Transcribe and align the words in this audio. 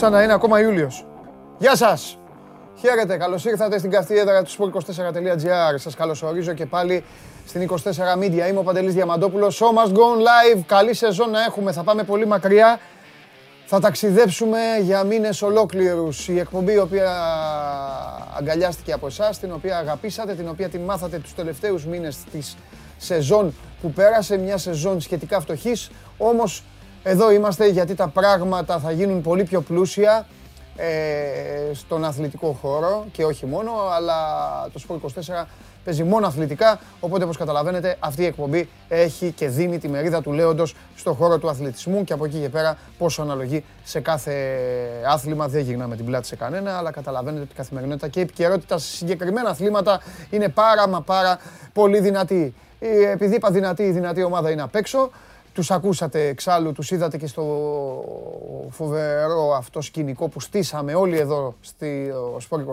σαν 0.00 0.12
να 0.12 0.22
είναι 0.22 0.32
ακόμα 0.32 0.60
Ιούλιος. 0.60 1.06
Γεια 1.58 1.76
σας! 1.76 2.18
Χαίρετε, 2.78 3.16
καλώς 3.16 3.44
ήρθατε 3.44 3.78
στην 3.78 3.90
καυτή 3.90 4.18
έδρα 4.18 4.42
του 4.42 4.50
sport24.gr. 4.50 5.74
Σας 5.74 5.94
καλωσορίζω 5.94 6.52
και 6.52 6.66
πάλι 6.66 7.04
στην 7.46 7.68
24 7.70 7.76
Media. 8.20 8.48
Είμαι 8.48 8.58
ο 8.58 8.62
Παντελής 8.62 8.94
Διαμαντόπουλος. 8.94 9.62
Show 9.62 9.66
must 9.66 9.92
go 9.92 10.56
live. 10.56 10.60
Καλή 10.66 10.94
σεζόν 10.94 11.30
να 11.30 11.44
έχουμε. 11.44 11.72
Θα 11.72 11.82
πάμε 11.82 12.02
πολύ 12.02 12.26
μακριά. 12.26 12.78
Θα 13.66 13.80
ταξιδέψουμε 13.80 14.58
για 14.82 15.04
μήνες 15.04 15.42
ολόκληρους. 15.42 16.28
Η 16.28 16.38
εκπομπή 16.38 16.72
η 16.72 16.78
οποία 16.78 17.12
αγκαλιάστηκε 18.38 18.92
από 18.92 19.06
εσάς, 19.06 19.38
την 19.38 19.52
οποία 19.52 19.78
αγαπήσατε, 19.78 20.34
την 20.34 20.48
οποία 20.48 20.68
την 20.68 20.80
μάθατε 20.80 21.18
τους 21.18 21.34
τελευταίους 21.34 21.86
μήνες 21.86 22.16
της 22.32 22.56
σεζόν 22.98 23.54
που 23.80 23.90
πέρασε. 23.92 24.38
Μια 24.38 24.58
σεζόν 24.58 25.00
σχετικά 25.00 25.40
φτωχής. 25.40 25.90
Όμως 26.18 26.64
εδώ 27.02 27.30
είμαστε 27.30 27.68
γιατί 27.68 27.94
τα 27.94 28.08
πράγματα 28.08 28.78
θα 28.78 28.92
γίνουν 28.92 29.22
πολύ 29.22 29.44
πιο 29.44 29.60
πλούσια 29.60 30.26
ε, 30.76 31.74
στον 31.74 32.04
αθλητικό 32.04 32.58
χώρο 32.60 33.06
και 33.12 33.24
όχι 33.24 33.46
μόνο, 33.46 33.72
αλλά 33.96 34.16
το 34.72 34.80
Sport 34.88 35.06
24 35.42 35.44
παίζει 35.84 36.02
μόνο 36.02 36.26
αθλητικά, 36.26 36.80
οπότε 37.00 37.24
όπως 37.24 37.36
καταλαβαίνετε 37.36 37.96
αυτή 37.98 38.22
η 38.22 38.24
εκπομπή 38.24 38.68
έχει 38.88 39.32
και 39.32 39.48
δίνει 39.48 39.78
τη 39.78 39.88
μερίδα 39.88 40.22
του 40.22 40.32
λέοντος 40.32 40.74
στον 40.96 41.14
χώρο 41.14 41.38
του 41.38 41.48
αθλητισμού 41.48 42.04
και 42.04 42.12
από 42.12 42.24
εκεί 42.24 42.40
και 42.40 42.48
πέρα 42.48 42.76
πόσο 42.98 43.22
αναλογεί 43.22 43.64
σε 43.84 44.00
κάθε 44.00 44.32
άθλημα, 45.06 45.48
δεν 45.48 45.62
γυρνάμε 45.62 45.96
την 45.96 46.04
πλάτη 46.04 46.26
σε 46.26 46.36
κανένα, 46.36 46.78
αλλά 46.78 46.90
καταλαβαίνετε 46.90 47.42
ότι 47.42 47.52
η 47.52 47.56
καθημερινότητα 47.56 48.08
και 48.08 48.18
η 48.18 48.22
επικαιρότητα 48.22 48.78
σε 48.78 48.96
συγκεκριμένα 48.96 49.48
αθλήματα 49.48 50.00
είναι 50.30 50.48
πάρα 50.48 50.88
μα 50.88 51.00
πάρα 51.02 51.38
πολύ 51.72 52.00
δυνατή. 52.00 52.54
Ε, 52.78 53.10
επειδή 53.10 53.34
είπα 53.34 53.50
δυνατή, 53.50 53.82
η 53.82 53.90
δυνατή 53.90 54.22
ομάδα 54.22 54.50
είναι 54.50 54.62
απ' 54.62 54.74
έξω, 54.74 55.10
τους 55.52 55.70
ακούσατε 55.70 56.26
εξάλλου, 56.28 56.72
τους 56.72 56.90
είδατε 56.90 57.16
και 57.16 57.26
στο 57.26 57.44
φοβερό 58.70 59.54
αυτό 59.54 59.80
σκηνικό 59.80 60.28
που 60.28 60.40
στήσαμε 60.40 60.94
όλοι 60.94 61.18
εδώ 61.18 61.54
στη 61.60 62.12
Sport 62.48 62.58
24 62.58 62.64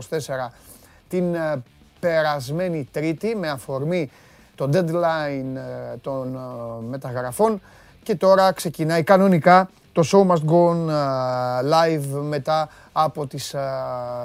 την 1.08 1.36
ε, 1.36 1.64
περασμένη 2.00 2.88
Τρίτη 2.92 3.36
με 3.36 3.50
αφορμή 3.50 4.12
το 4.56 4.70
deadline 4.74 5.56
ε, 5.56 5.98
των 6.02 6.36
ε, 6.36 6.86
μεταγραφών. 6.90 7.62
Και 8.04 8.16
τώρα 8.16 8.52
ξεκινάει 8.52 9.04
κανονικά 9.04 9.70
το 9.92 10.04
show 10.12 10.32
must 10.32 10.50
go 10.50 10.70
on 10.70 10.90
live 11.72 12.22
μετά 12.22 12.70
από 12.92 13.28
τις 13.28 13.56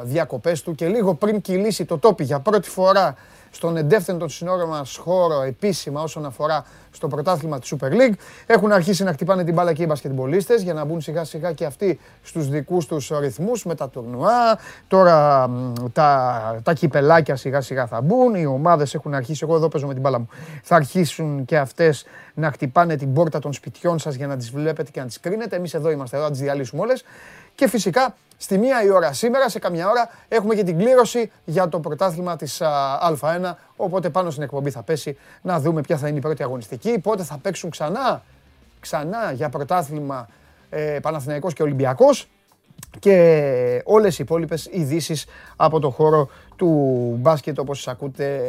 διακοπές 0.03 0.63
του. 0.63 0.75
Και 0.75 0.87
λίγο 0.87 1.15
πριν 1.15 1.41
κυλήσει 1.41 1.85
το 1.85 1.99
τόπι 1.99 2.25
για 2.25 2.41
πρώτη 2.41 2.69
φορά 2.69 3.17
στον 3.55 3.77
εντεύθυντο 3.77 4.29
συνόρων 4.29 4.69
μας 4.69 4.97
χώρο 4.97 5.43
επίσημα 5.43 6.03
όσον 6.03 6.25
αφορά 6.25 6.65
στο 6.91 7.09
πρωτάθλημα 7.09 7.59
της 7.59 7.75
Super 7.75 7.91
League. 7.91 8.15
Έχουν 8.47 8.73
αρχίσει 8.73 9.05
να 9.05 9.13
χτυπάνε 9.13 9.45
την 9.45 9.55
μπάλα 9.55 9.73
και 9.73 9.83
οι 9.83 9.87
μπασκετμπολίστες 9.89 10.63
για 10.63 10.75
να 10.75 10.85
μπουν 10.85 11.01
σιγά 11.01 11.25
σιγά 11.25 11.53
και 11.53 11.65
αυτοί 11.65 12.01
στους 12.23 12.49
δικούς 12.49 12.87
τους 12.87 13.11
ρυθμούς 13.21 13.65
με 13.65 13.75
τα 13.75 13.89
τουρνουά. 13.89 14.59
Τώρα 14.89 15.49
τα, 15.93 16.61
τα 16.63 16.73
κυπελάκια 16.73 17.37
σιγά 17.37 17.61
σιγά 17.61 17.87
θα 17.87 18.01
μπουν. 18.01 18.35
Οι 18.35 18.47
ομάδες 18.47 18.95
έχουν 18.95 19.15
αρχίσει, 19.15 19.41
εγώ 19.43 19.57
εδώ 19.57 19.69
παίζω 19.69 19.87
με 19.87 19.93
την 19.93 20.03
μπάλα 20.03 20.19
μου, 20.19 20.29
θα 20.63 20.77
αρχίσουν 20.77 21.45
και 21.45 21.59
αυτές 21.59 22.05
να 22.35 22.51
χτυπάνε 22.51 22.97
την 22.97 23.13
πόρτα 23.13 23.39
των 23.39 23.53
σπιτιών 23.53 23.99
σας 23.99 24.15
για 24.15 24.27
να 24.27 24.37
τις 24.37 24.51
βλέπετε 24.51 24.91
και 24.91 25.01
να 25.01 25.07
τις 25.07 25.21
κρίνετε. 25.21 25.57
Εμείς 25.57 25.75
εδώ 25.75 25.91
είμαστε, 25.91 26.17
εδώ 26.17 26.25
να 26.25 26.31
τις 26.31 26.41
διαλύσουμε 26.41 26.83
όλες. 26.83 27.05
Και 27.55 27.69
φυσικά 27.69 28.15
στη 28.43 28.59
μία 28.59 28.83
η 28.83 28.91
ώρα 28.91 29.13
σήμερα, 29.13 29.49
σε 29.49 29.59
καμιά 29.59 29.89
ώρα, 29.89 30.09
έχουμε 30.29 30.55
και 30.55 30.63
την 30.63 30.79
κλήρωση 30.79 31.31
για 31.45 31.69
το 31.69 31.81
πρωτάθλημα 31.81 32.37
της 32.37 32.63
Α1. 33.21 33.55
Οπότε 33.77 34.11
πάνω 34.11 34.31
στην 34.31 34.43
εκπομπή 34.43 34.71
θα 34.71 34.83
πέσει 34.83 35.19
να 35.43 35.61
δούμε 35.61 35.81
ποια 35.81 35.97
θα 35.97 36.09
είναι 36.09 36.19
η 36.19 36.21
πρώτη 36.21 36.43
αγωνιστική, 36.43 36.99
πότε 36.99 37.23
θα 37.23 37.39
παίξουν 37.43 37.71
ξανά, 37.71 38.23
ξανά 38.81 39.33
για 39.33 39.49
πρωτάθλημα 39.49 40.29
ε, 40.71 40.99
Παναθηναϊκός 41.03 41.53
και 41.53 41.63
Ολυμπιακός 41.63 42.29
και 42.99 43.83
όλες 43.85 44.19
οι 44.19 44.23
υπόλοιπες 44.23 44.69
ειδήσεις 44.73 45.27
από 45.57 45.81
το 45.81 45.91
χώρο 45.91 46.29
του 46.57 46.69
μπάσκετ 47.21 47.59
όπως 47.59 47.83
σας 47.83 47.93
ακούτε 47.93 48.41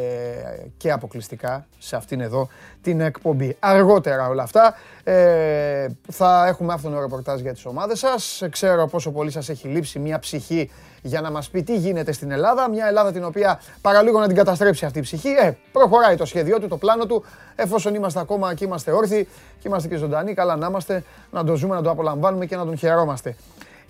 και 0.78 0.92
αποκλειστικά 0.92 1.68
σε 1.78 1.96
αυτήν 1.96 2.22
εδώ 2.22 2.48
την 2.82 3.02
εκπομπή. 3.02 3.56
Αργότερα 3.60 4.28
όλα 4.28 4.44
αυτά 4.44 4.76
ε, 5.04 5.88
θα 6.12 6.46
έχουμε 6.48 6.74
αυτόν 6.74 6.92
τον 6.92 7.02
ρεπορτάζ 7.02 7.42
για 7.42 7.54
τις 7.54 7.66
ομάδες 7.66 8.00
σας. 8.00 8.44
Ξέρω 8.50 8.88
πόσο 8.88 9.12
πολύ 9.12 9.32
σας 9.32 9.50
έχει 9.50 9.68
λείψει 9.68 10.00
μια 10.00 10.20
ψυχή 10.20 10.70
για 11.02 11.22
να 11.22 11.32
μας 11.32 11.50
πει 11.50 11.64
τι 11.64 11.78
γίνεται 11.78 12.12
στην 12.12 12.32
Ελλάδα. 12.32 12.70
Μια 12.70 12.88
Ελλάδα 12.88 13.12
την 13.12 13.24
οποία 13.24 13.60
παραλίγο 13.82 14.20
να 14.20 14.28
την 14.28 14.36
καταστρέψει 14.36 14.86
αυτή 14.86 15.00
η 15.00 15.02
ψυχή. 15.02 15.30
Ε, 15.30 15.52
προχωράει 15.72 16.16
το 16.16 16.26
σχέδιό 16.26 16.60
του, 16.60 16.68
το 16.68 16.78
πλάνο 16.78 17.06
του. 17.06 17.24
Εφόσον 17.56 17.96
είμαστε 17.96 18.20
ακόμα 18.20 18.54
και 18.54 18.66
είμαστε 18.66 18.92
όρθιοι 18.92 19.28
και 19.60 19.68
είμαστε 19.68 19.88
και 19.88 19.96
ζωντανοί, 19.96 20.34
καλά 20.34 20.56
να 20.56 20.68
είμαστε, 20.68 21.04
να 21.32 21.44
το 21.44 21.56
ζούμε, 21.56 21.76
να 21.76 21.82
το 21.82 21.90
απολαμβάνουμε 21.90 22.46
και 22.46 22.56
να 22.56 22.66
τον 22.66 22.78
χαιρόμαστε. 22.78 23.36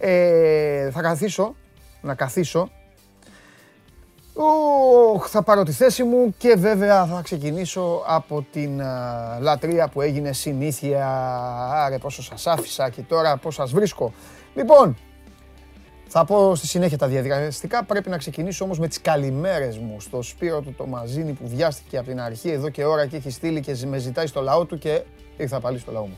Ε, 0.05 0.89
θα 0.91 1.01
καθίσω, 1.01 1.55
να 2.01 2.15
καθίσω. 2.15 2.69
θα 5.27 5.43
πάρω 5.43 5.63
τη 5.63 5.71
θέση 5.71 6.03
μου 6.03 6.35
και 6.37 6.55
βέβαια 6.57 7.05
θα 7.05 7.21
ξεκινήσω 7.23 8.03
από 8.07 8.45
την 8.51 8.81
λατρεία 9.39 9.87
που 9.87 10.01
έγινε 10.01 10.33
συνήθεια. 10.33 11.07
Άρε 11.73 11.97
πόσο 11.97 12.23
σας 12.23 12.47
άφησα 12.47 12.89
και 12.89 13.01
τώρα 13.01 13.37
πώς 13.37 13.55
σας 13.55 13.71
βρίσκω. 13.71 14.13
Λοιπόν, 14.55 14.97
θα 16.07 16.25
πω 16.25 16.55
στη 16.55 16.67
συνέχεια 16.67 16.97
τα 16.97 17.07
διαδικαστικά. 17.07 17.83
Πρέπει 17.83 18.09
να 18.09 18.17
ξεκινήσω 18.17 18.63
όμως 18.65 18.79
με 18.79 18.87
τις 18.87 19.01
καλημέρες 19.01 19.77
μου 19.77 19.99
στο 19.99 20.21
Σπύρο 20.21 20.61
του 20.61 20.73
το 20.77 20.85
Μαζίνη 20.85 21.31
που 21.31 21.47
βιάστηκε 21.47 21.97
από 21.97 22.07
την 22.07 22.21
αρχή 22.21 22.49
εδώ 22.49 22.69
και 22.69 22.85
ώρα 22.85 23.05
και 23.05 23.15
έχει 23.15 23.29
στείλει 23.29 23.59
και 23.59 23.77
με 23.85 23.97
ζητάει 23.97 24.27
στο 24.27 24.41
λαό 24.41 24.65
του 24.65 24.77
και 24.77 25.03
ήρθα 25.37 25.59
πάλι 25.59 25.79
στο 25.79 25.91
λαό 25.91 26.05
μου. 26.05 26.17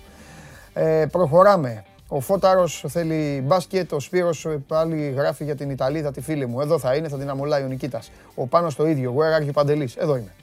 Ε, 0.74 1.06
προχωράμε. 1.12 1.84
Ο 2.16 2.20
Φώταρος 2.20 2.84
θέλει 2.88 3.44
μπάσκετ. 3.46 3.94
Ο 3.94 4.00
Σπύρος 4.00 4.48
πάλι 4.68 5.10
γράφει 5.10 5.44
για 5.44 5.56
την 5.56 5.70
Ιταλίδα, 5.70 6.12
τη 6.12 6.22
φίλη 6.22 6.46
μου. 6.46 6.62
Εδώ 6.62 6.80
θα 6.80 6.96
είναι, 6.96 7.08
θα 7.08 7.18
την 7.18 7.30
αμολάει 7.30 7.64
ο 7.64 7.68
Νικήτας. 7.68 8.12
Ο 8.36 8.48
Πάνος 8.48 8.76
το 8.76 8.88
ίδιο. 8.88 9.16
Where 9.18 9.42
are 9.42 9.50
Παντελής; 9.54 9.96
Εδώ 9.96 10.16
είμαι. 10.16 10.34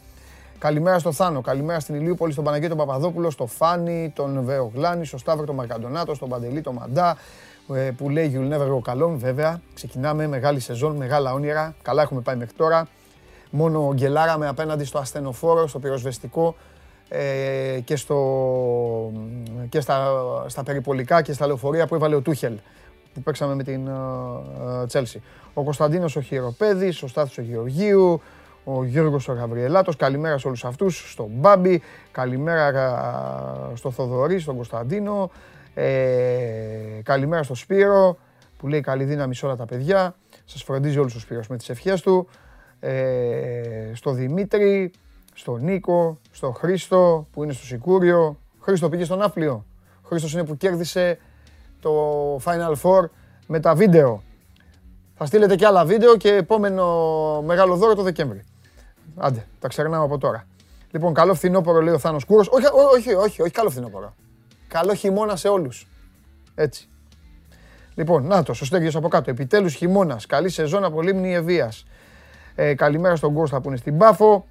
Καλημέρα 0.58 0.98
στο 0.98 1.12
Θάνο, 1.12 1.40
καλημέρα 1.40 1.80
στην 1.80 1.94
Ηλίουπολη, 1.94 2.32
στον 2.32 2.44
Παναγιώτο 2.44 2.76
Παπαδόπουλο, 2.76 3.30
στο 3.30 3.46
Φάνη, 3.46 4.12
τον 4.14 4.42
Βεογλάνη, 4.44 5.04
στο 5.06 5.18
Σταύρο 5.18 5.46
τον 5.46 5.54
Μαρκαντονάτο, 5.54 6.14
στον 6.14 6.28
Παντελή, 6.28 6.60
τον 6.60 6.74
Μαντά, 6.74 7.16
ε, 7.74 7.90
που 7.96 8.08
λέει 8.08 8.32
You'll 8.34 8.54
never 8.54 8.76
go 8.76 8.80
καλόν, 8.82 9.18
βέβαια. 9.18 9.60
Ξεκινάμε, 9.74 10.26
μεγάλη 10.26 10.60
σεζόν, 10.60 10.96
μεγάλα 10.96 11.32
όνειρα. 11.32 11.74
Καλά 11.82 12.02
έχουμε 12.02 12.20
πάει 12.20 12.36
μέχρι 12.36 12.54
τώρα. 12.56 12.88
Μόνο 13.50 13.92
γκελάραμε 13.94 14.48
απέναντι 14.48 14.84
στο 14.84 14.98
ασθενοφόρο, 14.98 15.66
στο 15.66 15.78
πυροσβεστικό, 15.78 16.56
ε, 17.14 17.80
και, 17.84 17.96
στο, 17.96 19.12
και 19.68 19.80
στα, 19.80 20.06
στα 20.46 20.62
περιπολικά 20.62 21.22
και 21.22 21.32
στα 21.32 21.46
λεωφορεία 21.46 21.86
που 21.86 21.94
έβαλε 21.94 22.14
ο 22.14 22.20
Τούχελ 22.20 22.58
που 23.14 23.22
παίξαμε 23.22 23.54
με 23.54 23.62
την 23.62 23.88
Τσέλσι. 24.86 25.22
Ο 25.54 25.62
Κωνσταντίνος 25.62 26.16
ο 26.16 26.20
Χειροπέδης, 26.20 27.02
ο 27.02 27.06
Στάθης 27.06 27.38
ο 27.38 27.42
Γεωργίου, 27.42 28.20
ο 28.64 28.84
Γιώργος 28.84 29.28
ο 29.28 29.32
Γαβριελάτος, 29.32 29.96
καλημέρα 29.96 30.38
σε 30.38 30.46
όλους 30.46 30.64
αυτούς, 30.64 31.12
στον 31.12 31.28
Μπάμπη, 31.30 31.82
καλημέρα 32.12 33.72
στο 33.74 33.90
Θοδωρή, 33.90 34.38
στον 34.38 34.54
Κωνσταντίνο, 34.54 35.30
ε, 35.74 35.88
καλημέρα 37.02 37.42
στο 37.42 37.54
Σπύρο 37.54 38.16
που 38.58 38.68
λέει 38.68 38.80
καλή 38.80 39.04
δύναμη 39.04 39.34
σε 39.34 39.46
όλα 39.46 39.56
τα 39.56 39.64
παιδιά, 39.64 40.14
σας 40.44 40.62
φροντίζει 40.62 40.98
όλους 40.98 41.14
ο 41.14 41.20
Σπύρος 41.20 41.48
με 41.48 41.56
τις 41.56 41.68
ευχές 41.68 42.00
του, 42.00 42.28
ε, 42.80 42.92
στο 43.94 44.12
Δημήτρη, 44.12 44.90
στον 45.34 45.64
Νίκο, 45.64 46.18
στον 46.30 46.54
Χρήστο 46.54 47.26
που 47.30 47.42
είναι 47.42 47.52
στο 47.52 47.64
Σικούριο. 47.64 48.38
Χρήστο 48.60 48.88
πήγες 48.88 49.06
στον 49.06 49.22
Άφλιο. 49.22 49.64
Χρήστος 50.04 50.32
είναι 50.32 50.44
που 50.44 50.56
κέρδισε 50.56 51.18
το 51.80 51.90
Final 52.44 52.74
Four 52.82 53.04
με 53.46 53.60
τα 53.60 53.74
βίντεο. 53.74 54.22
Θα 55.14 55.26
στείλετε 55.26 55.56
και 55.56 55.66
άλλα 55.66 55.84
βίντεο 55.84 56.16
και 56.16 56.34
επόμενο 56.34 56.86
μεγάλο 57.42 57.76
δώρο 57.76 57.94
το 57.94 58.02
Δεκέμβρη. 58.02 58.44
Άντε, 59.16 59.46
τα 59.58 59.68
ξερνάω 59.68 60.04
από 60.04 60.18
τώρα. 60.18 60.46
Λοιπόν, 60.90 61.14
καλό 61.14 61.34
φθινόπωρο 61.34 61.80
λέει 61.80 61.94
ο 61.94 61.98
Θάνος 61.98 62.24
Κούρος. 62.24 62.48
Όχι, 62.48 62.66
όχι, 62.96 63.14
όχι, 63.14 63.42
όχι, 63.42 63.50
καλό 63.50 63.70
φθινόπωρο. 63.70 64.14
Καλό 64.68 64.94
χειμώνα 64.94 65.36
σε 65.36 65.48
όλους. 65.48 65.86
Έτσι. 66.54 66.88
Λοιπόν, 67.94 68.26
να 68.26 68.42
το, 68.42 68.52
ο 68.60 68.64
Στέργιος 68.64 68.96
από 68.96 69.08
κάτω. 69.08 69.30
Επιτέλους 69.30 69.74
χειμώνας. 69.74 70.26
Καλή 70.26 70.48
σεζόν 70.48 70.84
από 70.84 71.02
Λίμνη 71.02 71.34
Ευβίας. 71.34 71.86
Ε, 72.54 72.74
καλημέρα 72.74 73.16
στον 73.16 73.34
Κώστα 73.34 73.60
που 73.60 73.68
είναι 73.68 73.76
στην 73.76 73.98
Πάφο 73.98 74.46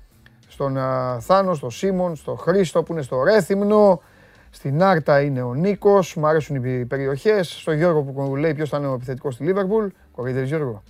στον 0.51 0.77
Θάνο, 1.19 1.53
στον 1.53 1.71
Σίμον, 1.71 2.15
στον 2.15 2.38
Χρήστο 2.38 2.83
που 2.83 2.94
είναι 2.94 3.01
στο 3.01 3.24
Ρέθυμνο. 3.24 4.01
Στην 4.50 4.83
Άρτα 4.83 5.21
είναι 5.21 5.42
ο 5.42 5.53
Νίκος, 5.53 6.15
μου 6.15 6.27
αρέσουν 6.27 6.56
οι 6.56 6.86
περιοχές. 6.86 7.50
Στο 7.50 7.71
Γιώργο 7.71 8.01
που 8.01 8.36
λέει 8.36 8.53
ποιος 8.53 8.69
θα 8.69 8.77
είναι 8.77 8.88
ο 8.88 8.94
επιθετικός 8.94 9.33
στη 9.33 9.44
Λίβερπουλ. 9.44 9.88
Κοροϊδεύεις 10.12 10.50
Γιώργο; 10.50 10.83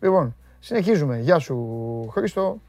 Λοιπόν, 0.00 0.34
συνεχίζουμε. 0.60 1.18
Γεια 1.18 1.38
σου 1.38 2.08
Χρήστο. 2.12 2.60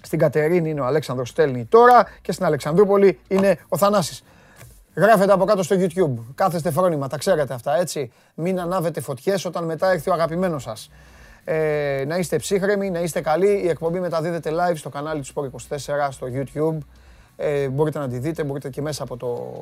Στην 0.00 0.18
Κατερίνη 0.18 0.70
είναι 0.70 0.80
ο 0.80 0.84
Αλέξανδρος 0.84 1.28
στέλνει 1.28 1.64
τώρα 1.64 2.06
και 2.22 2.32
στην 2.32 2.44
Αλεξανδρούπολη 2.44 3.18
είναι 3.28 3.58
ο 3.68 3.76
Θανάσης. 3.76 4.24
Γράφετε 4.94 5.32
από 5.32 5.44
κάτω 5.44 5.62
στο 5.62 5.76
YouTube. 5.78 6.14
Κάθεστε 6.34 6.70
φρόνημα, 6.70 7.08
τα 7.08 7.18
ξέρετε 7.18 7.54
αυτά 7.54 7.76
έτσι. 7.76 8.12
Μην 8.34 8.60
ανάβετε 8.60 9.00
φωτιές 9.00 9.44
όταν 9.44 9.64
μετά 9.64 9.92
έρθει 9.92 10.10
ο 10.10 10.12
αγαπημένος 10.12 10.62
σας. 10.62 10.90
Ε, 11.44 12.04
να 12.06 12.16
είστε 12.16 12.36
ψύχρεμοι, 12.36 12.90
να 12.90 13.00
είστε 13.00 13.20
καλοί. 13.20 13.62
Η 13.64 13.68
εκπομπή 13.68 14.00
μεταδίδεται 14.00 14.50
live 14.52 14.76
στο 14.76 14.88
κανάλι 14.88 15.22
του 15.22 15.32
Sport 15.34 15.76
24 15.76 16.08
στο 16.10 16.26
YouTube. 16.32 16.78
Ε, 17.36 17.68
μπορείτε 17.68 17.98
να 17.98 18.08
τη 18.08 18.18
δείτε, 18.18 18.44
μπορείτε 18.44 18.70
και 18.70 18.82
μέσα 18.82 19.02
από 19.02 19.16
το 19.16 19.54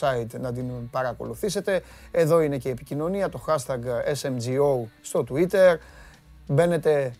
site 0.00 0.40
να 0.40 0.52
την 0.52 0.90
παρακολουθήσετε. 0.90 1.82
Εδώ 2.10 2.40
είναι 2.40 2.58
και 2.58 2.68
η 2.68 2.70
επικοινωνία, 2.70 3.28
το 3.28 3.44
hashtag 3.46 3.80
SMGO 4.22 4.88
στο 5.02 5.24
Twitter. 5.30 5.76
Μπαίνετε 6.46 7.12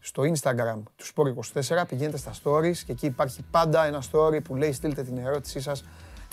στο 0.00 0.22
Instagram 0.22 0.78
του 0.96 1.06
Sport24, 1.06 1.82
πηγαίνετε 1.88 2.16
στα 2.16 2.32
stories 2.42 2.76
και 2.76 2.92
εκεί 2.92 3.06
υπάρχει 3.06 3.44
πάντα 3.50 3.86
ένα 3.86 4.02
story 4.12 4.42
που 4.44 4.56
λέει 4.56 4.72
στείλτε 4.72 5.02
την 5.02 5.18
ερώτησή 5.18 5.60
σας, 5.60 5.84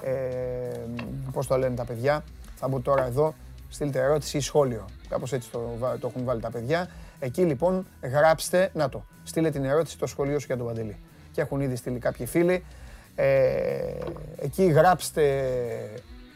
ε, 0.03 0.11
πώς 1.31 1.47
το 1.47 1.57
λένε 1.57 1.75
τα 1.75 1.85
παιδιά, 1.85 2.23
θα 2.55 2.67
μπω 2.67 2.79
τώρα 2.79 3.05
εδώ, 3.05 3.33
στείλτε 3.73 3.99
ερώτηση 3.99 4.37
ή 4.37 4.39
σχόλιο, 4.39 4.85
κάπως 5.09 5.33
έτσι 5.33 5.49
το, 5.49 5.59
το 5.99 6.07
έχουν 6.07 6.23
βάλει 6.25 6.41
τα 6.41 6.51
παιδιά. 6.51 6.89
Εκεί 7.19 7.41
λοιπόν 7.41 7.87
γράψτε, 8.01 8.69
να 8.73 8.89
το, 8.89 9.05
στείλτε 9.23 9.49
την 9.49 9.65
ερώτηση, 9.65 9.97
το 9.97 10.07
σχολείο 10.07 10.39
σου 10.39 10.45
για 10.45 10.57
τον 10.57 10.65
Παντελή. 10.65 10.97
Και 11.31 11.41
έχουν 11.41 11.61
ήδη 11.61 11.75
στείλει 11.75 11.99
κάποιοι 11.99 12.25
φίλοι. 12.25 12.63
Ε, 13.15 13.25
εκεί 14.41 14.63
γράψτε 14.63 15.43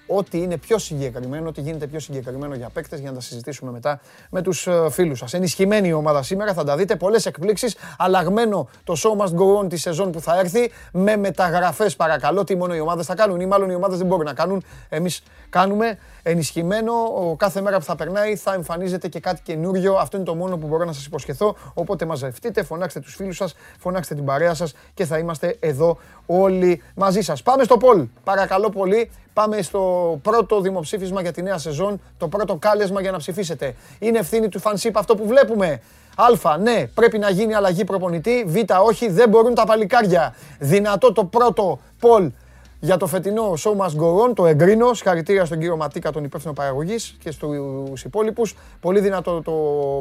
ό,τι 0.07 0.37
είναι 0.37 0.57
πιο 0.57 0.77
συγκεκριμένο, 0.77 1.47
ό,τι 1.47 1.61
γίνεται 1.61 1.87
πιο 1.87 1.99
συγκεκριμένο 1.99 2.55
για 2.55 2.69
παίκτες 2.69 2.99
για 2.99 3.09
να 3.09 3.15
τα 3.15 3.21
συζητήσουμε 3.21 3.71
μετά 3.71 3.99
με 4.29 4.41
τους 4.41 4.67
ε, 4.67 4.87
φίλους 4.89 5.19
σας. 5.19 5.33
Ενισχυμένη 5.33 5.87
η 5.87 5.93
ομάδα 5.93 6.23
σήμερα, 6.23 6.53
θα 6.53 6.63
τα 6.63 6.75
δείτε. 6.77 6.95
Πολλές 6.95 7.25
εκπλήξεις. 7.25 7.75
Αλλαγμένο 7.97 8.69
το 8.83 8.95
show 8.97 9.21
must 9.21 9.33
go 9.33 9.63
on 9.63 9.69
τη 9.69 9.77
σεζόν 9.77 10.11
που 10.11 10.21
θα 10.21 10.39
έρθει. 10.39 10.71
Με 10.91 11.15
μεταγραφές, 11.15 11.95
παρακαλώ. 11.95 12.43
Τι 12.43 12.55
μόνο 12.55 12.75
οι 12.75 12.79
ομάδες 12.79 13.05
θα 13.05 13.15
κάνουν, 13.15 13.39
ή 13.39 13.45
μάλλον 13.45 13.69
οι 13.69 13.75
ομάδες 13.75 13.97
δεν 13.97 14.07
μπορούν 14.07 14.25
να 14.25 14.33
κάνουν. 14.33 14.63
Εμείς 14.89 15.23
κάνουμε 15.49 15.97
ενισχυμένο. 16.23 16.93
Ο 17.15 17.35
κάθε 17.35 17.61
μέρα 17.61 17.77
που 17.77 17.83
θα 17.83 17.95
περνάει 17.95 18.35
θα 18.35 18.53
εμφανίζεται 18.53 19.07
και 19.07 19.19
κάτι 19.19 19.41
καινούριο. 19.41 19.93
Αυτό 19.93 20.17
είναι 20.17 20.25
το 20.25 20.35
μόνο 20.35 20.57
που 20.57 20.67
μπορώ 20.67 20.85
να 20.85 20.93
σας 20.93 21.05
υποσχεθώ. 21.05 21.55
Οπότε 21.73 22.05
μαζευτείτε, 22.05 22.63
φωνάξτε 22.63 22.99
τους 22.99 23.15
φίλους 23.15 23.35
σας, 23.35 23.55
φωνάξτε 23.79 24.15
την 24.15 24.25
παρέα 24.25 24.53
σας 24.53 24.73
και 24.93 25.05
θα 25.05 25.17
είμαστε 25.17 25.57
εδώ 25.59 25.97
όλοι 26.25 26.81
μαζί 26.95 27.21
σας. 27.21 27.43
Πάμε 27.43 27.63
στο 27.63 27.77
Πολ. 27.77 28.07
Παρακαλώ 28.23 28.69
πολύ. 28.69 29.11
Πάμε 29.33 29.61
στο 29.61 30.19
πρώτο 30.21 30.61
δημοψήφισμα 30.61 31.21
για 31.21 31.31
τη 31.31 31.41
νέα 31.41 31.57
σεζόν. 31.57 32.01
Το 32.17 32.27
πρώτο 32.27 32.55
κάλεσμα 32.55 33.01
για 33.01 33.11
να 33.11 33.17
ψηφίσετε. 33.17 33.75
Είναι 33.99 34.19
ευθύνη 34.19 34.49
του 34.49 34.59
φανσίπ 34.59 34.97
αυτό 34.97 35.15
που 35.15 35.27
βλέπουμε. 35.27 35.81
Α, 36.43 36.57
ναι, 36.57 36.87
πρέπει 36.93 37.17
να 37.17 37.29
γίνει 37.29 37.53
αλλαγή 37.53 37.83
προπονητή. 37.83 38.43
Β, 38.47 38.55
όχι, 38.85 39.09
δεν 39.09 39.29
μπορούν 39.29 39.53
τα 39.53 39.63
παλικάρια. 39.65 40.35
Δυνατό 40.59 41.11
το 41.11 41.25
πρώτο 41.25 41.79
Πολ 41.99 42.31
για 42.79 42.97
το 42.97 43.07
φετινό 43.07 43.53
Show 43.57 43.71
Must 43.71 44.01
Go 44.01 44.29
On. 44.29 44.35
Το 44.35 44.45
εγκρίνω. 44.45 44.93
Συγχαρητήρια 44.93 45.45
στον 45.45 45.59
κύριο 45.59 45.77
Ματίκα, 45.77 46.11
τον 46.11 46.23
υπεύθυνο 46.23 46.53
παραγωγής 46.53 47.15
και 47.19 47.31
στους 47.31 48.03
υπόλοιπους. 48.03 48.55
Πολύ 48.79 48.99
δυνατό 48.99 49.41
το 49.41 49.51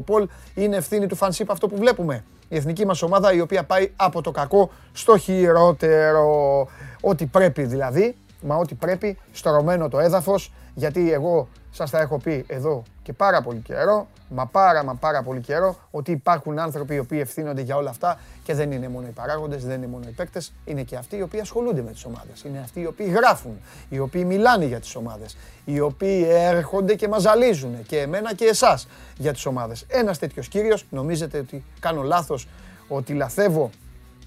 Πολ. 0.07 0.29
Είναι 0.55 0.77
ευθύνη 0.77 1.07
του 1.07 1.17
φανσίπ 1.17 1.51
αυτό 1.51 1.69
που 1.69 1.77
βλέπουμε. 1.77 2.25
Η 2.49 2.57
εθνική 2.57 2.87
μας 2.87 3.03
ομάδα 3.03 3.33
η 3.33 3.41
οποία 3.41 3.65
πάει 3.65 3.91
από 3.97 4.21
το 4.21 4.31
κακό 4.31 4.71
στο 4.93 5.19
χειρότερο. 5.19 6.69
Ό,τι 7.01 7.27
πρέπει 7.27 7.63
δηλαδή. 7.63 8.17
Μα 8.41 8.57
ό,τι 8.57 8.75
πρέπει, 8.75 9.19
στρωμένο 9.33 9.89
το 9.89 9.99
έδαφος, 9.99 10.53
γιατί 10.75 11.13
εγώ 11.13 11.49
σας 11.77 11.91
τα 11.91 12.01
έχω 12.01 12.19
πει 12.19 12.45
εδώ 12.49 12.83
και 13.03 13.13
πάρα 13.13 13.43
πολύ 13.43 13.59
καιρό, 13.59 14.07
μα 14.29 14.47
πάρα 14.47 14.85
μα 14.85 14.95
πάρα 14.95 15.23
πολύ 15.23 15.41
καιρό, 15.41 15.77
ότι 15.91 16.11
υπάρχουν 16.11 16.59
άνθρωποι 16.59 16.95
οι 16.95 16.99
οποίοι 16.99 17.19
ευθύνονται 17.23 17.61
για 17.61 17.77
όλα 17.77 17.91
αυτά 17.91 18.19
και 18.45 18.55
δεν 18.55 18.73
είναι 18.73 18.89
μόνο 18.89 19.07
οι 19.07 19.11
παράγοντες, 19.11 19.65
δεν 19.65 19.77
είναι 19.77 19.87
μόνο 19.87 20.05
οι 20.09 20.11
παίκτες, 20.11 20.53
είναι 20.65 20.83
και 20.83 20.97
αυτοί 20.97 21.17
οι 21.17 21.23
οποίοι 21.23 21.41
ασχολούνται 21.41 21.83
με 21.83 21.91
τις 21.91 22.05
ομάδες. 22.05 22.43
Είναι 22.45 22.59
αυτοί 22.59 22.81
οι 22.81 22.87
οποίοι 22.87 23.13
γράφουν, 23.15 23.61
οι 23.89 23.99
οποίοι 23.99 24.25
μιλάνε 24.27 24.65
για 24.65 24.81
τις 24.81 24.95
ομάδες, 24.97 25.37
οι 25.65 25.81
οποίοι 25.81 26.27
έρχονται 26.29 26.95
και 26.95 27.09
μας 27.09 27.23
ζαλίζουν 27.23 27.87
και 27.87 28.01
εμένα 28.01 28.35
και 28.35 28.45
εσάς 28.45 28.89
για 29.17 29.33
τις 29.33 29.47
ομάδες. 29.47 29.85
Ένας 29.89 30.19
τέτοιος 30.19 30.49
κύριος, 30.49 30.87
νομίζετε 30.91 31.39
ότι 31.39 31.65
κάνω 31.81 32.03
λάθος, 32.03 32.49
ότι 32.89 33.13
λαθεύω, 33.13 33.71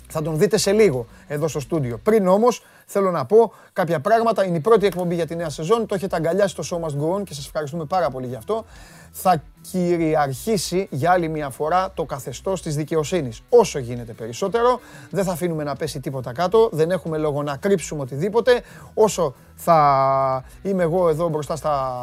θα 0.07 0.21
τον 0.21 0.37
δείτε 0.37 0.57
σε 0.57 0.71
λίγο 0.71 1.05
εδώ 1.27 1.47
στο 1.47 1.59
στούντιο. 1.59 1.97
Πριν 1.97 2.27
όμως 2.27 2.65
θέλω 2.91 3.11
να 3.11 3.25
πω 3.25 3.53
κάποια 3.73 3.99
πράγματα. 3.99 4.45
Είναι 4.45 4.57
η 4.57 4.59
πρώτη 4.59 4.85
εκπομπή 4.85 5.15
για 5.15 5.25
τη 5.25 5.35
νέα 5.35 5.49
σεζόν. 5.49 5.85
Το 5.85 5.95
έχετε 5.95 6.15
αγκαλιάσει 6.15 6.55
το 6.55 6.63
Show 6.71 6.85
Must 6.85 7.01
Go 7.01 7.19
On 7.19 7.23
και 7.23 7.33
σας 7.33 7.45
ευχαριστούμε 7.45 7.85
πάρα 7.85 8.09
πολύ 8.09 8.27
γι' 8.27 8.35
αυτό. 8.35 8.65
Θα 9.11 9.43
κυριαρχήσει 9.71 10.87
για 10.91 11.11
άλλη 11.11 11.27
μια 11.27 11.49
φορά 11.49 11.91
το 11.93 12.03
καθεστώς 12.03 12.61
της 12.61 12.75
δικαιοσύνης. 12.75 13.41
Όσο 13.49 13.79
γίνεται 13.79 14.13
περισσότερο, 14.13 14.79
δεν 15.09 15.23
θα 15.23 15.31
αφήνουμε 15.31 15.63
να 15.63 15.75
πέσει 15.75 15.99
τίποτα 15.99 16.33
κάτω, 16.33 16.69
δεν 16.71 16.91
έχουμε 16.91 17.17
λόγο 17.17 17.43
να 17.43 17.57
κρύψουμε 17.57 18.01
οτιδήποτε. 18.01 18.61
Όσο 18.93 19.35
θα 19.55 20.43
είμαι 20.61 20.83
εγώ 20.83 21.09
εδώ 21.09 21.29
μπροστά 21.29 21.55
στα 21.55 21.93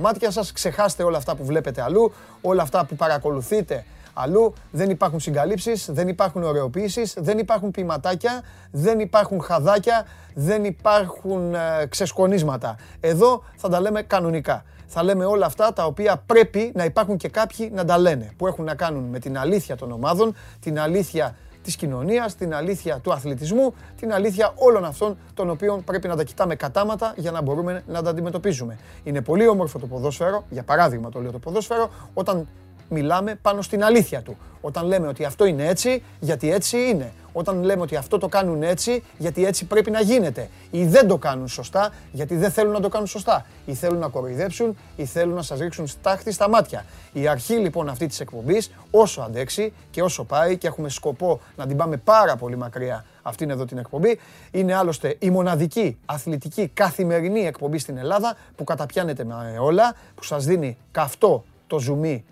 μάτια 0.00 0.30
σας, 0.30 0.52
ξεχάστε 0.52 1.02
όλα 1.02 1.16
αυτά 1.16 1.34
που 1.34 1.44
βλέπετε 1.44 1.82
αλλού, 1.82 2.12
όλα 2.40 2.62
αυτά 2.62 2.84
που 2.84 2.96
παρακολουθείτε 2.96 3.84
αλλού. 4.14 4.52
Δεν 4.70 4.90
υπάρχουν 4.90 5.20
συγκαλύψεις, 5.20 5.88
δεν 5.90 6.08
υπάρχουν 6.08 6.42
ωρεοποίησεις, 6.42 7.14
δεν 7.18 7.38
υπάρχουν 7.38 7.70
ποιηματάκια, 7.70 8.42
δεν 8.70 9.00
υπάρχουν 9.00 9.42
χαδάκια, 9.42 10.06
δεν 10.34 10.64
υπάρχουν 10.64 11.54
ε, 11.54 11.86
ξεσκονίσματα. 11.88 12.76
Εδώ 13.00 13.42
θα 13.56 13.68
τα 13.68 13.80
λέμε 13.80 14.02
κανονικά. 14.02 14.64
Θα 14.86 15.02
λέμε 15.02 15.24
όλα 15.24 15.46
αυτά 15.46 15.72
τα 15.72 15.84
οποία 15.84 16.22
πρέπει 16.26 16.72
να 16.74 16.84
υπάρχουν 16.84 17.16
και 17.16 17.28
κάποιοι 17.28 17.70
να 17.74 17.84
τα 17.84 17.98
λένε. 17.98 18.30
Που 18.36 18.46
έχουν 18.46 18.64
να 18.64 18.74
κάνουν 18.74 19.04
με 19.04 19.18
την 19.18 19.38
αλήθεια 19.38 19.76
των 19.76 19.92
ομάδων, 19.92 20.34
την 20.60 20.80
αλήθεια 20.80 21.34
της 21.64 21.76
κοινωνίας, 21.76 22.34
την 22.34 22.54
αλήθεια 22.54 22.98
του 22.98 23.12
αθλητισμού, 23.12 23.74
την 24.00 24.12
αλήθεια 24.12 24.52
όλων 24.54 24.84
αυτών 24.84 25.16
των 25.34 25.50
οποίων 25.50 25.84
πρέπει 25.84 26.08
να 26.08 26.16
τα 26.16 26.24
κοιτάμε 26.24 26.54
κατάματα 26.54 27.14
για 27.16 27.30
να 27.30 27.42
μπορούμε 27.42 27.82
να 27.86 28.02
τα 28.02 28.10
αντιμετωπίζουμε. 28.10 28.78
Είναι 29.04 29.20
πολύ 29.20 29.48
όμορφο 29.48 29.78
το 29.78 29.86
ποδόσφαιρο, 29.86 30.44
για 30.50 30.62
παράδειγμα 30.62 31.08
το 31.08 31.20
λέω 31.20 31.30
το 31.30 31.38
ποδόσφαιρο, 31.38 31.90
όταν 32.14 32.48
μιλάμε 32.88 33.34
πάνω 33.42 33.62
στην 33.62 33.84
αλήθεια 33.84 34.22
του. 34.22 34.36
Όταν 34.60 34.86
λέμε 34.86 35.06
ότι 35.06 35.24
αυτό 35.24 35.44
είναι 35.44 35.66
έτσι, 35.66 36.02
γιατί 36.20 36.52
έτσι 36.52 36.78
είναι. 36.78 37.12
Όταν 37.32 37.62
λέμε 37.62 37.82
ότι 37.82 37.96
αυτό 37.96 38.18
το 38.18 38.28
κάνουν 38.28 38.62
έτσι, 38.62 39.02
γιατί 39.18 39.46
έτσι 39.46 39.64
πρέπει 39.64 39.90
να 39.90 40.00
γίνεται. 40.00 40.48
Ή 40.70 40.86
δεν 40.86 41.08
το 41.08 41.18
κάνουν 41.18 41.48
σωστά, 41.48 41.92
γιατί 42.12 42.36
δεν 42.36 42.50
θέλουν 42.50 42.72
να 42.72 42.80
το 42.80 42.88
κάνουν 42.88 43.06
σωστά. 43.06 43.46
Ή 43.66 43.74
θέλουν 43.74 43.98
να 43.98 44.08
κοροϊδέψουν, 44.08 44.76
ή 44.96 45.04
θέλουν 45.04 45.34
να 45.34 45.42
σας 45.42 45.58
ρίξουν 45.58 45.86
στάχτη 45.86 46.32
στα 46.32 46.48
μάτια. 46.48 46.84
Η 47.12 47.26
αρχή 47.28 47.54
λοιπόν 47.54 47.88
αυτή 47.88 48.06
της 48.06 48.20
εκπομπής, 48.20 48.70
όσο 48.90 49.20
αντέξει 49.20 49.72
και 49.90 50.02
όσο 50.02 50.24
πάει 50.24 50.56
και 50.56 50.66
έχουμε 50.66 50.88
σκοπό 50.88 51.40
να 51.56 51.66
την 51.66 51.76
πάμε 51.76 51.96
πάρα 51.96 52.36
πολύ 52.36 52.56
μακριά 52.56 53.04
αυτήν 53.22 53.50
εδώ 53.50 53.64
την 53.64 53.78
εκπομπή, 53.78 54.20
είναι 54.50 54.74
άλλωστε 54.74 55.16
η 55.18 55.30
μοναδική 55.30 55.96
αθλητική 56.04 56.70
καθημερινή 56.74 57.46
εκπομπή 57.46 57.78
στην 57.78 57.96
Ελλάδα 57.96 58.36
που 58.56 58.64
καταπιάνεται 58.64 59.24
με 59.24 59.56
όλα, 59.60 59.94
που 60.14 60.24
σας 60.24 60.44
δίνει 60.44 60.76
καυτό 60.90 61.44
το 61.66 61.78
ζουμί 61.78 62.24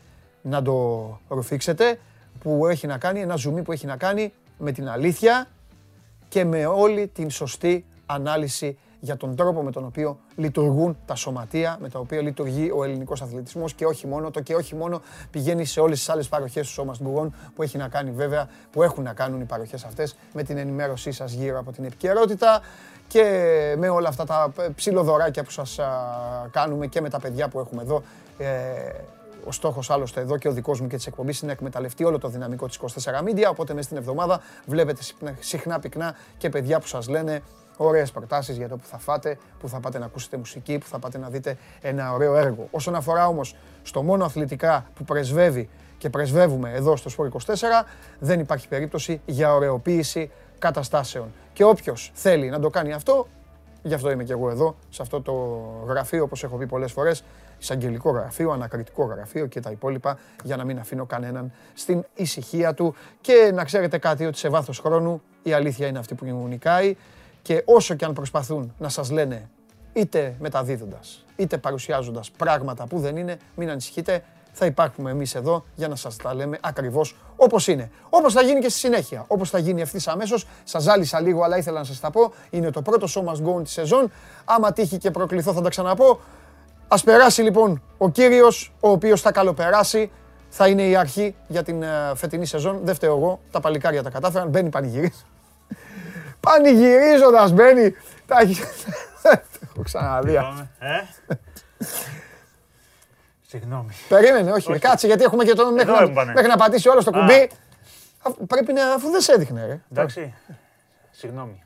να 0.42 0.62
το 0.62 1.20
ρουφήξετε, 1.28 1.98
που 2.40 2.66
έχει 2.66 2.86
να 2.86 2.98
κάνει, 2.98 3.20
ένα 3.20 3.36
ζουμί 3.36 3.62
που 3.62 3.72
έχει 3.72 3.86
να 3.86 3.96
κάνει 3.96 4.32
με 4.58 4.72
την 4.72 4.88
αλήθεια 4.88 5.46
και 6.28 6.44
με 6.44 6.66
όλη 6.66 7.08
την 7.08 7.30
σωστή 7.30 7.84
ανάλυση 8.06 8.78
για 9.00 9.16
τον 9.16 9.36
τρόπο 9.36 9.62
με 9.62 9.70
τον 9.70 9.84
οποίο 9.84 10.18
λειτουργούν 10.36 10.96
τα 11.06 11.14
σωματεία, 11.14 11.76
με 11.80 11.88
τα 11.88 11.98
οποία 11.98 12.22
λειτουργεί 12.22 12.70
ο 12.74 12.84
ελληνικός 12.84 13.22
αθλητισμός 13.22 13.74
και 13.74 13.84
όχι 13.84 14.06
μόνο 14.06 14.30
το 14.30 14.40
και 14.40 14.54
όχι 14.54 14.74
μόνο 14.74 15.02
πηγαίνει 15.30 15.64
σε 15.64 15.80
όλες 15.80 15.98
τις 15.98 16.08
άλλες 16.08 16.28
παροχές 16.28 16.66
του 16.66 16.72
σώμα 16.72 16.94
Γκουγών 17.02 17.34
που 17.54 17.62
έχει 17.62 17.76
να 17.76 17.88
κάνει 17.88 18.10
βέβαια, 18.10 18.48
που 18.70 18.82
έχουν 18.82 19.04
να 19.04 19.12
κάνουν 19.12 19.40
οι 19.40 19.44
παροχές 19.44 19.84
αυτές 19.84 20.16
με 20.32 20.42
την 20.42 20.56
ενημέρωσή 20.58 21.12
σας 21.12 21.32
γύρω 21.32 21.58
από 21.58 21.72
την 21.72 21.84
επικαιρότητα 21.84 22.60
και 23.08 23.24
με 23.78 23.88
όλα 23.88 24.08
αυτά 24.08 24.24
τα 24.24 24.52
ψηλοδωράκια 24.74 25.44
που 25.44 25.50
σας 25.50 25.78
κάνουμε 26.50 26.86
και 26.86 27.00
με 27.00 27.08
τα 27.08 27.18
παιδιά 27.18 27.48
που 27.48 27.58
έχουμε 27.58 27.82
εδώ 27.82 28.02
ε, 28.38 28.46
ο 29.44 29.52
στόχος 29.52 29.90
άλλωστε 29.90 30.20
εδώ 30.20 30.38
και 30.38 30.48
ο 30.48 30.52
δικός 30.52 30.80
μου 30.80 30.86
και 30.86 30.96
της 30.96 31.06
εκπομπής 31.06 31.38
είναι 31.40 31.46
να 31.46 31.52
εκμεταλλευτεί 31.52 32.04
όλο 32.04 32.18
το 32.18 32.28
δυναμικό 32.28 32.66
της 32.66 32.78
24 32.78 32.86
Media. 33.24 33.44
Οπότε 33.50 33.72
μέσα 33.72 33.84
στην 33.84 33.96
εβδομάδα 33.96 34.40
βλέπετε 34.66 35.00
συχνά 35.40 35.78
πυκνά 35.78 36.14
και 36.38 36.48
παιδιά 36.48 36.80
που 36.80 36.86
σας 36.86 37.08
λένε 37.08 37.42
ωραίες 37.76 38.10
προτάσεις 38.10 38.56
για 38.56 38.68
το 38.68 38.76
που 38.76 38.86
θα 38.86 38.98
φάτε, 38.98 39.38
που 39.58 39.68
θα 39.68 39.80
πάτε 39.80 39.98
να 39.98 40.04
ακούσετε 40.04 40.36
μουσική, 40.36 40.78
που 40.78 40.86
θα 40.86 40.98
πάτε 40.98 41.18
να 41.18 41.28
δείτε 41.28 41.56
ένα 41.80 42.12
ωραίο 42.12 42.36
έργο. 42.36 42.68
Όσον 42.70 42.94
αφορά 42.94 43.26
όμως 43.26 43.56
στο 43.82 44.02
μόνο 44.02 44.24
αθλητικά 44.24 44.86
που 44.94 45.04
πρεσβεύει 45.04 45.68
και 45.98 46.10
πρεσβεύουμε 46.10 46.72
εδώ 46.72 46.96
στο 46.96 47.08
Σπορ 47.08 47.30
24, 47.46 47.52
δεν 48.18 48.40
υπάρχει 48.40 48.68
περίπτωση 48.68 49.20
για 49.26 49.54
ωρεοποίηση 49.54 50.30
καταστάσεων. 50.58 51.32
Και 51.52 51.64
όποιος 51.64 52.10
θέλει 52.14 52.48
να 52.48 52.60
το 52.60 52.70
κάνει 52.70 52.92
αυτό, 52.92 53.26
γι' 53.82 53.94
αυτό 53.94 54.10
είμαι 54.10 54.24
και 54.24 54.32
εγώ 54.32 54.50
εδώ, 54.50 54.76
σε 54.88 55.02
αυτό 55.02 55.20
το 55.20 55.32
γραφείο, 55.86 56.22
όπως 56.22 56.44
έχω 56.44 56.56
πει 56.56 56.66
πολλές 56.66 56.92
φορές, 56.92 57.24
εισαγγελικό 57.62 58.10
γραφείο, 58.10 58.50
ανακριτικό 58.50 59.04
γραφείο 59.04 59.46
και 59.46 59.60
τα 59.60 59.70
υπόλοιπα 59.70 60.18
για 60.42 60.56
να 60.56 60.64
μην 60.64 60.78
αφήνω 60.78 61.06
κανέναν 61.06 61.52
στην 61.74 62.04
ησυχία 62.14 62.74
του 62.74 62.94
και 63.20 63.50
να 63.54 63.64
ξέρετε 63.64 63.98
κάτι 63.98 64.26
ότι 64.26 64.38
σε 64.38 64.48
βάθος 64.48 64.78
χρόνου 64.78 65.22
η 65.42 65.52
αλήθεια 65.52 65.86
είναι 65.86 65.98
αυτή 65.98 66.14
που 66.14 66.24
νικάει 66.48 66.96
και 67.42 67.62
όσο 67.66 67.94
και 67.94 68.04
αν 68.04 68.12
προσπαθούν 68.12 68.74
να 68.78 68.88
σας 68.88 69.10
λένε 69.10 69.48
είτε 69.92 70.36
μεταδίδοντας 70.40 71.24
είτε 71.36 71.58
παρουσιάζοντας 71.58 72.30
πράγματα 72.30 72.86
που 72.86 72.98
δεν 72.98 73.16
είναι, 73.16 73.36
μην 73.54 73.70
ανησυχείτε, 73.70 74.22
θα 74.52 74.66
υπάρχουμε 74.66 75.10
εμείς 75.10 75.34
εδώ 75.34 75.64
για 75.74 75.88
να 75.88 75.96
σας 75.96 76.16
τα 76.16 76.34
λέμε 76.34 76.58
ακριβώς 76.60 77.16
όπως 77.36 77.68
είναι. 77.68 77.90
Όπως 78.10 78.32
θα 78.32 78.42
γίνει 78.42 78.60
και 78.60 78.68
στη 78.68 78.78
συνέχεια. 78.78 79.24
Όπως 79.26 79.50
θα 79.50 79.58
γίνει 79.58 79.80
ευθύς 79.80 80.08
αμέσως. 80.08 80.46
Σας 80.64 80.82
ζάλισα 80.82 81.20
λίγο, 81.20 81.42
αλλά 81.42 81.56
ήθελα 81.56 81.78
να 81.78 81.84
σας 81.84 82.00
τα 82.00 82.10
πω. 82.10 82.32
Είναι 82.50 82.70
το 82.70 82.82
πρώτο 82.82 83.06
show 83.14 83.24
must 83.24 83.46
go 83.46 83.62
της 83.62 83.72
σεζόν. 83.72 84.10
Άμα 84.44 84.72
τύχει 84.72 84.98
και 84.98 85.10
προκληθώ, 85.10 85.52
θα 85.52 85.60
τα 85.60 85.68
ξαναπώ. 85.68 86.20
Α 86.92 87.00
περάσει 87.04 87.42
λοιπόν 87.42 87.82
ο 87.98 88.10
κύριος, 88.10 88.72
ο 88.80 88.88
οποίος 88.90 89.20
θα 89.20 89.32
καλοπεράσει. 89.32 90.10
Θα 90.48 90.68
είναι 90.68 90.82
η 90.82 90.96
αρχή 90.96 91.34
για 91.48 91.62
την 91.62 91.82
ε, 91.82 92.12
φετινή 92.14 92.46
σεζόν. 92.46 92.80
Δεν 92.82 92.94
φταίω 92.94 93.16
εγώ. 93.16 93.40
Τα 93.50 93.60
παλικάρια 93.60 94.02
τα 94.02 94.10
κατάφεραν. 94.10 94.48
Μπαίνει 94.48 94.68
πανηγύρι. 94.68 95.12
Πανηγυρίζοντας 96.46 97.52
μπαίνει. 97.52 97.94
Τα 98.26 98.38
έχει... 98.40 98.60
Έχω 99.72 99.82
ξαναδεί. 99.82 100.30
Συγγνώμη, 100.30 100.68
ε; 100.78 101.00
Συγγνώμη. 103.46 103.92
Περίμενε, 104.08 104.52
όχι. 104.52 104.78
Κάτσε 104.78 105.06
γιατί 105.06 105.22
έχουμε 105.22 105.44
και 105.44 105.54
τον 105.54 105.72
μέχρι, 105.72 105.90
Εδώ 105.90 106.00
να, 106.00 106.10
έμπανε. 106.10 106.32
μέχρι 106.32 106.48
να 106.48 106.56
πατήσει 106.56 106.88
όλο 106.88 107.04
το 107.04 107.10
Α. 107.16 107.20
κουμπί. 107.20 107.50
Α, 108.22 108.30
Πρέπει 108.46 108.72
να, 108.72 108.94
αφού 108.94 109.10
δεν 109.10 109.20
σε 109.20 109.32
έδειχνε, 109.32 109.66
ρε. 109.66 109.80
Εντάξει. 109.92 110.34
Συγγνώμη. 111.10 111.62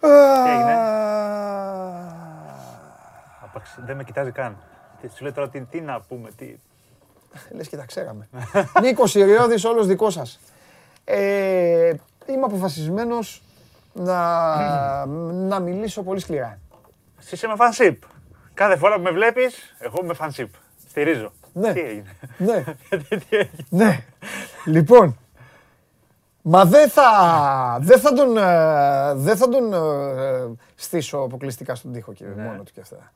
Α, 0.00 0.08
έγινε; 0.50 0.72
Απαξ- 3.54 3.78
Δεν 3.86 3.96
με 3.96 4.04
κοιτάζει 4.04 4.30
καν. 4.30 4.56
Τι 5.00 5.08
σου 5.16 5.22
λέει 5.22 5.32
τώρα 5.32 5.48
τι, 5.48 5.60
τι 5.60 5.80
να 5.80 6.00
πούμε, 6.00 6.30
τι. 6.36 6.54
Λες 7.50 7.68
και 7.68 7.76
τα 7.76 7.84
ξέραμε. 7.84 8.28
Νίκος 8.82 9.10
Συριώδης, 9.10 9.64
όλος 9.64 9.86
δικός 9.86 10.12
σας. 10.12 10.40
Ε, 11.04 11.92
είμαι 12.28 12.44
αποφασισμένος 12.44 13.42
να, 13.92 15.06
να 15.50 15.60
μιλήσω 15.60 16.02
πολύ 16.02 16.20
σκληρά. 16.20 16.58
Εσύ 17.20 17.34
είσαι 17.34 17.46
με 17.46 17.54
φανσίπ. 17.56 18.02
Κάθε 18.54 18.76
φορά 18.76 18.96
που 18.96 19.02
με 19.02 19.10
βλέπεις, 19.10 19.74
εγώ 19.78 20.00
είμαι 20.02 20.14
φανσίπ. 20.14 20.54
Στηρίζω. 20.88 21.32
Ναι. 21.52 21.72
Τι 21.72 21.80
έγινε; 21.80 22.16
Ναι, 22.38 22.64
Τι 23.28 23.36
έγινε; 23.36 23.48
ναι. 23.68 24.04
Λοιπόν, 24.64 25.16
μα 26.42 26.64
δεν 26.64 26.88
θα, 26.90 27.08
δεν 27.80 28.00
θα 28.00 28.12
τον, 28.12 28.36
ε, 28.36 29.14
δεν 29.14 29.36
θα 29.36 29.48
τον 29.48 29.72
ε, 29.72 30.56
στήσω 30.74 31.18
αποκλειστικά 31.18 31.74
στον 31.74 31.92
τοίχο 31.92 32.12
και 32.12 32.24
Ναι. 32.24 32.42
μόνο 32.42 32.62
του 32.62 32.72
και 32.74 32.80
αυτά. 32.80 33.12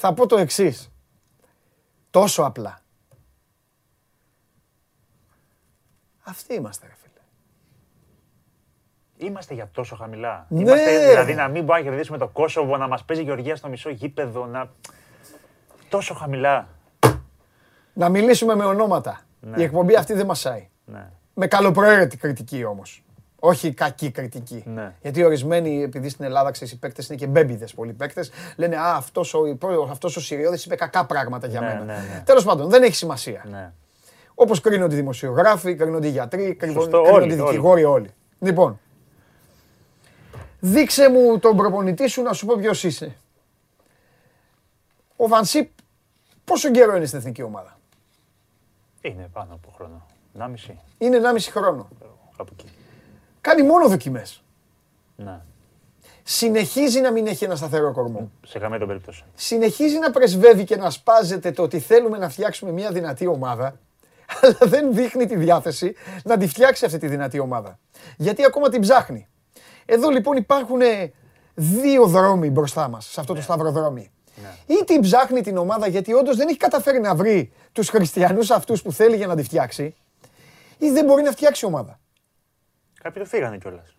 Θα 0.00 0.14
πω 0.14 0.26
το 0.26 0.36
εξής. 0.36 0.92
Τόσο 2.10 2.42
απλά. 2.42 2.80
Αυτοί 6.24 6.54
είμαστε, 6.54 6.86
ρε 6.86 6.92
φίλε. 7.02 7.22
Είμαστε 9.28 9.54
για 9.54 9.68
τόσο 9.72 9.96
χαμηλά. 9.96 10.46
Ναι. 10.48 10.60
Είμαστε 10.60 10.98
δηλαδή 10.98 11.34
να 11.34 11.48
μην 11.48 11.64
μπορούμε 11.64 11.84
να 11.84 11.90
κερδίσουμε 11.90 12.18
το 12.18 12.28
Κόσοβο, 12.28 12.76
να 12.76 12.88
μας 12.88 13.04
παίζει 13.04 13.22
Γεωργία 13.22 13.56
στο 13.56 13.68
μισό 13.68 13.90
γήπεδο, 13.90 14.46
να... 14.46 14.70
Τόσο 15.88 16.14
χαμηλά. 16.14 16.68
Να 17.92 18.08
μιλήσουμε 18.08 18.54
με 18.54 18.64
ονόματα. 18.64 19.20
Ναι. 19.40 19.60
Η 19.60 19.62
εκπομπή 19.62 19.96
αυτή 19.96 20.14
δεν 20.14 20.26
μασάει. 20.26 20.68
Ναι. 20.84 21.10
Με 21.34 21.46
καλοπροαίρετη 21.46 22.16
κριτική 22.16 22.64
όμως. 22.64 23.02
Όχι 23.40 23.72
κακή 23.74 24.10
κριτική. 24.10 24.62
Ναι. 24.66 24.94
Γιατί 25.02 25.24
ορισμένοι, 25.24 25.82
επειδή 25.82 26.08
στην 26.08 26.24
Ελλάδα 26.24 26.50
ξέρεις, 26.50 26.72
οι 26.72 26.78
παίκτες 26.78 27.08
είναι 27.08 27.16
και 27.18 27.26
μπέμπιδες 27.26 27.74
πολλοί 27.74 27.92
παίκτες, 27.92 28.30
λένε 28.56 28.76
Α, 28.76 28.94
αυτός 28.96 29.34
ο, 29.34 29.40
αυτός 29.90 30.16
ο 30.16 30.20
Συριώδης 30.20 30.64
είπε 30.64 30.74
κακά 30.76 31.06
πράγματα 31.06 31.46
για 31.46 31.60
Ναι, 31.60 31.66
μένα. 31.66 31.84
ναι, 31.84 31.92
ναι. 31.92 32.22
Τέλος 32.26 32.44
πάντων, 32.44 32.68
δεν 32.70 32.82
έχει 32.82 32.94
σημασία. 32.94 33.44
ναι. 33.50 33.72
Όπως 34.34 34.60
κρίνονται 34.60 34.94
οι 34.94 34.98
δημοσιογράφοι, 34.98 35.74
κρίνονται 35.74 36.06
οι 36.06 36.10
γιατροί, 36.10 36.54
κρίνονται 36.54 36.80
Σωστό, 36.80 37.02
κρίνονται 37.02 37.22
όλοι, 37.24 37.34
οι 37.34 37.38
όλοι. 37.40 37.46
δικηγόροι 37.50 37.84
όλοι. 37.84 38.10
Λοιπόν, 38.38 38.80
δείξε 40.60 41.08
μου 41.10 41.38
τον 41.38 41.56
προπονητή 41.56 42.08
σου 42.08 42.22
να 42.22 42.32
σου 42.32 42.46
πω 42.46 42.56
ποιος 42.56 42.84
είσαι. 42.84 43.16
Ο 45.16 45.28
Βανσίπ 45.28 45.70
πόσο 46.44 46.70
καιρό 46.70 46.96
είναι 46.96 47.06
στην 47.06 47.18
εθνική 47.18 47.42
ομάδα; 47.42 47.78
Είναι 49.00 49.28
πάνω 49.32 49.54
από 49.54 49.72
χρόνο. 49.76 50.06
1,5. 50.38 50.74
Είναι 50.98 51.18
1,5 51.34 51.38
χρόνο. 51.50 51.88
Κάπου 52.36 52.52
εκεί. 52.58 52.68
Κάνει 53.40 53.62
μόνο 53.62 53.88
δοκιμές. 53.88 54.42
Ναι. 55.16 55.40
Συνεχίζει 56.22 57.00
να 57.00 57.12
μην 57.12 57.26
έχει 57.26 57.44
ένα 57.44 57.56
σταθερό 57.56 57.92
κορμό. 57.92 58.30
Σε 58.46 58.58
καμία 58.58 58.78
τον 58.78 58.88
περίπτωση. 58.88 59.24
συνεχίζει 59.34 59.98
να 59.98 60.10
πρεσβεύει 60.10 60.64
και 60.64 60.76
να 60.76 60.90
σπάζεται 60.90 61.50
το 61.50 61.62
ότι 61.62 61.78
θέλουμε 61.78 62.18
να 62.18 62.28
φτιάξουμε 62.28 62.72
μια 62.72 62.90
δυνατή 62.90 63.26
ομάδα, 63.26 63.78
αλλά 64.40 64.58
δεν 64.60 64.94
δείχνει 64.94 65.26
τη 65.26 65.36
διάθεση 65.36 65.94
να 66.24 66.36
τη 66.36 66.48
φτιάξει 66.48 66.84
αυτή 66.84 66.98
τη 66.98 67.06
δυνατή 67.06 67.38
ομάδα. 67.38 67.78
Γιατί 68.16 68.44
ακόμα 68.44 68.68
την 68.68 68.80
ψάχνει. 68.80 69.28
Εδώ 69.84 70.08
λοιπόν 70.10 70.36
υπάρχουν 70.36 70.80
δύο 71.54 72.06
δρόμοι 72.06 72.50
μπροστά 72.50 72.88
μας, 72.88 73.06
σε 73.06 73.20
αυτό 73.20 73.34
το 73.34 73.42
σταυροδρόμι. 73.42 74.10
Ή 74.66 74.84
την 74.84 75.00
ψάχνει 75.00 75.40
την 75.40 75.56
ομάδα 75.56 75.88
γιατί 75.88 76.12
όντως 76.12 76.36
δεν 76.36 76.48
έχει 76.48 76.56
καταφέρει 76.56 77.00
να 77.00 77.14
βρει 77.14 77.52
τους 77.72 77.88
χριστιανούς 77.88 78.50
αυτούς 78.50 78.82
που 78.82 78.92
θέλει 78.92 79.16
για 79.16 79.26
να 79.26 79.36
τη 79.36 79.42
φτιάξει, 79.42 79.96
ή 80.78 80.90
δεν 80.90 81.04
μπορεί 81.04 81.22
να 81.22 81.30
φτιάξει 81.30 81.64
ομάδα. 81.66 82.00
Κάποιοι 83.02 83.22
το 83.22 83.28
φύγανε 83.28 83.56
κιόλας. 83.56 83.96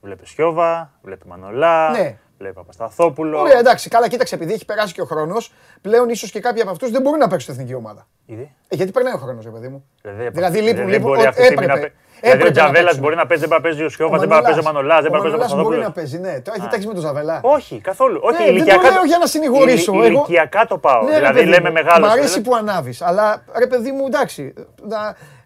Βλέπεις 0.00 0.30
Σιώβα, 0.30 0.92
βλέπεις 1.02 1.26
Μανολά, 1.28 1.90
Ναι. 1.90 2.16
βλέπεις 2.38 2.56
Παπασταθόπουλο. 2.56 3.40
Ωραία, 3.40 3.58
εντάξει, 3.58 3.88
καλά, 3.88 4.08
κοίταξε, 4.08 4.34
επειδή 4.34 4.52
έχει 4.52 4.64
περάσει 4.64 4.92
και 4.94 5.00
ο 5.00 5.04
χρόνος, 5.04 5.52
πλέον 5.80 6.08
ίσως 6.08 6.30
και 6.30 6.40
κάποιοι 6.40 6.62
από 6.62 6.70
αυτούς 6.70 6.90
δεν 6.90 7.02
μπορούν 7.02 7.18
να 7.18 7.28
παίξουν 7.28 7.54
στην 7.54 7.54
εθνική 7.64 7.74
ομάδα. 7.84 8.06
Ήδη. 8.26 8.54
Ε, 8.68 8.76
γιατί 8.76 8.92
περνάει 8.92 9.12
ο 9.14 9.16
χρόνος, 9.16 9.44
ρε 9.44 9.50
παιδί 9.50 9.68
μου. 9.68 9.84
Δηλαδή, 10.02 10.28
Δηλαδή, 10.28 10.54
δεν- 10.56 10.64
λείπουν, 10.66 10.80
δεν 10.80 10.88
λείπουν. 10.88 11.10
μπορεί 11.10 11.20
ο- 11.26 11.28
αυτή 11.28 11.40
τη 11.40 11.46
στιγμή 11.46 11.66
να 11.66 11.72
έπρεπε. 11.72 11.88
παί- 11.88 11.98
Δηλαδή 12.20 12.42
ο 12.42 12.46
Έπρεπε 12.46 12.48
να 12.48 12.50
Τζαβέλας 12.54 12.82
παίξουν. 12.82 13.00
μπορεί 13.02 13.16
να 13.16 13.26
παίζει, 13.26 13.42
δεν 13.44 13.50
μπορεί 13.50 13.62
να 13.62 13.68
παίζει 13.68 13.82
ο 13.82 13.86
Ο 13.86 13.88
Σιώβα, 13.88 14.18
δεν 14.18 14.28
μπορεί 14.28 14.40
να 14.40 14.46
παίζει 14.46 14.58
ο 14.58 14.62
Μανολάς- 14.62 14.92
Μανολάς, 14.92 15.02
δεν 15.04 15.12
ο 15.12 15.16
μπορεί 15.16 15.30
να 15.30 15.38
παίζει 15.38 15.52
ο 15.52 15.56
Μανολάς 15.56 15.68
μπορεί 15.68 15.82
να 15.86 15.92
Παπασταθόπουλος. 15.92 16.20
παίζει, 16.22 16.36
ναι. 16.36 16.42
Το 16.46 16.50
έχει 16.56 16.68
τάξει 16.72 16.86
με 16.90 16.94
τον 16.98 17.02
Ζαβελά. 17.06 17.36
Όχι, 17.56 17.74
καθόλου. 17.90 18.18
Όχι, 18.22 18.32
Ναι, 18.32 18.38
δεν 18.38 18.46
το 18.46 18.52
ηλικιακά. 18.54 18.90
λέω 18.94 19.04
για 19.12 19.18
να 19.22 19.26
συνηγορήσω. 19.34 19.92
ηλι- 19.92 20.04
Εγώ- 20.04 20.12
Ηλικιακά 20.12 20.62
το 20.72 20.76
πάω. 20.86 21.02
Ναι, 21.02 21.10
ρε 21.10 21.16
Δηλαδή 21.16 21.38
παιδί 21.38 21.48
λέμε 21.54 21.68
μου, 21.68 21.74
μεγάλος. 21.80 22.08
Μ' 22.08 22.12
αρέσει 22.12 22.40
που 22.44 22.52
ανάβεις, 22.60 22.98
αλλά 23.08 23.26
ρε 23.62 23.66
παιδί 23.66 23.90
μου, 23.96 24.04
εντάξει. 24.06 24.42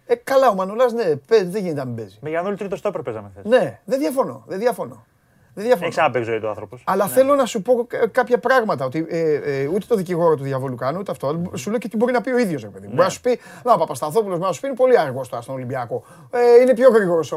Να... 0.07 0.13
Ε, 0.13 0.15
καλά, 0.23 0.49
ο 0.49 0.55
Μανολά, 0.55 0.91
ναι, 0.91 1.15
παίζει, 1.15 1.45
δεν 1.45 1.61
γίνεται 1.61 1.79
να 1.79 1.85
μην 1.85 1.95
παίζει. 1.95 2.17
Με 2.21 2.29
Γιαννούλη 2.29 2.55
τρίτο 2.57 2.75
στόπερ 2.75 3.01
παίζαμε 3.01 3.29
χθες. 3.31 3.43
Ναι, 3.45 3.79
δεν 3.85 3.99
διαφωνώ. 3.99 4.43
Δεν 4.47 4.59
διαφωνώ. 4.59 5.05
Δεν 5.53 5.65
διαφωνώ. 5.65 5.85
Έχει 5.87 5.95
ξαναπέξει 5.97 6.29
ζωή 6.29 6.39
του 6.39 6.47
άνθρωπος. 6.47 6.83
Αλλά 6.85 7.07
θέλω 7.07 7.35
να 7.35 7.45
σου 7.45 7.61
πω 7.61 7.85
κα- 7.87 8.07
κάποια 8.07 8.37
πράγματα. 8.39 8.85
Ότι 8.85 9.05
ε, 9.09 9.33
ε, 9.33 9.67
ούτε 9.67 9.85
το 9.87 9.95
δικηγόρο 9.95 10.35
του 10.35 10.43
διαβόλου 10.43 10.75
κάνω, 10.75 10.99
ούτε 10.99 11.11
αυτό. 11.11 11.27
αλλά 11.27 11.41
Σου 11.55 11.69
λέω 11.69 11.79
και 11.79 11.87
τι 11.87 11.97
μπορεί 11.97 12.11
να 12.11 12.21
πει 12.21 12.29
ο 12.31 12.37
ίδιος. 12.37 12.61
Ρε 12.61 12.67
παιδί. 12.67 12.85
μου. 12.87 12.91
Μπορεί 12.93 13.03
να 13.03 13.09
σου 13.09 13.21
πει, 13.21 13.39
Να, 13.63 13.73
ο 13.73 13.77
Παπασταθόπουλος 13.77 14.37
μπορεί 14.37 14.47
να 14.49 14.51
σου 14.51 14.61
πει 14.61 14.67
είναι 14.67 14.75
πολύ 14.75 14.99
αργός 14.99 15.29
τώρα 15.29 15.41
στον 15.41 15.55
Ολυμπιακό. 15.55 16.03
Ε, 16.31 16.61
είναι 16.61 16.73
πιο 16.73 16.89
γρήγορος. 16.89 17.33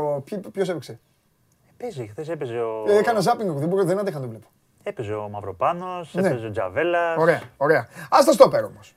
Ποιο 0.52 0.62
έπαιξε; 0.68 1.00
Παίζει, 1.76 2.06
χθες 2.06 2.28
έπαιζε 2.28 2.58
ο. 2.60 2.84
Ε, 2.88 2.96
έκανα 2.98 3.20
ζάπινγκ, 3.20 3.58
δεν, 3.58 3.68
μπορώ, 3.68 3.84
δεν 3.84 3.98
άντεχα 3.98 4.16
να 4.18 4.24
το 4.24 4.30
βλέπω. 4.30 4.46
Έπαιζε 4.82 5.12
ο 5.14 5.28
Μαυροπάνος, 5.28 6.14
Ναι. 6.14 6.28
έπαιζε 6.28 6.46
ο 6.46 6.50
Τζαβέλας. 6.50 7.16
Ωραία, 7.18 7.40
ωραία. 7.56 7.80
Α 8.10 8.18
τα 8.26 8.32
στόπερ 8.32 8.64
όμως. 8.64 8.94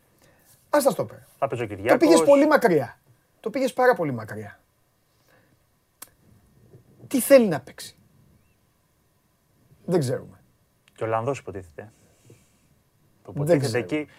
Α 0.69 0.77
τα 0.83 0.89
στόπερ. 0.89 1.17
Θα 1.39 1.47
παίζει 1.47 1.63
ο 1.63 1.67
Το 1.67 1.75
Κυριάκος. 1.75 2.07
πήγε 2.07 2.23
πολύ 2.23 2.47
μακριά. 2.47 2.97
Το 3.43 3.49
πήγες 3.49 3.73
πάρα 3.73 3.95
πολύ 3.95 4.11
μακριά. 4.11 4.59
Τι 7.07 7.21
θέλει 7.21 7.47
να 7.47 7.61
παίξει; 7.61 7.97
Δεν 9.85 9.99
ξέρουμε. 9.99 10.43
Και 10.95 11.03
ο 11.03 11.05
Ολλανδό 11.05 11.31
υποτίθεται. 11.31 11.93
Το 13.23 13.31
Δεν 13.31 13.43
υποτίθεται 13.43 13.83
ξέρω. 13.83 14.01
εκεί. 14.01 14.11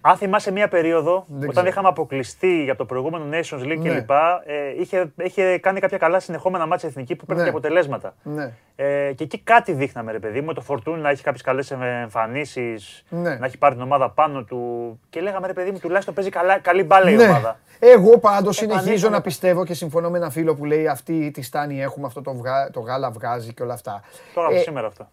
Αν 0.00 0.16
θυμάσαι 0.16 0.50
μια 0.52 0.68
περίοδο, 0.68 1.24
Δεν 1.28 1.38
όταν 1.38 1.50
ξέρω. 1.50 1.66
είχαμε 1.66 1.88
αποκλειστεί 1.88 2.62
για 2.64 2.76
το 2.76 2.84
προηγούμενο 2.84 3.24
Nations 3.30 3.62
League 3.62 3.78
Ναι. 3.78 3.90
κλπ., 4.00 4.10
ε, 4.10 4.80
είχε, 4.80 5.12
είχε 5.22 5.58
κάνει 5.58 5.80
κάποια 5.80 5.98
καλά 5.98 6.20
συνεχόμενα 6.20 6.66
μάτια 6.66 6.88
εθνική 6.88 7.16
που 7.16 7.24
παίρνει 7.26 7.42
Ναι. 7.42 7.48
και 7.48 7.56
αποτελέσματα. 7.56 8.14
Ναι. 8.22 8.52
Ε, 8.76 9.12
και 9.12 9.24
εκεί 9.24 9.38
κάτι 9.38 9.72
δείχναμε, 9.72 10.12
ρε 10.12 10.18
παιδί 10.18 10.40
μου. 10.40 10.52
Το 10.52 10.60
Φορτούν 10.60 11.00
να 11.00 11.08
έχει 11.10 11.22
κάποιες 11.22 11.42
καλές 11.42 11.70
εμφανίσεις, 11.70 13.04
Ναι. 13.08 13.34
να 13.34 13.46
έχει 13.46 13.58
πάρει 13.58 13.74
την 13.74 13.82
ομάδα 13.82 14.10
πάνω 14.10 14.42
του. 14.42 15.00
Και 15.10 15.20
λέγαμε, 15.20 15.46
ρε 15.46 15.52
παιδί 15.52 15.70
μου, 15.70 15.78
τουλάχιστον 15.78 16.14
παίζει 16.14 16.30
καλά, 16.30 16.58
καλή 16.58 16.82
μπάλα 16.82 17.10
η 17.10 17.14
Ναι. 17.14 17.24
ομάδα. 17.24 17.58
Εγώ 17.78 18.18
πάντως 18.18 18.56
συνεχίζω 18.56 18.80
Επανήλθαμε. 18.82 19.16
να 19.16 19.20
πιστεύω 19.22 19.64
και 19.64 19.74
συμφωνώ 19.74 20.10
με 20.10 20.18
ένα 20.18 20.30
φίλο 20.30 20.54
που 20.54 20.64
λέει 20.64 20.88
αυτή 20.88 21.30
τη 21.30 21.42
στάνη 21.42 21.82
έχουμε, 21.82 22.06
αυτό 22.06 22.22
το, 22.22 22.34
βγα... 22.34 22.70
το 22.70 22.80
γάλα 22.80 23.10
βγάζει 23.10 23.54
και 23.54 23.62
όλα 23.62 23.74
αυτά. 23.74 24.02
Τώρα 24.34 24.48
Ε, 24.54 24.58
σήμερα 24.58 24.86
αυτό. 24.86 25.08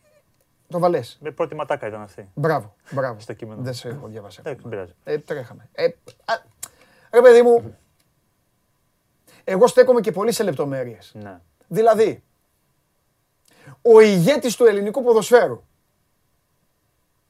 Το 0.74 0.80
βαλέ. 0.80 1.00
Με 1.20 1.32
πρώτη 1.32 1.56
ματάκα 1.56 1.88
ήταν 1.88 2.02
αυτή. 2.02 2.30
Μπράβο, 2.34 2.76
μπράβο. 2.92 3.20
Στο 3.20 3.34
κείμενο. 3.34 3.62
Δεν 3.62 3.74
σε 3.74 3.88
έχω 3.88 4.08
διαβάσει. 4.08 4.38
Εντάξει, 4.40 4.62
δεν 4.62 4.70
πειράζει. 4.72 4.94
Ε, 5.04 5.18
τρέχαμε. 5.18 5.70
Ε, 5.72 5.86
α, 6.26 6.34
ρε 7.14 7.22
παιδί 7.22 7.42
μου, 7.42 7.78
εγώ 9.44 9.68
στέκομαι 9.68 10.02
και 10.02 10.12
πολύ 10.12 10.32
σε 10.32 10.44
λεπτομέρειες. 10.44 11.12
Ναι. 11.14 11.40
Δηλαδή, 11.68 12.24
ο 13.82 14.00
ηγέτης 14.00 14.56
του 14.56 14.66
ελληνικού 14.66 15.04
ποδοσφαίρου. 15.04 15.64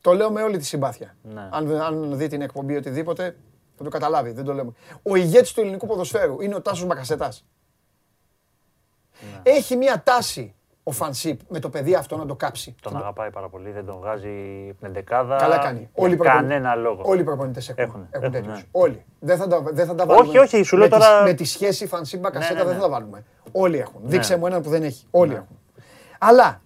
Το 0.02 0.14
λέω 0.14 0.32
με 0.32 0.44
όλη 0.44 0.58
τη 0.58 0.66
συμπάθεια. 0.66 1.16
Ναι. 1.22 1.50
Αν, 1.52 1.72
αν 1.72 2.18
δει 2.18 2.28
την 2.28 2.42
εκπομπή 2.42 2.76
οτιδήποτε, 2.76 3.38
θα 3.78 3.84
το 3.84 3.90
καταλάβει. 3.90 4.32
Δεν 4.32 4.46
το 4.46 4.54
λέμε. 4.54 4.72
Ο 5.04 5.16
ηγέτης 5.16 5.54
του 5.54 5.62
ελληνικού 5.62 5.88
ποδοσφαίρου 5.88 6.42
είναι 6.42 6.56
ο 6.56 6.62
Τάσος 6.62 6.86
Μπακασετάς. 6.86 7.46
Ναι. 9.22 9.42
Έχει 9.44 9.76
μια 9.76 10.04
τάση 10.04 10.56
ο 10.84 10.92
Φανσίπ 10.92 11.40
με 11.50 11.60
το 11.60 11.70
παιδί 11.70 11.94
αυτό 11.96 12.18
να 12.18 12.26
το 12.26 12.36
κάψει. 12.36 12.76
Τον 12.82 12.98
αγαπάει 12.98 13.30
πάρα 13.32 13.50
πολύ, 13.50 13.72
δεν 13.72 13.86
τον 13.86 13.98
βγάζει 14.00 14.30
από 14.70 14.78
την 14.80 14.88
εντεκάδα. 14.88 15.36
Καλά 15.36 15.58
κάνει. 15.58 15.80
για 15.80 15.90
Όλοι 15.94 16.14
οι 16.14 16.16
προπονητές- 16.18 16.50
κανένα 16.50 16.76
λόγο. 16.76 17.02
Όλοι 17.06 17.22
οι 17.22 17.24
προπονητές 17.24 17.70
έχουν, 17.70 17.84
Έχουν, 17.84 18.08
έχουν, 18.12 18.24
έχουν, 18.26 18.32
τέτοιους. 18.32 18.58
ναι. 18.58 18.64
Όλοι. 18.72 19.06
Δεν 19.20 19.38
θα 19.38 19.48
τα, 19.48 19.62
δεν 19.62 19.86
θα 19.86 19.96
τα 19.96 20.04
Όχι, 20.04 20.16
βάλουμε. 20.18 20.40
όχι, 20.40 20.64
σου 20.64 20.78
λέω 20.78 20.88
με 20.90 20.96
τη- 20.98 21.02
τώρα- 21.06 21.24
με 21.24 21.34
τη 21.34 21.44
σχέση 21.44 21.88
Φανσίμπα 21.88 22.22
Μπακασέτα 22.30 22.54
Ναι, 22.54 22.60
ναι, 22.60 22.66
δεν 22.66 22.76
ναι. 22.76 22.82
θα 22.82 22.88
τα 22.88 22.94
βάλουμε. 22.94 23.24
Όλοι 23.52 23.78
έχουν. 23.80 24.02
Δείξε 24.04 24.38
μου 24.38 24.46
έναν 24.46 24.62
που 24.62 24.70
δεν 24.70 24.84
έχει. 24.84 25.06
Όλοι 25.12 25.34
έχουν. 25.34 25.60
Αλλά 26.20 26.62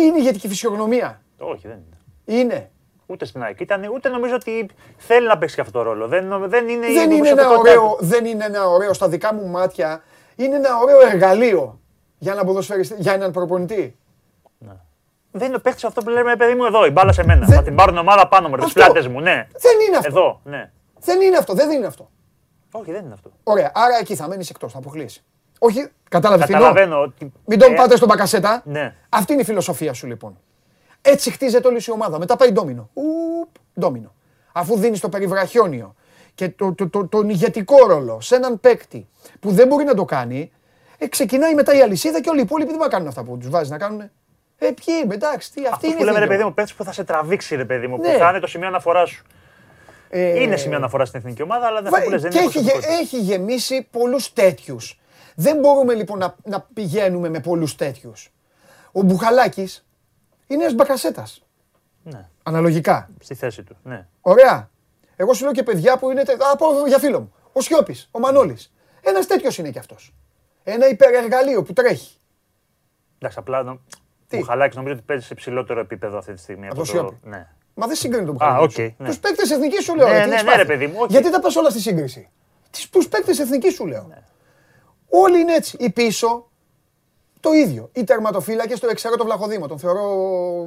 είναι 0.00 0.18
ηγετική 0.18 0.48
φυσιογνωμία. 0.48 1.22
Όχι, 1.38 1.68
δεν 1.68 1.76
είναι. 1.76 2.40
Είναι. 2.40 2.70
Ούτε 3.06 3.24
στην 3.24 3.42
ΑΕΚ 3.42 3.60
ήταν, 3.60 3.88
ούτε 3.94 4.08
νομίζω 4.08 4.34
ότι 4.34 4.66
θέλει 4.96 5.26
να 5.26 5.38
παίξει 5.38 5.54
και 5.54 5.60
αυτό 5.60 5.72
το 5.78 5.82
ρόλο. 5.82 6.08
Δεν, 6.08 6.48
δεν 6.48 6.68
είναι, 6.68 6.86
η 6.86 6.92
Δεν 6.92 7.10
είναι, 7.10 7.28
ένα 7.28 7.34
δημοσιοποιητικότητά 7.34 7.58
ωραίο, 7.80 7.96
του. 7.96 8.04
δεν 8.04 8.24
είναι 8.24 8.44
ένα 8.44 8.68
ωραίο, 8.68 8.92
στα 8.92 9.08
δικά 9.08 9.34
μου 9.34 9.46
μάτια, 9.46 10.02
είναι 10.36 10.56
ένα 10.56 10.76
ωραίο 10.82 11.00
εργαλείο 11.00 11.80
για 12.18 12.32
έναν 12.32 12.46
ποδοσφαιριστή, 12.46 12.94
για 12.98 13.12
έναν 13.12 13.30
προπονητή. 13.32 13.96
Δεν 15.36 15.46
είναι 15.46 15.56
ο 15.56 15.60
παίκτης 15.60 15.84
αυτό 15.84 16.02
που 16.02 16.10
λέμε, 16.10 16.36
παιδί 16.36 16.54
μου, 16.54 16.64
εδώ, 16.64 16.86
η 16.86 16.90
μπάλα 16.90 17.12
σε 17.12 17.24
μένα. 17.24 17.46
Δεν- 17.46 17.56
Θα 17.56 17.62
την 17.62 17.74
πάρουν 17.74 17.98
ομάδα 17.98 18.28
πάνω 18.28 18.48
μου, 18.48 18.54
τις 18.56 18.64
Αυτό. 18.64 18.80
πλάτες 18.80 19.08
μου, 19.08 19.20
ναι. 19.20 19.46
Δεν 19.52 19.72
είναι 19.88 19.96
αυτό. 19.96 20.08
Εδώ, 20.08 20.40
ναι. 20.44 20.70
Δεν 21.00 21.20
είναι 21.20 21.36
αυτό, 21.36 21.54
δεν 21.54 21.70
είναι 21.70 21.86
αυτό. 21.86 22.10
Όχι, 22.72 22.92
δεν 22.92 23.04
είναι 23.04 23.12
αυτό. 23.14 23.30
Ωραία, 23.42 23.70
άρα 23.74 23.98
εκεί 24.00 24.14
θα 24.14 24.28
μένεις 24.28 24.50
εκτός, 24.50 24.72
θα 24.72 24.78
αποκλείσεις. 24.78 25.24
Όχι, 25.58 25.88
κατάλαβες 26.08 26.46
τι 26.46 26.52
Καταλαβαίνω 26.52 27.00
ότι. 27.02 27.32
Μην 27.44 27.58
τον 27.58 27.72
ε, 27.72 27.74
πάτε 27.76 27.96
στον 27.96 28.08
Μπακασέτα. 28.08 28.62
Ναι. 28.64 28.94
Αυτή 29.08 29.32
είναι 29.32 29.42
η 29.42 29.44
φιλοσοφία 29.44 29.92
σου 29.92 30.06
λοιπόν. 30.06 30.38
Έτσι 31.02 31.30
χτίζεται 31.30 31.68
όλη 31.68 31.80
σου 31.80 31.90
η 31.90 31.94
ομάδα. 31.94 32.18
Μετά 32.18 32.36
πάει 32.36 32.52
ντόμινο. 32.52 32.90
Ουπ, 32.92 33.48
ντόμινο. 33.80 34.14
Αφού 34.52 34.76
δίνεις 34.76 35.00
το 35.00 35.08
περιβραχιόνιο 35.08 35.94
και 36.34 36.48
το, 36.48 36.74
το, 36.74 36.88
το, 36.88 37.06
τον 37.06 37.28
ηγετικό 37.28 37.86
ρόλο 37.86 38.20
σε 38.20 38.34
έναν 38.36 38.60
παίκτη 38.60 39.08
που 39.40 39.50
δεν 39.50 39.66
μπορεί 39.66 39.84
να 39.84 39.94
το 39.94 40.04
κάνει, 40.04 40.52
ε, 40.98 41.06
ξεκινάει 41.08 41.54
μετά 41.54 41.74
η 41.76 41.80
αλυσίδα 41.82 42.20
και 42.20 42.28
όλοι 42.30 42.38
οι 42.38 42.42
υπόλοιποι 42.42 42.70
δεν 42.70 42.80
θα 42.80 42.88
κάνουν 42.88 43.08
αυτά 43.08 43.22
που 43.24 43.38
τους 43.38 43.48
βάζεις 43.50 43.70
να 43.70 43.78
κάνουν. 43.78 44.00
Ε, 44.00 44.10
ποιοι 44.58 44.94
είμαι, 45.04 45.14
εντάξει, 45.14 45.52
τι, 45.52 45.60
αυτή 45.60 45.72
Αυτό 45.74 45.86
είναι 45.86 45.96
που 45.96 46.02
η 46.02 46.04
λέμε 46.04 46.18
ρε 46.18 46.24
εθνική 46.24 46.36
παιδί 46.38 46.48
μου, 46.48 46.54
παίκτη 46.54 46.72
που 46.76 46.84
θα 46.84 46.92
σε 46.92 47.04
τραβήξει 47.04 47.56
ρε 47.56 47.64
παιδί 47.64 47.86
μου, 47.86 47.96
Ναι. 47.98 48.12
που 48.12 48.18
θα 48.18 48.28
είναι 48.30 48.38
το 48.40 48.46
σημείο 48.46 48.66
αναφοράς 48.68 49.10
σου. 49.10 49.24
Ε, 50.08 50.42
Είναι 50.42 50.56
σημείο 50.56 50.76
αναφοράς 50.76 51.08
στην 51.08 51.20
εθνική 51.20 51.42
ομάδα, 51.42 51.66
αλλά 51.66 51.82
δεν 51.82 51.90
Βα- 51.90 51.98
θα 51.98 52.04
που 52.04 52.10
λες, 52.10 52.22
δεν 52.22 52.30
και 52.30 52.38
είναι 52.38 52.46
έχει, 52.46 52.58
γε- 52.58 52.70
προσωπικότητα. 52.72 53.02
έχει 53.02 53.18
γεμίσει 53.20 53.86
πολλούς 53.90 54.32
τέτοιους. 54.32 55.00
Δεν 55.34 55.58
μπορούμε 55.58 55.94
λοιπόν 55.94 56.18
να, 56.18 56.34
να 56.44 56.60
πηγαίνουμε 56.74 57.28
με 57.28 57.40
πολλούς 57.40 57.74
τέτοιους. 57.76 58.32
Ο 58.92 59.02
Μπουχαλάκης 59.02 59.86
είναι 60.46 60.62
ένας 60.62 60.74
μπακασέτας. 60.74 61.44
Ναι, 62.02 62.28
Αναλογικά. 62.42 63.10
στη 63.20 63.34
θέση 63.34 63.62
του. 63.62 63.76
Ναι. 63.82 64.06
Ωραία. 64.20 64.70
Εγώ 65.16 65.34
σου 65.34 65.42
λέω 65.44 65.52
και 65.52 65.62
παιδιά 65.62 65.98
που 65.98 66.10
είναι. 66.10 66.22
τε- 66.22 66.42
Α, 66.42 66.56
πω 66.56 66.66
για 66.86 66.98
φίλο 66.98 67.20
μου. 67.20 67.34
Ο 67.52 67.60
Σιώπης, 67.60 68.08
ο 68.10 68.18
Μανώλης. 68.18 68.72
Ένας 69.00 69.26
τέτοιος 69.26 69.58
είναι 69.58 69.70
κι 69.70 69.78
αυτός. 69.78 70.14
Ένα 70.64 70.88
υπερεργαλείο 70.88 71.62
που 71.62 71.72
τρέχει. 71.72 72.16
Εντάξει, 73.18 73.38
απλά 73.38 73.62
νο... 73.62 73.80
Τι; 74.28 74.36
ο 74.38 74.42
Χαλάκης 74.44 74.76
νομίζω 74.76 74.94
ότι 74.94 75.02
παίζει 75.06 75.26
σε 75.26 75.34
ψηλότερο 75.34 75.80
επίπεδο 75.80 76.18
αυτή 76.18 76.32
τη 76.32 76.40
στιγμή. 76.40 76.66
Από 76.66 76.74
το 76.74 76.80
το- 76.80 76.86
Σιώπη. 76.86 77.18
Ναι. 77.22 77.46
Μα 77.74 77.86
δεν 77.86 77.96
συγκρίνει 77.96 78.26
τον 78.26 78.34
Α, 78.34 78.38
Μπουχαλάκη. 78.46 78.82
οκ, 78.82 79.00
ναι. 79.00 79.08
Τους 79.08 79.18
παίκτες 79.18 79.50
εθνικής 79.50 79.84
σου 79.84 79.94
λέω. 79.94 80.06
Ναι, 80.08 80.12
ρε, 80.12 80.22
τι 80.22 80.28
ναι, 80.28 80.34
έχεις 80.34 80.44
ναι, 80.44 80.50
ρε 80.50 80.56
πάθει; 80.56 80.66
παιδί 80.68 80.86
μου, 80.86 80.94
όχι. 80.98 81.12
Γιατί 81.12 81.30
τα 81.30 81.40
πας 81.40 81.56
όλα 81.56 81.70
στη 81.70 81.80
σύγκριση; 81.80 82.28
Τους 82.90 83.08
παίκτες 83.08 83.38
εθνικής 83.38 83.74
σου 83.74 83.86
λέω. 83.86 84.06
Ναι. 84.08 84.22
Όλοι 85.08 85.40
είναι 85.40 85.54
έτσι. 85.54 85.76
Η 85.80 85.90
πίσω 85.90 86.48
το 87.40 87.52
ίδιο. 87.52 87.90
Οι 87.92 88.04
τερματοφύλακες 88.04 88.80
το 88.80 88.88
εξαιρώ 88.90 89.16
το 89.16 89.24
Βλαχοδήμο. 89.24 89.66
Τον 89.66 89.78
θεωρώ. 89.78 90.02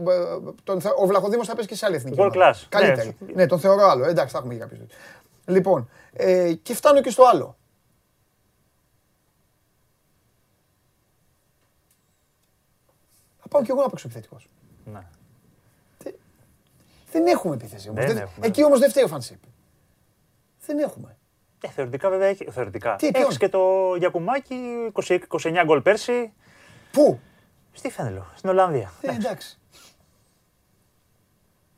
ε, 0.09 0.51
Τον, 0.63 0.81
θε- 0.81 0.93
ο 0.97 1.05
Βλαχοδήμος 1.05 1.47
θα 1.47 1.53
παίζει 1.53 1.67
και 1.69 1.75
σε 1.75 1.85
άλλη 1.85 1.95
εθνική. 1.95 2.17
World 2.19 2.31
ομάδα. 2.35 2.53
class. 2.53 2.65
Καλύτερη. 2.69 3.15
Ναι. 3.19 3.31
Ναι, 3.33 3.45
τον 3.45 3.59
θεωρώ 3.59 3.87
άλλο. 3.89 4.05
Εντάξει, 4.05 4.31
θα 4.33 4.37
έχουμε 4.37 4.53
και 4.53 4.59
κάποιους. 4.59 4.87
Λοιπόν, 5.45 5.89
ε, 6.13 6.53
και 6.53 6.73
φτάνω 6.73 7.01
και 7.01 7.09
στο 7.09 7.23
άλλο. 7.23 7.56
Θα 13.49 13.57
πάω 13.57 13.61
κι 13.63 13.71
εγώ 13.71 13.81
να 13.81 13.89
παίξω 13.89 14.07
επιθετικός. 14.07 14.49
Ναι. 14.85 14.99
Δεν 17.11 17.27
έχουμε 17.27 17.53
επίθεση. 17.55 17.89
όμως. 17.89 18.05
Δεν 18.05 18.13
Δεν- 18.13 18.23
έχουμε. 18.23 18.45
Εκεί 18.47 18.63
όμως 18.63 18.79
δεν 18.79 18.89
φταίει 18.89 19.03
ο 19.03 19.07
Φανσίπ. 19.07 19.43
Δεν 20.65 20.79
έχουμε. 20.79 21.17
Ε, 21.61 21.67
θεωρητικά 21.67 22.09
βέβαια 22.09 22.27
έχει. 22.27 22.45
Θεωρητικά. 22.51 22.95
Τι, 22.95 23.11
ποιον; 23.11 23.23
Έχεις 23.23 23.37
και 23.37 23.49
το 23.49 23.95
Γιακουμάκι, 23.97 24.55
20 24.93 25.19
29 25.27 25.61
γκολ 25.65 25.81
πέρσι. 25.81 26.33
Πού; 26.91 27.19
Στη 27.73 27.89
Φένελο, 27.91 28.25
στην 28.35 28.49
Ολλανδία. 28.49 28.91
Ε, 29.01 29.11
εντάξει. 29.15 29.59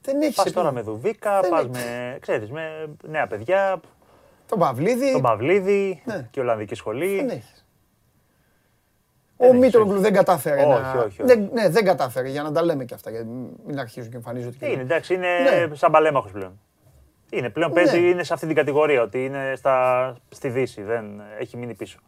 Δεν 0.01 0.21
έχεις. 0.21 0.35
Πας 0.35 0.51
τώρα 0.51 0.71
με 0.71 0.81
Δουβίκα, 0.81 1.41
Δεν 1.41 1.49
πας 1.49 1.59
έχει. 1.61 1.69
με, 1.69 2.17
ξέρεις, 2.21 2.51
με 2.51 2.89
νέα 3.07 3.27
παιδιά, 3.27 3.79
Τον 4.47 4.59
Παυλίδη. 4.59 5.11
τον 5.11 5.21
Παυλίδη 5.21 6.01
Ναι. 6.05 6.27
και 6.31 6.39
Ολλανδική 6.39 6.75
σχολή. 6.75 7.15
Δεν 7.15 7.29
έχεις. 7.29 7.65
Δεν 9.41 9.47
Ο 9.49 9.51
έχεις, 9.53 9.65
Μήτρογλου 9.65 9.91
όχι. 9.93 10.01
δεν 10.01 10.13
κατάφερε 10.13 10.61
Όχι, 10.61 10.67
να. 10.81 10.89
όχι, 10.91 10.97
όχι. 11.05 11.23
Δεν, 11.23 11.49
ναι, 11.53 11.69
δεν 11.69 11.85
κατάφερε 11.85 12.29
για 12.29 12.43
να 12.43 12.51
τα 12.51 12.63
λέμε 12.63 12.85
και 12.85 12.93
αυτά. 12.93 13.09
Γιατί 13.09 13.27
μην 13.65 13.79
αρχίζουν 13.79 14.09
και 14.09 14.15
εμφανίζονται. 14.15 14.55
και- 14.59 14.65
Είναι, 14.65 14.81
εντάξει, 14.81 15.13
είναι 15.13 15.27
Ναι. 15.67 15.75
σαν 15.75 15.91
παλέμαχος 15.91 16.31
πλέον. 16.31 16.59
Είναι 17.29 17.49
πλέον 17.49 17.69
Ναι. 17.71 17.75
παίζει, 17.83 18.09
είναι 18.09 18.23
σε 18.23 18.33
αυτή 18.33 18.45
την 18.47 18.55
κατηγορία 18.55 19.01
ότι 19.01 19.25
είναι 19.25 19.53
στα, 19.55 20.15
στη 20.29 20.49
Δύση, 20.49 20.81
δεν 20.81 21.21
έχει 21.39 21.57
μείνει 21.57 21.73
πίσω. 21.73 21.99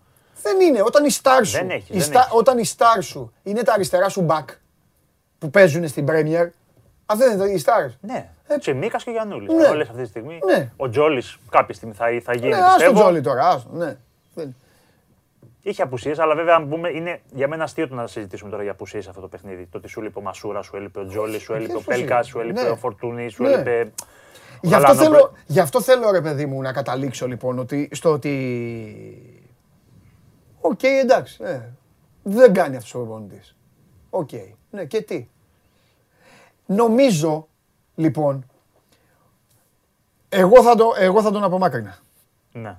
Δεν 0.41 0.60
είναι. 0.60 0.82
Όταν 0.82 1.06
η 1.06 1.10
στάρ 1.10 1.46
σου, 1.46 1.58
Δεν 1.58 1.70
έχεις, 1.70 1.89
η 1.89 1.94
δεν 1.94 2.02
στά- 2.02 2.20
έχεις. 2.20 2.32
όταν 2.34 2.58
η 2.58 2.65
στάρ 2.65 3.02
σου 3.04 3.34
είναι 3.44 3.62
τα 3.63 3.74
αριστερά 3.74 4.10
σου 4.10 4.26
back 4.30 4.46
που 5.38 5.50
παίζουν 5.50 5.88
στην 5.88 6.06
Premier, 6.10 6.50
αυτά 7.06 7.28
δεν 7.28 7.39
είναι 7.39 7.50
οι 7.50 7.63
stars. 7.65 7.91
Ναι. 8.02 8.30
Ε, 8.48 8.58
Τσιμίκα 8.58 8.98
και 8.98 9.12
Γιαννούλη. 9.12 9.54
ναι. 9.56 9.67
Όλες 9.67 9.89
αυτή 9.89 10.02
τη 10.02 10.08
στιγμή. 10.08 10.39
Ναι. 10.46 10.72
Ο 10.78 10.89
Τζόλης 10.89 11.38
κάποια 11.50 11.74
στιγμή 11.74 11.94
θα, 11.94 12.06
θα 12.24 12.34
γίνει. 12.36 12.50
Ναι, 12.50 12.56
άστο 12.56 12.74
πιστεύω. 12.76 13.00
Τζόλι 13.00 13.22
τώρα, 13.22 13.48
άστο, 13.48 13.70
ναι. 13.74 13.98
Δεν- 14.34 14.56
Είχε 15.62 15.82
απουσίες, 15.82 16.19
αλλά 16.19 16.36
βέβαια 16.36 16.56
αν 16.56 16.69
πούμε, 16.69 16.89
είναι 16.89 17.21
για 17.34 17.47
μένα 17.47 17.63
αστείο 17.63 17.88
το 17.88 17.95
να 17.95 18.08
συζητήσουμε 18.08 18.50
τώρα 18.50 18.63
για 18.63 18.71
απουσίες 18.71 19.08
αυτό 19.08 19.21
το 19.21 19.28
παιχνίδι. 19.28 19.65
Το 19.71 19.78
ότι 19.78 19.88
σου 19.88 20.00
έλειπε 20.00 20.19
ο 20.19 20.21
Μασούρα, 20.21 20.62
σου 20.62 20.76
έλειπε 20.76 21.00
ο 21.00 21.06
Τζόλη, 21.06 21.39
σου 21.39 21.54
έλειπε 21.54 21.71
ο 21.71 21.76
Ποιες 21.76 21.84
απουσίες; 21.84 22.00
Πέλκας, 22.08 22.28
σου 22.28 22.39
έλειπε 22.39 22.62
Ναι. 22.62 22.69
ο 22.69 22.76
Φορτούνη, 22.76 23.30
σου 23.30 23.43
Ναι. 23.43 23.52
έλειπε. 23.52 23.91
ο 23.97 24.06
Γι' 24.62 24.74
αυτό, 24.74 24.88
Γαλανόπουλος. 24.88 25.21
θέλω, 25.21 25.34
γι' 25.47 25.60
αυτό 25.60 25.82
θέλω 25.82 26.12
ρε 26.12 26.21
παιδί 26.21 26.45
μου 26.45 26.62
να 26.62 26.74
καταλήξω 26.74 27.28
λοιπόν 27.28 27.60
ότι, 27.60 27.89
στο 27.91 28.12
ότι... 28.12 28.34
Οκ, 30.62 30.84
εντάξει, 30.84 31.43
ναι. 31.43 31.69
δεν 32.24 32.54
κάνει 32.54 32.76
αυτός 32.76 32.93
ο 32.93 32.97
προπονητής. 32.97 33.56
Οκ, 34.10 34.30
ναι 34.69 34.86
και 34.86 35.02
τι. 35.02 35.28
Νομίζω 36.65 37.47
λοιπόν, 37.95 38.45
εγώ 40.30 40.63
θα, 40.63 40.76
το, 40.76 40.93
εγώ 40.97 41.21
θα 41.21 41.32
τον 41.32 41.43
απομάκρυνα. 41.43 41.97
Ναι. 42.52 42.78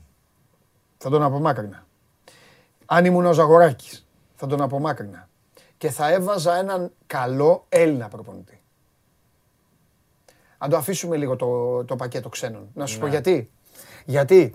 Θα 0.99 1.11
τον 1.11 1.23
απομάκρυνα. 1.23 1.87
Αν 2.95 3.05
ήμουν 3.05 3.27
ο 3.27 3.33
Ζαγοράκης, 3.33 4.07
θα 4.35 4.47
τον 4.47 4.63
απομάκρυνα. 4.63 5.29
Και 5.79 5.91
θα 5.91 6.13
έβαζα 6.13 6.57
έναν 6.57 6.93
καλό 7.07 7.65
Έλληνα 7.69 8.09
προπονητή. 8.09 8.61
Αν 10.59 10.71
το 10.71 10.77
αφήσουμε 10.77 11.17
λίγο 11.17 11.37
το, 11.37 11.85
το 11.85 11.97
πακέτο 11.97 12.29
ξένων. 12.29 12.69
Να 12.75 12.87
σου 12.87 12.99
πω 12.99 13.07
γιατί. 13.07 13.51
Γιατί 14.05 14.55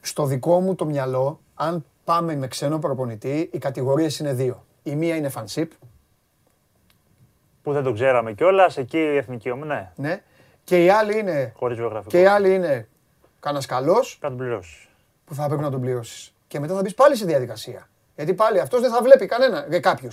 στο 0.00 0.24
δικό 0.26 0.60
μου 0.60 0.74
το 0.74 0.84
μυαλό, 0.84 1.40
αν 1.54 1.84
πάμε 2.04 2.36
με 2.36 2.48
ξένο 2.48 2.78
προπονητή, 2.78 3.50
οι 3.52 3.58
κατηγορίες 3.58 4.18
είναι 4.18 4.32
δύο. 4.32 4.64
Η 4.82 4.94
μία 4.96 5.16
είναι 5.16 5.28
φανσίπ, 5.28 5.72
Που 7.62 7.72
δεν 7.72 7.82
το 7.82 7.92
ξέραμε 7.92 8.32
κιόλας, 8.32 8.76
εκεί 8.76 8.98
η 8.98 9.16
εθνική 9.16 9.50
ομάδα. 9.50 9.92
Ναι, 9.96 10.08
ναι, 10.08 10.22
και 10.64 10.84
η 10.84 10.90
άλλη 10.90 11.18
είναι, 11.18 11.52
χωρίς 11.56 11.76
βιογραφικό. 11.76 12.10
και 12.10 12.20
η 12.20 12.26
άλλη 12.26 12.54
είναι 12.54 12.88
κανένας 13.40 13.66
καλός, 13.66 14.18
Κάτι 14.20 14.34
πληρώσεις. 14.34 14.88
που 15.24 15.34
θα 15.34 15.46
πρέπει 15.46 15.62
να 15.62 15.70
τον 15.70 15.80
πληρώσεις. 15.80 16.34
Και 16.52 16.60
μετά 16.60 16.74
θα 16.74 16.80
μπεις 16.82 16.94
πάλι 16.94 17.16
στη 17.16 17.24
διαδικασία. 17.26 17.88
Γιατί 18.16 18.34
πάλι 18.34 18.60
αυτός 18.60 18.80
δεν 18.80 18.90
θα 18.90 19.02
βλέπει 19.02 19.26
κανένα, 19.26 19.66
για 19.68 19.80
κάποιου. 19.80 20.08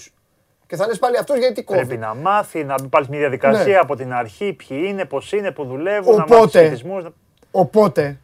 Και 0.67 0.75
θα 0.75 0.87
λες 0.87 0.99
πάλι 0.99 1.17
αυτός 1.17 1.37
γιατί 1.37 1.63
κόβει. 1.63 1.79
Πρέπει 1.85 1.97
να 2.01 2.13
μάθει, 2.15 2.63
να 2.63 2.75
μπει 2.81 2.87
πάλι 2.87 3.05
στη 3.05 3.17
διαδικασία 3.17 3.63
Ναι. 3.65 3.75
από 3.77 3.95
την 3.95 4.13
αρχή, 4.13 4.53
ποιοι 4.53 4.83
είναι, 4.87 5.05
πώς 5.05 5.31
είναι, 5.31 5.51
που 5.51 5.65
δουλεύουν, 5.65 6.15
να 6.15 6.19
μάθει 6.19 6.33
Οπότε- 6.33 6.59
σχετισμούς, 6.65 7.03
να- 7.03 7.11
Οπότε 7.51 8.19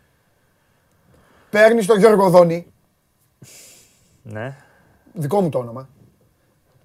παίρνεις 1.50 1.86
τον 1.86 1.98
Γιώργο 2.00 2.30
Δόνη, 2.30 2.74
Ναι. 4.24 4.56
δικό 5.14 5.42
μου 5.42 5.50
το 5.50 5.58
όνομα. 5.58 5.90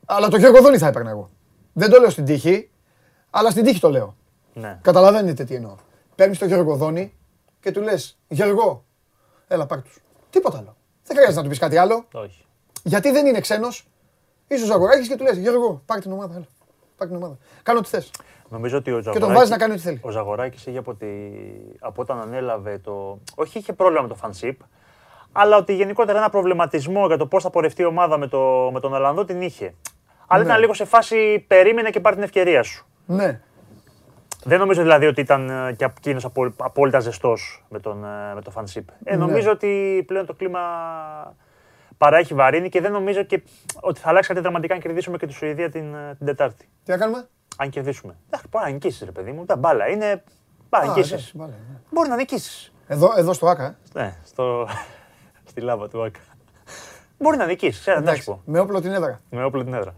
Αλλά 0.06 0.28
τον 0.28 0.38
Γιώργο 0.38 0.60
Δόνη 0.62 0.78
θα 0.78 0.86
έπαιρνα 0.86 1.10
εγώ. 1.10 1.30
Δεν 1.72 1.90
το 1.90 2.00
λέω 2.00 2.10
στην 2.10 2.24
τύχη, 2.24 2.70
αλλά 3.30 3.50
στην 3.50 3.64
τύχη 3.64 3.80
το 3.80 3.90
λέω. 3.90 4.16
ναι. 4.54 4.78
Καταλαβαίνετε 4.82 5.44
τι 5.44 5.54
εννοώ. 5.54 5.74
Παίρνεις 6.14 6.38
τον 6.38 6.48
Γιώργο 6.48 6.76
Δόνη 6.76 7.14
και 7.60 7.70
του 7.70 7.80
λες: 7.82 8.18
Γιώργο, 8.28 8.84
έλα 9.48 9.66
πάρ' 9.66 9.82
τους. 9.82 9.98
Τίποτα 10.30 10.58
άλλο. 10.58 10.74
Δεν 11.10 11.18
χρειάζεται 11.18 11.36
να 11.36 11.42
του 11.42 11.48
πεις 11.48 11.58
κάτι 11.58 11.76
άλλο. 11.76 12.04
Όχι. 12.12 12.44
Γιατί 12.82 13.10
δεν 13.10 13.26
είναι 13.26 13.40
ξένος. 13.40 13.86
Είσαι 14.48 14.62
ο 14.62 14.66
Ζαγοράκη 14.66 15.08
και 15.08 15.16
του 15.16 15.24
λες: 15.24 15.36
Γιώργο, 15.36 15.82
πάρ' 15.86 16.00
την 16.00 16.12
ομάδα. 16.12 16.34
Έλα. 16.34 16.46
Πάρ' 16.96 17.08
την 17.08 17.16
ομάδα. 17.16 17.38
Κάνω 17.62 17.78
ό,τι 17.78 17.88
θες. 17.88 18.10
Νομίζω 18.48 18.76
ότι 18.76 18.90
ο 18.90 18.94
τον 18.94 19.02
Ζαγοράκης, 19.02 19.34
βάζεις 19.34 19.50
να 19.50 19.56
κάνει 19.58 19.72
ό,τι 19.72 19.82
θέλει. 19.82 19.98
Ο 20.02 20.10
Ζαγοράκης 20.10 20.66
είχε 20.66 20.78
από, 20.78 20.94
τη... 20.94 21.06
από 21.80 22.02
όταν 22.02 22.20
ανέλαβε 22.20 22.78
το. 22.78 23.18
Όχι, 23.34 23.58
είχε 23.58 23.72
πρόβλημα 23.72 24.02
με 24.02 24.08
το 24.08 24.14
φανσίπ, 24.14 24.60
αλλά 25.32 25.56
ότι 25.56 25.74
γενικότερα 25.74 26.18
ένα 26.18 26.30
προβληματισμό 26.30 27.06
για 27.06 27.16
το 27.16 27.26
πώς 27.26 27.42
θα 27.42 27.50
πορευτεί 27.50 27.82
η 27.82 27.84
ομάδα 27.84 28.18
με, 28.18 28.26
το... 28.26 28.70
με 28.72 28.80
τον 28.80 28.92
Ολλανδό 28.92 29.24
την 29.24 29.42
είχε. 29.42 29.74
Αλλά 30.26 30.42
Ναι. 30.42 30.48
ήταν 30.48 30.60
λίγο 30.60 30.74
σε 30.74 30.84
φάση 30.84 31.44
περίμενε 31.48 31.90
και 31.90 32.00
πάρει 32.00 32.14
την 32.14 32.24
ευκαιρία 32.24 32.62
σου. 32.62 32.86
Ναι. 33.06 33.40
Δεν 34.44 34.58
νομίζω 34.58 34.82
δηλαδή 34.82 35.06
ότι 35.06 35.20
ήταν 35.20 35.50
ε, 35.50 35.72
και 35.72 35.84
εκείνος 35.84 36.28
απόλυτα 36.56 37.00
ζεστός 37.00 37.64
με 37.68 37.78
τον, 37.80 38.04
ε, 38.04 38.34
με 38.34 38.40
το 38.42 38.50
φανσίπ. 38.50 38.88
Ε, 39.04 39.10
Ναι. 39.10 39.16
νομίζω 39.24 39.50
ότι 39.50 40.02
πλέον 40.06 40.26
το 40.26 40.34
κλίμα 40.34 40.60
παρά 41.98 42.16
έχει 42.18 42.34
βαρύνει 42.34 42.68
και 42.68 42.80
δεν 42.80 42.92
νομίζω 42.92 43.22
και 43.22 43.42
ότι 43.80 44.00
θα 44.00 44.08
αλλάξει 44.08 44.28
κάτι 44.28 44.40
δραματικά 44.40 44.74
αν 44.74 44.80
κερδίσουμε 44.80 45.16
και 45.16 45.26
τη 45.26 45.32
Σουηδία 45.32 45.70
την, 45.70 45.94
ε, 45.94 46.14
την 46.18 46.26
Τετάρτη. 46.26 46.68
Τι 46.84 46.90
να 46.90 46.96
κάνουμε; 46.96 47.28
Αν 47.56 47.70
κερδίσουμε. 47.70 48.16
Εντάξει, 48.26 48.46
μπορεί 48.50 48.64
να 48.64 48.70
νικήσεις, 48.70 49.02
ρε 49.04 49.10
παιδί 49.10 49.32
μου. 49.32 49.44
Τα 49.44 49.56
μπάλα 49.56 49.88
είναι. 49.88 50.22
Πάει 50.68 50.86
να 50.86 50.92
Α, 50.92 50.94
νικήσεις. 50.94 51.12
εντάξει, 51.12 51.32
βάλε, 51.36 51.52
ναι. 51.52 51.78
Μπορεί 51.90 52.08
να 52.08 52.16
νικήσεις. 52.16 52.72
Εδώ, 52.86 53.12
εδώ 53.16 53.32
στο 53.32 53.46
ΑΚΑ. 53.48 53.64
ε. 53.64 53.74
Ναι, 54.00 54.16
στο... 54.24 54.68
στη 55.50 55.60
λάβα 55.60 55.88
του 55.88 56.02
Άκα. 56.02 56.20
Μπορεί 57.18 57.36
να 57.36 57.46
νικήσεις, 57.46 57.80
ξέρω 57.80 57.96
να 57.96 58.02
σου 58.02 58.08
Εντάξει, 58.10 58.26
πω. 58.30 58.42
με 58.44 58.58
όπλο 58.58 58.80
την 58.80 58.92
έδρα. 58.92 59.20
Με 59.30 59.44
όπλο 59.44 59.64
την 59.64 59.74
έδρα. 59.74 59.94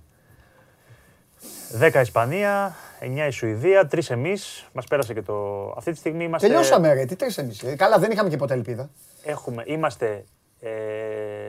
10 1.81 2.01
Ισπανία, 2.01 2.75
9 3.05 3.27
η 3.27 3.31
Σουηδία, 3.31 3.89
3 3.93 4.11
εμείς. 4.11 4.67
Μας 4.73 4.87
πέρασε 4.87 5.15
και 5.15 5.23
το. 5.23 5.67
Αυτή 5.77 5.93
τη 5.93 5.99
στιγμή 5.99 6.25
είμαστε. 6.25 6.47
Τελειώσαμε, 6.47 6.93
ρε. 6.93 7.05
Τι 7.05 7.17
τρεις 7.17 7.39
εμείς. 7.39 7.65
Καλά, 7.77 7.99
δεν 7.99 8.11
είχαμε 8.11 8.29
και 8.29 8.37
ποτέ 8.37 8.55
ελπίδα. 8.55 8.91
Έχουμε, 9.23 9.63
είμαστε 9.67 10.25
ε, 10.61 10.71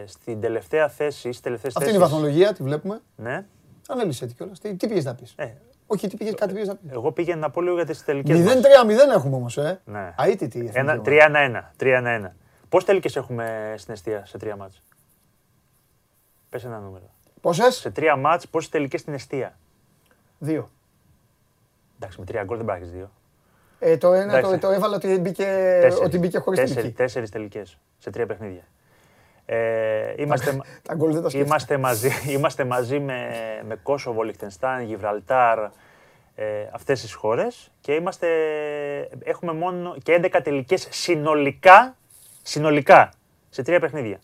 στην 0.06 0.42
τελευταία 0.42 0.90
θέση. 0.90 1.20
Στις 1.20 1.40
τελευταίες 1.40 1.76
Αυτή 1.76 1.90
είναι 1.90 1.98
η 1.98 2.00
θέσεις. 2.02 2.14
βαθμολογία, 2.14 2.54
τη 2.54 2.64
βλέπουμε. 2.64 3.02
Ναι. 3.16 3.46
Ανέλησε 3.88 4.26
τι 4.26 4.34
κιόλας. 4.34 4.60
Τι, 4.60 4.76
τι 4.76 4.88
πήγες 4.88 5.04
να 5.06 5.16
πεις; 5.16 5.34
Ε, 5.36 5.54
Όχι, 5.88 6.08
τι 6.08 6.18
πήγες, 6.18 6.34
κάτι 6.36 6.54
πήγες 6.54 6.68
να 6.68 6.76
πεις. 6.76 6.92
εγώ 6.92 7.12
πήγαινα 7.12 7.40
να 7.40 7.50
πω 7.50 7.62
λίγο 7.62 7.76
για 7.76 7.86
τις 7.86 8.04
τελικές. 8.04 8.40
0-3-0 8.40 9.14
έχουμε 9.14 9.36
όμως, 9.36 9.58
ε. 9.58 9.82
Ναι. 9.86 10.14
Αίτητη 10.18 10.58
η 10.58 10.68
εθνική 10.68 10.80
ομάδα. 10.80 11.02
3-1-1. 11.06 11.72
3-1-1. 11.78 12.32
Πώ 12.70 12.84
τελικές 12.84 13.16
έχουμε 13.16 13.74
στην 13.78 13.94
αιστεία 13.94 14.26
σε 14.26 14.38
τρία 14.38 14.56
μάτια. 14.56 14.80
Πες 16.50 16.64
ένα 16.64 16.80
νούμερο. 16.80 17.10
Πόσες; 17.42 17.76
Σε 17.76 17.90
τρία 17.92 18.16
μάτς, 18.16 18.48
πόσες 18.48 18.70
τελικές 18.70 19.00
στην 19.00 19.14
αιστεία. 19.14 19.58
Δύο. 20.40 20.70
Εντάξει, 22.04 22.20
με 22.20 22.26
τρία 22.26 22.44
γκολ 22.44 22.58
δεν 22.58 22.66
πράγεις 22.66 22.92
δύο. 22.92 23.12
Ε, 23.80 23.98
το 23.98 24.14
ένα 24.14 24.32
το, 24.32 24.38
Εντάξει. 24.38 24.58
το 24.58 24.70
έβαλα 24.70 24.96
ότι 24.96 25.20
μπήκε, 25.20 25.44
Τέσσερις. 25.44 26.00
ότι 26.00 26.18
μπήκε 26.18 26.38
χωρίς 26.38 26.60
Τέσσερις- 26.60 26.82
τελική. 26.82 26.98
Τέσσερις 26.98 27.30
τελικές 27.30 27.78
σε 27.98 28.10
τρία 28.10 28.26
παιχνίδια. 28.26 28.62
Ε, 29.46 30.14
είμαστε, 30.18 30.62
Τα 30.82 30.94
γκολ 30.96 31.14
δεν 31.14 31.22
τα 31.22 31.30
σκέφτηκα. 31.30 31.46
είμαστε, 31.54 31.78
μαζί, 31.78 32.10
είμαστε 32.36 32.64
μαζί 32.66 33.00
με, 33.00 33.28
με 33.68 33.76
Κόσοβο, 33.76 34.22
Λιχτενστάν, 34.24 34.82
Γιβραλτάρ, 34.82 35.60
ε, 36.36 36.68
αυτές 36.72 37.02
τις 37.02 37.14
χώρες 37.14 37.72
και 37.82 37.94
είμαστε, 37.94 38.28
έχουμε 39.24 39.54
μόνο 39.54 39.96
και 40.04 40.20
11 40.24 40.40
τελικές 40.44 40.88
συνολικά, 40.92 41.96
συνολικά 42.42 43.10
σε 43.50 43.62
τρία 43.64 43.80
παιχνίδια. 43.80 44.20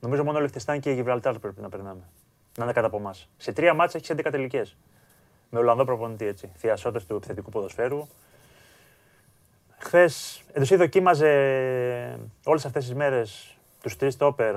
Νομίζω 0.00 0.24
μόνο 0.24 0.40
Λιχτενστάν 0.40 0.80
και 0.80 0.90
Γιβραλτάρ 0.90 1.38
πρέπει 1.38 1.60
να 1.60 1.68
περνάμε. 1.68 2.02
Να 2.58 2.64
είναι 2.64 2.72
κατά 2.72 2.86
από 2.86 2.96
εμάς. 2.96 3.28
Σε 3.36 3.52
τρία 3.52 3.74
μάτσα 3.74 3.96
έχεις 3.98 4.10
11 4.10 4.30
τελικές. 4.30 4.76
Με 5.54 5.58
Ολλανδό 5.58 5.84
προπονητή 5.84 6.26
έτσι. 6.26 6.52
Θειασότες 6.56 7.06
του 7.06 7.14
επιθετικού 7.14 7.50
ποδοσφαίρου. 7.50 8.06
Χθες 9.78 10.42
εντοσύ 10.52 10.76
δοκίμαζε 10.76 11.28
όλες 12.44 12.64
αυτές 12.64 12.84
τις 12.84 12.94
μέρες 12.94 13.56
τους 13.80 13.96
τρεις 13.96 14.14
στόπερ. 14.14 14.56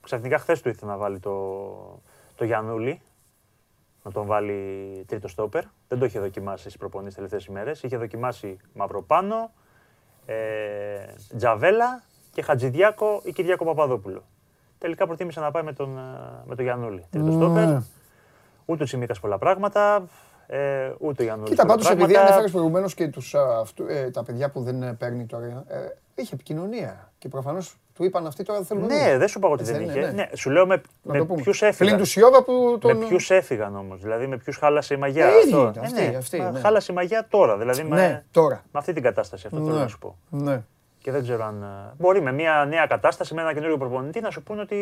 Ξαφνικά 0.00 0.38
χθες 0.38 0.60
του 0.60 0.68
ήθελε 0.68 0.90
να 0.90 0.96
βάλει 0.96 1.18
το, 1.18 1.32
το 2.36 2.44
Γιαννούλη. 2.44 3.00
Να 4.02 4.10
τον 4.10 4.26
βάλει 4.26 5.04
τρίτο 5.06 5.28
στόπερ. 5.28 5.64
Δεν 5.88 5.98
το 5.98 6.04
είχε 6.04 6.20
δοκιμάσει 6.20 6.62
στις 6.62 6.76
προπονήσεις 6.76 7.14
τελευταίες 7.14 7.44
ημέρες. 7.44 7.82
Είχε 7.82 7.96
δοκιμάσει 7.96 8.56
Μαυροπάνο, 8.74 9.50
ε, 10.26 10.34
Τζαβέλα 11.36 12.02
και 12.32 12.42
Χατζηδιάκο 12.42 13.20
ή 13.24 13.32
Κυριάκο 13.32 13.64
Παπαδόπουλο. 13.64 14.24
Τελικά 14.78 15.06
προτίμησε 15.06 15.40
να 15.40 15.50
πάει 15.50 15.62
με 15.62 15.72
τον, 15.72 15.98
ε, 15.98 16.42
με 16.44 16.54
τον 16.54 16.64
Γιαννούλη. 16.64 17.04
Τρίτο 17.10 17.30
στόπερ. 17.30 17.78
Ναι. 18.66 18.74
Ούτε 18.74 18.82
ο 18.82 18.86
Τσιμίκα 18.86 19.14
πολλά 19.20 19.38
πράγματα. 19.38 20.04
Ε, 20.46 20.92
ούτε 20.98 21.22
ο 21.22 21.24
Γιαννούλη. 21.24 21.48
Κοίτα, 21.50 21.62
πολλά 21.62 21.74
πάντως 21.74 21.90
επειδή 21.90 22.02
πράγματα. 22.02 22.26
ανέφερες 22.26 22.50
προηγουμένως 22.52 22.94
και 22.94 23.08
τους, 23.08 23.34
α, 23.34 23.58
αυτού- 23.60 23.90
ε, 23.90 24.10
τα 24.10 24.22
παιδιά 24.22 24.50
που 24.50 24.62
δεν 24.62 24.82
ε, 24.82 24.92
παίρνει 24.98 25.26
τώρα. 25.26 25.64
Ε, 25.68 25.76
είχε 26.14 26.34
επικοινωνία. 26.34 27.12
Και 27.18 27.28
προφανώς 27.28 27.76
του 27.94 28.04
είπαν 28.04 28.26
αυτοί 28.26 28.42
τώρα 28.42 28.58
δεν 28.58 28.68
θέλουν 28.68 28.86
να 28.86 28.94
Ναι, 28.94 29.08
δουν. 29.10 29.18
δεν 29.18 29.28
σου 29.28 29.38
είπα 29.38 29.48
ότι 29.48 29.60
Έτσι 29.60 29.72
δεν 29.72 29.80
δεν 29.80 29.90
είχε. 29.90 29.98
είναι, 29.98 30.06
ναι. 30.10 30.12
Ναι, 30.30 30.36
σου 30.36 30.50
λέω 30.50 30.66
με, 30.66 30.80
Να 31.02 31.12
με 31.12 31.18
το 31.18 31.26
πούμε. 31.26 31.42
ποιους 31.42 31.58
Φίλοι 31.58 31.70
έφυγαν. 31.70 31.98
τους 31.98 32.10
Σιώδα 32.10 32.42
που 32.42 32.78
τον. 32.80 32.96
Με 32.96 33.06
ποιους 33.06 33.30
έφυγαν 33.30 33.76
όμως. 33.76 34.00
Δηλαδή 34.02 34.26
με 34.26 34.36
ποιους 34.36 34.56
χάλασε 34.56 34.94
η 34.94 34.96
μαγιά. 34.96 35.26
Ε, 35.26 35.30
ίδιοι 35.30 35.40
αυτό. 35.54 35.68
ήταν, 35.68 35.82
Ε, 35.82 35.86
αυτοί, 35.86 36.10
ναι, 36.10 36.16
αυτοί, 36.16 36.38
μα 36.40 36.50
ναι. 36.50 36.58
Χάλασε 36.58 36.92
η 36.92 36.94
μαγιά 36.94 37.26
τώρα. 37.30 37.56
Δηλαδή 37.58 37.82
με, 37.82 37.96
Ναι, 37.96 38.24
τώρα. 38.30 38.62
με 38.72 38.78
αυτή 38.78 38.92
την 38.92 39.02
κατάσταση. 39.02 39.46
Αυτό 39.46 39.58
θέλω 39.58 39.74
Ναι. 39.76 39.80
να 39.80 39.88
σου 39.88 39.98
πω. 39.98 40.16
Ναι. 40.30 40.62
Και 41.04 41.10
δεν 41.10 41.22
ξέρω 41.22 41.44
αν. 41.44 41.62
ε, 41.62 41.92
Μπορεί 41.98 42.20
με 42.22 42.32
μια 42.32 42.66
νέα 42.68 42.86
κατάσταση, 42.86 43.34
με 43.34 43.40
ένα 43.40 43.52
καινούριο 43.54 43.78
προπονητή 43.78 44.20
να 44.20 44.30
σου 44.30 44.42
πούνε 44.42 44.60
ότι. 44.60 44.76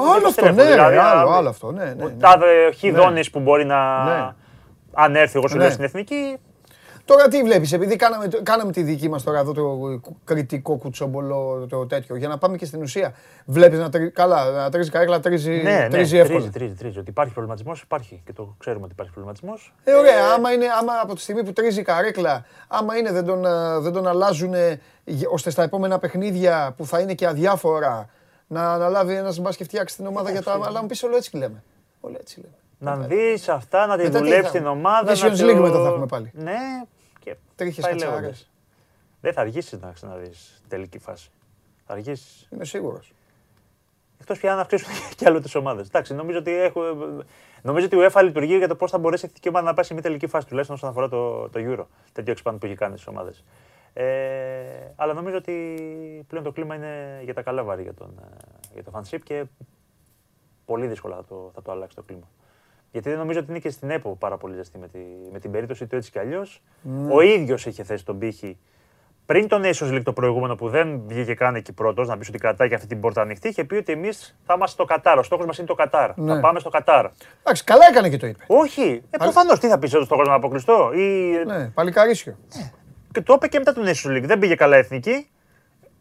Άλλο 0.00 0.08
δεν 0.08 0.14
αυτό, 0.26 0.26
επιστρέφω. 0.26 0.54
ναι, 0.54 0.70
Δηλαδή, 0.70 0.96
άλλο, 0.96 1.28
α, 1.30 1.36
άλλο 1.36 1.48
αυτό, 1.48 1.72
ναι, 1.72 1.84
ναι, 1.84 2.04
Ο 2.04 2.06
ναι. 2.06 2.12
τάδε 2.12 2.70
χιδόνης 2.72 3.30
που 3.30 3.40
μπορεί 3.40 3.64
να. 3.64 4.04
Ναι. 4.04 4.32
Αν 4.92 5.16
έρθει, 5.16 5.38
εγώ 5.38 5.48
σου 5.48 5.56
Ναι. 5.56 5.62
λέω 5.62 5.72
στην 5.72 5.84
εθνική. 5.84 6.36
Τώρα 7.04 7.28
τι 7.28 7.42
βλέπεις, 7.42 7.72
επειδή 7.72 7.96
κάναμε, 7.96 8.28
κάναμε 8.42 8.72
τη 8.72 8.82
δική 8.82 9.08
μας 9.08 9.22
τώρα 9.22 9.38
εδώ 9.38 9.52
το 9.52 10.00
κριτικό 10.24 10.76
κουτσόμπολο 10.76 11.66
το 11.68 11.86
τέτοιο, 11.86 12.16
για 12.16 12.28
να 12.28 12.38
πάμε 12.38 12.56
και 12.56 12.66
στην 12.66 12.82
ουσία. 12.82 13.14
Βλέπεις 13.44 13.78
να 13.78 13.90
τρίζει, 13.90 14.10
καλά, 14.10 14.50
να 14.50 14.70
τρίζει 14.70 14.90
καρέκλα, 14.90 15.20
τρίζει, 15.20 15.50
Ναι, 15.50 15.62
ναι, 15.62 15.88
τρίζει 15.88 16.16
εύκολα. 16.16 16.38
τρίζει, 16.38 16.50
τρίζει, 16.50 16.74
τρίζει. 16.74 16.98
Ότι 16.98 17.10
υπάρχει 17.10 17.32
προβληματισμός, 17.32 17.80
υπάρχει. 17.82 18.22
Και 18.26 18.32
το 18.32 18.54
ξέρουμε 18.58 18.82
ότι 18.84 18.92
υπάρχει 18.92 19.12
προβληματισμός. 19.12 19.74
Ε, 19.84 19.92
ωραία, 19.92 20.32
άμα, 20.36 20.52
είναι, 20.52 20.66
άμα 20.80 20.92
από 21.02 21.14
τη 21.14 21.20
στιγμή 21.20 21.44
που 21.44 21.52
τρίζει 21.52 21.80
η 21.80 21.82
καρέκλα, 21.82 22.44
άμα 22.68 22.96
είναι 22.96 23.12
δεν 23.12 23.24
τον, 23.24 23.46
α, 23.46 23.80
δεν 23.80 23.92
τον 23.92 24.06
αλλάζουν 24.06 24.54
ώστε 25.30 25.50
στα 25.50 25.62
επόμενα 25.62 25.98
παιχνίδια 25.98 26.74
που 26.76 26.86
θα 26.86 27.00
είναι 27.00 27.14
και 27.14 27.26
αδιάφορα 27.26 28.08
να 28.46 28.72
αναλάβει 28.72 29.14
ένας 29.14 29.38
μπας 29.38 29.56
και 29.56 29.64
φτιάξει 29.64 29.96
την 29.96 30.06
ομάδα 30.06 30.30
για 30.30 30.42
τα... 30.42 30.60
Αλλά 30.64 30.80
μου 30.80 30.86
πεις 30.86 31.02
όλο 31.02 31.16
έτσι 31.16 31.36
λέμε. 31.36 31.62
Όλο 32.00 32.16
έτσι 32.20 32.40
λέμε. 32.40 32.54
Να 32.82 32.96
δεις 32.96 33.48
αυτά, 33.48 33.86
να 33.86 33.96
τη 33.96 34.02
Μετά 34.02 34.18
τι 34.18 34.24
δουλέψει 34.24 34.50
θα- 34.52 34.58
την 34.58 34.66
ομάδα. 34.66 35.12
Nations 35.12 35.20
να 35.38 35.46
League 35.46 35.60
μετά 35.60 35.82
θα 35.82 35.88
έχουμε 35.88 36.06
πάλι. 36.06 36.30
Ναι, 36.34 36.56
και 37.18 37.36
Τρίχες 37.54 37.82
πάει 37.84 37.92
κατσάρες. 37.92 38.14
λέγοντας. 38.20 38.50
Δεν 39.20 39.32
θα 39.32 39.40
αργήσεις 39.40 39.80
να 39.80 39.92
ξαναδείς 39.92 40.62
τελική 40.68 40.98
φάση. 40.98 41.30
Θα 41.86 41.92
αργήσεις. 41.92 42.48
Είμαι 42.52 42.64
σίγουρος. 42.64 43.12
Εκτός 44.20 44.38
πια 44.38 44.54
να 44.54 44.60
αυξήσουν 44.60 44.88
και 45.16 45.26
άλλο 45.26 45.40
τις 45.40 45.54
ομάδες. 45.54 45.86
Εντάξει, 45.86 46.14
νομίζω 46.14 46.38
ότι, 46.38 46.50
έχω, 46.52 46.82
νομίζω 47.62 47.86
ότι 47.86 47.96
η 47.96 47.98
UEFA 48.10 48.22
λειτουργεί 48.24 48.56
για 48.56 48.68
το 48.68 48.74
πώς 48.76 48.90
θα 48.90 48.98
μπορέσει 48.98 49.24
η 49.24 49.28
εθνική 49.28 49.48
ομάδα 49.48 49.64
να 49.66 49.74
πάει 49.74 49.84
σε 49.84 49.92
μια 49.92 50.02
τελική 50.02 50.26
φάση, 50.26 50.46
τουλάχιστον 50.46 50.76
όσον 50.76 50.88
αφορά 50.88 51.08
το, 51.08 51.48
το 51.48 51.60
Euro. 51.62 51.84
Τέτοιο 52.12 52.34
expand 52.34 52.56
που 52.60 52.66
έχει 52.66 52.74
κάνει 52.74 52.94
στις 52.96 53.06
ομάδες. 53.08 53.44
Ε, 53.92 54.04
αλλά 54.96 55.12
νομίζω 55.12 55.36
ότι 55.36 55.76
πλέον 56.28 56.44
το 56.44 56.52
κλίμα 56.52 56.74
είναι 56.74 57.20
για 57.24 57.34
τα 57.34 57.42
καλά 57.42 57.62
βάρη 57.62 57.82
για 57.82 57.94
τον, 57.94 58.14
ε, 58.22 58.36
για 58.72 58.82
το 58.84 58.90
fanship 58.94 59.18
και 59.24 59.44
πολύ 60.64 60.86
δύσκολα 60.86 61.16
θα 61.16 61.24
το, 61.24 61.50
θα 61.54 61.62
το 61.62 61.72
αλλάξει 61.72 61.96
το 61.96 62.02
κλίμα. 62.02 62.28
Γιατί 62.92 63.08
δεν 63.08 63.18
νομίζω 63.18 63.38
ότι 63.38 63.50
είναι 63.50 63.58
και 63.58 63.70
στην 63.70 63.90
ΕΠΟ 63.90 64.16
πάρα 64.16 64.36
πολύ 64.36 64.54
ζεστή 64.54 64.78
με, 64.78 64.88
τη, 64.88 64.98
με 65.32 65.38
την 65.38 65.50
περίπτωση 65.50 65.86
του 65.86 65.96
έτσι 65.96 66.10
κι 66.10 66.18
αλλιώς. 66.18 66.62
Ο 67.10 67.20
ίδιος 67.20 67.66
είχε 67.66 67.84
θέσει 67.84 68.04
τον 68.04 68.18
πύχη 68.18 68.58
πριν 69.26 69.48
τον 69.48 69.62
Nations 69.64 69.94
League 69.94 70.02
το 70.02 70.12
προηγούμενο 70.12 70.54
που 70.54 70.68
δεν 70.68 71.00
βγήκε 71.06 71.34
καν 71.34 71.54
εκεί 71.54 71.72
πρώτος, 71.72 72.08
να 72.08 72.18
πεις 72.18 72.28
ότι 72.28 72.38
κρατάει 72.38 72.68
και 72.68 72.74
αυτή 72.74 72.86
την 72.86 73.00
πόρτα 73.00 73.20
ανοιχτή, 73.20 73.48
είχε 73.48 73.64
πει 73.64 73.74
ότι 73.74 73.92
εμείς 73.92 74.36
θα 74.46 74.54
είμαστε 74.54 74.74
στο 74.74 74.84
Κατάρ. 74.84 75.18
Ο 75.18 75.22
στόχος 75.22 75.46
μας 75.46 75.58
είναι 75.58 75.66
το 75.66 75.74
Κατάρ. 75.74 76.18
Ναι. 76.18 76.34
Θα 76.34 76.40
πάμε 76.40 76.58
στο 76.58 76.68
Κατάρ. 76.68 77.06
Εντάξει, 77.40 77.64
καλά 77.64 77.86
έκανε 77.90 78.08
και 78.08 78.16
το 78.16 78.26
είπε. 78.26 78.44
Όχι, 78.46 79.02
ε, 79.10 79.16
προφανώς 79.16 79.58
τι 79.58 79.68
θα 79.68 79.78
πεις, 79.78 79.94
ο 79.94 80.04
στόχο 80.04 80.22
να 80.22 80.34
αποκλειστώ. 80.34 80.92
Ή... 80.92 81.32
Ναι, 81.46 81.66
παλικαρίσιο. 81.68 82.36
Και 83.12 83.20
το 83.20 83.32
είπε 83.32 83.48
και 83.48 83.58
μετά 83.58 83.72
τον 83.72 83.84
Nations 83.86 84.16
League. 84.16 84.24
Δεν 84.24 84.38
πήγε 84.38 84.54
καλά 84.54 84.76
εθνική. 84.76 85.28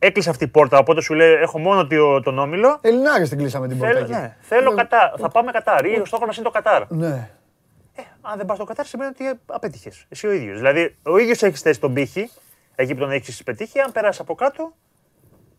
Έκλεισε 0.04 0.30
αυτή 0.30 0.44
η 0.44 0.48
πόρτα, 0.48 0.78
οπότε 0.78 1.02
σου 1.02 1.14
λέει: 1.14 1.34
Έχω 1.34 1.60
μόνο 1.60 1.88
το- 1.88 2.22
τον 2.22 2.40
όμιλο. 2.40 2.78
Ελληνάρες 2.82 3.30
την 3.30 3.38
κλείσαμε 3.38 3.68
την 3.68 3.78
πόρτα 3.78 3.94
Θέλω, 3.94 4.06
εκεί. 4.06 4.14
ναι, 4.14 4.38
θέλω 4.42 4.72
Ε, 4.72 4.76
Κατάρ. 4.76 5.14
Θα 5.20 5.30
πάμε 5.30 5.52
Κατάρ. 5.52 5.86
Ή 5.86 6.00
ο 6.00 6.06
στόχος 6.06 6.26
μας 6.28 6.36
είναι 6.36 6.46
το 6.46 6.52
Κατάρ. 6.52 6.92
Ναι. 6.92 7.30
Ε, 7.96 8.02
αν 8.22 8.38
δεν 8.38 8.46
πας 8.46 8.56
στο 8.58 8.66
Κατάρ, 8.66 8.86
σημαίνει 8.86 9.10
ότι 9.10 9.40
απέτυχες. 9.46 10.06
Εσύ 10.10 10.28
ο 10.28 10.32
ίδιος. 10.32 10.58
Δηλαδή, 10.58 10.96
ο 11.04 11.18
ίδιος 11.18 11.44
έχεις 11.44 11.62
θέσει 11.62 11.80
τον 11.80 11.94
πύχη, 11.94 12.30
εκεί 12.76 12.94
που 12.94 13.00
τον 13.00 13.12
έχεις 13.12 13.44
πετύχει. 13.44 13.80
Αν 13.80 13.92
περάσεις 13.92 14.20
από 14.22 14.36
κάτω, 14.36 14.74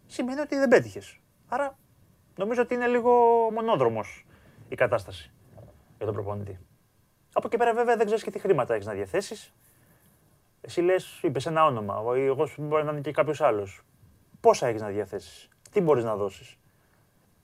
σημαίνει 0.07 0.41
ότι 0.41 0.57
δεν 0.57 0.69
πέτυχες. 0.69 1.19
Άρα, 1.49 1.77
νομίζω 2.37 2.63
ότι 2.63 2.75
είναι 2.75 2.87
λίγο 2.87 3.11
μονόδρομος 3.53 4.27
η 4.69 4.75
κατάσταση 4.75 5.31
για 5.97 6.07
τον 6.07 6.15
προπονητή. 6.15 6.59
Από 7.33 7.47
εκεί 7.47 7.57
πέρα, 7.57 7.75
βέβαια, 7.75 7.97
δεν 7.97 8.05
ξέρεις 8.07 8.25
και 8.25 8.31
τι 8.31 8.39
χρήματα 8.39 8.75
έχεις 8.75 8.87
να 8.87 8.93
διαθέσεις. 8.93 9.53
Εσύ 10.61 10.81
λες, 10.81 11.19
είπες 11.23 11.47
ένα 11.47 11.65
όνομα. 11.65 11.99
ο- 11.99 12.15
Εγώ 12.15 12.47
σου 12.47 12.63
μπορεί 12.63 12.85
να 12.85 12.91
είναι 12.93 13.01
και 13.01 13.13
κάποιος 13.13 13.41
άλλος. 13.41 13.81
Πόσα 14.43 14.67
έχεις 14.67 14.81
να 14.81 14.89
διαθέσεις, 14.89 15.49
τι 15.71 15.81
μπορείς 15.81 16.05
να 16.05 16.17
δώσεις; 16.17 16.57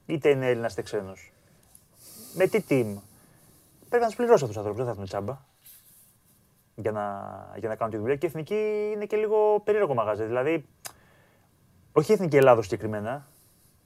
Είτε 0.07 0.29
είναι 0.29 0.49
Έλληνας 0.49 0.73
είτε 0.73 0.83
ξένος. 0.83 1.33
Με 2.35 2.47
τι 2.47 2.65
team; 2.69 2.97
Πρέπει 3.89 4.03
να 4.03 4.09
τους 4.09 4.17
πληρώσει 4.17 4.45
αυτούς 4.45 4.49
τους 4.49 4.57
ανθρώπους, 4.57 4.77
δεν 4.77 4.85
θα 4.85 4.91
έρθουν 4.91 5.05
τσάμπα. 5.05 5.39
Για 6.75 6.93
να, 6.93 7.03
για 7.57 7.69
να 7.69 7.75
κάνουν 7.75 7.95
τη 7.95 8.01
δουλειά. 8.01 8.17
Και 8.17 8.27
η 8.27 8.29
εθνική 8.29 8.91
είναι 8.95 9.05
και 9.05 9.17
λίγο 9.17 9.61
περίεργο 9.65 9.95
μαγαζί. 9.95 10.25
Δηλαδή, 10.25 10.67
όχι 11.93 12.11
η 12.11 12.15
εθνική 12.15 12.37
Ελλάδος 12.37 12.65
συγκεκριμένα. 12.65 13.27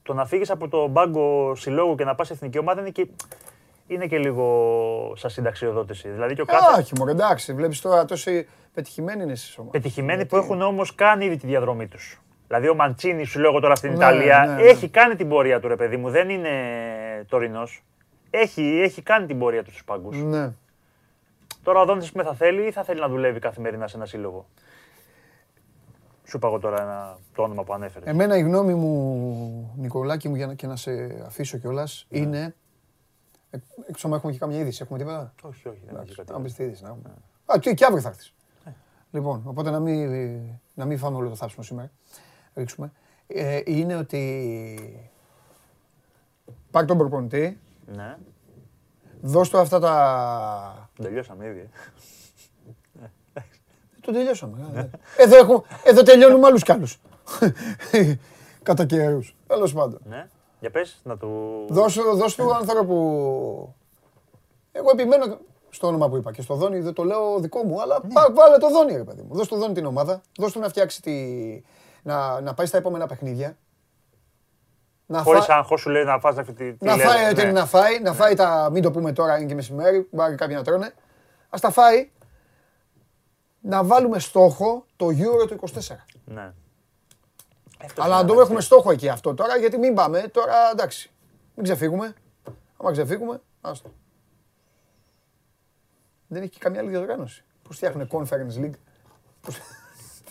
Το 0.02 0.14
να 0.14 0.26
φύγεις 0.26 0.50
από 0.50 0.68
τον 0.68 0.92
πάγκο 0.92 1.54
συλλόγου 1.54 1.94
και 1.94 2.04
να 2.04 2.14
πας 2.14 2.30
εθνική 2.30 2.58
ομάδα 2.58 2.80
είναι 2.80 2.90
και, 2.90 3.08
είναι 3.86 4.06
και 4.06 4.18
λίγο 4.18 5.12
σαν 5.16 5.30
συνταξιοδότηση. 5.30 6.08
Δηλαδή 6.08 6.34
και 6.34 6.42
ο 6.42 6.44
κάθε. 6.44 6.80
Όχι, 6.80 6.92
μωρέ, 6.98 7.10
εντάξει, 7.10 7.54
βλέπεις 7.54 7.80
τώρα 7.80 8.04
τόσοι 8.04 8.48
πετυχημένοι 8.74 9.22
είναι 9.22 9.34
στις 9.34 9.58
ομάδες. 9.58 9.80
Πετυχημένοι 9.80 10.26
που 10.26 10.36
έχουν 10.36 10.62
όμως 10.62 10.94
κάνει 10.94 11.24
ήδη 11.24 11.36
τη 11.36 11.46
διαδρομή 11.46 11.88
τους. 11.88 12.20
Δηλαδή 12.52 12.70
ο 12.70 12.74
Μαντσίνη, 12.74 13.24
σου 13.24 13.40
λέω 13.40 13.50
εγώ 13.50 13.60
τώρα 13.60 13.74
στην 13.74 13.90
Ναι, 13.90 13.96
Ιταλία, 13.96 14.44
ναι, 14.46 14.54
ναι. 14.54 14.62
έχει 14.62 14.88
κάνει 14.88 15.16
την 15.16 15.28
πορεία 15.28 15.60
του 15.60 15.68
ρε 15.68 15.76
παιδί 15.76 15.96
μου. 15.96 16.10
Δεν 16.10 16.28
είναι 16.28 16.50
τωρινός. 17.28 17.84
Έχει, 18.30 18.62
έχει 18.62 19.02
κάνει 19.02 19.26
την 19.26 19.38
πορεία 19.38 19.62
του 19.62 19.70
στους 19.70 19.84
πάγκους. 19.84 20.22
Ναι. 20.22 20.52
Τώρα 21.62 21.80
ο 21.80 21.84
Δόντη 21.84 22.08
με 22.14 22.22
θα 22.22 22.34
θέλει 22.34 22.66
ή 22.66 22.70
θα 22.72 22.84
θέλει 22.84 23.00
να 23.00 23.08
δουλεύει 23.08 23.38
καθημερινά 23.38 23.88
σε 23.88 23.96
ένα 23.96 24.06
σύλλογο; 24.06 24.46
Σου 26.24 26.36
είπα 26.36 26.46
εγώ 26.48 26.58
τώρα 26.58 26.82
ένα, 26.82 27.18
το 27.34 27.42
όνομα 27.42 27.64
που 27.64 27.72
ανέφερες. 27.74 28.08
Εμένα 28.08 28.36
η 28.36 28.40
γνώμη 28.42 28.74
μου, 28.74 29.74
Νικολάκη 29.76 30.28
μου, 30.28 30.34
για 30.34 30.46
να, 30.46 30.54
και 30.54 30.66
να 30.66 30.76
σε 30.76 31.22
αφήσω 31.26 31.58
κιόλας, 31.58 32.06
Ναι. 32.08 32.18
είναι. 32.18 32.54
Ε, 33.50 33.58
Έξω 33.88 34.08
μα 34.08 34.16
έχουμε 34.16 34.32
και 34.32 34.38
κάμια 34.38 34.58
είδηση, 34.58 34.80
έχουμε 34.82 34.98
τίποτα; 34.98 35.32
όχι, 35.42 35.68
όχι, 35.68 35.80
δεν 35.86 36.02
έχει 36.02 36.14
κάτι. 36.14 36.32
Να 36.32 36.38
μπει 36.38 36.52
τη 36.52 36.62
είδηση 36.62 36.82
να 36.82 36.88
έχουμε. 36.88 37.10
Α, 37.46 37.58
τι, 37.58 37.74
και 37.74 37.84
αύριο 37.84 38.00
θα 38.00 38.08
έρθεις. 38.08 38.34
Λοιπόν, 39.10 39.42
οπότε 39.44 39.70
να 39.70 39.80
μην, 39.80 40.40
να 40.74 40.84
μην 40.84 40.98
φάμε 40.98 41.16
όλο 41.16 41.28
το 41.28 41.34
θάψιμο 41.34 41.64
σήμερα. 41.64 41.90
Ρίξουμε. 42.54 42.92
Ε, 43.26 43.60
είναι 43.64 43.96
ότι. 43.96 45.10
Πάρ 46.70 46.84
τον 46.84 46.98
προπονητή, 46.98 47.60
Ναι, 47.86 48.16
δώσ' 49.20 49.48
του 49.48 49.58
αυτά 49.58 49.78
τα. 49.80 50.88
τελειώσαμε 51.02 51.46
ήδη. 51.46 51.68
Το 54.00 54.12
τελειώσαμε. 54.12 54.66
ε, 54.74 54.76
ναι. 54.76 54.90
Εδώ, 55.16 55.36
έχω, 55.36 55.64
εδώ 55.84 56.02
τελειώνουμε 56.02 56.46
άλλους 56.46 56.62
κι 56.62 56.72
άλλους. 56.72 57.00
Κατά 58.62 58.84
καιρούς. 58.84 59.36
Τέλος 59.46 59.72
πάντων. 59.72 60.00
Ναι, 60.04 60.28
για 60.60 60.70
πες, 60.70 61.00
να 61.04 61.16
του... 61.16 61.28
Δώσ' 61.68 61.94
του- 61.94 62.16
δώσ' 62.16 62.34
του 62.34 62.54
άνθρωπου. 62.54 63.74
Εγώ 64.72 64.90
επιμένω 64.92 65.38
στο 65.70 65.86
όνομα 65.86 66.08
που 66.08 66.16
είπα 66.16 66.32
και 66.32 66.42
στο 66.42 66.54
Δόνι 66.54 66.80
δεν 66.80 66.92
το 66.92 67.04
λέω 67.04 67.38
δικό 67.40 67.62
μου, 67.64 67.80
αλλά 67.82 68.00
πά- 68.00 68.32
βάλε 68.34 68.58
το 68.58 68.68
Δόνι, 68.70 68.92
ρε 68.96 69.04
παιδί 69.04 69.22
μου. 69.22 69.34
Δώσ' 69.34 69.48
του 69.48 69.56
Δόνι 69.56 69.74
την 69.74 69.86
ομάδα, 69.86 70.20
δώσ' 70.38 70.52
του 70.52 70.60
να 70.60 70.68
φτιάξει 70.68 71.02
τη. 71.02 71.12
Να, 72.02 72.40
να 72.40 72.54
πάει 72.54 72.66
στα 72.66 72.76
επόμενα 72.78 73.06
παιχνίδια. 73.06 73.56
Να 75.06 75.22
Χωρίς 75.22 75.44
φά- 75.44 75.56
άγχος 75.58 75.80
σου 75.80 75.90
λέει 75.90 76.04
να 76.04 76.18
φας 76.18 76.36
αυτή 76.36 76.52
τη. 76.52 76.72
τη 76.72 76.84
Να 76.84 76.96
λέζα, 76.96 77.08
φάει 77.08 77.24
ό,τι 77.26 77.34
ναι. 77.34 77.42
είναι 77.42 77.52
να 77.52 77.66
φάει, 77.66 78.00
να 78.00 78.12
φάει 78.12 78.34
τα. 78.34 78.68
Μην 78.72 78.82
το 78.82 78.90
πούμε 78.90 79.12
τώρα, 79.12 79.36
είναι 79.36 79.46
και 79.46 79.54
μεσημέρι, 79.54 80.08
μπορεί 80.10 80.34
κάποιοι 80.34 80.54
να 80.58 80.64
τρώνε. 80.64 80.86
Α 81.50 81.58
τα 81.60 81.70
φάει. 81.70 82.10
Να 83.60 83.84
βάλουμε 83.84 84.18
στόχο 84.18 84.86
το 84.96 85.06
Euro 85.06 85.46
του 85.48 85.60
24. 85.74 85.96
Ναι. 86.24 86.52
Αυτό 87.84 88.02
Αλλά 88.02 88.16
να 88.16 88.24
το 88.24 88.32
είναι, 88.32 88.42
έχουμε 88.42 88.60
στόχο 88.60 88.90
εκεί 88.90 89.08
αυτό 89.08 89.34
τώρα, 89.34 89.56
γιατί 89.56 89.78
μην 89.78 89.94
πάμε 89.94 90.20
τώρα, 90.20 90.54
εντάξει. 90.72 91.10
Μην 91.54 91.64
ξεφύγουμε. 91.64 92.14
Άμα 92.76 92.92
ξεφύγουμε, 92.92 93.40
άστο. 93.60 93.92
Δεν 96.26 96.42
έχει 96.42 96.50
και 96.50 96.58
καμιά 96.60 96.80
άλλη 96.80 96.90
διοργάνωση. 96.90 97.44
Πώς 97.62 97.76
φτιάχνουν 97.76 98.08
Conference 98.12 98.58
League; 98.64 98.74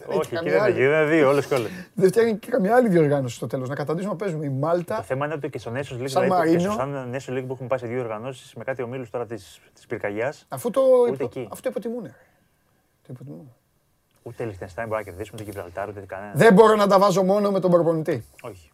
Πώς- 0.05 0.07
Δεν 0.07 0.17
έχει 0.17 0.19
Όχι, 0.19 0.27
εκεί 0.27 0.35
καμιά 0.35 0.51
δεν 0.51 0.61
άλλη. 0.61 0.71
έχει, 0.73 0.83
είναι 0.83 1.03
δύο 1.05 1.29
όλες 1.29 1.45
και 1.45 1.53
όλες. 1.53 1.69
Δεν 1.93 2.09
φτιάχνει 2.09 2.35
και 2.37 2.47
καμιά 2.51 2.75
άλλη 2.75 2.89
διοργάνωση 2.89 3.35
στο 3.35 3.47
τέλος. 3.47 3.69
Να 3.69 3.75
καταντήσουμε 3.75 4.11
να 4.11 4.17
παίζουμε 4.17 4.45
η 4.45 4.49
Το 4.49 4.53
Μάλτα. 4.55 5.01
θέμα 5.01 5.25
είναι 5.25 5.33
ότι 5.33 5.49
και 5.49 5.57
στο 5.59 5.71
Nations 5.71 5.77
League, 5.77 6.03
Σαν 6.05 6.23
δηλαδή, 6.23 6.27
και 6.27 6.27
Μαρίνο. 6.29 6.59
στο 6.59 6.71
Σαν 6.71 7.11
Nations 7.15 7.37
League 7.39 7.43
που 7.47 7.53
έχουν 7.53 7.67
πάει 7.67 7.79
σε 7.79 7.87
δύο 7.87 7.99
οργανώσεις 8.01 8.53
με 8.55 8.63
κάτι 8.63 8.81
ομίλους 8.81 9.09
τώρα 9.09 9.25
της 9.25 9.59
πυρκαγιάς, 9.87 10.45
Αφού 10.49 10.69
το, 10.71 10.81
Ούτε 11.11 11.23
εκεί. 11.23 11.47
αυτό 11.51 11.69
υποτιμούν. 11.69 12.01
ρε. 12.03 12.09
Το 13.01 13.09
υποτιμούν. 13.13 13.53
ούτε 14.23 14.43
Λιχτενστάιν 14.45 14.87
μπορεί 14.87 15.03
να 15.05 15.09
κερδίσουμε, 15.09 15.37
ούτε 15.41 15.51
Γιβραλτάρ, 15.51 15.89
ούτε 15.89 15.99
κανένας. 16.07 16.37
Δεν 16.37 16.53
μπορώ 16.53 16.75
να 16.75 16.87
τα 16.87 16.99
βάζω 16.99 17.23
μόνο 17.23 17.51
με 17.51 17.59
τον 17.59 17.71
προπονητή. 17.71 18.25
Όχι. 18.41 18.69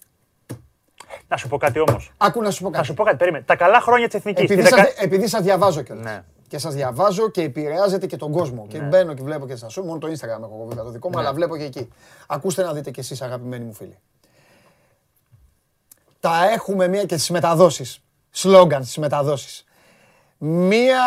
Να 1.28 1.38
σου 1.38 1.48
πω 1.48 1.58
κάτι 1.58 1.80
όμως. 1.80 2.12
Άκου 2.18 2.42
να 2.42 2.52
σου 2.52 2.62
πω 2.64 2.70
Να 2.70 2.76
κάτι. 2.76 2.88
σου 2.88 2.94
πω 2.94 3.04
κάτι, 3.04 3.18
περίμενε. 3.18 3.44
Τα 3.48 3.56
καλά 3.56 3.80
χρόνια 3.80 4.06
της 4.06 4.16
εθνικής. 4.16 4.44
Επειδή, 4.44 4.68
σας, 4.68 4.94
επειδή 5.02 5.28
σας 5.28 5.42
διαβάζω 5.42 5.82
κιόλας. 5.82 6.04
Ναι. 6.04 6.24
Και 6.48 6.58
σας 6.58 6.74
διαβάζω 6.74 7.30
και 7.30 7.42
επηρεάζετε 7.42 8.08
και 8.08 8.18
τον 8.18 8.32
κόσμο. 8.32 8.68
Και 8.68 8.80
Ναι. 8.80 8.88
μπαίνω 8.88 9.14
και 9.14 9.24
βλέπω 9.24 9.48
και 9.48 9.56
στα 9.56 9.70
σου, 9.70 9.84
μόνο 9.84 10.00
το 10.00 10.08
Instagram 10.08 10.42
έχω 10.44 10.52
εγώ 10.56 10.66
βέβαια 10.68 10.84
το 10.84 10.90
δικό 10.90 11.10
μου, 11.10 11.16
Ναι. 11.16 11.22
αλλά 11.22 11.34
βλέπω 11.34 11.58
και 11.58 11.64
εκεί. 11.64 11.90
Ακούστε 12.28 12.64
να 12.64 12.74
δείτε 12.74 12.92
κι 12.92 13.00
εσείς 13.00 13.22
αγαπημένοι 13.22 13.64
μου 13.66 13.74
φίλοι. 13.74 13.98
Τα 16.20 16.50
έχουμε 16.52 16.88
μία 16.88 17.04
και 17.06 17.16
στις 17.18 17.30
μεταδόσεις. 17.30 18.00
Σλόγγαν 18.32 18.84
στις 18.84 18.98
μεταδόσεις. 18.98 19.66
Μία 20.38 21.02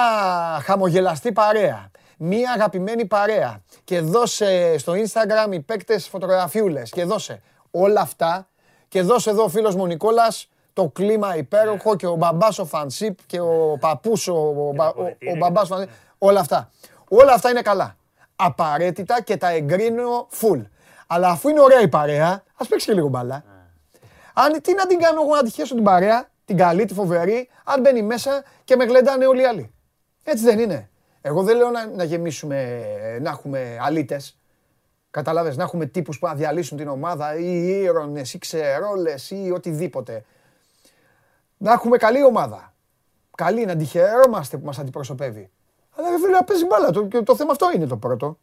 χαμογελαστή 0.62 1.32
παρέα. 1.32 1.90
Μία 2.16 2.52
αγαπημένη 2.52 3.04
παρέα. 3.06 3.62
Και 3.84 4.00
δώσε 4.00 4.78
στο 4.78 4.92
Instagram 4.92 5.52
οι 5.52 5.60
παίκτες 5.60 6.08
φωτογραφιούλες. 6.08 6.90
Και 6.90 7.04
δώσε 7.04 7.42
όλα 7.70 8.00
αυτά. 8.00 8.48
Και 8.88 9.02
δώσε 9.02 9.30
εδώ 9.30 9.42
ο 9.44 9.48
φίλος 9.48 9.74
μου 9.74 9.82
ο 9.82 9.86
Νικόλας 9.86 10.48
το 10.72 10.88
κλίμα 10.88 11.36
υπέροχο 11.36 11.96
και 11.96 12.06
ο 12.06 12.14
μπαμπάς 12.14 12.58
ο 12.58 12.64
Φανσίπ 12.64 13.18
και 13.26 13.40
ο 13.40 13.76
παππούς 13.80 14.28
ο, 14.28 14.34
ο, 14.34 14.72
μπα- 14.74 14.88
ο, 14.88 15.04
ο 15.32 15.36
μπαμπάς 15.38 15.70
ο 15.70 15.74
Φανσίπ. 15.74 15.90
Όλα 16.18 16.40
αυτά. 16.40 16.70
Όλα 17.08 17.32
αυτά 17.32 17.50
είναι 17.50 17.62
καλά. 17.62 17.96
Απαραίτητα 18.36 19.22
και 19.22 19.36
τα 19.36 19.48
εγκρίνω 19.50 20.28
full. 20.40 20.62
Αλλά 21.06 21.28
αφού 21.28 21.48
είναι 21.48 21.60
ωραία 21.60 21.80
η 21.80 21.88
παρέα, 21.88 22.42
ας 22.56 22.68
παίξει 22.68 22.86
και 22.86 22.92
λίγο 22.92 23.08
μπάλα. 23.08 23.44
Αν, 24.34 24.60
τι 24.62 24.74
να 24.74 24.86
την 24.86 24.98
κάνω 24.98 25.22
εγώ 25.22 25.34
να 25.34 25.42
τη 25.42 25.50
χέσω 25.50 25.74
την 25.74 25.84
παρέα, 25.84 26.28
την 26.44 26.56
καλή, 26.56 26.84
τη 26.84 26.94
φοβερή, 26.94 27.48
αν 27.64 27.80
μπαίνει 27.80 28.02
μέσα 28.02 28.42
και 28.64 28.76
με 28.76 28.84
γλεντάνε 28.84 29.26
όλοι 29.26 29.40
οι 29.40 29.44
άλλοι. 29.44 29.74
Έτσι 30.24 30.44
δεν 30.44 30.58
είναι. 30.58 30.90
Εγώ 31.20 31.42
δεν 31.42 31.56
λέω 31.56 31.70
να, 31.70 31.86
να 31.86 32.04
γεμίσουμε, 32.04 32.80
να 33.20 33.30
έχουμε 33.30 33.78
αλήτες. 33.80 34.38
Καταλάβες, 35.10 35.56
να 35.56 35.62
έχουμε 35.62 35.86
τύπους 35.86 36.18
που 36.18 36.26
να 36.26 36.34
διαλύσουν 36.34 36.76
την 36.76 36.88
ομάδα 36.88 37.34
ή 37.38 37.80
ήρωνες 37.80 38.34
ή 38.34 38.38
ξερόλες 38.38 39.30
ή 39.30 39.50
οτιδήποτε. 39.54 40.24
Να 41.62 41.72
έχουμε 41.72 41.96
καλή 41.96 42.24
ομάδα. 42.24 42.74
Καλή, 43.36 43.64
να 43.64 43.76
τη 43.76 43.84
χαιρόμαστε 43.84 44.56
που 44.56 44.66
μας 44.66 44.78
αντιπροσωπεύει. 44.78 45.50
Αλλά 45.96 46.10
ρε 46.10 46.16
φίλε, 46.18 46.30
να 46.30 46.44
παίζει 46.44 46.66
μπάλα. 46.66 46.90
Το, 46.90 47.02
και 47.04 47.20
το 47.22 47.36
θέμα 47.36 47.50
αυτό 47.50 47.66
είναι 47.74 47.86
το 47.86 47.96
πρώτο. 47.96 48.38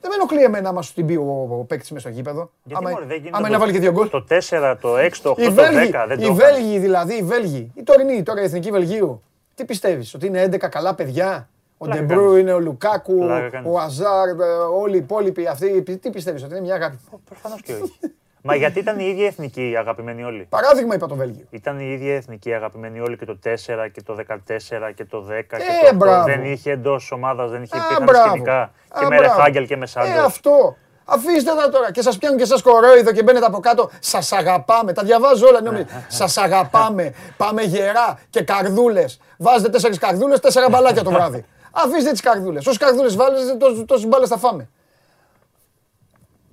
Δεν 0.00 0.10
με 0.10 0.16
ενοχλεί 0.16 0.42
εμένα 0.42 0.68
άμα 0.68 0.82
σου 0.82 0.94
την 0.94 1.06
πει 1.06 1.14
ο, 1.14 1.48
ο 1.50 1.64
παίκτης 1.64 1.90
μες 1.90 2.00
στο 2.00 2.10
γήπεδο. 2.10 2.50
Γιατί 2.62 2.84
άμα 2.84 2.94
μωρέ, 2.94 3.04
δεν 3.06 3.16
γίνεται 3.16 3.36
άμα 3.36 3.40
το- 3.40 3.46
είναι 3.46 3.56
να 3.56 3.58
βάλει 3.64 3.72
και 3.72 3.78
δύο 3.78 3.92
γκολ. 3.92 4.08
Το 4.10 4.24
4, 4.28 4.76
το 4.80 4.96
6, 4.96 5.10
το 5.22 5.30
8, 5.30 5.38
Οι 5.38 5.44
το 5.44 5.50
Βέλγοι, 5.52 5.90
10 5.92 6.04
δεν 6.08 6.18
οι 6.18 6.26
το 6.26 6.32
έκαναν. 6.32 6.34
Βέλγοι 6.34 6.78
δηλαδή, 6.78 7.14
οι 7.14 7.22
Βέλγοι, 7.22 7.72
η 7.74 7.82
τωρινή, 7.82 8.22
τώρα 8.22 8.40
η 8.40 8.44
εθνική 8.44 8.70
Βελγίου. 8.70 9.22
Τι 9.54 9.64
πιστεύεις, 9.64 10.14
ότι 10.14 10.26
είναι 10.26 10.42
11 10.44 10.68
καλά 10.68 10.94
παιδιά, 10.94 11.48
ο 11.78 11.84
Πλάκα 11.84 12.00
Ντεμπρού 12.00 12.36
είναι 12.36 12.52
ο 12.52 12.60
Λουκάκου, 12.60 13.18
Πλάκα 13.18 13.48
κάνεις. 13.50 13.70
ο 13.72 13.78
Αζάρ, 13.78 14.28
ε, 14.28 14.34
όλοι 14.78 14.94
οι 14.94 14.98
υπόλοιποι 14.98 15.46
αυτοί. 15.46 15.82
Τι 15.82 16.10
πιστεύεις, 16.10 16.42
ότι 16.42 16.52
είναι 16.52 16.60
μια 16.60 16.74
αγάπη; 16.74 16.98
Προφανώς 17.24 17.62
και 17.62 17.72
όχι. 17.72 17.98
Μα 18.46 18.54
γιατί 18.54 18.78
ήταν 18.78 18.98
η 18.98 19.04
ίδια 19.08 19.26
εθνική 19.26 19.74
αγαπημένοι 19.78 20.24
όλοι; 20.24 20.46
Παράδειγμα 20.48 20.94
είπα 20.94 21.06
το 21.06 21.14
Βέλγιο. 21.14 21.44
Ήταν 21.50 21.78
η 21.80 21.92
ίδια 21.92 22.14
εθνική 22.14 22.54
αγαπημένη 22.54 23.00
όλοι 23.00 23.16
και 23.16 23.24
το 23.24 23.38
4 23.44 23.88
και 23.92 24.02
το 24.02 24.14
14 24.14 24.92
και 24.94 25.04
το 25.04 25.26
10 25.30 25.56
και 25.56 25.56
Ε, 25.56 25.58
το 25.80 25.88
8. 25.90 25.94
μπράβο. 25.96 26.24
Δεν 26.24 26.44
είχε 26.44 26.70
εντός 26.70 27.10
ομάδας, 27.12 27.50
δεν 27.50 27.62
είχε 27.62 27.76
Α, 27.76 27.80
υπήρχαν 27.84 28.04
μπράβο. 28.04 28.28
σκηνικά. 28.28 28.60
Α, 28.62 28.70
Και 28.98 29.06
με 29.06 29.16
μπράβο. 29.16 29.22
Ρεχάγκελ 29.36 29.66
και 29.66 29.76
με 29.76 29.84
Ε, 29.84 29.86
Σάντο. 29.86 30.20
αυτό. 30.20 30.76
Αφήστε 31.04 31.50
τα 31.54 31.68
τώρα 31.68 31.92
και 31.92 32.02
σας 32.02 32.18
πιάνουν 32.18 32.38
και 32.38 32.44
εσάς 32.44 32.62
κορόιδο 32.62 33.12
και 33.12 33.22
μπαίνετε 33.22 33.46
από 33.46 33.60
κάτω. 33.60 33.90
Σας 34.00 34.32
αγαπάμε. 34.32 34.92
Τα 34.92 35.02
διαβάζω 35.02 35.46
όλα. 35.46 35.62
νομίζω. 35.62 35.84
Σας 36.08 36.36
αγαπάμε. 36.36 37.14
Πάμε 37.36 37.62
γερά 37.62 38.18
και 38.30 38.42
καρδούλες. 38.42 39.20
Βάζετε 39.38 39.70
τέσσερις 39.70 39.98
καρδούλες, 39.98 40.40
τέσσερα 40.40 40.68
μπαλάκια 40.68 41.02
το 41.02 41.10
βράδυ. 41.10 41.44
Αφήστε 41.72 42.10
τις 42.10 42.20
καρδούλες. 42.20 42.66
Όσες 42.66 42.78
καρδούλες 42.78 43.16
βάλετε, 43.16 43.56
τόσες- 43.56 43.84
τόσες 43.84 44.06
μπάλες 44.06 44.28
θα 44.28 44.36
φάμε. 44.38 44.68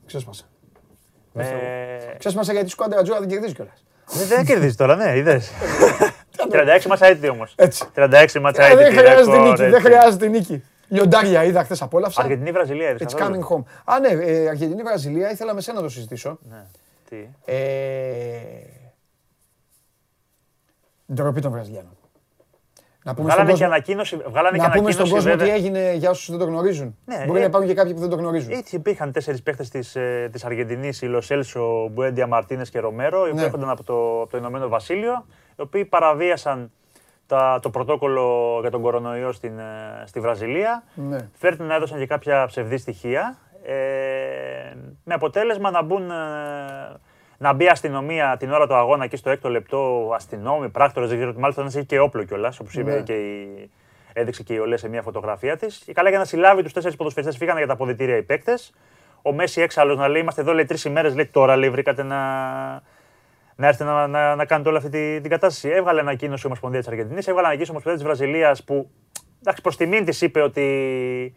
Ξέσπασα. 0.06 0.44
Με... 1.34 2.16
Ξέσπασα 2.18 2.52
γιατί 2.52 2.68
η 2.68 2.70
σκουάντα 2.70 3.02
Τζούρα 3.04 3.20
δεν 3.20 3.30
κερδίζει 3.30 3.54
κιόλας. 3.54 3.84
Δεν, 4.08 4.28
δεν 4.28 4.46
κερδίζει 4.46 4.76
τώρα, 4.76 4.96
ναι, 4.96 5.18
είδες. 5.18 5.52
36 6.52 6.86
μάτσα 6.88 7.06
έτη 7.06 7.30
όμως. 7.30 7.54
Έτσι. 7.58 7.86
36 7.96 8.28
μάτσα 8.42 8.64
Ε, 8.64 8.72
έτη. 8.72 8.84
δεν 8.84 8.94
χρειάζεται 8.94 9.38
νίκη. 9.38 9.64
Δεν 9.66 9.82
χρειάζεται 9.82 10.28
νίκη. 10.28 10.64
Λιοντάρια 10.88 11.44
είδα 11.44 11.64
χθες 11.64 11.82
απόλαυσα. 11.82 12.22
Αργεντινή 12.22 12.52
Βραζιλία 12.52 12.90
είδες. 12.90 13.08
It's 13.14 13.20
coming 13.20 13.40
home. 13.50 13.64
Α, 13.86 14.00
ναι, 14.00 14.08
ε, 14.08 14.48
Αργεντινή 14.48 14.82
Βραζιλία 14.84 15.32
ήθελα 15.32 15.54
με 15.54 15.62
σένα 15.62 15.78
να 15.78 15.84
το 15.84 15.90
συζητήσω. 15.90 16.40
Ναι. 16.50 16.66
Τι; 17.10 17.28
Ε, 17.46 17.56
Ντροπή 21.14 21.42
των 21.42 21.52
Βραζιλιάνων. 21.52 21.98
Να 23.04 23.14
πούμε 23.14 23.32
στον 23.32 23.44
Βγάλανε 23.46 23.58
και 23.58 23.64
κόσμο, 23.64 23.66
ανακοίνωση. 23.66 24.18
Βγάλανε 24.30 24.58
και 24.58 24.64
να 24.64 24.70
πούμε 24.72 24.92
στον 24.92 25.06
ανακοίνωση 25.06 25.12
κόσμο 25.12 25.32
τι 25.32 25.38
βέβαια. 25.38 25.54
έγινε 25.54 25.94
για 25.94 26.10
όσους 26.10 26.30
δεν 26.30 26.40
το 26.40 26.46
γνωρίζουν. 26.46 26.98
Ναι, 27.06 27.24
Μπορεί 27.26 27.38
ε, 27.38 27.42
να 27.42 27.48
υπάρχουν 27.48 27.70
και 27.70 27.76
κάποιοι 27.76 27.94
που 27.94 28.00
δεν 28.00 28.10
το 28.10 28.16
γνωρίζουν. 28.16 28.52
Έτσι 28.52 28.76
υπήρχαν 28.76 29.12
τέσσερις 29.12 29.42
παίχτες 29.44 29.70
της 29.70 29.98
της 30.32 30.46
Αργεντινής, 30.46 31.02
η 31.02 31.06
Λοσέλσο, 31.06 31.88
Μπουέντια, 31.92 32.28
Μαρτίνες 32.28 32.70
και 32.70 32.80
Ρομέρο, 32.80 33.18
οι 33.18 33.22
οποίοι 33.22 33.34
Ναι. 33.36 33.44
έρχονταν 33.44 33.70
από 33.70 33.84
το, 33.84 34.22
από 34.22 34.32
το 34.32 34.38
Ηνωμένο 34.38 34.68
Βασίλειο, 34.68 35.26
οι 35.58 35.62
οποίοι 35.62 35.86
παραβίασαν 35.86 36.72
τα, 37.28 37.60
το 37.62 37.70
πρωτόκολλο 37.70 38.58
για 38.62 38.72
τον 38.72 38.82
κορονοϊό 38.82 39.32
στην, 39.32 39.60
ε, 39.60 40.04
στη 40.06 40.20
Βραζιλία. 40.20 40.84
Ναι. 40.96 41.18
Φέρνουν 41.38 41.68
να 41.68 41.76
έδωσαν 41.76 42.00
και 42.00 42.08
κάποια 42.08 42.46
ψευδή 42.46 42.78
στοιχεία. 42.78 43.38
Ε, 43.64 43.74
με 45.04 45.14
αποτέλεσμα 45.14 45.72
να 45.72 45.84
μπουν. 45.84 46.10
ε, 46.12 46.16
να 47.42 47.54
μπει 47.54 47.68
αστυνομία 47.68 48.36
την 48.40 48.52
ώρα 48.52 48.68
του 48.68 48.74
αγώνα 48.76 49.04
εκεί 49.04 49.16
στο 49.16 49.30
έκτο 49.30 49.50
λεπτό, 49.50 50.12
αστυνόμοι, 50.16 50.70
πράκτορες, 50.70 51.10
δεν 51.10 51.18
ξέρω 51.18 51.34
τι, 51.34 51.40
μάλιστα 51.40 51.62
να 51.62 51.68
έχει 51.68 51.86
και 51.86 52.00
όπλο 52.00 52.24
κιόλας, 52.24 52.60
όπως 52.60 52.74
είπε 52.74 52.92
Ναι. 52.92 53.02
και 53.02 53.14
η, 53.14 53.70
έδειξε 54.14 54.44
και 54.44 54.54
η 54.54 54.58
Ολέ 54.58 54.78
σε 54.78 54.90
μια 54.90 55.02
φωτογραφία 55.02 55.58
της. 55.58 55.82
Και 55.86 55.94
καλά 55.94 56.10
για 56.10 56.18
να 56.18 56.26
συλλάβει 56.26 56.64
τους 56.64 56.74
τέσσερις 56.74 56.98
ποδοσφαιριστές 56.98 57.38
φύγανε 57.38 57.58
για 57.58 57.68
τα 57.68 57.74
αποδητήρια 57.74 58.18
οι 58.18 58.24
παίκτες. 58.24 58.74
Ο 59.22 59.34
Μέση 59.34 59.62
έξαλλος 59.62 59.98
να 59.98 60.08
λέει: 60.08 60.22
Είμαστε 60.22 60.42
εδώ 60.42 60.54
λέει 60.54 60.66
τρεις 60.66 60.86
ημέρες, 60.86 61.16
λέει 61.16 61.26
τώρα 61.26 61.56
λέει, 61.56 61.70
βρήκατε 61.70 62.04
να, 62.04 62.18
να 63.56 63.68
έρθετε 63.68 63.90
να, 63.90 64.08
να, 64.08 64.36
να 64.36 64.46
κάνετε 64.46 64.70
όλη 64.70 64.78
αυτή 64.78 64.90
τη- 64.90 65.20
την 65.22 65.30
κατάσταση. 65.30 65.70
Έβγαλε 65.70 66.00
ανακοίνωση 66.00 66.42
η 66.44 66.46
Ομοσπονδία 66.48 66.80
της 66.80 66.88
Αργεντινής, 66.88 67.28
έβγαλε 67.28 67.48
ανακοίνωση 67.48 67.72
η 67.72 67.76
Ομοσπονδία 67.76 68.06
της 68.06 68.18
Βραζιλίας 68.18 68.64
που 68.64 68.90
εντάξει, 69.40 69.62
προς 69.62 69.78
τιμήν 69.78 70.06
της 70.06 70.22
είπε 70.22 70.42
ότι 70.42 71.36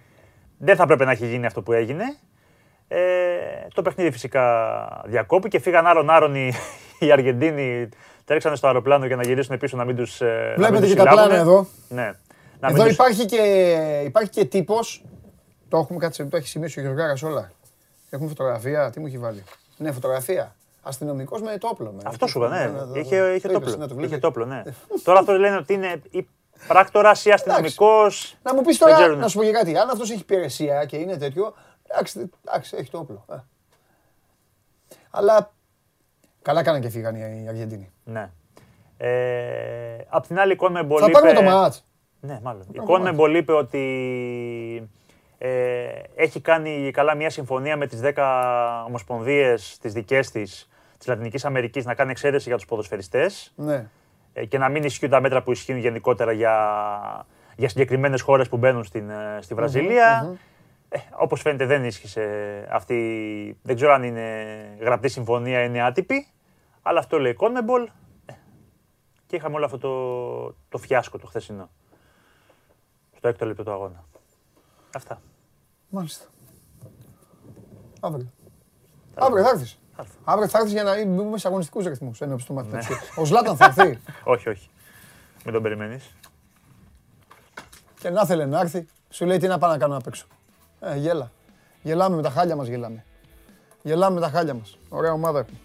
δεν 0.59 0.77
θα 0.77 0.87
πρέπει 0.87 1.05
να 1.05 1.11
έχει 1.11 1.27
γίνει 1.27 1.47
αυτό 1.47 1.63
που 1.63 1.73
έγινε. 1.73 2.05
Ε, 2.89 2.99
το 3.75 3.83
παιχνίδι 3.83 4.11
φυσικά 4.11 5.03
διακόπη 5.05 5.49
και 5.49 5.59
φύγαν 5.59 5.87
άρον 5.87 6.11
άρον 6.11 6.35
οι, 6.35 6.53
οι 6.99 7.13
Αργεντίνοι. 7.13 7.89
Τρέξανε 8.25 8.57
στο 8.57 8.67
αεροπλάνο 8.67 9.07
για 9.07 9.17
να 9.17 9.23
γυρίσουν 9.23 9.59
πίσω 9.59 9.77
να 9.77 9.85
μην 9.85 9.97
τους. 9.97 10.21
Βλέπετε 10.57 10.87
και 10.87 10.95
τα 10.95 11.05
πλάνα 11.09 11.35
εδώ. 11.35 11.67
Ναι. 11.89 12.13
Να 12.61 12.69
μην 12.71 12.77
Εδώ 12.77 12.85
τους- 12.85 12.93
υπάρχει 12.95 13.25
και, 13.27 13.43
υπάρχει 14.05 14.31
και 14.31 14.45
τύπος, 14.45 15.05
το 15.69 15.79
έχουμε 15.79 15.99
κάτσε, 15.99 16.25
το 16.25 16.37
έχει 16.37 16.49
σημειώσει 16.49 16.79
ο 16.79 16.83
Γιωργάρας 16.83 17.23
όλα. 17.23 17.51
Έχουμε 18.11 18.29
φωτογραφία, 18.29 18.91
τι 18.91 19.01
μου 19.01 19.07
έχει 19.07 19.19
βάλει. 19.19 19.45
Ναι, 19.77 19.93
φωτογραφία. 19.93 20.55
Αστυνομικός 20.83 21.43
με 21.43 21.59
το 21.59 21.69
όπλο. 21.69 21.93
με. 21.93 22.03
Αυτό 22.05 22.27
σου 22.27 22.39
είπα, 22.39 22.49
ναι. 22.49 22.65
ναι, 22.67 22.99
Είχε, 23.01 23.21
ναι. 23.21 23.27
είχε 23.29 23.49
Το 23.49 23.53
το 23.53 23.59
είπες, 23.61 23.69
ναι, 23.69 23.75
όπλο. 23.75 23.87
το 23.89 23.95
βλέπεις. 23.95 24.11
Είχε 24.11 24.21
το 24.21 24.27
όπλο, 24.27 24.45
ναι. 24.45 24.63
Τώρα 25.05 25.19
αυτός 25.19 25.39
λένε 25.39 25.57
ότι 25.57 25.73
είναι 25.73 26.03
ή 26.11 26.27
πράκτορας 26.69 27.25
ή 27.25 27.31
αστυνομικός. 27.31 28.37
Να 28.43 28.55
μου 28.55 28.63
πεις 28.63 28.79
Δεν 28.79 28.89
τώρα, 28.89 29.01
ξέρουν. 29.01 29.19
να 29.19 29.29
σου 29.29 29.39
πω 29.39 29.45
και 29.45 29.51
κάτι, 29.51 29.77
αν 29.79 29.91
αυτός 29.91 30.11
έχει 30.11 30.21
υπηρεσία 30.21 30.85
και 30.85 30.97
είναι 30.97 31.17
τέτοιο, 31.17 31.55
εντάξει, 31.89 32.31
εντάξει 32.47 32.77
έχει 32.77 32.91
το 32.91 32.99
όπλο. 32.99 33.25
ε. 33.31 33.37
Αλλά 35.11 35.53
καλά 36.43 36.63
κάναν 36.63 36.81
και 36.81 36.89
φύγαν 36.89 37.15
οι 37.15 37.49
Αργεντίνοι. 37.49 37.91
Ναι. 38.05 38.31
Ε, 38.97 39.97
απ' 40.09 40.27
την 40.27 40.39
άλλη, 40.39 40.53
η 40.53 40.57
Κόνμεμπολ 40.57 40.99
Θα 41.01 41.07
είπε... 41.09 41.13
πάρουμε 41.13 41.33
το 41.33 41.43
ματς. 41.43 41.85
Ναι, 42.21 42.41
μάλλον. 42.43 42.63
Η 42.63 42.65
πάρουμε 42.73 42.87
Κόνμεμπολ 42.93 43.35
είπε 43.35 43.53
ότι 43.53 44.91
ε, 45.39 45.89
έχει 46.15 46.41
κάνει 46.41 46.91
καλά 46.93 47.15
μια 47.15 47.31
συμφωνία 47.31 47.77
με 47.77 47.87
τις 47.87 48.01
10 48.03 48.85
ομοσπονδίες 48.87 49.79
τις 49.81 49.93
δικές 49.93 50.31
της 50.31 50.69
της 50.99 51.07
Λατινικής 51.07 51.45
Αμερικής 51.45 51.85
να 51.85 51.95
κάνει 51.95 52.11
εξαίρεση 52.11 52.49
για 52.49 52.57
τους 52.57 52.67
ποδοσφαιριστές 52.67 53.53
Ναι. 53.57 53.87
ε, 54.33 54.45
και 54.45 54.59
να 54.59 54.69
μην 54.69 54.83
ισχύουν 54.85 55.11
τα 55.11 55.21
μέτρα 55.21 55.43
που 55.43 55.51
ισχύουν 55.53 55.79
γενικότερα 55.79 56.33
για, 56.33 56.57
για 57.57 57.69
συγκεκριμένες 57.69 58.21
χώρες 58.21 58.49
που 58.49 58.57
μπαίνουν 58.57 58.85
στην, 58.85 59.11
ε, 59.11 59.39
στη 59.41 59.55
βραζιλια 59.55 60.37
Ε, 60.95 60.99
όπως 61.17 61.41
φαίνεται 61.41 61.67
δεν 61.67 61.85
ίσχυσε 61.85 62.25
αυτή, 62.71 63.59
δεν 63.63 63.77
ξέρω 63.77 63.93
αν 63.93 64.03
είναι 64.03 64.77
γραπτή 64.81 65.09
συμφωνία 65.09 65.63
ή 65.63 65.67
είναι 65.69 65.83
άτυπη, 65.83 66.29
Αλλά 66.83 66.99
αυτό 66.99 67.19
λέει 67.19 67.35
Κόνεμπολ. 67.35 67.89
Και 69.27 69.37
είχαμε 69.37 69.55
όλο 69.57 69.65
αυτό 69.65 69.79
το, 69.79 70.57
το 70.69 70.79
φιάσκο 70.79 71.19
το 71.19 71.27
χθεσινό. 71.27 71.71
Στο 73.17 73.29
έκτο 73.29 73.47
λεπτό 73.47 73.63
του 73.65 73.71
αγώνα. 73.71 74.05
Αυτά. 74.95 75.21
Μάλιστα. 75.89 76.25
Αύριο. 78.01 78.33
Αύριο 79.15 79.45
θα 79.45 79.51
έρθεις. 79.51 79.79
Αύριο 80.25 80.49
θα 80.49 80.59
έρθεις 80.59 80.73
για 80.73 80.83
να 80.83 81.05
μπούμε 81.05 81.39
σε 81.39 81.49
αγωνιστικούς 81.49 81.87
ρυθμούς 81.87 82.21
ενώπιση 82.21 82.47
του 82.47 82.55
μαθηματικού. 82.55 82.95
Ο 83.17 83.25
Ζλάταν 83.25 83.57
θα 83.57 83.65
έρθει. 83.65 83.99
όχι, 84.35 84.49
όχι. 84.49 84.69
Μην 85.45 85.55
τον 85.55 85.63
περιμένεις. 85.63 86.17
Και 88.01 88.11
να 88.11 88.27
θέλει 88.27 88.47
να 88.47 88.61
έρθει, 88.61 88.87
σου 89.09 89.25
λέει 89.25 89.39
τι 89.39 89.47
να 89.47 89.59
πάω 89.59 89.71
να 89.71 89.79
κάνω 89.79 89.97
απ' 89.97 90.07
έξω. 90.07 90.27
Ε, 90.85 90.97
γέλα. 90.97 91.31
Γελάμε 91.83 92.17
με 92.17 92.23
τα 92.23 92.31
χάλια 92.31 92.57
μας, 92.57 92.67
γελάμε. 92.67 93.05
Γελάμε 93.83 94.15
με 94.15 94.21
τα 94.21 94.29
χάλια 94.29 94.55
μας. 94.55 94.79
Ωραία 94.89 95.13
ομάδα 95.13 95.39
έχουμε. 95.39 95.59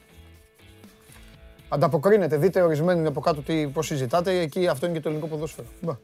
Ανταποκρίνεται, 1.70 2.38
δείτε 2.38 2.62
ορισμένοι 2.62 3.08
από 3.08 3.22
κάτω 3.22 3.44
πώς 3.74 3.86
συζητάτε. 3.86 4.40
Εκεί 4.40 4.68
αυτό 4.68 4.86
είναι 4.86 4.96
και 4.96 5.02
το 5.02 5.10
ελληνικό 5.10 5.30
ποδόσφαιρο. 5.30 5.68
Μπα. 5.82 5.98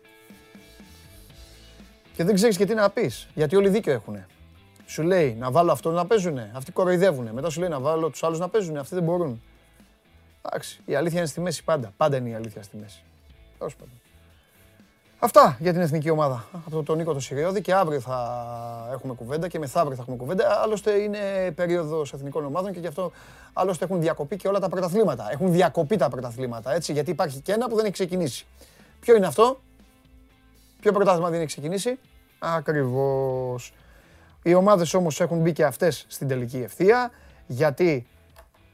Και 2.15 2.23
δεν 2.23 2.35
ξέρεις 2.35 2.57
και 2.57 2.65
τι 2.65 2.73
να 2.73 2.89
πεις. 2.89 3.27
Γιατί 3.33 3.55
όλοι 3.55 3.69
δίκιο 3.69 3.93
έχουν. 3.93 4.25
Σου 4.85 5.03
λέει 5.03 5.35
να 5.39 5.51
βάλω 5.51 5.71
αυτό 5.71 5.91
να 5.91 6.05
παίζουνε. 6.05 6.51
Αυτοί 6.53 6.71
κοροϊδεύουνε. 6.71 7.33
Μετά 7.33 7.49
σου 7.49 7.59
λέει 7.59 7.69
να 7.69 7.79
βάλω 7.79 8.09
τους 8.09 8.23
άλλους 8.23 8.39
να 8.39 8.49
παίζουνε. 8.49 8.79
Αυτοί 8.79 8.95
δεν 8.95 9.03
μπορούν. 9.03 9.41
Εντάξει. 10.41 10.81
Η 10.85 10.95
αλήθεια 10.95 11.19
είναι 11.19 11.27
στη 11.27 11.41
μέση 11.41 11.63
πάντα. 11.63 11.93
Πάντα 11.97 12.17
είναι 12.17 12.29
η 12.29 12.33
αλήθεια 12.33 12.63
στη 12.63 12.77
μέση. 12.77 13.03
Τέλος 13.57 13.75
πάντων. 13.75 13.93
Αυτά 15.19 15.57
για 15.59 15.71
την 15.71 15.81
εθνική 15.81 16.09
ομάδα. 16.09 16.45
Από 16.65 16.83
τον 16.83 16.97
Νίκο 16.97 17.13
το 17.13 17.19
Σιριώδη 17.19 17.61
και 17.61 17.73
αύριο 17.73 17.99
θα 17.99 18.89
έχουμε 18.93 19.13
κουβέντα 19.13 19.47
και 19.47 19.59
μεθαύριο 19.59 19.95
θα 19.95 20.01
έχουμε 20.01 20.17
κουβέντα. 20.17 20.61
Άλλωστε 20.61 20.91
είναι 20.91 21.51
περίοδος 21.55 22.13
εθνικών 22.13 22.45
ομάδων 22.45 22.71
και 22.71 22.79
γι' 22.79 22.87
αυτό 22.87 23.11
άλλωστε 23.53 23.85
έχουν 23.85 24.01
διακοπεί 24.01 24.35
και 24.35 24.47
όλα 24.47 24.59
τα 24.59 24.69
πρωταθλήματα. 24.69 25.27
Έχουν 25.31 25.51
διακοπεί 25.51 25.97
τα 25.97 26.09
πρωταθλήματα 26.09 26.73
έτσι 26.73 26.91
γιατί 26.91 27.11
υπάρχει 27.11 27.39
και 27.39 27.51
ένα 27.51 27.67
που 27.67 27.75
δεν 27.75 27.83
έχει 27.83 27.93
ξεκινήσει. 27.93 28.45
Ποιο 28.99 29.15
είναι 29.15 29.27
αυτό, 29.27 29.59
Ποιο 30.85 30.93
πρωτάθλημα 30.93 31.29
δεν 31.29 31.37
έχει 31.37 31.47
ξεκινήσει, 31.47 31.99
Ακριβώς. 32.39 33.73
Οι 34.43 34.53
ομάδες 34.53 34.93
όμως 34.93 35.21
έχουν 35.21 35.39
μπει 35.39 35.53
και 35.53 35.65
αυτές 35.65 36.05
στην 36.07 36.27
τελική 36.27 36.57
ευθεία 36.57 37.11
γιατί 37.47 38.07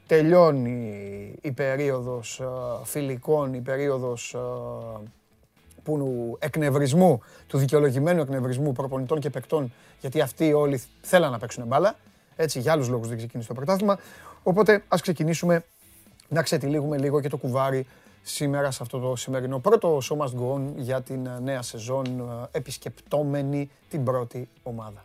τελειώνει 0.06 1.38
η 1.42 1.52
περίοδος 1.52 2.40
ε, 2.40 2.44
φιλικών, 2.84 3.54
η 3.54 3.60
περίοδος 3.60 4.34
ε, 4.34 4.38
που 5.84 6.36
εκνευρισμού, 6.40 7.22
του 7.46 7.58
δικαιολογημένου 7.58 8.20
εκνευρισμού 8.20 8.72
προπονητών 8.72 9.20
και 9.20 9.30
παικτών, 9.30 9.72
γιατί 10.00 10.20
αυτοί 10.20 10.52
όλοι 10.52 10.82
θέλαν 11.00 11.30
να 11.30 11.38
παίξουν 11.38 11.66
μπάλα. 11.66 11.96
Έτσι, 12.36 12.60
για 12.60 12.72
άλλους 12.72 12.88
λόγους 12.88 13.08
δεν 13.08 13.16
ξεκίνησε 13.16 13.48
το 13.48 13.54
πρωτάθλημα. 13.54 13.98
Οπότε 14.42 14.84
ας 14.88 15.00
ξεκινήσουμε 15.00 15.64
να 16.28 16.42
ξετυλίγουμε 16.42 16.98
λίγο 16.98 17.20
και 17.20 17.28
το 17.28 17.36
κουβάρι 17.36 17.86
σήμερα 18.22 18.70
σε 18.70 18.78
αυτό 18.82 18.98
το 18.98 19.16
σημερινό 19.16 19.58
πρώτο 19.58 19.98
show 19.98 20.16
must 20.16 20.40
go 20.40 20.54
on 20.54 20.60
για 20.76 21.02
την 21.02 21.30
νέα 21.42 21.62
σεζόν 21.62 22.06
ε, 22.52 22.58
επισκεπτόμενη 22.58 23.70
την 23.88 24.04
πρώτη 24.04 24.48
ομάδα. 24.62 25.04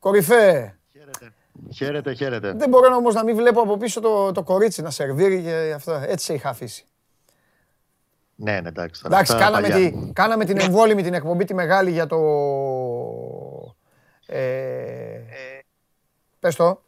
Κορυφέ. 0.00 0.78
Χαίρετε. 0.92 1.32
Χαίρετε, 1.74 2.12
χαίρετε. 2.12 2.52
Δεν 2.52 2.68
μπορώ 2.68 2.96
όμως 2.96 3.14
να 3.14 3.24
μην 3.24 3.36
βλέπω 3.36 3.60
από 3.60 3.76
πίσω 3.76 4.00
το, 4.00 4.32
το 4.32 4.42
κορίτσι 4.42 4.82
να 4.82 4.90
σερβίρει 4.90 5.42
και 5.42 5.72
αυτό. 5.74 5.92
Έτσι 5.92 6.24
σε 6.24 6.34
είχα 6.34 6.48
αφήσει. 6.48 6.84
Ναι, 8.34 8.60
ναι, 8.60 8.68
εντάξει. 8.68 9.02
Εντάξει, 9.06 9.36
κάναμε, 9.36 9.68
τη, 9.68 10.12
κάναμε 10.12 10.44
την 10.44 10.60
εμβόλυμη 10.60 11.02
την 11.02 11.14
εκπομπή 11.14 11.44
τη 11.44 11.54
μεγάλη 11.54 11.90
για 11.90 12.06
το... 12.06 12.18
Ε, 14.26 14.40
ε, 15.14 15.60
πες 16.40 16.56
το. 16.56 16.82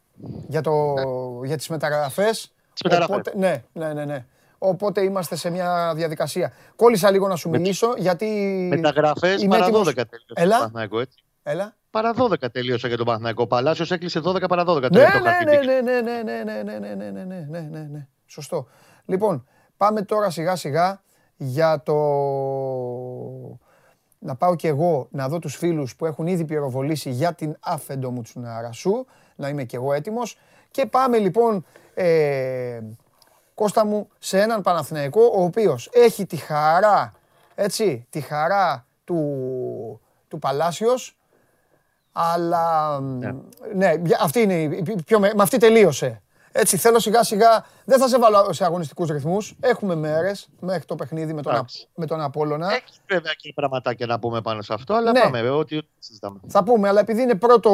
Για, 0.47 0.61
το, 0.61 0.93
ναι. 0.93 1.47
για 1.47 1.57
τις 1.57 1.67
μεταγραφές. 1.67 2.53
Τις 2.73 2.81
μεταγραφές. 2.83 3.15
Οπότε, 3.15 3.37
ναι, 3.37 3.63
ναι, 3.73 3.93
ναι, 3.93 4.05
ναι. 4.05 4.25
Οπότε 4.57 5.01
είμαστε 5.01 5.35
σε 5.35 5.49
μια 5.49 5.93
διαδικασία. 5.95 6.53
Κόλλησα 6.75 7.11
λίγο 7.11 7.27
να 7.27 7.35
σου 7.35 7.49
μιλήσω 7.49 7.93
γιατί... 7.97 8.25
Μεταγραφές 8.69 9.45
παρά 9.45 9.67
12 9.67 9.71
τέλειο. 9.83 10.05
Έλα. 10.33 10.71
έτσι. 10.91 11.23
Έλα. 11.43 11.75
Παρά 11.93 12.13
12 12.17 12.51
τελείωσε 12.51 12.87
για 12.87 12.97
τον 12.97 13.05
Παναθηναϊκό. 13.05 13.47
Παλάσιο 13.47 13.85
έκλεισε 13.89 14.21
12 14.23 14.47
παρά 14.47 14.63
12. 14.67 14.91
Ναι, 14.91 15.01
ναι, 15.01 15.61
ναι, 15.61 15.81
ναι, 15.81 16.01
ναι, 16.01 16.21
ναι, 16.21 16.43
ναι, 16.43 16.63
ναι, 16.63 16.79
ναι, 16.79 16.93
ναι, 16.93 17.11
ναι, 17.11 17.23
ναι, 17.23 17.45
ναι, 17.49 17.59
ναι, 17.59 17.87
ναι. 17.91 18.07
Σωστό. 18.25 18.67
Λοιπόν, 19.05 19.47
πάμε 19.77 20.01
τώρα 20.01 20.29
σιγά 20.29 20.55
σιγά 20.55 21.01
για 21.35 21.81
το... 21.83 21.93
Να 24.19 24.35
πάω 24.35 24.55
κι 24.55 24.67
εγώ 24.67 25.07
να 25.11 25.27
δω 25.27 25.39
τους 25.39 25.55
φίλους 25.55 25.95
που 25.95 26.05
έχουν 26.05 26.27
ήδη 26.27 26.45
πυροβολήσει 26.45 27.09
για 27.09 27.33
την 27.33 27.57
άφεντο 27.59 28.11
μου 28.11 28.21
σου, 28.71 29.05
να 29.35 29.49
είμαι 29.49 29.63
κι 29.63 29.75
εγώ 29.75 29.93
έτοιμος. 29.93 30.37
Και 30.71 30.85
πάμε 30.85 31.17
λοιπόν, 31.17 31.65
ε, 31.93 32.79
Κώστα 33.53 33.85
μου, 33.85 34.07
σε 34.19 34.41
έναν 34.41 34.61
Παναθηναϊκό, 34.61 35.21
ο 35.35 35.43
οποίος 35.43 35.89
έχει 35.93 36.25
τη 36.25 36.35
χαρά, 36.35 37.13
έτσι, 37.55 38.07
τη 38.09 38.19
χαρά 38.19 38.85
του, 39.03 40.01
του 40.27 40.39
Παλάσιος, 40.39 41.17
αλλά 42.13 42.99
ναι, 42.99 43.31
ναι 43.75 43.93
αυτή 44.21 44.39
είναι, 44.39 44.81
πιο, 45.05 45.19
με 45.19 45.33
αυτή 45.37 45.57
τελείωσε. 45.57 46.21
Έτσι, 46.55 46.77
θέλω 46.77 46.99
σιγά 46.99 47.23
σιγά, 47.23 47.65
δεν 47.85 47.99
θα 47.99 48.07
σε 48.07 48.19
βάλω 48.19 48.53
σε 48.53 48.65
αγωνιστικούς 48.65 49.09
ρυθμούς. 49.09 49.55
Έχουμε 49.59 49.95
μέρες 49.95 50.47
μέχρι 50.59 50.85
το 50.85 50.95
παιχνίδι 50.95 51.33
με 51.33 51.41
τον, 51.41 51.65
με 51.95 52.05
τον 52.05 52.21
Απόλλωνα. 52.21 52.73
Έχεις 52.73 53.01
βέβαια 53.07 53.33
και 53.33 53.51
πραγματάκια 53.55 54.05
να 54.05 54.19
πούμε 54.19 54.41
πάνω 54.41 54.61
σε 54.61 54.73
αυτό, 54.73 54.93
αλλά 54.93 55.11
ναι. 55.11 55.19
πάμε, 55.19 55.49
ό,τι 55.49 55.77
συζητάμε. 55.99 56.39
Θα 56.47 56.63
πούμε, 56.63 56.87
αλλά 56.87 56.99
επειδή 56.99 57.21
είναι 57.21 57.35
πρώτο, 57.35 57.69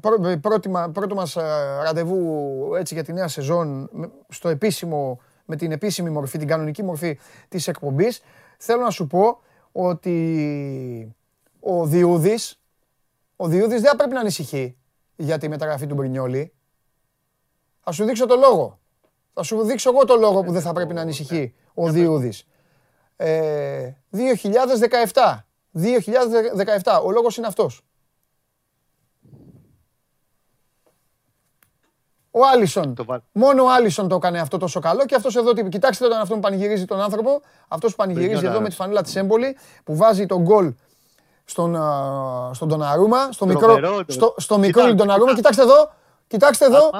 πρώ, 0.00 0.38
πρώτη, 0.40 0.70
πρώτο 0.92 1.14
μας 1.14 1.36
ε, 1.36 1.42
ραντεβού 1.82 2.74
έτσι, 2.78 2.94
για 2.94 3.04
τη 3.04 3.12
νέα 3.12 3.28
σεζόν 3.28 3.90
στο 4.28 4.48
επίσημο, 4.48 5.20
με 5.44 5.56
την 5.56 5.72
επίσημη 5.72 6.10
μορφή, 6.10 6.38
την 6.38 6.48
κανονική 6.48 6.82
μορφή 6.82 7.18
της 7.48 7.68
εκπομπής, 7.68 8.22
θέλω 8.58 8.82
να 8.82 8.90
σου 8.90 9.06
πω 9.06 9.40
ότι 9.72 11.14
ο 11.60 11.86
Διούδης, 11.86 12.61
ο 13.42 13.46
Διούδης 13.46 13.80
δεν 13.80 13.96
πρέπει 13.96 14.12
να 14.12 14.20
ανησυχεί 14.20 14.76
για 15.16 15.38
τη 15.38 15.48
μεταγραφή 15.48 15.86
του 15.86 15.94
Μπρινιόλη. 15.94 16.52
Θα 17.80 17.92
σου 17.92 18.04
δείξω 18.04 18.26
το 18.26 18.36
λόγο. 18.36 18.78
Θα 19.32 19.42
σου 19.42 19.62
δείξω 19.62 19.90
εγώ 19.90 20.04
το 20.04 20.16
λόγο 20.16 20.42
που 20.42 20.52
δεν 20.52 20.62
θα 20.62 20.72
πρέπει 20.72 20.94
να 20.94 21.00
ανησυχεί 21.00 21.54
ο 21.74 21.90
Διούδης. 21.90 22.46
2017. 23.16 23.24
Ε, 25.72 25.98
2017. 26.82 27.00
Ο 27.04 27.10
λόγος 27.10 27.36
είναι 27.36 27.46
αυτός. 27.46 27.82
Ο 32.30 32.40
Άλισον. 32.52 32.94
Μόνο 33.32 33.64
ο 33.64 33.70
Άλισον 33.70 34.08
το 34.08 34.14
έκανε 34.14 34.40
αυτό 34.40 34.58
τόσο 34.58 34.80
καλό 34.80 35.04
και 35.04 35.14
αυτός 35.14 35.36
εδώ. 35.36 35.52
Κοιτάξτε 35.52 36.08
τον 36.08 36.18
αυτό 36.18 36.34
που 36.34 36.40
πανηγυρίζει 36.40 36.84
τον 36.84 37.00
άνθρωπο. 37.00 37.40
Αυτός 37.68 37.90
που 37.90 37.96
πανηγυρίζει 37.96 38.46
εδώ 38.46 38.60
με 38.60 38.68
τη 38.68 38.74
φανίλα 38.74 39.02
της 39.02 39.16
Έμπολη 39.16 39.56
που 39.84 39.96
βάζει 39.96 40.26
τον 40.26 40.42
γκολ 40.42 40.74
στον, 41.44 41.76
στον 42.52 42.68
Τοναρούμα, 42.68 43.32
στο 43.32 43.46
μικρό, 43.46 43.78
στο, 44.06 44.34
στο 44.38 44.58
μικρό 44.58 44.94
Τοναρούμα. 44.94 45.34
Κοιτάξτε 45.34 45.62
εδώ, 45.62 45.92
κοιτάξτε 46.26 46.64
εδώ, 46.64 46.90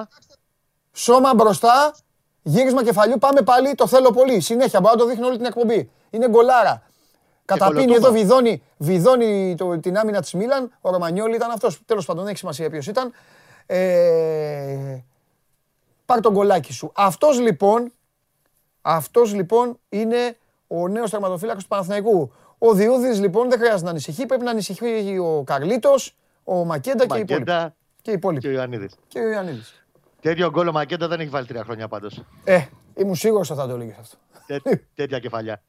σώμα 0.92 1.34
μπροστά, 1.34 1.94
γύρισμα 2.42 2.84
κεφαλιού, 2.84 3.18
πάμε 3.18 3.42
πάλι, 3.42 3.74
το 3.74 3.86
θέλω 3.86 4.10
πολύ. 4.10 4.40
Συνέχεια, 4.40 4.80
μπορώ 4.80 4.94
να 4.94 5.00
το 5.00 5.06
δείχνω 5.06 5.26
όλη 5.26 5.36
την 5.36 5.46
εκπομπή. 5.46 5.90
Είναι 6.10 6.28
γκολάρα. 6.28 6.82
Καταπίνει 7.44 7.94
εδώ, 7.94 8.10
βιδώνει, 8.10 8.62
βιδώνει 8.76 9.54
το, 9.58 9.78
την 9.78 9.98
άμυνα 9.98 10.20
της 10.20 10.32
Μίλαν. 10.32 10.70
Ο 10.80 10.90
Ρωμανιόλη 10.90 11.34
ήταν 11.34 11.50
αυτός. 11.50 11.80
Τέλος 11.84 12.04
πάντων, 12.04 12.22
δεν 12.22 12.30
έχει 12.30 12.38
σημασία 12.38 12.70
ποιος 12.70 12.86
ήταν. 12.86 13.12
Ε, 13.66 15.04
πάρ 16.06 16.20
τον 16.20 16.32
γκολάκι 16.32 16.72
σου. 16.72 16.92
Αυτός 16.94 17.40
λοιπόν, 17.40 17.92
αυτός 18.82 19.34
λοιπόν 19.34 19.78
είναι 19.88 20.36
ο 20.66 20.88
νέος 20.88 21.10
τερματοφύλακας 21.10 21.62
του 21.62 21.68
Παναθηναϊκού. 21.68 22.32
Ο 22.64 22.74
Διούδης 22.74 23.20
λοιπόν 23.20 23.48
δεν 23.48 23.58
χρειάζεται 23.58 23.84
να 23.84 23.90
ανησυχεί, 23.90 24.26
πρέπει 24.26 24.44
να 24.44 24.50
ανησυχεί 24.50 25.18
ο 25.18 25.42
Καρλίτος, 25.42 26.16
ο 26.44 26.64
Μακέντα 26.64 27.06
και 27.06 27.18
οι 27.18 27.20
υπόλοιποι. 27.20 27.52
Και 28.02 28.10
οι 28.10 28.14
υπόλοιποι. 28.14 28.40
Και 28.40 28.48
ο 28.48 28.50
Ιωαννίδης. 28.50 28.94
Και 29.08 29.18
ο 29.18 29.30
Ιωαννίδης. 29.30 29.84
Τέτοιο 30.20 30.50
γκολ 30.50 30.68
ο 30.68 30.72
Μακέντα 30.72 31.08
δεν 31.08 31.20
έχει 31.20 31.28
βάλει 31.28 31.46
τρία 31.46 31.64
χρόνια 31.64 31.88
πάντως. 31.88 32.22
Ε, 32.44 32.64
ήμουν 32.94 33.14
σίγουρος 33.14 33.50
ότι 33.50 33.60
θα 33.60 33.66
το 33.66 33.74
έλεγες 33.74 33.96
αυτό. 33.98 34.16
τέτοια 34.94 35.18
κεφαλιά. 35.18 35.62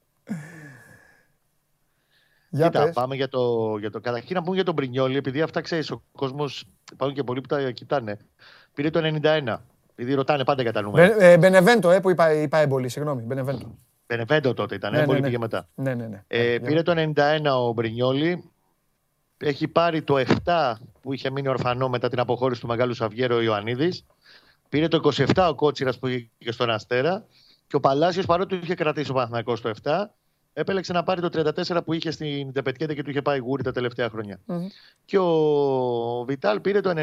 Για 2.50 2.66
Κοίτα, 2.66 2.92
πάμε 2.94 3.16
για 3.16 3.28
το, 3.28 3.76
για 3.80 3.90
το. 3.90 4.00
Καταρχήν 4.00 4.36
να 4.36 4.44
πούμε 4.44 4.56
για 4.56 4.66
τον 4.66 4.74
Μπρινιόλι, 4.74 5.18
επειδή 5.18 5.42
αυτά 5.42 5.62
ξέρεις, 5.62 5.92
ο 5.92 6.04
κόσμος. 6.12 6.68
Υπάρχουν 6.92 7.18
και 7.18 7.24
πολλοί 7.24 7.42
που 7.42 7.48
τα 7.48 7.72
κοιτάνε. 7.72 8.18
Πήρε 8.74 8.90
το 8.90 9.20
91. 9.24 9.58
Επειδή 9.96 10.14
ρωτάνε 10.14 10.44
πάντα 10.44 10.62
για 10.62 10.74
τα 10.74 10.82
νούμερα. 10.82 11.24
Ε, 11.24 11.38
Μπενεβέντο, 11.38 11.92
ε, 11.92 12.00
που 12.00 12.10
είπα, 12.10 12.34
είπα 12.34 12.58
έμπολη, 12.58 12.90
συγγνώμη. 12.90 13.22
Μπενεβέντο. 13.22 13.78
Μπενεβέντο 14.14 14.54
τότε 14.54 14.76
ήταν, 14.76 14.92
ναι, 14.92 15.00
έμπολη 15.00 15.14
ναι, 15.14 15.20
ναι. 15.20 15.26
πήγε 15.26 15.38
μετά. 15.38 15.68
Ναι, 15.76 15.94
ναι, 15.94 16.08
ναι. 16.08 16.24
Ε, 16.28 16.60
πήρε 16.60 16.82
το 16.82 16.94
91 17.16 17.40
ο 17.68 17.74
Μπρινιόλι. 17.74 18.50
Έχει 19.38 19.68
πάρει 19.68 20.02
το 20.02 20.24
7 20.46 20.74
που 21.02 21.14
είχε 21.14 21.30
μείνει 21.30 21.48
ορφανό 21.48 21.90
μετά 21.90 22.10
την 22.10 22.20
αποχώρηση 22.20 22.62
του 22.62 22.68
Μεγάλου 22.68 22.94
Σαβιέρο 22.94 23.42
Ιωαννίδης. 23.42 24.06
Πήρε 24.70 24.88
το 24.88 25.12
27 25.18 25.48
ο 25.50 25.56
Κότσιρας 25.56 26.00
που 26.00 26.08
είχε 26.08 26.52
στον 26.52 26.70
Αστέρα. 26.70 27.26
Και 27.68 27.76
ο 27.76 27.80
Παλάσιος 27.80 28.26
παρότι 28.26 28.56
είχε 28.56 28.76
κρατήσει 28.76 29.12
ο 29.12 29.14
Παναθηναϊκός 29.14 29.62
το 29.62 29.72
7, 29.84 29.92
Επέλεξε 30.54 30.94
να 30.94 31.04
πάρει 31.04 31.22
το 31.22 31.30
34 31.68 31.84
που 31.86 31.94
είχε 31.94 32.12
στην 32.12 32.54
Τεπετιέτα 32.54 32.94
και 32.94 33.04
του 33.04 33.10
είχε 33.10 33.22
πάει 33.22 33.40
γούρι 33.40 33.64
τα 33.64 33.72
τελευταία 33.72 34.10
χρόνια. 34.10 34.40
Μμμ. 34.46 34.68
Και 35.06 35.18
ο 35.18 36.24
Βιτάλ 36.28 36.60
πήρε 36.60 36.82
το 36.82 36.94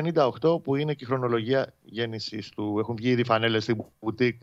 98 0.41 0.63
που 0.63 0.77
είναι 0.77 0.95
και 0.95 1.05
η 1.05 1.07
χρονολογία 1.07 1.75
γέννησης 1.83 2.49
του. 2.49 2.77
Έχουν 2.79 2.97
βγει 2.97 3.09
ήδη 3.09 3.25
φανέλες 3.25 3.63
στην 3.63 3.85
μπουτίκ. 4.01 4.41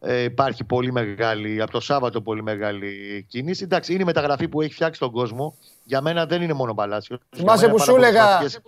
Ε, 0.00 0.22
υπάρχει 0.22 0.64
πολύ 0.64 0.92
μεγάλη, 0.92 1.62
από 1.62 1.70
το 1.70 1.80
Σάββατο 1.80 2.20
πολύ 2.20 2.42
μεγάλη 2.42 3.22
κίνηση. 3.28 3.64
Εντάξει, 3.64 3.92
είναι 3.92 4.02
η 4.02 4.04
μεταγραφή 4.04 4.48
που 4.48 4.60
έχει 4.60 4.72
φτιάξει 4.72 5.00
τον 5.00 5.10
κόσμο. 5.10 5.56
Για 5.84 6.00
μένα 6.00 6.26
δεν 6.26 6.42
είναι 6.42 6.52
μόνο 6.52 6.74
Παλάσιος. 6.74 7.20
Θυμάσαι 7.36 7.68
που 7.68 7.80
σου 7.80 7.96
έλεγα, 7.96 8.38
θυμάσαι 8.38 8.60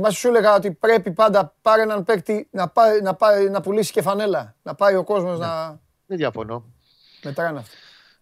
που 0.00 0.12
σου 0.12 0.28
έλεγα 0.28 0.54
ότι 0.54 0.72
πρέπει 0.72 1.12
πάντα 1.12 1.54
πάρε 1.62 1.82
έναν 1.82 2.04
παίκτη 2.04 2.48
να, 2.50 2.68
πάει, 2.68 3.00
να, 3.00 3.14
πάει, 3.14 3.48
να 3.48 3.60
πουλήσει 3.60 3.92
και 3.92 4.02
φανέλα. 4.02 4.54
Να 4.62 4.74
πάει 4.74 4.94
ο 4.94 5.04
κόσμος 5.04 5.38
να 5.38 5.80
Δεν 6.06 6.16
διαφωνώ. 6.16 6.64
μετράνε 7.22 7.58
αυτό. 7.58 7.74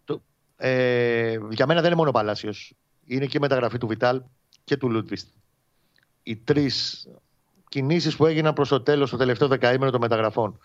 Το, 0.05 0.21
ε, 0.55 1.37
για 1.49 1.65
μένα 1.65 1.79
δεν 1.79 1.89
είναι 1.89 1.95
μόνο 1.95 2.09
ο 2.09 2.13
Παλάσιος. 2.13 2.73
Είναι 3.05 3.25
και 3.25 3.37
η 3.37 3.39
μεταγραφή 3.39 3.77
του 3.77 3.87
Βιτάλ 3.87 4.21
και 4.63 4.77
του 4.77 4.89
Λούτβιστ. 4.89 5.27
Οι 6.23 6.35
τρεις 6.37 7.07
κινήσεις 7.69 8.15
που 8.15 8.25
έγιναν 8.25 8.53
προς 8.53 8.69
το 8.69 8.81
τέλος, 8.81 9.09
το 9.09 9.17
τελευταίο 9.17 9.47
δεκαήμερο 9.47 9.91
των 9.91 9.99
μεταγραφών. 10.01 10.59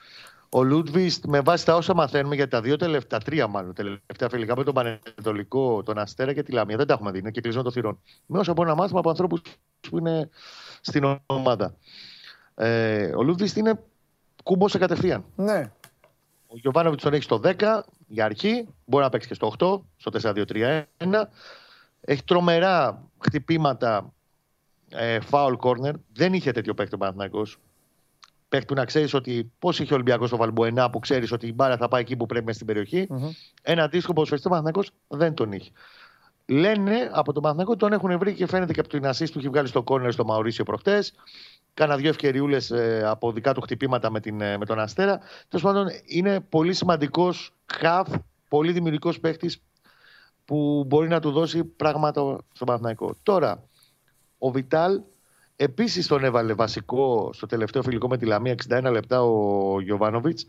Ο 0.48 0.62
Λούτβιστ, 0.62 1.24
με 1.24 1.40
βάση 1.40 1.64
τα 1.64 1.74
όσα 1.74 1.94
μαθαίνουμε 1.94 2.34
για 2.34 2.48
τα 2.48 2.60
δύο 2.60 2.76
τελευταία, 2.76 3.18
τρία 3.18 3.46
μάλλον 3.46 3.74
τελευταία 3.74 4.28
φιλικά 4.28 4.56
με 4.56 4.64
τον 4.64 4.74
Πανετολικό, 4.74 5.82
τον 5.82 5.98
Αστέρα 5.98 6.32
και 6.32 6.42
τη 6.42 6.52
Λαμία. 6.52 6.76
Δεν 6.76 6.86
τα 6.86 6.92
έχουμε 6.92 7.10
δει, 7.10 7.18
είναι 7.18 7.30
και 7.30 7.40
κλεισμένο 7.40 7.64
των 7.64 7.72
θυρών. 7.72 8.00
Με 8.26 8.38
όσα 8.38 8.52
μπορούμε 8.52 8.74
να 8.74 8.80
μάθουμε 8.80 8.98
από 8.98 9.10
ανθρώπους 9.10 9.40
που 9.90 9.98
είναι 9.98 10.28
στην 10.80 11.20
ομάδα. 11.26 11.74
Ε, 12.54 13.12
ο 13.16 13.22
Λούτβιστ 13.22 13.56
είναι 13.56 13.82
κούμπος 14.42 14.78
κατευθείαν. 14.78 15.24
Ναι. 15.36 15.70
Ο 16.46 16.56
Γιωβάνοβιτς 16.56 17.02
τον 17.02 17.12
έχει 17.12 17.22
στο 17.22 17.40
10 17.44 17.80
για 18.06 18.24
αρχή. 18.24 18.68
Μπορεί 18.84 19.04
να 19.04 19.10
παίξει 19.10 19.28
και 19.28 19.34
στο 19.34 19.52
8, 19.58 19.80
στο 19.96 20.10
4-2-3-1. 20.12 20.84
Έχει 22.00 22.24
τρομερά 22.24 23.02
χτυπήματα 23.18 24.12
ε, 24.88 25.18
foul 25.30 25.56
corner. 25.56 25.92
Δεν 26.12 26.32
είχε 26.32 26.52
τέτοιο 26.52 26.74
παίκτη 26.74 26.94
ο 26.94 26.98
Παναθηναϊκός. 26.98 27.58
Παίκτη 28.48 28.66
που 28.66 28.74
να 28.74 28.84
ξέρεις 28.84 29.14
ότι 29.14 29.52
πώς 29.58 29.78
είχε 29.78 29.92
ο 29.92 29.94
Ολυμπιακός 29.94 30.28
στο 30.28 30.36
Βαλμποενά 30.36 30.90
που 30.90 30.98
ξέρεις 30.98 31.32
ότι 31.32 31.46
η 31.46 31.52
μπάρα 31.54 31.76
θα 31.76 31.88
πάει 31.88 32.00
εκεί 32.00 32.16
που 32.16 32.26
πρέπει 32.26 32.44
μες 32.44 32.54
στην 32.54 32.66
περιοχή. 32.66 33.06
Μμμ. 33.10 33.30
Ένα 33.62 33.82
αντίστοιχο 33.82 34.12
ποδοσφαιριστή 34.12 34.48
ο 34.48 34.50
Παναθηναϊκός 34.50 34.90
δεν 35.08 35.34
τον 35.34 35.52
είχε. 35.52 35.70
Λένε 36.46 37.10
από 37.12 37.32
τον 37.32 37.42
Παναθηναϊκό 37.42 37.72
ότι 37.72 37.80
τον 37.80 37.92
έχουν 37.92 38.18
βρει 38.18 38.34
και 38.34 38.46
φαίνεται 38.46 38.72
και 38.72 38.80
από 38.80 38.88
την 38.88 39.02
assist 39.04 39.32
που 39.32 39.38
έχει 39.38 39.48
βγάλει 39.48 39.68
στο 39.68 39.82
κόρνερ 39.82 40.12
στο 40.12 40.24
Μαουρίσιο 40.24 40.64
προχτές. 40.64 41.14
Κάνα 41.74 41.96
δύο 41.96 42.08
ευκαιριούλες 42.08 42.72
από 43.04 43.32
δικά 43.32 43.54
του 43.54 43.60
χτυπήματα 43.60 44.10
με, 44.10 44.20
την, 44.20 44.40
ε, 44.40 44.56
με 44.56 44.64
τον 44.64 44.78
Αστέρα. 44.78 45.20
Τέλος 45.48 45.64
πάντων, 45.64 45.86
είναι 46.04 46.40
πολύ 46.40 46.74
σημαντικός 46.74 47.54
χαφ, 47.66 48.08
πολύ 48.48 48.72
δημιουργικός 48.72 49.20
παίκτης 49.20 49.62
που 50.44 50.84
μπορεί 50.86 51.08
να 51.08 51.20
του 51.20 51.30
δώσει 51.30 51.64
πράγματα 51.64 52.38
στον 52.52 52.66
Παναθηναϊκό. 52.66 53.16
Τώρα, 53.22 53.62
ο 54.38 54.50
Βιτάλ 54.50 55.00
επίσης 55.56 56.06
τον 56.06 56.24
έβαλε 56.24 56.52
βασικό 56.52 57.30
στο 57.32 57.46
τελευταίο 57.46 57.82
φιλικό 57.82 58.08
με 58.08 58.16
τη 58.16 58.26
Λαμία 58.26 58.54
61 58.68 58.88
λεπτά 58.90 59.22
ο 59.22 59.80
Γιωβάνοβιτς 59.80 60.46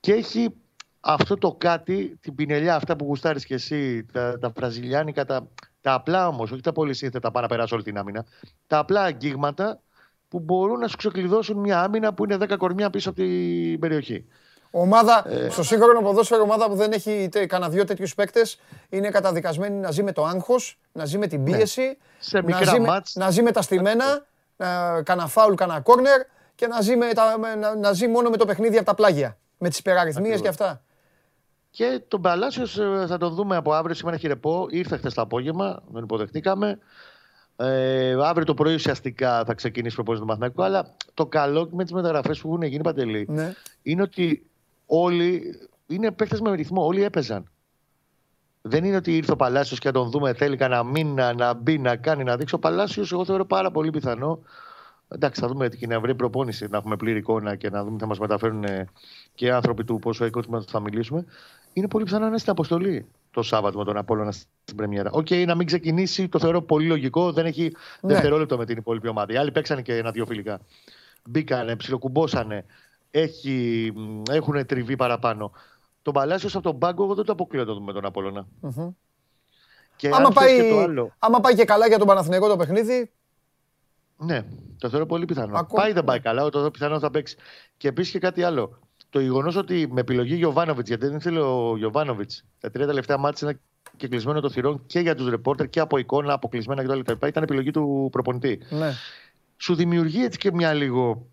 και 0.00 0.12
έχει 0.12 0.54
αυτό 1.00 1.36
το 1.36 1.52
κάτι, 1.52 2.18
την 2.20 2.34
πινελιά 2.34 2.74
αυτά 2.74 2.96
που 2.96 3.04
γουστάρεις 3.04 3.44
και 3.44 3.54
εσύ, 3.54 4.04
τα, 4.12 4.38
τα 4.38 4.48
βραζιλιάνικα, 4.48 5.24
τα, 5.24 5.48
τα 5.80 5.92
απλά 5.92 6.28
όμως, 6.28 6.50
όχι 6.50 6.60
τα 6.60 6.72
πολύ 6.72 6.94
σύνθετα 6.94 7.30
πάνω 7.30 7.46
να 7.46 7.52
περάσει 7.54 7.74
όλη 7.74 7.82
την 7.82 7.98
άμυνα, 7.98 8.24
τα 8.66 8.78
απλά 8.78 9.02
αγγίγματα 9.02 9.80
που 10.28 10.40
μπορούν 10.40 10.78
να 10.78 10.88
σου 10.88 10.96
ξεκλειδώσουν 10.96 11.58
μια 11.58 11.82
άμυνα 11.82 12.14
που 12.14 12.24
είναι 12.24 12.36
10 12.40 12.56
κορμιά 12.58 12.90
πίσω 12.90 13.10
από 13.10 13.18
την 13.18 13.78
περιοχή. 13.78 14.24
Ομάδα, 14.70 15.24
Ε. 15.30 15.48
στο 15.50 15.62
σύγχρονο 15.62 16.00
ποδόσφαιρο, 16.02 16.42
ομάδα 16.42 16.68
που 16.68 16.74
δεν 16.74 16.92
έχει 16.92 17.28
τε- 17.30 17.46
κανένα 17.46 17.70
δύο 17.70 17.84
τέτοιους 17.84 18.14
παίκτες 18.14 18.58
είναι 18.88 19.08
καταδικασμένη 19.08 19.76
να 19.76 19.90
ζει 19.90 20.02
με 20.02 20.12
το 20.12 20.24
άγχος, 20.24 20.78
να 20.92 21.04
ζει 21.04 21.18
με 21.18 21.26
την 21.26 21.44
πίεση, 21.44 21.80
Ναι. 21.82 21.94
Σε 22.18 22.36
να, 22.40 22.44
μικρά 22.44 22.64
ζει 22.72 22.80
με, 22.80 22.86
μάτς. 22.86 23.14
να 23.14 23.30
ζει 23.30 23.42
με 23.42 23.50
τα 23.52 23.62
στημένα, 23.62 24.26
να, 24.56 25.02
κανένα 25.02 25.26
φάουλ, 25.28 25.54
κανένα 25.54 25.80
κόρνερ 25.80 26.20
και 26.54 26.66
να 26.66 26.80
ζει, 26.80 26.96
με 26.96 27.12
τα, 27.12 27.36
με- 27.38 27.54
να, 27.54 27.76
να 27.76 27.92
ζει 27.92 28.06
μόνο 28.08 28.30
με 28.30 28.36
το 28.36 28.44
παιχνίδι 28.46 28.76
από 28.76 28.86
τα 28.86 28.94
πλάγια. 28.94 29.36
Με 29.58 29.68
τις 29.68 29.78
υπεραριθμίε 29.78 30.38
και 30.38 30.48
αυτά. 30.48 30.82
Και 31.70 32.02
τον 32.08 32.22
Παλάσιο 32.22 32.66
θα 33.06 33.18
τον 33.18 33.34
δούμε 33.34 33.56
από 33.56 33.72
αύριο. 33.72 33.94
Σήμερα 33.94 34.16
έχει 34.16 34.26
ρεπό. 34.26 34.66
Ήρθε 34.70 34.96
χθες 34.96 35.14
το 35.14 35.22
απόγευμα, 35.22 35.82
τον 35.92 36.02
υποδεχτήκαμε. 36.02 36.78
Ε, 37.56 38.16
αύριο 38.22 38.44
το 38.44 38.54
πρωί 38.54 38.74
ουσιαστικά 38.74 39.44
θα 39.46 39.54
ξεκινήσει 39.54 39.92
η 39.92 39.94
προπόνηση 39.94 40.22
του 40.22 40.28
Μαθηνακού. 40.30 40.62
Αλλά 40.62 40.94
το 41.14 41.26
καλό 41.26 41.68
με 41.72 41.82
τις 41.82 41.92
μεταγραφές 41.92 42.38
που 42.40 42.48
έχουν 42.48 42.62
γίνει 42.62 42.82
παντελή 42.82 43.26
Ναι. 43.30 43.52
είναι 43.82 44.02
ότι 44.02 44.47
όλοι 44.88 45.54
είναι 45.86 46.10
παίχτε 46.10 46.38
με 46.40 46.54
ρυθμό. 46.54 46.86
Όλοι 46.86 47.02
έπαιζαν. 47.02 47.50
Δεν 48.62 48.84
είναι 48.84 48.96
ότι 48.96 49.16
ήρθε 49.16 49.32
ο 49.32 49.36
Παλάσιος 49.36 49.78
και 49.78 49.86
να 49.86 49.92
τον 49.92 50.10
δούμε, 50.10 50.34
θέλει 50.34 50.56
κανένα 50.56 50.84
μήνα 50.84 51.34
να 51.34 51.54
μπει, 51.54 51.78
να 51.78 51.96
κάνει, 51.96 52.24
να 52.24 52.36
δείξει. 52.36 52.54
Ο 52.54 52.58
Παλάσιος, 52.58 53.12
εγώ 53.12 53.24
θεωρώ 53.24 53.44
πάρα 53.44 53.70
πολύ 53.70 53.90
πιθανό. 53.90 54.38
Εντάξει, 55.08 55.40
θα 55.40 55.48
δούμε 55.48 55.68
την 55.68 55.90
ευρύ 55.90 56.14
προπόνηση, 56.14 56.66
να 56.70 56.76
έχουμε 56.76 56.96
πλήρη 56.96 57.18
εικόνα 57.18 57.56
και 57.56 57.70
να 57.70 57.84
δούμε 57.84 57.94
τι 57.96 58.00
θα 58.02 58.06
μας 58.06 58.18
μεταφέρουν 58.18 58.64
ε, 58.64 58.88
και 59.34 59.52
άνθρωποι 59.52 59.84
του 59.84 59.98
πόσο 59.98 60.24
εικόνα 60.24 60.64
θα 60.68 60.80
μιλήσουμε. 60.80 61.24
Είναι 61.72 61.88
πολύ 61.88 62.04
πιθανό 62.04 62.22
να 62.22 62.28
είναι 62.28 62.38
στην 62.38 62.50
αποστολή 62.50 63.06
το 63.30 63.42
Σάββατο 63.42 63.78
με 63.78 63.84
τον 63.84 63.96
Απόλλωνα 63.96 64.32
στην 64.32 64.76
Πρεμιέρα. 64.76 65.10
Οκ, 65.10 65.30
να 65.30 65.54
μην 65.54 65.66
ξεκινήσει, 65.66 66.28
το 66.28 66.38
θεωρώ 66.38 66.62
πολύ 66.62 66.86
λογικό. 66.86 67.32
Δεν 67.32 67.46
έχει 67.46 67.72
Ναι. 68.00 68.12
δευτερόλεπτο 68.12 68.56
με 68.56 68.64
την 68.64 68.76
υπόλοιπη 68.76 69.08
ομάδα. 69.08 69.32
Οι 69.32 69.36
άλλοι 69.36 69.52
παίξανε 69.52 69.82
και 69.82 69.96
ένα-δύο 69.96 70.26
φιλικά. 70.26 70.60
Μπήκανε, 71.24 71.76
ψιλοκουμπώσανε, 71.76 72.64
έχει, 73.20 73.92
μ, 73.94 74.22
έχουν 74.30 74.66
τριβή 74.66 74.96
παραπάνω. 74.96 75.52
Τον 76.02 76.12
Παλάσιο 76.14 76.48
από 76.52 76.62
τον 76.62 76.78
πάγκο, 76.78 77.04
εγώ 77.04 77.14
δεν 77.14 77.24
το 77.24 77.32
αποκλείω 77.32 77.60
να 77.60 77.66
το 77.66 77.72
δούμε 77.74 77.86
με 77.86 77.92
τον 77.92 78.04
Απόλλωνα. 78.04 78.46
Μμμ. 78.60 78.90
Και 79.96 80.08
Άμα 80.08 80.16
αν 80.16 80.32
θες 80.32 80.52
και 80.56 80.68
το 80.68 80.74
πάει, 80.74 80.82
άλλο. 80.84 81.12
άμα 81.18 81.40
πάει 81.40 81.54
και 81.54 81.64
καλά 81.64 81.86
για 81.88 81.98
τον 81.98 82.06
Παναθηναϊκό 82.06 82.48
το 82.48 82.56
παιχνίδι, 82.56 83.10
Ναι, 84.16 84.44
το 84.78 84.88
θεωρώ 84.88 85.06
πολύ 85.06 85.24
πιθανό. 85.24 85.58
Ακόμα- 85.58 85.82
Πάει 85.82 85.92
δεν 85.92 86.04
πάει 86.04 86.20
καλά, 86.20 86.42
το 86.44 86.50
θεωρώ 86.50 86.70
πιθανό 86.70 86.98
θα 86.98 87.10
παίξει. 87.10 87.36
Και 87.76 87.88
επίσης 87.88 88.12
και 88.12 88.18
κάτι 88.18 88.42
άλλο. 88.42 88.78
Το 89.10 89.20
γεγονός 89.20 89.56
ότι 89.56 89.88
με 89.90 90.00
επιλογή 90.00 90.34
Γιωβάνοβιτς, 90.34 90.88
γιατί 90.88 91.06
δεν 91.06 91.16
ήθελε 91.16 91.40
ο 91.40 91.76
Γιωβάνοβιτς, 91.76 92.44
τα 92.60 92.70
τρία 92.70 92.86
τελευταία 92.86 93.16
μάτια 93.16 93.48
είναι 93.48 93.60
και 93.96 94.08
κλεισμένο 94.08 94.40
το 94.40 94.50
θυρών 94.50 94.82
και 94.86 95.00
για 95.00 95.14
τους 95.14 95.28
ρεπόρτερ 95.28 95.68
και 95.68 95.80
από 95.80 95.98
εικόνα, 95.98 96.32
αποκλεισμένα 96.32 96.82
κτλ. 97.02 97.26
Ήταν 97.26 97.42
επιλογή 97.42 97.70
του 97.70 98.08
προπονητή. 98.12 98.60
ναι. 98.70 98.92
Σου 99.56 99.74
δημιουργεί 99.74 100.24
έτσι 100.24 100.38
και 100.38 100.52
μια 100.52 100.72
λίγο 100.72 101.26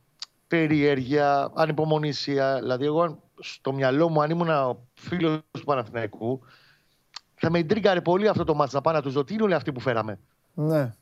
περιέργεια, 0.56 1.52
ανυπομονησία. 1.56 2.56
Δηλαδή, 2.60 2.86
εγώ 2.86 3.02
αν- 3.02 3.20
στο 3.40 3.74
μυαλό 3.74 4.10
μου, 4.10 4.22
αν 4.22 4.30
ήμουν 4.30 4.78
φίλος 4.94 5.42
του 5.52 5.64
Παναθηναϊκού, 5.64 6.42
θα 7.36 7.50
με 7.50 7.60
εντρίγκαρε 7.60 8.02
πολύ 8.02 8.28
αυτό 8.28 8.44
το 8.44 8.54
μάτς 8.54 8.74
να 8.74 8.82
πάω 8.82 8.94
να 8.94 9.02
τους 9.02 9.14
δω 9.14 9.24
τι 9.24 9.34
είναι 9.34 9.44
όλοι 9.44 9.54
αυτοί 9.54 9.72
που 9.72 9.80
φέραμε; 9.80 10.20
ναι. 10.54 10.94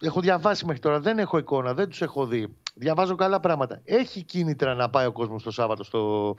Έχω 0.00 0.20
διαβάσει 0.20 0.64
μέχρι 0.64 0.80
τώρα, 0.80 1.00
δεν 1.00 1.18
έχω 1.18 1.38
εικόνα, 1.38 1.74
δεν 1.74 1.88
τους 1.88 2.02
έχω 2.02 2.26
δει. 2.26 2.56
Διαβάζω 2.74 3.14
καλά 3.14 3.40
πράγματα. 3.40 3.80
Έχει 3.84 4.22
κίνητρα 4.22 4.74
να 4.74 4.90
πάει 4.90 5.06
ο 5.06 5.12
κόσμος 5.12 5.42
το 5.42 5.50
Σάββατο 5.50 5.84
στο, 5.84 6.34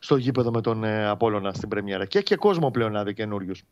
στο 0.00 0.16
γήπεδο 0.16 0.50
με 0.50 0.60
τον 0.60 0.84
ε, 0.84 1.08
Απόλλωνα 1.08 1.52
στην 1.52 1.68
Πρεμιέρα. 1.68 2.06
Και 2.06 2.18
έχει 2.18 2.26
και 2.26 2.36
κόσμο 2.36 2.70
πλέον 2.70 2.92
να 2.92 3.04
δει 3.04 3.14
καινούριους. 3.14 3.62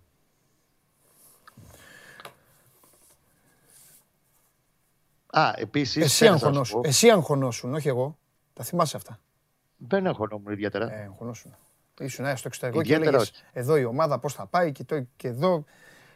Α, 5.27 5.53
επίσης. 5.57 6.05
Εσύ 6.05 6.27
αγχωνόσουν. 6.27 6.81
Εσύ 6.85 7.11
αγχωνόσουν, 7.11 7.75
όχι 7.75 7.89
εγώ. 7.89 8.19
Τα 8.61 8.67
θυμάσαι 8.67 8.97
αυτά; 8.97 9.19
Δεν 9.77 10.07
αγχωνόμουν 10.07 10.53
ιδιαίτερα. 10.53 10.93
Ε, 10.93 11.03
αγχωνόσουν. 11.11 11.57
Ήσουν 12.01 12.25
ε, 12.25 12.37
στο 12.37 12.49
εξωτερικό 12.49 12.79
και 12.83 12.85
Ιδιαίτερα 12.93 13.09
έλεγες 13.17 13.31
όχι. 13.31 13.43
εδώ 13.53 13.77
η 13.77 13.85
ομάδα 13.85 14.19
πώς 14.19 14.35
θα 14.35 14.47
πάει 14.47 14.73
και, 14.73 14.85
το, 14.85 15.07
και 15.17 15.29
εδώ. 15.29 15.65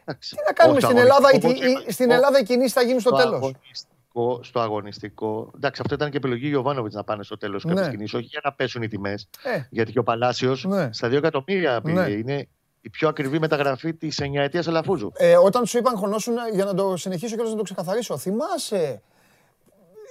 Εντάξει. 0.05 0.35
Τι 0.35 0.41
να 0.47 0.53
κάνουμε 0.53 0.77
Όχι, 0.77 0.85
στην 0.85 0.95
το 0.97 1.01
Ελλάδα, 1.01 1.29
η, 1.31 1.35
αγωνιστικό, 1.35 1.67
η- 1.67 1.71
όπως 1.71 1.81
είπα, 1.81 1.91
στην 1.91 2.05
στο- 2.05 2.13
Ελλάδα 2.13 2.39
οι 2.39 2.43
κινήσεις 2.43 2.73
θα 2.73 2.81
γίνουν 2.81 2.99
στο 2.99 3.09
στο 3.09 3.17
τέλος; 3.17 3.35
Αγωνιστικό, 3.37 4.39
στο 4.43 4.59
αγωνιστικό. 4.59 5.51
Εντάξει, 5.55 5.81
αυτό 5.83 5.95
ήταν 5.95 6.09
και 6.11 6.17
επιλογή 6.17 6.47
Γιωβάνοβιτς 6.47 6.95
να 6.95 7.03
πάνε 7.03 7.23
στο 7.23 7.37
τέλος 7.37 7.63
Ναι. 7.65 7.73
κάποιε 7.73 7.89
κινήσει. 7.89 8.15
Όχι 8.15 8.25
για 8.25 8.41
να 8.43 8.53
πέσουν 8.53 8.81
οι 8.81 8.87
τιμές. 8.87 9.29
Ε, 9.43 9.59
Γιατί 9.69 9.91
και 9.91 9.99
ο 9.99 10.03
Παλάσιος 10.03 10.65
Ναι. 10.65 10.89
στα 10.93 11.07
2 11.07 11.13
εκατομμύρια 11.17 11.81
πήγε. 11.81 11.99
Ναι. 12.01 12.09
Είναι 12.09 12.47
η 12.81 12.89
πιο 12.89 13.07
ακριβή 13.07 13.39
μεταγραφή 13.39 13.93
της 13.93 14.19
9 14.21 14.41
ετίας 14.41 14.67
Αλαφούζου. 14.67 15.11
ε, 15.15 15.37
όταν 15.37 15.65
σου 15.65 15.77
είπαν 15.77 15.95
χωνόσουν, 15.95 16.33
για 16.53 16.65
να 16.65 16.73
το 16.73 16.97
συνεχίσω 16.97 17.35
και 17.35 17.43
να 17.43 17.55
το 17.55 17.63
ξεκαθαρίσω, 17.63 18.17
θυμάσαι 18.17 19.01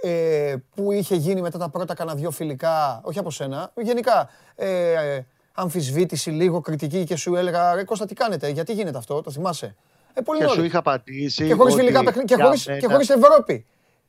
ε, 0.05 0.55
που 0.75 0.93
είχε 0.93 1.15
γίνει 1.15 1.41
μετά 1.41 1.59
τα 1.59 1.69
πρώτα 1.69 1.95
κανένα 1.95 2.17
δυο 2.17 2.31
φιλικά, 2.31 3.01
όχι 3.05 3.19
από 3.19 3.31
σένα, 3.31 3.71
γενικά, 3.83 4.29
ε, 4.55 4.93
ε, 5.15 5.27
αμφισβήτηση, 5.53 6.31
λίγο 6.31 6.61
κριτική 6.61 7.05
και 7.05 7.17
σου 7.17 7.35
έλεγα, 7.37 7.75
ρε 7.75 7.85
Κώστα 7.85 8.07
τι 8.07 8.15
κάνετε, 8.15 8.49
γιατί 8.49 8.73
γίνεται 8.73 8.99
αυτό, 8.99 9.21
το 9.23 9.31
θυμάσαι; 9.31 9.77
Ε, 10.13 10.21
πολύ 10.21 10.39
Και 10.39 10.47
σου 10.47 10.55
νωρίς. 10.55 10.71
είχα 10.71 10.83
πατήσει. 10.83 11.47
Και 11.47 11.55
χωρίς 11.55 11.73
ότι 11.75 11.83
φιλικά 11.83 12.05
παιχνίδια 12.05 12.25
και 12.25 12.35
για 12.35 12.45
χωρίς, 12.45 12.67
μένα- 12.67 12.79
και 12.81 12.87
χωρίς 12.87 13.09
Ευρώπη. 13.11 13.67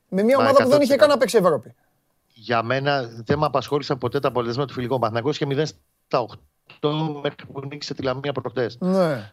Με 0.09 0.23
μια 0.23 0.37
Μα, 0.37 0.43
ομάδα 0.43 0.63
που 0.63 0.69
δεν 0.69 0.81
είχε 0.81 0.93
100%. 0.93 0.97
καν 0.97 1.09
να 1.09 1.17
παίξει 1.17 1.37
Ευρώπη. 1.37 1.73
Για 2.33 2.63
μένα 2.63 3.01
δεν 3.25 3.37
με 3.39 3.45
απασχόλησαν 3.45 3.97
ποτέ 3.97 4.19
τα 4.19 4.27
αποτελέσματα 4.27 4.67
του 4.67 4.73
φιλικού. 4.73 4.93
Παναθηναϊκός 4.99 5.37
και 5.37 5.45
0 5.45 5.65
στα 6.07 6.19
8 6.19 6.89
μέχρι 7.23 7.45
που 7.53 7.61
νίκησε 7.71 7.93
τη 7.93 8.01
Λαμία 8.03 8.31
προχτές. 8.31 8.77
Ναι. 8.79 9.31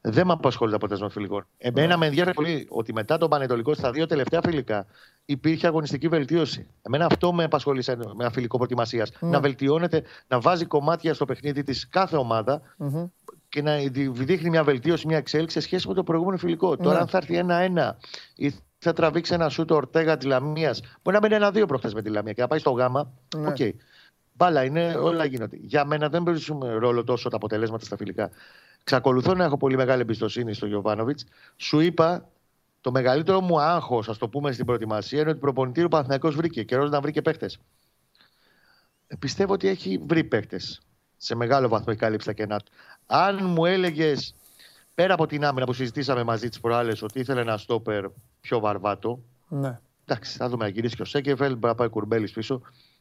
Δεν 0.00 0.26
με 0.26 0.32
απασχολεί 0.32 0.70
τα 0.70 0.76
αποτελέσματα 0.76 1.12
των 1.14 1.22
φιλικών. 1.22 1.46
Εμένα 1.58 1.96
με 1.96 2.06
ενδιαφέρει 2.06 2.34
πολύ 2.34 2.66
ότι 2.70 2.92
μετά 2.92 3.18
τον 3.18 3.28
Πανετολικό 3.30 3.74
στα 3.74 3.90
δύο 3.90 4.06
τελευταία 4.06 4.40
φιλικά 4.44 4.86
υπήρχε 5.26 5.66
αγωνιστική 5.66 6.08
βελτίωση. 6.08 6.66
Εμένα 6.82 7.06
αυτό 7.06 7.32
με 7.32 7.44
απασχολεί 7.44 7.82
σε 7.82 7.92
ένα 7.92 8.30
φιλικό 8.30 8.56
προετοιμασίας. 8.56 9.10
Ναι. 9.20 9.28
Να 9.28 9.40
βελτιώνεται, 9.40 10.02
να 10.28 10.40
βάζει 10.40 10.64
κομμάτια 10.64 11.14
στο 11.14 11.24
παιχνίδι 11.24 11.62
της 11.62 11.88
κάθε 11.88 12.16
ομάδα 12.16 12.60
Μμμ. 12.76 13.04
και 13.48 13.62
να 13.62 13.76
δείχνει 14.10 14.50
μια 14.50 14.64
βελτίωση, 14.64 15.06
μια 15.06 15.16
εξέλιξη 15.16 15.58
σε 15.60 15.66
σχέση 15.66 15.88
με 15.88 15.94
το 15.94 16.02
προηγούμενο 16.02 16.36
φιλικό. 16.36 16.76
Τώρα, 16.76 16.94
Ναι. 16.94 17.00
αν 17.00 17.08
θα 17.08 17.16
έρθει 17.16 17.36
ένα-ένα 17.36 17.98
ή 18.36 18.54
θα 18.78 18.92
τραβήξει 18.92 19.34
ένα 19.34 19.48
σουτ 19.48 19.70
ο 19.70 19.74
Ορτέγα 19.74 20.16
της 20.16 20.26
Λαμίας, 20.26 20.80
μπορεί 21.02 21.16
να 21.16 21.22
μείνει 21.22 21.34
ένα-δύο 21.34 21.66
προχθές 21.66 21.94
με 21.94 22.02
τη 22.02 22.10
Λαμία 22.10 22.32
και 22.32 22.40
να 22.40 22.48
πάει 22.48 22.58
στο 22.58 22.70
γάμα. 22.70 23.12
Ναι. 23.36 23.48
Οκ. 23.48 23.56
Μπάλα 24.32 24.64
είναι, 24.64 24.94
όλα 24.94 25.24
γίνονται. 25.24 25.56
Για 25.60 25.84
μένα 25.84 26.08
δεν 26.08 26.22
παίζουν 26.22 26.62
ρόλο 26.78 27.04
τόσο 27.04 27.28
τα 27.28 27.36
αποτελέσματα 27.36 27.84
στα 27.84 27.96
φιλικά. 27.96 28.30
Ξακολουθώ 28.84 29.34
να 29.34 29.44
έχω 29.44 29.56
πολύ 29.56 29.76
μεγάλη 29.76 30.00
εμπιστοσύνη 30.00 30.54
στον 30.54 30.68
Γιωβάνοβιτς. 30.68 31.24
Σου 31.56 31.80
είπα, 31.80 32.28
το 32.86 32.92
μεγαλύτερο 32.92 33.40
μου 33.40 33.60
άγχος, 33.60 34.08
ας 34.08 34.18
το 34.18 34.28
πούμε 34.28 34.52
στην 34.52 34.64
προετοιμασία, 34.66 35.20
είναι 35.20 35.30
ότι 35.30 35.38
προπονητή 35.38 35.82
ο 35.84 35.88
Παναθηναϊκός 35.88 36.34
βρήκε. 36.34 36.62
Καιρός 36.62 36.90
να 36.90 37.00
βρει 37.00 37.12
και 37.12 37.22
παίχτε. 37.22 37.50
Πιστεύω 39.18 39.52
ότι 39.52 39.68
έχει 39.68 39.98
βρει 40.06 40.24
παίχτε. 40.24 40.60
Σε 41.16 41.34
μεγάλο 41.34 41.68
βαθμό 41.68 41.86
έχει 41.88 41.98
καλύψει 41.98 42.26
τα 42.26 42.32
κενά 42.32 42.58
του. 42.58 42.72
Αν 43.06 43.38
μου 43.44 43.64
έλεγες 43.64 44.34
πέρα 44.94 45.14
από 45.14 45.26
την 45.26 45.44
άμυνα 45.44 45.66
που 45.66 45.72
συζητήσαμε 45.72 46.22
μαζί 46.22 46.48
τις 46.48 46.60
προάλλες 46.60 47.02
ότι 47.02 47.20
ήθελε 47.20 47.40
ένα 47.40 47.56
στόπερ 47.56 48.04
πιο 48.40 48.60
βαρβάτο. 48.60 49.20
Ναι. 49.48 49.78
Εντάξει, 50.04 50.36
θα 50.36 50.48
δούμε 50.48 50.64
να 50.64 50.70
γυρίσει 50.70 50.96
και 50.96 51.02
ο 51.02 51.04
Σέκεφελ, 51.04 51.52
μπορεί 51.52 51.66
να 51.66 51.74
πάει 51.74 51.88
κουρμπέλης 51.88 52.32
πίσω. 52.32 52.60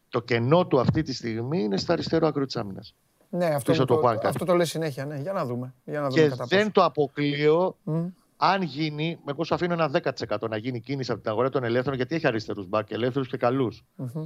Το 0.10 0.22
κενό 0.22 0.68
του 0.68 0.80
αυτή 0.80 1.02
τη 1.02 1.14
στιγμή 1.14 1.64
είναι 1.64 1.78
στο 1.78 1.94
αριστερό 1.94 2.28
άκρο 2.28 2.46
της 2.46 2.56
άμυνας. 2.56 2.96
Ναι, 3.30 3.46
αυτό, 3.46 3.72
Πίσω 3.72 3.82
μου 3.82 3.88
το 3.88 3.96
το, 3.96 4.10
Juan 4.10 4.16
Carlos. 4.16 4.26
αυτό 4.26 4.46
το 4.46 4.56
λέει 4.56 4.66
συνέχεια. 4.66 5.06
Ναι. 5.06 5.16
Για 5.16 5.34
να 5.34 5.46
δούμε. 5.46 5.74
Για 5.86 6.00
να 6.02 6.08
δούμε 6.10 6.22
Και 6.22 6.30
κατά 6.30 6.46
δεν 6.46 6.60
πόσο. 6.60 6.72
το 6.72 6.84
αποκλείω 6.84 7.76
Μμ. 7.84 8.06
Αν 8.38 8.62
γίνει, 8.62 9.20
εγώ 9.26 9.44
σου 9.44 9.54
αφήνω 9.56 9.74
ένα 9.74 9.92
10% 10.30 10.50
να 10.50 10.58
γίνει 10.58 10.80
κίνηση 10.80 11.12
από 11.12 11.22
την 11.22 11.30
αγορά 11.32 11.50
των 11.50 11.64
ελεύθερων, 11.64 11.96
γιατί 11.96 12.16
έχει 12.16 12.28
αριστερούς 12.28 12.68
μπακ, 12.68 12.92
ελεύθερους 12.92 13.28
και 13.28 13.38
καλούς. 13.38 13.84
Μμμ. 13.96 14.26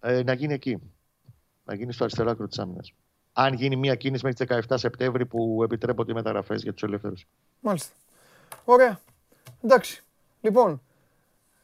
Ε, 0.00 0.22
να 0.22 0.32
γίνει 0.32 0.52
εκεί. 0.54 0.78
Να 1.64 1.74
γίνει 1.74 1.92
στο 1.92 2.04
αριστερό 2.04 2.30
άκρο 2.30 2.46
της 2.46 2.58
άμυνας. 2.58 2.92
Αν 3.32 3.54
γίνει 3.54 3.76
μια 3.76 3.94
κίνηση 3.94 4.24
μέχρι 4.24 4.46
τις 4.46 4.56
17 4.68 4.78
Σεπτέμβρη 4.78 5.26
που 5.26 5.60
επιτρέπονται 5.64 6.12
οι 6.12 6.14
μεταγραφές 6.14 6.62
για 6.62 6.72
τους 6.72 6.82
ελεύθερους. 6.82 7.26
Μάλιστα. 7.60 7.92
Ωραία. 8.64 9.00
Εντάξει. 9.62 10.02
Λοιπόν, 10.40 10.80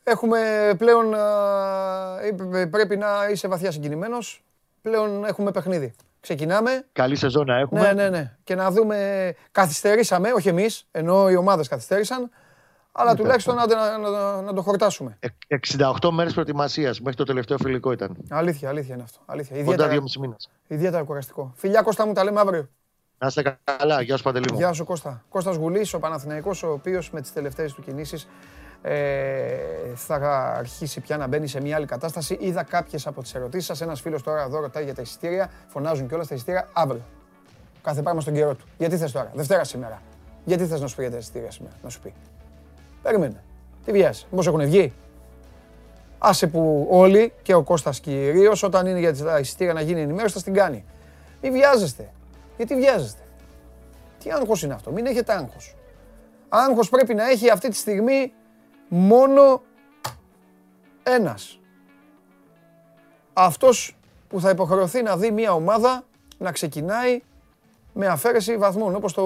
έχουμε 0.04 0.72
πλέον. 0.78 1.14
α, 1.14 2.18
ε, 2.52 2.66
πρέπει 2.66 2.96
να 2.96 3.28
είσαι 3.30 3.48
βαθιά 3.48 3.70
συγκινημένος. 3.70 4.42
Πλέον 4.82 5.24
έχουμε 5.24 5.50
παιχνίδι. 5.50 5.94
Ξεκινάμε. 6.22 6.84
Καλή 6.92 7.16
σεζόν 7.16 7.46
να 7.46 7.58
έχουμε. 7.58 7.80
Ναι, 7.80 7.92
ναι, 7.92 8.08
ναι. 8.08 8.36
Και 8.44 8.54
να 8.54 8.70
δούμε. 8.70 9.34
Καθυστερήσαμε, 9.52 10.32
όχι 10.32 10.48
εμείς, 10.48 10.86
ενώ 10.90 11.30
οι 11.30 11.36
ομάδες 11.36 11.68
καθυστέρησαν. 11.68 12.30
Αλλά 12.92 13.14
τουλάχιστον 13.14 13.54
να, 13.54 13.66
να, 13.66 13.98
να, 13.98 14.42
να 14.42 14.52
το 14.52 14.62
χορτάσουμε. 14.62 15.18
Ε, 15.20 15.56
68 16.00 16.10
μέρες 16.10 16.32
προετοιμασίας 16.32 17.00
μέχρι 17.00 17.16
το 17.16 17.24
τελευταίο 17.24 17.58
φιλικό 17.58 17.92
ήταν. 17.92 18.16
Αλήθεια, 18.28 18.68
αλήθεια 18.68 18.94
είναι 18.94 19.02
αυτό. 19.02 19.18
Αλήθεια. 19.26 19.56
Κοντά 19.64 19.84
Ιδιαίτερα, 19.84 20.02
2,5 20.14 20.20
μήνε. 20.20 20.36
ιδιαίτερα 20.66 21.02
κουραστικό. 21.02 21.52
Φιλιά 21.56 21.82
Κώστα 21.82 22.06
μου, 22.06 22.12
τα 22.12 22.24
λέμε 22.24 22.40
αύριο. 22.40 22.68
Να 23.18 23.26
είστε 23.26 23.58
καλά. 23.64 24.00
Γεια 24.00 24.16
σου 24.16 24.22
Παντελή 24.22 24.52
μου. 24.52 24.58
Γεια 24.58 24.72
σου 24.72 24.84
Κώστα. 24.84 25.24
Κώστας 25.28 25.56
Γουλής, 25.56 25.94
ο 25.94 25.98
Παναθηναϊκός, 25.98 26.62
ο 26.62 26.70
οποίος 26.72 27.10
με 27.10 27.20
τις 27.20 27.32
τελευταίες 27.32 27.72
του 27.72 27.82
κινήσεις 27.82 28.22
ε, 28.22 28.26
θα 29.94 30.54
αρχίσει 30.58 31.00
πια 31.00 31.16
να 31.16 31.26
μπαίνει 31.26 31.46
σε 31.46 31.60
μια 31.60 31.76
άλλη 31.76 31.86
κατάσταση. 31.86 32.36
Είδα 32.40 32.62
κάποιες 32.62 33.06
από 33.06 33.22
τις 33.22 33.34
ερωτήσεις 33.34 33.66
σας. 33.66 33.80
Ένας 33.80 34.00
φίλος 34.00 34.22
τώρα 34.22 34.42
εδώ 34.42 34.60
ρωτάει 34.60 34.84
για 34.84 34.94
τα 34.94 35.02
εισιτήρια. 35.02 35.50
Φωνάζουν 35.68 36.08
κιόλας 36.08 36.26
τα 36.26 36.34
εισιτήρια 36.34 36.68
αύριο. 36.72 37.02
Κάθε 37.82 38.02
πράγμα 38.02 38.20
στον 38.20 38.34
καιρό 38.34 38.54
του. 38.54 38.64
Γιατί 38.78 38.96
θες 38.96 39.12
τώρα, 39.12 39.30
Δευτέρα 39.34 39.64
σήμερα. 39.64 40.02
Γιατί 40.44 40.66
θες 40.66 40.80
να 40.80 40.86
σου 40.86 40.96
πει 40.96 41.02
για 41.02 41.10
τα 41.10 41.18
εισιτήρια 41.18 41.50
σήμερα, 41.50 41.74
να 41.82 41.88
σου 41.88 42.00
πει; 42.00 42.12
Περίμενε. 43.02 43.42
Τι 43.84 43.92
βιάζεις, 43.92 44.26
μήπως 44.30 44.46
έχουν 44.46 44.64
βγει; 44.64 44.92
Άσε 46.18 46.46
που 46.46 46.86
όλοι 46.90 47.32
και 47.42 47.54
ο 47.54 47.62
Κώστας 47.62 48.00
κυρίως 48.00 48.62
όταν 48.62 48.86
είναι 48.86 48.98
για 48.98 49.16
τα 49.16 49.38
εισιτήρια 49.38 49.72
να 49.72 49.80
γίνει 49.80 50.00
ενημέρωση 50.00 50.34
θα 50.34 50.42
την 50.42 50.54
κάνει. 50.54 50.84
Μην 51.42 51.52
βιάζεστε. 51.52 52.12
Γιατί 52.56 52.74
βιάζεστε; 52.74 53.22
Τι 54.22 54.30
άγχος 54.30 54.62
είναι 54.62 54.74
αυτό, 54.74 54.90
μην 54.90 55.06
έχετε 55.06 55.32
άγχος. 55.32 55.76
Άγχος 56.48 56.88
πρέπει 56.88 57.14
να 57.14 57.30
έχει 57.30 57.50
αυτή 57.50 57.68
τη 57.68 57.76
στιγμή 57.76 58.32
μόνο 58.94 59.62
ένας. 61.02 61.60
Αυτός 63.32 63.96
που 64.28 64.40
θα 64.40 64.50
υποχρεωθεί 64.50 65.02
να 65.02 65.16
δει 65.16 65.30
μια 65.30 65.52
ομάδα 65.52 66.04
να 66.38 66.52
ξεκινάει 66.52 67.20
με 67.92 68.06
αφαίρεση 68.06 68.56
βαθμών, 68.56 68.94
όπως 68.94 69.12
το 69.12 69.22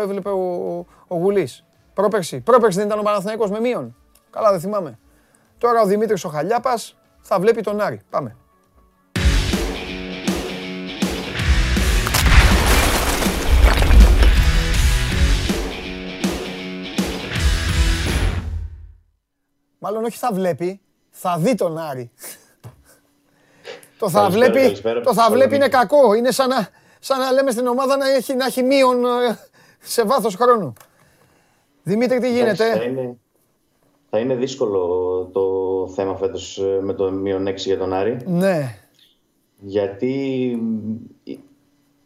έβλεπε 0.00 0.28
ο, 0.28 0.78
ο 1.06 1.16
Γουλής. 1.16 1.64
Πρόπερση. 1.94 2.40
Πρόπερση 2.40 2.78
δεν 2.78 2.86
ήταν 2.86 2.98
ο 2.98 3.02
Παναθηναϊκός 3.02 3.50
με 3.50 3.60
μείον. 3.60 3.96
Καλά 4.30 4.50
δεν 4.50 4.60
θυμάμαι. 4.60 4.98
Τώρα 5.58 5.82
ο 5.82 5.86
Δημήτρης 5.86 6.24
ο 6.24 6.28
Χαλιάπας 6.28 6.96
θα 7.20 7.38
βλέπει 7.40 7.62
τον 7.62 7.80
Άρη. 7.80 8.00
Πάμε. 8.10 8.36
Μάλλον 19.82 20.04
όχι 20.04 20.16
θα 20.18 20.32
βλέπει, 20.32 20.80
θα 21.10 21.36
δει 21.38 21.54
τον 21.54 21.78
Άρη. 21.78 22.10
το 23.98 24.08
θα 24.08 24.20
Καλησπέρα, 24.20 24.50
βλέπει, 24.50 24.64
καλησπέρα. 24.64 25.00
το 25.00 25.14
θα 25.14 25.30
βλέπει 25.30 25.54
είναι 25.54 25.68
κακό. 25.68 26.14
Είναι 26.14 26.30
σαν 26.30 26.48
να, 26.48 26.68
σαν 26.98 27.18
να 27.18 27.32
λέμε 27.32 27.50
στην 27.50 27.66
ομάδα 27.66 27.96
να 27.96 28.08
έχει, 28.10 28.34
να 28.34 28.44
έχει 28.46 28.62
μείον 28.62 29.04
ε, 29.04 29.38
σε 29.80 30.04
βάθος 30.04 30.34
χρόνου. 30.34 30.72
Δημήτρη, 31.82 32.18
τι 32.18 32.40
Εντάξει, 32.40 32.62
Θα 32.62 32.68
γίνεται. 32.76 33.00
είναι, 33.00 33.16
θα 34.10 34.18
είναι 34.18 34.34
δύσκολο 34.34 34.80
το 35.32 35.42
θέμα 35.94 36.16
φέτος 36.16 36.58
ε, 36.58 36.78
με 36.82 36.92
το 36.92 37.10
μείον 37.10 37.48
6 37.48 37.54
για 37.56 37.78
τον 37.78 37.92
Άρη. 37.92 38.16
Ναι, 38.26 38.76
Γιατί 39.58 40.14
υ- 41.22 41.38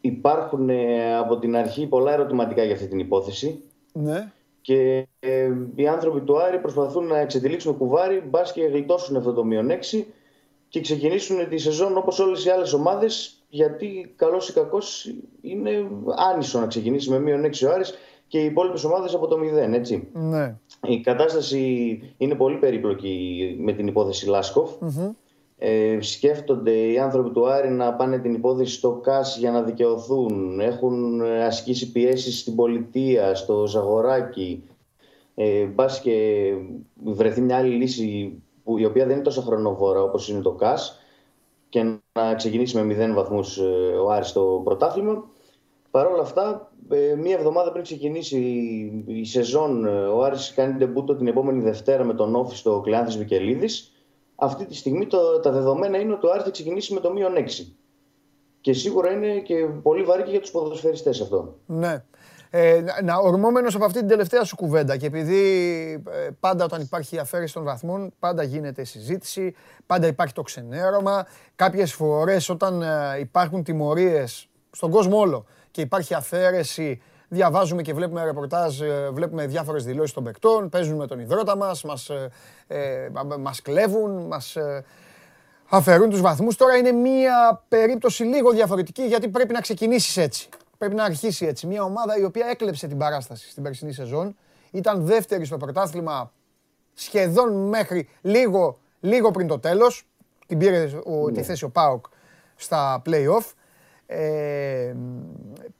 υπάρχουν 0.00 0.68
ε, 0.68 1.16
από 1.16 1.38
την 1.38 1.56
αρχή 1.56 1.86
πολλά 1.86 2.12
ερωτηματικά 2.12 2.64
για 2.64 2.74
αυτή 2.74 2.86
την 2.86 2.98
υπόθεση. 2.98 3.62
ναι. 3.92 4.32
Και 4.64 5.06
ε, 5.20 5.50
οι 5.74 5.88
άνθρωποι 5.88 6.20
του 6.20 6.40
Άρη 6.40 6.58
προσπαθούν 6.58 7.06
να 7.06 7.18
εξετυλίξουν 7.18 7.76
κουβάρι, 7.76 8.22
μπας 8.28 8.52
και 8.52 8.64
γλιτώσουν 8.64 9.16
αυτό 9.16 9.32
το 9.32 9.44
μείον 9.44 9.70
6 9.92 10.04
και 10.68 10.80
ξεκινήσουν 10.80 11.48
τη 11.48 11.58
σεζόν 11.58 11.96
όπως 11.96 12.18
όλες 12.18 12.44
οι 12.44 12.50
άλλες 12.50 12.72
ομάδες 12.72 13.42
γιατί 13.48 14.12
καλός 14.16 14.48
ή 14.48 14.52
κακός 14.52 15.14
είναι 15.40 15.88
άνισο 16.32 16.60
να 16.60 16.66
ξεκινήσει 16.66 17.10
με 17.10 17.18
μείον 17.18 17.44
6 17.44 17.66
ο 17.66 17.72
Άρης 17.72 17.94
και 18.26 18.38
οι 18.38 18.44
υπόλοιπες 18.44 18.84
ομάδες 18.84 19.14
από 19.14 19.26
το 19.26 19.36
0, 19.36 19.72
έτσι. 19.72 20.08
Ναι. 20.12 20.56
Η 20.82 21.00
κατάσταση 21.00 22.00
είναι 22.16 22.34
πολύ 22.34 22.56
περίπλοκη 22.56 23.56
με 23.60 23.72
την 23.72 23.86
υπόθεση 23.86 24.26
Λάσκοφ. 24.28 24.70
Ε, 25.66 26.00
σκέφτονται 26.00 26.72
οι 26.72 26.98
άνθρωποι 26.98 27.30
του 27.30 27.48
Άρη 27.48 27.70
να 27.70 27.94
πάνε 27.94 28.18
την 28.18 28.34
υπόθεση 28.34 28.74
στο 28.74 28.92
ΚΑΣ 29.02 29.38
για 29.38 29.50
να 29.50 29.62
δικαιωθούν. 29.62 30.60
Έχουν 30.60 31.20
ε, 31.20 31.44
ασκήσει 31.44 31.92
πιέσεις 31.92 32.38
στην 32.38 32.54
πολιτεία, 32.54 33.34
στο 33.34 33.66
Ζαγοράκι. 33.66 34.62
Ε, 35.34 35.64
μπας 35.64 36.00
και 36.00 36.50
βρεθεί 37.04 37.40
μια 37.40 37.56
άλλη 37.56 37.74
λύση 37.74 38.42
που, 38.64 38.78
η 38.78 38.84
οποία 38.84 39.04
δεν 39.04 39.14
είναι 39.14 39.24
τόσο 39.24 39.40
χρονοβόρα 39.40 40.02
όπως 40.02 40.28
είναι 40.28 40.40
το 40.40 40.50
ΚΑΣ 40.52 40.98
και 41.68 41.82
να 42.12 42.34
ξεκινήσει 42.34 42.76
με 42.76 42.84
μηδέν 42.84 43.14
βαθμούς 43.14 43.58
ε, 43.58 43.96
ο 44.04 44.10
Άρης 44.10 44.28
στο 44.28 44.60
πρωτάθλημα. 44.64 45.24
Παρ' 45.90 46.06
όλα 46.06 46.22
αυτά, 46.22 46.72
ε, 46.88 47.14
μία 47.14 47.36
εβδομάδα 47.36 47.70
πριν 47.72 47.82
ξεκινήσει 47.82 48.38
η- 48.38 49.04
η 49.20 49.24
σεζόν, 49.24 49.86
ε, 49.86 49.90
ο 50.06 50.22
Άρης 50.22 50.52
κάνει 50.54 50.72
ντεμπούτο 50.72 51.14
την 51.16 51.26
επόμενη 51.26 51.60
Δευτέρα 51.62 52.04
με 52.04 52.14
τον 52.14 52.34
Όφη 52.34 52.56
στο 52.56 52.80
Κλεάνθης 52.84 53.16
Βικελίδης. 53.16 53.88
Αυτή 54.36 54.66
τη 54.66 54.74
στιγμή 54.74 55.06
το, 55.06 55.40
τα 55.40 55.50
δεδομένα 55.50 55.98
είναι 55.98 56.12
ότι 56.12 56.26
ο 56.26 56.30
Άρης 56.30 56.44
θα 56.44 56.50
ξεκινήσει 56.50 56.94
με 56.94 57.00
το 57.00 57.12
μείον 57.12 57.32
6. 57.36 57.72
Και 58.60 58.72
σίγουρα 58.72 59.10
είναι 59.12 59.38
και 59.38 59.54
πολύ 59.82 60.02
βαρύ 60.02 60.22
και 60.22 60.30
για 60.30 60.40
τους 60.40 60.50
ποδοσφαιριστές 60.50 61.20
αυτό. 61.20 61.54
Ναι. 61.66 62.04
Ε, 62.50 62.80
να- 62.80 63.02
να 63.02 63.16
ορμόμενος 63.16 63.74
από 63.74 63.84
αυτή 63.84 63.98
την 63.98 64.08
τελευταία 64.08 64.44
σου 64.44 64.56
κουβέντα 64.56 64.96
και 64.96 65.06
επειδή 65.06 65.38
ε, 66.10 66.28
πάντα 66.40 66.64
όταν 66.64 66.80
υπάρχει 66.80 67.18
αφαίρεση 67.18 67.54
των 67.54 67.64
βαθμών 67.64 68.12
πάντα 68.18 68.42
γίνεται 68.42 68.80
η 68.80 68.84
συζήτηση, 68.84 69.54
πάντα 69.86 70.06
υπάρχει 70.06 70.34
το 70.34 70.42
ξενέρωμα. 70.42 71.26
Κάποιες 71.56 71.92
φορές 71.92 72.48
όταν 72.48 72.82
ε, 72.82 73.18
υπάρχουν 73.20 73.62
τιμωρίες 73.62 74.48
στον 74.70 74.90
κόσμο 74.90 75.18
όλο 75.18 75.44
και 75.70 75.80
υπάρχει 75.80 76.14
αφαίρεση 76.14 77.02
διαβάζουμε 77.34 77.82
και 77.82 77.94
βλέπουμε 77.94 78.24
ρεπορτάζ, 78.24 78.80
ε, 78.80 79.10
βλέπουμε 79.12 79.46
διάφορες 79.46 79.84
δηλώσεις 79.84 80.12
των 80.12 80.24
παικτών, 80.24 80.68
παίζουν 80.68 80.96
με 80.96 81.06
τον 81.06 81.18
υδρότα 81.18 81.56
μας, 81.56 81.84
μας, 81.84 82.08
ε, 82.08 82.30
ε, 82.66 83.08
μα- 83.12 83.36
μας 83.36 83.62
κλέβουν, 83.62 84.26
μας 84.26 84.56
ε, 84.56 84.84
αφαιρούν 85.68 86.10
τους 86.10 86.20
βαθμούς. 86.20 86.56
Τώρα 86.56 86.76
είναι 86.76 86.92
μια 86.92 87.62
περίπτωση 87.68 88.22
λίγο 88.24 88.50
διαφορετική 88.50 89.02
γιατί 89.02 89.28
πρέπει 89.28 89.52
να 89.52 89.60
ξεκινήσεις 89.60 90.16
έτσι. 90.16 90.48
Πρέπει 90.78 90.94
να 90.94 91.04
αρχίσει 91.04 91.46
έτσι. 91.46 91.66
Μια 91.66 91.82
ομάδα 91.82 92.18
η 92.18 92.24
οποία 92.24 92.46
έκλεψε 92.50 92.86
την 92.86 92.98
παράσταση 92.98 93.50
στην 93.50 93.62
περσινή 93.62 93.92
σεζόν. 93.92 94.36
Ήταν 94.70 95.04
δεύτερη 95.04 95.44
στο 95.44 95.56
πρωτάθλημα 95.56 96.32
σχεδόν 96.94 97.68
μέχρι 97.68 98.08
λίγο, 98.20 98.78
λίγο 99.00 99.30
πριν 99.30 99.46
το 99.46 99.58
τέλος. 99.58 100.06
Την 100.46 100.58
πήρε 100.58 100.90
ο, 101.04 101.30
τη 101.30 101.42
θέση 101.42 101.64
ο 101.64 101.70
Πάοκ 101.70 102.04
στα 102.56 103.02
play-off. 103.06 103.52
Ε, 104.06 104.94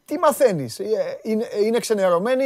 τι 0.04 0.18
μαθαίνεις, 0.18 0.78
Ε, 0.78 0.84
είναι, 1.22 1.44
είναι 1.64 1.78
ξενερωμένοι 1.78 2.44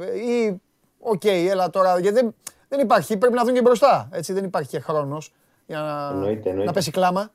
ε, 0.00 0.18
ή 0.32 0.60
οκ, 1.00 1.24
έλα 1.24 1.70
τώρα, 1.70 1.98
γιατί 1.98 2.20
δεν, 2.20 2.34
δεν 2.68 2.80
υπάρχει, 2.80 3.16
πρέπει 3.16 3.34
να 3.34 3.44
δουν 3.44 3.54
και 3.54 3.62
μπροστά, 3.62 4.08
έτσι, 4.12 4.32
δεν 4.32 4.44
υπάρχει 4.44 4.68
και 4.68 4.80
χρόνος 4.80 5.32
για 5.66 5.78
να, 5.78 6.08
Εννοείται, 6.12 6.48
εννοείται. 6.48 6.64
να 6.64 6.72
πέσει 6.72 6.90
κλάμα. 6.90 7.30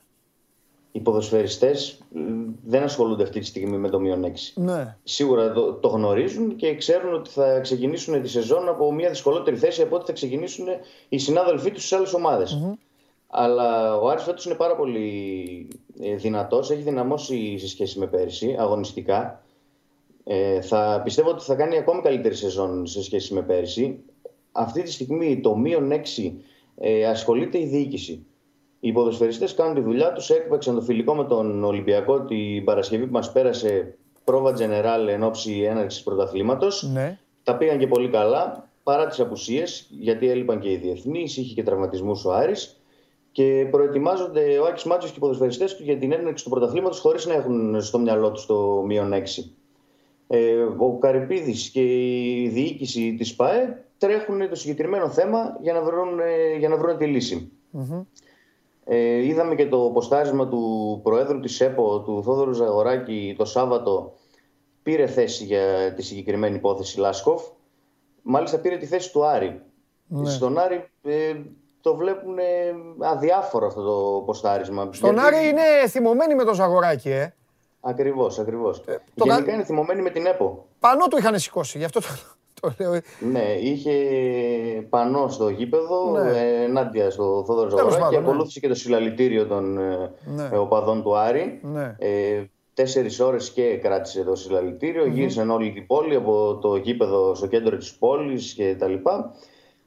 Οι 0.91 0.99
ποδοσφαιριστές 0.99 1.89
ε, 2.15 2.19
δεν 2.65 2.84
ασχολούνται 2.84 3.24
αυτή 3.24 3.39
τη 3.39 3.45
στιγμή 3.45 3.78
με 3.78 3.89
το 3.89 3.99
μείον 3.99 4.26
6. 4.26 4.28
Ναι. 4.55 4.97
Σίγουρα 5.03 5.51
το, 5.51 5.74
το 5.74 5.88
γνωρίζουν 5.88 6.55
και 6.55 6.76
ξέρουν 6.76 7.13
ότι 7.13 7.30
θα 7.30 7.59
ξεκινήσουν 7.59 8.22
τη 8.22 8.30
σεζόν 8.30 8.69
από 8.69 8.91
μια 8.93 9.09
δυσκολότερη 9.09 9.57
θέση 9.57 9.82
από 9.82 9.95
ό,τι 9.95 10.05
θα 10.05 10.13
ξεκινήσουν 10.13 10.65
οι 11.09 11.17
συνάδελφοί 11.17 11.72
τους 11.72 11.86
στις 11.86 11.97
άλλες 11.97 12.57
Αλλά 13.28 13.97
ο 13.97 14.09
Άρης 14.09 14.24
φέτος 14.24 14.45
είναι 14.45 14.55
πάρα 14.55 14.76
πολύ 14.76 15.67
ε, 16.01 16.15
δυνατός, 16.15 16.72
έχει 16.72 16.82
δυναμώσει 16.82 17.57
σε 17.57 17.67
σχέση 17.67 17.99
με 17.99 18.07
πέρυσι, 18.07 18.55
αγωνιστικά. 18.59 19.41
Ε, 20.24 20.61
θα 20.61 21.01
πιστεύω 21.03 21.30
ότι 21.30 21.43
θα 21.43 21.55
κάνει 21.55 21.78
ακόμη 21.78 22.01
καλύτερη 22.01 22.36
σεζόν 22.36 22.86
σε 22.86 23.03
σχέση 23.03 23.34
με 23.34 23.41
πέρυσι. 23.41 23.99
Αυτή 24.51 24.82
τη 24.82 24.91
στιγμή 24.91 25.39
το 25.39 25.55
μείον 25.55 25.91
6 26.17 26.32
ε, 26.78 27.05
ασχολείται 27.05 27.59
η 27.59 27.65
διοίκηση. 27.65 28.26
Οι 28.80 28.91
ποδοσφαιριστές 28.91 29.53
κάνουν 29.53 29.76
τη 29.76 29.82
δουλειά 29.82 30.13
τους, 30.13 30.30
έκπαιξαν 30.30 30.76
το 30.76 30.82
φιλικό 30.82 31.15
με 31.15 31.26
τον 31.26 31.63
Ολυμπιακό 31.63 32.22
την 32.22 32.63
Παρασκευή 32.63 33.05
που 33.05 33.11
μας 33.11 33.32
πέρασε 33.32 33.97
πρόβα 34.24 34.53
General 34.57 35.07
εν 35.09 35.24
ώψη 35.24 35.61
έναρξης 35.61 36.03
πρωταθλήματος. 36.03 36.84
Ναι. 36.93 37.19
Τα 37.43 37.57
πήγαν 37.57 37.78
και 37.78 37.88
πολύ 37.88 38.09
καλά 38.09 38.69
παρά 38.84 39.07
τις 39.07 39.19
απουσίες, 39.19 39.88
γιατί 39.89 40.30
έλειπαν 40.30 40.59
και 40.59 40.72
οι 40.72 40.78
διεθνείς, 40.78 41.38
είχε 41.38 41.53
και 41.53 41.63
τραυματισμούς 41.63 42.26
ο 42.26 42.34
Άρης 42.34 42.82
και 43.32 43.67
προετοιμάζονται 43.72 44.57
ο 44.57 44.65
Άκης 44.65 44.84
Μάτσος 44.84 45.09
και 45.09 45.15
οι 45.17 45.19
ποδοσφαιριστές 45.19 45.76
του 45.76 45.84
για 45.84 45.97
την 45.97 46.11
έναρξη 46.11 46.43
του 46.43 46.49
πρωταθλήματος 46.49 46.99
χωρίς 46.99 47.26
να 47.26 47.34
έχουν 47.34 47.82
στο 47.82 47.99
μυαλό 47.99 48.32
τους 48.32 48.45
το 48.45 48.84
μείον 48.86 49.13
6. 49.13 49.51
Ε, 50.34 50.61
ο 50.77 50.97
Καρυπίδη 50.97 51.53
και 51.71 51.82
η 52.41 52.49
διοίκηση 52.49 53.15
της 53.17 53.36
ΠΑΕ 53.36 53.86
τρέχουν 53.97 54.49
το 54.49 54.55
συγκεκριμένο 54.55 55.09
θέμα 55.09 55.57
για 55.61 55.73
να 55.73 55.82
βρουν, 55.82 56.19
ε, 56.19 56.57
για 56.57 56.69
να 56.69 56.77
βρουν 56.77 56.97
τη 56.97 57.05
λυση 57.05 57.51
Ε, 58.86 59.25
είδαμε 59.25 59.55
και 59.55 59.67
το 59.67 59.77
ποστάρισμα 59.93 60.47
του 60.47 60.99
Προέδρου 61.03 61.39
της 61.39 61.61
ΕΠΟ, 61.61 61.99
του 61.99 62.23
Θόδωρου 62.23 62.53
Ζαγοράκη, 62.53 63.36
το 63.38 63.45
Σάββατο. 63.45 64.13
Πήρε 64.84 65.07
θέση 65.07 65.43
για 65.43 65.93
τη 65.95 66.01
συγκεκριμένη 66.01 66.55
υπόθεση 66.55 66.99
Λάσκοφ. 66.99 67.43
Μάλιστα 68.21 68.59
πήρε 68.59 68.77
τη 68.77 68.86
θέση 68.86 69.11
του 69.11 69.25
Άρη. 69.25 69.61
Ναι. 70.07 70.29
Στον 70.29 70.57
Άρη 70.57 70.89
ε, 71.03 71.34
το 71.82 71.95
βλέπουν 71.95 72.38
ε, 72.38 72.43
αδιάφορο 72.99 73.67
αυτό 73.67 73.82
το 73.84 74.23
ποστάρισμα. 74.25 74.89
Στον 74.91 75.13
γιατί... 75.13 75.27
Άρη 75.27 75.47
είναι 75.47 75.88
θυμωμένοι 75.88 76.36
με 76.36 76.43
τον 76.43 76.53
Ζαγοράκη, 76.53 77.09
ε. 77.09 77.34
Ακριβώς, 77.82 78.39
ακριβώς. 78.39 78.84
Ε, 78.86 78.97
Γενικά 79.13 79.53
είναι 79.53 79.63
θυμωμένοι 79.63 80.01
με 80.01 80.09
την 80.09 80.25
ΕΠΟ. 80.25 80.65
Πανώ 80.79 81.07
του 81.07 81.17
είχαν 81.17 81.39
σηκώσει, 81.39 81.77
γι' 81.77 81.84
αυτό 81.84 81.99
το... 81.99 82.07
Ναι, 83.32 83.55
είχε 83.61 83.91
πανό 84.89 85.27
στο 85.27 85.49
γήπεδο 85.49 86.11
ναι. 86.11 86.63
ενάντια 86.63 87.09
στο 87.09 87.43
Θόδωρο 87.47 87.69
Ζαγοράκη 87.69 88.09
και 88.09 88.19
ναι. 88.19 88.27
ακολούθησε 88.27 88.59
και 88.59 88.67
το 88.67 88.75
συλλαλητήριο 88.75 89.47
των 89.47 89.77
ε, 89.77 90.11
ναι. 90.25 90.49
Ε, 90.51 90.57
οπαδών 90.57 91.03
του 91.03 91.17
Άρη. 91.17 91.59
Ναι. 91.63 91.95
Ε, 91.99 92.43
Τέσσερις 92.73 93.19
ώρες 93.19 93.51
και 93.51 93.77
κράτησε 93.77 94.23
το 94.23 94.36
συλλαλητήριο, 94.36 95.03
mm-hmm. 95.03 95.11
γύρισαν 95.11 95.49
όλη 95.49 95.71
την 95.71 95.86
πόλη 95.86 96.15
από 96.15 96.57
το 96.61 96.75
γήπεδο 96.75 97.36
στο 97.36 97.47
κέντρο 97.47 97.77
της 97.77 97.93
πόλης 97.93 98.53
και 98.53 98.75
τα 98.79 98.88
λοιπά. 98.88 99.36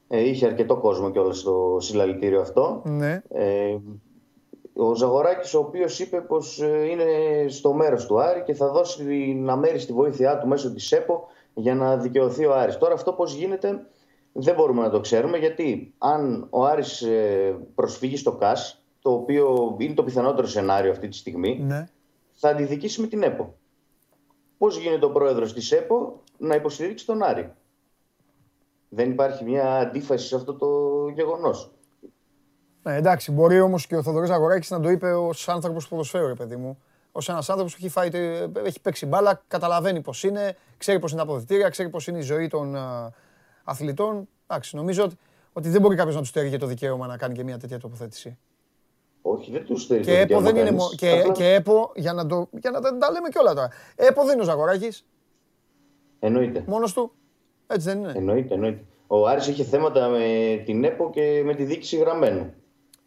Ε, 0.09 0.29
είχε 0.29 0.47
αρκετό 0.47 0.77
κόσμο 0.77 1.11
και 1.11 1.19
όλο 1.19 1.33
στο 1.33 1.77
συλλαλητήριο 1.81 2.41
αυτό. 2.41 2.83
Ναι. 2.85 3.23
Ε, 3.29 3.77
ο 4.77 4.95
Ζαγοράκης 4.95 5.55
ο 5.55 5.59
οποίος 5.59 6.01
είπε 6.01 6.21
πως 6.21 6.59
είναι 6.59 7.05
στο 7.49 7.73
μέρος 7.73 8.07
του 8.07 8.21
Άρη 8.21 8.43
και 8.43 8.55
θα 8.55 8.71
δώσει 8.71 9.05
την 9.05 9.51
αμέριστη 9.51 9.93
βοήθειά 9.93 10.39
του 10.39 10.49
μέσω 10.49 10.73
της 10.73 10.93
ΕΠΟ 10.93 11.29
για 11.55 11.75
να 11.75 11.97
δικαιωθεί 11.97 12.45
ο 12.45 12.55
Άρης. 12.55 12.79
Τώρα 12.79 12.95
αυτό 12.95 13.13
πώς 13.13 13.35
γίνεται 13.35 13.87
δεν 14.33 14.55
μπορούμε 14.55 14.83
να 14.83 14.91
το 14.91 15.01
ξέρουμε 15.01 15.39
γιατί 15.39 15.95
αν 15.99 16.47
ο 16.51 16.65
Άρης 16.65 17.03
ε, 17.03 17.59
προσφύγει 17.75 18.17
στο 18.17 18.33
ΚΑΣ, 18.33 18.85
το 19.03 19.13
οποίο 19.13 19.77
είναι 19.79 19.95
το 19.95 20.05
πιθανότερο 20.05 20.47
σενάριο 20.47 20.91
αυτή 20.91 21.09
τη 21.09 21.17
στιγμή, 21.17 21.59
ναι. 21.59 21.89
θα 22.33 22.49
αντιδικήσει 22.49 23.01
με 23.01 23.07
την 23.07 23.23
ΕΠΟ. 23.23 23.55
Πώς 24.59 24.79
γίνεται 24.79 25.05
ο 25.05 25.11
πρόεδρος 25.11 25.53
της 25.53 25.73
ΕΠΟ 25.73 26.23
να 26.39 26.55
υποστηρίξει 26.55 27.07
τον 27.07 27.23
Άρη; 27.23 27.53
Δεν 28.89 29.11
υπάρχει 29.11 29.45
μια 29.45 29.77
αντίφαση 29.77 30.27
σε 30.27 30.37
αυτό 30.37 30.55
το 30.55 30.69
γεγονός. 31.15 31.71
Ναι, 32.85 32.97
εντάξει, 32.97 33.33
μπορεί 33.33 33.61
όμως 33.61 33.87
και 33.87 33.97
ο 33.97 34.03
Θοδωρής 34.03 34.31
Αγοράκης 34.31 34.71
να 34.71 34.81
το 34.81 34.91
είπε 34.91 35.13
ως 35.13 35.49
άνθρωπος 35.49 35.89
ποδοσφαίρου, 35.89 36.27
ρε 36.27 36.35
παιδί 36.35 36.57
μου 36.57 36.79
ως 37.17 37.29
ένας 37.29 37.49
άνθρωπος 37.51 37.73
που 37.73 37.79
έχει, 37.81 37.91
φάει, 37.93 38.09
έχει 38.65 38.81
παίξει 38.81 39.07
μπάλα, 39.07 39.43
καταλαβαίνει 39.49 40.01
πώς 40.01 40.25
είναι, 40.25 40.57
ξέρει 40.77 40.99
πώς 40.99 41.13
είναι 41.13 41.21
τα 41.21 41.27
αποδητήρια, 41.27 41.69
ξέρει 41.69 41.89
πώς 41.89 42.07
είναι 42.07 42.19
η 42.19 42.23
ζωή 42.23 42.49
των 42.49 42.77
αθλητών. 43.65 44.29
Εντάξει, 44.47 44.77
νομίζω 44.77 45.05
ότι, 45.05 45.17
ότι 45.53 45.69
δεν 45.69 45.81
μπορεί 45.81 45.97
κάποιος 45.97 46.15
να 46.15 46.21
τους 46.21 46.29
στέλνει 46.29 46.59
το 46.59 46.67
δικαίωμα 46.67 47.07
να 47.07 47.17
κάνει 47.17 47.35
και 47.35 47.45
μια 47.45 47.59
τέτοια 47.59 47.79
τοποθέτηση. 47.79 48.39
Όχι, 49.23 49.53
δεν 49.53 49.65
τους 49.65 49.83
στέλνει. 49.83 50.05
Και 50.05 50.19
ΕΠΟ 50.19 50.41
δεν 50.41 50.57
είναι. 50.57 50.71
Μο... 50.71 50.89
Και, 50.97 51.31
και 51.33 51.55
ΕΠΟ, 51.55 51.93
για 51.95 52.13
να, 52.13 52.27
το, 52.27 52.49
για 52.53 52.71
να 52.71 52.81
τα, 52.81 52.99
τα 52.99 53.11
λέμε 53.11 53.29
και 53.29 53.39
όλα 53.39 53.55
τώρα. 53.55 53.71
ΕΠΟ 53.97 54.25
δεν 54.25 54.33
είναι 54.33 54.43
ο 54.43 54.45
Ζαγοράκης. 54.45 55.07
Εννοείται. 56.19 56.65
Μόνος 56.67 56.93
του. 56.93 57.13
Έτσι 57.67 57.89
δεν 57.89 57.99
είναι. 57.99 58.13
Εννοείται, 58.17 58.55
εννοείται. 58.55 58.85
Ο 59.07 59.29
Άρης 59.29 59.47
είχε 59.47 59.65
θέματα 59.65 60.09
με 60.09 60.63
την 60.65 60.85
ΕΠΟ 60.85 61.11
και 61.11 61.43
με 61.45 61.55
τη 61.55 61.65
δίκηση 61.65 61.97
γραμμένου. 61.97 62.55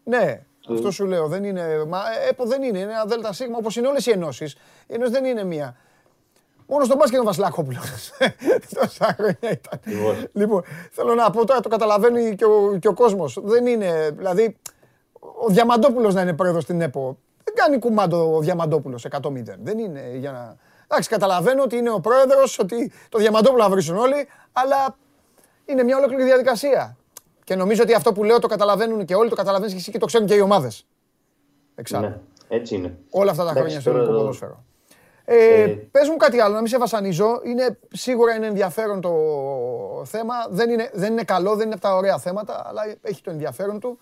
Ναι, 0.08 0.42
αυτό 0.70 0.92
σου 0.92 1.06
λέω. 1.06 1.28
Δεν 1.28 1.44
είναι, 1.44 1.86
μα, 1.88 2.02
ΕΠΟ 2.30 2.46
δεν 2.46 2.64
είναι. 2.64 2.80
Είναι 2.80 2.92
ένα 2.92 3.06
ΔΣ 3.06 3.42
όπως 3.58 3.76
είναι 3.76 3.88
όλες 3.88 4.06
οι 4.06 4.12
ενώσεις. 4.12 4.54
Η 4.88 4.94
ενώση 4.94 5.12
δεν 5.12 5.26
είναι 5.26 5.44
μία. 5.44 5.76
Μόνο 6.68 6.84
στον 6.84 6.98
μπάσκετ 6.98 7.14
είναι 7.14 7.24
ο 7.24 7.26
Βασιλάκοπουλος. 7.26 8.12
Τόσα 8.76 9.16
χρόνια 9.18 9.38
ήταν. 9.52 9.80
Λοιπόν, 10.34 10.64
θέλω 10.92 11.16
να 11.16 11.30
πω 11.30 11.46
τώρα 11.46 11.60
το 11.60 11.70
καταλαβαίνει 11.70 12.36
και 12.36 12.46
ο, 12.46 12.78
και 12.80 12.88
ο 12.88 12.94
κόσμος. 12.94 13.40
Δεν 13.44 13.66
είναι. 13.66 14.10
Δηλαδή, 14.16 14.58
ο 15.20 15.48
Διαμαντόπουλος 15.48 16.14
να 16.14 16.22
είναι 16.22 16.34
πρόεδρος 16.34 16.64
στην 16.64 16.82
ΕΠΟ. 16.82 17.18
Δεν 17.44 17.54
κάνει 17.56 17.80
κουμάντο 17.80 18.36
ο 18.36 18.40
Διαμαντόπουλος 18.40 19.06
100 19.22 19.32
Δεν 19.62 19.78
είναι 19.78 20.12
για 20.16 20.32
να. 20.32 20.56
Εντάξει, 20.84 21.10
καταλαβαίνω 21.10 21.64
ότι 21.64 21.78
είναι 21.78 21.92
ο 21.92 22.00
πρόεδρος, 22.00 22.60
ότι 22.60 22.92
το 23.10 23.18
Διαμαντόπουλο 23.18 23.64
θα 23.64 23.70
βρίσκουν 23.70 23.98
όλοι, 23.98 24.28
αλλά 24.52 24.96
είναι 25.66 25.84
μια 25.84 25.98
ολόκληρη 25.98 26.24
διαδικασία. 26.24 26.98
Και 27.48 27.56
νομίζω 27.56 27.84
ότι 27.84 27.94
αυτό 27.94 28.12
που 28.12 28.24
λέω 28.24 28.40
το 28.40 28.48
καταλαβαίνουν 28.48 29.06
και 29.06 29.16
όλοι, 29.16 29.30
το 29.30 29.36
καταλαβαίνεις 29.36 29.74
και 29.74 29.80
εσύ 29.80 29.92
και 29.92 29.98
το 29.98 30.06
ξέρουν 30.06 30.28
και 30.28 30.36
οι 30.36 30.40
ομάδες. 30.40 30.86
Εξάλλου. 31.76 32.08
Ναι, 32.08 32.18
έτσι 32.48 32.76
είναι. 32.76 32.98
Όλα 33.10 33.32
αυτά 33.32 33.46
τα 33.46 33.52
χρόνια 33.52 33.80
στο 33.80 33.90
ελληνικό 33.90 34.12
ποδόσφαιρο. 34.12 34.64
Ε, 35.26 35.62
ε, 35.62 35.68
πες 35.68 36.10
μου 36.10 36.18
κάτι 36.18 36.40
άλλο, 36.40 36.54
να 36.54 36.60
μην 36.60 36.68
σε 36.68 36.78
βασανίζω. 36.78 37.42
Είναι, 37.44 37.80
σίγουρα 37.94 38.36
είναι 38.36 38.46
ενδιαφέρον 38.46 39.02
το 39.02 39.12
θέμα. 40.06 40.34
Δεν 40.50 40.70
είναι, 40.70 40.90
δεν 40.94 41.12
είναι 41.12 41.24
καλό, 41.24 41.56
δεν 41.56 41.66
είναι 41.66 41.74
από 41.74 41.84
τα 41.84 41.96
ωραία 41.96 42.18
θέματα, 42.18 42.64
αλλά 42.66 42.82
έχει 43.02 43.22
το 43.22 43.32
ενδιαφέρον 43.32 43.80
του. 43.80 44.00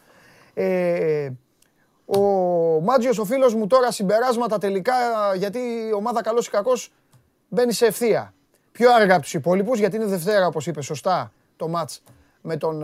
Ε, 0.54 1.30
ο 2.06 2.20
Μάτζιος, 2.82 3.18
ο 3.18 3.26
φίλος 3.26 3.54
μου 3.54 3.68
τώρα 3.68 3.92
συμπεράσματα 3.92 4.58
τελικά, 4.58 4.94
γιατί 5.36 5.60
η 5.60 5.94
ομάδα 5.94 6.22
καλός 6.22 6.48
ή 6.48 6.50
κακός 6.50 6.92
μπαίνει 7.50 7.74
σε 7.74 7.86
ευθεία. 7.86 8.34
Πιο 8.72 8.94
αργά 8.94 9.14
από 9.14 9.22
τους 9.22 9.34
υπόλοιπους, 9.34 9.80
γιατί 9.80 9.96
είναι 9.96 10.06
Δευτέρα, 10.06 10.48
όπως 10.48 10.68
είπες 10.68 10.86
σωστά, 10.86 11.32
το 11.58 11.68
μάτς 11.68 12.02
με 12.46 12.58
τον 12.58 12.84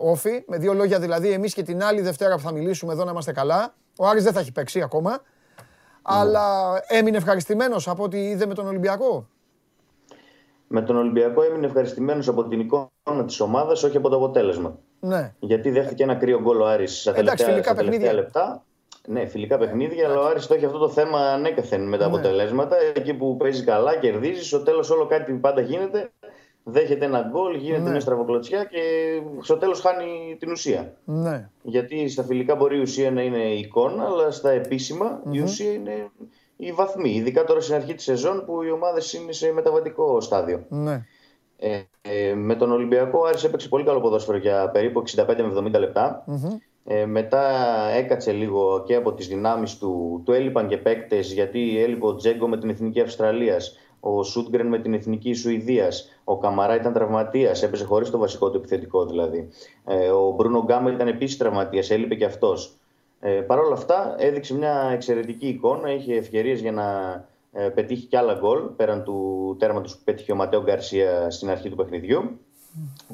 Όφη. 0.00 0.44
Με 0.46 0.58
δύο 0.58 0.74
λόγια 0.74 0.98
δηλαδή, 0.98 1.30
εμείς 1.30 1.54
και 1.54 1.62
την 1.62 1.82
άλλη 1.82 2.00
Δευτέρα 2.00 2.34
που 2.34 2.40
θα 2.40 2.52
μιλήσουμε 2.52 2.92
εδώ 2.92 3.04
να 3.04 3.10
είμαστε 3.10 3.32
καλά. 3.32 3.74
Ο 3.98 4.06
Άρης 4.06 4.24
δεν 4.24 4.32
θα 4.32 4.40
έχει 4.40 4.52
παίξει 4.52 4.80
ακόμα. 4.82 5.10
Ναι. 5.10 5.16
Αλλά 6.02 6.44
έμεινε 6.86 7.16
ευχαριστημένος 7.16 7.88
από 7.88 8.02
ό,τι 8.02 8.18
είδε 8.18 8.46
με 8.46 8.54
τον 8.54 8.66
Ολυμπιακό; 8.66 9.28
Με 10.66 10.82
τον 10.82 10.96
Ολυμπιακό 10.96 11.42
έμεινε 11.42 11.66
ευχαριστημένος 11.66 12.28
από 12.28 12.48
την 12.48 12.60
εικόνα 12.60 13.24
της 13.26 13.40
ομάδας, 13.40 13.82
όχι 13.82 13.96
από 13.96 14.08
το 14.08 14.16
αποτέλεσμα. 14.16 14.78
Ναι. 15.00 15.34
Γιατί 15.38 15.70
δέχτηκε 15.70 16.02
ένα 16.02 16.14
κρύο 16.14 16.40
γκολ 16.40 16.60
ο 16.60 16.66
Άρης 16.66 17.00
στα 17.00 17.12
τελευταία, 17.12 17.62
στα 17.62 17.74
τελευταία 17.74 18.12
λεπτά. 18.12 18.62
Ναι, 19.06 19.26
φιλικά 19.26 19.58
παιχνίδια, 19.58 20.08
αλλά 20.08 20.20
ο 20.20 20.26
Άρης 20.26 20.46
το 20.46 20.54
έχει 20.54 20.64
αυτό 20.64 20.78
το 20.78 20.88
θέμα 20.88 21.18
ανέκαθεν 21.18 21.88
με 21.88 21.96
τα 21.96 22.08
ναι. 22.08 22.14
αποτελέσματα. 22.14 22.76
Εκεί 22.94 23.14
που 23.14 23.36
παίζει 23.36 23.64
καλά, 23.64 23.96
κερδίζεις. 23.96 24.46
Στο 24.46 24.62
τέλος 24.62 24.90
όλο 24.90 25.06
κάτι 25.06 25.32
πάντα 25.32 25.60
γίνεται 25.60 26.10
δέχεται 26.70 27.04
ένα 27.04 27.28
γκολ, 27.30 27.54
γίνεται 27.56 27.82
ναι. 27.82 27.90
μια 27.90 28.00
στραβοκλωτσιά 28.00 28.64
και 28.64 28.80
στο 29.40 29.56
τέλος 29.56 29.80
χάνει 29.80 30.36
την 30.38 30.50
ουσία. 30.50 30.94
Ναι. 31.04 31.48
Γιατί 31.62 32.08
στα 32.08 32.22
φιλικά 32.22 32.54
μπορεί 32.54 32.78
η 32.78 32.80
ουσία 32.80 33.10
να 33.10 33.22
είναι 33.22 33.44
εικόνα, 33.44 34.04
αλλά 34.04 34.30
στα 34.30 34.50
επισημα 34.50 35.22
η 35.30 35.40
ουσία 35.40 35.72
είναι 35.72 36.10
η 36.56 36.72
βαθμή. 36.72 37.10
Ειδικά 37.10 37.44
τώρα 37.44 37.60
στην 37.60 37.74
αρχή 37.74 37.94
της 37.94 38.04
σεζόν 38.04 38.44
που 38.46 38.62
οι 38.62 38.70
ομάδες 38.70 39.12
είναι 39.12 39.32
σε 39.32 39.52
μεταβατικό 39.52 40.20
στάδιο. 40.20 40.64
Ναι. 40.68 41.04
Ε, 41.60 41.82
ε, 42.02 42.34
με 42.34 42.54
τον 42.54 42.72
Ολυμπιακό 42.72 43.24
Άρης 43.24 43.44
έπαιξε 43.44 43.68
πολύ 43.68 43.84
καλό 43.84 44.00
ποδόσφαιρο 44.00 44.38
για 44.38 44.70
περίπου 44.70 45.02
65 45.16 45.24
με 45.26 45.70
70 45.76 45.78
λεπτα 45.78 46.24
Ε, 46.84 47.06
μετά 47.06 47.42
έκατσε 47.96 48.32
λίγο 48.32 48.82
και 48.86 48.94
από 48.94 49.12
τις 49.12 49.28
δυνάμεις 49.28 49.78
του, 49.78 50.22
του 50.24 50.32
έλειπαν 50.32 50.68
και 50.68 50.76
παίκτες 50.76 51.32
γιατί 51.32 51.82
έλειπε 51.82 52.06
ο 52.06 52.14
Τζέγκο 52.14 52.48
με 52.48 52.58
την 52.58 52.70
Εθνική 52.70 53.00
Αυστραλίας 53.00 53.78
ο 54.00 54.22
Σούτγκρεν 54.22 54.66
με 54.66 54.78
την 54.78 54.94
εθνική 54.94 55.32
Σουηδίας. 55.34 56.20
Ο 56.24 56.38
Καμαρά 56.38 56.74
ήταν 56.74 56.92
τραυματίας, 56.92 57.62
έπαιζε 57.62 57.84
χωρίς 57.84 58.10
το 58.10 58.18
βασικό 58.18 58.50
του 58.50 58.56
επιθετικό 58.56 59.06
δηλαδή. 59.06 59.48
Ε, 59.84 60.10
ο 60.10 60.30
Μπρούνο 60.30 60.62
Γκάμα 60.64 60.92
ήταν 60.92 61.08
επίσης 61.08 61.36
τραυματίας, 61.36 61.90
έλειπε 61.90 62.14
και 62.14 62.24
αυτός. 62.24 62.72
Ε, 63.20 63.30
Παρ' 63.30 63.58
όλα 63.58 63.74
αυτά 63.74 64.14
έδειξε 64.18 64.54
μια 64.54 64.90
εξαιρετική 64.92 65.46
εικόνα, 65.46 65.92
είχε 65.92 66.14
ευκαιρίες 66.14 66.60
για 66.60 66.72
να 66.72 66.84
ε, 67.52 67.68
πετύχει 67.68 68.06
κι 68.06 68.16
άλλα 68.16 68.34
γκολ 68.34 68.60
πέραν 68.76 69.04
του 69.04 69.56
τέρματο 69.58 69.90
που 69.90 69.98
πέτυχε 70.04 70.32
ο 70.32 70.34
Ματέο 70.34 70.62
Γκαρσία 70.62 71.30
στην 71.30 71.50
αρχή 71.50 71.68
του 71.68 71.76
παιχνιδιού. 71.76 72.38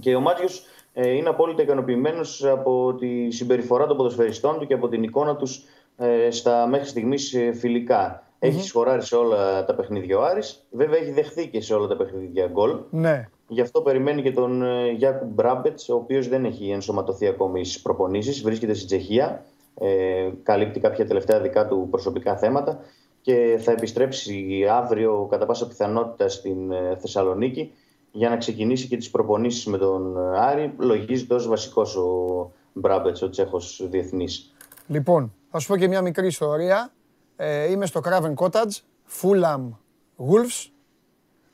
Και 0.00 0.14
ο 0.14 0.20
Μάτιος 0.20 0.66
ε, 0.92 1.10
είναι 1.10 1.28
απόλυτα 1.28 1.62
ικανοποιημένος 1.62 2.44
από 2.44 2.94
τη 2.94 3.30
συμπεριφορά 3.30 3.86
των 3.86 3.96
ποδοσφαιριστών 3.96 4.58
του 4.58 4.66
και 4.66 4.74
από 4.74 4.88
την 4.88 5.02
εικόνα 5.02 5.36
τους 5.36 5.62
ε, 5.96 6.30
στα 6.30 6.66
μέχρι 6.66 6.88
στιγμής 6.88 7.34
ε, 7.34 7.52
φιλικά. 7.52 8.23
Έχει 8.38 8.62
σκοράρει 8.62 9.02
σε 9.02 9.16
όλα 9.16 9.64
τα 9.64 9.74
παιχνίδια 9.74 10.18
ο 10.18 10.24
Άρης. 10.24 10.66
Βέβαια 10.70 10.98
έχει 10.98 11.10
δεχθεί 11.10 11.48
και 11.48 11.60
σε 11.60 11.74
όλα 11.74 11.86
τα 11.86 11.96
παιχνίδια 11.96 12.46
γκολ. 12.46 12.78
Ναι. 12.90 13.28
Γι' 13.48 13.60
αυτό 13.60 13.80
περιμένει 13.80 14.22
και 14.22 14.32
τον 14.32 14.62
ε, 14.62 14.90
Γιάκου 14.90 15.26
Μπράμπετ, 15.26 15.80
ο 15.88 15.94
οποίος 15.94 16.28
δεν 16.28 16.44
έχει 16.44 16.70
ενσωματωθεί 16.70 17.26
ακόμη 17.26 17.64
στις 17.64 17.82
προπονήσεις. 17.82 18.42
Βρίσκεται 18.42 18.74
στην 18.74 18.86
Τσεχία. 18.86 19.44
Ε, 19.78 20.30
καλύπτει 20.42 20.80
κάποια 20.80 21.06
τελευταία 21.06 21.40
δικά 21.40 21.66
του 21.66 21.88
προσωπικά 21.90 22.36
θέματα 22.36 22.78
και 23.20 23.58
θα 23.62 23.72
επιστρέψει 23.72 24.66
αύριο 24.70 25.26
κατά 25.30 25.46
πάσα 25.46 25.66
πιθανότητα 25.66 26.28
στην 26.28 26.72
ε, 26.72 26.96
Θεσσαλονίκη 27.00 27.72
για 28.12 28.28
να 28.28 28.36
ξεκινήσει 28.36 28.88
και 28.88 28.96
τις 28.96 29.10
προπονήσεις 29.10 29.66
με 29.66 29.78
τον 29.78 30.16
ε, 30.16 30.38
Άρη. 30.38 30.74
Λογίζεται 30.78 31.34
ως 31.34 31.48
βασικός 31.48 31.96
ο 31.96 32.50
Μπράμπετς, 32.72 33.22
ο 33.22 33.28
Τσέχος 33.30 33.86
διεθνής. 33.90 34.54
Λοιπόν, 34.86 35.32
θα 35.50 35.58
σου 35.58 35.68
πω 35.68 35.76
και 35.76 35.88
μια 35.88 36.02
μικρή 36.02 36.26
ιστορία. 36.26 36.92
Ε, 37.36 37.70
είμαι 37.70 37.86
στο 37.86 38.00
Craven 38.04 38.34
Cottage, 38.34 38.78
Fulham 39.20 39.68
Wolves, 40.16 40.70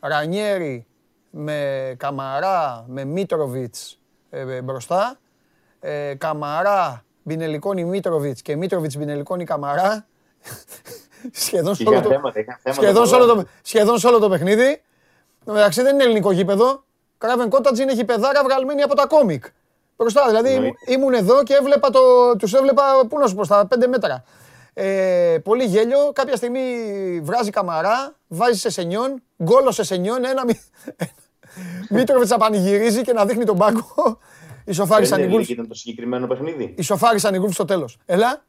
Ρανιέρι 0.00 0.86
με 1.30 1.94
Καμαρά, 1.98 2.84
με 2.88 3.04
Μίτροβιτς 3.04 4.00
ε, 4.30 4.62
μπροστά, 4.62 5.18
ε, 5.80 6.14
Καμαρά, 6.14 7.04
Μπινελικόνη 7.22 7.84
Μίτροβιτς 7.84 8.42
και 8.42 8.56
Μίτροβιτς 8.56 8.96
Μπινελικόνη 8.96 9.44
Καμαρά. 9.44 10.06
σχεδόν, 11.32 11.74
σε 11.74 11.82
όλο, 11.86 12.00
το, 12.00 12.32
σχεδόν, 12.72 13.06
σε 13.06 13.14
όλο 13.14 13.26
το, 13.26 13.44
σχεδόν 13.62 13.98
σε 13.98 14.06
όλο 14.06 14.18
το 14.18 14.28
παιχνίδι. 14.28 14.82
Εντάξει 15.46 15.82
δεν 15.82 15.94
είναι 15.94 16.04
ελληνικό 16.04 16.32
γήπεδο. 16.32 16.84
Craven 17.18 17.48
Cottage 17.48 17.78
είναι 17.78 17.92
γηπεδάρα 17.92 18.42
βγαλμένη 18.42 18.82
από 18.82 18.94
τα 18.94 19.06
κόμικ. 19.06 19.44
Μπροστά, 19.96 20.26
δηλαδή 20.26 20.74
ήμουν 20.86 21.14
εδώ 21.14 21.42
και 21.42 21.54
έβλεπα 21.54 21.90
το, 21.90 22.00
τους 22.36 22.54
έβλεπα, 22.54 22.82
πού 23.08 23.18
να 23.18 23.26
σου 23.26 23.34
πω, 23.34 23.44
στα 23.44 23.66
πέντε 23.66 23.86
μέτρα. 23.86 24.24
Ε, 24.74 25.38
πολύ 25.44 25.64
γέλιο, 25.64 25.98
κάποια 26.12 26.36
στιγμή 26.36 26.62
βράζει 27.22 27.50
καμαρά, 27.50 28.16
βάζει 28.28 28.58
σε 28.58 28.70
σενιόν, 28.70 29.22
γκόλος 29.42 29.74
σε 29.74 29.82
σενιόν, 29.82 30.24
ένα 30.24 30.44
μη... 30.44 30.60
Μήτροβιτς 31.90 32.30
να 32.30 32.36
πανηγυρίζει 32.36 33.02
και 33.02 33.12
να 33.12 33.24
δείχνει 33.24 33.44
τον 33.44 33.56
πάγκο. 33.58 34.18
Ισοφάρισαν 34.64 35.22
οι 35.22 35.36
Wolves. 35.36 35.48
ήταν 35.48 35.68
το 35.68 35.74
συγκεκριμένο 35.74 36.26
παιχνίδι; 36.26 36.74
Ισοφάρισαν 36.78 37.34
οι 37.34 37.38
Wolves 37.44 37.52
στο 37.52 37.64
τέλος. 37.64 37.98
Έλα. 38.06 38.42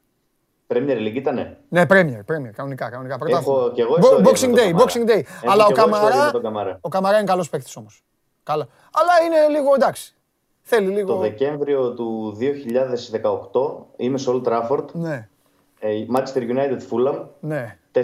Premier 0.68 0.98
League 0.98 1.16
ήτανε; 1.16 1.58
Ναι, 1.70 1.82
Premier, 1.90 2.20
Premier, 2.32 2.52
κανονικά, 2.56 2.90
κανονικά. 2.90 3.18
Έχω 3.28 3.72
και 3.76 3.82
εγώ 3.82 3.96
Boxing 4.24 4.56
Day, 4.56 4.76
Boxing 4.76 5.10
Day. 5.10 5.22
Αλλά 5.46 5.66
ο 5.66 5.72
Καμαρά, 5.72 6.32
ο 6.82 6.90
Καμαρά 6.90 7.18
είναι 7.18 7.26
καλός 7.26 7.50
παίκτης 7.50 7.76
όμως. 7.76 8.04
Καλά. 8.44 8.68
Αλλά 8.92 9.12
είναι 9.26 9.60
λίγο 9.60 9.74
εντάξει. 9.74 10.16
Θέλει 10.62 10.88
λίγο... 10.88 11.14
Το 11.14 11.20
Δεκέμβριο 11.20 11.94
του 11.94 12.38
2018 13.52 13.86
είμαι 13.98 14.18
σε 14.18 14.32
Old 14.34 14.44
Trafford. 14.44 14.86
Ναι. 14.92 15.30
Ε, 15.84 16.06
Manchester 16.16 16.42
United 16.42 16.80
Fulham. 16.90 17.26
Ναι. 17.40 17.78
4-1 17.94 18.00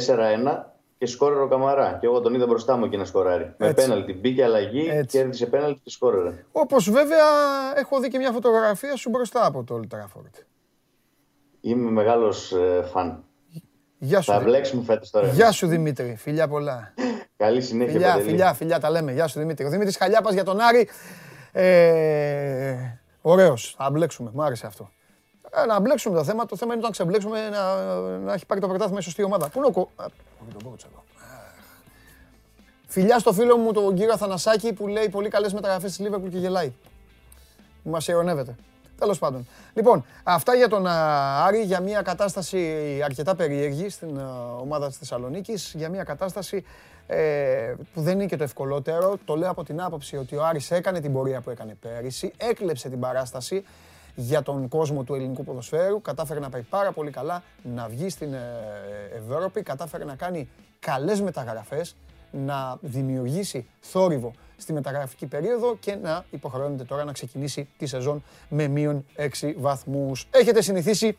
και 0.97 1.05
σκόρερε 1.05 1.41
ο 1.41 1.47
Καμαρά. 1.47 1.97
Και 1.99 2.05
εγώ 2.05 2.21
τον 2.21 2.33
είδα 2.33 2.45
μπροστά 2.45 2.77
μου 2.77 2.85
εκεί 2.85 2.97
να 2.97 3.05
σκοράρει. 3.05 3.53
Με 3.57 3.73
πέναλτι. 3.73 4.13
Μπήκε 4.13 4.43
αλλαγή, 4.43 4.87
Έτσι. 4.89 5.17
κέρδισε 5.17 5.45
πέναλτι 5.45 5.79
και 5.83 5.89
σκόρερε. 5.89 6.45
Όπως 6.51 6.89
βέβαια 6.89 7.25
έχω 7.75 7.99
δει 7.99 8.07
και 8.07 8.17
μια 8.17 8.31
φωτογραφία 8.31 8.95
σου 8.95 9.09
μπροστά 9.09 9.45
από 9.45 9.63
το 9.63 9.79
Old 9.79 9.95
Trafford. 9.95 10.43
Είμαι 11.61 11.91
μεγάλος 11.91 12.51
ε, 12.51 12.83
φαν. 12.91 13.23
Γεια 13.97 14.21
σου. 14.21 14.31
Θα 14.31 14.39
μπλέξουμε 14.39 14.83
φέτος 14.83 15.09
τώρα. 15.09 15.27
Γεια 15.27 15.51
σου 15.51 15.67
Δημήτρη. 15.67 16.15
Φιλιά 16.15 16.47
πολλά. 16.47 16.93
Καλή 17.37 17.61
συνέχεια. 17.61 17.91
Φιλιά, 17.93 18.15
φιλιά, 18.15 18.53
φιλιά, 18.53 18.79
τα 18.79 18.89
λέμε. 18.89 19.11
Γεια 19.11 19.27
σου 19.27 19.39
Δημήτρη. 19.39 19.65
Ο 19.65 19.69
Δημήτρης 19.69 19.97
Χαλιάπας 19.97 20.33
για 20.33 20.43
τον 20.43 20.59
Άρη. 20.59 20.89
Ε, 21.51 22.75
ωραίος. 23.21 23.75
Θα 23.77 23.89
μπλέξουμε. 23.91 24.31
Μου 24.33 24.43
άρεσε 24.43 24.67
αυτό. 24.67 24.91
Ε, 25.63 25.65
να 25.65 25.79
μπλέξουμε 25.79 26.15
το 26.17 26.23
θέμα. 26.23 26.45
Το 26.45 26.55
θέμα 26.55 26.73
είναι 26.73 26.83
να 26.83 26.89
ξεμπλέξουμε 26.89 27.49
να, 27.49 27.75
να 28.17 28.33
έχει 28.33 28.45
πάρει 28.45 28.61
το 28.61 28.67
πρωτάθλημα 28.67 28.99
η 28.99 29.03
σωστή 29.03 29.23
ομάδα. 29.23 29.49
Πού 29.49 29.57
είναι 29.57 29.67
ο 29.67 29.71
κο... 29.71 29.89
Φιλιά 32.87 33.19
στο 33.19 33.33
φίλο 33.33 33.57
μου 33.57 33.71
τον 33.71 33.95
κύριο 33.95 34.13
Αθανασάκη 34.13 34.73
που 34.73 34.87
λέει 34.87 35.09
πολύ 35.09 35.29
καλές 35.29 35.53
μεταγραφές 35.53 35.89
της 35.89 35.99
Λίβερπουλ 35.99 36.29
και 36.29 36.37
γελάει. 36.37 36.73
Μας 37.83 38.07
ειρωνεύεται. 38.07 38.55
Τέλος 38.97 39.19
πάντων. 39.19 39.47
Λοιπόν, 39.73 40.05
αυτά 40.23 40.55
για 40.55 40.67
τον 40.67 40.87
Άρη, 40.87 41.61
για 41.61 41.79
μια 41.79 42.01
κατάσταση 42.01 43.01
αρκετά 43.03 43.35
περίεργη 43.35 43.89
στην 43.89 44.19
ομάδα 44.61 44.87
της 44.87 44.97
Θεσσαλονίκης, 44.97 45.73
για 45.75 45.89
μια 45.89 46.03
κατάσταση 46.03 46.65
ε, 47.07 47.73
που 47.93 48.01
δεν 48.01 48.13
είναι 48.13 48.25
και 48.25 48.37
το 48.37 48.43
ευκολότερο. 48.43 49.17
Το 49.25 49.35
λέω 49.35 49.49
από 49.49 49.63
την 49.63 49.81
άποψη 49.81 50.17
ότι 50.17 50.35
ο 50.35 50.45
Άρης 50.45 50.71
έκανε 50.71 50.99
την 50.99 51.13
πορεία 51.13 51.41
που 51.41 51.49
έκανε 51.49 51.77
πέρυσι, 51.81 52.33
έκλεψε 52.37 52.89
την 52.89 52.99
παράσταση 52.99 53.63
για 54.19 54.41
τον 54.41 54.67
κόσμο 54.67 55.03
του 55.03 55.13
ελληνικού 55.15 55.43
ποδοσφαίρου, 55.43 56.01
κατάφερε 56.01 56.39
να 56.39 56.49
πάει 56.49 56.61
πάρα 56.61 56.91
πολύ 56.91 57.11
καλά, 57.11 57.43
να 57.63 57.87
βγει 57.87 58.09
στην 58.09 58.33
ε, 58.33 58.39
Ευρώπη, 59.15 59.61
κατάφερε 59.61 60.05
να 60.05 60.15
κάνει 60.15 60.49
καλές 60.79 61.21
μεταγραφές, 61.21 61.95
να 62.31 62.77
δημιουργήσει 62.81 63.67
θόρυβο 63.79 64.31
στη 64.57 64.73
μεταγραφική 64.73 65.25
περίοδο 65.25 65.77
και 65.79 65.95
να 65.95 66.25
υποχρεώνεται 66.29 66.83
τώρα 66.83 67.03
να 67.03 67.11
ξεκινήσει 67.11 67.69
τη 67.77 67.85
σεζόν 67.85 68.23
με 68.49 68.67
μείον 68.67 69.05
6 69.41 69.53
βαθμούς. 69.57 70.27
Έχετε 70.31 70.61
συνηθίσει 70.61 71.17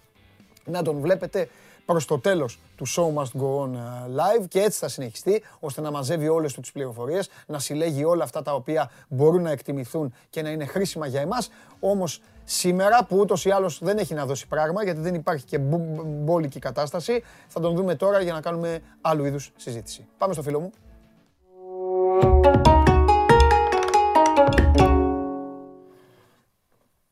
να 0.65 0.83
τον 0.83 1.01
βλέπετε 1.01 1.49
προς 1.85 2.05
το 2.05 2.19
τέλος 2.19 2.61
του 2.77 2.87
Show 2.89 3.15
Must 3.15 3.41
Go 3.41 3.65
On 3.65 3.75
ε, 3.75 3.79
Live 4.17 4.49
και 4.49 4.61
έτσι 4.61 4.79
θα 4.79 4.89
συνεχιστεί 4.89 5.43
ώστε 5.61 5.81
να 5.81 5.91
μαζεύει 5.91 6.29
όλες 6.29 6.53
του 6.53 6.61
τις 6.61 6.73
πληροφορίες, 6.73 7.29
να 7.47 7.59
συλλέγει 7.59 8.05
όλα 8.05 8.25
αυτά 8.25 8.43
τα 8.43 8.55
οποία 8.55 8.91
μπορούν 9.09 9.43
να 9.43 9.51
εκτιμηθούν 9.51 10.15
και 10.31 10.43
να 10.43 10.51
είναι 10.51 10.65
χρήσιμα 10.65 11.07
για 11.07 11.21
εμάς. 11.21 11.51
Όμως 11.81 12.21
σήμερα 12.51 13.05
που 13.05 13.19
ούτως 13.19 13.45
ή 13.45 13.51
άλλως 13.51 13.79
δεν 13.83 13.99
έχει 13.99 14.15
να 14.15 14.27
δώσει 14.27 14.47
πράγμα 14.49 14.85
γιατί 14.85 15.01
δεν 15.01 15.15
υπάρχει 15.15 15.45
και 15.45 15.59
μπόλικη 15.59 16.59
κατάσταση, 16.59 17.25
θα 17.49 17.61
τον 17.61 17.75
δούμε 17.75 17.95
τώρα 17.95 18.21
για 18.21 18.33
να 18.33 18.41
κάνουμε 18.41 18.81
άλλου 19.01 19.25
είδους 19.25 19.53
συζήτηση. 19.57 20.09
Πάμε 20.19 20.33
στο 20.33 20.43
φίλο 20.43 20.61
μου. 20.61 20.71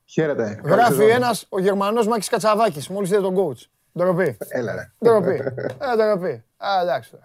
Χαίρετε. 0.04 0.60
Γράφει 0.64 1.04
ένας 1.04 1.46
ο 1.48 1.60
Γερμανός 1.60 2.06
Μάκης 2.06 2.28
Κατσαβάκης, 2.28 2.88
μόλις 2.88 3.10
είδε 3.10 3.20
τον 3.20 3.34
coach. 3.36 3.68
Ντροπή. 3.98 4.36
Έλα, 4.48 4.74
ρε. 4.74 4.92
Ντροπή. 5.04 5.42
Ε, 5.78 5.96
ντροπή. 5.96 6.44
Α, 6.56 6.80
εντάξει. 6.82 7.18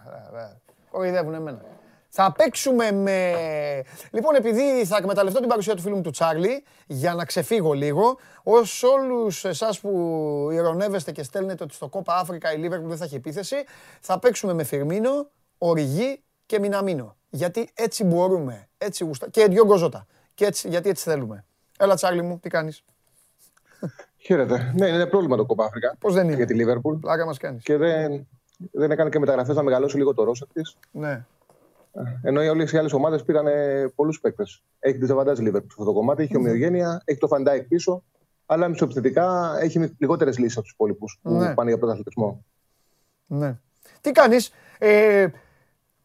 Κοροϊδεύουν 0.91 1.33
εμένα. 1.33 1.61
Θα 2.13 2.31
παίξουμε 2.31 2.91
με. 2.91 3.33
Λοιπόν, 4.11 4.35
επειδή 4.35 4.85
θα 4.85 4.97
εκμεταλλευτώ 4.97 5.39
την 5.39 5.49
παρουσία 5.49 5.75
του 5.75 5.81
φίλου 5.81 5.95
μου 5.95 6.01
του 6.01 6.11
Τσάρλι 6.11 6.63
για 6.87 7.13
να 7.13 7.25
ξεφύγω 7.25 7.73
λίγο, 7.73 8.17
ως 8.43 8.83
όλους 8.83 9.45
εσάς 9.45 9.79
που 9.79 9.89
ηρωνεύεστε 10.51 11.11
και 11.11 11.23
στέλνετε 11.23 11.63
ότι 11.63 11.73
στο 11.73 11.87
κόπα 11.87 12.15
Αφρικα 12.15 12.53
η 12.53 12.57
Λίβερπουλ 12.57 12.87
δεν 12.87 12.97
θα 12.97 13.03
έχει 13.03 13.15
επίθεση, 13.15 13.55
θα 13.99 14.19
παίξουμε 14.19 14.53
με 14.53 14.63
Φιρμίνο, 14.63 15.29
Οριγί 15.57 16.23
και 16.45 16.59
Μιναμίνο. 16.59 17.15
Γιατί 17.29 17.69
έτσι 17.73 18.03
μπορούμε. 18.03 18.67
Έτσι 18.77 19.03
γουστα... 19.03 19.29
Και 19.29 19.45
δυο 19.45 19.65
γκοζότα. 19.65 20.07
Και 20.33 20.45
έτσι, 20.45 20.69
γιατί 20.69 20.89
έτσι 20.89 21.09
θέλουμε. 21.09 21.45
Έλα, 21.79 21.95
Τσάρλι 21.95 22.21
μου, 22.21 22.39
τι 22.39 22.49
κάνεις; 22.49 22.83
Χαίρετε. 24.17 24.73
Ναι, 24.75 24.87
είναι 24.87 25.05
πρόβλημα 25.05 25.35
το 25.35 25.45
Κόπα 25.45 25.65
Άφρικα. 25.65 25.95
Πώς 25.99 26.13
δεν 26.13 26.25
είναι; 26.25 26.35
Για 26.35 26.45
τη 26.45 26.53
Λίβερπουλ. 26.53 26.95
Πλάκα 26.95 27.25
μας 27.25 27.37
κάνεις. 27.37 27.63
Και 27.63 27.77
δεν, 27.77 28.27
δεν 28.71 28.91
έκανε 28.91 29.09
και 29.09 29.19
μεταγραφές 29.19 29.55
να 29.55 29.63
μεγαλώσει 29.63 29.97
λίγο 29.97 30.13
το 30.13 30.23
ρόστερ 30.23 30.47
της. 30.47 30.77
Ναι. 30.91 31.25
Ενώ 32.21 32.43
οι 32.43 32.47
όλες 32.47 32.71
οι 32.71 32.77
άλλες 32.77 32.93
ομάδες 32.93 33.23
πήραν 33.23 33.45
πολλούς 33.95 34.19
παίκτες. 34.19 34.63
Έχει 34.79 34.97
ντεζαβαντάζ 34.97 35.05
η 35.05 35.39
Λίβερπουλ 35.39 35.69
σε 35.69 35.75
αυτό 35.79 35.91
το 35.91 35.93
κομμάτι, 35.93 36.23
έχει 36.23 36.37
ομοιογένεια, 36.37 37.01
έχει 37.05 37.19
το 37.19 37.27
Φαν 37.27 37.45
Ντάικ 37.45 37.67
πίσω. 37.67 38.03
Αλλά 38.45 38.67
μισοεπιθετικά 38.67 39.57
έχει 39.61 39.95
λιγότερες 39.97 40.37
λύσεις 40.37 40.53
από 40.53 40.63
τους 40.63 40.73
υπόλοιπους 40.73 41.19
που 41.21 41.33
ναι. 41.33 41.53
πάνε 41.53 41.69
για 41.69 41.79
πρωταθλητισμό. 41.79 42.45
Ναι. 43.25 43.57
Τι 44.01 44.11
κάνεις; 44.11 44.51
Ε, 44.77 45.27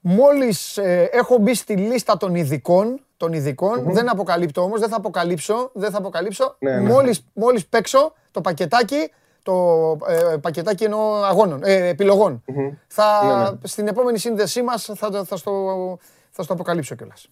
Μόλις 0.08 0.76
ε, 0.76 1.08
έχω 1.12 1.38
μπει 1.38 1.54
στη 1.54 1.76
λίστα 1.76 2.16
των 2.16 2.34
ειδικών, 2.34 3.00
των 3.16 3.32
ειδικών 3.32 3.92
δεν 3.92 4.10
αποκαλύπτω 4.10 4.62
όμως, 4.62 4.80
δεν 4.80 4.88
θα 4.88 4.96
αποκαλύψω, 4.96 5.70
δεν 5.74 5.90
θα 5.90 5.98
αποκαλύψω. 5.98 6.56
Ναι, 6.58 6.80
ναι. 6.80 6.90
Μόλις, 6.90 7.26
μόλις 7.32 7.66
παίξω 7.66 8.12
το 8.30 8.40
πακετάκι, 8.40 9.10
το 9.46 9.98
ε, 10.08 10.36
πακετάκι 10.36 10.84
εννοώ 10.84 11.14
αγώνων, 11.14 11.60
ε, 11.64 11.88
επιλογων 11.88 12.42
Θα, 12.86 13.24
ναι, 13.26 13.50
ναι, 13.50 13.56
Στην 13.62 13.88
επόμενη 13.88 14.18
σύνδεσή 14.18 14.62
μας 14.62 14.90
θα, 14.94 15.24
θα, 15.24 15.36
στο, 15.36 15.98
θα 16.30 16.42
στο 16.42 16.52
αποκαλύψω 16.52 16.94
κιόλας. 16.94 17.28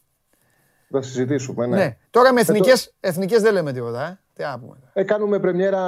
Θα 0.90 1.02
συζητήσουμε, 1.02 1.66
ναι. 1.66 1.76
ναι. 1.76 1.96
Τώρα 2.10 2.32
με 2.32 2.40
εθνικές, 2.40 2.94
εθνικές 3.00 3.42
δεν 3.42 3.52
λέμε 3.52 3.72
τίποτα, 3.72 4.06
ε. 4.06 4.18
Τι 4.34 4.42
να 4.42 4.58
πούμε. 4.58 4.76
Ε, 4.92 5.02
κάνουμε 5.02 5.38
πρεμιέρα, 5.38 5.82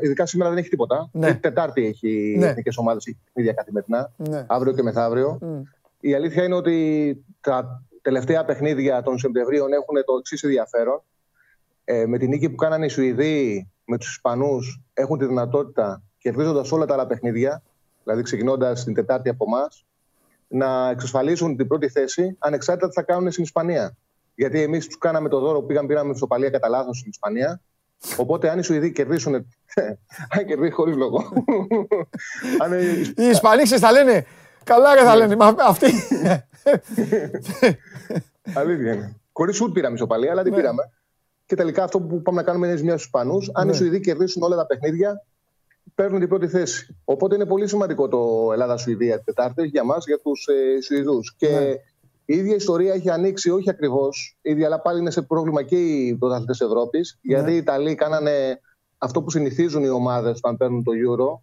ειδικά 0.00 0.26
σήμερα 0.26 0.50
δεν 0.50 0.58
έχει 0.58 0.68
τίποτα. 0.68 1.08
Ναι. 1.12 1.34
Τετάρτη 1.34 1.86
έχει 1.86 2.36
ναι. 2.38 2.46
εθνικές 2.46 2.76
ομάδες, 2.76 3.06
έχει 3.06 3.18
ίδια 3.32 3.52
καθημερινά, 3.52 4.12
ναι. 4.16 4.44
αύριο 4.48 4.72
και 4.72 4.82
μεθαύριο. 4.82 5.38
Η 6.00 6.14
αλήθεια 6.14 6.44
είναι 6.44 6.54
ότι 6.54 7.24
τα 7.40 7.82
τελευταία 8.02 8.44
παιχνίδια 8.44 9.02
των 9.02 9.18
Σεπτεμβρίων 9.18 9.72
έχουν 9.72 10.04
το 10.04 10.16
εξής 10.18 10.42
ενδιαφέρον. 10.42 11.02
Ε, 11.84 12.06
με 12.06 12.18
την 12.18 12.28
νίκη 12.28 12.50
που 12.50 12.56
κάνανε 12.56 12.84
οι 12.84 12.88
Σουηδοί 12.88 13.71
με 13.84 13.98
τους 13.98 14.10
Ισπανούς, 14.10 14.80
έχουν 14.92 15.18
τη 15.18 15.26
δυνατότητα, 15.26 16.02
κερδίζοντας 16.18 16.72
όλα 16.72 16.86
τα 16.86 16.94
άλλα 16.94 17.06
παιχνίδια, 17.06 17.62
δηλαδή 18.02 18.22
ξεκινώντας 18.22 18.84
την 18.84 18.94
Τετάρτη 18.94 19.28
από 19.28 19.44
εμάς, 19.48 19.86
να 20.48 20.90
εξασφαλίσουν 20.90 21.56
την 21.56 21.66
πρώτη 21.66 21.88
θέση 21.88 22.36
ανεξάρτητα 22.38 22.88
τι 22.88 22.94
θα 22.94 23.02
κάνουν 23.02 23.30
στην 23.30 23.44
Ισπανία. 23.44 23.96
Γιατί 24.34 24.62
εμείς 24.62 24.86
τους 24.86 24.98
κάναμε 24.98 25.28
το 25.28 25.40
δώρο 25.40 25.60
που 25.60 25.66
πήγαμε, 25.66 25.86
πήραμε 25.86 26.10
ισοπαλία 26.10 26.50
κατά 26.50 26.68
λάθος 26.68 26.98
στην 26.98 27.10
Ισπανία. 27.10 27.60
Οπότε 28.16 28.50
αν 28.50 28.58
οι 28.58 28.62
Σουηδοί 28.62 28.92
κερδίσουν. 28.92 29.34
αν 30.34 30.46
κερδίσει 30.46 30.72
χωρίς 30.72 30.96
λόγο. 30.96 31.32
οι 33.16 33.28
Ισπανοί 33.28 33.66
θα 33.66 33.92
λένε 33.92 34.26
Καλά, 34.64 34.94
ρε 34.94 35.04
θα 35.04 35.16
λένε. 35.16 35.36
Αυτή. 35.68 35.92
Αλήθεια 38.54 38.92
είναι. 38.92 39.20
Χωρίς 39.32 39.60
ούτε 39.60 39.72
πήραμε 39.72 39.94
ισοπαλία, 39.94 40.30
αλλά 40.30 40.42
την 40.42 40.50
ναι. 40.50 40.56
πήραμε. 40.56 40.82
Και 41.46 41.54
τελικά 41.54 41.84
αυτό 41.84 42.00
που 42.00 42.22
πάμε 42.22 42.36
να 42.40 42.46
κάνουμε 42.46 42.66
είναι 42.66 42.76
ζημιά 42.76 42.96
στου 42.96 43.04
Ισπανούς. 43.04 43.50
Αν 43.54 43.64
οι 43.64 43.70
ναι. 43.70 43.76
Σουηδοί 43.76 44.00
κερδίσουν 44.00 44.42
όλα 44.42 44.56
τα 44.56 44.66
παιχνίδια, 44.66 45.24
παίρνουν 45.94 46.18
την 46.18 46.28
πρώτη 46.28 46.48
θέση. 46.48 46.96
Οπότε 47.04 47.34
είναι 47.34 47.46
πολύ 47.46 47.68
σημαντικό 47.68 48.08
το 48.08 48.50
Ελλάδα-Σουηδία 48.52 49.14
την 49.14 49.24
Τετάρτη 49.24 49.66
για 49.66 49.84
μας, 49.84 50.06
για 50.06 50.18
τους 50.18 50.46
ε, 50.46 50.80
Σουηδούς. 50.80 51.34
Και 51.36 51.48
ναι. 51.48 51.74
η 52.24 52.36
ίδια 52.36 52.54
ιστορία 52.54 52.94
έχει 52.94 53.10
ανοίξει, 53.10 53.50
όχι 53.50 53.70
ακριβώς 53.70 54.38
ίδια, 54.42 54.66
αλλά 54.66 54.80
πάλι 54.80 55.00
είναι 55.00 55.10
σε 55.10 55.22
πρόβλημα 55.22 55.62
και 55.62 55.76
οι 55.76 56.16
πρωταθλητές 56.16 56.60
Ευρώπης. 56.60 57.18
Ναι. 57.22 57.34
Γιατί 57.34 57.52
οι 57.52 57.56
Ιταλοί 57.56 57.94
κάνανε 57.94 58.60
αυτό 58.98 59.22
που 59.22 59.30
συνηθίζουν 59.30 59.84
οι 59.84 59.88
ομάδες 59.88 60.36
όταν 60.36 60.56
παίρνουν 60.56 60.82
το 60.82 60.92
Euro. 60.92 61.40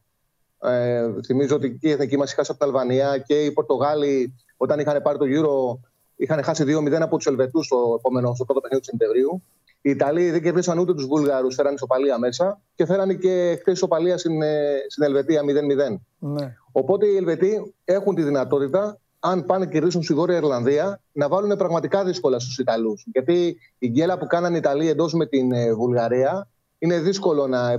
Ε, 0.70 1.10
θυμίζω 1.26 1.56
ότι 1.56 1.78
και 1.78 1.88
η 1.88 1.91
εθνική 1.91 2.18
μας 2.18 2.34
χάσει 2.34 2.52
από 2.52 2.60
την 2.60 2.70
Αλβανία 2.70 3.18
και 3.18 3.43
οι 3.45 3.52
Πορτογάλοι 3.52 4.36
όταν 4.58 4.80
είχαν 4.80 5.02
πάρει 5.02 5.18
το 5.18 5.26
Euro 5.28 5.80
είχαν 6.16 6.43
χάσει 6.43 6.64
2-0 6.68 6.91
από 6.91 7.16
τους 7.16 7.26
Ελβετούς 7.26 7.66
στο 7.66 7.95
επόμενο, 7.97 8.36
στο 8.36 8.45
πρώτο 8.45 8.60
παιχνίδι 8.60 8.84
του 8.84 8.89
Σεπτεμβρίου. 8.91 9.43
Οι 9.82 9.89
Ιταλοί 9.89 10.32
δεν 10.32 10.41
κερδίσαν 10.41 10.80
ούτε 10.80 10.93
τους 10.93 11.05
Βούλγαρους, 11.05 11.55
φέραν 11.55 11.73
ισοπαλία 11.73 12.17
μέσα 12.17 12.61
και 12.75 12.86
φέραν 12.86 13.19
και 13.19 13.57
χθες 13.59 13.73
ισοπαλία 13.73 14.17
στην, 14.17 14.41
ε, 14.41 14.77
στην 14.88 15.03
Ελβετία 15.03 15.43
0-0. 15.43 16.01
Ναι. 16.19 16.55
Οπότε 16.71 17.05
οι 17.05 17.15
Ελβετοί 17.15 17.73
έχουν 17.84 18.15
τη 18.15 18.23
δυνατότητα, 18.23 18.99
αν 19.19 19.45
πάνε 19.45 19.65
και 19.65 19.71
κερδίσουν 19.71 20.03
στη 20.03 20.13
Βόρεια 20.13 20.38
Ιρλανδία, 20.38 21.01
να 21.11 21.27
βάλουν 21.27 21.57
πραγματικά 21.57 22.03
δύσκολα 22.03 22.39
στους 22.39 22.57
Ιταλούς. 22.57 23.05
Γιατί 23.11 23.57
η 23.77 23.88
γκέλα 23.88 24.17
που 24.17 24.27
κάνανε 24.27 24.55
οι 24.55 24.59
Ιταλοί 24.59 24.89
εντός 24.89 25.13
με 25.13 25.25
την 25.25 25.51
ε, 25.51 25.73
Βουλγαρία 25.73 26.47
είναι 26.80 26.99
δύσκολο 26.99 27.47
να 27.47 27.71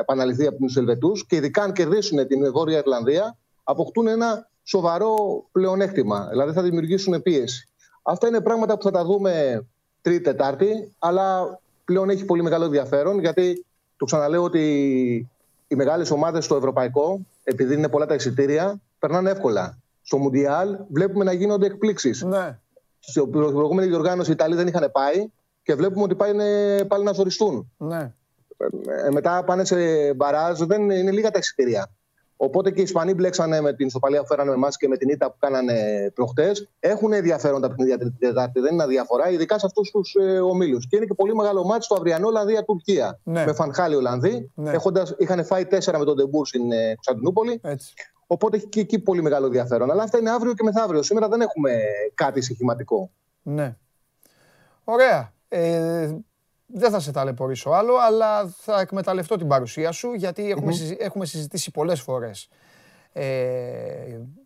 επαναληφθεί 0.00 0.46
από 0.46 0.58
τους 0.58 0.76
Ελβετούς 0.76 1.26
και 1.26 1.36
ειδικά 1.36 1.62
αν 1.62 1.72
κερδίσουν 1.72 2.26
την 2.26 2.52
Βόρεια 2.52 2.78
Ιρλανδία, 2.78 3.36
αποκτούν 3.62 4.06
ένα 4.06 4.50
σοβαρό 4.62 5.44
πλεονέκτημα. 5.52 6.26
Δηλαδή 6.30 6.52
θα 6.52 6.62
δημιουργήσουν 6.62 7.22
πίεση. 7.22 7.68
Αυτά 8.02 8.28
είναι 8.28 8.40
πράγματα 8.40 8.76
που 8.76 8.82
θα 8.82 8.90
τα 8.90 9.04
δούμε 9.04 9.64
Τρίτη, 10.02 10.22
Τετάρτη, 10.22 10.92
αλλά 10.98 11.58
πλέον 11.84 12.10
έχει 12.10 12.24
πολύ 12.24 12.42
μεγάλο 12.42 12.64
ενδιαφέρον 12.64 13.18
γιατί 13.18 13.64
το 13.96 14.04
ξαναλέω 14.04 14.42
ότι 14.42 14.62
οι 15.68 15.74
μεγάλες 15.74 16.10
ομάδες 16.10 16.44
στο 16.44 16.56
ευρωπαϊκό, 16.56 17.20
επειδή 17.44 17.74
είναι 17.74 17.88
πολλά 17.88 18.06
τα 18.06 18.14
εισιτήρια, 18.14 18.80
περνάνε 18.98 19.30
εύκολα. 19.30 19.78
Στο 20.02 20.18
Μουντιάλ 20.18 20.76
βλέπουμε 20.88 21.24
να 21.24 21.32
γίνονται 21.32 21.66
εκπλήξεις. 21.66 22.22
Ναι. 22.22 22.58
Στην 22.98 23.30
προηγούμενη 23.30 23.88
διοργάνωση 23.88 24.30
οι 24.30 24.32
Ιταλοί 24.32 24.54
δεν 24.54 24.66
είχαν 24.66 24.90
πάει 24.92 25.26
και 25.62 25.74
βλέπουμε 25.74 26.02
ότι 26.02 26.14
πάνε 26.14 26.84
πάλι 26.84 27.04
να 27.04 27.12
ζοριστούν. 27.12 27.72
Ναι. 27.76 28.14
Ε, 29.06 29.10
μετά 29.10 29.44
πάνε 29.44 29.64
σε 29.64 29.76
μπαράζ, 30.14 30.60
δεν 30.60 30.90
είναι 30.90 31.10
λίγα 31.10 31.30
τα 31.30 31.38
εισιτήρια. 31.38 31.90
Οπότε 32.44 32.70
και 32.70 32.80
οι 32.80 32.82
Ισπανοί 32.82 33.14
μπλέξανε 33.14 33.60
με 33.60 33.72
την 33.72 33.86
ισοπαλία 33.86 34.20
που 34.20 34.26
φέρανε 34.26 34.48
με 34.48 34.54
εμάς 34.54 34.76
και 34.76 34.88
με 34.88 34.96
την 34.96 35.08
ήττα 35.08 35.30
που 35.30 35.36
κάνανε 35.38 35.74
προχτές. 36.14 36.68
Έχουν 36.80 37.12
ενδιαφέρον 37.12 37.60
τα 37.60 37.68
παιχνίδια 37.68 37.98
την 37.98 38.14
Τετάρτη, 38.18 38.60
δεν 38.60 38.72
είναι 38.72 38.82
αδιαφορά, 38.82 39.30
ειδικά 39.30 39.58
σε 39.58 39.66
αυτούς 39.66 39.90
τους 39.90 40.14
ε, 40.14 40.38
ομίλους. 40.38 40.86
Και 40.88 40.96
είναι 40.96 41.04
και 41.04 41.14
πολύ 41.14 41.34
μεγάλο 41.34 41.64
ματς 41.64 41.84
στο 41.84 41.94
αυριανό 41.94 42.26
Ολλανδία-Τουρκία. 42.26 43.20
Ναι. 43.22 43.44
Με 43.44 43.52
Φαν 43.52 43.67
Χάαλ 43.67 43.86
οι 43.86 43.94
Ολλανδοί. 43.94 44.50
Ναι. 44.54 44.70
Έχοντας, 44.70 45.14
είχαν 45.18 45.44
φάει 45.44 45.66
τέσσερα 45.66 45.98
με 45.98 46.04
τον 46.04 46.16
Ντε 46.16 46.27
Μπουρ 46.27 46.46
στην 46.46 46.72
ε, 46.72 46.94
Κωνσταντινούπολη. 46.94 47.60
Οπότε 48.26 48.56
έχει 48.56 48.66
και 48.66 48.80
εκεί 48.80 48.98
πολύ 48.98 49.22
μεγάλο 49.22 49.46
ενδιαφέρον. 49.46 49.90
Αλλά 49.90 50.02
αυτά 50.02 50.18
είναι 50.18 50.30
αύριο 50.30 50.54
και 50.54 50.62
μεθαύριο. 50.62 51.02
Σήμερα 51.02 51.28
δεν 51.28 51.40
έχουμε 51.40 51.80
κάτι 52.14 52.40
συγχυματικό. 52.40 53.10
Ναι. 53.42 53.76
Ωραία. 54.84 55.32
Ε, 55.48 56.16
δεν 56.74 56.90
θα 56.90 57.00
σε 57.00 57.12
ταλαιπωρήσω 57.12 57.70
άλλο, 57.70 57.94
αλλά 57.96 58.46
θα 58.46 58.80
εκμεταλλευτώ 58.80 59.36
την 59.36 59.48
παρουσία 59.48 59.92
σου, 59.92 60.12
γιατί 60.12 60.50
έχουμε, 60.50 60.72
έχουμε 60.98 61.26
συζητήσει 61.26 61.70
πολλές 61.70 62.00
φορές 62.00 62.48
ε, 63.12 63.24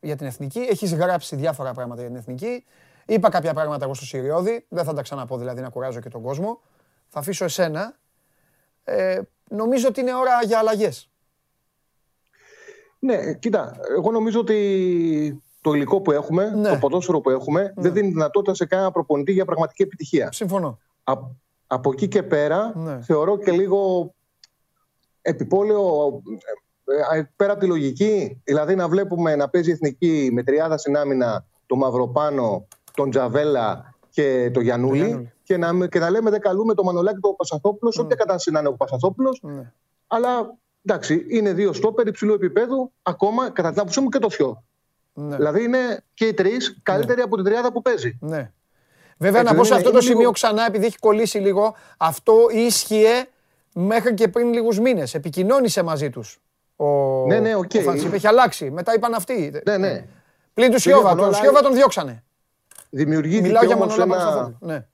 για 0.01 0.16
την 0.16 0.27
Εθνική. 0.27 0.59
Έχεις 0.59 0.95
γράψει 0.95 1.37
διάφορα 1.37 1.72
πράγματα 1.72 2.01
για 2.01 2.11
την 2.11 2.18
Εθνική. 2.18 2.64
Είπα 3.07 3.29
κάποια 3.29 3.55
πράγματα 3.55 3.85
εγώ 3.85 3.95
στο 3.95 4.05
Σιριώδη, 4.05 4.66
δεν 4.68 4.85
θα 4.85 4.95
τα 4.95 5.03
ξαναπώ 5.03 5.39
δηλαδή 5.39 5.61
να 5.61 5.68
κουράζω 5.68 6.01
και 6.01 6.09
τον 6.09 6.22
κόσμο. 6.22 6.61
Θα 7.09 7.18
αφήσω 7.18 7.45
εσένα. 7.45 7.97
Ε, 8.85 9.20
νομίζω 9.49 9.89
ότι 9.89 10.01
είναι 10.01 10.14
ώρα 10.14 10.43
για 10.45 10.59
αλλαγές. 10.59 11.11
Ναι, 12.99 13.35
κοίτα, 13.35 13.77
εγώ 13.97 14.11
νομίζω 14.11 14.41
ότι 14.41 15.43
το 15.61 15.72
υλικό 15.72 16.01
που 16.01 16.12
έχουμε, 16.12 16.51
ναι. 16.51 16.68
το 16.68 16.77
ποδόσφαιρο 16.77 17.20
που 17.20 17.31
έχουμε, 17.31 17.62
ναι. 17.62 17.72
δεν 17.77 17.93
δίνει 17.93 18.09
δυνατότητα 18.09 18.55
σε 18.55 18.66
κανένα 18.66 18.91
προπονητή 18.91 19.33
για 19.33 19.45
πραγματική 19.45 19.83
επιτυχία. 19.83 20.33
Συμφωνώ 20.33 20.79
από 21.67 21.91
εκεί 21.93 22.09
και 22.09 22.23
πέρα 22.23 22.73
ναι. 22.77 23.01
θεωρώ 23.03 23.39
και 23.39 23.51
λίγο 23.51 24.11
επιπόλαιο 25.23 26.23
ε, 26.85 27.19
ε, 27.19 27.31
πέρα 27.37 27.53
από 27.53 27.61
τη 27.61 27.67
λογική. 27.67 28.41
Δηλαδή 28.45 28.75
να 28.75 28.89
βλέπουμε 28.89 29.37
να 29.37 29.49
παίζει 29.49 29.71
εθνική 29.71 30.31
με 30.33 30.43
τριάδα 30.43 30.79
στην 30.79 30.97
άμυνα 30.97 31.47
το 31.67 31.77
Μαυροπάνο, 31.77 32.67
τον 32.95 33.11
Τζαβέλα 33.11 33.95
και 34.11 34.51
το 34.55 34.61
Γιανούλη 34.61 35.33
και 35.43 35.57
να, 35.57 35.87
και 35.87 35.99
να 35.99 36.11
λέμε 36.11 36.31
δεν 36.31 36.41
καλούμε 36.41 36.75
το 36.75 36.85
Μανολάκη 36.85 37.21
το 37.21 37.29
Πασαθόπουλος, 37.29 37.99
mm. 38.01 38.05
ό,τι 38.05 38.17
κατάσταση 38.17 38.51
να 38.51 38.59
είναι 38.59 38.69
ο 38.69 38.73
Πασαθόπουλος. 38.73 39.41
Ναι. 39.43 39.73
Αλλά 40.07 40.57
εντάξει, 40.85 41.27
είναι 41.29 41.53
δύο 41.53 41.73
στόπερ 41.73 42.07
υψηλού 42.07 42.33
επίπεδου, 42.33 42.93
ακόμα 43.03 43.51
κατά 43.51 43.71
την 43.71 43.81
άποψή 43.81 44.01
μου 44.01 44.09
και 44.09 44.19
το 44.19 44.29
Φιό. 44.29 44.64
Ναι. 45.12 45.37
Δηλαδή 45.37 45.62
είναι 45.62 46.05
και 46.14 46.27
οι 46.27 46.35
τρεις 46.35 46.81
καλύτεροι 46.83 47.21
από 47.21 47.37
την 47.37 47.45
τριάδα 47.45 47.73
που 47.73 47.83
παίζει. 47.83 48.19
Ναι. 48.21 48.53
Βέβαια, 49.19 49.43
να 49.43 49.55
πω 49.55 49.64
σε 49.64 49.75
αυτό 49.75 49.91
το 49.91 50.01
σημείο 50.01 50.31
ξανά, 50.31 50.67
επειδή 50.67 50.87
έχει 50.87 50.99
κολλήσει 50.99 51.39
λίγο, 51.39 51.75
αυτό 51.97 52.35
ίσχυε 52.51 53.29
μέχρι 53.73 54.14
και 54.14 54.29
πριν 54.29 54.53
λίγους 54.53 54.79
μήνες. 54.81 55.14
Επικοινώνησε 55.14 55.83
μαζί 55.83 56.11
τους. 56.11 56.41
Ο, 56.77 56.87
ναι, 57.27 57.41
ναι, 57.41 57.57
okay. 57.57 57.87
ο 57.87 58.14
Έχει 58.14 58.27
αλλάξει. 58.27 58.71
Μετά 58.71 58.95
είπαν 58.95 59.14
αυτοί. 59.14 59.61
Ναι, 59.64 59.77
ναι. 59.77 60.05
Πλην 60.55 60.71
του 60.71 60.81
Σιώβα. 60.81 61.14
Τον 61.14 61.35
Σιώβα 61.35 61.61
τον 61.61 61.75
διώξανε. 61.75 62.25
Δημιουργήθηκε 62.91 63.47
Μιλάω 63.47 63.64
για 63.64 63.77
ένα... 64.03 64.57
Ναι 64.61 64.87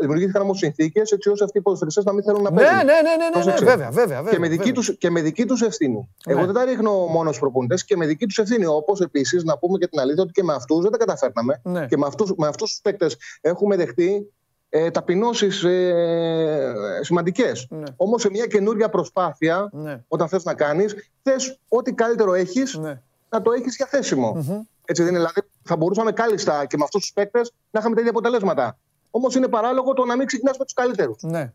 δημιουργήθηκαν 0.00 0.42
όμως 0.42 0.58
συνθήκες 0.58 1.10
έτσι 1.12 1.28
ώστε 1.28 1.44
αυτοί 1.44 1.58
οι 1.58 1.60
ποδοσφαιριστές 1.60 2.04
να 2.04 2.12
μην 2.12 2.22
θέλουν 2.22 2.42
να 2.42 2.50
ναι, 2.50 2.56
παίζουν. 2.56 2.76
Ναι, 2.76 2.82
ναι, 2.82 2.92
ναι, 2.92 3.44
ναι, 3.44 3.44
ναι, 3.44 3.66
βέβαια, 3.66 3.90
βέβαια, 3.90 4.22
Και 4.30 4.38
με 4.38 4.48
δική 4.48 4.72
του 4.72 4.82
και 4.98 5.10
με 5.10 5.20
δική 5.20 5.46
τους 5.46 5.62
ευθύνη. 5.62 6.08
Ναι. 6.26 6.32
Εγώ 6.32 6.44
δεν 6.44 6.54
τα 6.54 6.64
ρίχνω 6.64 6.92
μόνο 6.92 7.28
στους 7.28 7.38
προπονητές 7.38 7.84
και 7.84 7.96
με 7.96 8.06
δική 8.06 8.26
τους 8.26 8.38
ευθύνη. 8.38 8.66
Όπως 8.66 9.00
επίσης 9.00 9.44
να 9.44 9.58
πούμε 9.58 9.78
και 9.78 9.86
την 9.86 10.00
αλήθεια 10.00 10.22
ότι 10.22 10.32
και 10.32 10.42
με 10.42 10.54
αυτούς 10.54 10.82
δεν 10.82 10.90
τα 10.90 10.96
καταφέρναμε. 10.96 11.60
Ναι. 11.64 11.86
Και 11.86 11.96
με 11.96 12.06
αυτού 12.06 12.34
με 12.36 12.46
αυτούς 12.46 12.70
τους 12.70 12.80
παίκτες 12.82 13.16
έχουμε 13.40 13.76
δεχτεί 13.76 14.32
ε, 14.68 14.90
ταπεινώσεις 14.90 15.64
ε, 15.64 16.74
σημαντικές. 17.00 17.66
Ναι. 17.70 17.84
Όμως 17.96 18.20
σε 18.20 18.30
μια 18.30 18.46
καινούργια 18.46 18.88
προσπάθεια, 18.88 19.68
ναι. 19.72 20.02
όταν 20.08 20.28
θες 20.28 20.44
να 20.44 20.54
κάνεις, 20.54 20.94
θες 21.22 21.58
ό,τι 21.68 21.92
καλύτερο 21.92 22.34
έχεις 22.34 22.78
ναι. 22.78 23.00
να 23.28 23.42
το 23.42 23.52
έχεις 23.52 23.76
διαθέσιμο. 23.76 24.36
Mm-hmm. 24.36 24.60
Έτσι 24.90 25.02
δεν 25.02 25.14
είναι, 25.14 25.18
δηλαδή 25.18 25.40
θα 25.62 25.76
μπορούσαμε 25.76 26.12
κάλλιστα 26.12 26.66
και 26.66 26.76
με 26.76 26.84
αυτούς 26.84 27.00
τους 27.00 27.12
παίκτες 27.12 27.52
να 27.70 27.80
είχαμε 27.80 27.94
τέτοια 27.94 28.10
αποτελέσματα. 28.10 28.78
Όμως 29.10 29.34
είναι 29.34 29.48
παράλογο 29.48 29.92
το 29.92 30.04
να 30.04 30.16
μην 30.16 30.26
ξεκινάς 30.26 30.58
με 30.58 30.64
τους 30.64 30.74
καλύτερους. 30.74 31.22
Ναι. 31.22 31.52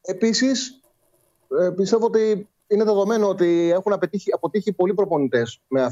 Επίσης, 0.00 0.80
ε, 1.60 1.70
πιστεύω 1.70 2.06
ότι 2.06 2.48
είναι 2.66 2.84
δεδομένο 2.84 3.28
ότι 3.28 3.70
έχουν 3.74 3.92
αποτύχει, 3.92 4.32
αποτύχει 4.32 4.72
πολλοί 4.72 4.94
προπονητές 4.94 5.60
με, 5.68 5.80
ε, 5.80 5.86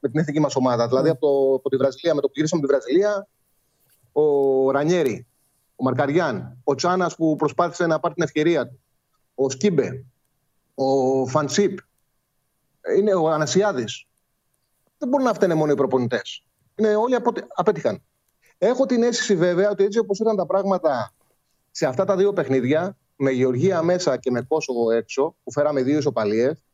με 0.00 0.08
την 0.08 0.20
εθνική 0.20 0.40
μας 0.40 0.56
ομάδα. 0.56 0.88
Δηλαδή 0.88 1.08
από, 1.08 1.20
το, 1.20 1.54
από 1.54 1.68
τη 1.68 1.76
Βραζιλία, 1.76 2.14
με 2.14 2.20
το 2.20 2.26
που 2.26 2.32
γυρίσαμε 2.36 2.62
τη 2.62 2.68
Βραζιλία, 2.68 3.28
ο 4.12 4.70
Ρανιέρη, 4.70 5.26
ο 5.76 5.84
Μαρκαριάν, 5.84 6.58
ο 6.64 6.74
Τσάνας 6.74 7.16
που 7.16 7.36
προσπάθησε 7.36 7.86
να 7.86 8.00
πάρει 8.00 8.14
την 8.14 8.22
ευκαιρία 8.22 8.68
του, 8.68 8.80
ο 9.34 9.50
Σκίμπε, 9.50 10.04
ο 10.74 11.26
Φανσίπ, 11.26 11.78
είναι 12.96 13.14
ο 13.14 13.28
Ανασιάδης 13.28 14.06
δεν 15.02 15.10
μπορούν 15.10 15.26
να 15.26 15.34
φταίνε 15.34 15.54
μόνο 15.54 15.72
οι 15.72 15.74
προπονητές. 15.74 16.44
Όλοι 17.00 17.16
απέτυχαν. 17.54 18.02
Έχω 18.58 18.86
την 18.86 19.02
αίσθηση 19.02 19.36
βέβαια 19.36 19.70
ότι 19.70 19.84
έτσι 19.84 19.98
όπως 19.98 20.18
ήταν 20.18 20.36
τα 20.36 20.46
πράγματα 20.46 21.14
σε 21.70 21.86
αυτά 21.86 22.04
τα 22.04 22.16
δύο 22.16 22.32
παιχνίδια, 22.32 22.96
με 23.16 23.30
Γεωργία 23.30 23.82
μέσα 23.82 24.16
και 24.16 24.30
με 24.30 24.42
Κόσοβο 24.42 24.90
έξω, 24.90 25.36
που 25.44 25.52
φέραμε 25.52 25.82
δύο 25.82 25.98
ισοπαλίες, 25.98 26.64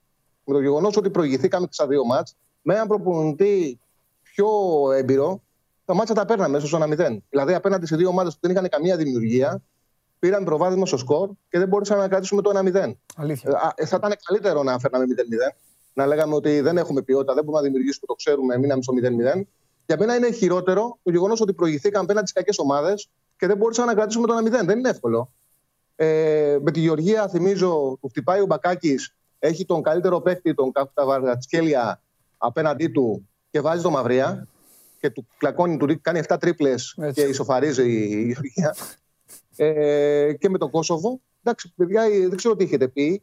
με 0.45 0.55
το 0.55 0.61
γεγονός 0.61 0.97
ότι 0.97 1.11
προηγηθήκαμε 1.11 1.67
και 1.67 1.73
στα 1.73 1.87
δύο 1.87 2.05
μάτς, 2.05 2.37
με 2.63 2.75
έναν 2.75 2.87
προπονητή 2.87 3.81
πιο 4.23 4.49
έμπειρο, 4.93 5.43
τα 5.85 5.95
μάτσα 5.95 6.15
τα 6.15 6.25
παίρναμε 6.25 6.59
στο 6.59 6.79
1-0. 6.83 7.19
Δηλαδή 7.29 7.55
απέναντι 7.55 7.87
σε 7.87 7.97
δύο 7.97 8.09
ομάδε 8.09 8.31
που 8.31 8.39
δεν 8.41 8.51
είχαν 8.51 8.69
καμία 8.69 8.97
δημιουργία, 8.97 9.63
πήραν 10.19 10.45
προβάδισμα 10.45 10.87
στο 10.87 10.97
σκορ 10.97 11.31
και 11.49 11.59
δεν 11.59 11.69
μπορούσαν 11.69 11.99
να 11.99 12.09
κρατήσουμε 12.09 12.43
το 12.43 12.51
1-0. 12.55 12.93
Αλήθεια. 13.17 13.75
Ε, 13.77 13.87
θα 13.87 13.97
ήταν 13.97 14.15
καλύτερο 14.25 14.63
να 14.63 14.79
φέρναμε 14.79 15.05
0-0 15.05 15.57
να 15.99 16.07
λέγαμε 16.07 16.35
ότι 16.35 16.61
δεν 16.61 16.77
έχουμε 16.79 17.03
ποιότητα, 17.03 17.35
δεν 17.35 17.45
μπορούμε 17.45 17.63
να 17.63 17.69
δημιουργήσουμε, 17.69 18.07
το 18.07 18.15
ξέρουμε, 18.15 18.59
μείναμε 18.59 18.83
στο 18.83 18.93
0-0. 19.37 19.43
Για 19.87 19.97
μένα 19.99 20.17
είναι 20.17 20.31
χειρότερο 20.31 20.99
το 21.03 21.11
γεγονός 21.11 21.41
ότι 21.41 21.53
προηγηθήκαν 21.53 22.03
απέναντι 22.03 22.27
στις 22.27 22.43
κακές 22.43 22.59
ομάδες 22.59 23.09
και 23.37 23.47
δεν 23.47 23.57
μπορούσαν 23.57 23.87
να 23.87 23.95
κρατήσουμε 23.95 24.27
το 24.27 24.37
1-0. 24.37 24.51
Δεν 24.65 24.79
είναι 24.79 24.89
εύκολο. 24.89 25.33
Ε, 25.97 26.59
με 26.61 26.71
τη 26.71 26.81
Γεωργία, 26.81 27.29
θυμίζω, 27.29 27.99
που 28.01 28.09
χτυπάει 28.09 28.41
ο 28.41 28.47
Μπακάκης, 28.47 29.15
έχει 29.39 29.65
τον 29.65 29.83
καλύτερο 29.83 30.21
παίκτη, 30.21 30.55
τον 30.55 30.73
Καφταβαργατσικέλια, 30.73 32.03
απέναντί 32.39 32.89
του 32.89 33.29
και 33.51 33.61
βάζει 33.61 33.83
το 33.83 33.91
Μαυρία 33.91 34.49
και 35.01 35.11
του 35.11 35.27
κλακώνει, 35.39 35.77
του 35.77 36.01
κάνει 36.01 36.21
7 36.29 36.37
τρίπλες 36.41 36.97
και 37.13 37.23
ισοφαρίζει 37.23 37.91
η 37.91 38.33
Γεωργία. 38.33 38.75
Ε, 39.57 40.33
και 40.33 40.49
με 40.49 40.59
το 40.59 40.69
Κόσοβο. 40.69 41.21
Εντάξει, 41.43 41.73
παιδιά, 41.77 42.03
δεν 42.09 42.37
ξέρω 42.37 42.57
τι 42.57 42.65
έχετε 42.65 42.89
πει. 42.89 43.23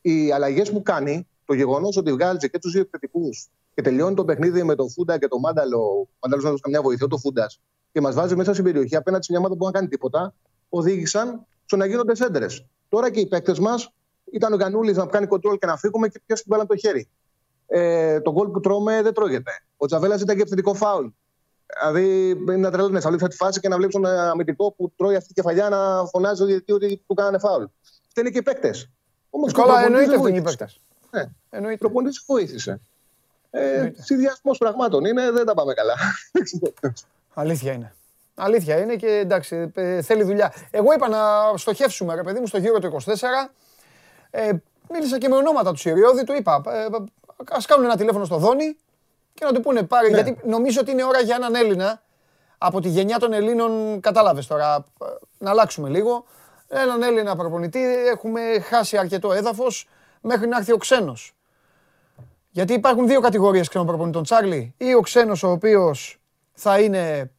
Οι 0.00 0.32
αλλαγές 0.32 0.70
που 0.70 0.82
κάνει 0.82 1.26
το 1.52 1.58
γεγονός 1.58 1.96
ότι 1.96 2.12
βγάζει 2.12 2.50
και 2.50 2.58
τους 2.58 2.72
δύο 2.72 2.80
επιθετικούς 2.80 3.48
και 3.74 3.82
τελειώνει 3.82 4.14
το 4.14 4.24
παιχνίδι 4.24 4.62
με 4.62 4.74
τον 4.74 4.90
Φούντα 4.90 5.18
και 5.18 5.28
τον 5.28 5.40
Μάνταλο. 5.40 5.78
Ο 5.78 6.08
Μάνταλος 6.20 6.44
να 6.44 6.50
δώσει 6.50 6.62
καμιά 6.62 6.82
βοήθεια, 6.82 7.06
το 7.06 7.18
Φούντας, 7.18 7.60
και 7.92 8.00
μας 8.00 8.14
βάζει 8.14 8.36
μέσα 8.36 8.52
στην 8.52 8.64
περιοχή 8.64 8.96
απέναντι 8.96 9.24
σε 9.24 9.32
μια 9.32 9.40
ομάδα 9.40 9.56
που 9.56 9.64
δεν 9.64 9.72
κάνει 9.72 9.88
τίποτα, 9.88 10.34
οδήγησαν 10.68 11.46
στο 11.64 11.76
να 11.76 11.86
γίνονται 11.86 12.14
σέντρε. 12.14 12.46
Τώρα 12.88 13.10
και 13.10 13.20
οι 13.20 13.26
παίκτες 13.26 13.58
μας 13.58 13.92
ήταν 14.32 14.52
ο 14.52 14.56
Γανούλη 14.56 14.92
να 14.92 15.06
κάνει 15.06 15.26
κοντρόλ 15.26 15.58
και 15.58 15.66
να 15.66 15.76
φύγουμε 15.76 16.08
και 16.08 16.20
πιάσει 16.26 16.42
την 16.42 16.52
μπάλα 16.54 16.66
το 16.66 16.76
χέρι. 16.76 17.08
Ε, 17.66 18.20
το 18.20 18.32
γκολ 18.32 18.48
που 18.48 18.60
τρώμε 18.60 19.02
δεν 19.02 19.14
τρώγεται. 19.14 19.50
Ο 19.76 19.86
Τζαβέλας 19.86 20.20
ήταν 20.20 20.34
και 20.36 20.40
επιθετικό 20.40 20.74
φάουλ. 20.74 21.06
Δηλαδή 21.80 22.28
είναι 22.28 22.56
να 22.56 22.70
τρελαίνε. 22.70 23.00
Θα 23.00 23.08
βλέπει 23.08 23.26
τη 23.26 23.36
φάση 23.36 23.60
και 23.60 23.68
να 23.68 23.76
βλέπεις 23.76 23.94
τον 23.94 24.06
αμυντικό 24.06 24.72
που 24.72 24.92
τρώει 24.96 25.16
αυτή 25.16 25.28
τη 25.28 25.34
κεφαλιά 25.34 25.68
να 25.68 26.06
φωνάζει 26.06 26.42
ότι, 26.42 26.72
ότι 26.72 27.02
του 27.06 27.14
κάνανε 27.14 27.38
φάουλ. 27.38 27.64
Αυτά 28.06 28.20
είναι 28.20 28.30
και 28.30 28.38
οι 28.38 28.42
παίκτες. 28.42 28.90
Όμως 29.30 29.52
καλά, 29.52 29.84
εννοείται 29.84 30.16
ότι 30.16 30.28
είναι 30.28 30.38
οι 30.38 30.42
παίκτες. 30.42 30.80
Ναι, 31.12 31.24
εννοείται. 31.50 31.78
Προπονητής 31.78 32.24
βοήθησε. 32.26 32.80
Ε, 33.50 33.90
Συνδυασμός 33.98 34.58
πραγμάτων 34.58 35.04
είναι, 35.04 35.30
δεν 35.30 35.46
τα 35.46 35.54
πάμε 35.54 35.74
καλά. 35.74 35.94
Αλήθεια 37.34 37.72
είναι. 37.72 37.94
Αλήθεια 38.34 38.78
είναι 38.78 38.96
και 38.96 39.06
εντάξει, 39.06 39.72
ε, 39.74 40.02
θέλει 40.02 40.22
δουλειά. 40.22 40.52
Εγώ 40.70 40.92
είπα 40.92 41.08
να 41.08 41.18
στοχεύσουμε, 41.56 42.14
ρε 42.14 42.22
παιδί 42.22 42.40
μου, 42.40 42.46
στο 42.46 42.58
γύρο 42.58 42.78
του 42.78 42.98
24. 43.04 43.12
Ε, 44.30 44.52
μίλησα 44.90 45.18
και 45.18 45.28
με 45.28 45.36
ονόματα 45.36 45.72
του 45.72 45.78
Σιριώδη, 45.78 46.24
του 46.24 46.32
είπα, 46.32 46.62
ε, 46.66 46.86
ας 47.50 47.66
κάνουν 47.66 47.84
ένα 47.84 47.96
τηλέφωνο 47.96 48.24
στο 48.24 48.36
Δόνι 48.36 48.76
και 49.34 49.44
να 49.44 49.52
του 49.52 49.60
πούνε 49.60 49.82
πάρε, 49.82 50.08
ναι. 50.08 50.20
γιατί 50.20 50.38
νομίζω 50.44 50.80
ότι 50.80 50.90
είναι 50.90 51.04
ώρα 51.04 51.20
για 51.20 51.34
έναν 51.34 51.54
Έλληνα 51.54 52.02
από 52.58 52.80
τη 52.80 52.88
γενιά 52.88 53.18
των 53.18 53.32
Ελλήνων, 53.32 54.00
κατάλαβες 54.00 54.46
τώρα, 54.46 54.84
να 55.38 55.50
αλλάξουμε 55.50 55.88
λίγο. 55.88 56.24
Έναν 56.68 57.02
Έλληνα 57.02 57.36
προπονητή, 57.36 58.06
έχουμε 58.06 58.40
χάσει 58.60 58.96
αρκετό 58.96 59.32
έδαφος 59.32 59.88
μέχρι 60.22 60.48
να 60.48 60.56
έρθει 60.56 60.72
ο 60.72 60.76
ξένος. 60.76 61.34
Γιατί 62.50 62.72
υπάρχουν 62.72 63.06
δύο 63.06 63.20
κατηγορίες 63.20 63.68
ξένων 63.68 63.86
προπονητών, 63.86 64.22
Τσάρλι. 64.22 64.74
Ή 64.76 64.94
ο 64.94 65.00
ξένος 65.00 65.42
ο 65.42 65.50
οποίος 65.50 66.20
θα 66.52 66.80
είναι 66.80 67.30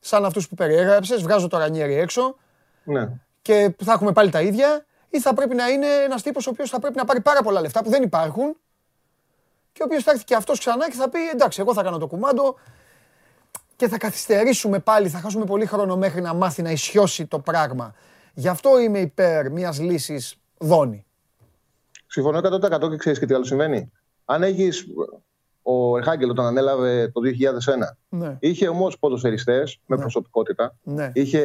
σαν 0.00 0.24
αυτούς 0.24 0.48
που 0.48 0.54
περιέγραψες, 0.54 1.22
βγάζω 1.22 1.48
το 1.48 1.58
Ρανιέρι 1.58 1.94
έξω 1.94 2.36
ναι. 2.84 3.08
και 3.42 3.74
θα 3.84 3.92
έχουμε 3.92 4.12
πάλι 4.12 4.30
τα 4.30 4.40
ίδια. 4.42 4.84
Ή 5.08 5.20
θα 5.20 5.34
πρέπει 5.34 5.54
να 5.54 5.68
είναι 5.68 5.86
ένας 5.86 6.22
τύπος 6.22 6.46
ο 6.46 6.50
οποίος 6.50 6.70
θα 6.70 6.78
πρέπει 6.78 6.96
να 6.96 7.04
πάρει 7.04 7.20
πάρα 7.20 7.42
πολλά 7.42 7.60
λεφτά 7.60 7.82
που 7.82 7.90
δεν 7.90 8.02
υπάρχουν 8.02 8.56
και 9.72 9.82
ο 9.82 9.84
οποίος 9.84 10.02
θα 10.02 10.10
έρθει 10.10 10.24
και 10.24 10.34
αυτός 10.34 10.58
ξανά 10.58 10.90
και 10.90 10.96
θα 10.96 11.08
πει 11.08 11.28
εντάξει 11.28 11.60
εγώ 11.60 11.74
θα 11.74 11.82
κάνω 11.82 11.98
το 11.98 12.06
κουμάντο 12.06 12.56
και 13.76 13.88
θα 13.88 13.98
καθυστερήσουμε 13.98 14.78
πάλι, 14.78 15.08
θα 15.08 15.18
χάσουμε 15.18 15.44
πολύ 15.44 15.66
χρόνο 15.66 15.96
μέχρι 15.96 16.20
να 16.20 16.34
μάθει 16.34 16.62
να 16.62 16.70
ισιώσει 16.70 17.26
το 17.26 17.38
πράγμα. 17.38 17.94
Γι' 18.34 18.48
αυτό 18.48 18.80
είμαι 18.80 18.98
υπέρ 18.98 19.50
μιας 19.50 19.80
λύσης 19.80 20.36
δόνη. 20.58 21.04
Συμφωνώ 22.14 22.38
100% 22.38 22.90
και 22.90 22.96
ξέρεις 22.96 23.18
και 23.18 23.26
τι 23.26 23.34
άλλο 23.34 23.44
συμβαίνει. 23.44 23.92
Αν 24.24 24.42
έχεις. 24.42 24.86
Ο 25.66 25.96
Ερχάγκελ 25.96 26.30
όταν 26.30 26.46
ανέλαβε 26.46 27.08
το 27.08 27.20
2001. 27.20 27.96
Ναι. 28.08 28.36
Είχε 28.40 28.68
όμως 28.68 28.98
ποδοσφαιριστές 28.98 29.80
με 29.86 29.96
ναι. 29.96 30.02
προσωπικότητα. 30.02 30.76
Ναι. 30.82 31.10
Είχε 31.14 31.40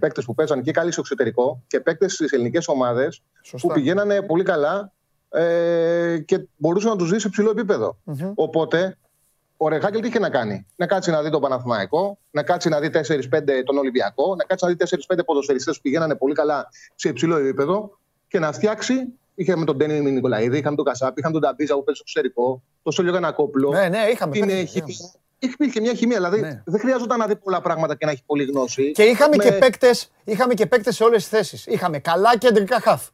παίκτες 0.00 0.24
που 0.24 0.34
παίζαν 0.34 0.62
και 0.62 0.70
καλή 0.70 0.92
στο 0.92 1.00
εξωτερικό 1.00 1.62
και 1.66 1.80
παίκτες 1.80 2.12
στις 2.12 2.32
ελληνικές 2.32 2.68
ομάδες 2.68 3.22
που 3.60 3.68
πηγαίνανε 3.68 4.22
πολύ 4.22 4.42
καλά 4.42 4.92
ε, 5.28 6.18
και 6.24 6.46
μπορούσε 6.56 6.88
να 6.88 6.96
τους 6.96 7.10
δεις 7.10 7.22
σε 7.22 7.28
ψηλό 7.28 7.54
Οπότε 8.34 8.96
ο 9.56 9.68
Ρεχάγκελ 9.68 10.00
τι 10.00 10.08
είχε 10.08 10.18
να 10.18 10.30
κάνει; 10.30 10.66
Να 10.76 10.86
κάτσει 10.86 11.10
να 11.10 11.22
δει 11.22 11.30
τον 11.30 11.40
Παναθηναϊκό, 11.40 12.18
να 12.30 12.42
κάτσει 12.42 12.68
να 12.68 12.80
δει 12.80 12.90
4-5 12.92 12.98
τον 13.64 13.78
Ολυμπιακό, 13.78 14.34
να 14.36 14.44
κάτσει 14.44 14.64
να 14.64 14.70
δει 14.70 14.76
4-5 15.14 15.18
ποδοσφαιριστές 15.26 15.76
που 15.76 15.82
πηγαίνανε 15.82 16.14
πολύ 16.14 16.34
καλά 16.34 16.68
σε 16.94 17.08
υψηλό 17.08 17.36
επίπεδο 17.36 17.98
και 18.28 18.38
να 18.38 18.52
φτιάξει. 18.52 18.94
Είχαμε 19.34 19.64
τον 19.64 19.76
Ντένι 19.76 20.10
Νικολαίδη, 20.10 20.58
είχαμε 20.58 20.76
τον 20.76 20.84
Κασάπη, 20.84 21.20
είχαμε 21.20 21.32
τον 21.32 21.42
Ταμπίζα 21.42 21.74
που 21.74 21.84
παίζει 21.84 22.00
στο 22.00 22.20
εξωτερικό, 22.20 22.62
τον 22.82 22.92
Σόλιο 22.92 23.12
Γανακόπουλο. 23.12 23.70
Ναι, 23.70 23.88
ναι, 23.88 23.98
είχαμε. 23.98 24.38
Είναι, 24.38 24.52
έχει, 24.52 24.82
υπήρχε 25.38 25.80
μια 25.80 25.94
χημία. 25.94 26.16
Δηλαδή 26.16 26.40
ναι. 26.40 26.62
δεν 26.64 26.80
χρειαζόταν 26.80 27.18
να 27.18 27.26
δει 27.26 27.36
πολλά 27.36 27.60
πράγματα 27.60 27.94
και 27.94 28.04
να 28.04 28.10
έχει 28.10 28.22
πολλή 28.26 28.44
γνώση. 28.44 28.92
Και 28.92 29.02
είχαμε, 29.02 29.36
με... 29.36 29.44
και 29.44 29.52
παίκτες, 29.52 30.10
είχαμε 30.24 30.54
και 30.54 30.66
παίκτες 30.66 30.94
σε 30.94 31.04
όλες 31.04 31.22
τις 31.22 31.28
θέσεις. 31.28 31.66
Είχαμε 31.66 31.98
καλά 31.98 32.38
κεντρικά 32.38 32.80
χαφ. 32.80 33.08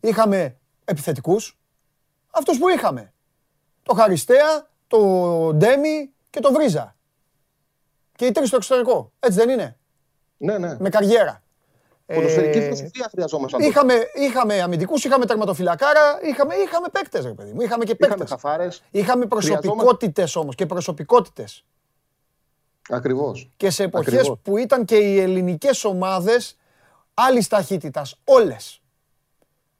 Είχαμε 0.00 0.56
επιθετικούς. 0.84 1.58
Αυτούς 2.30 2.58
που 2.58 2.68
είχαμε. 2.68 3.12
Το 3.82 3.94
Χαριστέα, 3.94 4.70
το 4.86 4.98
Ντέμι 5.54 6.12
και 6.30 6.40
το 6.40 6.52
Βρίζα. 6.52 6.96
Και 8.16 8.26
οι 8.26 8.32
τρεις 8.32 8.48
στο 8.48 8.56
εξωτερικό. 8.56 9.12
Έτσι 9.20 9.38
δεν 9.38 9.48
είναι; 9.48 9.78
Ναι, 10.36 10.58
ναι. 10.58 10.76
Με 10.78 10.88
καριέρα. 10.88 11.42
Ποδοσφαιρικής 12.06 12.62
φιλοσοφία 12.62 13.08
χρειαζόμασταν. 13.10 13.60
Είχαμε, 13.60 13.94
είχαμε 14.14 14.60
αμυντικούς, 14.60 15.04
είχαμε 15.04 15.26
τερματοφυλακάρα, 15.26 16.18
είχαμε, 16.22 16.54
είχαμε 16.54 16.88
παίκτες, 16.92 17.24
ρε 17.24 17.32
παιδί 17.32 17.52
μου. 17.52 17.60
Είχαμε 17.60 17.84
και 17.84 17.94
παίκτες. 17.94 18.16
Είχαμε 18.16 18.28
χαφάρες. 18.28 18.82
Είχαμε 18.90 19.26
προσωπικότητες 19.26 20.36
όμως 20.36 20.54
και 20.54 20.66
προσωπικότητες. 20.66 21.64
Ακριβώς. 22.88 23.50
Και 23.56 23.70
σε 23.70 23.82
εποχές 23.82 24.32
που 24.42 24.56
ήταν 24.56 24.84
και 24.84 24.96
οι 24.96 25.20
ελληνικές 25.20 25.84
ομάδες 25.84 26.56
άλλη 27.14 27.46
ταχύτητας. 27.46 28.20
Όλες. 28.24 28.80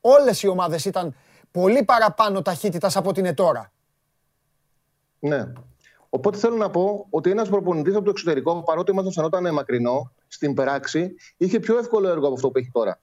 Όλες 0.00 0.42
οι 0.42 0.48
ομάδες 0.48 0.84
ήταν 0.84 1.14
πολύ 1.50 1.84
παραπάνω 1.84 2.42
ταχύτητας 2.42 2.96
από 2.96 3.12
την 3.12 3.24
ετώρα. 3.24 3.72
Ναι. 5.18 5.52
Οπότε 6.09 6.38
θέλω 6.38 6.57
να 6.57 6.70
πω 6.70 7.07
ότι 7.11 7.30
ένας 7.30 7.48
προπονητής 7.48 7.94
από 7.94 8.04
το 8.04 8.11
εξωτερικό, 8.11 8.62
παρότι 8.62 8.92
μας 8.94 9.14
φαινόταν 9.14 9.52
μακρινό, 9.52 10.12
στην 10.28 10.54
πράξη 10.54 11.14
είχε 11.36 11.61
πιο 11.61 11.78
εύκολο 11.78 12.09
έργο 12.09 12.26
από 12.26 12.34
αυτό 12.34 12.50
που 12.50 12.59
έχει 12.59 12.70
τώρα. 12.72 13.00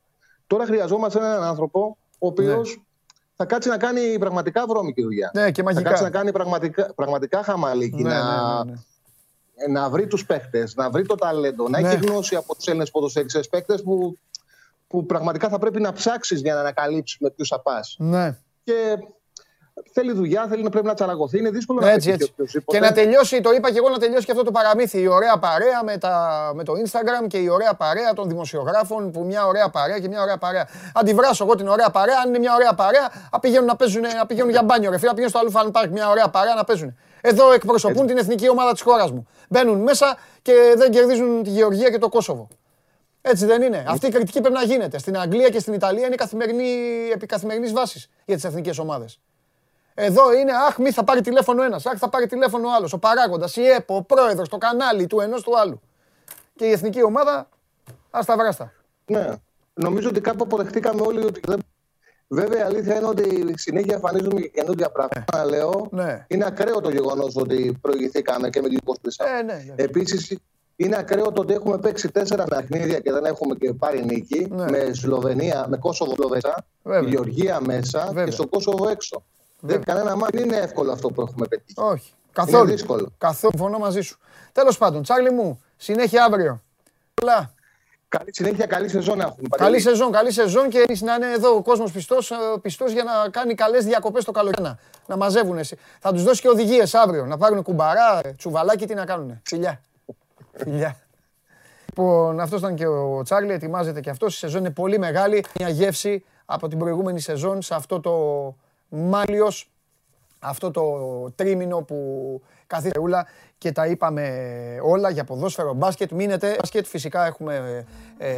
Τώρα 0.47 0.66
χρειαζόμαστε 0.66 1.20
έναν 1.20 1.43
άνθρωπο 1.43 1.97
ο 2.20 2.28
οποίος 2.28 2.76
ναι. 2.76 2.84
θα 3.36 3.45
κάτσει 3.45 3.70
να 3.70 3.78
κάνει 3.78 4.18
πραγματικά 4.20 4.66
βρώμικη 4.68 5.01
δουλειά. 5.01 5.32
Ναι, 5.34 5.51
και 5.51 5.64
μαγικά. 5.64 5.84
Θα 5.84 5.89
κάτσει 5.89 6.04
να 6.04 6.10
κάνει 6.10 6.32
πραγματικά, 6.32 6.93
πραγματικά 6.93 7.43
χαμαλίκι, 7.43 8.04
ναι, 8.04 8.10
να, 8.10 8.64
ναι, 8.66 8.72
ναι, 8.72 8.78
ναι. 9.68 9.80
να 9.80 9.89
βρει 9.89 10.08
τους 10.08 10.26
παίχτε, 10.26 10.68
να 10.76 10.89
βρει 10.89 11.06
το 11.06 11.16
ταλέντο, 11.16 11.70
να 11.70 11.78
έχει 11.78 11.95
γνώση 11.95 12.36
από 12.36 12.56
τους 12.56 12.66
Έλληνες 12.66 12.91
ποδοσφαίριστε 12.91 13.39
παίχτε 13.49 13.78
που, 13.78 14.18
που 14.88 15.06
πραγματικά 15.06 15.49
θα 15.49 15.60
πρέπει 15.60 15.82
να 15.82 15.91
ψάξεις 15.91 16.41
για 16.41 16.54
να 16.54 16.60
ανακαλύψεις 16.60 17.18
με 17.20 17.30
ποιους 17.30 17.47
θα 17.47 17.62
πας. 17.62 17.95
Ναι. 17.99 18.38
Και 18.64 18.97
θέλει 19.91 20.11
δουλειά, 20.11 20.47
θέλει 20.49 20.63
να 20.63 20.69
πρέπει 20.69 20.86
να 20.86 20.93
τσαλαγωθεί. 20.93 21.38
Είναι 21.38 21.49
δύσκολο 21.49 21.80
να 21.80 21.91
έτσι, 21.91 22.11
έτσι. 22.11 22.34
Και 22.65 22.80
να 22.80 22.91
τελειώσει, 22.91 23.41
το 23.41 23.51
είπα 23.51 23.71
και 23.71 23.78
εγώ, 23.78 23.89
να 23.89 23.97
τελειώσει 23.97 24.26
και 24.26 24.32
αυτό 24.32 24.43
το 24.43 24.51
παραμύθι. 24.51 24.99
Η 25.01 25.07
ωραία 25.07 25.38
παρέα 25.38 25.84
με, 25.84 25.97
τα, 25.97 26.51
με 26.55 26.63
το 26.63 26.74
Instagram 26.74 27.28
και 27.28 27.38
η 27.38 27.49
ωραία 27.49 27.74
παρέα 27.74 28.13
των 28.13 28.28
δημοσιογράφων 28.28 29.11
που 29.11 29.24
μια 29.24 29.47
ωραία 29.47 29.69
παρέα 29.69 29.99
και 29.99 30.07
μια 30.07 30.21
ωραία 30.21 30.38
παρέα. 30.38 30.67
Αντιβράσω 30.93 31.43
εγώ 31.43 31.55
την 31.55 31.67
ωραία 31.67 31.89
παρέα, 31.89 32.15
αν 32.24 32.30
είναι 32.30 32.39
μια 32.39 32.53
ωραία 32.53 32.74
παρέα, 32.74 33.11
να 33.32 33.39
πηγαίνουν, 33.39 33.65
να 33.65 33.76
παίζουν, 33.76 34.01
να 34.01 34.26
πηγαίνουν 34.26 34.49
για 34.49 34.63
μπάνιο. 34.63 34.89
Ρε 34.91 34.97
φίλε, 34.97 35.09
να 35.09 35.15
πηγαίνουν 35.15 35.30
στο 35.30 35.39
άλλο 35.39 35.49
φαν 35.49 35.71
πάρκ 35.71 35.91
μια 35.91 36.09
ωραία 36.09 36.30
παρέα 36.30 36.53
να 36.53 36.63
παίζουν. 36.63 36.97
Εδώ 37.21 37.51
εκπροσωπούν 37.51 38.01
έτσι. 38.01 38.07
την 38.07 38.17
εθνική 38.17 38.49
ομάδα 38.49 38.71
της 38.71 38.82
χώρας 38.82 39.11
μου. 39.11 39.28
Μπαίνουν 39.49 39.82
μέσα 39.82 40.17
και 40.41 40.53
δεν 40.78 40.91
κερδίζουν 40.91 41.43
τη 41.43 41.49
Γεωργία 41.49 41.89
και 41.89 41.97
το 41.97 42.09
Κόσοβο. 42.09 42.47
Έτσι 43.21 43.45
δεν 43.45 43.61
είναι. 43.61 43.84
Αυτή 43.88 44.07
η 44.07 44.09
κριτική 44.09 44.39
πρέπει 44.41 44.55
να 44.55 44.63
γίνεται. 44.63 44.97
Στην 44.97 45.17
Αγγλία 45.17 45.49
και 45.49 45.59
στην 45.59 45.74
Ιταλία 45.74 46.05
είναι 46.05 46.15
καθημερινή, 46.15 46.63
επί 47.13 47.26
καθημερινής 47.26 47.74
βάσης 47.74 48.09
για 48.26 48.36
τις 48.36 48.43
εθνικές 48.43 48.78
ομάδες. 48.78 49.19
Εδώ 49.94 50.34
είναι, 50.34 50.52
αχ, 50.68 50.78
μη 50.78 50.91
θα 50.91 51.04
πάρει 51.04 51.22
τηλέφωνο 51.22 51.64
ένας, 51.64 51.86
αχ, 51.86 51.98
θα 51.98 52.10
πάρει 52.10 52.28
τηλέφωνο 52.28 52.68
ο 52.68 52.74
άλλος. 52.74 52.94
Ο 52.94 52.98
παράγοντας, 52.98 53.56
η 53.56 53.68
ΕΠΟ, 53.68 53.96
ο 53.96 54.04
πρόεδρος, 54.04 54.50
το 54.50 54.58
κανάλι 54.58 55.08
του 55.08 55.20
ενός 55.20 55.41
του 55.41 55.60
άλλου. 55.60 55.82
Και 56.56 56.66
η 56.66 56.72
εθνική 56.72 57.04
ομάδα, 57.04 57.50
άστα 58.12 58.38
βράστα. 58.38 58.74
Ναι. 59.06 59.28
Νομίζω 59.74 60.10
ότι 60.10 60.22
κάπου 60.22 60.44
αποδεχτήκαμε 60.44 61.02
όλοι 61.02 61.26
ότι 61.26 61.41
δεν. 61.46 61.60
Βέβαια, 62.28 62.60
η 62.60 62.62
αλήθεια 62.62 62.96
είναι 62.96 63.06
ότι 63.06 63.54
συνέχεια 63.58 63.94
εμφανίζουμε 63.94 64.41
καινούργια 64.41 64.89
πράγματα. 64.89 65.44
Ναι. 65.44 65.50
Λέω, 65.50 65.88
ναι. 65.91 66.26
είναι 66.28 66.46
ακραίο 66.46 66.82
το 66.82 66.89
γεγονός 66.89 67.36
ότι 67.36 67.78
προηγηθήκαμε 67.82 68.50
και 68.50 68.62
με 68.62 68.68
την 68.68 68.80
24. 68.86 68.94
Ε, 69.39 69.41
ναι, 69.44 69.54
ναι. 69.54 69.74
Επίσης, 69.76 70.38
είναι 70.76 70.98
ακραίο 70.98 71.32
το 71.32 71.41
ότι 71.41 71.54
έχουμε 71.54 71.78
παίξει 71.78 72.12
τέσσερα 72.12 72.44
παιχνίδια 72.44 73.00
και 73.00 73.12
δεν 73.12 73.26
έχουμε 73.26 73.56
και 73.56 73.74
πάρει 73.74 74.06
νίκη. 74.06 74.48
Ναι. 74.50 74.66
Με 74.70 74.94
Σλοβενία, 74.94 75.66
με 75.70 75.78
Κόσοβο 75.78 76.14
Σλοβέσα, 76.14 76.66
Γεωργία 77.06 77.60
μέσα 77.62 78.06
Βέβαια. 78.08 78.26
και 78.26 78.32
στο 78.32 78.48
Κόσοβο 78.48 78.89
έξω. 78.89 79.24
Δεν 79.66 79.84
κανένα 79.84 80.16
μάτι. 80.16 80.41
είναι 80.41 80.55
εύκολο 80.55 80.91
αυτό 80.91 81.07
που 81.07 81.22
έχουμε 81.22 81.47
πετύχει. 81.47 81.74
Όχι. 81.80 82.14
Καθόλου. 82.32 82.64
Είναι 82.64 82.72
δύσκολο. 82.72 83.11
Καθόλου. 83.18 83.57
Φωνώ 83.57 83.78
μαζί 83.78 84.01
σου. 84.01 84.18
Τέλος 84.51 84.78
πάντων, 84.78 85.03
Τσάρλι 85.03 85.32
μου, 85.32 85.61
συνέχεια 85.78 86.24
αύριο. 86.24 86.61
Πολλά. 87.14 87.53
Καλή 88.07 88.30
συνέχεια, 88.34 88.66
καλή 88.66 88.89
σεζόν 88.89 89.20
έχουμε. 89.20 89.47
Καλή 89.57 89.80
σεζόν, 89.80 90.11
καλή 90.11 90.32
σεζόν 90.32 90.70
και 90.70 90.86
να 91.01 91.16
είναι 91.16 91.32
εδώ 91.32 91.55
ο 91.55 91.61
κόσμος 91.61 91.91
πιστός 91.91 92.32
ε, 92.32 92.36
πιστός 92.61 92.91
για 92.91 93.03
να 93.03 93.30
κάνει 93.30 93.55
καλές 93.55 93.86
διακοπές 93.86 94.24
το 94.24 94.32
καλοκαίρι. 94.32 94.76
Να 95.07 95.18
μαζεύουν 95.18 95.57
εσύ. 95.57 95.78
Θα 95.99 96.11
τους 96.11 96.24
δώσει 96.24 96.41
και 96.41 96.47
οδηγίες 96.47 96.93
αύριο. 96.93 97.26
Να 97.26 97.38
πάρουν 97.38 97.64
κουμπαρά, 97.64 98.22
τσουβαλάκι, 98.38 98.86
τι 98.88 98.93
να 98.93 99.05
κάνουν. 99.05 99.41
Φιλιά. 99.43 99.82
Φιλιά. 100.53 100.97
Λοιπόν, 101.86 102.39
αυτός 102.39 102.59
ήταν 102.59 102.76
και 102.76 102.88
ο 102.88 103.22
Τσάρλι. 103.24 103.51
Ετοιμάζεται 103.51 104.01
και 104.01 104.09
αυτός. 104.09 104.36
Η 104.36 104.38
σεζόν 104.38 104.59
είναι 104.59 104.70
πολύ 104.70 104.99
μεγάλη. 104.99 105.45
Μια 105.59 105.70
γεύση 105.70 106.26
από 106.45 106.68
την 106.68 106.78
προηγούμενη 106.78 107.20
σεζόν 107.20 107.61
σε 107.61 107.76
αυτό 107.76 107.99
το 107.99 108.11
Μάλιος 108.96 109.72
αυτό 110.39 110.72
το 110.72 110.84
τρίμηνο 111.36 111.82
που 111.82 112.41
καθίστε 112.68 113.00
ούλα 113.00 113.26
και 113.58 113.72
τα 113.72 113.88
είπαμε 113.88 114.48
όλα 114.84 115.10
για 115.10 115.24
ποδόσφαιρο, 115.24 115.74
μπάσκετ. 115.74 116.12
Μείνετε, 116.12 116.56
μπάσκετ 116.60 116.86
φυσικά 116.86 117.26
έχουμε, 117.26 117.86
ε, 118.18 118.34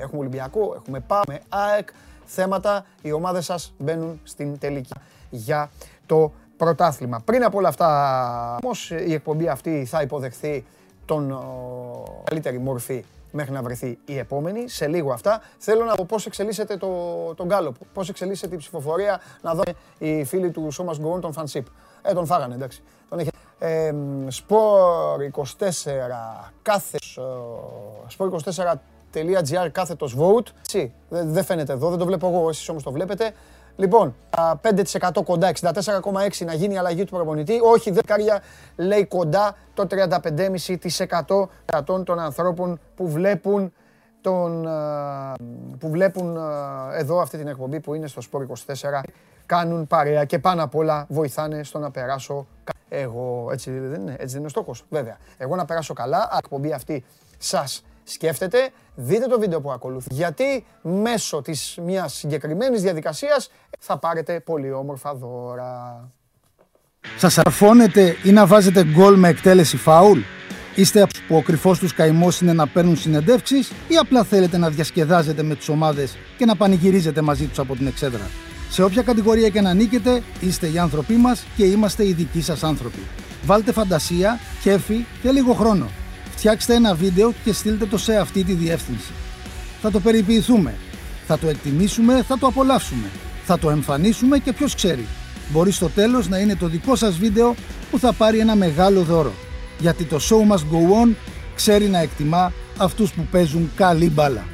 έχουμε 0.00 0.20
Ολυμπιακό, 0.20 0.74
έχουμε 0.76 1.00
ΠΑ, 1.00 1.22
ΑΕΚ, 1.48 1.88
θέματα. 2.24 2.86
Οι 3.02 3.12
ομάδες 3.12 3.44
σας 3.44 3.74
μπαίνουν 3.78 4.20
στην 4.24 4.58
τελική 4.58 4.94
για 5.30 5.70
το 6.06 6.32
πρωτάθλημα. 6.56 7.20
Πριν 7.24 7.44
από 7.44 7.58
όλα 7.58 7.68
αυτά, 7.68 8.56
όμως 8.62 8.90
η 8.90 9.12
εκπομπή 9.12 9.48
αυτή 9.48 9.84
θα 9.84 10.02
υποδεχθεί 10.02 10.64
τον 11.04 11.38
καλύτερη 12.24 12.58
μορφή 12.58 13.04
μέχρι 13.30 13.52
να 13.52 13.62
βρεθεί 13.62 13.98
η 14.04 14.18
επόμενη. 14.18 14.68
Σε 14.68 14.86
λίγο 14.86 15.12
αυτά. 15.12 15.42
Θέλω 15.58 15.84
να 15.84 15.94
δω 15.94 16.04
πώς 16.04 16.26
εξελίσσεται 16.26 16.76
το, 16.76 16.88
τον 17.34 17.46
Γκάλοπ, 17.46 17.74
πώς 17.92 18.08
εξελίσσεται 18.08 18.54
η 18.54 18.58
ψηφοφορία, 18.58 19.20
να 19.42 19.54
δω 19.54 19.62
οι 19.98 20.24
φίλοι 20.24 20.50
του 20.50 20.70
Σώμας 20.70 20.98
Γκορών, 20.98 21.20
τον 21.20 21.32
Φανσίπ. 21.32 21.66
Ε, 22.02 22.12
τον 22.12 22.26
φάγανε, 22.26 22.54
εντάξει. 22.54 22.82
Τον 23.08 23.18
είχε. 23.18 23.30
Ε, 23.58 23.94
Σπορ 24.28 25.20
24 25.58 26.52
κάθε, 26.62 26.98
Σπορ 28.06 28.42
24.gr 28.44 29.68
κάθετος 29.72 30.16
vote. 30.18 30.78
Δεν 31.08 31.44
φαίνεται 31.44 31.72
εδώ, 31.72 31.88
δεν 31.88 31.98
το 31.98 32.06
βλέπω 32.06 32.28
εγώ, 32.28 32.48
εσείς 32.48 32.68
όμως 32.68 32.82
το 32.82 32.92
βλέπετε. 32.92 33.32
Λοιπόν, 33.80 34.14
5% 34.62 35.24
κοντά, 35.24 35.52
64,6% 35.60 36.44
να 36.44 36.54
γίνει 36.54 36.74
η 36.74 36.78
αλλαγή 36.78 37.04
του 37.04 37.14
προπονητή. 37.16 37.60
Όχι, 37.62 37.90
δεκάρια 37.90 38.42
λέει 38.76 39.04
κοντά 39.04 39.56
το 39.74 39.86
35,5% 39.90 41.48
των 42.04 42.18
ανθρώπων 42.18 42.80
που 42.96 43.08
βλέπουν, 43.08 43.72
τον, 44.20 44.68
που 45.78 45.90
βλέπουν 45.90 46.38
εδώ 46.94 47.20
αυτή 47.20 47.38
την 47.38 47.48
εκπομπή 47.48 47.80
που 47.80 47.94
είναι 47.94 48.06
στο 48.06 48.20
Σπόρ 48.20 48.46
24 48.66 49.00
κάνουν 49.46 49.86
παρέα 49.86 50.24
και 50.24 50.38
πάνω 50.38 50.62
απ' 50.62 50.74
όλα 50.74 51.06
βοηθάνε 51.08 51.62
στο 51.62 51.78
να 51.78 51.90
περάσω 51.90 52.46
εγώ. 52.88 53.48
Έτσι 53.52 53.70
δεν 53.70 54.00
είναι, 54.00 54.12
έτσι 54.12 54.26
δεν 54.26 54.36
είναι 54.36 54.46
ο 54.46 54.50
στόχος, 54.50 54.84
βέβαια. 54.88 55.16
Εγώ 55.36 55.56
να 55.56 55.64
περάσω 55.64 55.94
καλά, 55.94 56.38
εκπομπή 56.38 56.72
αυτή 56.72 57.04
σας 57.38 57.82
σκέφτεται, 58.04 58.70
δείτε 58.94 59.26
το 59.26 59.38
βίντεο 59.38 59.60
που 59.60 59.70
ακολουθεί. 59.72 60.14
Γιατί 60.14 60.64
μέσω 60.82 61.42
της 61.42 61.78
μιας 61.82 62.14
συγκεκριμένης 62.14 62.82
διαδικασίας 62.82 63.50
θα 63.78 63.98
πάρετε 63.98 64.40
πολύ 64.40 64.72
όμορφα 64.72 65.14
δώρα. 65.14 66.08
Σας 67.16 67.38
αρφώνετε 67.38 68.16
ή 68.24 68.30
να 68.32 68.46
βάζετε 68.46 68.84
γκολ 68.84 69.18
με 69.18 69.28
εκτέλεση 69.28 69.76
φάουλ; 69.76 70.18
Είστε 70.74 71.00
από 71.02 71.12
που 71.28 71.36
ο 71.36 71.42
κρυφός 71.42 71.78
τους 71.78 71.94
καημός 71.94 72.40
είναι 72.40 72.52
να 72.52 72.66
παίρνουν 72.66 72.96
συνεντεύξεις 72.96 73.70
ή 73.88 73.96
απλά 73.96 74.24
θέλετε 74.24 74.56
να 74.58 74.68
διασκεδάζετε 74.70 75.42
με 75.42 75.54
τις 75.54 75.68
ομάδες 75.68 76.16
και 76.36 76.44
να 76.44 76.56
πανηγυρίζετε 76.56 77.20
μαζί 77.20 77.46
τους 77.46 77.58
από 77.58 77.76
την 77.76 77.86
εξέδρα; 77.86 78.30
Σε 78.70 78.82
όποια 78.82 79.02
κατηγορία 79.02 79.48
και 79.48 79.60
να 79.60 79.74
νίκετε, 79.74 80.22
είστε 80.40 80.66
οι 80.70 80.78
άνθρωποι 80.78 81.14
μας 81.14 81.46
και 81.56 81.64
είμαστε 81.64 82.06
οι 82.06 82.12
δικοί 82.12 82.42
σας 82.42 82.62
άνθρωποι. 82.62 82.98
Βάλτε 83.44 83.72
φαντασία, 83.72 84.38
κέφι 84.62 85.04
και 85.22 85.30
λίγο 85.30 85.52
χρόνο. 85.52 85.88
Φτιάξτε 86.40 86.74
ένα 86.74 86.94
βίντεο 86.94 87.32
και 87.44 87.52
στείλτε 87.52 87.86
το 87.86 87.98
σε 87.98 88.16
αυτή 88.16 88.44
τη 88.44 88.52
διεύθυνση. 88.52 89.12
Θα 89.80 89.90
το 89.90 90.00
περιποιηθούμε. 90.00 90.74
Θα 91.26 91.38
το 91.38 91.48
εκτιμήσουμε, 91.48 92.22
θα 92.22 92.38
το 92.38 92.46
απολαύσουμε. 92.46 93.06
Θα 93.44 93.58
το 93.58 93.70
εμφανίσουμε 93.70 94.38
και 94.38 94.52
ποιος 94.52 94.74
ξέρει. 94.74 95.06
Μπορεί 95.52 95.70
στο 95.70 95.88
τέλος 95.88 96.28
να 96.28 96.38
είναι 96.38 96.56
το 96.56 96.66
δικό 96.66 96.96
σας 96.96 97.18
βίντεο 97.18 97.54
που 97.90 97.98
θα 97.98 98.12
πάρει 98.12 98.38
ένα 98.38 98.54
μεγάλο 98.54 99.02
δώρο. 99.02 99.32
Γιατί 99.78 100.04
το 100.04 100.16
show 100.16 100.52
must 100.52 100.64
go 100.72 101.04
on 101.04 101.14
ξέρει 101.54 101.88
να 101.88 101.98
εκτιμά 101.98 102.52
αυτούς 102.78 103.12
που 103.12 103.22
παίζουν 103.30 103.70
καλή 103.76 104.10
μπάλα. 104.10 104.44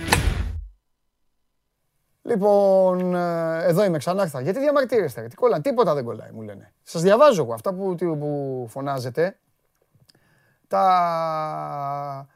Λοιπόν, 2.22 3.14
ε, 3.14 3.64
εδώ 3.64 3.84
είμαι 3.84 3.98
ξανά. 3.98 4.30
Γιατί 4.42 4.58
διαμαρτύρεστε, 4.58 5.22
τι 5.22 5.34
κολλάνε, 5.34 5.62
τίποτα 5.62 5.94
δεν 5.94 6.04
κολλάει, 6.04 6.30
μου 6.32 6.42
λένε. 6.42 6.72
Σας 6.82 7.02
διαβάζω 7.02 7.42
εγώ 7.42 7.52
αυτά 7.52 7.74
που, 7.74 7.94
που 7.94 8.66
φωνάζετε 8.68 9.36
τα, 10.68 12.26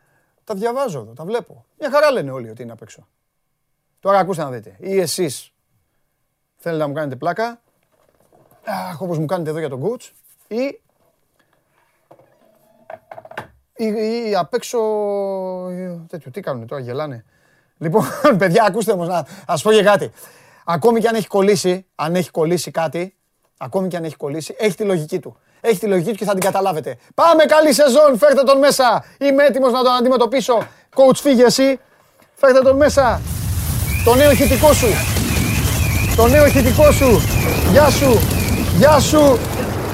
τα 0.45 0.55
διαβάζω 0.55 1.01
εδώ, 1.01 1.13
τα 1.13 1.25
βλέπω. 1.25 1.65
Μια 1.79 1.91
χαρά 1.91 2.11
λένε 2.11 2.31
όλοι 2.31 2.51
ότι 2.51 2.63
είναι 2.63 2.73
απ' 2.73 2.83
έξω. 2.83 3.09
Τώρα 4.01 4.19
ακούστε 4.19 4.43
να 4.43 4.51
δείτε. 4.51 4.77
Ή 4.79 5.01
εσείς 5.01 5.53
θέλετε 6.57 6.83
να 6.83 6.89
μου 6.89 6.95
κάνετε 6.95 7.17
πλάκα, 7.17 7.61
αχ, 8.65 9.01
όπως 9.01 9.19
μου 9.19 9.27
κάνετε 9.27 9.51
εδώ 9.51 9.59
για 9.59 9.69
τον 9.69 9.83
coach, 9.83 10.11
ή, 10.49 10.81
ή, 13.77 13.87
ή 14.29 14.35
απ' 14.35 14.55
έξω, 14.55 14.79
τέτοιο, 16.09 16.31
τι 16.31 16.41
κάνουν 16.41 16.67
τώρα, 16.67 16.83
γελάνε. 16.83 17.25
Λοιπόν, 17.79 18.05
παιδιά, 18.39 18.65
ακούστε 18.65 18.93
όμως, 18.93 19.09
να 19.09 19.27
σας 19.47 19.63
πω 19.63 19.73
και 19.73 19.83
κάτι. 19.83 20.11
Ακόμη 20.65 21.01
και 21.01 21.09
αν 21.09 21.15
έχει 21.15 21.27
κολλήσει, 21.27 21.87
αν 21.95 22.15
έχει 22.15 22.31
κολλήσει 22.31 22.71
κάτι, 22.71 23.17
ακόμη 23.57 23.89
και 23.89 23.97
αν 23.97 24.05
έχει 24.05 24.17
κολλήσει, 24.17 24.55
έχει 24.59 24.77
τη 24.77 24.85
λογική 24.85 25.21
του. 25.21 25.39
Έχει 25.61 25.79
τη 25.79 25.87
λογική 25.87 26.11
του 26.11 26.17
και 26.17 26.25
θα 26.25 26.33
την 26.33 26.41
καταλάβετε. 26.41 26.97
Πάμε 27.15 27.45
καλή 27.45 27.73
σεζόν, 27.73 28.19
φέρτε 28.19 28.43
τον 28.43 28.59
μέσα. 28.59 29.05
Είμαι 29.19 29.45
έτοιμος 29.45 29.73
να 29.73 29.83
τον 29.83 29.93
αντιμετωπίσω. 29.93 30.67
Coach 30.95 31.17
φύγε 31.17 31.45
εσύ. 31.45 31.81
Φέρτε 32.35 32.61
τον 32.61 32.77
μέσα. 32.77 33.21
Το 34.05 34.15
νέο 34.15 34.31
ηχητικό 34.31 34.73
σου. 34.73 34.87
Το 36.17 36.27
νέο 36.29 36.47
ηχητικό 36.47 36.93
σου. 36.93 37.21
Γεια 37.71 37.91
σου. 37.91 38.19
Γεια 38.79 38.99
σου. 38.99 39.39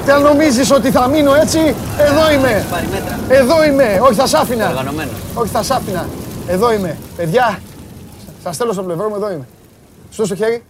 Τι 0.05 0.11
αν 0.12 0.23
νομίζεις 0.23 0.71
ότι 0.71 0.91
θα 0.91 1.09
μείνω 1.09 1.35
έτσι, 1.35 1.75
εδώ 1.99 2.33
είμαι. 2.33 2.64
Εδώ 3.29 3.64
είμαι. 3.64 3.99
Όχι 4.03 4.14
θα 4.14 4.27
σ' 4.27 4.35
άφηνα. 4.35 4.85
Όχι 5.35 5.51
θα 5.51 5.62
σ' 5.62 5.71
άφηνα. 5.71 6.09
Εδώ 6.47 6.73
είμαι. 6.73 6.99
Παιδιά, 7.17 7.59
σας 8.43 8.55
στέλνω 8.55 8.73
στο 8.73 8.83
πλευρό 8.83 9.09
μου, 9.09 9.14
εδώ 9.14 9.31
είμαι. 9.31 9.47
Στο 10.11 10.35
χέρι. 10.35 10.64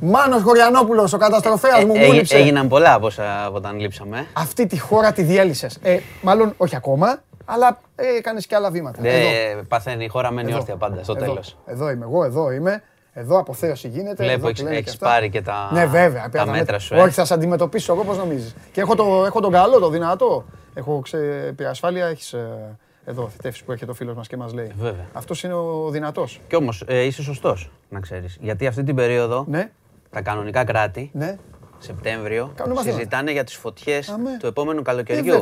Μάνος 0.00 0.42
Χωριανόπουλος, 0.42 1.12
ο 1.12 1.18
καταστροφέας 1.18 1.84
μου, 1.84 1.96
μου 1.96 2.12
λείψε. 2.12 2.36
Έγιναν 2.36 2.68
πολλά 2.68 2.94
από, 2.94 3.08
από 3.46 3.56
όταν 3.56 3.78
λείψαμε. 3.78 4.26
Αυτή 4.32 4.66
τη 4.66 4.78
χώρα 4.78 5.12
τη 5.12 5.22
διέλυσες. 5.22 5.78
Ε, 5.82 5.98
μάλλον 6.22 6.54
όχι 6.56 6.76
ακόμα, 6.76 7.22
αλλά 7.44 7.78
ε, 7.94 8.06
έκανες 8.18 8.46
και 8.46 8.54
άλλα 8.54 8.70
βήματα. 8.70 9.02
Δεν 9.02 9.66
παθαίνει 9.68 10.04
η 10.04 10.08
χώρα, 10.08 10.30
μένει 10.30 10.54
όρθια 10.54 10.76
πάντα 10.76 11.02
στο 11.02 11.14
τέλος. 11.14 11.56
Εδώ 11.66 11.90
είμαι, 11.90 12.04
εγώ 12.04 12.24
εδώ 12.24 12.50
είμαι. 12.50 12.82
Εδώ 13.12 13.38
αποθέωση 13.38 13.88
γίνεται. 13.88 14.24
Βλέπω 14.24 14.48
έχει 14.48 14.98
πάρει 14.98 15.30
και 15.30 15.42
τα, 15.42 15.70
ναι, 15.72 15.86
βέβαια, 15.86 16.28
τα 16.28 16.46
μέτρα 16.46 16.78
σου. 16.78 16.94
Ε. 16.94 17.00
Όχι, 17.00 17.12
θα 17.12 17.24
σε 17.24 17.34
αντιμετωπίσω 17.34 17.92
εγώ, 17.92 18.04
πώς 18.04 18.18
νομίζεις. 18.18 18.54
Και 18.72 18.80
έχω, 18.80 18.94
το, 18.94 19.24
έχω 19.26 19.40
τον 19.40 19.52
καλό, 19.52 19.78
το 19.78 19.88
δυνατό. 19.88 20.44
Έχω 20.74 21.00
ξε... 21.00 21.54
ασφάλεια, 21.70 22.06
έχεις 22.06 22.32
ε, 22.32 22.76
εδώ 23.04 23.28
θητεύσεις 23.28 23.62
που 23.64 23.72
έρχεται 23.72 23.90
ο 23.90 23.94
φίλος 23.94 24.14
μας 24.14 24.28
και 24.28 24.36
μας 24.36 24.52
λέει. 24.52 24.72
Αυτός 25.12 25.42
είναι 25.42 25.54
ο 25.54 25.88
δυνατός. 25.90 26.40
Κι 26.48 26.56
όμως 26.56 26.84
ε, 26.86 27.02
είσαι 27.02 27.22
σωστός, 27.22 27.70
να 27.88 28.00
ξέρεις. 28.00 28.38
Γιατί 28.40 28.66
αυτή 28.66 28.82
την 28.82 28.94
περίοδο 28.94 29.44
ναι 29.48 29.70
τα 30.10 30.20
κανονικά 30.22 30.64
κράτη, 30.64 31.10
ναι. 31.12 31.36
Σεπτέμβριο, 31.78 32.54
συζητάνε 32.82 33.32
για 33.32 33.44
τις 33.44 33.54
φωτιές 33.54 34.14
του 34.38 34.46
επόμενου 34.46 34.82
καλοκαιριού. 34.82 35.34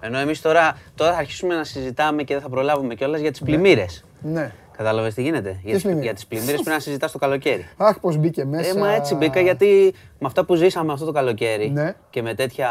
Ε, 0.00 0.06
Ενώ 0.06 0.18
εμείς 0.18 0.40
τώρα, 0.40 0.78
τώρα 0.94 1.12
θα 1.12 1.18
αρχίσουμε 1.18 1.54
να 1.54 1.64
συζητάμε 1.64 2.22
και 2.22 2.34
δεν 2.34 2.42
θα 2.42 2.48
προλάβουμε 2.48 2.94
κιόλας 2.94 3.20
για 3.20 3.30
τις 3.30 3.40
ναι. 3.40 3.46
πλημμύρες. 3.46 4.04
Ναι. 4.22 4.52
Κατάλαβες 4.76 5.14
τι 5.14 5.22
γίνεται; 5.22 5.60
Για, 5.62 5.74
τις, 5.74 5.82
για 6.00 6.14
τις 6.14 6.26
πλημμύρες 6.26 6.54
πρέπει 6.54 6.70
να 6.70 6.78
συζητάς 6.78 7.12
το 7.12 7.18
καλοκαίρι. 7.18 7.66
Αχ, 7.76 7.98
πώς 8.00 8.16
μπήκε 8.16 8.44
μέσα. 8.44 8.70
Ε, 8.70 8.74
μα 8.74 8.92
έτσι 8.92 9.14
μπήκα 9.14 9.40
γιατί 9.40 9.94
με 10.18 10.26
αυτά 10.26 10.44
που 10.44 10.54
ζήσαμε 10.54 10.92
αυτό 10.92 11.04
το 11.04 11.12
καλοκαίρι 11.12 11.70
ναι. 11.70 11.94
και 12.10 12.22
με 12.22 12.34
τέτοια 12.34 12.70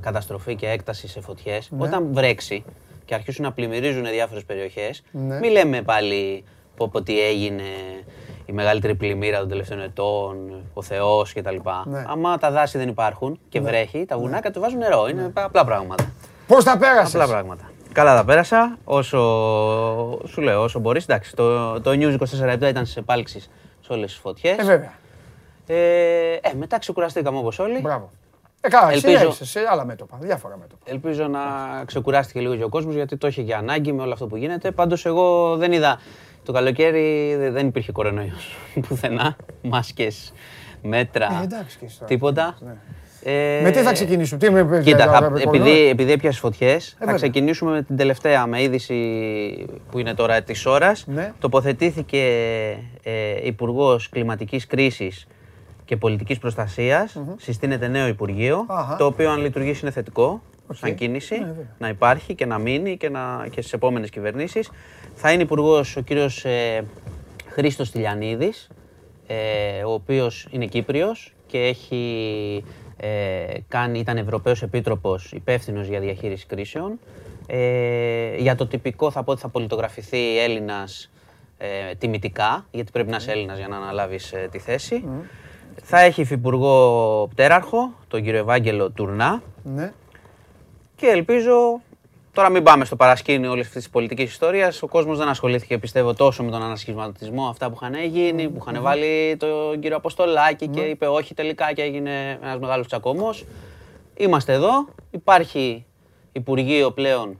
καταστροφή 0.00 0.54
και 0.54 0.68
έκταση 0.68 1.08
σε 1.08 1.20
φωτιές, 1.20 1.70
ναι. 1.70 1.82
όταν 1.82 2.08
βρέξει 2.12 2.64
και 3.04 3.14
αρχίσουν 3.14 3.44
να 3.44 3.52
πλημμυρίζουν 3.52 4.04
διάφορες 4.04 4.44
περιοχές, 4.44 5.02
ναι. 5.10 5.38
μην 5.38 5.50
λέμε 5.50 5.82
πάλι 5.82 6.44
πω, 6.76 6.88
πω 6.88 7.02
τι 7.02 7.20
έγινε, 7.20 7.62
η 8.46 8.52
μεγαλύτερη 8.52 8.94
πλημμύρα 8.94 9.38
των 9.38 9.48
τελευταίων 9.48 9.80
ετών, 9.80 10.62
ο 10.74 10.82
Θεός 10.82 11.32
κτλ. 11.32 11.56
Ναι. 11.84 12.04
Άμα 12.08 12.38
τα 12.38 12.50
δάση 12.50 12.78
δεν 12.78 12.88
υπάρχουν 12.88 13.38
και 13.48 13.60
ναι. 13.60 13.68
βρέχει, 13.68 14.04
τα 14.04 14.18
βουνά 14.18 14.30
ναι. 14.30 14.40
κατεβάζουν 14.40 14.78
νερό. 14.78 15.08
Είναι 15.08 15.22
ναι. 15.22 15.42
απλά 15.42 15.64
πράγματα. 15.64 16.04
Πώς 16.46 16.64
τα 16.64 16.78
πέρασες; 16.78 17.14
Απλά 17.14 17.26
πράγματα. 17.26 17.70
Καλά 17.92 18.16
τα 18.16 18.24
πέρασα. 18.24 18.78
Όσο 18.84 19.18
σου 20.26 20.40
λέω, 20.40 20.62
όσο 20.62 20.78
μπορείς. 20.78 21.02
Εντάξει, 21.02 21.36
το, 21.36 21.80
το 21.80 21.90
News 21.90 22.16
24 22.52 22.68
ήταν 22.68 22.86
σε 22.86 22.98
επάλξει 23.00 23.40
σε 23.80 23.92
όλες 23.92 24.10
τις 24.10 24.20
φωτιές. 24.20 24.58
Ε, 24.58 24.62
βέβαια. 24.62 24.92
Ε, 25.66 26.32
ε, 26.32 26.54
μετά 26.58 26.78
ξεκουραστήκαμε 26.78 27.38
όπως 27.38 27.58
όλοι. 27.58 27.80
Μπράβο. 27.80 28.10
Ε, 28.60 28.68
καλά, 28.68 28.92
Ελπίζω... 28.92 29.30
σε 29.30 29.60
άλλα 29.70 29.84
μέτωπα, 29.84 30.16
διάφορα 30.20 30.56
μέτωπα. 30.56 30.82
Ελπίζω 30.84 31.26
να 31.26 31.40
ξεκουράστηκε 31.84 32.40
λίγο 32.40 32.56
και 32.56 32.64
ο 32.64 32.68
κόσμος 32.68 32.94
γιατί 32.94 33.16
το 33.16 33.26
είχε 33.26 33.42
και 33.42 33.54
ανάγκη 33.54 33.92
με 33.92 34.02
όλο 34.02 34.12
αυτό 34.12 34.26
που 34.26 34.36
γίνεται. 34.36 34.70
Πάντως, 34.70 35.06
εγώ 35.06 35.56
δεν 35.56 35.72
είδα 35.72 36.00
το 36.44 36.52
καλοκαίρι 36.52 37.36
δεν 37.50 37.66
υπήρχε 37.66 37.92
κορονοϊός 37.92 38.56
πουθενά. 38.88 39.36
Μάσκες, 39.62 40.32
μέτρα, 40.82 41.38
ε, 41.40 41.44
εντάξει, 41.44 41.78
τίποτα. 42.06 42.56
Ναι. 42.60 42.76
Ε, 43.26 43.60
με 43.62 43.70
τι 43.70 43.78
θα 43.78 43.92
ξεκινήσουμε, 43.92 44.40
τι 44.40 44.50
με 44.50 44.80
Κοίτα, 44.84 45.06
θα, 45.06 45.32
επειδή, 45.46 45.88
επειδή 45.88 46.12
έπιασε 46.12 46.38
φωτιές, 46.38 46.96
ε, 46.98 47.04
θα 47.04 47.12
ξεκινήσουμε 47.12 47.70
με 47.70 47.82
την 47.82 47.96
τελευταία, 47.96 48.46
με 48.46 48.62
είδηση 48.62 48.96
που 49.90 49.98
είναι 49.98 50.14
τώρα 50.14 50.42
της 50.42 50.66
ώρας. 50.66 51.04
Ναι. 51.06 51.32
Τοποθετήθηκε 51.38 52.18
ε, 53.02 53.46
Υπουργός 53.46 54.08
Κλιματικής 54.08 54.66
Κρίσης 54.66 55.26
και 55.84 55.96
Πολιτικής 55.96 56.38
Προστασίας. 56.38 57.18
Mm-hmm. 57.18 57.34
Συστήνεται 57.36 57.88
νέο 57.88 58.06
Υπουργείο, 58.06 58.66
το 58.98 59.06
οποίο 59.06 59.30
αν 59.30 59.40
λειτουργήσει 59.40 59.80
είναι 59.82 59.90
θετικό 59.90 60.42
okay. 60.68 60.74
σαν 60.74 60.94
κίνηση, 60.94 61.38
ναι, 61.38 61.54
να 61.78 61.88
υπάρχει 61.88 62.34
και 62.34 62.46
να 62.46 62.58
μείνει 62.58 62.96
και, 62.96 63.08
να, 63.08 63.46
και 63.50 63.60
στις 63.60 63.72
επόμενες 63.72 64.10
κυβερνήσεις. 64.10 64.70
Θα 65.14 65.32
είναι 65.32 65.42
υπουργός 65.42 65.96
ο 65.96 66.00
κύριος 66.00 66.44
ε, 66.44 66.84
Χρήστος 67.48 67.90
Τηλιανίδης, 67.90 68.68
ε, 69.26 69.84
ο 69.84 69.92
οποίος 69.92 70.48
είναι 70.50 70.66
Κύπριος 70.66 71.34
και 71.46 71.58
έχει 71.58 72.64
ε, 72.96 73.44
κάνει, 73.68 73.98
ήταν 73.98 74.16
Ευρωπαίος 74.16 74.62
Επίτροπος 74.62 75.32
υπεύθυνος 75.32 75.86
για 75.86 76.00
διαχείριση 76.00 76.46
κρίσεων. 76.46 76.98
Ε, 77.46 78.36
για 78.36 78.54
το 78.54 78.66
τυπικό 78.66 79.10
θα 79.10 79.22
πω 79.22 79.32
ότι 79.32 79.40
θα 79.40 79.48
πολιτογραφηθεί 79.48 80.38
Έλληνας 80.38 81.10
ε, 81.58 81.94
τιμητικά, 81.94 82.66
γιατί 82.70 82.90
πρέπει 82.90 83.10
να 83.10 83.16
είσαι 83.16 83.30
Έλληνας 83.30 83.58
για 83.58 83.68
να 83.68 83.76
αναλάβεις 83.76 84.32
ε, 84.32 84.48
τη 84.50 84.58
θέση. 84.58 85.04
Θα 85.82 86.00
έχει 86.00 86.20
υφυπουργό 86.20 87.28
πτέραρχο, 87.30 87.94
τον 88.08 88.22
κύριο 88.22 88.38
Ευάγγελο 88.38 88.90
Τουρνά. 88.90 89.42
Ναι. 89.62 89.92
Και 90.96 91.06
ελπίζω 91.06 91.80
Τώρα 92.34 92.48
μην 92.48 92.62
πάμε 92.62 92.84
στο 92.84 92.96
παρασκήνιο 92.96 93.50
όλης 93.50 93.66
αυτής 93.66 93.82
της 93.82 93.90
πολιτικής 93.90 94.30
ιστορίας. 94.30 94.82
Ο 94.82 94.86
κόσμος 94.86 95.18
δεν 95.18 95.28
ασχολήθηκε, 95.28 95.78
πιστεύω, 95.78 96.14
τόσο 96.14 96.42
με 96.42 96.50
τον 96.50 96.62
ανασχηματισμό, 96.62 97.46
αυτά 97.46 97.70
που 97.70 97.78
είχαν 97.82 98.04
γίνει, 98.04 98.48
που 98.48 98.58
είχαν 98.60 98.82
βάλει 98.82 99.36
τον 99.38 99.80
κύριο 99.80 99.96
Αποστολάκη 99.96 100.68
και 100.68 100.80
είπε 100.80 101.06
όχι 101.06 101.34
τελικά 101.34 101.72
και 101.72 101.82
έγινε 101.82 102.38
ένας 102.42 102.58
μεγάλος 102.58 102.86
τσακωμός. 102.86 103.44
Είμαστε 104.16 104.52
εδώ. 104.52 104.86
Υπάρχει 105.10 105.84
Υπουργείο 106.32 106.90
πλέον 106.90 107.38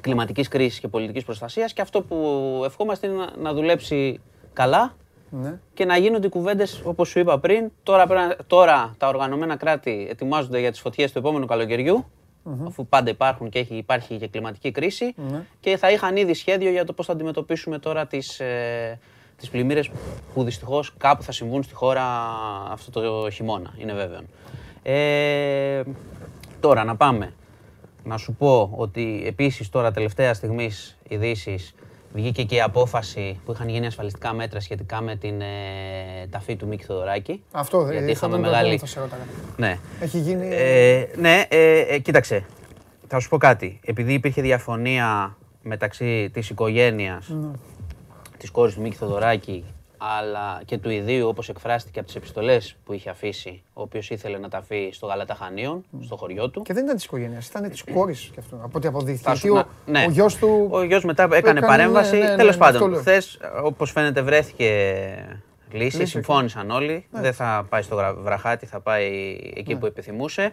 κλιματικής 0.00 0.48
κρίσης 0.48 0.80
και 0.80 0.88
πολιτικής 0.88 1.24
προστασίας 1.24 1.72
και 1.72 1.80
αυτό 1.80 2.02
που 2.02 2.16
ευχόμαστε 2.64 3.06
είναι 3.06 3.26
να 3.42 3.52
δουλέψει 3.52 4.20
καλά 4.52 4.94
ναι. 5.30 5.58
και 5.74 5.84
να 5.84 5.96
γίνονται 5.96 6.26
οι 6.26 6.30
κουβέντες 6.30 6.80
όπως 6.84 7.08
σου 7.08 7.18
είπα 7.18 7.38
πριν. 7.38 7.70
Τώρα, 7.82 8.36
τώρα 8.46 8.94
τα 8.98 9.08
οργανωμένα 9.08 9.56
κράτη 9.56 10.06
ετοιμάζονται 10.10 10.58
για 10.58 10.70
τις 10.70 10.80
φωτιές 10.80 11.12
του 11.12 11.18
επόμενου 11.18 11.46
καλοκαιριου 11.46 12.04
αφού 12.66 12.86
πάντα 12.86 13.10
υπάρχουν 13.10 13.48
και 13.48 13.58
έχει, 13.58 13.74
υπάρχει 13.74 14.16
και 14.16 14.28
κλιματική 14.28 14.72
ναι. 15.30 15.44
και 15.60 15.76
θα 15.76 15.90
είχαν 15.90 16.16
ήδη 16.16 16.34
σχέδιο 16.34 16.70
για 16.70 16.84
το 16.84 16.92
πώς 16.92 17.06
θα 17.06 17.12
αντιμετωπίσουμε 17.12 17.78
τώρα 17.78 18.06
τις, 18.06 18.40
ε, 18.40 18.98
τις 19.36 19.48
πλημμύρες 19.48 19.90
που 20.34 20.44
δυστυχώς 20.44 20.92
κάπου 20.96 21.22
θα 21.22 21.32
συμβούν 21.32 21.62
στη 21.62 21.74
χώρα 21.74 22.04
αυτό 22.70 23.00
το 23.00 23.30
χειμώνα, 23.30 23.74
είναι 23.78 23.92
βέβαιος. 23.92 24.22
Ε, 24.82 25.82
τώρα 26.60 26.84
να 26.84 26.96
πάμε. 26.96 27.32
Να 28.04 28.16
σου 28.16 28.34
πω 28.34 28.70
ότι 28.76 29.22
επίσης 29.26 29.68
τώρα 29.68 29.90
τελευταία 29.92 30.34
στιγμής 30.34 30.98
ειδήσεις 31.08 31.74
Βγήκε 32.12 32.42
και 32.42 32.54
η 32.54 32.60
απόφαση 32.60 33.40
που 33.44 33.52
είχαν 33.52 33.68
γίνει 33.68 33.86
ασφαλιστικά 33.86 34.32
μέτρα 34.32 34.60
σχετικά 34.60 35.00
με 35.00 35.16
την 35.16 35.40
ε, 35.40 35.46
ταφή 36.30 36.56
του 36.56 36.66
Μίκη 36.66 36.84
Θοδωράκη. 36.84 37.42
Αυτό 37.52 37.82
δεν 37.82 37.92
γιατί 37.92 38.10
είχαμε 38.10 38.38
μεγάλη. 38.38 38.80
Ναι. 39.56 39.78
Έχει 40.00 40.18
γίνει. 40.18 40.48
Ε, 40.50 41.06
ναι, 41.16 41.44
ε, 41.48 41.80
ε, 41.80 41.98
κοίταξε. 41.98 42.44
Θα 43.06 43.18
σου 43.18 43.28
πω 43.28 43.38
κάτι. 43.38 43.80
Επειδή 43.84 44.12
υπήρχε 44.12 44.42
διαφωνία 44.42 45.36
μεταξύ 45.62 46.30
της 46.32 46.50
οικογένειας 46.50 47.28
ναι. 47.28 47.50
της 48.38 48.50
κόρης 48.50 48.74
του 48.74 48.80
Μίκη 48.80 48.96
Θοδωράκη 48.96 49.64
αλλά 49.98 50.62
και 50.64 50.78
του 50.78 50.90
ιδίου 50.90 51.28
όπως 51.28 51.48
εκφράστηκε 51.48 51.98
από 51.98 52.08
τις 52.08 52.16
επιστολές 52.16 52.76
που 52.84 52.92
είχε 52.92 53.10
αφήσει, 53.10 53.62
ο 53.72 53.82
οποίος 53.82 54.10
ήθελε 54.10 54.38
να 54.38 54.48
ταφεί 54.48 54.90
στο 54.92 55.06
Γαλαταχανίων, 55.06 55.84
στο 56.00 56.16
χωριό 56.16 56.50
του. 56.50 56.62
Και 56.62 56.72
δεν 56.72 56.84
ήταν 56.84 56.96
της 56.96 57.04
οικογένειας, 57.04 57.46
ήταν 57.46 57.70
της 57.70 57.84
κόρης 57.92 58.30
και 58.34 58.40
αυτό, 58.40 58.56
από 58.56 58.78
ό,τι 58.78 58.86
αποδείχθηκε. 58.88 59.50
Ο, 59.50 59.64
ναι. 59.86 60.04
ο 60.08 60.10
γιος 60.10 60.36
του... 60.36 60.68
Ο 60.70 60.82
γιος 60.82 61.04
μετά 61.04 61.28
έκανε, 61.32 61.60
παρέμβαση, 61.60 62.16
ναι, 62.16 62.28
ναι, 62.28 62.36
τέλος 62.36 62.56
ναι, 62.56 62.60
πάντων. 62.60 62.96
Χθες, 62.96 63.38
όπως 63.62 63.90
φαίνεται, 63.90 64.22
βρέθηκε 64.22 64.68
λύση, 65.72 66.06
συμφώνησαν 66.06 66.70
όλοι. 66.70 67.06
Ναι. 67.10 67.20
Δεν 67.20 67.32
θα 67.32 67.66
πάει 67.68 67.82
στο 67.82 68.16
βραχάτι, 68.22 68.66
θα 68.66 68.80
πάει 68.80 69.38
εκεί 69.54 69.76
που 69.76 69.86
επιθυμούσε. 69.86 70.52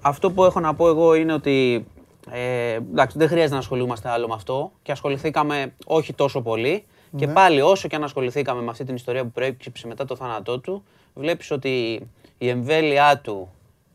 Αυτό 0.00 0.30
που 0.30 0.44
έχω 0.44 0.60
να 0.60 0.74
πω 0.74 0.88
εγώ 0.88 1.14
είναι 1.14 1.32
ότι 1.32 1.86
ε, 2.30 2.72
εντάξει, 2.72 3.18
δεν 3.18 3.28
χρειάζεται 3.28 3.54
να 3.54 3.58
ασχολούμαστε 3.58 4.08
άλλο 4.08 4.28
με 4.28 4.34
αυτό 4.34 4.72
και 4.82 4.92
ασχοληθήκαμε 4.92 5.72
όχι 5.86 6.12
τόσο 6.12 6.40
πολύ. 6.42 6.84
Και 7.16 7.26
ναι. 7.26 7.32
πάλι 7.32 7.60
όσο 7.60 7.88
και 7.88 7.96
αν 7.96 8.04
ασχοληθήκαμε 8.04 8.62
με 8.62 8.70
αυτή 8.70 8.84
την 8.84 8.94
ιστορία 8.94 9.22
που 9.22 9.30
προέκυψε 9.30 9.86
μετά 9.86 10.04
το 10.04 10.16
θάνατό 10.16 10.58
του, 10.58 10.84
βλέπεις 11.14 11.50
ότι 11.50 12.00
η 12.38 12.48
εμβέλειά 12.48 13.18
του 13.18 13.50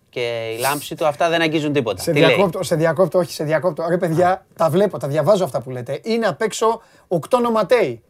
και 0.10 0.54
η 0.58 0.60
λάμψη 0.60 0.96
του, 0.96 1.08
αυτά 1.08 1.30
δεν 1.30 1.42
αγγίζουν 1.42 1.74
τίποτα. 1.74 2.02
Σε, 2.02 2.12
διακόπτω, 2.12 2.64
σε 2.64 2.76
διακόπτω, 2.76 3.20
όχι 3.20 3.32
σε 3.32 3.44
διακόπτω. 3.44 3.86
Ρε 3.90 3.98
παιδιά, 3.98 4.46
τα 4.56 4.70
βλέπω, 4.70 4.98
τα 4.98 5.08
διαβάζω 5.08 5.44
αυτά 5.44 5.62
που 5.62 5.70
λέτε. 5.70 6.00
Είναι 6.04 6.26
απ' 6.26 6.42
έξω 6.42 6.82
οκτώ 7.08 7.40
νοματέοι. 7.40 8.02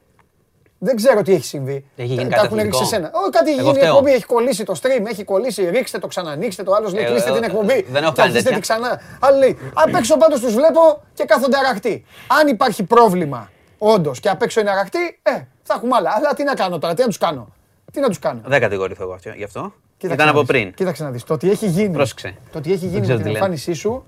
Δεν 0.80 0.96
ξέρω 0.96 1.22
τι 1.22 1.34
έχει 1.34 1.46
συμβεί. 1.46 1.86
Έχει 1.96 2.14
γίνει 2.14 2.30
τα 2.30 2.42
έχουν 2.44 2.58
ρίξει 2.58 2.86
σένα. 2.86 3.12
Όχι, 3.14 3.30
κάτι 3.30 3.52
έχει 3.52 3.62
γίνει. 3.62 3.78
Η 3.78 3.82
εκπομπή 3.82 4.12
έχει 4.12 4.26
κολλήσει 4.26 4.64
το 4.64 4.74
stream, 4.82 5.06
έχει 5.06 5.24
κολλήσει. 5.24 5.70
Ρίξτε 5.70 5.98
το, 5.98 6.08
ξανανοίξτε 6.08 6.64
το. 6.64 6.74
Άλλος 6.74 6.94
λέει 6.94 7.04
ε, 7.04 7.08
κλείστε 7.08 7.32
την 7.32 7.44
εκπομπή. 7.44 7.86
Δεν 7.90 8.04
έχω 8.04 8.12
κάνει 8.12 8.34
τέτοια. 8.34 8.60
ξανά. 8.60 9.02
Άλλο 9.20 9.38
λέει 9.38 9.58
απ' 9.74 9.96
έξω 9.96 10.18
πάντως 10.18 10.40
τους 10.40 10.54
βλέπω 10.54 11.04
και 11.14 11.24
κάθονται 11.24 11.58
αραχτοί. 11.58 12.06
Αν 12.42 12.48
υπάρχει 12.48 12.84
πρόβλημα 12.84 13.50
Όντως. 13.78 14.20
Και 14.20 14.30
απ' 14.30 14.42
έξω 14.42 14.60
είναι 14.60 14.70
αραχτή, 14.70 15.20
ε, 15.24 15.32
θα 15.64 15.74
έχουμε 15.74 15.96
άλλα. 15.96 16.12
Αλλά 16.16 16.34
τι 16.34 16.44
να 16.44 16.54
κάνω 16.54 16.80
τώρα, 16.80 16.94
τι 16.94 17.02
να 17.02 17.08
τους 17.08 17.18
κάνω. 17.18 17.48
Τι 17.92 18.00
να 18.00 18.08
τους 18.08 18.20
κάνω. 18.20 18.42
Δεν 18.46 18.60
κατηγορηθώ 18.60 19.04
εγώ 19.04 19.18
γι' 19.36 19.44
αυτό. 19.44 19.74
Κοίταξε 19.98 20.24
Ήταν 20.24 20.36
από 20.36 20.46
πριν. 20.46 20.74
Κοίταξε 20.74 21.04
να 21.04 21.12
δεις. 21.12 21.24
Το 21.24 21.34
ότι 21.34 21.50
έχει 21.50 21.68
γίνει, 21.68 21.94
Πρόσεξε. 21.94 22.36
το 22.52 22.58
ότι 22.58 22.72
έχει 22.72 22.86
γίνει 22.88 23.08
με 23.08 23.18
την 23.18 23.28
εμφάνισή 23.28 23.74
σου, 23.74 24.06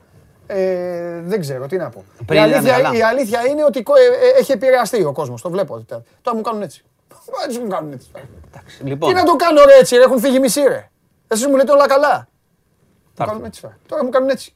ε, 0.48 1.22
δεν 1.22 1.40
ξέρω 1.40 1.68
τι 1.68 1.78
να 1.78 1.90
πω. 1.90 2.04
η, 2.32 2.38
αλήθεια, 2.38 2.94
η 2.94 3.02
αλήθεια 3.02 3.48
είναι 3.48 3.64
ότι 3.64 3.80
ε, 3.80 4.26
ε, 4.26 4.40
έχει 4.40 4.52
επηρεαστεί 4.52 5.04
ο 5.04 5.12
κόσμος. 5.12 5.42
Το 5.42 5.50
βλέπω. 5.50 5.86
Τώρα 6.22 6.38
μου 6.38 6.42
κάνουν 6.42 6.62
έτσι. 6.62 6.84
Έτσι 7.46 7.60
μου 7.60 7.68
κάνουν 7.68 7.92
έτσι. 7.92 8.12
Λοιπόν. 8.84 9.10
Τι 9.10 9.16
να 9.16 9.24
το 9.24 9.36
κάνω 9.36 9.64
ρε 9.66 9.74
έτσι, 9.80 9.96
έχουν 9.96 10.20
φύγει 10.20 10.40
μισή 10.40 10.62
ρε. 10.62 10.90
Εσείς 11.28 11.48
μου 11.48 11.56
λέτε 11.56 11.72
όλα 11.72 11.88
καλά. 11.88 12.28
Τώρα 13.88 14.04
μου 14.04 14.10
κάνουν 14.10 14.30
έτσι. 14.30 14.54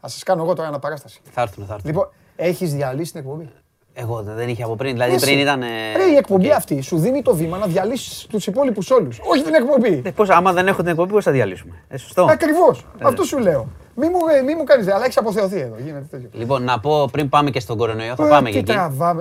Α 0.00 0.08
σας 0.08 0.22
κάνω 0.22 0.42
εγώ 0.42 0.54
τώρα 0.54 0.68
ένα 0.68 0.78
παράσταση. 0.78 1.20
Θα 1.30 1.42
έρθουν, 1.42 1.66
θα 1.66 1.74
έρθουν. 1.74 1.90
Λοιπόν, 1.90 2.10
έχεις 2.36 2.74
διαλύσει 2.74 3.12
την 3.12 3.20
εκπομπή; 3.20 3.50
Εγώ 3.96 4.22
δεν 4.26 4.48
είχε 4.48 4.62
από 4.62 4.76
πριν. 4.76 4.92
Δηλαδή 4.92 5.20
πριν 5.20 5.38
ήταν. 5.38 5.60
Ρε, 5.96 6.04
η 6.12 6.16
εκπομπή 6.16 6.50
αυτή 6.50 6.80
σου 6.82 6.98
δίνει 6.98 7.22
το 7.22 7.34
βήμα 7.34 7.58
να 7.58 7.66
διαλύσεις 7.66 8.26
τους 8.30 8.46
υπόλοιπους 8.46 8.90
όλους. 8.90 9.20
Όχι 9.24 9.42
την 9.42 9.54
εκπομπή. 9.54 10.02
Ε, 10.04 10.10
πώς, 10.10 10.30
άμα 10.30 10.52
δεν 10.52 10.66
έχω 10.66 10.80
την 10.80 10.90
εκπομπή, 10.90 11.12
πώς 11.12 11.24
θα 11.24 11.30
διαλύσουμε; 11.30 11.74
Ε, 11.88 11.96
σωστό. 11.96 12.26
Ακριβώς. 12.30 12.86
Ε. 12.98 13.04
Αυτό 13.06 13.24
σου 13.24 13.38
λέω. 13.38 13.66
Μη 13.96 14.08
μου, 14.08 14.18
ε, 14.38 14.42
μη 14.42 14.54
μου 14.54 14.64
κάνεις, 14.64 14.88
αλλά 14.88 15.04
έχεις 15.04 15.16
αποθεωθεί 15.16 15.58
εδώ. 15.60 15.74
Γίνεται 15.84 16.06
τέτοιο. 16.10 16.28
Λοιπόν, 16.32 16.62
να 16.62 16.80
πω 16.80 17.08
πριν 17.12 17.28
πάμε 17.28 17.50
και 17.50 17.60
στον 17.60 17.76
κορονοϊό, 17.76 18.14
θα 18.14 18.26
ε, 18.26 18.28
πάμε 18.28 18.50
και 18.50 18.58
εκεί. 18.58 18.72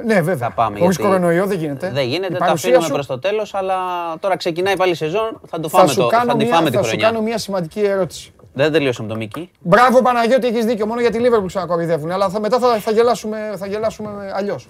Ναι, 0.06 0.22
βέβαια. 0.22 0.48
Θα 0.48 0.52
πάμε. 0.52 0.80
Χωρίς 0.80 0.98
κορονοϊό 0.98 1.46
δεν 1.46 1.58
γίνεται. 1.58 1.92
Δεν 1.94 2.08
γίνεται, 2.08 2.34
τα 2.38 2.46
αφήνουμε 2.46 2.88
προς 2.88 3.06
το 3.06 3.20
τέλος, 3.20 3.54
αλλά 3.54 3.76
τώρα 4.20 4.38
ξεκινάει 4.38 4.78
πάλι 4.78 4.92
η 4.92 4.96
σεζόν. 4.96 5.40
Θα 5.48 5.60
το 5.60 5.70
φάμε, 5.70 5.94
το, 5.94 6.10
θα 6.10 6.36
τη 6.38 6.46
φάμε 6.46 6.70
τη 6.70 6.78
χρονιά. 6.78 6.82
Θα 6.82 6.84
σου 6.84 6.98
κάνω 6.98 7.22
μια 7.22 7.38
σημαντική 7.38 7.80
ερώτηση. 7.80 8.34
Δεν 8.54 8.72
τελειώσαμε 8.72 9.10
το 9.10 9.16
Μίκη. 9.16 9.52
Μπράβο 9.60 10.02
Παναγιώτη, 10.02 10.48
έχεις 10.48 10.66
δίκιο. 10.66 10.86
Μόνο 10.86 11.02
για 11.02 11.12
τη 11.12 11.20
Λίβερπουλ 11.20 11.48
ξανακορυδεύουν. 11.48 12.12
Αλλά 12.12 12.30
θα, 12.30 12.40
μετά 12.40 12.60
θα, 12.60 12.80
θα 12.80 12.92
γελάσουμε, 12.92 13.54
θα 13.58 13.68
γελάσουμε 13.68 14.32
αλλιώς. 14.34 14.68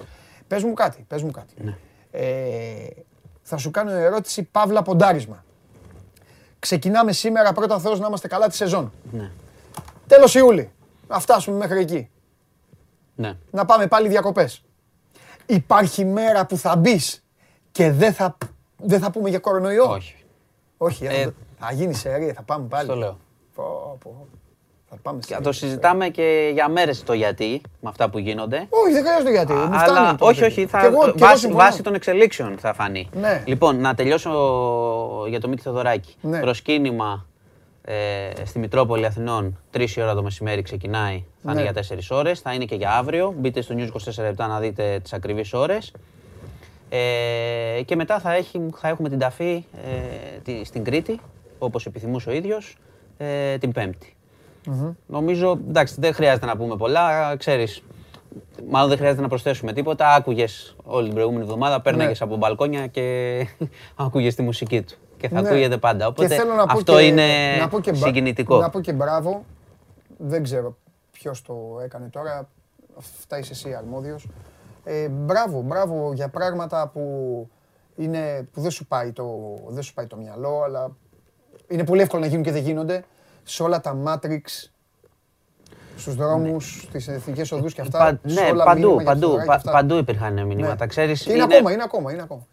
Πες 0.47 0.63
μου 0.63 0.73
κάτι, 0.73 1.05
πες 1.07 1.21
μου 1.21 1.31
κάτι. 1.31 1.53
Ναι. 1.57 1.77
Ε, 2.11 2.87
θα 3.41 3.57
σου 3.57 3.71
κάνω 3.71 3.91
ερώτηση 3.91 4.43
παύλα 4.43 4.81
ποντάρισμα. 4.81 5.43
Ξεκινάμε 6.59 7.11
σήμερα 7.11 7.53
πρώτα 7.53 7.79
Θεός 7.79 7.99
να 7.99 8.07
είμαστε 8.07 8.27
καλά 8.27 8.47
τη 8.47 8.55
σεζόν. 8.55 8.91
Ναι. 9.11 9.31
Τέλος 10.07 10.35
Ιούλη. 10.35 10.71
Να 11.07 11.19
φτάσουμε 11.19 11.57
μέχρι 11.57 11.79
εκεί. 11.79 12.09
Ναι. 13.15 13.37
Να 13.51 13.65
πάμε 13.65 13.87
πάλι 13.87 14.07
διακοπές. 14.07 14.63
Υπάρχει 15.45 16.05
μέρα 16.05 16.45
που 16.45 16.57
θα 16.57 16.75
μπεις 16.75 17.23
και 17.71 17.91
δεν 17.91 18.13
θα, 18.13 18.37
δεν 18.77 18.99
θα 18.99 19.11
πούμε 19.11 19.29
για 19.29 19.39
κορονοϊό; 19.39 19.89
Όχι. 19.89 20.15
Όχι, 20.77 21.05
ε, 21.05 21.27
θα 21.59 21.73
γίνει 21.73 21.93
σε 21.93 22.33
θα 22.35 22.41
πάμε 22.41 22.67
πάλι. 22.67 22.87
Το 22.87 22.95
λέω. 22.95 23.17
Πω, 23.55 23.97
πω. 24.03 24.27
Θα 24.89 24.95
πάμε 25.01 25.19
και 25.25 25.37
το 25.43 25.51
συζητάμε 25.51 26.09
και 26.09 26.49
για 26.53 26.69
μέρες 26.69 27.03
το 27.03 27.13
γιατί 27.13 27.61
με 27.81 27.89
αυτά 27.89 28.09
που 28.09 28.17
γίνονται. 28.17 28.67
Όχι, 28.69 28.93
δεν 28.93 29.03
χρειάζεται 29.03 29.31
γιατί. 29.31 29.53
Μου 29.53 29.69
Αλλά 29.71 30.15
όχι, 30.19 30.43
όχι. 30.43 30.65
Θα, 30.65 30.85
εγώ, 30.85 31.13
βάση, 31.15 31.47
βάση 31.47 31.83
των 31.83 31.93
εξελίξεων 31.93 32.57
θα 32.57 32.73
φανεί. 32.73 33.09
Ναι. 33.13 33.43
Λοιπόν, 33.45 33.79
να 33.79 33.93
τελειώσω 33.93 34.29
για 35.27 35.39
το 35.39 35.47
Μίκη 35.47 35.61
Θεοδωράκη. 35.61 36.15
Ναι. 36.21 36.39
Προσκύνημα 36.39 37.25
ε, 37.81 38.45
στη 38.45 38.59
Μητρόπολη 38.59 39.05
Αθηνών, 39.05 39.59
3 39.73 39.85
ώρα 39.97 40.13
το 40.13 40.23
μεσημέρι 40.23 40.61
ξεκινάει. 40.61 41.23
Θα 41.43 41.51
είναι 41.51 41.61
ναι. 41.61 41.69
για 41.69 41.97
4 41.97 41.99
ώρες. 42.09 42.39
Θα 42.39 42.53
είναι 42.53 42.65
και 42.65 42.75
για 42.75 42.91
αύριο. 42.91 43.33
Μπείτε 43.37 43.61
στο 43.61 43.75
News 43.77 44.11
24 44.11 44.23
λεπτά 44.23 44.47
να 44.47 44.59
δείτε 44.59 44.99
τις 45.03 45.13
ακριβείς 45.13 45.53
ώρες. 45.53 45.93
Ε, 46.89 47.81
και 47.85 47.95
μετά 47.95 48.19
θα, 48.19 48.33
έχει, 48.33 48.69
θα 48.75 48.87
έχουμε 48.87 49.09
την 49.09 49.19
ταφή 49.19 49.65
ε, 50.45 50.63
στην 50.63 50.83
Κρήτη, 50.83 51.19
όπως 51.59 51.85
επιθυμούσε 51.85 52.29
ο 52.29 52.33
ίδιος, 52.33 52.77
ε, 53.17 53.57
την 53.57 53.71
Πέμπτη. 53.71 54.15
Νομίζω, 55.05 55.59
εντάξει, 55.67 55.95
δεν 55.99 56.13
χρειάζεται 56.13 56.45
να 56.45 56.57
πούμε 56.57 56.75
πολλά. 56.75 57.35
Ξέρεις, 57.37 57.83
μάλλον 58.69 58.89
δεν 58.89 58.97
χρειάζεται 58.97 59.21
να 59.21 59.27
προσθέσουμε 59.27 59.73
τίποτα. 59.73 60.13
Άκουγες 60.13 60.75
όλη 60.83 61.03
την 61.03 61.13
προηγούμενη 61.13 61.43
εβδομάδα, 61.43 61.81
πέρναγε 61.81 62.09
ναι. 62.09 62.15
από 62.19 62.35
μπαλκόνια 62.35 62.87
και 62.87 63.47
άκουγες 63.95 64.35
τη 64.35 64.41
μουσική 64.41 64.81
του. 64.81 64.95
Και 65.17 65.27
θα 65.29 65.41
ναι. 65.41 65.47
ακούγεται 65.47 65.77
πάντα. 65.77 66.07
Οπότε 66.07 66.37
αυτό 66.67 66.99
είναι 66.99 67.23
συγκινητικό. 67.91 68.59
Να 68.59 68.69
πω 68.69 68.79
και 68.79 68.93
μπράβο. 68.93 69.45
Δεν 70.17 70.43
ξέρω 70.43 70.77
ποιος 71.11 71.41
το 71.41 71.79
έκανε 71.83 72.07
τώρα. 72.07 72.49
Αυτά 72.97 73.39
είσαι 73.39 73.51
εσύ 73.51 73.73
αρμόδιος. 73.73 74.27
Ε, 74.83 75.07
μπράβο, 75.07 75.61
μπράβο 75.61 76.13
για 76.13 76.29
πράγματα 76.29 76.87
που, 76.93 77.01
είναι, 77.95 78.47
που 78.51 78.61
δεν, 78.61 78.71
σου 78.71 78.85
πάει 78.85 79.11
το, 79.11 79.25
δεν 79.67 79.83
σου 79.83 79.93
πάει 79.93 80.07
το 80.07 80.15
μυαλό, 80.15 80.61
αλλά 80.61 80.95
είναι 81.73 81.83
πολύ 81.83 82.01
εύκολο 82.01 82.21
να 82.21 82.27
γίνουν 82.27 82.43
και 82.43 82.51
δεν 82.51 82.61
γίνονται 82.61 83.03
σε 83.43 83.63
όλα 83.63 83.81
τα 83.81 83.97
Matrix, 84.05 84.69
στους 85.97 86.15
δρόμους, 86.15 86.89
ναι. 86.91 86.99
στις 86.99 87.15
εθνικές 87.15 87.51
οδούς 87.51 87.73
και 87.73 87.81
αυτά. 87.81 88.19
ναι, 88.23 88.63
παντού, 88.65 89.01
παντού, 89.03 89.37
παντού 89.71 89.97
υπήρχαν 89.97 90.45
μηνύματα. 90.45 90.75
Ναι. 90.79 90.87
Ξέρεις, 90.87 91.25
είναι, 91.25 91.43
ακόμα, 91.43 91.71
είναι 91.71 91.83
ακόμα, 91.83 92.11
είναι 92.11 92.21
ακόμα. 92.21 92.47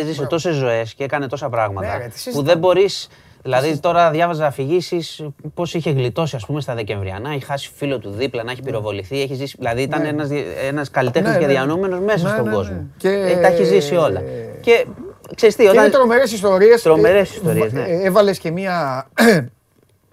Έζησε 0.00 0.26
τόσες 0.26 0.54
ζωές 0.54 0.94
και 0.94 1.04
έκανε 1.04 1.26
τόσα 1.26 1.48
πράγματα 1.48 1.98
ναι, 1.98 2.32
που 2.32 2.42
δεν 2.42 2.58
μπορείς... 2.58 3.08
Δηλαδή 3.42 3.78
τώρα 3.78 4.10
διάβαζα 4.10 4.46
αφηγήσεις 4.46 5.26
πώς 5.54 5.74
είχε 5.74 5.90
γλιτώσει 5.90 6.36
ας 6.36 6.46
πούμε, 6.46 6.60
στα 6.60 6.74
Δεκεμβριανά, 6.74 7.30
έχει 7.30 7.44
χάσει 7.44 7.70
φίλο 7.74 7.98
του 7.98 8.10
δίπλα, 8.10 8.42
να 8.42 8.50
έχει 8.50 8.60
ναι. 8.60 8.66
πυροβοληθεί. 8.66 9.20
Έχει 9.22 9.34
ζήσει, 9.34 9.54
δηλαδή 9.58 9.82
ήταν 9.82 10.02
ναι. 10.02 10.08
ένας 10.08 10.28
ένας 10.68 10.90
καλλιτέχνης 10.90 11.36
και 11.36 11.46
διανόμενο 11.46 12.00
μέσα 12.00 12.28
στον 12.28 12.50
κόσμο. 12.50 12.86
Και... 12.96 13.08
Ε, 13.08 13.40
τα 13.40 13.46
έχει 13.46 13.64
ζήσει 13.64 13.96
όλα. 13.96 14.22
Και 14.60 14.86
Ξέρεις 15.34 15.56
τι, 15.56 15.66
όταν... 15.66 15.84
Είναι 15.84 15.92
τρομερές 15.92 16.32
ιστορίες. 16.32 16.82
Τρομερές 16.82 17.34
ιστορίες. 17.34 17.72
Ναι. 17.72 17.84
Έβαλες 17.88 18.38
και 18.38 18.50
μία. 18.50 19.06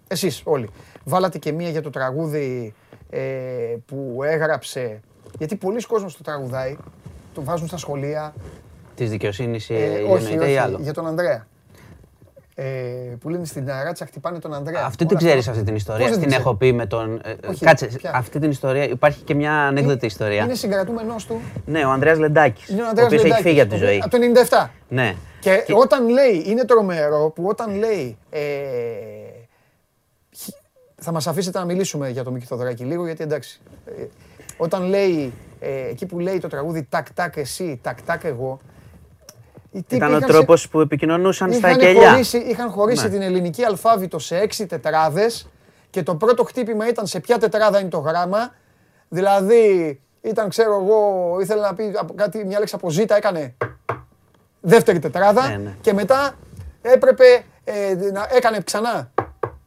Εσείς 0.07 0.41
όλοι. 0.44 0.69
Βάλατε 1.03 1.38
και 1.38 1.52
μία 1.52 1.69
για 1.69 1.81
το 1.81 1.90
τραγούδι 1.90 2.73
ε, 3.10 3.19
που 3.85 4.22
έγραψε. 4.23 4.99
Γιατί 5.38 5.56
πολλοί 5.56 5.81
κόσμοι 5.81 6.11
το 6.11 6.23
τραγουδάει, 6.23 6.77
το 7.34 7.44
βάζουν 7.44 7.68
στα 7.68 7.77
σχολεία. 7.77 8.34
Της 8.95 9.10
δικαιοσύνης 9.10 9.69
ε, 9.69 10.06
όχι, 10.10 10.38
όχι, 10.38 10.52
ή 10.52 10.57
άλλο. 10.57 10.77
Για 10.81 10.94
τον 10.94 11.07
Ανδρέα. 11.07 11.48
Ε, 12.56 12.64
που 13.20 13.30
λένε 13.30 13.46
στην 13.46 13.72
Αράτσα 13.72 14.06
χτυπάνε 14.06 14.40
τον 14.40 14.54
Ανδρέα. 14.54 14.86
Αυτή 14.86 15.06
την 15.06 15.18
ξέρεις 15.18 15.48
αυτή 15.48 15.64
την 15.64 15.76
ιστορία. 15.76 16.18
Την 16.18 16.32
έχω 16.32 16.56
πει 16.56 16.74
με 16.74 16.86
τον. 16.86 17.22
Ε, 17.24 17.48
όχι, 17.48 17.66
κάτσε, 17.66 17.86
ποια; 17.86 18.12
αυτή 18.16 18.40
την 18.40 18.50
ιστορία. 18.50 18.84
Υπάρχει 18.84 19.24
και 19.24 19.36
μια 19.36 19.54
ανέκδοτη 19.54 20.06
ιστορία. 20.06 20.44
Είναι 20.44 20.56
συγκρατούμενος 20.56 21.26
του. 21.26 21.42
Ναι, 21.66 21.86
ο 21.86 21.90
Ανδρέας 21.90 22.18
Λεντάκης. 22.18 22.70
Ο 22.70 23.04
οποίος 23.06 23.24
έχει 23.24 23.42
φύγει 23.42 23.62
από 23.62 23.70
τη 23.70 23.78
ζωή. 23.78 24.02
Από 24.04 24.10
το 24.10 24.18
97. 24.50 24.68
Ναι. 24.88 25.16
Και, 25.40 25.64
και, 25.66 25.74
όταν 25.76 26.10
λέει, 26.10 26.44
είναι 26.46 26.66
τρομερό 26.66 27.32
που 27.36 27.46
όταν 27.48 27.78
λέει. 27.78 28.18
Ε, 28.30 28.40
θα 30.96 31.12
μας 31.12 31.28
αφήσετε 31.28 31.60
να 31.60 31.66
μιλήσουμε 31.66 32.10
για 32.10 32.24
το 32.24 32.32
Μίκη 32.32 32.46
Θοδωράκη 32.46 32.84
λίγο, 32.84 33.06
γιατί 33.06 33.24
εντάξει. 33.24 33.60
Ε, 33.86 34.04
όταν 34.58 34.84
λέει, 34.84 35.34
ε, 35.60 35.90
εκεί 35.90 36.06
που 36.06 36.20
λέει 36.20 36.40
το 36.40 36.48
τραγούδι 36.48 36.88
τάκ 36.90 37.14
τάκ 37.14 37.38
εσύ, 37.38 37.80
τάκ 37.82 38.02
τάκ 38.02 38.24
εγώ, 38.24 38.60
ήταν 39.74 40.14
ο 40.14 40.20
τρόπος 40.20 40.70
που 40.70 40.82
επικοινωνούσαν 40.82 41.54
στα 41.54 41.74
κελιά. 41.74 42.10
Χωρίσει, 42.10 42.38
είχαν 42.38 42.70
χωρίσει 42.70 43.04
ναι. 43.04 43.10
την 43.10 43.22
ελληνική 43.22 43.64
αλφάβητο 43.64 44.20
σε 44.20 44.38
έξι 44.38 44.66
τετράδες 44.66 45.50
και 45.90 46.04
το 46.04 46.16
πρώτο 46.16 46.44
χτύπημα 46.44 46.88
ήταν 46.88 47.08
σε 47.08 47.20
ποια 47.20 47.38
τετράδα 47.38 47.80
είναι 47.80 47.90
το 47.90 47.98
γράμμα. 47.98 48.54
Δηλαδή, 49.10 50.00
ήταν, 50.22 50.50
ξέρω 50.50 50.74
εγώ, 50.84 51.38
ήθελε 51.41 51.62
να 51.62 51.74
πει 51.74 51.91
κάτι, 52.16 52.45
μια 52.45 52.60
λέξη 52.60 52.76
από 52.76 52.90
ζήτα, 52.90 53.16
έκανε 53.16 53.56
δεύτερη 54.60 55.00
τετράδα 55.00 55.48
ναι, 55.48 55.56
ναι. 55.56 55.76
και 55.82 55.94
μετά 55.94 56.34
έπρεπε 56.82 57.44
ε, 57.64 57.95
να 58.14 58.28
έκανε 58.32 58.62
ξανά. 58.64 59.12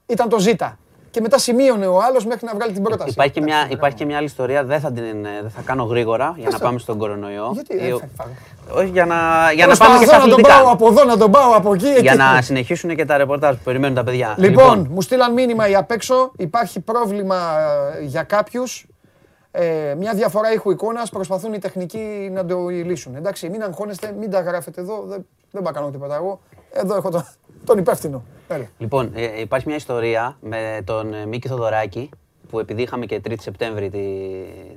Ήταν 0.07 0.29
το 0.29 0.39
ζήτα 0.39 0.79
και 1.17 1.23
μετά 1.23 1.39
σημείωνε 1.39 1.87
ο 1.87 2.01
άλλος 2.03 2.27
μέχρι 2.27 2.47
να 2.47 2.55
βγάλει 2.55 2.73
την 2.73 2.83
πρόταση. 2.83 3.11
Υπάρχει 3.11 3.33
και 3.33 3.41
μια, 3.41 3.67
υπάρχει 3.71 3.97
και 3.97 4.05
μια 4.05 4.17
άλλη 4.17 4.27
ιστορία, 4.27 4.65
δεν 4.65 4.81
θα, 4.81 4.93
την, 4.93 5.23
δεν 5.23 5.51
θα 5.51 5.61
κάνω 5.65 5.85
γρήγορα 5.85 6.35
για 6.37 6.49
να 6.51 6.59
πάμε 6.59 6.79
στον 6.79 6.99
κορονοϊό. 6.99 7.51
Γιατί 7.53 7.79
δεν 7.79 8.01
θα 8.17 8.25
Όχι, 8.75 8.89
για 8.89 9.07
να, 9.07 9.17
για 9.55 9.67
να 9.67 9.77
πάμε 9.77 9.99
και 9.99 10.05
στα 10.05 10.19
να 10.19 10.29
τον 10.29 10.41
πάω 10.41 10.71
από 10.71 10.89
εδώ, 10.89 11.05
να 11.05 11.17
τον 11.17 11.31
πάω 11.31 11.53
από 11.55 11.75
εκεί. 11.75 11.95
Για 12.01 12.15
να 12.15 12.43
συνεχίσουν 12.43 12.97
και 12.97 13.05
τα 13.05 13.17
ρεπορτάζ 13.17 13.57
που 13.57 13.63
περιμένουν 13.65 13.97
τα 13.97 14.05
παιδιά. 14.05 14.35
Λοιπόν, 14.39 14.65
λοιπόν, 14.65 14.89
μου 14.91 15.01
στείλαν 15.01 15.33
μήνυμα 15.33 15.69
οι 15.69 15.75
απ' 15.75 15.91
έξω. 15.91 16.33
Υπάρχει 16.37 16.81
πρόβλημα 16.81 17.37
ε, 17.99 18.05
για 18.05 18.23
κάποιους. 18.23 18.87
Ε, 19.51 19.95
μια 19.99 20.15
διαφορά 20.15 20.53
ήχου 20.53 20.71
εικόνας 20.71 21.11
προσπαθούν 21.11 21.53
οι 21.53 21.59
τεχνικοί 21.59 22.31
να 22.33 22.45
το 22.45 22.67
λύσουν. 22.69 23.15
Εντάξει, 23.17 23.49
μην 23.49 23.63
αγχώνεστε, 23.63 24.15
μην 24.19 24.31
τα 24.31 24.41
γράφετε 24.41 24.81
εδώ. 24.81 25.05
Δεν, 25.07 25.27
δεν 25.51 25.63
πάω 25.63 25.73
κάνω 25.73 25.91
τίποτα 25.91 26.15
εγώ. 26.15 26.41
Εδώ 26.73 26.97
έχω 26.97 27.11
το, 27.11 27.25
τον 27.67 27.79
υπεύθυνο. 27.79 28.25
Λοιπόν, 28.79 29.11
ε, 29.15 29.41
υπάρχει 29.41 29.67
μια 29.67 29.77
ιστορία 29.77 30.37
με 30.41 30.83
τον 30.85 31.15
ε, 31.15 31.27
Μίκη 31.27 31.49
Θοδωράκη 31.49 32.11
που 32.51 32.59
επειδή 32.59 32.83
είχαμε 32.83 33.07
και 33.07 33.21
3η 33.29 33.35
Σεπτέμβρη 33.41 33.91
τη, 33.91 33.99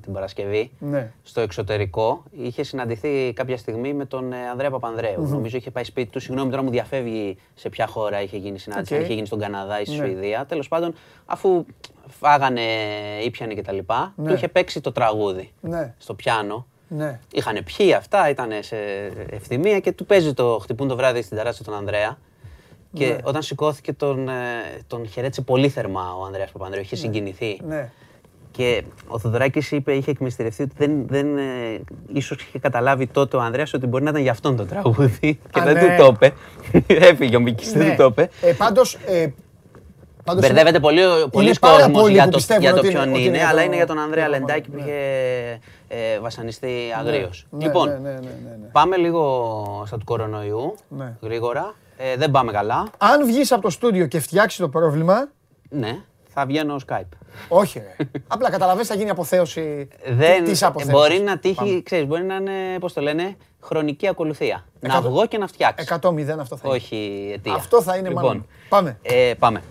την 0.02 0.14
Παρασκευή 0.14 0.72
ναι. 0.80 1.12
στο 1.24 1.42
εξωτερικό, 1.42 2.24
είχε 2.32 2.64
συναντηθεί 2.64 3.34
κάποια 3.34 3.58
στιγμή 3.58 3.94
με 3.94 4.06
τον 4.06 4.34
ε, 4.34 4.50
Ανδρέα 4.52 4.70
Παπανδρέου. 4.70 5.24
Mm-hmm. 5.24 5.30
Νομίζω 5.30 5.58
είχε 5.58 5.72
πάει 5.72 5.84
σπίτι 5.84 6.10
του. 6.10 6.20
Συγγνώμη, 6.20 6.50
τώρα 6.50 6.64
μου 6.64 6.70
διαφεύγει 6.70 7.38
σε 7.56 7.70
ποια 7.70 7.88
χώρα 7.88 8.22
είχε 8.22 8.38
γίνει 8.38 8.60
συνάντηση. 8.60 8.96
Okay. 8.96 9.04
είχε 9.04 9.14
γίνει 9.14 9.26
στον 9.26 9.40
Καναδά 9.40 9.82
ή 9.82 9.86
στη 9.86 9.98
ναι. 9.98 10.06
Σουηδία. 10.06 10.46
Τέλος 10.46 10.68
πάντων, 10.68 10.94
αφού 11.26 11.66
φάγανε, 12.08 12.62
ήπιανε 13.24 13.54
κτλ., 13.54 13.78
ναι. 14.16 14.28
του 14.28 14.34
είχε 14.34 14.48
παίξει 14.48 14.82
το 14.82 14.92
τραγούδι 14.92 15.52
ναι. 15.62 15.94
στο 15.98 16.14
πιάνο. 16.14 16.66
Ναι. 16.88 17.20
Είχαν 17.32 17.64
πιει 17.64 17.94
αυτά, 17.94 18.30
ήταν 18.30 18.50
σε 18.60 18.76
ευθυμία 19.30 19.80
και 19.80 19.92
του 19.92 20.06
παίζει 20.06 20.34
το 20.34 20.60
χτυπούν 20.62 20.88
το 20.88 20.96
βράδυ 20.96 21.22
στην 21.22 21.38
ταράτσα 21.38 21.64
τον 21.64 21.74
Ανδρέα. 21.74 22.18
Και 22.94 23.06
ναι. 23.06 23.16
όταν 23.24 23.42
σηκώθηκε 23.42 23.94
τον, 23.94 24.30
ε, 24.30 24.34
τον 24.88 25.08
χαιρέτησε 25.08 25.42
πολύ 25.42 25.70
θερμά 25.70 26.16
ο 26.20 26.26
Ανδρέας 26.26 26.52
Παπανδρέου, 26.52 26.82
είχε 26.82 26.96
ναι. 26.96 27.02
συγκινηθεί. 27.02 27.60
Ναι. 27.68 27.92
Και 28.52 28.84
ο 29.08 29.20
Θοδωράκης 29.20 29.72
είπε, 29.72 29.94
είχε 29.94 30.12
εκμυστηρευτεί 30.12 30.64
ότι 30.64 30.74
δεν, 30.78 31.08
δεν, 31.08 31.38
ε, 31.38 31.82
ίσως 32.14 32.42
είχε 32.42 32.60
καταλάβει 32.60 33.08
τότε 33.08 33.38
ο 33.38 33.42
Ανδρέας 33.42 33.74
ότι 33.74 33.88
μπορεί 33.88 34.04
να 34.04 34.10
ήταν 34.10 34.22
για 34.22 34.32
αυτόν 34.32 34.56
το 34.56 34.66
τραγούδι 34.66 35.40
και 35.52 35.62
δεν 35.62 35.76
του 35.76 36.04
το 36.04 36.14
είπε. 36.14 36.34
Έφυγε 37.10 37.36
ο 37.36 37.40
Μίκης, 37.40 37.72
δεν 37.72 37.90
του 37.90 37.96
το 37.96 38.06
είπε. 38.06 38.30
Ε, 38.42 38.54
πάντως, 38.54 38.98
ε, 39.06 39.28
Πάντως 40.24 40.44
Μπερδεύεται 40.44 40.80
πολύ, 40.80 41.02
πολλοί 41.32 41.54
κόσμος 41.54 42.10
για 42.10 42.30
το, 42.30 42.40
για 42.60 42.74
το 42.74 42.82
ποιον 42.82 43.10
είναι, 43.10 43.20
είναι, 43.20 43.44
αλλά 43.44 43.62
είναι 43.62 43.76
για 43.76 43.86
τον 43.86 44.00
Ανδρέα 44.00 44.28
Λεντάκη 44.28 44.70
που 44.70 44.78
είχε 44.78 45.00
ε, 45.88 46.20
βασανιστεί 46.20 46.72
αγρίως. 47.00 47.48
Λοιπόν, 47.60 47.90
πάμε 48.72 48.98
λίγο 48.98 49.84
στα 49.88 49.98
του 49.98 50.06
κορονοϊού, 50.06 50.76
γρήγορα. 51.22 51.76
Ε, 52.02 52.16
δεν 52.16 52.32
πάμε 52.32 52.52
καλά. 52.52 52.90
Αν 52.98 53.26
βγεις 53.26 53.52
από 53.52 53.62
το 53.62 53.70
στούντιο 53.70 54.08
και 54.08 54.20
φτιάξεις 54.20 54.60
το 54.60 54.70
πρόβλημα. 54.70 55.30
Ναι, 55.70 56.04
θα 56.28 56.46
βγαίνω 56.46 56.76
Skype. 56.88 57.18
Όχι, 57.48 57.80
ρε. 57.80 58.10
Απλά 58.28 58.50
καταλαβαίνεις, 58.50 58.88
θα 58.88 58.96
γίνει 58.96 59.10
αποθέωση 59.10 59.88
δεν, 60.06 60.44
της 60.44 60.64
αποθέωσης. 60.64 60.94
Μπορεί 60.94 61.20
να 61.20 61.38
τύχει, 61.38 61.84
ξέρεις, 61.84 62.06
μπορεί 62.08 62.24
να 62.24 62.36
είναι, 62.36 62.52
πώς 62.80 62.94
το 62.94 63.02
λένε, 63.02 63.38
χρονική 63.60 64.08
ακολουθία. 64.08 64.66
Να 64.80 65.02
βγω 65.02 65.26
και 65.26 65.38
να 65.38 65.48
φτιάξω. 65.48 66.00
100-0 66.02 66.28
αυτό 66.40 66.58
θα 66.58 66.68
είναι. 66.68 66.76
Όχι 66.76 67.32
αιτία. 67.34 67.54
Αυτό 67.54 67.82
θα 67.82 67.96
είναι 67.96 68.08
λοιπόν, 68.08 68.24
μάλλον. 68.24 68.48
Πάμε. 68.70 69.00
Ε, 69.02 69.34
πάμε. 69.40 69.64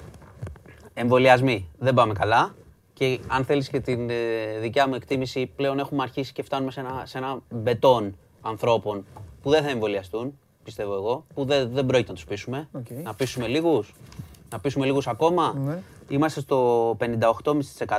Εμβολιασμοί. 0.94 1.68
Δεν 1.78 1.94
πάμε 1.94 2.12
καλά. 2.12 2.55
Και 2.92 3.18
αν 3.26 3.44
θέλεις 3.44 3.68
και 3.68 3.80
την 3.80 4.10
ε, 4.10 4.14
δικιά 4.60 4.88
μου 4.88 4.94
εκτίμηση, 4.94 5.52
πλέον 5.56 5.78
έχουμε 5.78 6.02
αρχίσει 6.02 6.32
και 6.32 6.42
φτάνουμε 6.42 6.70
σε 6.70 6.80
ένα, 6.80 7.02
σε 7.05 7.18
ένα 7.18 7.38
μπετόν 7.50 8.16
ανθρώπων 8.40 9.06
που 9.42 9.50
δεν 9.50 9.62
θα 9.62 9.70
εμβολιαστούν 9.70 10.38
πιστεύω 10.69 10.95
εγώ, 10.95 11.24
που 11.35 11.45
δεν, 11.45 11.70
δεν 11.73 11.86
πρόκειται 11.86 12.09
να 12.09 12.15
τους 12.15 12.24
πείσουμε. 12.24 12.69
Okay. 12.78 13.03
Να 13.03 13.15
πείσουμε 13.15 13.47
λίγους. 13.47 13.95
Να 14.51 14.59
πείσουμε 14.59 14.86
λίγους 14.86 15.07
ακόμα. 15.07 15.55
Ναι. 15.57 15.78
Είμαστε 16.09 16.40
στο 16.40 16.90
58,5% 17.01 17.11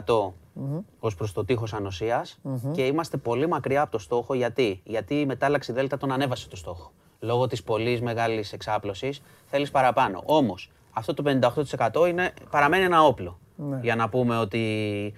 mm-hmm. 0.06 0.84
ως 1.00 1.16
προς 1.16 1.34
το 1.34 1.46
τείχος 1.46 1.74
ανοσίας 1.74 2.40
mm-hmm. 2.44 2.72
και 2.72 2.86
είμαστε 2.86 3.18
πολύ 3.18 3.48
μακριά 3.48 3.82
από 3.82 3.92
το 3.92 3.98
στόχο. 3.98 4.34
Γιατί, 4.34 4.82
Γιατί 4.84 5.20
η 5.20 5.26
μετάλλαξη 5.26 5.72
Δέλτα 5.72 5.98
τον 5.98 6.12
ανέβασε 6.12 6.50
το 6.50 6.56
στόχο. 6.56 6.92
Λόγω 7.20 7.48
της 7.48 7.64
πολύ 7.64 8.02
μεγάλης 8.02 8.54
εξάπλωσης 8.54 9.22
θέλεις 9.46 9.72
παραπάνω. 9.72 10.22
Όμως 10.26 10.72
αυτό 10.92 11.14
το 11.14 11.24
58% 11.56 12.08
είναι, 12.10 12.34
παραμένει 12.50 12.84
ένα 12.84 13.04
όπλο. 13.04 13.40
Ναι. 13.56 13.80
Για 13.82 13.96
να 13.96 14.10
πούμε 14.10 14.38
ότι 14.38 15.14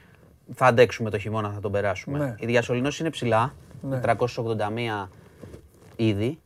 θα 0.54 0.66
αντέξουμε 0.66 1.10
το 1.10 1.18
χειμώνα, 1.18 1.52
θα 1.52 1.60
τον 1.60 1.72
περάσουμε. 1.72 2.18
Ναι. 2.18 2.36
Η 2.40 2.46
διασωληνώση 2.46 3.02
είναι 3.02 3.12
ψηλά, 3.12 3.54
ναι. 3.82 4.02
381 4.04 5.08
ήδη 5.96 6.40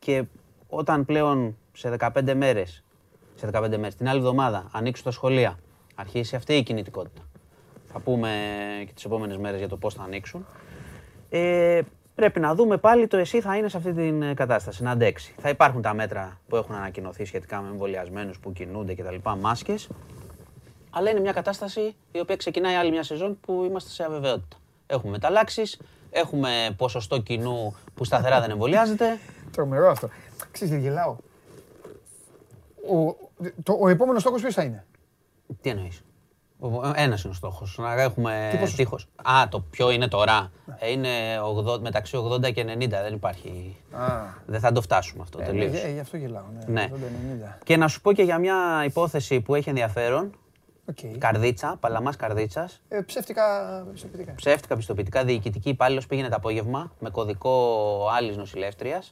και 0.00 0.24
όταν 0.68 1.04
πλέον 1.04 1.56
σε 1.72 1.96
15 1.98 2.34
μέρες, 2.34 2.84
σε 3.34 3.50
15 3.52 3.68
μέρες, 3.68 3.94
την 3.94 4.08
άλλη 4.08 4.18
εβδομάδα 4.18 4.68
ανοίξουν 4.72 5.04
τα 5.04 5.10
σχολεία, 5.10 5.58
αρχίσει 5.94 6.36
αυτή 6.36 6.54
η 6.54 6.62
κινητικότητα. 6.62 7.22
Θα 7.92 7.98
πούμε 7.98 8.30
και 8.86 8.92
τις 8.92 9.04
επόμενες 9.04 9.36
μέρες 9.36 9.58
για 9.58 9.68
το 9.68 9.76
πώς 9.76 9.94
θα 9.94 10.02
ανοίξουν. 10.02 10.46
Ε, 11.28 11.80
πρέπει 12.14 12.40
να 12.40 12.54
δούμε 12.54 12.76
πάλι 12.76 13.06
το 13.06 13.16
εσύ 13.16 13.40
θα 13.40 13.56
είναι 13.56 13.68
σε 13.68 13.76
αυτή 13.76 13.92
την 13.92 14.34
κατάσταση, 14.34 14.82
να 14.82 14.90
αντέξει. 14.90 15.34
Θα 15.38 15.48
υπάρχουν 15.48 15.82
τα 15.82 15.94
μέτρα 15.94 16.40
που 16.48 16.56
έχουν 16.56 16.74
ανακοινωθεί 16.74 17.24
σχετικά 17.24 17.60
με 17.60 17.68
εμβολιασμένους 17.68 18.38
που 18.38 18.52
κινούνται 18.52 18.94
κτλ. 18.94 19.16
Μάσκες. 19.40 19.88
Αλλά 20.90 21.10
είναι 21.10 21.20
μια 21.20 21.32
κατάσταση 21.32 21.94
η 22.12 22.20
οποία 22.20 22.36
ξεκινάει 22.36 22.74
άλλη 22.74 22.90
μια 22.90 23.02
σεζόν 23.02 23.38
που 23.40 23.64
είμαστε 23.64 23.90
σε 23.90 24.04
αβεβαιότητα. 24.04 24.56
Έχουμε 24.86 25.10
μεταλλάξεις, 25.12 25.80
έχουμε 26.10 26.74
ποσοστό 26.76 27.18
κοινού 27.18 27.74
που 27.94 28.04
σταθερά 28.04 28.40
δεν 28.40 28.50
εμβολιάζεται. 28.50 29.18
Τρομερό 29.50 29.90
αυτό. 29.90 30.08
Ξέρεις, 30.50 30.82
γελάω. 30.82 31.16
Ο, 32.90 33.16
το, 33.62 33.78
ο 33.80 33.88
επόμενος 33.88 34.22
στόχος 34.22 34.40
ποιος 34.40 34.54
θα 34.54 34.62
είναι; 34.62 34.86
Τι 35.60 35.70
εννοείς; 35.70 36.04
Ένας 36.94 37.22
είναι 37.22 37.32
ο 37.32 37.36
στόχος. 37.36 37.78
Να 37.78 38.02
έχουμε 38.02 38.60
τείχος. 38.76 39.08
Α, 39.22 39.48
το 39.48 39.60
ποιο 39.60 39.90
είναι 39.90 40.08
τώρα. 40.08 40.50
Ε, 40.78 40.90
είναι 40.90 41.08
80, 41.76 41.80
μεταξύ 41.80 42.16
80 42.30 42.52
και 42.52 42.62
90. 42.62 42.88
Δεν 42.88 43.14
υπάρχει. 43.14 43.76
Α. 43.90 44.06
Δεν 44.46 44.60
θα 44.60 44.72
το 44.72 44.80
φτάσουμε 44.80 45.22
αυτό 45.22 45.40
ε, 45.40 45.44
τελείως. 45.44 45.82
Ε, 45.82 45.90
γι' 45.92 46.00
αυτό 46.00 46.16
γελάω. 46.16 46.44
Ναι. 46.66 46.72
ναι. 46.72 46.90
Και 47.64 47.76
να 47.76 47.88
σου 47.88 48.00
πω 48.00 48.12
και 48.12 48.22
για 48.22 48.38
μια 48.38 48.82
υπόθεση 48.84 49.40
που 49.40 49.54
έχει 49.54 49.68
ενδιαφέρον. 49.68 50.34
Okay. 50.94 51.16
Καρδίτσα, 51.18 51.76
παλαμάς 51.80 52.16
καρδίτσας. 52.16 52.82
Ε, 52.88 53.00
ψεύτικα 53.00 53.42
πιστοποιητικά. 53.92 54.32
Ψεύτικα 54.34 54.76
πιστοποιητικά. 54.76 55.24
Διοικητική 55.24 55.68
υπάλληλος 55.68 56.06
πήγαινε 56.06 56.28
το 56.28 56.36
απόγευμα 56.36 56.92
με 56.98 57.10
κωδικό 57.10 58.06
άλλη 58.16 58.36
νοσηλεύτρια 58.36 59.02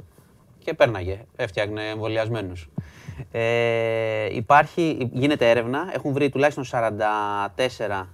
και 0.69 0.75
πέρναγε. 0.75 1.25
Έφτιαχνε 1.37 1.89
εμβολιασμένους. 1.89 2.69
Ε, 3.31 4.35
υπάρχει, 4.35 5.11
γίνεται 5.13 5.51
έρευνα. 5.51 5.91
Έχουν 5.95 6.13
βρει 6.13 6.29
τουλάχιστον 6.29 6.65
44 6.71 8.07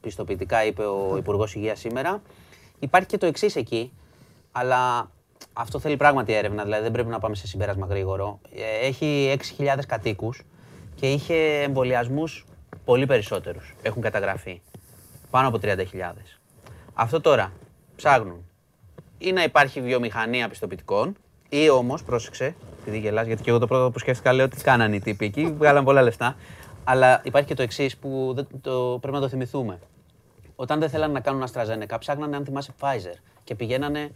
πιστοποιητικά, 0.00 0.64
είπε 0.64 0.82
ο 0.82 1.16
Υπουργός 1.16 1.54
Υγείας 1.54 1.78
σήμερα. 1.78 2.22
Υπάρχει 2.78 3.08
και 3.08 3.18
το 3.18 3.26
εξής 3.26 3.56
εκεί, 3.56 3.92
αλλά 4.52 5.10
αυτό 5.52 5.78
θέλει 5.78 5.96
πράγματι 5.96 6.32
έρευνα, 6.32 6.62
δηλαδή 6.62 6.82
δεν 6.82 6.92
πρέπει 6.92 7.08
να 7.08 7.18
πάμε 7.18 7.34
σε 7.34 7.46
συμπέρασμα 7.46 7.86
γρήγορο. 7.86 8.40
Ε, 8.54 8.86
έχει 8.86 9.36
6.000 9.58 9.78
κατοίκους 9.86 10.42
και 10.94 11.12
είχε 11.12 11.34
εμβολιασμούς 11.62 12.46
πολύ 12.84 13.06
περισσότερους. 13.06 13.74
Έχουν 13.82 14.02
καταγραφεί. 14.02 14.60
Πάνω 15.30 15.48
από 15.48 15.58
30.000. 15.62 15.78
Αυτό 16.94 17.20
τώρα 17.20 17.52
ψάχνουν 17.96 18.44
ή 19.18 19.32
να 19.32 19.42
υπάρχει 19.42 19.80
βιομηχανία 19.80 20.48
πιστοποιητικών 20.48 21.16
Ή 21.54 21.70
όμως, 21.70 22.02
πρόσεξε, 22.02 22.54
επειδή 22.80 22.98
γελάς, 22.98 23.26
γιατί 23.26 23.42
και 23.42 23.50
εγώ 23.50 23.58
το 23.58 23.66
πρώτο 23.66 23.90
που 23.90 23.98
σκέφτηκα 23.98 24.32
λέω 24.32 24.44
ότι 24.44 24.62
κάνανε 24.62 24.96
οι 24.96 25.00
τύποι 25.00 25.24
εκεί, 25.24 25.54
βγάλαν 25.58 25.84
πολλά 25.84 26.02
λεφτά. 26.02 26.36
Αλλά 26.84 27.20
υπάρχει 27.24 27.48
και 27.48 27.54
το 27.54 27.62
εξής 27.62 27.96
που 27.96 28.34
το, 28.60 28.98
πρέπει 29.00 29.16
να 29.16 29.22
το 29.22 29.28
θυμηθούμε. 29.28 29.78
Όταν 30.56 30.80
δεν 30.80 30.88
θέλανε 30.88 31.12
να 31.12 31.20
κάνουν 31.20 31.44
AstraZeneca, 31.44 31.96
ψάχνανε 31.98 32.36
αν 32.36 32.44
θυμάσαι 32.44 32.72
Pfizer 32.80 33.18
και 33.44 33.54
πηγαίνανε, 33.54 34.10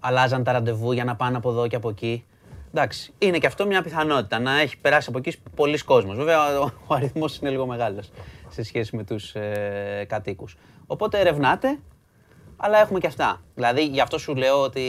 αλλάζαν 0.00 0.44
τα 0.44 0.52
ραντεβού 0.52 0.92
για 0.92 1.04
να 1.04 1.16
πάνε 1.16 1.36
από 1.36 1.50
εδώ 1.50 1.66
και 1.66 1.76
από 1.76 1.88
εκεί. 1.88 2.24
Εντάξει, 2.68 3.12
είναι 3.18 3.38
και 3.38 3.46
αυτό 3.46 3.66
μια 3.66 3.82
πιθανότητα 3.82 4.38
να 4.38 4.60
έχει 4.60 4.78
περάσει 4.78 5.08
από 5.08 5.18
εκεί 5.18 5.38
πολλοί 5.56 5.78
κόσμος. 5.78 6.16
Βέβαια, 6.16 6.60
ο, 6.60 6.70
ο 6.86 6.94
αριθμός 6.94 7.38
είναι 7.38 7.50
λίγο 7.50 7.66
μεγάλος 7.66 8.10
σε 8.48 8.62
σχέση 8.62 8.96
με 8.96 9.04
τους 9.04 9.34
ε, 9.34 10.04
κατοίκους. 10.08 10.56
Οπότε 10.86 11.20
ερευνάτε, 11.20 11.78
αλλά 12.56 12.78
έχουμε 12.78 12.98
και 12.98 13.06
αυτά. 13.06 13.42
Δηλαδή, 13.54 13.86
γι' 13.86 14.00
αυτό 14.00 14.18
σου 14.18 14.34
λέω 14.34 14.62
ότι 14.62 14.82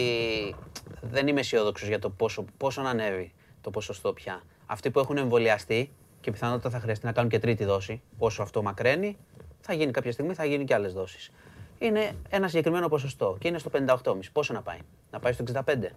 δεν 1.12 1.28
είμαι 1.28 1.40
αισιόδοξος 1.40 1.88
για 1.88 2.00
το 2.00 2.10
πόσο, 2.10 2.46
πόσο 2.58 2.82
να 2.82 2.90
ανέβει 2.90 3.34
το 3.62 3.70
ποσοστό 3.70 4.14
πια. 4.14 4.42
Αυτοί 4.66 4.92
που 4.92 5.00
έχουν 5.00 5.18
εμβολιαστεί 5.18 5.92
και 6.22 6.32
πιθανότητα 6.32 6.70
θα 6.70 6.80
χρειαστεί 6.80 7.06
να 7.06 7.12
κάνουν 7.12 7.30
και 7.30 7.40
τρίτη 7.40 7.66
δόση, 7.66 8.02
όσο 8.18 8.42
αυτό 8.42 8.62
μακραίνει, 8.62 9.18
θα 9.60 9.74
γίνει 9.74 9.92
κάποια 9.92 10.12
στιγμή, 10.12 10.34
θα 10.34 10.46
γίνει 10.46 10.64
και 10.64 10.74
άλλες 10.74 10.94
δόσεις. 10.94 11.32
Είναι 11.80 12.12
ένα 12.30 12.48
συγκεκριμένο 12.48 12.88
ποσοστό 12.88 13.38
και 13.40 13.48
είναι 13.48 13.58
στο 13.58 13.70
58,5. 13.70 14.32
Πόσο 14.32 14.54
να 14.54 14.62
πάει, 14.62 14.78
να 15.12 15.20
πάει 15.20 15.34
στο 15.34 15.44
65. 15.44 15.96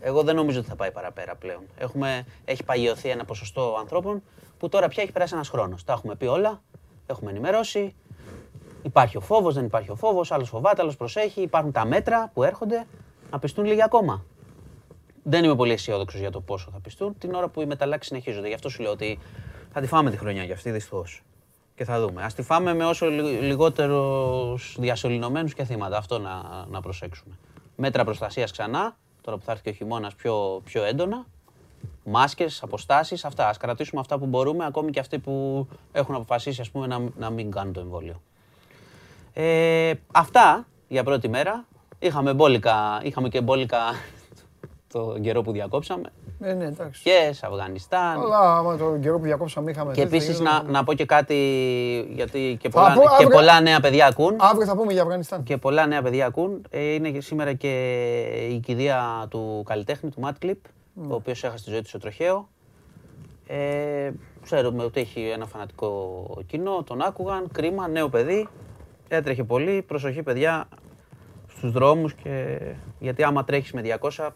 Εγώ 0.00 0.22
δεν 0.22 0.34
νομίζω 0.34 0.58
ότι 0.58 0.68
θα 0.68 0.76
πάει 0.76 0.90
παραπέρα 0.90 1.34
πλέον. 1.34 1.62
Έχουμε, 1.78 2.26
έχει 2.44 2.64
παγιωθεί 2.64 3.08
ένα 3.08 3.24
ποσοστό 3.24 3.76
ανθρώπων 3.78 4.22
που 4.58 4.68
τώρα 4.68 4.88
πια 4.88 5.02
έχει 5.02 5.12
περάσει 5.12 5.34
ένας 5.34 5.48
χρόνος. 5.48 5.84
Τα 5.84 5.92
έχουμε 5.92 6.14
πει 6.14 6.26
όλα, 6.26 6.62
έχουμε 7.06 7.30
ενημερώσει. 7.30 7.94
Υπάρχει 8.82 9.16
ο 9.16 9.20
φόβος, 9.20 9.54
δεν 9.54 9.64
υπάρχει 9.64 9.90
ο 9.90 9.94
φόβος, 9.94 10.32
άλλος 10.32 10.48
φοβάται, 10.48 10.82
άλλος 10.82 10.96
προσέχει. 10.96 11.40
Υπάρχουν 11.40 11.72
τα 11.72 11.84
μέτρα 11.84 12.30
που 12.34 12.42
έρχονται 12.42 12.86
να 13.30 13.38
πιστούν 13.38 13.64
λίγοι 13.64 13.82
ακόμα. 13.82 14.24
Δεν 15.22 15.44
είμαι 15.44 15.54
πολύ 15.54 15.72
αισιόδοξος 15.72 16.20
για 16.20 16.30
το 16.30 16.40
πόσο 16.40 16.70
θα 16.72 16.80
πιστούν 16.80 17.18
την 17.18 17.34
ώρα 17.34 17.48
που 17.48 17.60
οι 17.60 17.66
μεταλλάξεις 17.66 18.08
συνεχίζονται. 18.08 18.48
Γι' 18.48 18.54
αυτό 18.54 18.68
σου 18.68 18.82
λέω 18.82 18.90
ότι 18.90 19.18
θα 19.72 19.80
τη 19.80 19.86
φάμε 19.86 20.10
τη 20.10 20.16
χρονιά 20.16 20.44
για 20.44 20.54
αυτή, 20.54 20.70
δυστυχώς. 20.70 21.22
Και 21.74 21.84
θα 21.84 22.00
δούμε. 22.00 22.22
Α 22.22 22.26
τη 22.36 22.42
φάμε 22.42 22.74
με 22.74 22.84
όσο 22.84 23.06
λιγότερους 23.40 24.76
διασωληνωμένους 24.78 25.54
και 25.54 25.64
θύματα. 25.64 25.96
Αυτό 25.96 26.18
να, 26.18 26.64
να 26.70 26.80
προσέξουμε. 26.80 27.34
Μέτρα 27.76 28.04
προστασίας 28.04 28.52
ξανά, 28.52 28.96
τώρα 29.20 29.36
που 29.36 29.44
θα 29.44 29.50
έρθει 29.52 29.62
και 29.62 29.70
ο 29.70 29.72
χειμώνας 29.72 30.14
πιο, 30.14 30.60
πιο 30.64 30.84
έντονα. 30.84 31.26
Μάσκες, 32.04 32.62
αποστάσεις, 32.62 33.24
αυτά. 33.24 33.48
Α 33.48 33.54
κρατήσουμε 33.58 34.00
αυτά 34.00 34.18
που 34.18 34.26
μπορούμε, 34.26 34.64
ακόμη 34.64 34.90
και 34.90 35.00
αυτοί 35.00 35.18
που 35.18 35.66
έχουν 35.92 36.14
αποφασίσει 36.14 36.60
ας 36.60 36.70
πούμε, 36.70 36.86
να, 36.86 37.00
να 37.18 37.30
μην 37.30 37.50
κάνουν 37.50 37.72
το 37.72 37.80
εμβόλιο. 37.80 38.20
Ε, 39.32 39.92
αυτά 40.12 40.66
για 40.88 41.04
πρώτη 41.04 41.28
μέρα. 41.28 41.64
Είχαμε, 41.98 42.34
μπόλικα, 42.34 43.00
είχαμε 43.02 43.28
και 43.28 43.40
μπόλικα 43.40 43.78
το 44.92 45.16
καιρό 45.20 45.42
που 45.42 45.52
διακόψαμε. 45.52 46.12
Ε, 46.40 46.52
ναι, 46.52 46.64
εντάξει. 46.64 47.02
Και 47.02 47.30
σε 47.32 47.46
Αφγανιστάν. 47.46 48.20
Αλλά 48.20 48.56
άμα 48.56 48.76
το 48.76 48.98
καιρό 49.00 49.18
που 49.18 49.24
διακόψαμε 49.24 49.70
είχαμε. 49.70 49.92
Και 49.92 50.02
επίσης 50.02 50.40
να, 50.40 50.62
να 50.62 50.84
πω 50.84 50.94
και 50.94 51.04
κάτι, 51.04 51.34
γιατί 52.14 52.56
και 52.60 52.68
πολλά, 52.68 52.96
και 53.18 53.26
πολλά 53.26 53.60
νέα 53.60 53.80
παιδιά 53.80 54.06
ακούν. 54.06 54.36
Αύριο 54.38 54.66
θα 54.66 54.76
πούμε 54.76 54.92
για 54.92 55.02
Αφγανιστάν. 55.02 55.42
Και 55.42 55.56
πολλά 55.56 55.86
νέα 55.86 56.02
παιδιά 56.02 56.26
ακούν. 56.26 56.64
Ε, 56.70 56.80
είναι 56.80 57.20
σήμερα 57.20 57.52
και 57.52 57.68
η 58.50 58.58
κηδεία 58.58 59.26
του 59.30 59.62
καλλιτέχνη, 59.66 60.10
του 60.10 60.22
Matt 60.24 60.44
Clip, 60.44 60.50
mm. 60.50 61.08
ο 61.08 61.14
οποίος 61.14 61.44
έχασε 61.44 61.64
τη 61.64 61.70
ζωή 61.70 61.82
του 61.82 61.88
στο 61.88 61.98
τροχαίο. 61.98 62.48
Ε, 63.46 64.10
ξέρουμε 64.42 64.84
ότι 64.84 65.00
έχει 65.00 65.20
ένα 65.20 65.46
φανατικό 65.46 66.24
κοινό, 66.46 66.82
τον 66.82 67.02
άκουγαν, 67.02 67.48
κρίμα, 67.52 67.88
νέο 67.88 68.08
παιδί, 68.08 68.48
έτρεχε 69.08 69.44
πολύ, 69.44 69.82
προσοχή 69.82 70.22
παιδιά 70.22 70.68
στους 71.56 71.72
δρόμους 71.72 72.14
και 72.14 72.58
γιατί 72.98 73.22
άμα 73.22 73.44
τρέχεις 73.44 73.72
με 73.72 73.98
200 74.16 74.28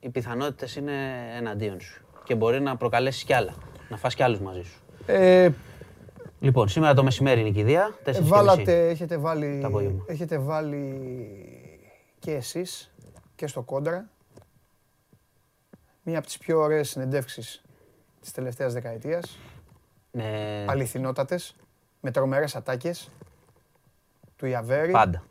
οι 0.00 0.08
πιθανότητες 0.08 0.76
είναι 0.76 0.92
εναντίον 1.36 1.80
σου. 1.80 2.04
Και 2.24 2.34
μπορεί 2.34 2.60
να 2.60 2.76
προκαλέσεις 2.76 3.24
κι 3.24 3.32
άλλα. 3.32 3.54
Να 3.88 3.96
φας 3.96 4.14
κι 4.14 4.22
άλλους 4.22 4.40
μαζί 4.40 4.62
σου. 4.62 4.80
Ε, 5.06 5.50
λοιπόν, 6.40 6.68
σήμερα 6.68 6.94
το 6.94 7.02
μεσημέρι 7.02 7.40
είναι 7.40 7.48
η 7.48 7.52
κηδεία. 7.52 7.94
Ε, 8.04 8.20
βάλατε, 8.20 8.88
έχετε 8.88 9.16
βάλει, 9.16 9.60
έχετε 10.06 10.38
βάλει 10.38 10.98
και 12.18 12.32
εσείς 12.32 12.94
και 13.34 13.46
στο 13.46 13.62
κόντρα 13.62 14.08
μία 16.02 16.18
από 16.18 16.26
τις 16.26 16.38
πιο 16.38 16.60
ωραίες 16.60 16.88
συνεντεύξεις 16.88 17.62
της 18.20 18.32
τελευταίας 18.32 18.72
δεκαετίας. 18.72 19.38
Ναι. 20.10 20.64
Αληθινότατες, 20.68 21.56
με 22.00 22.10
τρομερές 22.10 22.56
ατάκες 22.56 23.10
του 24.36 24.46
Ιαβέρη. 24.46 24.90
Πάντα. 24.90 25.22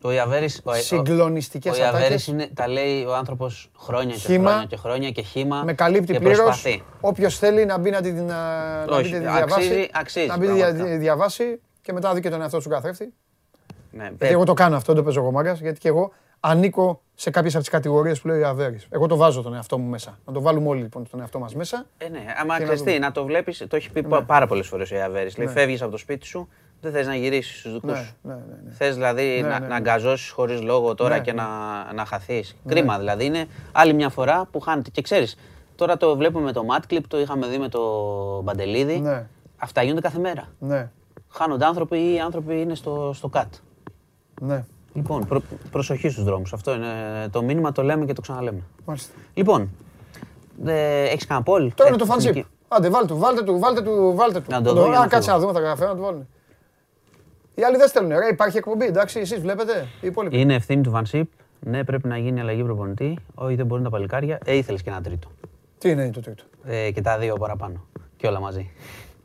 Το 0.00 0.10
Ιαβέρης, 0.10 0.62
Συγκλονιστικές 0.72 1.72
ατάκες. 1.72 1.92
Ο 1.92 1.96
Ιαβέρης 1.96 2.26
είναι, 2.26 2.50
τα 2.54 2.68
λέει 2.68 3.04
ο 3.04 3.14
άνθρωπος 3.14 3.70
χρόνια 3.76 4.14
και 4.14 4.20
χρόνια 4.20 4.64
και 4.68 4.76
χρόνια 4.76 5.10
και 5.10 5.22
χήμα. 5.22 5.62
Με 5.64 5.72
καλύπτει 5.72 6.18
πλήρως. 6.18 6.64
Όποιος 7.00 7.38
θέλει 7.38 7.64
να 7.64 7.78
μπει 7.78 7.90
να 7.90 8.00
την, 8.00 8.24
να 8.24 9.02
τη 9.02 9.18
διαβάσει. 9.18 9.90
Αξίζει, 9.92 10.26
να 10.26 10.38
μπει 10.38 10.46
να 10.46 10.74
τη 10.74 10.96
διαβάσει 10.96 11.60
και 11.80 11.92
μετά 11.92 12.14
δει 12.14 12.20
και 12.20 12.30
τον 12.30 12.40
εαυτό 12.40 12.58
του 12.58 12.68
καθρέφτη. 12.68 13.12
Ναι, 13.90 14.04
γιατί 14.04 14.26
ε- 14.26 14.30
εγώ 14.30 14.44
το 14.44 14.54
κάνω 14.54 14.76
αυτό, 14.76 14.92
δεν 14.92 15.02
το 15.02 15.08
παίζω 15.08 15.20
εγώ 15.20 15.30
μάγκας, 15.30 15.60
γιατί 15.60 15.78
και 15.78 15.88
εγώ 15.88 16.12
ανήκω 16.40 17.02
σε 17.14 17.30
κάποιες 17.30 17.54
από 17.54 17.62
τις 17.62 17.72
κατηγορίες 17.72 18.20
που 18.20 18.28
λέει 18.28 18.36
ο 18.36 18.40
Ιαβέρης. 18.40 18.86
Εγώ 18.90 19.06
το 19.06 19.16
βάζω 19.16 19.42
τον 19.42 19.54
εαυτό 19.54 19.78
μου 19.78 19.88
μέσα. 19.88 20.18
Να 20.24 20.32
το 20.32 20.40
βάλουμε 20.40 20.68
όλοι 20.68 20.82
λοιπόν 20.82 21.08
τον 21.10 21.20
εαυτό 21.20 21.38
μας 21.38 21.54
μέσα. 21.54 21.86
Ε, 21.98 22.08
ναι, 22.08 22.24
άμα 22.40 22.54
χρειαστεί 22.54 22.98
να, 22.98 23.12
το 23.12 23.24
βλέπεις, 23.24 23.64
το 23.68 23.76
έχει 23.76 23.90
πει 23.90 24.02
ναι. 24.02 24.20
πάρα 24.20 24.46
πολλές 24.46 24.66
φορές 24.66 24.90
ο 24.90 24.94
Ιαβέρης. 24.94 25.36
Λέει, 25.36 25.46
ναι. 25.46 25.52
φεύγεις 25.52 25.82
από 25.82 25.90
το 25.90 25.96
σπίτι 25.96 26.26
σου, 26.26 26.48
δεν 26.80 26.92
θες 26.92 27.06
να 27.06 27.14
γυρίσεις 27.14 27.58
στους 27.58 27.72
δικούς 27.72 27.90
ναι, 27.90 27.98
σου. 27.98 28.14
Ναι, 28.22 28.34
ναι, 28.34 28.40
ναι. 28.64 28.70
Θες 28.70 28.94
δηλαδή 28.94 29.40
ναι, 29.42 29.48
να, 29.48 29.58
ναι, 29.58 29.66
να 29.66 29.76
αγκαζώσεις 29.76 30.30
χωρίς 30.30 30.62
λόγο 30.62 30.94
τώρα 30.94 31.18
και 31.18 31.32
να, 31.32 31.46
να 31.94 32.04
χαθείς. 32.04 32.56
Κρίμα 32.66 32.98
δηλαδή. 32.98 33.24
Είναι 33.24 33.46
άλλη 33.72 33.92
μια 33.92 34.08
φορά 34.08 34.48
που 34.50 34.60
χάνεται. 34.60 34.90
Και 34.90 35.02
ξέρεις, 35.02 35.36
τώρα 35.76 35.96
το 35.96 36.16
βλέπουμε 36.16 36.44
με 36.44 36.52
το 36.52 36.64
Clip, 36.88 37.00
το 37.08 37.20
είχαμε 37.20 37.46
δει 37.46 37.58
με 37.58 37.68
το 37.68 37.80
Μπαντελίδη. 38.42 39.26
Αυτά 39.56 39.82
γίνονται 39.82 40.00
κάθε 40.00 40.18
μέρα. 40.18 40.48
Ναι. 40.58 40.90
Χάνονται 41.28 41.64
άνθρωποι 41.64 41.98
ή 41.98 42.14
οι 42.14 42.20
άνθρωποι 42.20 42.60
είναι 42.60 42.74
στο, 42.74 43.12
στο 43.14 43.28
ΚΑΤ. 43.28 43.54
Ναι. 44.40 44.64
Λοιπόν, 44.92 45.26
προ, 45.26 45.42
προσοχή 45.70 46.08
στους 46.08 46.24
δρόμους. 46.24 46.52
Αυτό 46.52 46.74
είναι 46.74 46.88
το 47.30 47.42
μήνυμα, 47.42 47.72
το 47.72 47.82
λέμε 47.82 48.04
και 48.04 48.12
το 48.12 48.20
ξαναλέμε. 48.20 48.62
Μάλιστα. 48.84 49.12
Λοιπόν, 49.34 49.70
ε, 50.64 51.02
έχεις 51.02 51.26
κανένα 51.26 51.44
πόλ. 51.44 51.72
Τώρα 51.74 51.88
είναι 51.88 51.98
το 51.98 52.04
φανσίπ. 52.04 52.44
Άντε, 52.68 52.88
βάλτε 52.88 53.06
του, 53.06 53.18
βάλτε 53.18 53.42
του, 53.42 53.58
βάλτε 53.58 53.82
του, 53.82 54.12
βάλτε 54.16 54.40
του. 54.40 54.50
Να 54.50 54.62
το 54.62 54.74
δω. 54.74 55.06
κάτσε 55.08 55.30
να 55.30 55.38
δούμε 55.38 55.52
τα 55.52 55.60
γραφεία 55.60 55.86
να 55.86 55.94
του 55.94 56.02
βάλουν. 56.02 56.28
Οι 57.58 57.62
άλλοι 57.64 57.76
δεν 57.76 57.88
στέλνουν. 57.88 58.18
Ρε, 58.18 58.26
υπάρχει 58.26 58.56
εκπομπή, 58.56 58.84
εντάξει, 58.84 59.20
εσείς 59.20 59.40
βλέπετε. 59.40 59.86
Είναι 60.30 60.54
ευθύνη 60.54 60.82
του 60.82 60.90
Βανσίπ. 60.90 61.30
Ναι, 61.60 61.84
πρέπει 61.84 62.08
να 62.08 62.18
γίνει 62.18 62.40
αλλαγή 62.40 62.62
προπονητή. 62.62 63.18
Όχι, 63.34 63.54
δεν 63.54 63.66
μπορούν 63.66 63.84
τα 63.84 63.90
παλικάρια. 63.90 64.38
Ε, 64.44 64.56
ήθελες 64.56 64.82
και 64.82 64.90
ένα 64.90 65.00
τρίτο. 65.00 65.28
Τι 65.78 65.90
είναι 65.90 66.10
το 66.10 66.20
τρίτο; 66.20 66.44
Ε, 66.64 66.90
και 66.90 67.00
τα 67.00 67.18
δύο 67.18 67.34
παραπάνω. 67.34 67.84
Και 68.16 68.26
όλα 68.26 68.40
μαζί. 68.40 68.70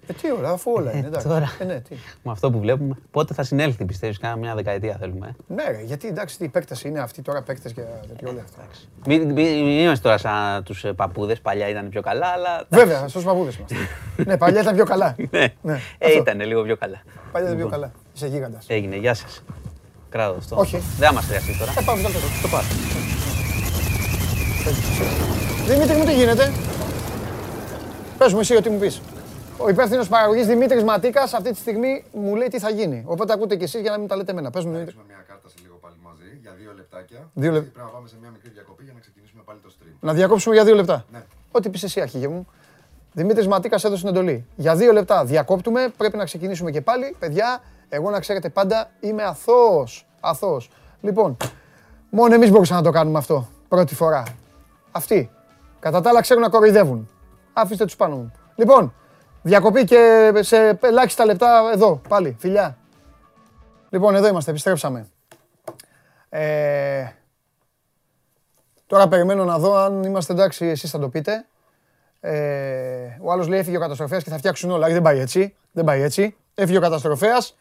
Ε, 0.07 0.13
τι 0.13 0.31
όλα, 0.31 0.49
αφού 0.49 0.71
όλα 0.71 0.97
είναι. 0.97 1.07
Εντάξει. 1.07 1.27
Τώρα, 1.27 1.55
ε, 1.59 1.63
ναι, 1.63 1.79
τι. 1.79 1.95
Με 2.23 2.31
αυτό 2.31 2.51
που 2.51 2.59
βλέπουμε, 2.59 2.95
πότε 3.11 3.33
θα 3.33 3.43
συνέλθει, 3.43 3.85
πιστεύεις, 3.85 4.17
κάνα 4.17 4.35
μια 4.35 4.55
δεκαετία 4.55 4.97
θέλουμε. 4.99 5.35
Ε; 5.49 5.53
Ναι, 5.53 5.81
γιατί 5.83 6.07
εντάξει, 6.07 6.37
τι 6.37 6.47
παίκτε 6.47 6.75
είναι 6.85 6.99
αυτοί 6.99 7.21
τώρα 7.21 7.41
παίκτε 7.43 7.69
και 7.69 7.81
τέτοια 8.07 8.29
όλα 8.29 8.41
αυτά. 8.43 8.61
Μην, 9.07 9.31
μην, 9.31 9.67
είμαστε 9.67 10.03
τώρα 10.03 10.17
σαν 10.17 10.63
τους 10.63 10.83
ε, 10.83 10.93
παππούδες, 10.93 11.39
παλιά 11.39 11.69
ήταν 11.69 11.89
πιο 11.89 12.01
καλά, 12.01 12.27
αλλά. 12.27 12.65
Βέβαια, 12.69 13.07
στου 13.07 13.23
παππούδες 13.23 13.57
μα. 13.57 13.65
ναι, 14.25 14.37
παλιά 14.37 14.61
ήταν 14.61 14.75
πιο 14.75 14.85
καλά. 14.85 15.15
ναι, 15.31 15.53
ναι. 15.61 15.79
Ε, 15.97 16.11
ήταν 16.11 16.41
λίγο 16.41 16.63
πιο 16.63 16.77
καλά. 16.77 17.01
Παλιά 17.31 17.47
ήταν 17.47 17.59
πιο 17.59 17.65
λοιπόν. 17.65 17.71
καλά. 17.71 17.91
Είσαι 18.15 18.27
γίγαντας. 18.27 18.65
Έγινε, 18.67 18.95
γεια 18.95 19.13
σας. 19.13 19.43
Κράτος 20.09 20.37
αυτό. 20.37 20.55
Όχι. 20.55 20.77
Δεν 20.77 21.07
θα 21.07 21.13
μας 21.13 21.25
χρειαστεί 21.25 21.57
τώρα. 21.57 21.71
Ε, 21.77 21.81
πάμε, 21.85 22.01
το, 22.01 22.09
το 22.41 22.47
πάρω. 22.47 22.65
Δημήτρη 25.67 25.95
μου 25.97 26.05
τι 26.05 26.13
γίνεται; 26.13 26.51
Πες 28.17 28.33
μου 28.33 28.39
εσύ 28.39 28.55
ό,τι 28.55 28.69
μου 28.69 28.79
πεις. 28.79 29.01
Ο 29.57 29.69
υπεύθυνος 29.69 30.07
παραγωγής 30.07 30.47
Δημήτρης 30.47 30.83
Ματίκας 30.83 31.33
αυτή 31.33 31.51
τη 31.51 31.57
στιγμή 31.57 32.03
μου 32.13 32.35
λέει 32.35 32.47
τι 32.47 32.59
θα 32.59 32.69
γίνει. 32.69 33.03
Οπότε 33.05 33.33
ακούτε 33.33 33.55
κι 33.55 33.63
εσείς 33.63 33.81
για 33.81 33.91
να 33.91 33.97
μην 33.97 34.07
τα 34.07 34.15
λέτε 34.15 34.31
εμένα. 34.31 34.49
Πες 34.49 34.65
μου, 34.65 34.71
Δημήτρη. 34.71 34.95
Θα 34.95 35.01
μια 35.07 35.23
κάρτα 35.27 35.49
σε 35.49 35.55
λίγο 35.63 35.75
πάλι 35.81 35.95
μαζί 36.03 36.37
για 36.41 36.51
δύο 36.59 36.71
λεπτάκια. 36.75 37.29
Δύο 37.33 37.51
λεπτά. 37.51 37.69
Πρέπει 37.71 37.85
να 37.87 37.93
πάμε 37.93 38.07
σε 38.07 38.15
μια 38.21 38.29
μικρή 38.29 38.49
διακοπή 38.49 38.83
για 38.83 38.93
να 38.93 38.99
ξεκινήσουμε 38.99 39.41
πάλι 39.45 39.59
το 39.63 39.69
stream. 39.75 39.95
Να 39.99 40.13
διακόψουμε 40.13 40.55
για 40.55 40.63
δύο 40.63 40.75
λεπτά. 40.75 41.05
Ναι. 41.11 41.23
Ό,τι 41.51 41.69
πεις 41.69 41.83
εσύ, 41.83 42.01
αρχηγέ 42.01 42.27
μου. 42.27 42.47
Δημήτρης 43.13 43.47
Ματίκας 43.47 43.83
έδωσε 43.83 44.01
την 44.01 44.09
εντολή. 44.15 44.45
Για 44.55 44.75
δύο 44.75 44.91
λεπτά 44.91 45.25
διακόπτουμε. 45.25 45.93
Πρέπει 45.97 46.17
να 46.17 46.25
ξεκινήσουμε 46.25 46.71
και 46.71 46.81
πάλι. 46.81 47.15
Παιδιά, 47.19 47.61
εγώ 47.89 48.09
να 48.09 48.19
ξέρετε 48.19 48.49
πάντα 48.49 48.89
είμαι 48.99 49.23
αθώος. 49.23 50.07
Αθώος. 50.19 50.69
Λοιπόν, 51.01 51.37
μόνο 52.09 52.33
εμείς 52.33 52.49
μπορούσαμε 52.51 52.79
να 52.79 52.85
το 52.85 52.91
κάνουμε 52.91 53.17
αυτό 53.17 53.47
πρώτη 53.67 53.95
φορά. 53.95 54.23
Αυτοί. 54.91 55.31
Κατά 55.79 56.01
τα 56.01 56.09
άλλα 56.09 56.21
ξέρουν 56.21 56.41
να 56.41 56.49
κοροϊδεύουν. 56.49 57.09
Αφήστε 57.53 57.85
τους 57.85 57.95
πάνω 57.95 58.15
μου. 58.15 58.31
Λοιπόν, 58.55 58.93
διακοπή 59.41 59.83
και 59.83 60.31
σε 60.39 60.79
ελάχιστα 60.81 61.25
λεπτά 61.25 61.71
εδώ 61.73 62.01
πάλι. 62.09 62.35
Φιλιά. 62.39 62.77
Λοιπόν, 63.89 64.15
εδώ 64.15 64.27
είμαστε. 64.27 64.51
Επιστρέψαμε. 64.51 65.07
Ε, 66.29 67.05
τώρα 68.87 69.07
περιμένω 69.07 69.45
να 69.45 69.59
δω 69.59 69.75
αν 69.75 70.03
είμαστε 70.03 70.33
εντάξει, 70.33 70.65
εσείς 70.65 70.89
θα 70.89 70.99
το 70.99 71.09
πείτε. 71.09 71.45
Ε, 72.19 73.17
ο 73.21 73.31
άλλος 73.31 73.47
λέει 73.47 73.59
έφυγε 73.59 73.77
ο 73.77 73.79
καταστροφέας 73.79 74.23
και 74.23 74.29
θα 74.29 74.37
φτιάξουν 74.37 74.71
όλα. 74.71 74.87
Δεν 74.87 75.01
πάει 75.01 75.19
έτσι. 75.19 75.55
Δεν 75.71 75.83
πάει 75.83 76.01
έτσι. 76.01 76.35
Έφυγε 76.53 76.77
ο 76.77 76.81
καταστροφέας 76.81 77.55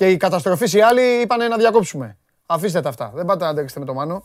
και 0.00 0.10
οι 0.10 0.16
καταστροφείς 0.16 0.72
οι 0.72 0.80
άλλοι 0.80 1.02
είπαν 1.02 1.48
να 1.48 1.56
διακόψουμε. 1.56 2.16
Αφήστε 2.46 2.80
τα 2.80 2.88
αυτά. 2.88 3.12
Δεν 3.14 3.24
πάτε 3.24 3.44
να 3.44 3.50
αντέξετε 3.50 3.80
με 3.80 3.86
το 3.86 3.94
μάνο. 3.94 4.24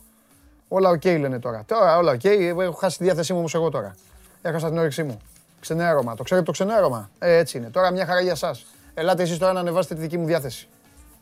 Όλα 0.68 0.89
OK 0.90 1.02
okay, 1.03 1.18
λένε 1.19 1.39
τώρα. 1.39 1.64
Τώρα 1.68 1.97
όλα 1.97 2.11
OK. 2.12 2.20
Okay. 2.23 2.56
Έχω 2.60 2.72
χάσει 2.72 2.97
τη 2.97 3.03
διάθεσή 3.03 3.34
μου 3.34 3.39
όμως 3.39 3.53
εγώ 3.56 3.69
τώρα. 3.69 3.95
Έχασα 4.41 4.69
την 4.69 4.77
όρεξή 4.77 5.03
μου. 5.03 5.22
Ξενέρωμα. 5.60 6.15
Το 6.15 6.23
ξέρετε 6.23 6.45
το 6.45 6.52
ξενέρωμα; 6.52 7.10
Ε, 7.19 7.35
έτσι 7.35 7.57
είναι. 7.57 7.69
Τώρα 7.69 7.91
μια 7.91 8.06
χαρά 8.06 8.22
για 8.22 8.31
εσάς. 8.31 8.65
Ελάτε 8.93 9.23
εσείς 9.23 9.38
τώρα 9.38 9.53
να 9.53 9.60
ανεβάσετε 9.60 9.95
τη 9.95 10.02
δική 10.02 10.18
μου 10.18 10.26
διάθεση. 10.26 10.68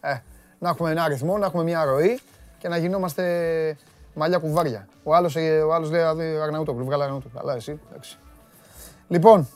Ε, 0.01 0.15
να 0.59 0.69
έχουμε 0.69 0.91
ένα 0.91 1.03
ρυθμό, 1.03 1.37
να 1.37 1.45
έχουμε 1.45 1.63
μια 1.63 1.83
ροή 1.83 2.19
και 2.57 2.67
να 2.67 2.77
γινόμαστε 2.77 3.77
μαλλιά 4.13 4.37
κουβάρια. 4.37 4.87
Ο 5.03 5.15
άλλος 5.15 5.35
ε, 5.35 5.61
ο 5.61 5.73
άλλος 5.73 5.91
λέει 5.91 6.01
Αρναούτογλου, 6.43 6.85
βγάλε 6.85 7.03
Αρναούτογλου. 7.03 7.39
Αλλά 7.39 7.55
εσύ, 7.55 7.79
εντάξει. 7.89 8.17
Λοιπόν, 9.07 9.47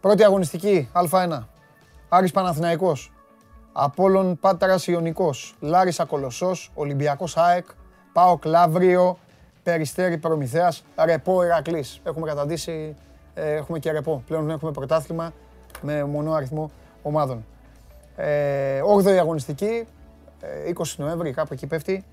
πρώτη 0.00 0.24
αγωνιστική, 0.24 0.88
Α1. 0.92 1.42
Άρης 2.08 2.30
Παναθηναϊκός. 2.30 3.12
Απόλλων 3.72 4.38
Πάτρας 4.38 4.86
Ιωνικός. 4.86 5.54
Λάρισα 5.60 6.04
Κολοσσός. 6.04 6.70
Ολυμπιακός 6.74 7.36
ΑΕΚ. 7.36 7.66
Πάο 8.12 8.36
Κλαύριο. 8.36 9.18
Περιστέρη 9.62 10.18
Προμηθέας. 10.18 10.84
Ρεπό 11.04 11.44
Ηρακλής. 11.44 12.00
Έχουμε 12.04 12.26
καταντήσει, 12.26 12.96
ε, 13.34 13.52
έχουμε 13.54 13.78
και 13.78 13.90
ρεπό. 13.90 14.22
Πλέον 14.26 14.50
έχουμε 14.50 14.70
πρωτάθλημα 14.70 15.32
με 15.80 16.04
μονό 16.04 16.32
αριθμό 16.32 16.70
ομάδων. 17.02 17.44
Ε, 18.16 18.80
8η 18.82 19.16
αγωνιστική, 19.18 19.86
20 20.66 20.98
ε, 20.98 21.02
Νοέμβρη, 21.02 21.32
κάπου 21.32 21.52
εκεί 21.52 21.66
πέφτει. 21.66 22.04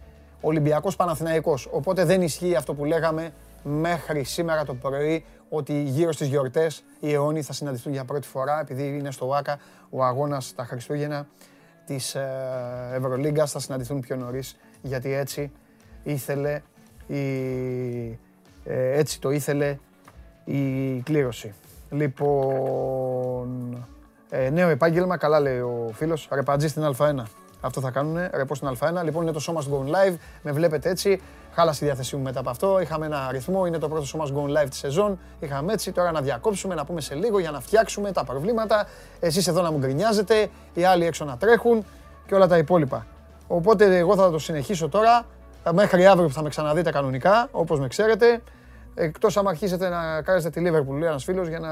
Ολυμπιακός 0.42 0.96
Παναθηναϊκός. 0.96 1.68
Οπότε 1.72 2.06
δεν 2.06 2.22
ισχύει 2.22 2.56
αυτό 2.56 2.74
που 2.74 2.86
λέγαμε 2.86 3.32
μέχρι 3.64 4.24
σήμερα 4.24 4.66
το 4.66 4.74
πρωί 4.74 5.26
ότι 5.56 5.82
γύρω 5.82 6.12
στις 6.12 6.28
γιορτές 6.28 6.84
οι 7.00 7.14
αιώνιοι 7.14 7.42
θα 7.42 7.54
συναντηθούν 7.54 7.92
για 7.92 8.06
πρώτη 8.06 8.28
φορά 8.28 8.60
επειδή 8.60 8.98
είναι 8.98 9.12
στο 9.12 9.34
ΆΚΑ 9.34 9.60
ο 9.90 10.04
αγώνας 10.04 10.54
τα 10.56 10.66
Χριστούγεννα 10.66 11.28
της 11.86 12.16
ε, 12.16 12.92
Ευρωλίγκας 12.94 13.52
θα 13.52 13.60
συναντηθούν 13.60 14.00
πιο 14.00 14.16
νωρίς 14.16 14.56
γιατί 14.82 15.14
έτσι 15.14 15.52
ήθελε 16.04 16.62
η, 17.08 17.20
ε, 18.66 18.98
έτσι 18.98 19.22
το 19.22 19.32
ήθελε 19.32 19.78
η 20.46 21.00
κλήρωση. 21.02 21.54
Λοιπόν, 21.90 23.86
ε, 24.30 24.50
νέο 24.50 24.70
επάγγελμα, 24.70 25.18
καλά 25.18 25.40
λέει 25.40 25.60
ο 25.60 25.90
φίλος, 25.94 26.28
ρεπατζή 26.32 26.68
στην 26.68 26.84
Α1. 26.98 27.24
Αυτό 27.66 27.82
θα 27.82 27.92
κάνουν, 27.92 28.18
ρεπό 28.34 28.56
στην 28.56 28.68
Α1. 28.68 29.04
Λοιπόν, 29.04 29.22
είναι 29.22 29.32
το 29.32 29.40
σώμα 29.40 29.62
Gone 29.62 29.90
Live. 29.90 30.16
Με 30.42 30.52
βλέπετε 30.52 30.90
έτσι. 30.90 31.22
Χάλασε 31.54 31.80
τη 31.80 31.86
διάθεσή 31.86 32.16
μου 32.16 32.24
μετά 32.24 32.40
από 32.40 32.50
αυτό. 32.50 32.80
Είχαμε 32.80 33.06
ένα 33.06 33.26
αριθμό. 33.28 33.66
Είναι 33.66 33.78
το 33.78 33.88
πρώτο 33.88 34.06
σώμα 34.06 34.26
Gone 34.26 34.62
Live 34.62 34.70
της 34.70 34.80
σεζόν. 34.80 35.20
Είχαμε 35.40 35.74
έτσι. 35.74 35.92
Τώρα 35.92 36.12
να 36.12 36.22
διακόψουμε, 36.22 36.76
να 36.76 36.86
πούμε 36.86 37.02
σε 37.02 37.16
λίγο 37.16 37.40
για 37.40 37.52
να 37.52 37.60
φτιάξουμε 37.60 38.12
τα 38.12 38.24
προβλήματα. 38.24 38.88
Εσείς 39.20 39.48
εδώ 39.48 39.62
να 39.62 39.72
μου 39.72 39.78
γκρινιάζετε. 39.78 40.48
Οι 40.74 40.84
άλλοι 40.84 41.06
έξω 41.06 41.26
να 41.26 41.38
τρέχουν 41.38 41.86
και 42.28 42.36
όλα 42.36 42.48
τα 42.48 42.58
υπόλοιπα. 42.58 43.06
Οπότε 43.48 43.98
εγώ 43.98 44.16
θα 44.16 44.32
το 44.32 44.40
συνεχίσω 44.40 44.90
τώρα. 44.90 45.26
Μέχρι 45.72 46.06
αύριο 46.06 46.28
που 46.28 46.34
θα 46.34 46.42
με 46.42 46.50
ξαναδείτε 46.50 46.92
κανονικά, 46.92 47.48
όπως 47.52 47.80
με 47.80 47.88
ξέρετε. 47.88 48.42
Εκτός 48.96 49.38
αν 49.38 49.48
αρχίσετε 49.48 49.90
να 49.90 50.22
κάνετε 50.22 50.50
τη 50.50 50.62
Liverpool, 50.66 50.98
λέει 50.98 51.10
ένας 51.10 51.24
φίλος, 51.24 51.48
για 51.48 51.60
να, 51.60 51.70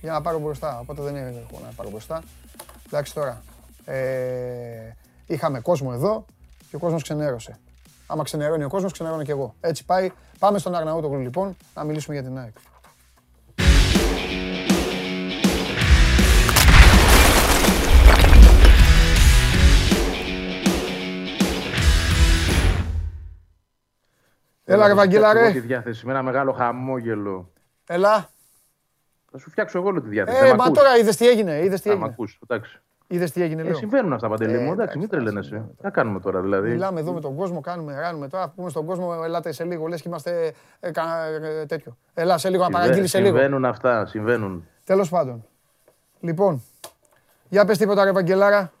για 0.00 0.12
να 0.12 0.20
πάρω 0.20 0.38
μπροστά. 0.38 0.78
Οπότε 0.80 1.02
δεν 1.02 1.16
έχω 1.16 1.60
να 1.64 1.72
πάρω 1.76 1.90
μπροστά. 1.90 2.22
Εντάξει 2.86 3.14
τώρα. 3.14 3.42
Ε, 3.90 4.96
είχαμε 5.26 5.60
κόσμο 5.60 5.90
εδώ 5.94 6.24
και 6.70 6.76
ο 6.76 6.78
κόσμος 6.78 7.02
ξενέρωσε. 7.02 7.58
Άμα 8.06 8.22
ξενερώνει 8.22 8.64
ο 8.64 8.68
κόσμος, 8.68 8.92
ξενερώνω 8.92 9.22
και 9.22 9.30
εγώ. 9.30 9.54
Έτσι 9.60 9.84
πάει. 9.84 10.10
Πάμε 10.38 10.58
στον 10.58 10.74
Αρναούτογλου 10.74 11.18
λοιπόν 11.20 11.56
να 11.74 11.84
μιλήσουμε 11.84 12.14
για 12.14 12.24
την 12.24 12.38
ΑΕΚ. 12.38 12.56
Έλα 24.64 24.86
ρε 24.86 24.94
Βαγγέλα 24.94 25.32
ρε. 25.32 25.52
τη 25.52 25.60
διάθεση 25.60 26.06
με 26.06 26.12
ένα 26.12 26.22
μεγάλο 26.22 26.52
χαμόγελο. 26.52 27.52
Έλα. 27.86 28.30
Θα 29.30 29.38
σου 29.38 29.50
φτιάξω 29.50 29.78
εγώ 29.78 30.00
τη 30.00 30.08
διάθεση. 30.08 30.46
Ε, 30.46 30.54
μα 30.54 30.70
τώρα 30.70 30.96
είδες 30.96 31.16
τι 31.16 31.28
έγινε. 31.28 31.64
Είδες 31.64 31.80
τι 31.80 31.90
έγινε. 31.90 32.04
Θα 32.04 32.12
ακούς, 32.12 32.38
εντάξει. 32.42 32.80
Είδες 33.10 33.30
τι 33.30 33.42
έγινε, 33.42 33.60
ε, 33.60 33.64
λέω. 33.64 33.72
Ε, 33.72 33.76
συμβαίνουν 33.76 34.12
αυτά 34.12 34.28
παντελή 34.28 34.58
μου. 34.58 34.72
Εντάξει, 34.72 34.98
μην 34.98 35.08
τρελαίνεσαι. 35.08 35.64
Τι 35.82 35.90
κάνουμε 35.90 36.20
τώρα, 36.20 36.40
δηλαδή; 36.40 36.70
Μιλάμε 36.70 37.00
εδώ 37.00 37.12
με 37.12 37.20
τον 37.20 37.36
κόσμο, 37.36 37.60
κάνουμε, 37.60 38.00
ράνουμε 38.00 38.28
τώρα. 38.28 38.48
Πούμε 38.48 38.70
στον 38.70 38.86
κόσμο, 38.86 39.20
ελάτε 39.24 39.52
σε 39.52 39.64
λίγο. 39.64 39.86
Λες 39.86 40.02
και 40.02 40.08
είμαστε 40.08 40.52
ε, 40.80 40.88
ε, 40.88 41.66
τέτοιο. 41.66 41.96
Ελά 42.14 42.38
σε 42.38 42.50
λίγο 42.50 42.62
να 42.62 42.70
παραγγείλεις 42.70 43.10
σε 43.10 43.18
λίγο. 43.18 43.36
Συμβαίνουν 43.36 43.64
αυτά, 43.64 44.06
συμβαίνουν. 44.06 44.66
Τέλος 44.84 45.08
πάντων. 45.08 45.44
Λοιπόν, 46.20 46.62
για 47.48 47.64
πες 47.64 47.78
τίποτα, 47.78 48.04
ρε 48.04 48.12
Βαγγελάρα. 48.12 48.72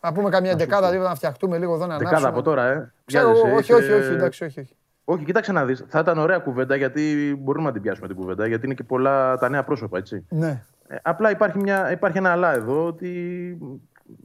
Να 0.00 0.12
πούμε 0.12 0.28
καμιά 0.30 0.56
δεκάδα, 0.56 0.92
να 0.92 1.14
φτιαχτούμε 1.14 1.58
λίγο 1.58 1.74
εδώ 1.74 1.86
να 1.86 1.94
ανάψουμε. 1.94 2.10
Δεκάδα 2.10 2.28
από 2.28 2.42
τώρα, 2.42 2.66
ε. 2.66 2.92
Ξέρω, 3.04 3.30
όχι, 3.30 3.72
όχι, 3.72 3.92
όχι, 3.92 4.12
εντάξει, 4.12 4.44
όχι. 4.44 4.60
όχι. 4.60 4.74
Όχι, 5.04 5.24
κοίταξε 5.24 5.52
να 5.52 5.64
δεις. 5.64 5.84
Θα 5.88 5.98
ήταν 5.98 6.18
ωραία 6.18 6.38
κουβέντα 6.38 6.76
γιατί 6.76 7.36
μπορούμε 7.40 7.66
να 7.66 7.72
την 7.72 7.82
πιάσουμε 7.82 8.06
την 8.06 8.16
κουβέντα. 8.16 8.46
Γιατί 8.46 8.66
είναι 8.66 8.74
και 8.74 8.84
πολλά 8.84 9.38
τα 9.38 9.48
νέα 9.48 9.64
πρόσωπα, 9.64 9.98
έτσι. 9.98 10.26
Ναι. 10.28 10.62
Ε, 10.90 10.96
απλά 11.02 11.30
υπάρχει, 11.30 11.58
μια, 11.58 11.92
υπάρχει 11.92 12.18
ένα 12.18 12.30
αλλά 12.32 12.54
εδώ 12.54 12.86
ότι 12.86 13.58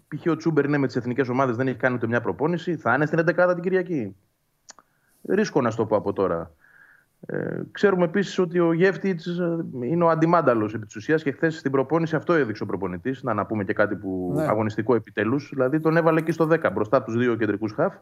π.χ. 0.07 0.31
ο 0.31 0.35
Τσούμπερ 0.35 0.65
είναι 0.65 0.77
με 0.77 0.87
τις 0.87 0.95
εθνικές 0.95 1.29
ομάδες, 1.29 1.55
δεν 1.55 1.67
έχει 1.67 1.77
κάνει 1.77 1.95
ούτε 1.95 2.07
μια 2.07 2.21
προπόνηση. 2.21 2.75
Θα 2.75 2.93
είναι 2.93 3.05
στην 3.05 3.19
11η 3.19 3.51
την 3.53 3.63
Κυριακή. 3.63 4.15
Ρίσκο 5.21 5.61
να 5.61 5.71
το 5.73 5.85
πω 5.85 5.95
από 5.95 6.13
τώρα. 6.13 6.51
Ε, 7.25 7.61
ξέρουμε 7.71 8.03
επίσης 8.03 8.39
ότι 8.39 8.59
ο 8.59 8.73
Γεύτιτς 8.73 9.25
ε, 9.25 9.65
είναι 9.81 10.03
ο 10.03 10.09
αντιμάνταλος 10.09 10.73
επί 10.73 10.85
της 10.85 10.95
ουσίας 10.95 11.23
και 11.23 11.31
χθες 11.31 11.57
στην 11.57 11.71
προπόνηση 11.71 12.15
αυτό 12.15 12.33
έδειξε 12.33 12.63
ο 12.63 12.65
προπονητής. 12.65 13.23
Να, 13.23 13.33
να 13.33 13.45
πούμε 13.45 13.63
και 13.63 13.73
κάτι 13.73 13.95
που 13.95 14.33
ναι. 14.35 14.43
αγωνιστικό 14.43 14.95
επιτέλους. 14.95 15.49
Δηλαδή 15.53 15.79
τον 15.79 15.97
έβαλε 15.97 16.19
εκεί 16.19 16.31
στο 16.31 16.47
10 16.51 16.69
μπροστά 16.73 16.97
από 16.97 17.05
τους 17.05 17.17
δύο 17.17 17.35
κεντρικούς 17.35 17.71
χαφ. 17.71 17.93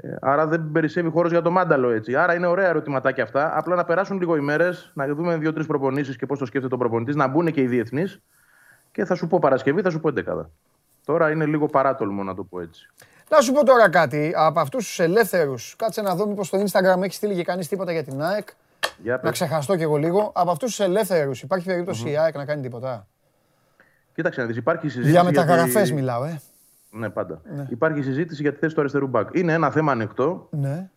Ε, 0.00 0.16
άρα 0.20 0.46
δεν 0.46 0.70
περισσεύει 0.72 1.10
χώρος 1.10 1.30
για 1.30 1.42
το 1.42 1.50
μάνταλο 1.50 1.90
έτσι. 1.90 2.14
Άρα 2.14 2.34
είναι 2.34 2.46
ωραία 2.46 2.68
ερωτηματάκια 2.68 3.22
αυτά. 3.22 3.58
Απλά 3.58 3.74
να 3.74 3.84
περάσουν 3.84 4.18
λίγο 4.18 4.36
ημέρε, 4.36 4.70
να 4.94 5.06
δούμε 5.06 5.36
δύο-τρεις 5.36 5.66
προπονήσεις 5.66 6.16
και 6.16 6.26
πώς 6.26 6.38
το 6.38 6.46
σκέφτεται 6.46 6.74
ο 6.74 6.78
προπονητής, 6.78 7.14
να 7.14 7.26
μπουν 7.26 7.52
και 7.52 7.60
οι 7.60 7.66
διεθνείς. 7.66 8.20
Και 8.92 9.04
θα 9.04 9.14
σου 9.14 9.26
πω 9.26 9.38
Παρασκευή, 9.38 9.82
θα 9.82 9.90
σου 9.90 10.00
πω 10.00 10.08
11. 10.08 10.50
Τώρα 11.04 11.30
είναι 11.30 11.46
λίγο 11.46 11.66
παράτολμο 11.66 12.22
να 12.22 12.34
το 12.34 12.44
πω 12.44 12.60
έτσι. 12.60 12.90
Να 13.30 13.40
σου 13.40 13.52
πω 13.52 13.64
τώρα 13.64 13.90
κάτι. 13.90 14.32
Από 14.36 14.60
αυτούς 14.60 14.86
τους 14.86 14.98
ελεύθερους, 14.98 15.76
κάτσε 15.76 16.02
να 16.02 16.14
δω 16.14 16.26
μήπω 16.26 16.44
στο 16.44 16.62
Instagram 16.62 17.02
έχει 17.02 17.14
στείλει 17.14 17.34
και 17.34 17.44
κανείς 17.44 17.68
τίποτα 17.68 17.92
για 17.92 18.04
την 18.04 18.22
ΑΕΚ. 18.22 18.48
Για 19.02 19.20
να 19.22 19.30
ξεχαστώ 19.30 19.76
κι 19.76 19.82
εγώ 19.82 19.96
λίγο. 19.96 20.32
Από 20.34 20.50
αυτούς 20.50 20.68
τους 20.68 20.80
ελεύθερους, 20.80 21.42
υπάρχει 21.42 21.66
περίπτωση 21.66 22.10
η 22.10 22.16
ΑΕΚ 22.16 22.36
να 22.36 22.44
κάνει 22.44 22.62
τίποτα; 22.62 23.06
Κοίταξε 24.14 24.40
να 24.40 24.46
δεις, 24.46 24.56
υπάρχει 24.56 24.88
συζήτηση. 24.88 25.10
Για 25.10 25.24
μεταγραφές 25.24 25.72
γιατί... 25.72 25.92
μιλάω, 25.92 26.24
ε. 26.24 26.40
Ναι, 26.96 27.10
πάντα. 27.10 27.40
Ναι. 27.56 27.66
Υπάρχει 27.68 28.02
συζήτηση 28.02 28.42
για 28.42 28.52
τη 28.52 28.58
θέση 28.58 28.74
του 28.74 28.80
αριστερού 28.80 29.06
μπακ. 29.06 29.28
Είναι 29.32 29.52
ένα 29.52 29.70
θέμα 29.70 29.92
ανοιχτό. 29.92 30.48
Ναι. 30.50 30.90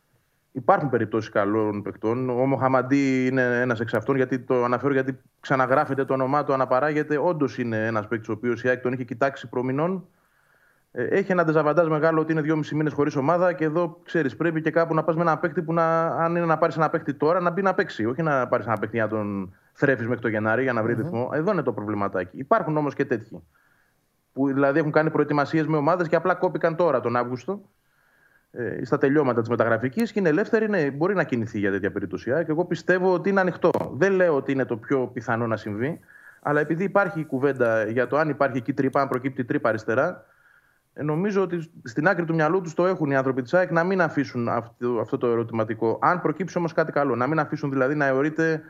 Υπάρχουν 0.52 0.90
περιπτώσεις 0.90 1.30
καλών 1.30 1.82
παικτών. 1.82 2.30
Ο 2.30 2.46
Μοχαμαντή 2.46 3.26
είναι 3.26 3.60
ένας 3.60 3.80
εξ 3.80 3.94
αυτών, 3.94 4.16
γιατί 4.16 4.40
το 4.40 4.64
αναφέρω 4.64 4.94
γιατί 4.94 5.20
ξαναγράφεται 5.40 6.06
το 6.06 6.14
όνομά 6.14 6.44
του, 6.44 6.54
αναπαράγεται. 6.54 7.18
Όντως 7.18 7.58
είναι 7.58 7.86
ένας 7.86 8.08
παίκτης 8.08 8.30
ο 8.30 8.32
οποίος 8.32 8.64
η 8.64 8.70
ΑΕΚ 8.70 8.82
τον 8.82 8.94
είχε 8.94 9.04
κοιτάξει 9.04 9.50
προμηνών. 9.50 10.08
Ε, 10.92 11.04
έχει 11.04 11.32
ένα 11.32 11.44
δεζαβαντάζ 11.44 11.88
μεγάλο 11.88 12.22
ότι 12.22 12.32
είναι 12.32 12.42
δυόμιση 12.42 12.76
μήνες 12.76 12.94
χωρίς 12.94 13.16
ομάδα 13.16 13.54
και 13.54 13.64
εδώ 13.64 14.00
ξέρεις, 14.04 14.36
πρέπει 14.36 14.62
και 14.62 14.72
κάπου 14.72 14.94
να 14.94 15.04
πας 15.04 15.16
με 15.16 15.22
ένα 15.22 15.38
παίκτη 15.38 15.62
που 15.62 15.74
να, 15.74 16.08
αν 16.08 16.36
είναι 16.36 16.46
να 16.46 16.58
πάρεις 16.58 16.76
ένα 16.76 16.90
παίκτη 16.90 17.14
τώρα, 17.14 17.40
να 17.40 17.50
μπει 17.50 17.62
να 17.62 17.74
παίξει. 17.74 18.06
Όχι 18.06 18.22
να 18.22 18.48
πάρεις 18.48 18.66
ένα 18.66 18.78
παίκτη 18.78 18.96
για 18.96 19.06
να 19.06 19.10
τον 19.12 19.54
θρέφεις 19.74 20.08
μέχρι 20.08 20.22
το 20.22 20.28
Γενάρη 20.28 20.64
για 20.64 20.74
να 20.74 20.84
βρει 20.84 20.94
mm-hmm. 20.94 21.02
ρυθμό. 21.02 21.30
Εδώ 21.34 21.52
είναι 21.52 21.62
το 21.62 21.74
προβληματάκι. 21.74 22.38
Υπάρχουν 22.38 22.78
όμως 22.78 22.94
και 22.94 23.06
τέτοιοι. 23.06 23.44
Που 24.34 24.48
δηλαδή 24.48 24.80
έχουν 24.80 24.92
κάνει 24.92 25.10
προετοιμασίες 25.10 25.68
με 25.68 25.78
ομάδες 25.78 26.08
και 26.08 26.16
απλά 26.16 26.36
κόπηκαν 26.36 26.76
τώρα 26.76 27.00
τον 27.00 27.16
Αύγουστο 27.16 27.62
ε, 28.52 28.86
στα 28.86 28.98
τελειώματα 28.98 29.40
της 29.40 29.50
μεταγραφικής 29.50 30.12
και 30.12 30.20
είναι 30.20 30.30
ελεύθερη, 30.30 30.70
ναι, 30.70 30.92
μπορεί 30.92 31.16
να 31.16 31.24
κινηθεί 31.24 31.60
για 31.60 31.72
τέτοια 31.72 31.92
περίπτωση. 31.92 32.32
Και 32.32 32.46
εγώ 32.52 32.66
πιστεύω 32.66 33.14
ότι 33.14 33.30
είναι 33.30 33.40
ανοιχτό. 33.40 33.70
Δεν 33.94 34.12
λέω 34.12 34.36
ότι 34.36 34.52
είναι 34.52 34.66
το 34.66 34.78
πιο 34.78 35.08
πιθανό 35.08 35.48
να 35.48 35.58
συμβεί, 35.58 36.00
αλλά 36.42 36.60
επειδή 36.60 36.84
υπάρχει 36.84 37.20
η 37.20 37.26
κουβέντα 37.26 37.84
για 37.84 38.08
το 38.08 38.18
αν 38.18 38.30
υπάρχει 38.30 38.58
εκεί 38.58 38.74
τρύπα, 38.74 39.02
αν 39.02 39.08
προκύπτει 39.08 39.44
τρύπα 39.44 39.70
αριστερά, 39.70 40.26
ε, 40.94 41.04
νομίζω 41.04 41.42
ότι 41.42 41.72
στην 41.84 42.08
άκρη 42.08 42.26
του 42.26 42.34
μυαλού 42.34 42.62
τους 42.62 42.74
το 42.74 42.86
έχουν 42.86 43.12
οι 43.12 43.16
άνθρωποι 43.16 43.42
της 43.42 43.54
ΑΕΚ 43.54 43.72
να 43.72 43.84
μην 43.84 44.02
αφήσουν 44.02 44.48
αυτό, 44.48 44.98
αυτό 45.00 45.18
το 45.18 45.28
ερωτηματικό. 45.28 46.00
Αν 46.02 46.22
προκύψει 46.22 46.58
όμως 46.58 46.74
κάτι 46.74 46.92
καλό, 46.92 47.16
να 47.16 47.28
μην 47.28 47.40
αφήσουν 47.40 47.70
δηλαδή 47.72 47.96
να 47.96 48.06
αιωρείται 48.06 48.62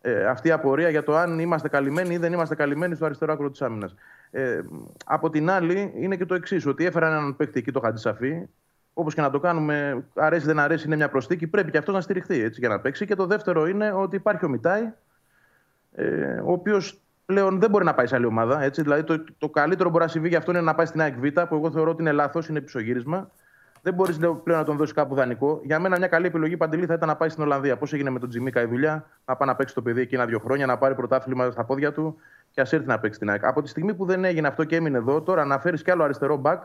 ε, 0.00 0.26
αυτή 0.26 0.48
η 0.48 0.50
απορία 0.50 0.88
για 0.88 1.02
το 1.02 1.16
αν 1.16 1.38
είμαστε 1.38 1.68
καλυμμένοι 1.68 2.14
ή 2.14 2.18
δεν 2.18 2.32
είμαστε 2.32 2.54
καλυμμένοι 2.54 2.94
στο 2.94 3.04
αριστερό 3.04 3.32
άκρο 3.32 3.50
της 3.50 3.62
άμυνας. 3.62 3.94
Ε, 4.30 4.60
από 5.04 5.30
την 5.30 5.50
άλλη, 5.50 5.92
είναι 5.96 6.16
και 6.16 6.26
το 6.26 6.34
εξής, 6.34 6.66
ότι 6.66 6.84
έφεραν 6.84 7.12
έναν 7.12 7.36
παίκτη 7.36 7.58
εκεί 7.58 7.72
το 7.72 7.80
Χατζησαφή, 7.80 8.48
Όπως 8.92 9.14
και 9.14 9.20
να 9.20 9.30
το 9.30 9.40
κάνουμε, 9.40 10.04
αρέσει 10.14 10.46
δεν 10.46 10.58
αρέσει, 10.58 10.86
είναι 10.86 10.96
μια 10.96 11.08
προσθήκη. 11.08 11.46
Πρέπει 11.46 11.70
και 11.70 11.78
αυτός 11.78 11.94
να 11.94 12.00
στηριχθεί 12.00 12.40
έτσι, 12.42 12.60
για 12.60 12.68
να 12.68 12.80
παίξει. 12.80 13.06
Και 13.06 13.14
το 13.14 13.26
δεύτερο 13.26 13.66
είναι 13.66 13.92
ότι 13.92 14.16
υπάρχει 14.16 14.44
ο 14.44 14.48
Μιτάη, 14.48 14.92
ε, 15.94 16.40
ο 16.44 16.52
οποίος 16.52 17.00
πλέον 17.26 17.60
δεν 17.60 17.70
μπορεί 17.70 17.84
να 17.84 17.94
πάει 17.94 18.06
σε 18.06 18.14
άλλη 18.14 18.26
ομάδα. 18.26 18.62
Έτσι. 18.62 18.82
Δηλαδή, 18.82 19.04
το, 19.04 19.24
το 19.38 19.48
καλύτερο 19.48 19.90
μπορεί 19.90 20.04
να 20.04 20.10
συμβεί 20.10 20.28
για 20.28 20.38
αυτό 20.38 20.50
είναι 20.50 20.60
να 20.60 20.74
πάει 20.74 20.86
στην 20.86 21.00
ΑΕΚ 21.00 21.14
Β, 21.18 21.26
που 21.26 21.54
εγώ 21.54 21.70
θεωρώ 21.70 21.90
ότι 21.90 22.02
είναι 22.02 22.12
λάθος, 22.12 22.48
είναι 22.48 22.60
πισωγύρισμα. 22.60 23.30
Δεν 23.82 23.94
μπορείς 23.94 24.16
πλέον 24.16 24.58
να 24.58 24.64
τον 24.64 24.76
δώσεις 24.76 24.94
κάπου 24.94 25.14
δανεικό. 25.14 25.60
Για 25.64 25.78
μένα, 25.78 25.98
μια 25.98 26.06
καλή 26.06 26.26
επιλογή 26.26 26.56
παντελή 26.56 26.86
θα 26.86 26.94
ήταν 26.94 27.08
να 27.08 27.16
πάει 27.16 27.28
στην 27.28 27.42
Ολλανδία. 27.42 27.76
Πώς 27.76 27.92
έγινε 27.92 28.10
με 28.10 28.18
τον 28.18 28.28
Τζιμίκα 28.28 28.62
η 28.62 28.66
δουλειά, 28.66 29.06
να 29.24 29.36
πάει 29.36 29.48
να 29.48 29.56
παίξει 29.56 29.74
το 29.74 29.82
παιδί 29.82 30.00
εκεί 30.00 30.14
ένα-δύο 30.14 30.38
χρόνια, 30.38 30.66
να 30.66 30.78
πάρει 30.78 30.94
πρωτάθλημα 30.94 31.50
στα 31.50 31.64
πόδια 31.64 31.92
του 31.92 32.16
και 32.50 32.60
ας 32.60 32.72
έρθει 32.72 32.86
να 32.86 32.98
παίξει 32.98 33.18
την 33.18 33.30
ΑΕΚ. 33.30 33.44
Από 33.44 33.62
τη 33.62 33.68
στιγμή 33.68 33.94
που 33.94 34.04
δεν 34.04 34.24
έγινε 34.24 34.48
αυτό 34.48 34.64
και 34.64 34.76
έμεινε 34.76 34.98
εδώ, 34.98 35.22
τώρα 35.22 35.44
να 35.44 35.58
φέρεις 35.58 35.82
κι 35.82 35.90
άλλο 35.90 36.02
αριστερό 36.02 36.36
μπακ, 36.36 36.64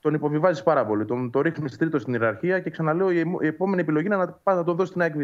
τον 0.00 0.14
υποβιβάζεις 0.14 0.62
πάρα 0.62 0.86
πολύ. 0.86 1.04
Τον, 1.04 1.30
το 1.30 1.40
ρίχνεις 1.40 1.76
τρίτο 1.76 1.98
στην 1.98 2.12
ιεραρχία 2.12 2.60
και 2.60 2.70
ξαναλέω 2.70 3.10
η, 3.10 3.36
η 3.40 3.46
επόμενη 3.46 3.80
επιλογή 3.80 4.06
είναι 4.06 4.16
να 4.16 4.28
πάει 4.28 4.56
να 4.56 4.64
το 4.64 4.74
δώσεις 4.74 4.88
στην 4.88 5.00
ΑΕΚ 5.00 5.16
Β. 5.16 5.20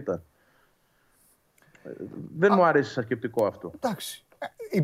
Δεν 2.38 2.52
Α, 2.52 2.56
μου 2.56 2.64
αρέσει 2.64 2.92
σαν 2.92 3.02
σκεπτικό 3.02 3.46
αυτό. 3.46 3.72
Εντάξει. 3.74 4.24
Ε, 4.70 4.80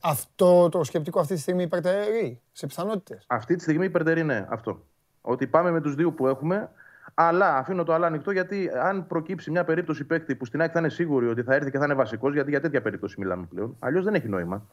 αυτό 0.00 0.68
το 0.68 0.84
σκεπτικό 0.84 1.20
αυτή 1.20 1.34
τη 1.34 1.40
στιγμή 1.40 1.62
υπερτερεί 1.62 2.40
σε 2.52 2.66
πιθανότητες. 2.66 3.24
Αυτή 3.26 3.54
τη 3.56 3.62
στιγμή 3.62 3.84
υπερτερεί, 3.84 4.24
ναι, 4.24 4.46
αυτό. 4.48 4.82
Ότι 5.28 5.46
πάμε 5.46 5.70
με 5.70 5.80
τους 5.80 5.94
δύο 5.94 6.12
που 6.12 6.26
έχουμε, 6.26 6.70
αλλά 7.14 7.56
αφήνω 7.56 7.84
το 7.84 7.92
άλλο 7.92 8.04
ανοιχτό 8.04 8.30
γιατί 8.30 8.70
αν 8.82 9.06
προκύψει 9.06 9.50
μια 9.50 9.64
περίπτωση 9.64 10.04
παίκτη 10.04 10.34
που 10.34 10.44
στην 10.44 10.60
ΑΕΚ 10.60 10.70
θα 10.72 10.78
είναι 10.78 10.88
σίγουρη 10.88 11.28
ότι 11.28 11.42
θα 11.42 11.54
έρθει 11.54 11.70
και 11.70 11.78
θα 11.78 11.84
είναι 11.84 11.94
βασικός, 11.94 12.32
γιατί 12.32 12.50
για 12.50 12.60
τέτοια 12.60 12.82
περίπτωση 12.82 13.14
μιλάμε 13.18 13.46
πλέον, 13.54 13.76
αλλιώς 13.78 14.04
δεν 14.04 14.14
έχει 14.14 14.28
νόημα. 14.28 14.66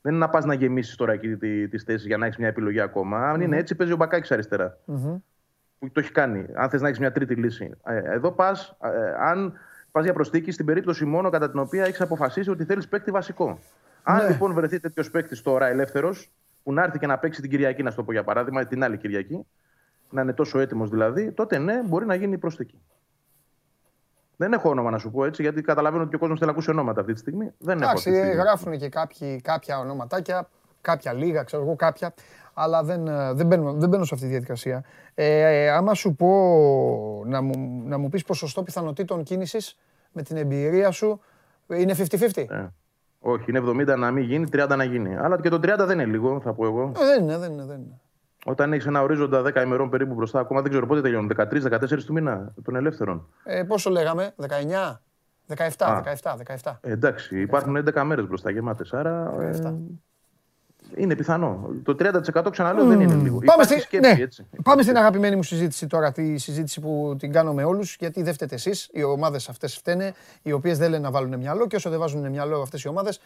Δεν 0.00 0.14
είναι 0.14 0.24
να 0.24 0.30
πας 0.30 0.44
να 0.44 0.54
γεμίσεις 0.54 0.96
τώρα 0.96 1.12
εκεί 1.12 1.36
τις 1.70 1.82
θέσεις 1.82 2.06
για 2.06 2.16
να 2.16 2.26
έχεις 2.26 2.38
μια 2.38 2.48
επιλογή 2.48 2.80
ακόμα. 2.80 3.30
Αν 3.30 3.40
είναι 3.40 3.56
έτσι, 3.56 3.74
παίζει 3.74 3.92
ο 3.92 3.96
Μπακάκης 3.96 4.32
αριστερά. 4.32 4.78
Mm-hmm. 4.86 5.20
Που 5.78 5.90
το 5.92 6.00
έχει 6.00 6.12
κάνει. 6.12 6.46
Αν 6.54 6.70
θες 6.70 6.80
να 6.80 6.86
έχεις 6.86 7.00
μια 7.00 7.12
τρίτη 7.12 7.34
λύση. 7.34 7.74
Ε, 7.86 8.02
εδώ 8.04 8.30
πας, 8.32 8.76
ε, 8.82 9.14
αν 9.18 9.52
πας 9.90 10.04
για 10.04 10.12
προστίκη 10.12 10.50
στην 10.50 10.66
περίπτωση 10.66 11.04
μόνο 11.04 11.30
κατά 11.30 11.50
την 11.50 11.58
οποία 11.58 11.84
έχεις 11.84 12.00
αποφασίσει 12.00 12.50
ότι 12.50 12.64
θέλεις 12.64 12.88
παίκτη 12.88 13.10
βασικό. 13.10 13.58
Αν 14.02 14.22
ναι. 14.22 14.28
λοιπόν 14.28 14.52
βρεθεί 14.52 14.80
τέτοιος 14.80 15.10
παίκτης 15.10 15.42
τώρα 15.42 15.66
ελεύθερος, 15.66 16.32
που 16.62 16.72
να 16.72 16.82
έρθει 16.82 16.98
και 16.98 17.06
να 17.06 17.18
παίξει 17.18 17.40
την 17.40 17.50
Κυριακή, 17.50 17.82
να 17.82 17.90
σου 17.90 17.96
το 17.96 18.02
πω 18.02 18.12
για 18.12 18.24
παράδειγμα, 18.24 18.66
την 18.66 18.84
άλλη 18.84 18.96
Κυριακή, 18.96 19.46
να 20.10 20.22
είναι 20.22 20.32
τόσο 20.32 20.58
έτοιμος 20.58 20.90
δηλαδή, 20.90 21.32
τότε 21.32 21.58
ναι, 21.58 21.82
μπορεί 21.84 22.06
να 22.06 22.14
γίνει 22.14 22.32
η 22.32 22.38
προσθήκη. 22.38 22.80
Δεν 24.36 24.52
έχω 24.52 24.68
όνομα 24.68 24.90
να 24.90 24.98
σου 24.98 25.10
πω 25.10 25.24
έτσι, 25.24 25.42
γιατί 25.42 25.62
καταλαβαίνω 25.62 26.02
ότι 26.02 26.16
ο 26.16 26.18
κόσμος 26.18 26.38
θέλει 26.38 26.50
να 26.50 26.56
ακούσει 26.56 26.70
ονόματα 26.70 27.00
αυτή 27.00 27.12
τη 27.12 27.18
στιγμή. 27.18 27.52
Δεν 27.58 27.76
Εντάξει, 27.82 28.10
έχω 28.10 28.42
γράφουν 28.42 28.78
και 28.78 28.88
κάποιοι, 28.88 29.40
κάποια 29.40 29.78
ονοματάκια, 29.78 30.48
κάποια 30.80 31.12
λίγα, 31.12 31.42
ξέρω 31.42 31.62
εγώ 31.62 31.76
κάποια, 31.76 32.14
αλλά 32.54 32.82
δεν, 32.82 33.06
ε, 33.06 33.32
δεν, 33.32 33.46
μπαίνω, 33.46 33.72
δεν 33.72 33.88
μπαίνω 33.88 34.04
σε 34.04 34.14
αυτή 34.14 34.26
τη 34.26 34.32
διαδικασία. 34.32 34.84
Ε, 35.14 35.64
ε, 35.64 35.70
άμα 35.70 35.94
σου 35.94 36.14
πω 36.14 36.28
να 37.26 37.40
μου, 37.42 37.82
να 37.84 37.98
μου 37.98 38.08
πεις 38.08 38.24
ποσοστό 38.24 38.62
πιθανότητων 38.62 39.22
κίνησης 39.22 39.78
με 40.12 40.22
την 40.22 40.36
εμπειρία 40.36 40.90
σου, 40.90 41.20
είναι 41.66 41.94
50-50. 41.96 42.44
Ε, 42.48 42.66
όχι, 43.20 43.44
είναι 43.48 43.60
70 43.92 43.98
να 43.98 44.10
μην 44.10 44.24
γίνει, 44.24 44.48
30 44.52 44.74
να 44.76 44.84
γίνει. 44.84 45.16
Αλλά 45.16 45.40
και 45.40 45.48
το 45.48 45.56
30 45.56 45.60
δεν 45.86 45.98
είναι 45.98 46.04
λίγο, 46.04 46.40
θα 46.40 46.52
πω 46.52 46.66
εγώ. 46.66 46.92
Ε, 46.96 47.04
δεν 47.04 47.22
είναι, 47.22 47.38
δεν 47.38 47.52
είναι. 47.52 47.64
Δεν 47.64 47.76
είναι. 47.76 48.00
Όταν 48.48 48.72
έχεις 48.72 48.86
ένα 48.86 49.02
ορίζοντα 49.02 49.42
10 49.42 49.62
ημερών 49.64 49.90
περίπου 49.90 50.14
μπροστά, 50.14 50.40
ακόμα 50.40 50.60
δεν 50.60 50.70
ξέρω 50.70 50.86
πότε 50.86 51.00
τελειώνουν. 51.00 51.32
13-14 51.36 52.04
του 52.04 52.12
μήνα 52.12 52.54
των 52.64 52.76
ελεύθερων. 52.76 53.28
Ε, 53.44 53.62
πόσο 53.62 53.90
λέγαμε, 53.90 54.34
19, 54.40 55.00
17, 55.56 56.02
17, 56.22 56.36
17. 56.62 56.78
εντάξει, 56.80 57.40
υπάρχουν 57.40 57.76
11 57.94 58.02
μέρες 58.02 58.26
μπροστά 58.26 58.50
γεμάτε. 58.50 58.84
Άρα. 58.90 59.34
Ε, 59.40 59.74
είναι 60.94 61.14
πιθανό. 61.14 61.70
Το 61.82 61.96
30% 61.98 62.50
ξαναλέω 62.50 62.84
mm. 62.84 62.88
δεν 62.88 63.00
είναι 63.00 63.14
λίγο. 63.14 63.38
Πάμε, 63.44 63.62
στη... 63.62 63.80
σκέψη, 63.80 64.14
ναι. 64.14 64.22
έτσι. 64.22 64.46
Πάμε 64.62 64.82
στην 64.82 64.96
αγαπημένη 64.96 65.36
μου 65.36 65.42
συζήτηση 65.42 65.86
τώρα, 65.86 66.12
τη 66.12 66.38
συζήτηση 66.38 66.80
που 66.80 67.16
την 67.18 67.32
κάνω 67.32 67.52
με 67.52 67.64
όλους. 67.64 67.96
Γιατί 68.00 68.22
δεν 68.22 68.32
φταίτε 68.32 68.54
εσείς, 68.54 68.88
οι 68.92 69.02
ομάδες 69.02 69.48
αυτές 69.48 69.76
φταίνε, 69.76 70.14
οι 70.42 70.52
οποίες 70.52 70.78
δεν 70.78 70.90
λένε 70.90 71.02
να 71.02 71.10
βάλουν 71.10 71.38
μυαλό 71.38 71.66
και 71.66 71.76
όσο 71.76 71.90
δεν 71.90 71.98
βάζουν 71.98 72.30
μυαλό 72.30 72.60
αυτές 72.60 72.82
οι 72.82 72.88
ομάδες, 72.88 73.20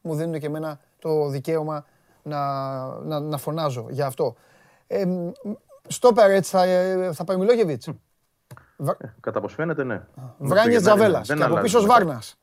μου 0.00 0.14
δίνουν 0.14 0.38
και 0.38 0.46
εμένα 0.46 0.78
το 0.98 1.28
δικαίωμα 1.28 1.84
να, 2.22 2.40
να, 2.98 3.20
να 3.20 3.38
φωνάζω 3.38 3.86
για 3.90 4.06
αυτό. 4.06 4.36
Ε, 4.90 5.04
στόπερ 5.88 6.30
έτσι 6.30 6.50
θα, 6.50 6.64
θα 7.12 7.24
πάει 7.24 7.36
Μιλόγεβιτς. 7.36 7.86
Ε, 7.86 7.94
κατά 9.20 9.40
πώς 9.40 9.48
φαίνεται, 9.48 9.84
ναι. 9.84 10.02
Βράνιες 10.38 10.82
Τζαβέλας. 10.82 11.26
Και 11.26 11.42
από 11.42 11.60
πίσω 11.60 11.80
Σβάρνας. 11.80 12.38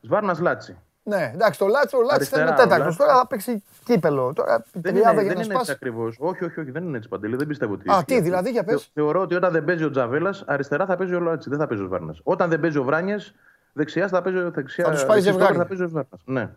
Σβάρνας 0.00 0.38
Λάτσι. 0.38 0.78
Ναι, 1.06 1.30
εντάξει, 1.34 1.58
το 1.58 1.66
Λάτσι, 1.66 1.96
ο 1.96 2.02
Λάτσι 2.02 2.28
θα 2.28 2.40
είναι 2.40 2.52
τέταρτος. 2.52 2.96
Τώρα 2.96 3.16
θα 3.16 3.26
παίξει 3.26 3.62
κύπελο. 3.84 4.32
Τώρα, 4.32 4.64
δεν 4.72 4.96
είναι, 4.96 5.12
δεν 5.14 5.40
είναι 5.40 5.54
έτσι 5.54 5.70
ακριβώς. 5.70 6.16
Όχι, 6.18 6.44
όχι, 6.44 6.60
όχι, 6.60 6.70
δεν 6.70 6.84
είναι 6.84 6.96
έτσι 6.96 7.08
Παντελή. 7.08 7.36
Δεν 7.36 7.46
πιστεύω 7.46 7.72
ότι. 7.72 7.90
Α, 7.90 8.04
τι, 8.04 8.20
δηλαδή 8.20 8.50
για 8.50 8.64
πες. 8.64 8.90
Θεωρώ 8.94 9.20
ότι 9.20 9.34
όταν 9.34 9.52
δεν 9.52 9.64
παίζει 9.64 9.84
ο 9.84 9.90
Τζαβέλας, 9.90 10.44
αριστερά 10.46 10.86
θα 10.86 10.96
παίζει 10.96 11.14
ο 11.14 11.20
Λάτσι. 11.20 11.48
Δεν 11.48 11.58
θα 11.58 11.66
παίζει 11.66 11.82
ο 11.82 11.86
Σβάρνας. 11.86 12.20
Όταν 12.22 12.50
δεν 12.50 12.60
παίζει 12.60 12.78
ο 12.78 12.84
Βράνιες, 12.84 13.34
δεξιάς 13.72 14.10
θα 14.10 14.22
παίζει 14.22 14.38
ο 14.38 14.50
δεξιά. 14.50 14.84
Θα 14.84 14.90
τους 14.90 15.04
πάει 15.04 15.20
ζευγάρι. 15.20 15.56
Θα 15.56 15.66
παίζει 15.66 15.82
ο 15.82 15.88
Σβάρνας. 15.88 16.20
Ναι. 16.24 16.50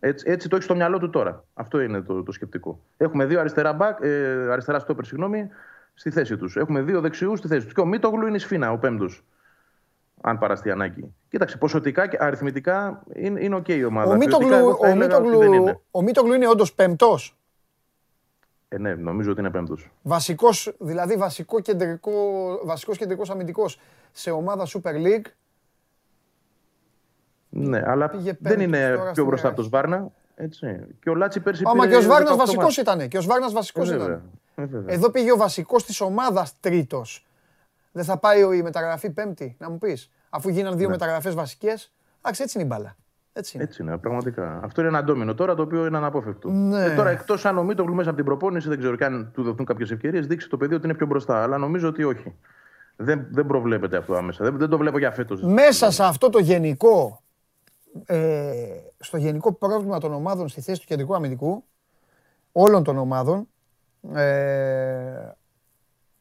Έτσι, 0.00 0.30
έτσι 0.30 0.48
το 0.48 0.56
έχει 0.56 0.64
στο 0.64 0.74
μυαλό 0.74 0.98
του 0.98 1.10
τώρα. 1.10 1.44
Αυτό 1.54 1.80
είναι 1.80 2.00
το, 2.00 2.22
το 2.22 2.32
σκεπτικό. 2.32 2.80
Έχουμε 2.96 3.24
δύο 3.24 3.40
αριστερά, 3.40 3.72
μπακ, 3.72 3.98
ε, 4.02 4.48
αριστερά 4.50 4.78
στόπερ, 4.78 5.04
συγγνώμη, 5.04 5.48
στη 5.94 6.10
θέση 6.10 6.36
τους. 6.36 6.56
Έχουμε 6.56 6.82
δύο 6.82 7.00
δεξιούς 7.00 7.38
στη 7.38 7.48
θέση 7.48 7.64
τους. 7.64 7.74
Και 7.74 7.80
ο 7.80 7.86
Μίτογλου 7.86 8.26
είναι 8.26 8.36
η 8.36 8.38
σφίνα, 8.38 8.72
ο 8.72 8.78
πέμπτος. 8.78 9.24
Αν 10.20 10.38
παραστεί 10.38 10.70
ανάγκη. 10.70 11.14
Κοίταξε, 11.28 11.56
ποσοτικά 11.56 12.06
και 12.06 12.16
αριθμητικά 12.20 13.02
είναι, 13.14 13.40
είναι 13.40 13.56
OK 13.56 13.68
η 13.68 13.84
ομάδα. 13.84 14.12
Ο 14.12 14.16
Μίτογλου, 14.16 14.78
ο 14.80 14.94
Μίτογλου, 14.94 15.42
είναι. 15.42 15.80
Ο 15.90 16.02
Μίτογλου 16.02 16.32
είναι 16.32 16.48
όντως 16.48 16.72
πέμπτος; 16.72 17.36
Ε, 18.68 18.78
ναι, 18.78 18.94
νομίζω 18.94 19.30
ότι 19.30 19.40
είναι 19.40 19.50
πέμπτος. 19.50 19.90
Βασικός, 20.02 20.74
δηλαδή 20.78 21.16
βασικό 21.16 21.60
κεντρικό, 21.60 22.12
βασικός 22.64 22.98
κεντρικός 22.98 23.30
αμυντικός 23.30 23.80
σε 24.12 24.30
ομάδα 24.30 24.66
Super 24.66 24.94
League 24.94 25.26
ναι, 27.68 27.82
αλλά 27.86 28.10
δεν 28.38 28.60
είναι 28.60 28.98
πιο 29.12 29.24
μπροστά 29.24 29.46
από 29.46 29.56
τον 29.56 29.64
Σβάρνα. 29.64 30.10
Έτσι. 30.34 30.86
Και 31.02 31.10
ο 31.10 31.14
Λάτσι 31.14 31.40
πέρσι 31.40 31.62
Μα 31.76 31.86
και 31.88 31.96
ο 31.96 32.00
Σβάρνας 32.00 32.36
βασικός 32.36 32.76
ήταν. 32.76 33.08
Και 33.08 33.18
ο 33.18 33.20
Σβάρνας 33.20 33.52
βασικός 33.52 33.90
ε, 33.90 33.94
ήταν. 33.94 34.22
Ε, 34.54 34.66
Εδώ 34.86 35.10
πήγε 35.10 35.32
ο 35.32 35.36
βασικός 35.36 35.84
της 35.84 36.00
ομάδας 36.00 36.54
τρίτος. 36.60 37.26
Δεν 37.92 38.04
θα 38.04 38.18
πάει 38.18 38.56
η 38.56 38.62
μεταγραφή 38.62 39.10
πέμπτη, 39.10 39.56
να 39.58 39.70
μου 39.70 39.78
πεις; 39.78 40.10
Αφού 40.30 40.48
γίνανε 40.48 40.76
δύο 40.76 40.86
ναι. 40.86 40.92
μεταγραφές 40.92 41.34
βασικές. 41.34 41.92
Εντάξει, 42.18 42.42
έτσι 42.42 42.58
είναι 42.58 42.66
η 42.66 42.70
μπάλα. 42.74 42.96
Έτσι 43.32 43.56
είναι. 43.56 43.64
έτσι 43.64 43.82
είναι, 43.82 43.98
πραγματικά. 43.98 44.60
Αυτό 44.62 44.80
είναι 44.80 44.90
ένα 44.90 45.04
ντόμινο 45.04 45.34
τώρα 45.34 45.54
το 45.54 45.62
οποίο 45.62 45.86
είναι 45.86 45.96
αναπόφευκτο. 45.96 46.48
Ναι. 46.48 46.84
Ε, 46.84 46.94
τώρα 46.94 47.10
εκτός 47.10 47.44
αν 47.44 47.58
ο 47.58 47.62
Μίτογλου 47.62 47.94
μέσα 47.94 48.08
από 48.08 48.18
την 48.18 48.26
προπόνηση, 48.26 48.68
δεν 48.68 48.78
ξέρω 48.78 48.96
και 48.96 49.04
αν 49.04 49.30
του 49.32 49.42
δοθούν 49.42 49.66
κάποιες 49.66 49.90
ευκαιρίες, 49.90 50.26
δείξει 50.26 50.48
το 50.48 50.56
παιδί 50.56 50.74
ότι 50.74 50.84
είναι 50.84 50.94
πιο 50.94 51.06
μπροστά. 51.06 51.42
Αλλά 51.42 51.58
νομίζω 51.58 51.88
ότι 51.88 52.04
όχι. 52.04 52.34
Δεν, 52.96 53.26
δεν 53.30 53.46
προβλέπεται 53.46 53.96
αυτό 53.96 54.14
άμεσα. 54.14 54.44
Δεν, 54.44 54.58
δεν 54.58 54.68
το 54.68 54.78
βλέπω 54.78 54.98
για 54.98 55.10
φέτος. 55.10 55.42
Μέσα 55.42 55.90
σε 55.90 56.04
αυτό 56.04 56.30
το 56.30 56.38
γενικό 56.38 57.22
ε, 58.06 58.64
στο 58.98 59.16
γενικό 59.16 59.52
πρόβλημα 59.52 59.98
των 59.98 60.12
ομάδων 60.12 60.48
στη 60.48 60.60
θέση 60.60 60.80
του 60.80 60.86
κεντρικού 60.86 61.14
αμυντικού, 61.14 61.64
όλων 62.52 62.84
των 62.84 62.98
ομάδων, 62.98 63.48
ε, 64.14 65.32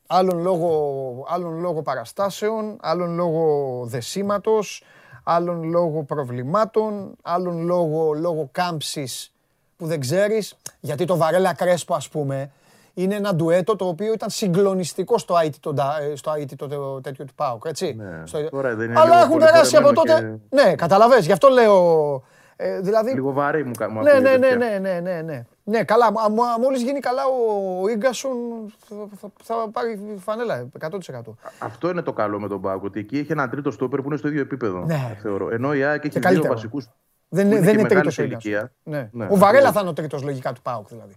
άλλων, 0.08 0.42
λόγω, 0.42 1.26
άλλων 1.28 1.60
λόγω 1.60 1.82
παραστάσεων, 1.82 2.78
άλλων 2.82 3.16
λόγω 3.16 3.84
δεσίματος, 3.86 4.84
άλλων 5.24 5.64
λόγω 5.64 6.04
προβλημάτων, 6.04 7.16
άλλων 7.22 7.62
λόγω, 7.66 8.14
λόγω 8.14 8.50
κάμψης 8.52 9.34
που 9.78 9.86
δεν 9.86 10.00
ξέρεις, 10.00 10.56
γιατί 10.80 11.06
το 11.06 11.18
Βαρέλα 11.18 11.54
Κρέσπο 11.54 11.94
ας 11.94 12.10
πούμε, 12.10 12.52
είναι 12.94 13.16
ένα 13.16 13.36
ντουέτο 13.36 13.76
το 13.76 13.88
οποίο 13.88 14.14
ήταν 14.14 14.30
συγκλονιστικό 14.30 15.18
στο 15.18 15.36
IT 15.46 15.54
το, 15.60 15.74
ε, 16.12 16.16
στο 16.16 16.32
IT 16.32 16.56
το 16.56 16.68
τέτοιο 17.02 17.26
του 17.26 17.34
ΠΑΟΚ, 17.36 17.66
έτσι. 17.66 17.96
Ναι, 17.98 18.22
στο... 18.26 18.50
τώρα 18.50 18.76
δεν 18.76 18.90
είναι 18.90 19.00
Αλλά 19.00 19.22
έχουν 19.22 19.38
περάσει 19.38 19.76
από 19.76 19.94
τότε. 19.94 20.40
Και... 20.50 20.56
Ναι, 20.56 20.76
καταλαβες, 20.76 21.26
γι' 21.26 21.32
αυτό 21.32 21.48
λέω. 21.48 22.24
Ε, 22.56 22.80
δηλαδή... 22.80 23.14
Λίγο 23.14 23.32
βαρύ 23.32 23.64
μου, 23.64 23.72
μου 23.92 24.02
ναι, 24.02 24.14
ναι, 24.14 24.38
ναι, 24.38 24.56
ναι, 24.56 24.80
ναι, 24.80 25.00
ναι, 25.00 25.22
ναι. 25.22 25.46
Ναι, 25.64 25.84
καλά. 25.84 26.12
Μόλις 26.62 26.82
γίνει 26.82 27.00
καλά 27.00 27.22
ο 27.26 27.96
γκασον 27.98 28.38
θα, 28.88 29.30
θα, 29.44 29.70
πάρει 29.72 30.00
φανέλα 30.20 30.68
100%. 30.80 30.90
Αυτό 31.60 31.90
είναι 31.90 32.02
το 32.02 32.14
καλό 32.14 32.40
με 32.40 32.48
τον 32.48 32.62
Πάοκ. 32.62 32.84
Ότι 32.84 33.00
εκεί 33.00 33.18
έχει 33.18 33.32
ένα 33.32 33.50
τρίτο 33.50 33.72
στόπερ 33.72 34.02
που 34.02 34.08
είναι 34.08 34.18
στο 34.18 34.28
ίδιο 34.28 34.42
επίπεδο. 34.42 34.86
Ναι. 34.86 35.18
Θεωρώ. 35.22 35.50
Ενώ 35.50 35.74
η 35.74 35.84
ΑΕΚ 35.84 36.06
έχει 36.06 36.20
δύο 36.20 36.44
βασικούς. 36.44 36.90
Δεν, 37.30 37.50
δεν 37.50 37.80
είναι 37.80 37.88
τρίτος 37.88 38.18
ηλικία. 38.18 38.72
Ναι. 38.84 39.10
Ναι. 39.12 39.28
Ο 39.30 39.38
Βαρέλα 39.38 39.72
θα 39.72 39.80
είναι 39.80 39.90
ο 39.90 39.94
τρίτος 39.94 40.24
λογικά 40.24 40.54
του 40.54 40.62
Πάοκ 40.62 40.88
δηλαδή. 40.88 41.14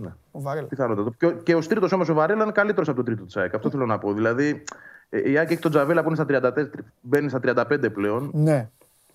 Ναι. 0.00 0.12
Ο 0.30 0.40
Βαρέλα. 0.40 0.66
Πιθανότατα. 0.66 1.10
Και, 1.18 1.34
και 1.42 1.54
ο 1.54 1.58
τρίτος 1.58 1.92
όμως 1.92 2.08
ο 2.08 2.14
Βαρέλα 2.14 2.42
είναι 2.42 2.52
καλύτερος 2.52 2.88
από 2.88 2.96
τον 2.96 3.04
τρίτο 3.04 3.24
της 3.24 3.36
ΑΕΚ. 3.36 3.54
Αυτό 3.54 3.70
θέλω 3.70 3.86
να 3.86 3.98
πω. 3.98 4.12
Δηλαδή 4.12 4.64
ε, 5.08 5.30
η 5.30 5.38
ΑΕΚ 5.38 5.50
έχει 5.50 5.60
τον 5.60 5.70
Τζαβέλα 5.70 6.02
που 6.02 6.10
είναι 6.10 6.16
στα 6.16 6.52
34, 6.54 6.66
μπαίνει 7.00 7.28
στα 7.28 7.40
35 7.44 7.92
πλέον. 7.92 8.30
Ναι. 8.32 8.68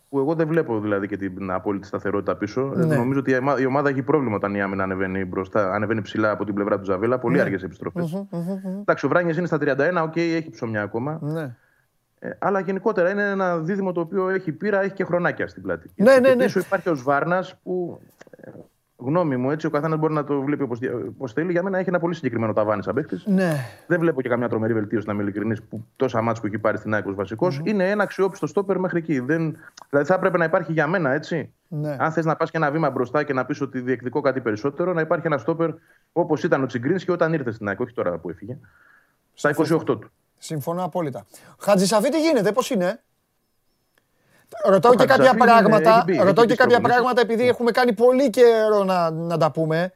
Που 0.09 0.19
εγώ 0.19 0.35
δεν 0.35 0.47
βλέπω 0.47 0.79
δηλαδή 0.79 1.07
και 1.07 1.17
την 1.17 1.51
απόλυτη 1.51 1.87
σταθερότητα 1.87 2.35
πίσω. 2.35 2.61
Ναι. 2.75 2.95
Νομίζω 2.95 3.19
ότι 3.19 3.31
η 3.61 3.65
ομάδα 3.65 3.89
έχει 3.89 4.01
πρόβλημα 4.01 4.35
όταν 4.35 4.55
η 4.55 4.61
άμυνα 4.61 4.83
ανεβαίνει 4.83 5.25
μπροστά, 5.25 5.71
ανεβαίνει 5.71 6.01
ψηλά 6.01 6.31
από 6.31 6.45
την 6.45 6.53
πλευρά 6.53 6.75
του 6.75 6.81
Τζαβέλα. 6.81 7.19
Πολύ 7.19 7.35
ναι. 7.35 7.41
αργές 7.41 7.63
επιστροφές. 7.63 8.25
Εντάξει, 8.79 9.05
ο 9.05 9.09
Βράνιες 9.09 9.33
είναι 9.37 9.47
στα 9.47 9.57
31, 9.57 9.67
OK, 10.03 10.11
okay, 10.11 10.17
έχει 10.17 10.49
ψωμιά 10.49 10.81
ακόμα. 10.81 11.19
Ναι. 11.21 11.55
Ε, 12.19 12.29
αλλά 12.39 12.59
γενικότερα 12.59 13.09
είναι 13.09 13.29
ένα 13.29 13.57
δίδυμο 13.57 13.91
το 13.91 13.99
οποίο 13.99 14.29
έχει 14.29 14.51
πείρα, 14.51 14.81
έχει 14.81 14.93
και 14.93 15.03
χρονάκια 15.03 15.47
στην 15.47 15.61
πλάτη. 15.61 15.89
Ναι, 15.95 16.19
ναι, 16.19 16.33
ναι. 16.33 16.43
Πίσω 16.43 16.59
υπάρχει 16.59 16.89
ο 16.89 16.95
Σβάρνας 16.95 17.55
που 17.63 17.99
ε, 18.37 18.51
γνώμη 18.99 19.37
μου, 19.37 19.51
έτσι, 19.51 19.65
ο 19.65 19.69
καθένας 19.69 19.99
μπορεί 19.99 20.13
να 20.13 20.23
το 20.23 20.41
βλέπει 20.41 20.63
όπως 20.63 21.33
θέλει. 21.33 21.51
Για 21.51 21.63
μένα 21.63 21.77
έχει 21.77 21.89
ένα 21.89 21.99
πολύ 21.99 22.15
συγκεκριμένο 22.15 22.53
ταβάνι 22.53 22.83
σαν 22.83 22.93
παίχτη. 22.93 23.21
Ναι. 23.25 23.55
Δεν 23.87 23.99
βλέπω 23.99 24.21
και 24.21 24.29
καμιά 24.29 24.49
τρομερή 24.49 24.73
βελτίωση, 24.73 25.07
να 25.07 25.13
είμαι 25.13 25.21
ειλικρινής, 25.21 25.61
που 25.63 25.85
τόσα 25.95 26.21
μάτια 26.21 26.41
που 26.41 26.47
έχει 26.47 26.57
πάρει 26.57 26.77
στην 26.77 26.93
ΑΕΚ 26.93 27.11
βασικός. 27.11 27.59
Mm-hmm. 27.59 27.67
Είναι 27.67 27.89
ένα 27.89 28.03
αξιόπιστο 28.03 28.47
στόπερ 28.47 28.79
μέχρι 28.79 28.97
εκεί. 28.97 29.19
Δεν... 29.19 29.57
Δηλαδή 29.89 30.07
θα 30.07 30.13
έπρεπε 30.13 30.37
να 30.37 30.43
υπάρχει 30.43 30.71
για 30.71 30.87
μένα, 30.87 31.11
έτσι. 31.11 31.53
Ναι. 31.67 31.95
Αν 31.99 32.11
θες 32.11 32.25
να 32.25 32.35
πας 32.35 32.51
και 32.51 32.57
ένα 32.57 32.71
βήμα 32.71 32.89
μπροστά 32.89 33.23
και 33.23 33.33
να 33.33 33.45
πεις 33.45 33.61
ότι 33.61 33.79
διεκδικώ 33.79 34.21
κάτι 34.21 34.41
περισσότερο, 34.41 34.93
να 34.93 35.01
υπάρχει 35.01 35.27
ένα 35.27 35.37
στόπερ 35.37 35.69
όπως 36.11 36.43
ήταν 36.43 36.63
ο 36.63 36.65
και 36.65 37.11
όταν 37.11 37.33
ήρθε 37.33 37.51
στην 37.51 37.67
ΑΕΚ, 37.67 37.79
όχι 37.79 37.93
τώρα 37.93 38.17
που 38.17 38.29
έφυγε. 38.29 38.57
Στα 39.33 39.55
28 39.55 39.83
του. 39.85 40.11
Συμφωνώ 40.37 40.83
απόλυτα. 40.83 41.25
Χατζησαφή 41.59 42.09
τι 42.09 42.21
γίνεται, 42.21 42.51
πώς 42.51 42.69
είναι; 42.69 43.01
Ρωτάω 44.65 44.95
και 44.95 45.05
κάποια 45.05 45.33
πράγματα, 45.33 46.05
ρωτάω 46.23 46.45
και 46.45 46.55
κάποια 46.55 46.79
πράγματα 46.79 47.21
επειδή 47.21 47.47
έχουμε 47.47 47.71
κάνει 47.71 47.93
πολύ 47.93 48.29
καιρό 48.29 48.83
να, 48.83 49.09
να 49.11 49.37
τα 49.37 49.51
πούμε. 49.51 49.93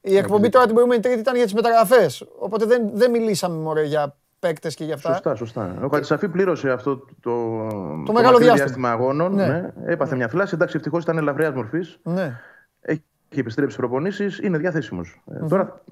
Η 0.00 0.16
εκπομπή 0.16 0.48
τώρα 0.48 0.64
την 0.64 0.74
προηγούμενη 0.74 1.02
Τρίτη 1.02 1.18
ήταν 1.18 1.34
για 1.34 1.44
τις 1.44 1.54
μεταγραφές. 1.54 2.24
Οπότε 2.38 2.64
δεν, 2.64 2.90
δεν 2.92 3.10
μιλήσαμε 3.10 3.56
μωρέ 3.56 3.82
για 3.82 4.16
παίκτες 4.38 4.74
και 4.74 4.84
για 4.84 4.94
αυτά. 4.94 5.12
Σωστά, 5.12 5.34
σωστά. 5.34 5.76
Ο 5.82 5.88
Χατζησαφή 5.88 6.28
πλήρωσε 6.28 6.70
αυτό 6.70 6.96
το, 6.96 7.06
το, 7.20 8.02
το 8.06 8.12
μεγάλο 8.12 8.38
διάστημα. 8.38 8.54
διάστημα 8.54 8.90
αγώνων. 8.90 9.34
Ναι. 9.34 9.46
Ναι. 9.46 9.72
Έπαθε 9.84 10.10
ναι. 10.10 10.16
μια 10.16 10.28
φλάση. 10.28 10.54
Εντάξει, 10.54 10.76
ευτυχώς 10.76 11.02
ήταν 11.02 11.18
ελαφριά 11.18 11.52
μορφής. 11.52 11.98
Ναι. 12.02 12.40
Έχει 12.80 13.02
επιστρέψει 13.34 13.76
προπονήσεις, 13.76 14.38
είναι 14.38 14.58
διαθέσιμος. 14.58 15.22
Mm-hmm. 15.26 15.48
Τώρα 15.48 15.82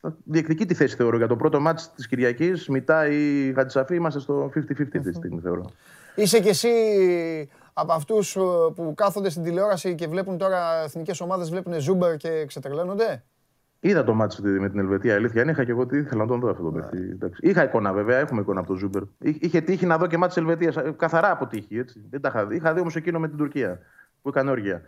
θα 0.00 0.16
διεκδικεί 0.24 0.66
τη 0.66 0.74
θέση 0.74 0.96
θεωρώ 0.96 1.16
για 1.16 1.26
το 1.26 1.36
πρώτο 1.36 1.60
μάτι 1.60 1.82
της 1.94 2.06
Κυριακής. 2.08 2.68
Μητά 2.68 3.08
η 3.08 3.52
Χατζησαφή 3.54 3.94
είμαστε 3.94 4.20
στο 4.20 4.50
50-50 4.54 4.58
mm-hmm. 4.58 5.00
τη 5.02 5.12
στιγμή 5.12 5.40
θεωρώ. 5.40 5.70
Είσαι 6.14 6.40
κι 6.40 6.48
εσύ 6.48 6.68
από 7.72 7.92
αυτούς 7.92 8.36
ε, 8.36 8.40
που 8.74 8.92
κάθονται 8.96 9.30
στην 9.30 9.42
τηλεόραση 9.42 9.94
και 9.94 10.08
βλέπουν 10.08 10.38
τώρα 10.38 10.82
εθνικές 10.84 11.20
ομάδες, 11.20 11.50
βλέπουν 11.50 11.80
Ζούμπερ 11.80 12.16
και 12.16 12.44
ξετρελαίνονται; 12.46 13.22
Είδα 13.82 14.04
το 14.04 14.14
ματς 14.14 14.42
με 14.42 14.70
την 14.70 14.78
Ελβετία. 14.78 15.14
Αλήθεια 15.14 15.42
είναι, 15.42 15.50
είχα 15.50 15.64
και 15.64 15.70
εγώ 15.70 15.86
τι 15.86 15.96
ήθελα 15.96 16.22
να 16.22 16.28
τον 16.28 16.40
δω 16.40 16.50
αυτό 16.50 16.62
το 16.62 16.70
παιχνίδι. 16.70 17.16
Ναι. 17.20 17.28
Είχα 17.38 17.64
εικόνα 17.64 17.92
βέβαια, 17.92 18.18
έχουμε 18.18 18.40
εικόνα 18.40 18.58
από 18.58 18.68
τον 18.68 18.76
Ζούμπερ. 18.76 19.02
Είχε 19.18 19.60
τύχει 19.60 19.86
να 19.86 19.98
δω 19.98 20.06
και 20.06 20.16
ματς 20.16 20.32
της 20.32 20.42
Ελβετίας. 20.42 20.76
Ε, 20.76 20.94
καθαρά 20.96 21.30
από 21.30 21.46
τύχη. 21.46 21.78
Έτσι. 21.78 22.04
Δεν 22.10 22.20
τα 22.20 22.28
είχα 22.28 22.46
δει. 22.46 22.56
Είχα 22.56 22.74
δει 22.74 22.80
όμως 22.80 22.96
εκείνο 22.96 23.18
με 23.18 23.28
την 23.28 23.36
Τουρκία 23.36 23.78
που 24.22 24.28
έκανε 24.28 24.50
όργια. 24.50 24.82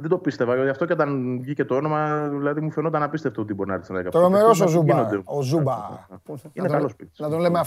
Δεν 0.00 0.10
το 0.10 0.18
πίστευα, 0.18 0.54
γιατί 0.54 0.70
αυτό 0.70 0.84
και 0.84 0.92
όταν 0.92 1.40
βγήκε 1.40 1.64
το 1.64 1.74
όνομα, 1.74 2.28
δηλαδή 2.28 2.60
μου 2.60 2.70
φαινόταν 2.70 3.02
απίστευτο 3.02 3.42
ότι 3.42 3.54
μπορεί 3.54 3.68
να 3.68 3.74
έρθει 3.74 3.92
να 3.92 4.02
Το 4.02 4.20
Ρομερό 4.20 4.48
ο 4.48 4.66
Ζούμπα. 4.68 5.08
Ο 5.24 5.42
Ζούμπα. 5.42 5.76
Είναι 6.52 6.68
καλός 6.68 6.96
παίκτης. 6.96 7.18
Να 7.18 7.28
τον, 7.28 7.40
λέμε, 7.40 7.60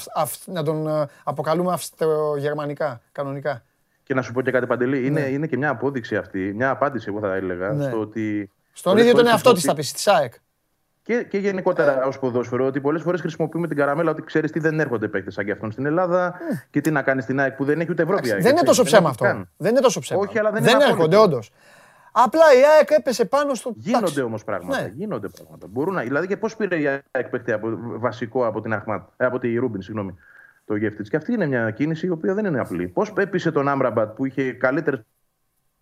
να 0.46 0.64
τον 0.64 0.88
ε, 0.88 1.08
αποκαλούμε 1.24 1.74
αυστρογερμανικά, 1.74 3.02
κανονικά. 3.12 3.64
Και 4.04 4.14
να 4.14 4.22
σου 4.22 4.34
πω 4.34 4.42
και 4.42 4.52
κάτι 4.52 4.66
παντελή, 4.66 5.06
είναι, 5.06 5.20
ναι. 5.20 5.28
είναι 5.28 5.48
και 5.48 5.58
μια 5.58 5.70
απόδειξη 5.70 6.16
αυτή, 6.16 6.54
μια 6.56 6.70
απάντηση 6.70 7.06
εγώ 7.10 7.20
θα 7.20 7.36
έλεγα, 7.36 7.72
ναι. 7.72 7.84
στο 7.84 8.00
ότι... 8.00 8.52
Στον 8.72 8.98
ίδιο 8.98 9.14
τον 9.14 9.28
εαυτό 9.28 9.54
της 9.54 9.64
θα 9.64 9.74
πεις, 9.74 9.92
της 9.94 10.02
ΣΑΕΚ. 10.02 10.34
Και, 11.04 11.24
και 11.24 11.38
γενικότερα 11.38 12.06
ως 12.06 12.20
ποδόσφαιρο, 12.20 12.66
ότι 12.66 12.82
πολλές 12.82 13.02
φορές 13.02 13.22
χρησιμοποιούμε 13.22 13.68
την 13.68 13.78
καραμέλα 13.78 14.12
ότι 14.12 14.22
ξέρεις 14.22 14.52
τι 14.52 14.60
δεν 14.60 14.80
έρχονται 14.80 15.08
παίκτες 15.08 15.34
σαν 15.34 15.46
και 15.46 15.52
αυτόν 15.52 15.72
στην 15.72 15.86
Ελλάδα 15.86 16.34
mm. 16.34 16.66
και 16.70 16.82
τι 16.82 16.92
να 16.92 17.02
κάνει 17.02 17.22
στην 17.22 17.40
ΑΕΚ 17.40 17.56
που 17.56 17.66
δεν 17.66 17.80
έχει 17.80 17.92
ούτε 17.92 18.04
Ευρώπη. 18.04 18.30
Δεν 18.30 18.52
είναι 18.52 18.62
τόσο 18.62 18.84
ψέμα 18.84 19.10
αυτό. 19.10 19.26
Δεν 19.58 19.72
είναι 19.72 19.80
τόσο 19.80 20.00
ψέμα. 20.00 20.22
Όχι, 20.22 20.40
αλλά 20.40 20.52
δεν, 20.52 20.64
δεν 20.64 20.80
έρχονται, 20.80 21.18
όντως. 21.18 21.52
Απλά 22.12 22.54
η 22.60 22.62
ΑΕΚ 22.78 22.90
έπεσε 22.92 23.26
πάνω 23.26 23.54
στο. 23.54 23.74
Γίνονται 23.76 24.22
όμως 24.22 24.44
πράγματα. 24.44 24.82
Ναι. 24.82 24.92
Γίνονται 24.96 25.28
πράγματα. 25.28 25.68
Μπορούν 25.68 25.94
να... 25.94 26.02
Δηλαδή 26.02 26.28
και 26.28 26.38
πώς 26.38 26.56
πήρε 26.56 26.80
η 26.80 26.88
ΑΕΚ 26.88 27.30
παίκτη 27.30 27.52
από... 27.52 27.70
βασικό 27.82 28.46
από 28.46 28.62
την 28.62 28.74
Αχμάτ, 28.74 29.08
ε, 29.18 29.26
από 29.26 29.40
τη 29.40 29.56
Ρούμπιν, 29.56 29.82
συγγνώμη, 29.82 30.16
το 30.66 30.76
γεύτη. 30.76 31.04
Και 31.04 31.16
αυτή 31.16 31.34
είναι 31.34 31.46
μια 31.46 31.72
κίνηση 31.72 32.06
η 32.06 32.10
οποία 32.10 32.34
δεν 32.34 32.46
είναι 32.46 32.60
απλή. 32.60 32.88
Πώς 32.88 33.14
έπεισε 33.18 33.52
τον 33.52 33.68
Άμραμπατ 33.68 34.16
που 34.16 34.26
είχε 34.26 34.54
καλύτερες 34.54 35.02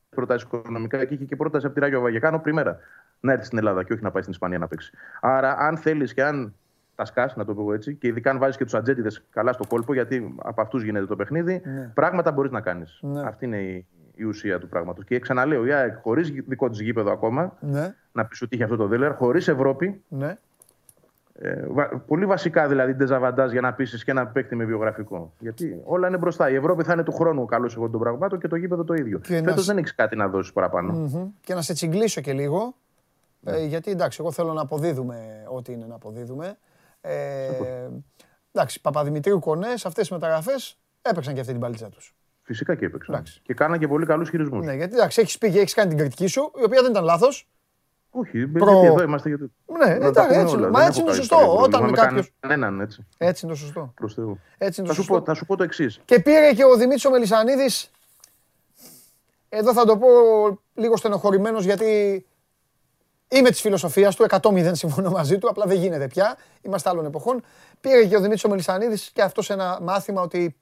προτάσεις 0.09 0.47
οικονομικά 0.47 1.05
και 1.05 1.13
είχε 1.13 1.25
και 1.25 1.35
πρόταση 1.35 1.65
από 1.65 1.75
τη 1.75 1.81
Ράγιο 1.81 2.01
Βαγεκάνο 2.01 2.39
πριμέρα 2.39 2.79
να 3.19 3.31
έρθει 3.31 3.45
στην 3.45 3.57
Ελλάδα 3.57 3.83
και 3.83 3.93
όχι 3.93 4.03
να 4.03 4.11
πάει 4.11 4.21
στην 4.21 4.33
Ισπανία 4.33 4.57
να 4.57 4.67
παίξει. 4.67 4.91
Άρα, 5.21 5.57
αν 5.57 5.77
θέλεις 5.77 6.13
και 6.13 6.23
αν 6.23 6.53
τα 6.95 7.05
σκάς, 7.05 7.35
να 7.35 7.45
το 7.45 7.53
πω 7.53 7.73
έτσι, 7.73 7.95
και 7.95 8.07
ειδικά 8.07 8.29
αν 8.29 8.37
βάζεις 8.37 8.57
και 8.57 8.63
τους 8.63 8.73
ατζέτιδε 8.73 9.09
καλά 9.29 9.53
στο 9.53 9.67
κόλπο, 9.67 9.93
γιατί 9.93 10.35
από 10.37 10.61
αυτούς 10.61 10.83
γίνεται 10.83 11.05
το 11.05 11.15
παιχνίδι, 11.15 11.61
ναι. 11.65 11.91
πράγματα 11.93 12.31
μπορείς 12.31 12.51
να 12.51 12.61
κάνεις. 12.61 12.99
Ναι. 13.01 13.21
Αυτή 13.21 13.45
είναι 13.45 13.57
η, 13.57 13.85
η 14.19 14.23
ουσία 14.23 14.59
του 14.59 14.67
πράγματος. 14.67 15.05
Και 15.05 15.19
ξαναλέω, 15.19 15.65
η 15.65 15.71
ΑΕΚ 15.71 15.97
χωρίς 16.01 16.31
δικό 16.31 16.69
της 16.69 16.79
γήπεδο 16.79 17.11
ακόμα, 17.11 17.57
ναι. 17.59 17.95
να 18.11 18.25
πεις 18.25 18.41
ότι 18.41 18.55
είχε 18.55 18.63
αυτό 18.63 18.75
το 18.75 18.87
δέλερ, 18.87 19.13
χωρίς 19.13 19.47
Ευρώπη. 19.47 20.03
Ναι. 20.07 20.37
Ε, 21.41 21.67
πολύ 22.07 22.25
βασικά 22.25 22.67
δηλαδή 22.67 22.93
ντεζαβαντάζ 22.93 23.51
για 23.51 23.61
να 23.61 23.73
πείσει 23.73 24.03
και 24.03 24.13
να 24.13 24.27
παίκτη 24.27 24.55
με 24.55 24.65
βιογραφικό. 24.65 25.33
Γιατί 25.39 25.81
όλα 25.83 26.07
είναι 26.07 26.17
μπροστά. 26.17 26.49
Η 26.49 26.55
Ευρώπη 26.55 26.83
θα 26.83 26.93
είναι 26.93 27.03
του 27.03 27.11
χρόνου 27.11 27.45
καλός 27.45 27.75
εγώ 27.75 27.89
των 27.89 27.99
πραγμάτων 27.99 28.39
και 28.39 28.47
το 28.47 28.55
γήπεδο 28.55 28.83
το 28.83 28.93
ίδιο. 28.93 29.19
Φέτος 29.23 29.65
δεν 29.65 29.77
έχεις 29.77 29.95
κάτι 29.95 30.15
να 30.15 30.27
δώσεις 30.27 30.53
Και 31.41 31.53
να 31.53 31.61
σε 31.61 31.73
τσιγκλίσω 31.73 32.21
και 32.21 32.33
λίγο. 32.33 32.75
Ναι. 33.39 33.51
Ε, 33.51 33.65
γιατί 33.65 33.91
εντάξει, 33.91 34.17
εγώ 34.21 34.31
θέλω 34.31 34.53
να 34.53 34.61
αποδίδουμε 34.61 35.43
ό,τι 35.47 35.71
είναι 35.71 35.85
να 35.85 35.95
αποδίδουμε. 35.95 36.57
Ε, 37.01 37.49
εντάξει, 38.51 38.81
Παπαδημητρίου 38.81 39.39
Κονές, 39.39 39.85
αυτές 39.85 40.07
οι 40.07 40.13
μεταγραφές 40.13 40.79
έπαιξαν 41.01 41.33
και 41.33 41.39
αυτή 41.39 41.51
την 41.51 41.61
παλίτσα 41.61 41.89
τους. 41.89 42.15
Φυσικά 42.49 42.75
και 42.75 42.85
έπαιξαν. 42.85 43.15
Εντάξει. 43.15 43.39
Και 43.43 43.53
κάναν 43.53 43.79
και 43.79 43.87
πολύ 43.87 44.05
καλούς 44.05 44.29
χειρισμούς. 44.29 44.65
Ναι, 44.65 44.73
γιατί 44.73 44.95
εντάξει, 44.95 45.21
έχεις 45.21 45.37
πει 45.37 45.51
και 45.51 45.59
έχεις 45.59 45.73
κάνει 45.73 45.89
την 45.89 45.97
κριτική 45.97 46.27
σου, 46.27 46.51
η 46.59 46.63
οποία 46.63 46.81
δεν 46.81 46.91
ήταν 46.91 47.03
λάθος. 47.03 47.47
Όχι, 48.09 48.47
Προ... 48.47 48.71
γιατί 48.71 48.85
εδώ 48.85 49.03
είμαστε. 49.03 49.29
Γιατί... 49.29 49.51
Ναι, 49.65 49.93
εντάξει, 49.93 50.39
έτσι, 50.39 50.55
όλα. 50.55 50.69
μα 50.69 50.85
έτσι 50.85 50.99
είναι 50.99 51.09
το 51.09 51.15
σωστό. 51.15 51.57
Όταν 51.61 51.91
κάποιο. 51.91 52.23
Κανέναν 52.39 52.81
έτσι. 52.81 53.07
Έτσι 53.17 53.45
είναι 53.45 53.53
το 53.53 53.59
σωστό. 53.59 53.93
Προς 53.95 54.13
Θεού. 54.13 54.39
Έτσι 54.57 54.79
είναι 54.79 54.89
το 54.89 54.95
θα, 54.95 54.99
σωστό. 54.99 55.13
Σου 55.13 55.19
πω, 55.19 55.25
θα 55.25 55.33
σου 55.33 55.45
πω 55.45 55.55
το 55.55 55.63
εξής. 55.63 56.01
Και 56.05 56.19
πήρε 56.19 56.53
και 56.53 56.63
ο 56.63 56.75
Δημήτρης 56.75 57.05
Μελισανίδης. 57.05 57.91
Εδώ 59.49 59.73
θα 59.73 59.85
το 59.85 59.97
πω 59.97 60.07
λίγο 60.73 60.97
στενοχωρημένος 60.97 61.65
γιατί 61.65 62.25
Είμαι 63.31 63.49
της 63.49 63.61
φιλοσοφίας 63.61 64.15
του, 64.15 64.25
100-0 64.29 64.71
συμφωνώ 64.71 65.09
μαζί 65.09 65.37
του, 65.37 65.49
απλά 65.49 65.65
δεν 65.65 65.77
γίνεται 65.77 66.07
πια. 66.07 66.37
Είμαστε 66.61 66.89
άλλων 66.89 67.05
εποχών. 67.05 67.43
Πήρε 67.81 68.05
και 68.05 68.15
ο 68.15 68.19
Δημήτρης 68.19 68.43
Μελισανίδης 68.43 69.09
και 69.13 69.21
αυτό 69.21 69.41
ένα 69.47 69.79
μάθημα 69.81 70.21
ότι. 70.21 70.55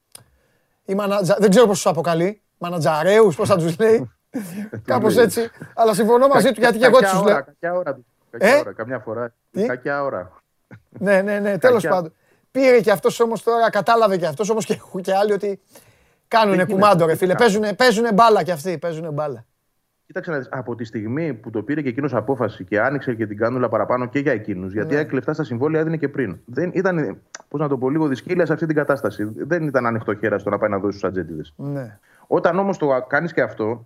Η 0.88 0.96
μανατζα... 0.96 1.36
Δεν 1.40 1.50
ξέρω 1.50 1.66
πώς 1.66 1.76
τους 1.76 1.88
αποκαλεί. 1.88 2.42
Μανατζαρέους, 2.58 3.36
πώς 3.36 3.48
θα 3.48 3.58
τους 3.58 3.80
λέει. 3.80 4.12
Κάπως 4.86 5.18
έτσι. 5.18 5.50
Αλλά 5.76 5.94
συμφωνώ 5.94 6.28
μαζί 6.28 6.52
του 6.52 6.60
γιατί 6.60 6.78
και 6.78 6.86
εγώ 6.86 7.00
τους 7.00 7.24
λέω. 7.24 7.44
Κακιά 7.44 7.74
ώρα. 7.74 8.00
Ε; 8.30 8.56
ώρα. 8.56 8.74
Καμιά 8.74 9.00
φορά. 9.00 9.34
Κακιά 9.68 10.04
ώρα. 10.04 10.32
Ναι, 11.00 11.22
ναι, 11.22 11.40
ναι, 11.40 11.58
τέλος 11.68 11.88
πάντων. 11.88 12.14
Πήρε 12.52 12.82
και 12.82 12.92
αυτός 12.92 13.20
όμως 13.20 13.44
τώρα, 13.44 13.70
κατάλαβε 13.70 14.18
και 14.18 14.26
αυτός 14.26 14.50
όμως 14.50 14.66
και 15.02 15.14
άλλοι 15.14 15.34
ότι 15.34 15.60
κάνουν 16.28 16.68
κουμάντο, 16.68 17.06
ρε 17.06 17.16
φίλε. 17.16 17.36
Παίζουν 17.78 18.14
μπάλα 18.14 18.44
κι 18.44 18.52
αυτοί. 18.52 18.78
Παίζουν 18.78 19.14
μπάλα. 19.14 19.46
Κοίταξε 20.06 20.32
να 20.32 20.38
δεις, 20.38 20.48
από 20.52 20.76
τη 20.76 20.84
στιγμή 20.86 21.34
που 21.34 21.50
το 21.50 21.64
πήρε 21.64 21.82
και 21.82 21.90
εκείνος 21.90 22.14
απόφαση 22.14 22.64
και 22.64 22.80
άνοιξε 22.80 23.14
και 23.14 23.28
την 23.28 23.38
κάνουλα 23.38 23.70
παραπάνω 23.70 24.06
και 24.06 24.20
για 24.20 24.32
εκείνους, 24.32 24.74
γιατί 24.74 24.96
ναι. 24.96 25.08
λεφτά 25.12 25.34
στα 25.34 25.44
συμβόλαια 25.44 25.82
έδινε 25.82 25.98
και 25.98 26.10
πριν. 26.10 26.40
Δεν 26.46 26.72
ήταν, 26.74 27.22
πώς 27.50 27.60
να 27.60 27.68
το 27.68 27.78
πω, 27.78 27.90
λίγο 27.90 28.08
δυσκύλια 28.08 28.46
σε 28.46 28.54
αυτή 28.54 28.66
την 28.66 28.76
κατάσταση. 28.76 29.32
Δεν 29.36 29.64
ήταν 29.64 29.86
ανοιχτό 29.86 30.16
χέρας 30.16 30.42
στο 30.42 30.50
να 30.50 30.58
πάει 30.58 30.70
να 30.70 30.78
δώσει 30.78 31.00
του 31.00 31.08
ατζέντιδες. 31.08 31.54
Ναι. 31.56 31.98
Όταν 32.28 32.60
όμως 32.60 32.78
το 32.78 33.06
κάνεις 33.08 33.34
και 33.34 33.42
αυτό, 33.42 33.86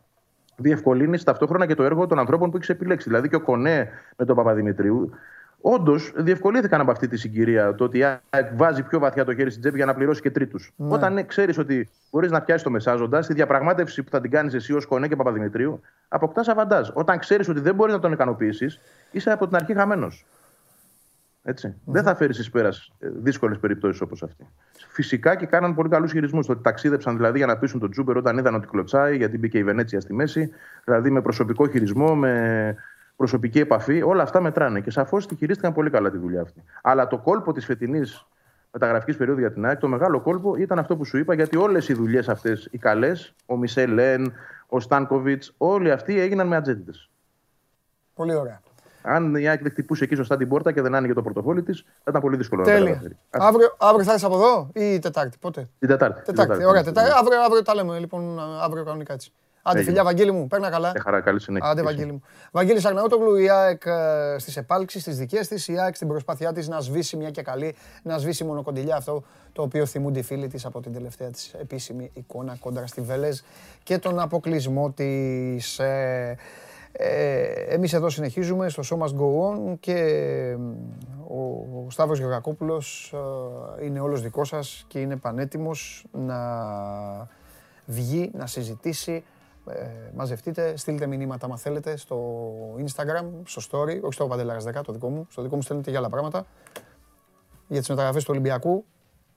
διευκολύνεις 0.55 1.23
ταυτόχρονα 1.23 1.65
και 1.65 1.75
το 1.75 1.83
έργο 1.83 2.07
των 2.07 2.19
ανθρώπων 2.19 2.49
που 2.51 2.57
έχεις 2.57 2.69
επιλέξει. 2.69 3.07
Δηλαδή 3.07 3.29
και 3.29 3.35
ο 3.35 3.41
Κονέ 3.41 3.89
με 4.17 4.25
τον 4.25 4.35
Παπαδημητρίου 4.35 5.11
Όντως, 5.61 6.11
διευκολύνθηκαν 6.15 6.81
από 6.81 6.91
αυτή 6.91 7.07
τη 7.07 7.17
συγκυρία 7.17 7.75
το 7.75 7.83
ότι 7.83 7.97
η 7.97 8.03
ΑΕΚ 8.03 8.55
βάζει 8.55 8.83
πιο 8.83 8.99
βαθιά 8.99 9.25
το 9.25 9.35
χέρι 9.35 9.49
στην 9.49 9.61
τσέπη 9.61 9.77
για 9.77 9.85
να 9.85 9.93
πληρώσει 9.93 10.21
και 10.21 10.31
τρίτους. 10.31 10.73
Ναι. 10.75 10.93
Όταν 10.93 11.25
ξέρεις 11.25 11.57
ότι 11.57 11.89
μπορείς 12.11 12.31
να 12.31 12.41
πιάσεις 12.41 12.63
το 12.63 12.69
μεσάζοντας, 12.69 13.27
τη 13.27 13.33
διαπραγμάτευση 13.33 14.03
που 14.03 14.09
θα 14.09 14.21
την 14.21 14.31
κάνεις 14.31 14.53
εσύ 14.53 14.73
ως 14.73 14.85
Κονέ 14.85 15.07
και 15.07 15.15
Παπαδημητρίου, 15.15 15.81
αποκτάς 16.07 16.47
αβαντάζ. 16.47 16.89
Όταν 16.93 17.19
ξέρεις 17.19 17.49
ότι 17.49 17.59
δεν 17.59 17.75
μπορείς 17.75 17.93
να 17.93 17.99
τον 17.99 18.11
ικανοποιήσεις, 18.11 18.79
είσαι 19.11 19.31
από 19.31 19.47
την 19.47 19.55
αρχή 19.55 19.73
χαμένος. 19.73 20.25
Έτσι. 21.43 21.75
Δεν 21.85 22.03
θα 22.03 22.15
φέρεις 22.15 22.39
εις 22.39 22.49
πέρας 22.49 22.91
δύσκολες 22.99 23.59
περιπτώσεις 23.59 24.01
όπως 24.01 24.23
αυτή. 24.23 24.47
Φυσικά 24.87 25.35
και 25.35 25.45
κάναν 25.45 25.75
πολύ 25.75 25.89
καλούς 25.89 26.11
χειρισμούς. 26.11 26.45
Το 26.45 26.51
ότι 26.51 26.61
ταξίδεψαν 26.61 27.15
δηλαδή 27.15 27.37
για 27.37 27.47
να 27.47 27.57
πείσουν 27.57 27.79
τον 27.79 27.91
Τζούμπερ 27.91 28.17
όταν 28.17 28.37
είδαν 28.37 28.55
ότι 28.55 28.67
κλωτσάει, 28.67 29.17
γιατί 29.17 29.37
μπήκε 29.37 29.57
η 29.57 29.63
Βενέτσια 29.63 30.01
στη 30.01 30.13
μέση. 30.13 30.51
Δηλαδή 30.83 31.09
με 31.09 31.21
προσωπικό 31.21 31.67
χειρισμό, 31.67 32.15
με 32.15 32.75
προσωπική 33.15 33.59
επαφή, 33.59 34.01
όλα 34.01 34.23
αυτά 34.23 34.41
μετράνε. 34.41 34.81
Και 34.81 34.91
σαφώς 34.91 35.27
τη 35.27 35.35
χειρίστηκαν 35.35 35.73
πολύ 35.73 35.89
καλά 35.89 36.11
τη 36.11 36.17
δουλειά 36.17 36.41
αυτή. 36.41 36.63
Αλλά 36.81 37.07
το 37.07 37.17
κόλπο 37.17 37.53
της 37.53 37.65
φετινής 37.65 38.25
μεταγραφικής 38.71 39.17
περίοδου 39.17 39.39
για 39.39 39.51
την 39.51 39.65
ΑΕΚ, 39.65 39.79
το 39.79 39.87
μεγάλο 39.87 40.21
κόλπο 40.21 40.55
ήταν 40.55 40.79
αυτό 40.79 40.97
που 40.97 41.05
σου 41.05 41.17
είπα, 41.17 41.33
γιατί 41.33 41.57
όλες 41.57 41.89
οι 41.89 41.93
δουλειές 41.93 42.29
αυτές, 42.29 42.67
οι 42.71 42.77
καλές, 42.77 43.33
ο 43.45 43.57
Μισελ 43.57 43.93
Λεν, 43.93 44.33
ο 44.67 44.79
Στάνκοβιτς, 44.79 45.53
όλοι 45.57 45.91
αυτοί 45.91 46.19
έγιναν 46.19 46.47
με 46.47 46.55
ατζέντες. 46.55 47.09
Πολύ 48.13 48.35
ωραία. 48.35 48.61
Αν 49.01 49.35
η 49.35 49.47
ΑΕΚ 49.47 49.61
δεν 49.61 49.71
χτυπούσε 49.71 50.03
εκεί 50.03 50.15
σωστά 50.15 50.37
την 50.37 50.47
πόρτα 50.47 50.71
και 50.71 50.81
δεν 50.81 50.95
άνοιγε 50.95 51.13
το 51.13 51.21
πορτοφόλι 51.21 51.63
της, 51.63 51.83
θα 51.85 52.09
ήταν 52.09 52.21
πολύ 52.21 52.37
δύσκολο 52.37 52.63
Τέλεια. 52.63 52.79
να 52.79 52.89
καταφέρει. 52.89 53.17
Αύριο, 53.29 53.75
αύριο 53.77 54.05
θα 54.05 54.13
είσαι 54.13 54.25
από 54.25 54.35
εδώ 54.35 54.69
ή 54.73 54.99
Τετάρτη, 54.99 55.37
πότε; 55.39 55.69
Την 55.79 55.87
Τετάρτη. 55.87 56.21
Τετάρτη. 56.21 56.41
τετάρτη. 56.41 56.65
Ωραία, 56.65 56.83
τετάρτη. 56.83 57.11
Αύριο, 57.19 57.41
αύριο 57.41 57.61
τα 57.61 57.75
λέμε 57.75 57.99
λοιπόν, 57.99 58.39
αύριο 58.61 58.83
κανονικά 58.83 59.13
έτσι. 59.13 59.31
Άντε, 59.63 59.83
φιλιά, 59.83 60.03
Βαγγέλη 60.03 60.31
μου, 60.31 60.47
παίρνα 60.47 60.69
καλά. 60.69 60.91
Ε, 60.95 60.99
χαρά, 60.99 61.21
καλή 61.21 61.41
συνέχεια. 61.41 61.69
Άντε, 61.69 61.81
Βαγγέλη 61.81 62.11
μου. 62.11 62.21
Βαγγέλης 62.51 62.85
Αγναούτογλου, 62.85 63.35
η 63.35 63.49
ΑΕΚ 63.49 63.85
ε, 63.85 64.35
στις 64.37 64.57
επάλξεις, 64.57 65.01
στις 65.01 65.17
δικές 65.17 65.47
της, 65.47 65.67
η 65.67 65.79
ΑΕΚ 65.79 65.95
στην 65.95 66.07
προσπάθειά 66.07 66.53
της 66.53 66.67
να 66.67 66.79
σβήσει 66.79 67.17
μια 67.17 67.29
και 67.29 67.41
καλή, 67.41 67.75
να 68.03 68.17
σβήσει 68.17 68.43
μονοκοντιλιά 68.43 68.95
αυτό 68.95 69.23
το 69.53 69.61
οποίο 69.61 69.85
θυμούνται 69.85 70.19
οι 70.19 70.23
φίλοι 70.23 70.47
της 70.47 70.65
από 70.65 70.81
την 70.81 70.93
τελευταία 70.93 71.29
της 71.29 71.53
επίσημη 71.53 72.11
εικόνα 72.13 72.55
κόντρα 72.59 72.87
στη 72.87 73.01
Βελέζ 73.01 73.39
και 73.83 73.97
τον 73.97 74.19
αποκλεισμό 74.19 74.91
της. 74.91 75.79
Ε, 76.91 77.43
ε, 77.51 77.73
εμείς 77.73 77.93
εδώ 77.93 78.09
συνεχίζουμε 78.09 78.69
στο 78.69 78.83
Show 78.85 79.03
Must 79.03 79.15
Go 79.15 79.49
On 79.49 79.79
και 79.79 79.93
ε, 79.93 80.53
ο, 81.27 81.41
ο 81.85 81.89
Σταύρος 81.89 82.19
Γεωργακόπουλος 82.19 83.13
είναι 83.81 83.99
όλος 83.99 84.21
δικός 84.21 84.47
σας 84.47 84.85
και 84.87 84.99
είναι 84.99 85.15
πανέτοιμος 85.15 86.05
να 86.11 86.37
βγει, 87.85 88.31
να 88.33 88.47
συζητήσει, 88.47 89.23
ε, 89.67 89.87
μαζευτείτε, 90.15 90.77
στείλτε 90.77 91.05
μηνύματα 91.05 91.45
αν 91.45 91.57
θέλετε 91.57 91.97
στο 91.97 92.45
Instagram, 92.77 93.25
στο 93.43 93.61
story, 93.71 93.99
όχι 94.01 94.13
στο 94.13 94.27
Παντελάρας 94.27 94.63
10, 94.63 94.83
το 94.83 94.93
δικό 94.93 95.09
μου, 95.09 95.27
στο 95.29 95.41
δικό 95.41 95.55
μου 95.55 95.61
στέλνετε 95.61 95.89
για 95.89 95.99
άλλα 95.99 96.09
πράγματα, 96.09 96.45
για 97.67 97.79
τις 97.79 97.89
μεταγραφές 97.89 98.23
του 98.23 98.29
Ολυμπιακού, 98.31 98.85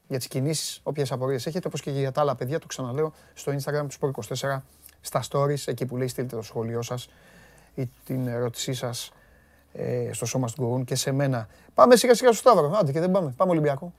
για 0.08 0.18
τις 0.18 0.28
κινήσεις, 0.28 0.80
όποιες 0.82 1.12
απορίες 1.12 1.46
έχετε, 1.46 1.68
όπως 1.68 1.80
και 1.80 1.90
για 1.90 2.12
τα 2.12 2.20
άλλα 2.20 2.34
παιδιά, 2.34 2.58
το 2.58 2.66
ξαναλέω, 2.66 3.12
στο 3.34 3.52
Instagram 3.52 3.86
τους 3.86 3.98
Sport24, 4.00 4.62
στα 5.00 5.22
stories, 5.30 5.62
εκεί 5.66 5.86
που 5.86 5.96
λέει 5.96 6.08
στείλτε 6.08 6.36
το 6.36 6.42
σχόλιο 6.42 6.82
σας 6.82 7.08
ή 7.74 7.90
την 8.04 8.28
ερώτησή 8.28 8.72
σας 8.72 9.12
ε, 9.72 10.12
στο 10.12 10.26
σώμα 10.26 10.48
του 10.48 10.84
και 10.86 10.94
σε 10.94 11.12
μένα. 11.12 11.48
Πάμε 11.74 11.96
σιγά 11.96 12.14
σιγά 12.14 12.32
στο 12.32 12.50
Σταύρο. 12.50 12.76
Άντε 12.80 12.92
και 12.92 13.00
δεν 13.00 13.10
πάμε. 13.10 13.34
Πάμε 13.36 13.50
Ολυμπιακό. 13.50 13.92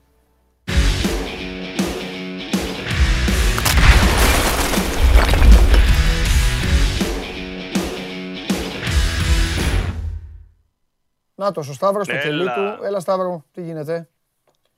Να 11.38 11.52
το, 11.52 11.60
ο 11.60 11.72
Σταύρο 11.72 12.04
στο 12.04 12.16
κελί 12.16 12.44
του. 12.44 12.84
Έλα, 12.84 13.00
Σταύρο, 13.00 13.44
τι 13.52 13.62
γίνεται; 13.62 14.08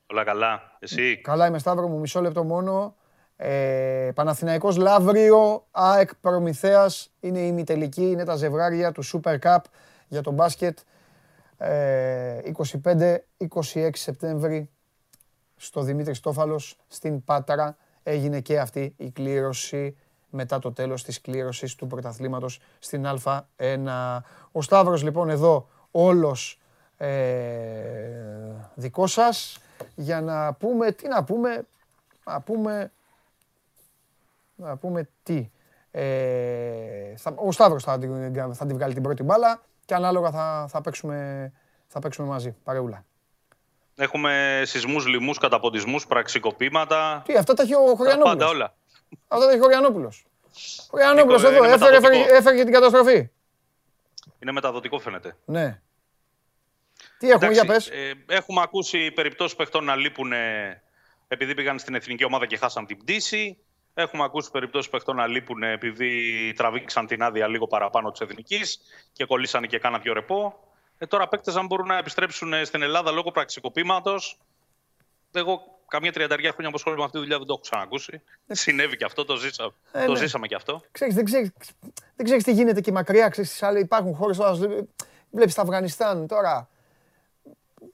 Όλα 0.06 0.24
καλά. 0.24 0.76
Εσύ; 0.78 1.20
Καλά 1.20 1.46
είμαι, 1.46 1.58
Σταύρο 1.58 1.88
μου. 1.88 1.98
Μισό 1.98 2.20
λεπτό 2.20 2.44
μόνο. 2.44 2.94
Ε, 3.40 4.10
Παναθηναϊκός 4.14 4.76
Λαύριο, 4.76 5.66
ΑΕΚ 5.70 6.14
Προμηθέας, 6.14 7.10
είναι 7.20 7.38
η 7.38 7.46
ημιτελική, 7.46 8.10
είναι 8.10 8.24
τα 8.24 8.36
ζευγάρια 8.36 8.92
του 8.92 9.04
Super 9.04 9.38
Cup 9.38 9.58
για 10.08 10.20
τον 10.20 10.34
μπάσκετ. 10.34 10.78
Ε, 11.58 12.40
25-26 13.72 13.90
Σεπτέμβρη 13.92 14.70
στο 15.56 15.82
Δημήτρη 15.82 16.14
Στόφαλος, 16.14 16.78
στην 16.88 17.24
Πάτρα, 17.24 17.76
έγινε 18.02 18.40
και 18.40 18.58
αυτή 18.60 18.94
η 18.96 19.10
κλήρωση 19.10 19.96
μετά 20.30 20.58
το 20.58 20.72
τέλος 20.72 21.04
της 21.04 21.20
κλήρωσης 21.20 21.74
του 21.74 21.86
πρωταθλήματος 21.86 22.60
στην 22.78 23.06
Α1. 23.06 24.18
Ο 24.52 24.62
Σταύρος 24.62 25.02
λοιπόν 25.02 25.30
εδώ 25.30 25.68
όλος 25.90 26.60
ε, 26.96 27.08
δικός 28.74 29.12
σας 29.12 29.58
για 29.94 30.20
να 30.20 30.52
πούμε, 30.52 30.92
τι 30.92 31.08
να 31.08 31.24
πούμε, 31.24 31.66
να 32.24 32.40
πούμε, 32.40 32.92
να 34.58 34.76
πούμε 34.76 35.08
τι. 35.22 35.50
Ε, 35.90 37.16
θα, 37.16 37.34
ο 37.36 37.52
Σταύρος 37.52 37.84
θα, 37.84 37.98
θα 38.52 38.66
την 38.66 38.74
βγάλει 38.74 38.94
την 38.94 39.02
πρώτη 39.02 39.22
μπάλα 39.22 39.62
και 39.84 39.94
ανάλογα 39.94 40.30
θα, 40.30 40.66
θα, 40.68 40.80
παίξουμε, 40.80 41.52
θα 41.86 41.98
παίξουμε 41.98 42.28
μαζί, 42.28 42.56
παρεούλα. 42.64 43.04
Έχουμε 43.96 44.62
σεισμούς, 44.64 45.06
λοιμούς, 45.06 45.38
καταποντισμούς, 45.38 46.06
πραξικοπήματα. 46.06 47.22
Τι, 47.24 47.36
αυτά 47.36 47.54
τα 47.54 47.62
έχει 47.62 47.74
ο 47.74 47.94
Χωριανόπουλος. 47.96 48.36
Πάντα 48.36 48.46
όλα. 48.46 48.74
Αυτά 49.28 49.44
τα 49.44 49.50
έχει 49.50 49.60
ο 49.60 49.62
Χωριανόπουλος. 49.62 50.26
Ο 50.54 50.86
Χωριανόπουλος 50.90 51.44
εδώ 51.44 51.64
έφερε, 51.64 51.96
έφερε, 51.96 52.16
έφερε 52.36 52.56
και 52.56 52.64
την 52.64 52.72
καταστροφή. 52.72 53.30
Είναι 54.38 54.52
μεταδοτικό 54.52 54.98
φαίνεται. 54.98 55.36
Ναι. 55.44 55.80
Τι 57.18 57.30
έχουμε, 57.30 57.52
για 57.52 57.64
πες. 57.64 57.88
Ε, 57.88 58.12
έχουμε 58.26 58.60
ακούσει 58.62 59.10
περιπτώσεις 59.10 59.56
παιχτών 59.56 59.84
να 59.84 59.96
λείπουν 59.96 60.32
επειδή 61.28 61.54
πήγαν 61.54 61.78
στην 61.78 61.94
εθνική 61.94 62.24
ομάδα 62.24 62.46
και 62.46 62.56
χάσαν 62.56 62.86
την 62.86 62.96
πτήση. 62.96 63.58
Έχουμε 64.00 64.24
ακούσει 64.24 64.50
περιπτώσεις 64.50 64.90
παιχτών 64.90 65.16
να 65.16 65.26
λείπουν 65.26 65.62
επειδή 65.62 66.52
τραβήξαν 66.56 67.06
την 67.06 67.22
άδεια 67.22 67.48
λίγο 67.48 67.66
παραπάνω 67.66 68.10
της 68.10 68.20
εθνικής 68.20 68.80
και 69.12 69.24
κολλήσανε 69.24 69.66
και 69.66 69.78
κάνα 69.78 69.98
δυο 69.98 70.12
ρεπό. 70.12 70.60
Ε, 70.98 71.06
τώρα 71.06 71.28
παίκτες 71.28 71.56
αν 71.56 71.66
μπορούν 71.66 71.86
να 71.86 71.98
επιστρέψουν 71.98 72.64
στην 72.64 72.82
Ελλάδα 72.82 73.10
λόγω 73.10 73.30
πραξικοπήματος. 73.30 74.38
Εγώ 75.32 75.60
καμία 75.88 76.12
τριανταριά 76.12 76.50
χρόνια 76.50 76.70
που 76.70 76.76
ασχολούμαι 76.76 77.00
με 77.00 77.06
αυτή 77.06 77.16
τη 77.18 77.22
δουλειά 77.24 77.38
δεν 77.38 77.46
το 77.46 77.52
έχω 77.52 77.62
ξανακούσει. 77.62 78.22
Ε, 78.46 78.54
Συνέβη 78.54 78.96
και 78.96 79.04
αυτό, 79.04 79.24
το, 79.24 79.36
ζήσα, 79.36 79.72
ε, 79.92 80.04
το 80.04 80.12
ναι. 80.12 80.18
ζήσαμε 80.18 80.46
και 80.46 80.54
αυτό. 80.54 80.82
Ξέρεις, 80.90 81.14
δεν, 81.14 81.24
ξέρεις, 81.24 81.50
δεν 82.16 82.24
ξέρεις 82.24 82.44
τι 82.44 82.52
γίνεται 82.52 82.80
και 82.80 82.92
μακριά. 82.92 83.28
Ξέρεις, 83.28 83.62
υπάρχουν 83.80 84.14
χώρες, 84.14 84.38
βλέπεις 85.30 85.54
το 85.54 85.62
Αφγανιστάν 85.62 86.26
τώρα. 86.26 86.68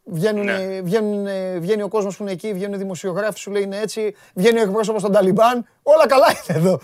Βγαίνουν, 0.04 0.44
ναι. 0.44 0.80
βγαίνουν, 0.80 1.26
βγαίνει 1.60 1.82
ο 1.82 1.88
κόσμος 1.88 2.16
που 2.16 2.22
είναι 2.22 2.32
εκεί, 2.32 2.52
βγαίνουν 2.52 2.74
οι 2.74 2.78
δημοσιογράφοι, 2.78 3.38
σου 3.38 3.50
λέει 3.50 3.62
είναι 3.62 3.78
έτσι. 3.78 4.16
Βγαίνει 4.34 4.58
ο 4.58 4.62
εκπρόσωπος 4.62 5.02
των 5.02 5.12
Ταλιμπάν. 5.12 5.68
Όλα 5.82 6.06
καλά 6.06 6.26
είναι 6.30 6.58
εδώ. 6.58 6.80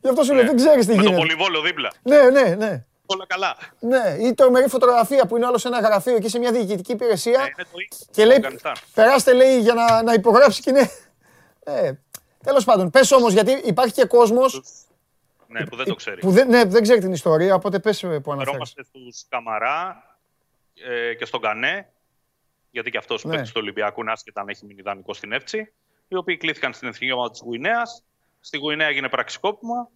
Γι' 0.00 0.08
αυτό 0.08 0.22
σου 0.22 0.34
λέει, 0.34 0.42
ναι. 0.42 0.48
δεν 0.48 0.56
ξέρεις 0.56 0.86
τι 0.86 0.92
γίνεται. 0.92 1.10
Με 1.10 1.14
το 1.14 1.20
πολυβόλο 1.20 1.60
δίπλα. 1.60 1.92
Ναι, 2.02 2.30
ναι, 2.30 2.54
ναι. 2.54 2.84
Όλα 3.06 3.26
καλά. 3.26 3.56
Ναι, 3.78 4.16
ή 4.20 4.34
τρομερή 4.34 4.68
φωτογραφία 4.68 5.26
που 5.26 5.36
είναι 5.36 5.46
άλλο 5.46 5.58
σε 5.58 5.68
ένα 5.68 5.80
γραφείο 5.80 6.16
εκεί 6.16 6.28
σε 6.28 6.38
μια 6.38 6.52
διοικητική 6.52 6.92
υπηρεσία. 6.92 7.40
Ναι, 7.40 7.64
και 8.10 8.24
λέει, 8.24 8.44
περάστε 8.94 9.32
λέει 9.32 9.60
για 9.60 9.74
να, 9.74 10.02
να 10.02 10.12
υπογράψει 10.12 10.62
και 10.62 10.70
είναι. 10.70 10.90
Ναι. 11.64 11.98
Τέλος 12.44 12.64
πάντων, 12.64 12.90
πες 12.90 13.12
όμως 13.12 13.32
γιατί 13.32 13.52
υπάρχει 13.52 13.92
και 13.92 14.04
κόσμος. 14.04 14.62
Ναι, 15.46 15.64
που 15.64 15.76
δεν 15.76 15.86
το 15.86 15.94
ξέρει. 15.94 16.20
Που 16.20 16.30
δεν, 16.30 16.48
ναι, 16.48 16.64
δεν 16.64 16.82
ξέρει 16.82 17.00
την 17.00 17.12
ιστορία, 17.12 17.54
οπότε 17.54 17.78
πες 17.78 18.00
που 18.00 18.06
αναφέρεις. 18.08 18.32
Αναφερόμαστε 18.32 18.84
στους 18.84 19.24
Καμαρά 19.28 20.04
ε, 20.74 21.14
και 21.14 21.24
στον 21.24 21.40
Κανέ, 21.40 21.88
γιατί 22.72 22.90
και 22.90 22.98
αυτός 22.98 23.24
ναι. 23.24 23.34
παίκτη 23.34 23.48
του 23.48 23.60
Ολυμπιακού 23.60 24.00
είναι 24.00 24.12
άσχετα 24.12 24.40
αν 24.40 24.48
έχει 24.48 24.66
μείνει 24.66 24.80
ιδανικός 24.80 25.16
στην 25.16 25.32
Εύτσι, 25.32 25.72
οι 26.08 26.16
οποίοι 26.16 26.36
κλήθηκαν 26.36 26.72
στην 26.72 26.88
εθνική 26.88 27.12
ομάδα 27.12 27.30
της 27.30 27.40
Γουινέας. 27.44 28.02
Στη 28.40 28.58
Γουινέα 28.58 28.86
έγινε 28.86 29.08
πραξικόπημα 29.08 29.88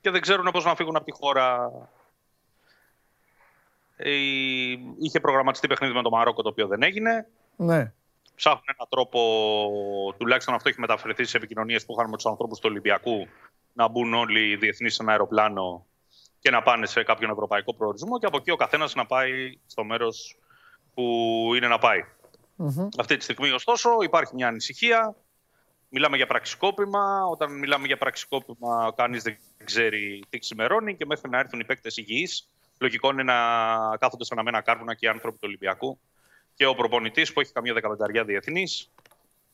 και 0.00 0.10
δεν 0.10 0.20
ξέρουν 0.20 0.50
πώς 0.50 0.64
να 0.64 0.74
φύγουν 0.74 0.96
από 0.96 1.04
τη 1.04 1.12
χώρα. 1.12 1.70
Ε, 3.96 4.10
είχε 4.98 5.20
προγραμματιστεί 5.20 5.66
παιχνίδι 5.66 5.94
με 5.94 6.02
το 6.02 6.10
Μαρόκο, 6.10 6.42
το 6.42 6.48
οποίο 6.48 6.66
δεν 6.66 6.82
έγινε. 6.82 7.28
Ναι. 7.56 7.92
Ψάχνουν 8.34 8.64
έναν 8.66 8.86
τρόπο, 8.88 9.20
τουλάχιστον 10.18 10.54
αυτό 10.54 10.68
έχει 10.68 10.80
μεταφερθεί 10.80 11.24
σε 11.24 11.36
επικοινωνίες 11.36 11.84
που 11.84 11.92
είχαν 11.92 12.10
με 12.10 12.16
τους 12.16 12.26
ανθρώπους 12.26 12.58
του 12.58 12.68
Ολυμπιακού, 12.70 13.28
να 13.72 13.88
μπουν 13.88 14.14
όλοι 14.14 14.50
οι 14.50 14.56
διεθνείς 14.56 14.94
σε 14.94 15.02
ένα 15.02 15.12
αεροπλάνο 15.12 15.86
και 16.38 16.50
να 16.50 16.62
πάνε 16.62 16.86
σε 16.86 17.02
κάποιον 17.02 17.30
ευρωπαϊκό 17.30 17.74
προορισμό 17.74 18.18
και 18.18 18.26
από 18.26 18.36
εκεί 18.36 18.50
ο 18.50 18.56
καθένας 18.56 18.94
να 18.94 19.06
πάει 19.06 19.58
στο 19.66 19.84
μέρος 19.84 20.38
που 20.94 21.50
είναι 21.56 21.68
να 21.68 21.78
πάει. 21.78 22.04
Αυτή 22.98 23.16
τη 23.16 23.22
στιγμή, 23.22 23.50
ωστόσο, 23.50 23.90
υπάρχει 24.02 24.34
μια 24.34 24.48
ανησυχία. 24.48 25.14
Μιλάμε 25.88 26.16
για 26.16 26.26
πραξικόπημα. 26.26 27.24
Όταν 27.30 27.58
μιλάμε 27.58 27.86
για 27.86 27.96
πραξικόπημα, 27.96 28.92
κανείς 28.96 29.22
δεν 29.22 29.36
ξέρει 29.64 30.22
τι 30.28 30.38
ξημερώνει 30.38 30.96
και 30.96 31.06
μέχρι 31.06 31.30
να 31.30 31.38
έρθουν 31.38 31.60
οι 31.60 31.64
παίκτες 31.64 31.96
υγιείς, 31.96 32.48
λογικό 32.78 33.10
είναι 33.10 33.22
να 33.22 33.34
κάθονται 33.96 34.24
σαν 34.24 34.38
αμένα 34.38 34.60
κάρβουνα 34.60 34.94
και 34.94 35.06
οι 35.06 35.08
άνθρωποι 35.08 35.36
του 35.36 35.44
Ολυμπιακού. 35.46 35.98
Και 36.54 36.66
ο 36.66 36.74
προπονητής 36.74 37.32
που 37.32 37.40
έχει 37.40 37.52
καμία 37.52 37.72
δεκαπενταριά 37.72 38.24
διεθνής 38.24 38.90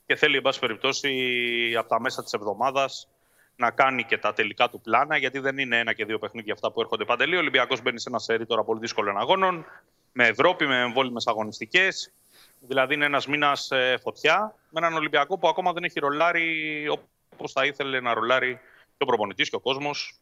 και 0.07 0.17
θέλει, 0.17 0.37
εν 0.37 0.43
πάση 0.43 0.59
περιπτώσει, 0.59 1.75
από 1.79 1.89
τα 1.89 2.01
μέσα 2.01 2.23
της 2.23 2.33
εβδομάδας 2.33 3.09
να 3.57 3.71
κάνει 3.71 4.05
και 4.05 4.19
τα 4.19 4.33
τελικά 4.33 4.69
του 4.69 4.81
πλάνα, 4.81 5.17
γιατί 5.17 5.39
δεν 5.39 5.59
είναι 5.59 5.79
ένα 5.79 5.93
και 5.93 6.05
δύο 6.05 6.19
παιχνίδια 6.19 6.53
αυτά 6.53 6.73
που 6.73 6.81
έρχονται 6.81 7.05
παντελή. 7.05 7.37
Ο 7.37 7.39
Ολυμπιακός 7.39 7.83
μπαίνει 7.83 8.01
σε 8.01 8.09
ένα 8.09 8.19
σερί 8.19 8.47
τώρα 8.47 8.65
πολύ 8.65 8.81
δύσκολων 8.81 9.19
αγώνων 9.19 9.67
με 10.13 10.27
Ευρώπη, 10.27 10.67
με 10.67 10.81
εμβόλυμες 10.81 11.27
αγωνιστικές. 11.27 12.13
Δηλαδή 12.61 12.95
είναι 12.95 13.05
ένας 13.05 13.27
μήνας 13.27 13.71
ε, 13.71 13.97
φωτιά 14.03 14.55
με 14.71 14.81
έναν 14.81 14.95
Ολυμπιακό 14.95 15.39
που 15.39 15.49
ακόμα 15.49 15.73
δεν 15.73 15.85
έχει 15.85 16.01
ρολάρει 16.01 16.89
όπως 17.33 17.53
θα 17.53 17.67
ήθελε 17.67 18.01
να 18.01 18.15
ρολάρει 18.15 18.55
και 18.97 19.03
ο 19.03 19.05
προπονητής 19.07 19.51
και 19.51 19.57
ο 19.57 19.61
κόσμος 19.61 20.21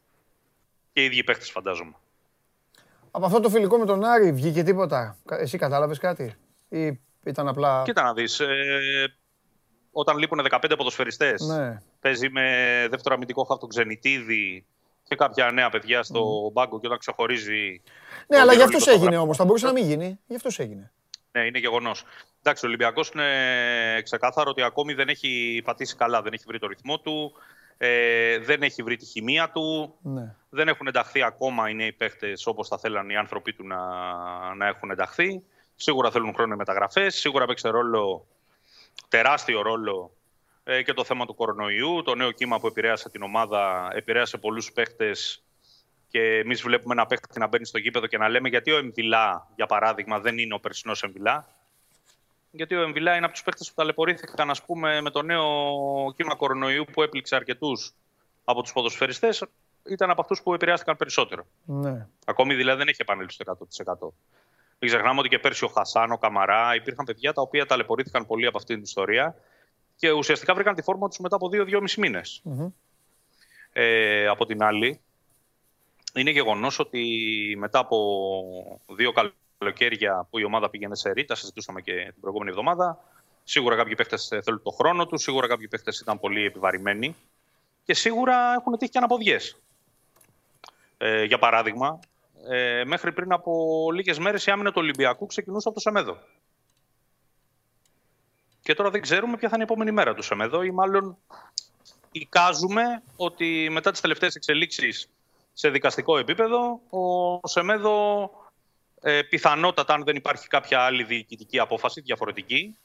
και 0.93 1.01
οι 1.01 1.05
ίδιοι 1.05 1.23
παίχτε, 1.23 1.45
φαντάζομαι. 1.45 1.93
Από 3.11 3.25
αυτό 3.25 3.39
το 3.39 3.49
φιλικό 3.49 3.77
με 3.77 3.85
τον 3.85 4.03
Άρη 4.03 4.31
βγήκε 4.31 4.63
τίποτα; 4.63 5.17
Εσύ 5.29 5.57
κατάλαβες 5.57 5.97
κάτι, 5.97 6.35
ή 6.69 6.99
ήταν 7.23 7.47
απλά. 7.47 7.81
Κοίτα 7.85 8.03
να 8.03 8.13
δεις. 8.13 8.39
Ε, 8.39 9.13
όταν 9.91 10.17
λείπουν 10.17 10.47
15 10.49 10.73
ποδοσφαιριστές, 10.77 11.41
ναι. 11.41 11.81
παίζει 11.99 12.29
με 12.29 12.41
δεύτερο 12.89 13.15
αμυντικό 13.15 13.43
χάφτο 13.43 13.67
Ξενιτίδη 13.67 14.65
και 15.09 15.15
κάποια 15.15 15.51
νέα 15.51 15.69
παιδιά 15.69 16.03
στο 16.03 16.47
mm. 16.47 16.51
μπάγκο 16.51 16.79
και 16.79 16.87
όταν 16.87 16.99
ξεχωρίζει 16.99 17.81
ναι, 18.27 18.39
αλλά 18.39 18.53
γι' 18.53 18.61
αυτός 18.61 18.87
έγινε 18.87 19.17
όμως. 19.17 19.37
Θα 19.37 19.45
μπορούσε 19.45 19.65
να 19.65 19.71
μην 19.71 19.85
γίνει. 19.85 20.19
Γι' 20.27 20.35
αυτός 20.35 20.59
έγινε. 20.59 20.91
Ναι, 21.31 21.45
είναι 21.45 21.59
γεγονός. 21.59 22.03
Εντάξει, 22.39 22.65
ο 22.65 22.67
Ολυμπιακός 22.67 23.09
είναι 23.09 24.01
ξεκάθαρο 24.03 24.49
ότι 24.49 24.61
ακόμη 24.61 24.93
δεν 24.93 25.07
έχει 25.07 25.61
πατήσει 25.65 25.95
καλά, 25.95 26.21
δεν 26.21 26.33
έχει 26.33 26.43
βρει 26.47 26.59
το 26.59 26.67
ρυθμό 26.67 26.99
του, 26.99 27.31
ε, 27.77 28.37
δεν 28.39 28.63
έχει 28.63 28.83
βρει 28.83 28.95
τη 28.95 29.05
χημεία 29.05 29.49
του. 29.49 29.95
Ναι. 30.01 30.35
Δεν 30.49 30.67
έχουν 30.67 30.87
ενταχθεί 30.87 31.23
ακόμα 31.23 31.69
οι 31.69 31.73
νέοι 31.73 31.91
παίχτες 31.91 32.47
όπως 32.47 32.67
θα 32.67 32.77
θέλαν 32.77 33.09
οι 33.09 33.17
άνθρωποι 33.17 33.53
του 33.53 33.67
να, 33.67 33.77
να 34.55 34.67
έχουν 34.67 34.91
ενταχθεί. 34.91 35.43
Σίγουρα 35.75 36.11
θέλουν 36.11 36.33
χρόνο 36.33 36.55
μεταγραφές. 36.55 37.15
Σίγουρα 37.15 37.45
παίξει 37.45 37.69
ρόλο, 37.69 38.25
τεράστιο 39.07 39.61
ρόλο 39.61 40.11
ε, 40.11 40.18
και 40.85 40.93
το 40.93 41.03
θέμα 41.03 41.25
του 41.25 41.35
κορονοϊού. 41.35 42.01
Το 42.03 42.15
νέο 42.15 42.31
κύμα 42.31 42.59
που 42.59 42.67
επηρέασε 42.67 43.09
την 43.09 43.21
ομάδα 43.21 43.89
επηρέασε 43.93 44.37
πολλούς 44.37 44.71
παίχτε 44.71 45.11
και 46.09 46.21
εμείς 46.21 46.61
βλέπουμε 46.61 46.93
ένα 46.93 47.05
παίχτη 47.05 47.39
να 47.39 47.47
μπαίνει 47.47 47.65
στο 47.65 47.77
γήπεδο 47.77 48.07
και 48.07 48.17
να 48.17 48.29
λέμε 48.29 48.49
γιατί 48.49 48.71
ο 48.71 48.77
Εμβιλά, 48.77 49.47
για 49.55 49.65
παράδειγμα, 49.65 50.19
δεν 50.19 50.37
είναι 50.37 50.53
ο 50.53 50.59
περσινός 50.59 51.03
Εμβιλά; 51.03 51.47
Γιατί 52.51 52.75
ο 52.75 52.81
Εμβιλά 52.81 53.15
είναι 53.15 53.25
από 53.25 53.33
τους 53.33 53.43
παίχτε 53.43 53.63
που 53.67 53.73
ταλαιπωρήθηκαν 53.75 54.49
ας 54.49 54.63
πούμε, 54.63 55.01
με 55.01 55.09
το 55.09 55.21
νέο 55.21 55.43
κύμα 56.15 56.35
κορονοϊού 56.35 56.85
που 56.91 57.03
έπληξε 57.03 57.35
αρκετούς 57.35 57.93
από 58.43 58.61
τους 58.61 58.73
ποδοσφαιριστές. 58.73 59.43
Ήταν 59.89 60.09
από 60.09 60.21
αυτούς 60.21 60.41
που 60.41 60.53
επηρεάστηκαν 60.53 60.97
περισσότερο. 60.97 61.45
Ναι. 61.65 62.07
Ακόμη 62.25 62.55
δηλαδή 62.55 62.77
δεν 62.77 62.87
έχει 62.87 63.01
επανέλθει 63.01 63.33
στο 63.33 63.57
100%. 63.85 64.07
Μην 64.79 64.91
ξεχνάμε 64.91 65.19
ότι 65.19 65.29
και 65.29 65.39
πέρσι 65.39 65.65
ο 65.65 65.67
Χασάν, 65.67 66.11
ο 66.11 66.17
Καμαρά, 66.17 66.75
υπήρχαν 66.75 67.05
παιδιά 67.05 67.33
τα 67.33 67.41
οποία 67.41 67.65
ταλαιπωρήθηκαν 67.65 68.25
πολύ 68.25 68.45
από 68.45 68.57
αυτή 68.57 68.73
την 68.73 68.83
ιστορία 68.83 69.35
και 69.99 70.11
ουσιαστικά 70.11 70.53
βρήκαν 70.53 70.75
τη 70.75 70.81
φόρμα 70.81 71.07
τους 71.07 71.19
μετά 71.19 71.35
από 71.35 71.49
2-2,5 71.51 71.95
μήνες. 71.97 72.41
Ε, 73.73 74.27
από 74.27 74.45
την 74.45 74.63
άλλη, 74.63 74.99
είναι 76.13 76.31
γεγονός 76.31 76.79
ότι 76.79 77.55
μετά 77.57 77.79
από 77.79 78.81
δύο 78.87 79.13
καλοκαίρια 79.57 80.27
που 80.29 80.39
η 80.39 80.43
ομάδα 80.43 80.69
πήγαινε 80.69 80.95
σε 80.95 81.11
ρίτα, 81.11 81.35
συζητούσαμε 81.35 81.81
και 81.81 81.93
την 82.11 82.21
προηγούμενη 82.21 82.49
εβδομάδα, 82.49 83.03
σίγουρα 83.43 83.75
κάποιοι 83.75 83.95
παίχτες 83.95 84.27
θέλουν 84.43 84.61
το 84.63 84.71
χρόνο 84.71 85.05
τους, 85.05 85.21
σίγουρα 85.21 85.47
κάποιοι 85.47 85.67
παίχτες 85.67 85.99
ήταν 85.99 86.19
πολύ 86.19 86.45
επιβαρημένοι 86.45 87.15
και 87.83 87.93
σίγουρα 87.93 88.53
έχουν 88.53 88.77
τύχει 88.77 88.91
και 88.91 88.97
αναποδιές. 88.97 89.57
Ε, 90.97 91.23
για 91.23 91.39
παράδειγμα, 91.39 91.99
ε, 92.49 92.83
μέχρι 92.85 93.11
πριν 93.11 93.31
από 93.31 93.85
λίγες 93.93 94.19
μέρες 94.19 94.45
η 94.45 94.51
άμυνα 94.51 94.69
του 94.69 94.79
Ολυμπιακού 94.81 95.25
ξεκινούσε 95.25 95.67
από 95.67 95.77
το 95.77 95.81
Σεμέδο. 95.81 96.17
Και 98.61 98.73
τώρα 98.73 98.89
δεν 98.89 99.01
ξέρουμε 99.01 99.37
ποια 99.37 99.49
θα 99.49 99.55
είναι 99.55 99.63
η 99.63 99.67
επόμενη 99.71 99.91
μέρα 99.91 100.13
τους 100.13 100.25
Σεμέδο 100.25 100.63
ή 100.63 100.71
μάλλον 100.71 101.17
εικάζουμε 102.11 103.03
ότι 103.15 103.67
μετά 103.71 103.91
τις 103.91 104.01
τελευταίες 104.01 104.35
εξελίξεις 104.35 105.09
σε 105.53 105.69
δικαστικό 105.69 106.17
επίπεδο 106.17 106.81
ο 107.41 107.47
Σεμέδο 107.47 108.29
ε, 109.01 109.21
πιθανότατα 109.21 109.93
αν 109.93 110.03
δεν 110.03 110.15
υπάρχει 110.15 110.47
κάποια 110.47 110.79
άλλη 110.79 111.03
διοικητική 111.03 111.59
απόφαση 111.59 112.01
διαφορετική 112.01 112.77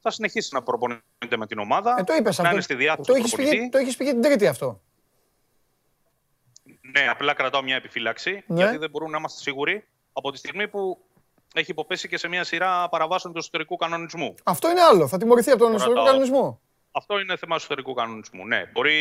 θα 0.00 0.10
συνεχίσει 0.10 0.54
να 0.54 0.62
προπονείται 0.62 1.36
με 1.36 1.46
την 1.46 1.58
ομάδα. 1.58 1.96
Ε, 1.98 2.04
το 2.04 2.14
είπες 2.14 2.36
να 2.38 2.42
αυτό. 2.42 2.54
είναι 2.54 2.60
στη 2.60 2.74
διάθεση 2.74 3.06
το 3.06 3.12
του 3.12 3.18
έχεις 3.18 3.34
πει, 3.34 3.42
προπονητή. 3.42 3.68
το 3.68 3.78
έχεις 3.78 3.96
πει 3.96 4.04
και 4.04 4.10
την 4.10 4.22
τρίτη 4.22 4.46
αυτό. 4.46 4.80
Ναι, 6.80 7.08
απλά 7.08 7.34
κρατάω 7.34 7.62
μια 7.62 7.76
επιφύλαξη, 7.76 8.44
Ναι. 8.46 8.62
γιατί 8.62 8.76
δεν 8.76 8.90
μπορούμε 8.90 9.10
να 9.10 9.18
είμαστε 9.18 9.40
σίγουροι 9.40 9.84
από 10.12 10.32
τη 10.32 10.38
στιγμή 10.38 10.68
που 10.68 10.98
έχει 11.60 11.70
υποπέσει 11.70 12.08
και 12.08 12.18
σε 12.18 12.28
μια 12.28 12.44
σειρά 12.44 12.88
παραβάσεων 12.88 13.32
του 13.32 13.38
εσωτερικού 13.38 13.76
κανονισμού. 13.76 14.34
Αυτό 14.44 14.70
είναι 14.70 14.80
άλλο. 14.80 15.08
Θα 15.08 15.18
τιμωρηθεί 15.18 15.50
από 15.50 15.58
τον 15.58 15.66
Τώρα 15.66 15.78
ιστορικό 15.78 16.00
το- 16.04 16.06
κανονισμό. 16.10 16.60
Αυτό 16.96 17.18
είναι 17.18 17.36
θέμα 17.36 17.56
εσωτερικού 17.56 17.94
κανονισμού. 17.94 18.46
Ναι, 18.46 18.70
μπορεί 18.72 18.94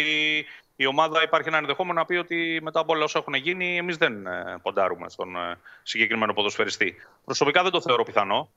η 0.76 0.86
ομάδα, 0.86 1.24
υπάρχει 1.24 1.48
ένα 1.48 1.58
ενδεχόμενο 1.58 2.00
να 2.00 2.06
πει 2.06 2.16
ότι 2.16 2.60
μετά 2.64 2.80
από 2.80 2.94
όλα 2.94 3.04
όσα 3.04 3.20
έχουν 3.20 3.34
γίνει, 3.34 3.78
εμείς 3.78 3.98
δεν 3.98 4.28
ε, 4.28 4.58
ποντάρουμε 4.62 5.10
στον 5.10 5.36
ε, 5.36 5.58
συγκεκριμένο 5.84 6.34
ποδοσφαιριστή. 6.34 6.96
Προσωπικά 7.26 7.64
δεν 7.64 7.72
το 7.72 7.82
θεωρώ 7.82 8.04
πιθανό. 8.04 8.50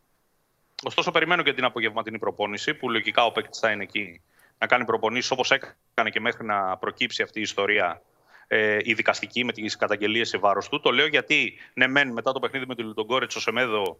Ωστόσο, 0.82 1.10
περιμένω 1.10 1.42
και 1.42 1.52
την 1.52 1.64
απογευματινή 1.64 2.18
προπόνηση, 2.18 2.74
που 2.74 2.90
λογικά 2.90 3.24
ο 3.24 3.32
παίκτης 3.32 3.58
θα 3.58 3.70
είναι 3.70 3.82
εκεί 3.82 4.20
να 4.58 4.66
κάνει 4.66 4.84
προπονήσεις 4.84 5.30
όπως 5.30 5.50
έκανε 5.50 6.10
και 6.10 6.20
μέχρι 6.20 6.44
να 6.46 6.76
προκύψει 6.76 7.22
αυτή 7.22 7.38
η 7.38 7.42
ιστορία 7.42 8.02
ε, 8.48 8.78
η 8.82 8.94
δικαστική 8.94 9.44
με 9.44 9.52
τις 9.52 9.76
καταγγελίες 9.76 10.28
σε 10.28 10.38
βάρος 10.38 10.68
του. 10.68 10.80
Το 10.80 10.90
λέω 10.90 11.06
γιατί, 11.06 11.54
ναι, 11.74 11.86
μεν 11.86 12.12
μετά 12.12 12.32
το 12.32 12.38
παιχνίδι 12.40 12.66
με 12.66 12.74
τον 12.74 12.86
Λουτογκόρετ 12.86 13.32
ο 13.36 13.40
Σεμέδο 13.40 13.98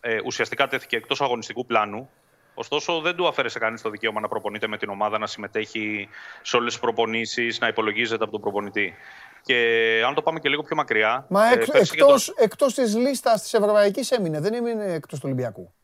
ε, 0.00 0.18
ουσιαστικά 0.24 0.68
τέθηκε 0.68 0.96
εκτός 0.96 1.20
αγωνιστικού 1.20 1.66
πλάνου. 1.66 2.10
Ωστόσο, 2.56 3.00
δεν 3.00 3.16
του 3.16 3.26
αφαίρεσε 3.26 3.58
κανείς 3.58 3.82
το 3.82 3.90
δικαίωμα 3.90 4.20
να 4.20 4.28
προπονείται 4.28 4.66
με 4.66 4.76
την 4.76 4.88
ομάδα, 4.88 5.18
να 5.18 5.26
συμμετέχει 5.26 6.08
σε 6.42 6.56
όλες 6.56 6.72
τις 6.72 6.80
προπονήσεις, 6.80 7.58
να 7.60 7.68
υπολογίζεται 7.68 8.22
από 8.22 8.32
τον 8.32 8.40
προπονητή. 8.40 8.94
Και 9.42 10.02
αν 10.06 10.14
το 10.14 10.22
πάμε 10.22 10.40
και 10.40 10.48
λίγο 10.48 10.62
πιο 10.62 10.76
μακριά. 10.76 11.26
Μα 11.30 11.50
ε, 11.50 11.52
εκ, 11.52 11.70
πέρσι 11.70 11.90
και 11.92 11.96
τον- 11.98 12.06
εκτός, 12.08 12.28
εκτός 12.28 12.74
της 12.74 12.96
λίστας 12.96 13.42
της 13.42 13.54
Ευρωπαϊκής 13.54 14.10
έμεινε. 14.10 14.40
Δεν 14.40 14.54
έμεινε 14.54 14.84
εκτός 14.92 15.18
του 15.18 15.24
Ολυμπιακού. 15.26 15.74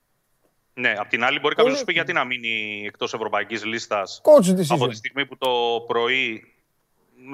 Ναι, 0.74 0.94
απ' 0.98 1.08
την 1.08 1.24
άλλη, 1.24 1.40
μπορεί 1.40 1.54
κάποιος 1.54 1.56
να 1.56 1.62
Πολύ- 1.64 1.76
σου 1.78 1.84
πει 1.84 1.92
γιατί 1.92 2.12
να 2.12 2.24
μείνει 2.24 2.82
εκτός 2.86 3.14
ευρωπαϊκής 3.14 3.64
λίστας 3.64 4.20
Coach 4.24 4.50
decision. 4.50 4.66
από 4.68 4.88
τη 4.88 4.94
στιγμή 4.96 5.26
που 5.26 5.36
το 5.38 5.50
πρωί 5.86 6.54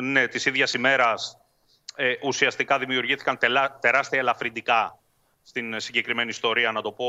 ναι, 0.02 0.26
της 0.28 0.46
ίδιας 0.46 0.74
ημέρας 0.74 1.38
ε, 1.96 2.12
ουσιαστικά 2.24 2.78
δημιουργήθηκαν 2.78 3.38
τελά, 3.38 3.78
τεράστια 3.80 4.18
ελαφρυντικά 4.18 4.98
στην 5.42 5.80
συγκεκριμένη 5.80 6.28
ιστορία, 6.28 6.72
να 6.72 6.82
το 6.82 6.92
πω 6.92 7.06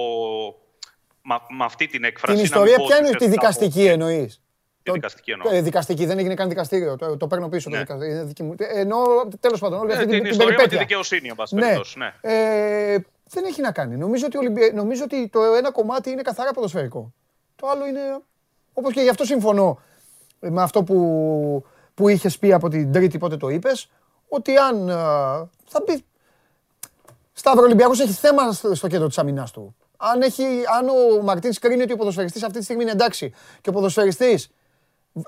μα- 1.22 1.42
με 1.58 1.64
αυτή 1.66 1.88
την 1.88 2.04
έκφραση. 2.04 2.34
Την 2.34 2.50
να 2.50 2.56
ιστορία 2.56 2.78
μην 2.78 2.80
πω 2.80 2.86
ποια 2.86 2.98
είναι 2.98 3.08
τη 3.10 3.16
ουσιαστικά 3.16 3.42
δικαστική 3.50 3.86
εννοείς; 3.86 4.42
Τη 4.84 4.92
δικαστική 4.92 5.32
εννοώ. 5.32 5.52
Ε, 5.56 5.62
δικαστική, 5.62 6.06
δεν 6.06 6.20
έγινε 6.20 6.34
καν 6.34 6.50
δικαστήριο. 6.50 6.96
Το, 6.96 7.18
το 7.18 7.28
παίρνω 7.28 7.50
πίσω. 7.50 7.70
Το 7.70 7.76
Ναι. 7.76 7.82
δικαστήριο. 7.82 8.14
Είναι 8.16 8.24
δική 8.24 8.44
μου. 8.44 8.56
Ε, 8.58 8.80
Εννοώ 8.80 9.28
τέλος 9.40 9.60
πάντων 9.60 9.80
όλη 9.80 9.92
Ε, 9.92 9.94
αυτή 9.94 10.06
την 10.06 10.14
την, 10.16 10.24
την 10.24 10.32
ιστορία 10.32 10.48
με 10.48 10.54
τη 10.56 10.58
περιπέτεια. 10.70 10.80
δικαιοσύνη, 10.88 11.28
εν 11.30 11.36
πάση 11.36 11.56
Ναι. 11.56 11.62
περιπτώσει. 11.62 11.98
Ναι. 12.00 12.14
Ε, 12.22 12.98
δεν 13.30 13.44
έχει 13.46 13.62
να 13.62 13.72
κάνει. 13.72 13.96
Νομίζω 13.98 14.26
ότι, 14.26 14.38
ο 14.38 14.40
Ολυμπια- 14.40 14.72
νομίζω 14.74 15.04
ότι 15.04 15.28
το 15.28 15.40
ένα 15.44 15.72
κομμάτι 15.72 16.10
είναι 16.10 16.22
καθαρά 16.22 16.52
ποδοσφαιρικό. 16.54 17.14
Το 17.56 17.68
άλλο 17.68 17.86
είναι. 17.88 18.00
Όπως 18.74 18.94
και 18.94 19.02
γι' 19.02 19.10
αυτό 19.10 19.24
συμφωνώ 19.26 19.80
με 20.40 20.62
αυτό 20.62 20.84
που, 20.84 21.66
που 21.98 22.08
είχες 22.08 22.38
πει 22.38 22.54
από 22.54 22.70
την 22.70 22.92
Τρίτη, 22.92 23.18
πότε 23.18 23.38
το 23.38 23.50
είπες, 23.50 23.90
ότι 24.28 24.58
αν. 24.58 24.90
α, 24.90 25.50
θα 25.66 25.82
πει. 25.86 26.06
Σταύρο 27.34 27.64
Ολυμπιακός 27.64 28.00
έχει 28.00 28.12
θέμα 28.12 28.52
στο, 28.52 28.76
στο 28.76 28.88
κέντρο 28.88 29.08
της 29.08 29.18
αμυνάς 29.18 29.52
του. 29.52 29.76
Αν, 29.98 30.22
έχει, 30.22 30.44
αν 30.80 30.90
ο 30.90 31.22
Μαρτίν 31.24 31.54
κρίνει 31.62 31.82
ότι 31.82 31.94
ο 31.94 31.96
ποδοσφαιριστής 31.96 32.44
αυτή 32.44 32.58
τη 32.58 32.64
στιγμή 32.64 32.82
είναι 32.82 32.92
εντάξει 32.92 33.34
και 33.62 33.70
ο 33.70 33.72
ποδοσφαιριστής 33.72 34.50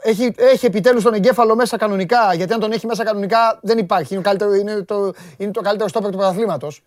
έχει, 0.02 0.34
έχει 0.38 0.66
επιτέλους 0.66 1.04
τον 1.04 1.14
εγκέφαλο 1.14 1.56
μέσα 1.56 1.78
κανονικά. 1.78 2.34
Γιατί 2.34 2.54
αν 2.54 2.60
τον 2.60 2.72
έχει 2.72 2.86
μέσα 2.86 3.04
κανονικά 3.04 3.60
δεν 3.62 3.78
υπάρχει. 3.78 4.14
Είναι, 4.14 4.22
ο 4.22 4.24
καλύτερο, 4.24 4.54
είναι, 4.54 4.84
το, 4.84 5.14
είναι 5.38 5.52
το 5.52 5.62
καλύτερο 5.62 5.90
στόπερ 5.90 6.12
του 6.12 6.18
πρωταθλήματος. 6.18 6.84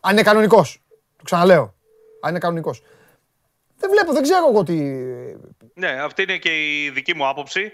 Αν 0.00 0.12
είναι 0.12 0.22
κανονικός. 0.22 0.82
Το 1.16 1.24
ξαναλέω. 1.24 1.74
Αν 2.20 2.30
είναι 2.30 2.38
κανονικός. 2.38 2.82
Δεν 3.76 3.90
βλέπω, 3.90 4.12
δεν 4.12 4.22
ξέρω 4.22 4.48
εγώ 4.48 4.62
τι. 4.62 4.74
Ναι, 5.74 5.88
αυτή 5.88 6.22
είναι 6.22 6.36
και 6.36 6.50
η 6.84 6.90
δική 6.90 7.14
μου 7.16 7.28
άποψη. 7.28 7.72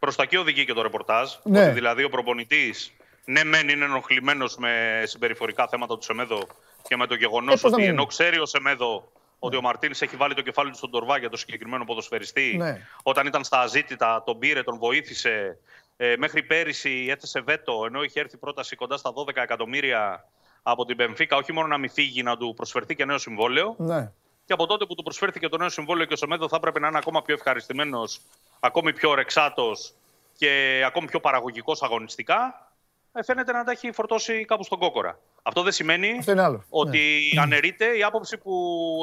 Προ 0.00 0.12
τα 0.14 0.22
εκεί 0.22 0.36
οδηγεί 0.36 0.64
και 0.64 0.72
το 0.72 0.82
ρεπορτάζ. 0.82 1.30
Ναι. 1.42 1.62
Ότι 1.62 1.70
δηλαδή 1.70 2.04
ο 2.04 2.08
προπονητής, 2.08 2.92
ναι, 3.24 3.44
μεν 3.44 3.68
είναι 3.68 3.84
ενοχλημένος 3.84 4.56
με 4.56 5.02
συμπεριφορικά 5.06 5.68
θέματα 5.68 5.96
του 5.98 6.04
Σεμέδο 6.04 6.46
και 6.88 6.96
με 6.96 7.06
το 7.06 7.14
γεγονός 7.14 7.54
Ε, 7.54 7.60
πώς 7.60 7.62
να 7.62 7.68
ότι 7.70 7.80
μην 7.80 7.90
ενώ 7.90 8.00
είναι. 8.00 8.06
ξέρει 8.10 8.38
ο 8.38 8.46
Σεμέδο 8.46 9.12
ότι 9.38 9.56
ο 9.56 9.60
Μαρτίν 9.60 9.90
έχει 9.90 10.16
βάλει 10.16 10.34
το 10.34 10.42
κεφάλι 10.42 10.70
του 10.70 10.76
στον 10.76 10.90
τορβά 10.90 11.18
για 11.18 11.30
το 11.30 11.36
συγκεκριμένο 11.36 11.84
ποδοσφαιριστή, 11.84 12.54
Ναι. 12.58 12.86
όταν 13.02 13.26
ήταν 13.26 13.44
στα 13.44 13.60
αζήτητα, 13.60 14.22
τον 14.26 14.38
πήρε, 14.38 14.62
τον 14.62 14.78
βοήθησε. 14.78 15.58
Ε, 15.96 16.14
μέχρι 16.18 16.42
πέρυσι 16.42 17.06
έθεσε 17.10 17.40
βέτο, 17.40 17.82
ενώ 17.86 18.02
είχε 18.02 18.20
έρθει 18.20 18.36
πρόταση 18.36 18.76
κοντά 18.76 18.96
στα 18.96 19.12
12 19.14 19.36
εκατομμύρια 19.42 20.24
από 20.62 20.84
την 20.84 20.96
Πενφύκα, 20.96 21.36
όχι 21.36 21.52
μόνο 21.52 21.66
να 21.68 21.78
μην 21.78 21.90
φύγει, 21.90 22.22
να 22.22 22.36
του 22.36 22.52
προσφερθεί 22.56 22.94
και 22.94 23.04
νέο 23.04 23.18
συμβόλαιο. 23.18 23.74
Ναι. 23.78 24.10
Και 24.44 24.52
από 24.52 24.66
τότε 24.66 24.84
που 24.86 24.94
του 24.94 25.02
προσφέρθηκε 25.02 25.48
το 25.48 25.56
νέο 25.56 25.68
συμβόλαιο 25.68 26.06
και 26.06 26.12
ο 26.12 26.16
Σεμέδο 26.16 26.48
θα 26.48 26.56
έπρεπε 26.56 26.78
να 26.80 26.88
είναι 26.88 26.98
ακόμα 26.98 27.22
πιο 27.22 27.34
ευχαριστημένος, 27.34 28.20
ακόμη 28.60 28.92
πιο 28.92 29.14
ρεξάτος 29.14 29.92
και 30.36 30.82
ακόμη 30.86 31.06
πιο 31.06 31.20
παραγωγικός 31.20 31.82
αγωνιστικά, 31.82 32.68
ε, 33.12 33.22
φαίνεται 33.22 33.52
να 33.52 33.64
τα 33.64 33.70
έχει 33.70 33.92
φορτώσει 33.92 34.44
κάπου 34.44 34.64
στον 34.64 34.78
κόκορα. 34.78 35.18
Αυτό 35.42 35.62
δεν 35.62 35.72
σημαίνει 35.72 36.16
Αυτό 36.18 36.32
είναι 36.32 36.42
άλλο. 36.42 36.64
ότι 36.68 37.20
αναιρείται 37.40 37.96
η 37.98 38.02
άποψη 38.02 38.38
που 38.38 38.52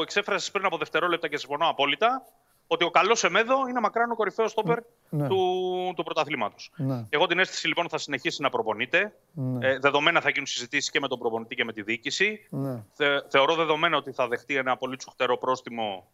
εξέφρασες 0.01 0.51
πριν 0.51 0.65
από 0.65 0.77
δευτερόλεπτα 0.77 1.27
και 1.27 1.37
συμφωνώ 1.37 1.69
απόλυτα, 1.69 2.25
ότι 2.67 2.83
ο 2.83 2.89
καλός 2.89 3.19
Σεμέδο 3.19 3.67
είναι 3.69 3.79
μακράν 3.79 4.11
ο 4.11 4.15
κορυφαίος 4.15 4.51
στόπερ 4.51 4.77
Ναι. 5.09 5.27
του, 5.27 5.93
του 5.95 6.03
πρωταθλήματος. 6.03 6.71
Ναι. 6.75 7.05
Εγώ 7.09 7.25
την 7.27 7.39
αίσθηση 7.39 7.67
λοιπόν 7.67 7.89
θα 7.89 7.97
συνεχίσει 7.97 8.41
να 8.41 8.49
προπονείται. 8.49 9.13
Ναι. 9.33 9.67
Ε, 9.67 9.79
δεδομένα 9.79 10.21
θα 10.21 10.29
γίνουν 10.29 10.45
συζητήσεις 10.45 10.89
και 10.89 10.99
με 10.99 11.07
τον 11.07 11.19
προπονητή 11.19 11.55
και 11.55 11.63
με 11.63 11.73
τη 11.73 11.81
διοίκηση. 11.81 12.47
Ναι. 12.49 12.83
Θε, 12.93 13.05
θεωρώ 13.29 13.55
δεδομένο 13.55 13.97
ότι 13.97 14.11
θα 14.11 14.27
δεχτεί 14.27 14.55
ένα 14.55 14.77
πολύ 14.77 14.95
τσουχτερό 14.95 15.37
πρόστιμο 15.37 16.07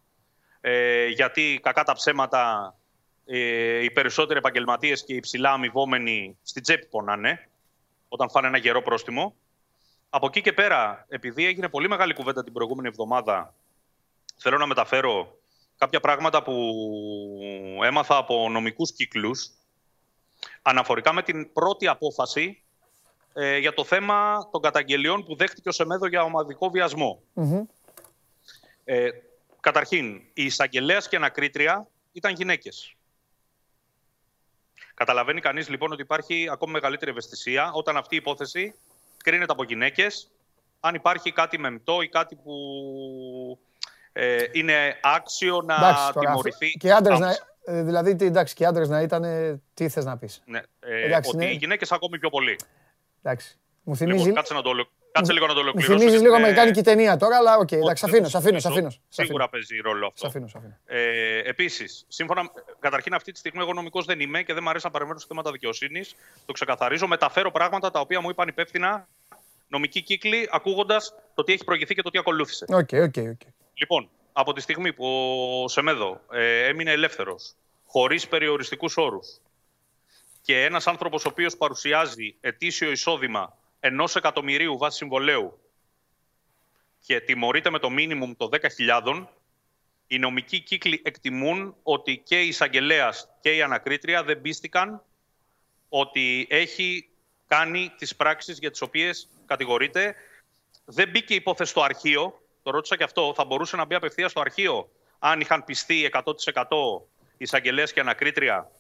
ε, 0.61 1.07
γιατί 1.07 1.60
κακά 1.64 1.84
τα 1.84 1.94
ψέματα 1.94 2.76
ε, 3.25 3.83
οι 3.83 3.91
περισσότεροι 3.91 4.39
επαγγελματίες 4.39 5.03
και 5.03 5.13
οι 5.13 5.19
ψηλά 5.19 5.51
αμοιβόμενοι 5.51 6.37
στην 6.43 6.63
τσέπη 6.63 6.85
πονάνε 6.85 7.49
όταν 8.07 8.29
φάνε 8.29 8.47
ένα 8.47 8.57
γερό 8.57 8.81
πρόστιμο. 8.81 9.35
Από 10.09 10.25
εκεί 10.25 10.41
και 10.41 10.53
πέρα, 10.53 11.05
επειδή 11.09 11.45
έγινε 11.45 11.69
πολύ 11.69 11.87
μεγάλη 11.87 12.13
κουβέντα 12.13 12.43
την 12.43 12.53
προηγούμενη 12.53 12.87
εβδομάδα, 12.87 13.53
θέλω 14.35 14.57
να 14.57 14.65
μεταφέρω 14.65 15.37
κάποια 15.77 15.99
πράγματα 15.99 16.43
που 16.43 16.53
έμαθα 17.83 18.17
από 18.17 18.49
νομικούς 18.49 18.91
κύκλους 18.91 19.49
αναφορικά 20.61 21.13
με 21.13 21.23
την 21.23 21.53
πρώτη 21.53 21.87
απόφαση 21.87 22.63
ε, 23.33 23.57
για 23.57 23.73
το 23.73 23.83
θέμα 23.83 24.49
των 24.51 24.61
καταγγελιών 24.61 25.23
που 25.23 25.35
δέχτηκε 25.35 25.69
ο 25.69 25.71
Σεμέδο 25.71 26.07
για 26.07 26.23
ομαδικό 26.23 26.69
βιασμό. 26.69 27.21
Μμμ. 27.33 27.63
Ε, 28.83 29.09
καταρχήν, 29.59 30.15
η 30.33 30.43
εισαγγελέας 30.43 31.07
και 31.07 31.15
ανακρίτρια 31.15 31.87
ήταν 32.11 32.33
γυναίκες. 32.33 32.95
Καταλαβαίνει 34.94 35.41
κανείς 35.41 35.70
λοιπόν 35.70 35.91
ότι 35.91 36.02
υπάρχει 36.02 36.48
ακόμη 36.52 36.72
μεγαλύτερη 36.72 37.11
ευαισθησία 37.11 37.72
όταν 37.74 37.98
αυτή 37.98 38.15
η 38.15 38.18
υπόθεση 38.18 38.76
κρίνεται 39.24 39.52
από 39.52 39.64
γυναίκες 39.64 40.28
αν 40.80 40.95
υπάρχει 40.95 41.32
κάτι 41.32 41.60
μεμτό 41.60 42.02
ή 42.02 42.07
κάτι 42.10 42.36
που 42.36 42.53
ε, 44.14 44.44
είναι 44.52 44.99
άξιο 45.02 45.61
να 45.61 45.76
Εντάξει, 45.76 46.14
τώρα, 46.14 46.30
τιμωρηθεί. 46.30 46.72
Και 46.72 46.91
άντρες 46.94 47.20
να, 47.20 47.26
άμεσα. 47.26 47.48
ε, 47.65 47.84
δηλαδή, 47.84 48.15
τι, 48.15 48.26
εντάξει, 48.26 48.56
και 48.56 48.65
άντρες 48.65 48.90
να 48.90 49.02
ήταν, 49.02 49.24
τι 49.74 49.90
θες 49.90 50.06
να 50.06 50.18
πεις. 50.18 50.41
Ναι, 50.45 50.61
ε, 50.80 51.06
Εντάξει, 51.06 51.30
ότι 51.30 51.45
ναι. 51.45 51.52
οι 51.52 51.56
γυναίκες 51.56 51.91
ακόμη 51.91 52.20
πιο 52.20 52.30
πολύ. 52.30 52.60
Εντάξει. 53.24 53.57
Μου 53.84 53.95
θυμίζει, 53.95 54.18
Λοιπόν, 54.18 54.34
κάτσε, 54.36 54.53
να 54.53 54.61
το, 54.61 54.70
ολο- 54.70 54.90
κάτσε 55.14 55.34
λίγο 55.34 55.48
να 55.48 55.53
το 55.53 55.60
μου 55.60 55.65
ολοκληρώσω. 55.65 55.91
θυμίζεις 55.98 56.10
γιατί 56.11 56.23
λίγο 56.26 56.35
είναι- 56.35 56.45
αμερικάνικη 56.45 56.81
ταινία 56.81 57.18
τώρα, 57.18 57.38
αλλά 57.38 57.57
οκ, 57.57 57.72
εντάξει, 57.72 57.90
Όχι, 57.90 57.98
σ' 57.98 58.03
αφήνω, 58.03 58.22
δεν 58.22 58.30
σ' 58.30 58.35
αφήνω, 58.35 58.60
σ' 58.60 58.64
το 58.64 58.69
αφήνω. 58.69 58.90
σ' 58.90 58.95
αφήνω. 58.95 59.26
Σίγουρα 59.27 59.49
παίζει 59.49 59.77
ρόλο 59.77 60.07
αυτό. 60.07 60.19
Σ' 60.19 60.30
αφήνω, 60.30 60.48
σ' 60.48 60.56
αφήνω. 60.56 60.77
Ε, 60.85 61.38
Επίσης, 61.49 62.06
σύμφωνα. 62.07 62.52
Καταρχήν, 62.80 63.14
αυτή 63.14 63.31
τη 63.31 63.38
στιγμή 63.40 63.61
εγώ 63.61 63.73
νομικός 63.73 64.06
δεν 64.06 64.19
είμαι 64.19 64.41
και 64.44 64.53
δεν 64.53 64.64
μου 64.64 64.69
αρέσει 64.69 64.85
να 64.85 64.91
παρεμβαίνω 64.91 65.19
σε 65.19 65.26
θέματα 65.30 65.52
δικαιοσύνης. 65.52 66.15
Το 66.45 66.52
ξεκαθαρίζω. 66.53 67.07
Μεταφέρω 67.07 67.52
πράγματα 67.52 67.91
τα 67.91 67.99
οποία 67.99 68.22
μου 68.22 68.30
είπαν 68.30 68.48
υπεύθυνα 68.48 69.07
νομικοί 69.68 70.02
κύκλοι, 70.02 70.49
ακούγοντας 70.52 71.14
το 71.34 71.44
τι 71.44 71.53
έχει 71.53 71.64
προηγηθεί 71.64 71.95
και 71.95 72.02
το 72.02 72.10
τι 72.10 72.18
ακολούθησε. 72.18 72.65
OK, 72.69 72.89
OK, 72.93 73.15
OK. 73.18 73.41
Λοιπόν, 73.73 74.10
από 74.34 74.53
τη 74.53 74.61
στιγμή 74.61 74.94
που 74.94 75.06
ο 75.64 75.68
Σεμέδο 75.68 76.22
ε, 76.31 76.65
έμεινε 76.68 76.91
ελεύθερος, 76.91 77.53
χωρίς 77.85 78.27
περιοριστικούς 78.27 78.98
όρους 78.98 79.27
και 80.41 80.64
ένας 80.64 80.88
άνθρωπος 80.88 81.26
ο 81.26 81.30
οποίος 81.31 81.57
παρουσιάζει 81.57 82.35
ετήσιο 82.41 82.91
εισόδημα 82.91 83.57
ενός 83.85 84.15
εκατομμυρίου 84.15 84.77
βάσει 84.77 84.97
συμβολέου 84.97 85.60
και 86.99 87.19
τιμωρείται 87.19 87.69
με 87.69 87.80
το 87.80 87.89
μίνιμουμ 87.89 88.34
των 88.38 88.49
10.000, 88.77 89.26
οι 90.07 90.19
νομικοί 90.19 90.60
κύκλοι 90.60 91.01
εκτιμούν 91.03 91.76
ότι 91.84 92.18
και 92.18 92.41
η 92.41 92.47
εισαγγελέα 92.47 93.14
και 93.41 93.55
η 93.55 93.61
ανακρίτρια 93.61 94.23
δεν 94.23 94.41
πίστηκαν 94.41 95.03
ότι 95.89 96.47
έχει 96.49 97.10
κάνει 97.47 97.93
τις 97.97 98.15
πράξεις 98.15 98.57
για 98.60 98.72
τις 98.72 98.81
οποίες 98.81 99.30
κατηγορείται. 99.45 100.15
Δεν 100.85 101.10
μπήκε 101.10 101.34
υπόθεση 101.34 101.72
στο 101.72 101.81
αρχείο. 101.81 102.41
Το 102.64 102.72
ρώτησα 102.72 102.97
και 102.97 103.03
αυτό. 103.03 103.34
Θα 103.35 103.45
μπορούσε 103.45 103.76
να 103.76 103.85
μπει 103.85 103.95
απευθείας 103.95 104.31
στο 104.31 104.39
αρχείο 104.39 104.89
αν 105.19 105.39
είχαν 105.39 105.64
πιστεί 105.64 106.10
100% 106.11 106.23
εισαγγελέας 107.38 107.93
και 107.93 107.99
ανακρίτρια 107.99 108.72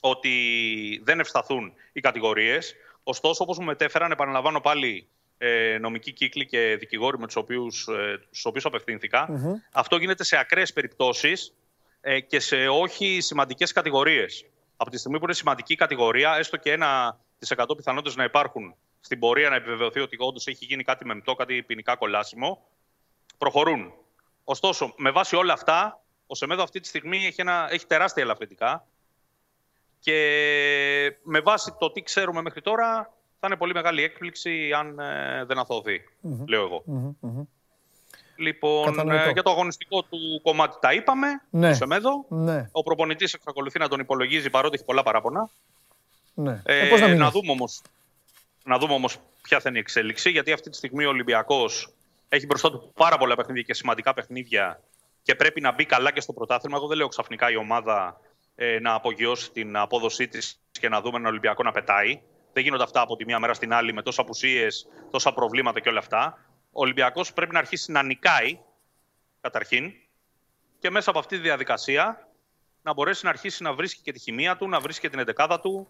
ότι 0.00 1.00
δεν 1.04 1.20
ευσταθούν 1.20 1.72
οι 1.92 2.00
κατηγορίες. 2.00 2.74
Ωστόσο, 3.04 3.44
όπως 3.44 3.58
μου 3.58 3.64
μετέφεραν, 3.64 4.10
επαναλαμβάνω 4.10 4.60
πάλι 4.60 5.08
ε, 5.38 5.78
νομικοί 5.80 6.12
κύκλοι 6.12 6.46
και 6.46 6.76
δικηγόροι 6.78 7.18
με 7.18 7.26
τους 7.26 7.36
οποίους, 7.36 7.88
ε, 7.88 8.18
στους 8.26 8.44
οποίους 8.44 8.66
αυτό 9.72 9.96
γίνεται 9.96 10.24
σε 10.24 10.36
ακραίες 10.36 10.72
περιπτώσεις 10.72 11.54
ε, 12.00 12.20
και 12.20 12.40
σε 12.40 12.68
όχι 12.68 13.20
σημαντικές 13.20 13.72
κατηγορίες. 13.72 14.44
Από 14.76 14.90
τη 14.90 14.98
στιγμή 14.98 15.18
που 15.18 15.24
είναι 15.24 15.34
σημαντική 15.34 15.74
κατηγορία, 15.74 16.36
έστω 16.36 16.56
και 16.56 16.72
ένα 16.72 17.18
τις 17.38 17.52
100 17.56 17.76
πιθανότητες 17.76 18.16
να 18.16 18.24
υπάρχουν 18.24 18.74
στην 19.00 19.18
πορεία 19.18 19.48
να 19.48 19.56
επιβεβαιωθεί 19.56 20.00
ότι 20.00 20.16
όντως 20.18 20.46
έχει 20.46 20.64
γίνει 20.64 20.82
κάτι 20.82 21.04
μεμπτό, 21.04 21.34
κάτι 21.34 21.62
ποινικά 21.62 21.96
κολάσιμο, 21.96 22.66
προχωρούν. 23.38 23.92
Ωστόσο, 24.44 24.94
με 24.96 25.10
βάση 25.10 25.36
όλα 25.36 25.52
αυτά, 25.52 26.02
ο 26.26 26.34
Σεμέδο 26.34 26.62
αυτή 26.62 26.80
τη 26.80 26.88
στιγμή 26.88 27.26
έχει, 27.26 27.40
ένα, 27.40 27.68
έχει 27.70 27.86
τεράστια 27.86 28.22
ελαφρυντικά 28.22 28.86
και 30.04 31.16
με 31.22 31.40
βάση 31.40 31.74
το 31.78 31.90
τι 31.90 32.02
ξέρουμε 32.02 32.42
μέχρι 32.42 32.60
τώρα, 32.60 33.12
θα 33.40 33.46
είναι 33.46 33.56
πολύ 33.56 33.72
μεγάλη 33.72 34.02
έκπληξη 34.02 34.72
αν 34.72 34.98
ε, 34.98 35.44
δεν 35.44 35.58
αθωωθει 35.58 36.00
λέω 36.46 36.62
εγώ. 36.62 36.82
Λοιπόν, 38.36 39.10
ε, 39.10 39.30
για 39.30 39.42
το 39.42 39.50
αγωνιστικό 39.50 40.02
του 40.02 40.40
κομμάτι 40.42 40.76
τα 40.80 40.92
είπαμε, 40.92 41.28
ναι. 41.50 41.68
το 41.68 41.74
Σεμέδο. 41.74 42.24
Ναι. 42.28 42.68
Ο 42.72 42.82
προπονητής 42.82 43.34
εξακολουθεί 43.34 43.78
να 43.78 43.88
τον 43.88 44.00
υπολογίζει 44.00 44.50
παρότι 44.50 44.74
έχει 44.74 44.84
πολλά 44.84 45.02
παράπονα. 45.02 45.50
Ναι. 46.34 46.62
Ε, 46.64 46.88
ε 46.88 46.98
να, 46.98 47.14
να, 47.14 47.30
δούμε 47.30 47.50
όμως, 47.50 47.82
να 48.64 48.78
δούμε 48.78 48.92
όμως 48.94 49.18
ποια 49.42 49.60
θα 49.60 49.68
είναι 49.68 49.78
η 49.78 49.80
εξέλιξη, 49.80 50.30
γιατί 50.30 50.52
αυτή 50.52 50.70
τη 50.70 50.76
στιγμή 50.76 51.04
ο 51.04 51.08
Ολυμπιακός 51.08 51.92
έχει 52.28 52.46
μπροστά 52.46 52.70
του 52.70 52.90
πάρα 52.94 53.18
πολλά 53.18 53.34
παιχνίδια 53.36 53.62
και 53.62 53.74
σημαντικά 53.74 54.14
παιχνίδια 54.14 54.80
και 55.22 55.34
πρέπει 55.34 55.60
να 55.60 55.72
μπει 55.72 55.84
καλά 55.84 56.12
και 56.12 56.20
στο 56.20 56.32
πρωτάθλημα. 56.32 56.76
Εγώ 56.76 56.86
δεν 56.86 56.96
λέω 56.96 57.08
ξαφνικά 57.08 57.50
η 57.50 57.56
ομάδα 57.56 58.20
ε, 58.54 58.78
να 58.80 58.94
απογειώσει 58.94 59.50
την 59.50 59.76
απόδοσή 59.76 60.28
της 60.28 60.60
και 60.70 60.88
να 60.88 61.00
δούμε 61.00 61.16
έναν 61.16 61.30
Ολυμπιακό 61.30 61.62
να 61.62 61.72
πετάει. 61.72 62.20
Δεν 62.52 62.62
γίνονται 62.62 62.82
αυτά 62.82 63.00
από 63.00 63.16
τη 63.16 63.24
μία 63.24 63.38
μέρα 63.38 63.54
στην 63.54 63.72
άλλη 63.72 63.92
με 63.92 64.02
τόσα 64.02 64.20
απουσίες, 64.20 64.86
τόσα 65.10 65.32
προβλήματα 65.32 65.80
και 65.80 65.88
όλα 65.88 65.98
αυτά. 65.98 66.38
Ο 66.72 66.80
Ολυμπιακός 66.80 67.32
πρέπει 67.32 67.52
να 67.52 67.58
αρχίσει 67.58 67.92
να 67.92 68.02
νικάει, 68.02 68.58
καταρχήν, 69.40 69.92
και 70.78 70.90
μέσα 70.90 71.10
από 71.10 71.18
αυτή 71.18 71.36
τη 71.36 71.42
διαδικασία 71.42 72.28
να 72.82 72.92
μπορέσει 72.92 73.24
να 73.24 73.30
αρχίσει 73.30 73.62
να 73.62 73.72
βρίσκει 73.72 74.02
και 74.02 74.12
τη 74.12 74.18
χημεία 74.18 74.56
του, 74.56 74.68
να 74.68 74.80
βρίσκει 74.80 75.00
και 75.00 75.08
την 75.08 75.18
εντεκάδα 75.18 75.60
του 75.60 75.88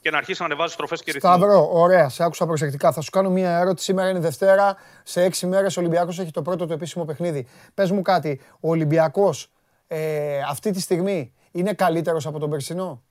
και 0.00 0.10
να 0.10 0.16
αρχίσει 0.16 0.40
να 0.40 0.46
ανεβάζει 0.46 0.72
στροφές 0.72 1.02
και 1.02 1.12
ρυθμούς. 1.12 1.34
Σταύρο, 1.34 1.68
ωραία, 1.72 2.08
σε 2.08 2.24
άκουσα 2.24 2.46
προσεκτικά. 2.46 2.92
Θα 2.92 3.00
σου 3.00 3.10
κάνω 3.10 3.30
μία 3.30 3.58
ερώτηση. 3.58 3.84
Σήμερα 3.84 4.08
είναι 4.08 4.18
Δευτέρα. 4.18 4.76
Σε 5.02 5.22
έξι 5.22 5.46
μέρες 5.46 5.76
ο 5.76 5.80
Ολυμπιακός 5.80 6.18
έχει 6.18 6.30
το 6.30 6.42
πρώτο 6.42 6.66
του 6.66 6.72
επίσημο 6.72 7.04
παιχνίδι. 7.04 7.46
Πες 7.74 7.90
μου 7.90 8.02
κάτι, 8.02 8.40
ο 8.60 8.68
Ολυμπιακός 8.68 9.50
ε, 9.86 10.40
αυτή 10.48 10.70
τη 10.70 10.80
στιγμή 10.80 11.32
είναι 11.58 11.72
καλύτερος 11.72 12.26
από 12.26 12.38
τον 12.38 12.50
Περσινό; 12.50 13.02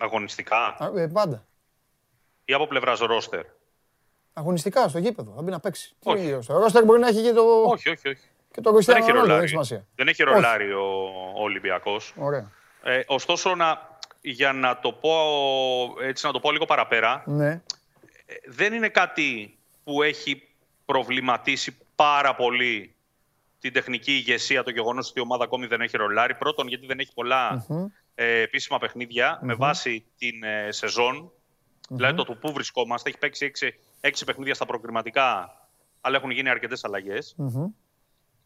Αγωνιστικά. 0.00 0.90
ε, 0.96 1.06
πάντα. 1.06 1.46
Ή 2.44 2.52
από 2.52 2.66
πλευράς 2.66 2.98
ρόστερ. 2.98 3.44
Αγωνιστικά 4.32 4.88
στο 4.88 4.98
γήπεδο. 4.98 5.32
Θα 5.36 5.42
μπει 5.42 5.50
να 5.50 5.60
παίξει. 5.60 5.94
Όχι. 6.02 6.32
Ο 6.32 6.58
ρόστερ; 6.58 6.84
Μπορεί 6.84 7.00
να 7.00 7.08
έχει 7.08 7.22
και 7.22 7.32
το. 7.32 7.42
Όχι, 7.42 7.90
όχι. 7.90 8.08
όχι. 8.08 8.28
Και 8.52 8.60
το 8.60 8.72
δεν 8.72 8.96
έχει 8.96 9.10
ρολάρι. 9.10 9.58
Δεν 9.94 10.08
έχει 10.08 10.22
ρολάρι 10.22 10.72
ο, 10.72 11.04
ο 11.36 11.42
Ολυμπιακός. 11.42 12.14
Ωραία. 12.16 12.50
Ε, 12.82 13.02
ωστόσο, 13.06 13.54
να, 13.54 13.98
για 14.20 14.52
να 14.52 14.78
το 14.78 14.92
πω, 14.92 15.10
έτσι, 16.02 16.26
να 16.26 16.32
το 16.32 16.40
πω 16.40 16.52
λίγο 16.52 16.64
παραπέρα, 16.64 17.22
ναι. 17.26 17.50
Ε, 18.26 18.34
δεν 18.46 18.72
είναι 18.72 18.88
κάτι 18.88 19.58
που 19.84 20.02
έχει 20.02 20.48
προβληματίσει 20.84 21.76
πάρα 21.94 22.34
πολύ 22.34 22.94
την 23.60 23.72
τεχνική 23.72 24.12
ηγεσία 24.12 24.62
το 24.62 24.70
γεγονός 24.70 25.10
ότι 25.10 25.18
η 25.18 25.22
ομάδα 25.22 25.44
ακόμη 25.44 25.66
δεν 25.66 25.80
έχει 25.80 25.96
ρολάρει. 25.96 26.34
Πρώτον, 26.34 26.68
γιατί 26.68 26.86
δεν 26.86 26.98
έχει 26.98 27.12
ε, 28.14 28.40
επίσημα 28.40 28.78
με 29.42 29.54
βάση 29.54 30.04
την 30.18 30.42
ε, 30.42 30.72
σεζον 30.72 31.32
Δηλαδή 31.90 32.16
το 32.16 32.24
του 32.24 32.38
πού 32.38 32.52
βρισκόμαστε. 32.52 33.08
Έχει 33.08 33.18
παίξει 33.18 33.44
έξι, 33.44 33.74
έξι 34.00 34.24
παιχνίδια 34.24 34.54
στα 34.54 34.66
προκριματικά, 34.66 35.56
αλλά 36.00 36.16
έχουν 36.16 36.30
γίνει 36.30 36.48
αρκετές 36.48 36.84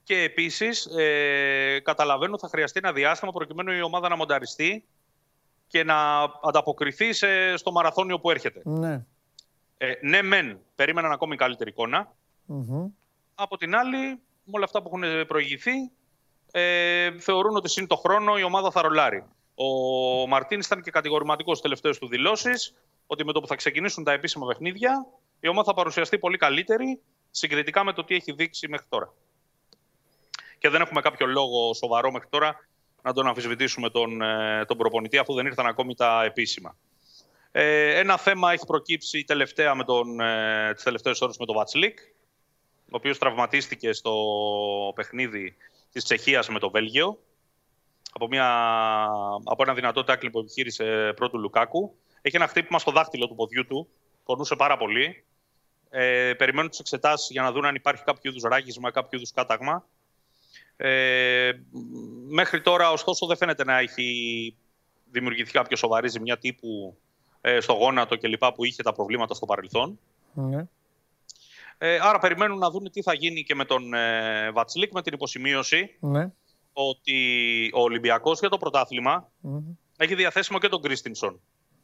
Και 0.03 0.23
επίσης, 0.23 0.87
ε, 0.87 1.81
καταλαβαίνω 1.83 2.39
θα 2.39 2.49
χρειαστεί 2.49 2.81
ένα 2.83 2.93
διάστημα 2.93 3.33
προκειμένου 3.33 3.73
η 3.73 3.83
ομάδα 3.83 4.09
να 4.09 4.17
μονταριστεί 4.17 4.85
και 5.67 5.85
να 5.85 6.23
ανταποκριθεί 6.43 7.13
σε, 7.13 7.57
στο 7.57 7.73
μαραθώνιο 7.73 8.21
που 8.21 8.31
έρχεται. 8.31 8.61
Ναι. 8.65 9.05
Ε, 9.77 9.93
ναι, 10.03 10.23
μεν, 10.23 10.59
περίμεναν 10.75 11.13
ακόμη 11.13 11.37
καλύτερη 11.37 11.73
Από 13.35 13.57
την 13.57 13.75
άλλη, 13.75 14.21
με 14.45 14.53
όλα 14.53 14.65
αυτά 14.65 14.83
που 14.83 14.91
έχουν 14.93 15.27
προηγηθεί, 15.27 15.91
ε, 16.51 17.19
θεωρούν 17.19 17.57
ότι 17.57 17.69
σύν 17.69 17.87
το 17.87 17.97
χρόνο 17.97 18.39
η 18.39 18.43
ομάδα 18.43 18.71
θα 18.71 18.83
ρολάρει. 18.83 19.25
Ο 19.55 19.67
Μαρτίν 20.27 20.61
ήταν 20.61 20.83
και 20.83 20.91
κατηγορηματικός 20.91 21.59
στις 21.59 21.71
τελευταίες 21.71 21.99
του 21.99 22.09
δηλώσεις 22.09 22.75
ότι 23.07 23.25
με 23.25 23.33
το 23.33 23.41
που 23.41 23.47
θα 23.47 23.55
ξεκινήσουν 23.55 24.05
τα 24.05 24.13
επίσημα 24.13 24.47
παιχνίδια, 24.47 25.07
η 25.41 25.49
ομάδα 25.49 25.65
θα 25.65 25.75
παρουσιαστεί 25.75 26.19
πολύ 26.19 26.37
καλύτερη 26.37 27.01
συγκριτικά 27.31 27.85
με 27.85 27.93
το 27.93 28.05
τι 28.05 28.15
έχει 28.15 28.33
δείξει 28.33 28.69
μέχρι 28.69 28.87
τώρα. 28.89 29.13
Και 30.59 30.69
δεν 30.69 30.81
έχουμε 30.81 31.01
κάποιο 31.01 31.27
λόγο 31.27 31.75
σοβαρό 31.75 32.13
μέχρι 32.13 32.29
τώρα 32.29 32.57
να 33.03 33.13
τον 33.13 33.27
αμφισβητήσουμε 33.27 33.91
τον, 33.91 34.23
ε, 34.23 34.65
τον 34.65 34.77
προπονητή, 34.77 35.19
αφού 35.19 35.35
δεν 35.35 35.47
ήρθαν 35.47 35.67
ακόμη 35.67 35.95
τα 35.95 36.25
επίσημα. 36.25 36.77
Ε, 37.53 37.99
ένα 37.99 38.17
θέμα 38.17 38.53
έχει 38.53 38.67
προκύψει 38.67 39.25
τελευταία 39.25 39.75
με 39.75 39.85
τον, 39.85 40.21
ε, 40.21 40.73
τις 40.75 40.83
τελευταίες 40.83 41.21
ώρες 41.21 41.37
με 41.39 41.47
τον 41.47 41.55
Βατσλίκ, 41.55 41.99
ο 41.99 42.05
οποίος 42.97 43.19
τραυματίστηκε 43.19 43.93
στο 43.93 44.13
παιχνίδι 44.95 45.57
της 45.93 46.05
Τσεχίας 46.05 46.49
με 46.49 46.59
το 46.59 46.71
Βέλγιο, 46.71 47.19
από, 48.13 48.29
μια, 48.29 48.47
από 49.45 49.63
ένα 49.63 49.75
δυνατό 49.75 50.05
τάκλι 50.05 50.31
που 50.31 50.39
επιχείρησε 50.39 51.13
πρώτου 51.17 51.39
Λουκάκου. 51.39 51.95
Έχει 52.23 52.37
ένα 52.37 52.47
χτύπημα 52.47 52.79
στο 52.79 52.91
δάχτυλο 52.91 53.29
του 53.29 53.35
ποδιού 53.35 53.67
του, 53.67 53.89
πονούσε 54.25 54.57
πάρα 54.57 54.77
πολύ. 54.77 55.25
Ε, 55.91 56.35
περιμένουν 56.35 56.71
τις 56.71 56.79
εξετάσεις 56.79 57.31
για 57.31 57.43
να 57.43 57.53
δουν 57.53 57.65
αν 57.65 57.75
υπάρχει 57.75 58.05
κάποιο 58.05 58.31
είδους 58.31 58.43
ράγισμα, 58.43 58.91
κάποιο 58.91 59.19
είδους 59.19 59.33
κάταγμα. 59.33 59.87
Ε, 60.77 61.53
μέχρι 62.29 62.61
τώρα, 62.61 62.91
ωστόσο, 62.91 63.27
δεν 63.27 63.37
φαίνεται 63.37 63.65
να 63.65 63.79
έχει 63.79 64.57
δημιουργηθεί 65.11 65.53
κάποια 65.53 65.77
σοβαρή 65.77 66.09
ζημιά 66.09 66.39
τύπου 66.39 66.97
ε, 67.41 67.61
στο 67.61 67.73
γόνατο 67.73 68.19
κλπ. 68.19 68.45
που 68.55 68.65
είχε 68.65 68.83
τα 68.83 68.93
προβλήματα 68.93 69.35
στο 69.35 69.47
παρελθόν. 69.47 69.99
Ναι. 70.33 70.67
Ε, 71.87 71.99
άρα 72.01 72.19
περιμένουν 72.19 72.59
να 72.59 72.71
δουν 72.71 72.91
τι 72.91 73.03
θα 73.03 73.15
γίνει 73.15 73.43
και 73.43 73.55
με 73.55 73.65
τον 73.65 73.95
ε, 73.95 74.51
Βατσλίκ 74.51 74.93
με 74.93 75.03
την 75.03 75.13
υποσημείωση 75.15 75.97
ναι. 76.01 76.33
ότι 76.73 77.71
ο 77.75 77.81
Ολυμπιακός 77.81 78.39
για 78.39 78.49
το 78.49 78.59
πρωταθλημα 78.59 79.31
έχει 79.97 80.15
διαθέσιμο 80.15 80.59
και 80.59 80.69
τον 80.69 80.83
Κρίστινσον 80.83 81.41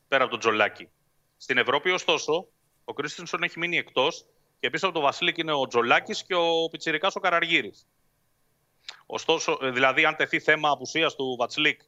πέρα 0.08 0.22
από 0.22 0.30
τον 0.30 0.40
Τζολάκη. 0.40 0.88
Στην 1.36 1.58
Ευρώπη, 1.58 1.90
ωστόσο, 1.90 2.46
ο 2.84 2.92
Κρίστινσον 2.92 3.42
έχει 3.42 3.58
μείνει 3.58 3.76
εκτός 3.76 4.26
και 4.60 4.70
πίσω 4.70 4.86
από 4.86 4.94
τον 4.94 5.04
Βασίλικ 5.04 5.38
είναι 5.38 5.52
ο 5.52 5.66
Τζολάκης 5.66 6.24
και 6.24 6.34
ο 6.34 6.68
Πιτσυρικά 6.70 7.10
ο 7.14 7.20
Καραργύρης. 7.20 7.86
Ωστόσο, 9.06 9.58
ε, 9.62 9.70
δηλαδή, 9.70 10.04
αν 10.04 10.16
τεθεί 10.16 10.40
θέμα 10.40 10.70
απουσίας 10.70 11.14
του 11.14 11.36
Βατσλίκ 11.38 11.80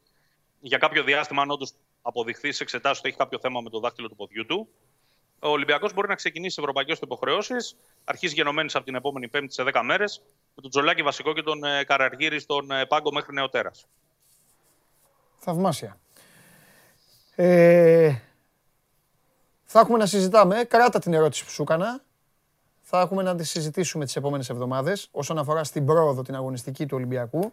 για 0.60 0.78
κάποιο 0.78 1.02
διάστημα, 1.02 1.42
αν 1.42 1.50
όντως 1.50 1.72
αποδειχθεί 2.02 2.52
σε 2.52 2.62
εξετάσεις 2.62 2.98
ότι 2.98 3.08
έχει 3.08 3.18
κάποιο 3.18 3.38
θέμα 3.38 3.60
με 3.60 3.70
το 3.70 3.78
δάχτυλο 3.78 4.08
του 4.08 4.16
ποδιού 4.16 4.46
του, 4.46 4.68
ο 5.42 5.48
Ολυμπιακός 5.48 5.92
μπορεί 5.92 6.08
να 6.08 6.14
ξεκινήσει 6.14 6.56
ευρωπαϊκές 6.60 6.98
του 6.98 7.04
υποχρεώσεις, 7.04 7.76
αρχίζει 8.04 8.34
γενομένης 8.34 8.74
από 8.74 8.84
την 8.84 8.94
επόμενη 8.94 9.28
Πέμπτη 9.28 9.54
σε 9.54 9.62
10 9.62 9.82
μέρες, 9.84 10.22
με 10.54 10.62
τον 10.62 10.70
Τζολάκη 10.70 11.02
βασικό 11.02 11.32
και 11.32 11.42
τον 11.42 11.64
ε, 11.64 11.84
Καραργύρη 11.84 12.38
στον 12.38 12.70
ε, 12.70 12.86
πάγκο 12.86 13.12
μέχρι 13.12 13.34
νεοτέρας. 13.34 13.86
Θαυμάσια. 15.38 15.98
Ε, 17.34 18.14
θα 19.64 19.80
έχουμε 19.80 19.98
να 19.98 20.06
συζητάμε. 20.06 20.64
Κράτα 20.64 20.98
την 20.98 21.14
ερώτηση 21.14 21.44
που 21.44 21.50
σου 21.50 21.62
έκανα. 21.62 22.02
Θα 22.82 23.00
έχουμε 23.00 23.22
να 23.22 23.34
τη 23.34 23.44
συζητήσουμε 23.44 24.04
τις 24.04 24.16
επόμενες 24.16 24.50
εβδομάδες 24.50 25.08
όσον 25.10 25.38
αφορά 25.38 25.64
στην 25.64 25.86
πρόοδο 25.86 26.22
την 26.22 26.34
αγωνιστική 26.34 26.86
του 26.86 26.96
Ολυμπιακού. 26.96 27.52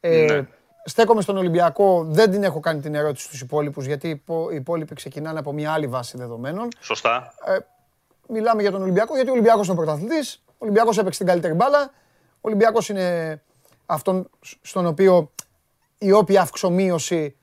Ε, 0.00 0.24
ναι. 0.24 0.46
Στέκομαι 0.84 1.22
στον 1.22 1.36
Ολυμπιακό, 1.36 2.04
δεν 2.04 2.30
την 2.30 2.42
έχω 2.42 2.60
κάνει 2.60 2.80
την 2.80 2.94
ερώτηση 2.94 3.24
στους 3.24 3.40
υπόλοιπους 3.40 3.86
γιατί 3.86 4.08
οι 4.50 4.54
υπόλοιποι 4.54 4.94
ξεκινάνε 4.94 5.38
από 5.38 5.52
μια 5.52 5.72
άλλη 5.72 5.86
βάση 5.86 6.16
δεδομένων. 6.16 6.68
Σωστά. 6.80 7.34
Ε, 7.44 7.56
μιλάμε 8.28 8.62
για 8.62 8.70
τον 8.70 8.82
Ολυμπιακό 8.82 9.14
γιατί 9.14 9.30
ο 9.30 9.32
Ολυμπιακός 9.32 9.66
είναι 9.68 9.80
ο 9.80 9.84
πρωταθλητής, 9.84 10.42
ο 10.46 10.54
Ολυμπιακός 10.58 10.98
έπαιξε 10.98 11.18
την 11.18 11.26
καλύτερη 11.26 11.54
μπάλα, 11.54 11.90
ο 12.34 12.40
Ολυμπιακός 12.40 12.88
είναι 12.88 13.40
αυτόν 13.86 14.30
στον 14.60 14.86
οποίο 14.86 15.30
η 15.98 16.12
όποια 16.12 16.40
αυξομοίωση 16.40 17.36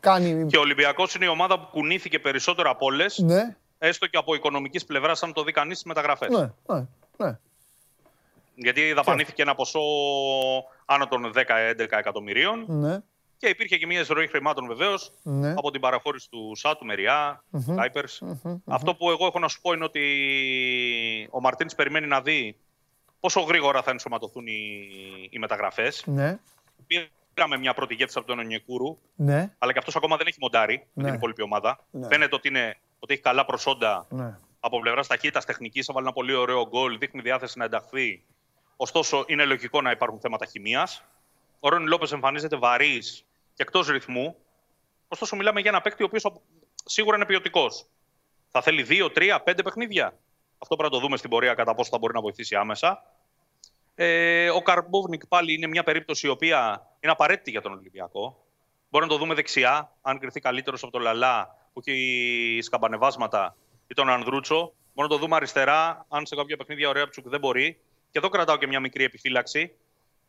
κάνει... 0.00 0.46
Και 0.46 0.56
ο 0.56 0.60
Ολυμπιακός 0.60 1.14
είναι 1.14 1.24
η 1.24 1.28
ομάδα 1.28 1.60
που 1.60 1.66
κουνήθηκε 1.70 2.18
περισσότερο 2.18 2.70
από 2.70 2.86
όλες. 2.86 3.18
Ναι. 3.18 3.56
Έστω 3.78 4.06
και 4.06 4.16
από 4.16 4.34
οικονομικής 4.34 4.84
πλευράς, 4.84 5.22
αν 5.22 5.32
το 5.32 5.42
δει 5.42 5.52
κανείς 5.52 5.78
στις 5.78 5.88
μεταγραφές. 5.88 6.28
Ναι, 6.28 6.50
ναι, 6.66 6.86
ναι. 7.16 7.38
Γιατί 8.60 8.92
δαπανήθηκε 8.92 9.42
ένα 9.42 9.54
ποσό 9.54 9.80
άνω 10.84 11.06
των 11.08 11.32
10-11 11.34 11.42
εκατομμυρίων. 11.78 12.64
Ναι. 12.68 12.98
Και 13.36 13.48
υπήρχε 13.48 13.76
και 13.78 13.86
μια 13.86 14.00
εισρωή 14.00 14.26
χρημάτων 14.26 14.66
βεβαίως 14.66 15.12
Ναι. 15.22 15.50
από 15.56 15.70
την 15.70 15.80
παραχώρηση 15.80 16.30
του 16.30 16.52
ΣΑΤ, 16.56 16.78
του 16.78 16.84
Μεριά, 16.84 17.44
του 17.50 17.64
Kuipers. 17.78 18.36
Αυτό 18.66 18.94
που 18.94 19.10
εγώ 19.10 19.26
έχω 19.26 19.38
να 19.38 19.48
σου 19.48 19.60
πω 19.60 19.72
είναι 19.72 19.84
ότι 19.84 20.02
ο 21.30 21.40
Μαρτίνς 21.40 21.74
περιμένει 21.74 22.06
να 22.06 22.20
δει 22.20 22.56
πόσο 23.20 23.40
γρήγορα 23.40 23.82
θα 23.82 23.90
ενσωματωθούν 23.90 24.46
οι, 24.46 24.88
οι 25.30 25.38
μεταγραφές. 25.38 26.02
Ναι, 26.06 26.38
Πήραμε 27.34 27.56
μια 27.58 27.74
πρώτη 27.74 27.94
γεύση 27.94 28.18
από 28.18 28.26
τον 28.26 28.38
Ονιεκούρου, 28.38 28.98
ναι, 29.14 29.54
αλλά 29.58 29.72
και 29.72 29.78
αυτός 29.78 29.96
ακόμα 29.96 30.16
δεν 30.16 30.26
έχει 30.26 30.38
μοντάρει 30.40 30.86
με 30.92 31.02
Ναι. 31.02 31.08
την 31.08 31.14
υπόλοιπη 31.18 31.42
ομάδα. 31.42 31.84
Ναι. 31.90 32.06
Φαίνεται 32.06 32.34
ότι, 32.34 32.48
είναι, 32.48 32.76
ότι 32.98 33.12
έχει 33.12 33.22
καλά 33.22 33.44
προσόντα 33.44 34.06
ναι. 34.10 34.38
από 34.60 34.80
πλευράς 34.80 35.06
ταχύτητας 35.06 35.44
τεχνικής. 35.44 35.88
Έβαλε 35.88 36.04
ένα 36.06 36.14
πολύ 36.14 36.34
ωραίο 36.34 36.68
γκολ, 36.68 36.98
δείχνει 36.98 37.20
διάθεση 37.20 37.58
να 37.58 37.64
ενταχθεί. 37.64 38.24
Ωστόσο, 38.80 39.24
είναι 39.26 39.44
λογικό 39.44 39.80
να 39.80 39.90
υπάρχουν 39.90 40.20
θέματα 40.20 40.46
χημίας. 40.46 41.04
Ο 41.60 41.68
Ρόνι 41.68 41.86
Λόπες 41.86 42.12
εμφανίζεται 42.12 42.56
βαρύς 42.56 43.24
και 43.54 43.62
εκτός 43.62 43.88
ρυθμού. 43.88 44.36
Ωστόσο, 45.08 45.36
μιλάμε 45.36 45.60
για 45.60 45.70
ένα 45.70 45.80
παίκτη 45.80 46.02
ο 46.02 46.06
οποίος 46.06 46.26
σίγουρα 46.84 47.16
είναι 47.16 47.26
ποιοτικός. 47.26 47.86
Θα 48.48 48.62
θέλει 48.62 48.82
δύο, 48.82 49.10
τρία, 49.10 49.40
πέντε 49.40 49.62
παιχνίδια. 49.62 50.18
Αυτό 50.58 50.76
πρέπει 50.76 50.92
να 50.92 50.98
το 50.98 51.04
δούμε 51.04 51.16
στην 51.16 51.30
πορεία 51.30 51.54
κατά 51.54 51.74
πόσο 51.74 51.90
θα 51.90 51.98
μπορεί 51.98 52.14
να 52.14 52.20
βοηθήσει 52.20 52.56
άμεσα. 52.56 53.02
Ε, 53.94 54.50
ο 54.50 54.62
Καρμπόβνικ 54.62 55.26
πάλι 55.26 55.52
είναι 55.52 55.66
μια 55.66 55.82
περίπτωση 55.82 56.26
η 56.26 56.30
οποία 56.30 56.86
είναι 57.00 57.12
απαραίτητη 57.12 57.50
για 57.50 57.60
τον 57.60 57.72
Ολυμπιακό. 57.72 58.44
Μπορεί 58.90 59.04
να 59.04 59.10
το 59.10 59.18
δούμε 59.18 59.34
δεξιά, 59.34 59.92
αν 60.02 60.18
κρυθεί 60.18 60.40
καλύτερος 60.40 60.82
από 60.82 60.92
τον 60.92 61.00
Λαλά 61.00 61.56
που 61.72 61.82
έχει 61.84 62.58
σκαμπανεβάσματα 62.62 63.56
ή 63.86 63.94
τον 63.94 64.08
Ανδρούτσο. 64.08 64.72
Μπορεί 64.94 65.08
να 65.08 65.14
το 65.14 65.16
δούμε 65.16 65.36
αριστερά, 65.36 66.06
αν 66.08 66.26
σε 66.26 66.36
κάποια 66.36 66.56
παιχνίδια 66.56 66.88
ο 66.88 66.92
Ρέαπτσουκ 66.92 67.28
δεν 67.28 67.40
μπορεί. 67.40 67.80
Και 68.10 68.18
εδώ 68.18 68.28
κρατάω 68.28 68.56
και 68.56 68.66
μια 68.66 68.80
μικρή 68.80 69.04
επιφύλαξη. 69.04 69.76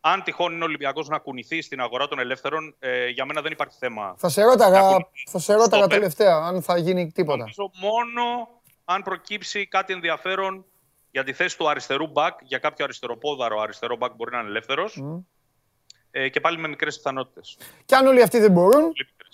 Αν 0.01 0.23
τυχόν 0.23 0.53
είναι 0.53 0.61
ο 0.61 0.65
Ολυμπιακός 0.65 1.07
να 1.07 1.17
κουνηθεί 1.17 1.61
στην 1.61 1.81
αγορά 1.81 2.07
των 2.07 2.19
ελεύθερων, 2.19 2.75
ε, 2.79 3.07
για 3.07 3.25
μένα 3.25 3.41
δεν 3.41 3.51
υπάρχει 3.51 3.77
θέμα. 3.79 4.13
Θα 4.17 4.29
σε 4.29 4.43
ρώταγα, 4.43 4.81
Να 4.81 4.97
θα 5.29 5.39
σε 5.39 5.53
ρώταγα 5.53 5.81
Στόπερ. 5.81 5.97
τελευταία 5.97 6.35
αν 6.35 6.61
θα 6.61 6.77
γίνει 6.77 7.11
τίποτα. 7.11 7.37
Νομίζω 7.37 7.71
μόνο 7.73 8.21
αν 8.85 9.03
προκύψει 9.03 9.67
κάτι 9.67 9.93
ενδιαφέρον 9.93 10.65
για 11.11 11.23
τη 11.23 11.33
θέση 11.33 11.57
του 11.57 11.69
αριστερού 11.69 12.07
μπακ, 12.07 12.39
για 12.43 12.57
κάποιο 12.57 12.85
αριστεροπόδαρο 12.85 13.59
αριστερό 13.61 13.95
μπακ 13.95 14.15
μπορεί 14.15 14.31
να 14.31 14.39
είναι 14.39 14.49
ελεύθερος. 14.49 15.03
Ε, 16.11 16.29
και 16.29 16.39
πάλι 16.39 16.57
με 16.57 16.67
μικρές 16.67 16.95
πιθανότητες. 16.97 17.57
Και 17.85 17.95
αν 17.95 18.07
όλοι 18.07 18.21
αυτοί 18.21 18.39
δεν 18.39 18.51
μπορούν, 18.51 18.91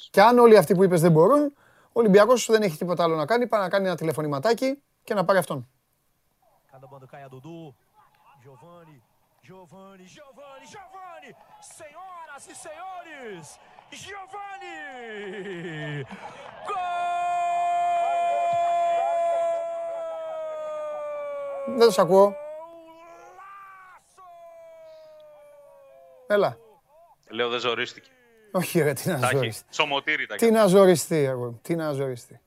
και 0.09 0.21
αν 0.21 0.39
όλοι 0.39 0.57
αυτοί 0.57 0.75
που 0.75 0.83
είπες 0.83 1.01
δεν 1.01 1.11
μπορούν, 1.11 1.43
ο 1.87 1.99
Ολυμπιακός 1.99 2.45
δεν 2.45 2.61
έχει 2.61 2.77
τίποτα 2.77 3.03
άλλο 3.03 3.15
να 3.15 3.25
κάνει, 3.25 3.47
πάει 3.47 3.61
να 3.61 3.69
κάνει 3.69 3.85
ένα 3.87 3.95
τηλεφωνηματάκι 3.95 4.81
και 5.03 5.13
να 5.13 5.25
πάρει 5.25 5.39
αυτόν. 5.39 5.69
Cada 6.71 6.87
bando 6.91 7.07
cai 7.13 7.21
a 7.27 7.29
Dudu. 7.33 7.57
Giovani, 8.45 9.01
Giovani, 9.45 10.05
Giovani, 10.15 10.65
Giovani! 10.73 11.29
Senhoras 11.77 12.43
e 12.51 12.55
senhores, 12.65 13.47
Giovani! 14.03 14.77
Δεν 21.77 21.91
σε 21.91 22.01
ακούω. 22.01 22.35
Έλα. 26.27 26.57
Λέω 27.29 27.49
δεν 27.49 27.59
ζορίστηκε. 27.59 28.09
Όχι 28.51 28.81
ρε, 28.81 28.93
τι 28.93 29.09
να 29.09 29.19
Τα 29.19 29.25
έχει. 29.27 29.35
ζοριστεί. 29.35 29.73
Σωμοτήρι 29.73 30.25
τα 30.25 30.35
Τι 30.35 30.51
να 30.51 30.67
ζοριστεί 30.67 31.15
εγώ, 31.15 31.59
τι 31.61 31.75
να 31.75 31.91
ζοριστεί. 31.93 32.39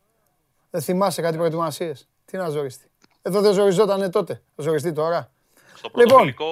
Δεν 0.71 0.81
θυμάσαι 0.83 1.23
κάτι 1.23 1.37
προετοιμασίες; 1.37 2.09
Τι 2.25 2.37
να 2.37 2.49
ζοριστεί; 2.49 2.91
Εδώ 3.23 3.41
δεν 3.41 3.53
ζοριζότανε 3.53 4.11
τότε. 4.11 4.43
Θα 4.57 4.63
ζοριστεί 4.63 4.93
τώρα; 4.93 5.31
Στο 5.79 5.91
πρώτο 5.91 6.07
Λοιπόν. 6.07 6.21
φιλικό 6.21 6.45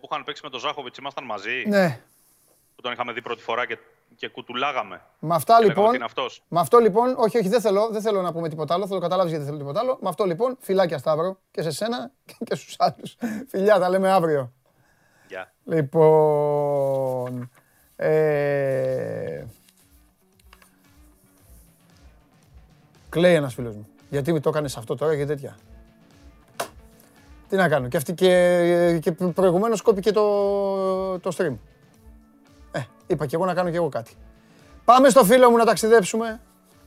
που 0.00 0.08
είχαν 0.10 0.24
παίξει 0.24 0.42
με 0.44 0.50
τον 0.50 0.60
Ζάχοβιτς, 0.60 0.98
ήμασταν 0.98 1.24
μαζί. 1.24 1.64
Ναι. 1.66 2.00
Που 2.74 2.82
τον 2.82 2.92
είχαμε 2.92 3.12
δει 3.12 3.22
πρώτη 3.22 3.42
φορά 3.42 3.66
και, 3.66 3.78
και 4.16 4.28
κουτουλάγαμε. 4.28 5.02
Με 5.18 5.34
αυτά 5.34 5.58
Και 5.58 5.60
λέγαμε 5.60 5.68
λοιπόν. 5.68 5.86
ότι 5.86 5.96
είναι 5.96 6.04
αυτός. 6.04 6.42
Με 6.48 6.60
αυτό 6.60 6.78
λοιπόν, 6.78 7.14
όχι, 7.18 7.38
όχι, 7.38 7.48
δεν 7.48 7.60
θέλω, 7.60 7.88
δεν 7.88 8.00
θέλω 8.00 8.22
να 8.22 8.32
πούμε 8.32 8.48
τίποτα 8.48 8.74
άλλο. 8.74 8.86
Θα 8.86 8.94
το 8.94 9.00
καταλάβεις 9.00 9.30
γιατί 9.30 9.46
δεν 9.46 9.54
θέλω 9.54 9.66
τίποτα 9.66 9.84
άλλο. 9.84 9.98
Με 10.02 10.08
αυτό 10.08 10.24
λοιπόν, 10.24 10.56
φιλάκια 10.60 10.98
Σταύρο 10.98 11.38
και 11.50 11.62
σε 11.62 11.70
σένα 11.70 12.10
και 12.44 12.54
στους 12.54 12.74
άλλους. 12.78 13.16
Φιλιά, 13.48 13.78
τα 13.78 13.88
λέμε 13.88 14.10
αύριο. 14.10 14.52
Γεια. 15.28 15.52
Λοιπόν. 15.64 17.50
Ε... 17.96 19.44
Κλαίει 23.08 23.34
ένας 23.34 23.54
φίλος 23.54 23.74
μου. 23.74 23.88
Γιατί 24.10 24.32
μου 24.32 24.40
το 24.40 24.48
έκανε 24.48 24.66
αυτό 24.76 24.94
τώρα 24.94 25.16
και 25.16 25.26
τέτοια. 25.26 25.56
Τι 27.54 27.60
να 27.60 27.68
κάνω. 27.68 27.88
Και, 27.88 27.96
αυτή 27.96 28.14
και, 28.14 28.98
και 29.02 29.12
προηγουμένως 29.12 29.82
κόπηκε 29.82 30.12
το, 30.12 31.18
το 31.18 31.30
stream. 31.36 31.54
Ε, 32.72 32.80
είπα 33.06 33.26
και 33.26 33.36
εγώ 33.36 33.44
να 33.44 33.54
κάνω 33.54 33.70
και 33.70 33.76
εγώ 33.76 33.88
κάτι. 33.88 34.16
Πάμε 34.84 35.08
στο 35.08 35.24
φίλο 35.24 35.50
μου 35.50 35.56
να 35.56 35.64
ταξιδέψουμε. 35.64 36.40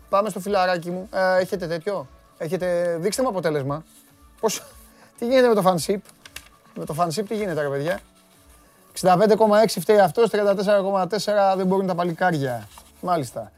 Πάμε 0.09 0.29
στο 0.29 0.39
φιλαράκι 0.39 0.89
μου. 0.89 1.09
Ε, 1.13 1.41
έχετε 1.41 1.67
τέτοιο; 1.67 2.07
Έχετε... 2.37 2.97
Δείξτε 2.99 3.21
μου 3.21 3.27
αποτέλεσμα. 3.27 3.83
Πώς... 4.39 4.63
Τι 5.17 5.25
γίνεται 5.25 5.47
με 5.47 5.53
το 5.53 5.63
fanship; 5.65 5.99
Με 6.75 6.85
το 6.85 6.95
fanship 6.99 7.23
τι 7.27 7.35
γίνεται 7.35 7.61
ρε 7.61 7.69
παιδιά; 7.69 7.99
65,6 9.01 9.15
φταίει 9.67 9.99
αυτός, 9.99 10.29
34,4 10.31 11.53
δεν 11.57 11.65
μπορούν 11.65 11.87
τα 11.87 11.95
παλικάρια. 11.95 12.67
Μάλιστα. 13.01 13.51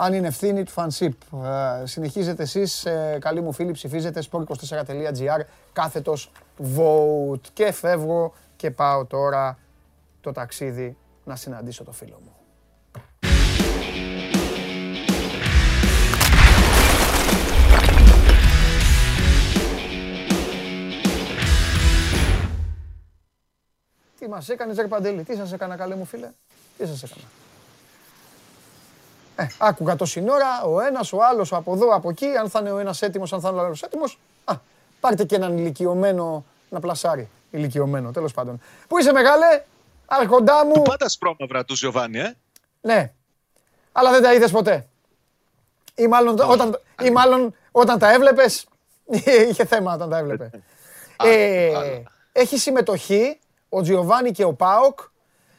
Αν 0.00 0.12
είναι 0.12 0.26
ευθύνη 0.26 0.62
του 0.64 0.72
fanship. 0.74 1.10
Ε, 1.82 1.86
συνεχίζετε 1.86 2.42
εσείς, 2.42 2.84
ε, 2.84 3.18
καλοί 3.20 3.40
μου 3.40 3.52
φίλοι, 3.52 3.72
ψηφίζετε 3.72 4.22
sport24.gr 4.30 5.40
κάθετος 5.72 6.32
vote. 6.76 7.40
Και 7.52 7.72
φεύγω 7.72 8.34
και 8.56 8.70
πάω 8.70 9.04
τώρα 9.04 9.58
το 10.20 10.32
ταξίδι 10.32 10.96
να 11.24 11.36
συναντήσω 11.36 11.84
το 11.84 11.92
φίλο 11.92 12.20
μου. 12.24 12.32
Τι 24.18 24.28
μας 24.28 24.48
έκανες 24.48 24.76
ρε 24.76 24.86
Παντελή, 24.86 25.22
τι 25.22 25.36
σας 25.36 25.52
έκανα 25.52 25.76
καλέ 25.76 25.94
μου 25.94 26.04
φίλε, 26.04 26.30
τι 26.78 26.86
σας 26.86 27.02
έκανα; 27.02 27.22
Ε, 29.40 29.46
άκουγα 29.58 29.96
το 29.96 30.04
σύνορα, 30.04 30.62
ο 30.62 30.80
ένας, 30.80 31.12
ο 31.12 31.18
άλλος, 31.22 31.52
ο 31.52 31.56
από 31.56 31.72
εδώ, 31.72 31.94
από 31.94 32.10
εκεί, 32.10 32.26
αν 32.26 32.50
θα 32.50 32.58
είναι 32.60 32.70
ο 32.70 32.78
ένας 32.78 33.02
έτοιμος, 33.02 33.32
αν 33.32 33.40
θα 33.40 33.48
είναι 33.48 33.60
ο 33.60 33.64
άλλος 33.64 33.82
έτοιμος. 33.82 34.18
Α, 34.44 34.54
πάρτε 35.00 35.24
και 35.24 35.34
έναν 35.34 35.58
ηλικιωμένο 35.58 36.44
να 36.70 36.80
πλασάρει. 36.80 37.28
Ηλικιωμένο, 37.50 38.10
τέλος 38.10 38.32
πάντων. 38.32 38.60
Πού 38.88 38.98
είσαι 38.98 39.12
μεγάλε, 39.12 39.62
άρχοντά 40.06 40.64
μου. 40.64 40.82
Πάντα 40.82 41.08
σπρώμαυρα 41.08 41.64
του 41.64 41.74
Γιωβάνι, 41.74 42.18
ε. 42.18 42.36
Ναι, 42.80 43.12
αλλά 43.92 44.10
δεν 44.10 44.22
τα 44.22 44.34
είδες 44.34 44.50
ποτέ. 44.50 44.86
Ή 45.94 46.06
μάλλον, 46.06 46.40
όταν, 46.40 46.80
ή 47.02 47.10
μάλλον 47.10 47.54
όταν 47.70 47.98
τα 47.98 48.12
έβλεπες, 48.12 48.66
είχε 49.50 49.64
θέμα 49.64 49.94
όταν 49.94 50.10
τα 50.10 50.18
έβλεπε. 50.18 50.50
Ε, 51.22 52.02
έχει 52.32 52.58
συμμετοχή 52.58 53.38
ο 53.68 53.82
Τζιοβάνι 53.82 54.30
και 54.30 54.44
ο 54.44 54.52
Πάοκ 54.52 54.98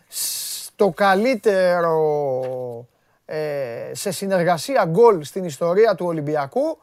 στο 0.07 0.89
καλύτερο 0.89 1.93
ε, 2.45 2.98
σε 3.91 4.11
συνεργασία 4.11 4.85
γκολ 4.85 5.23
στην 5.23 5.43
ιστορία 5.43 5.95
του 5.95 6.06
Ολυμπιακού 6.06 6.80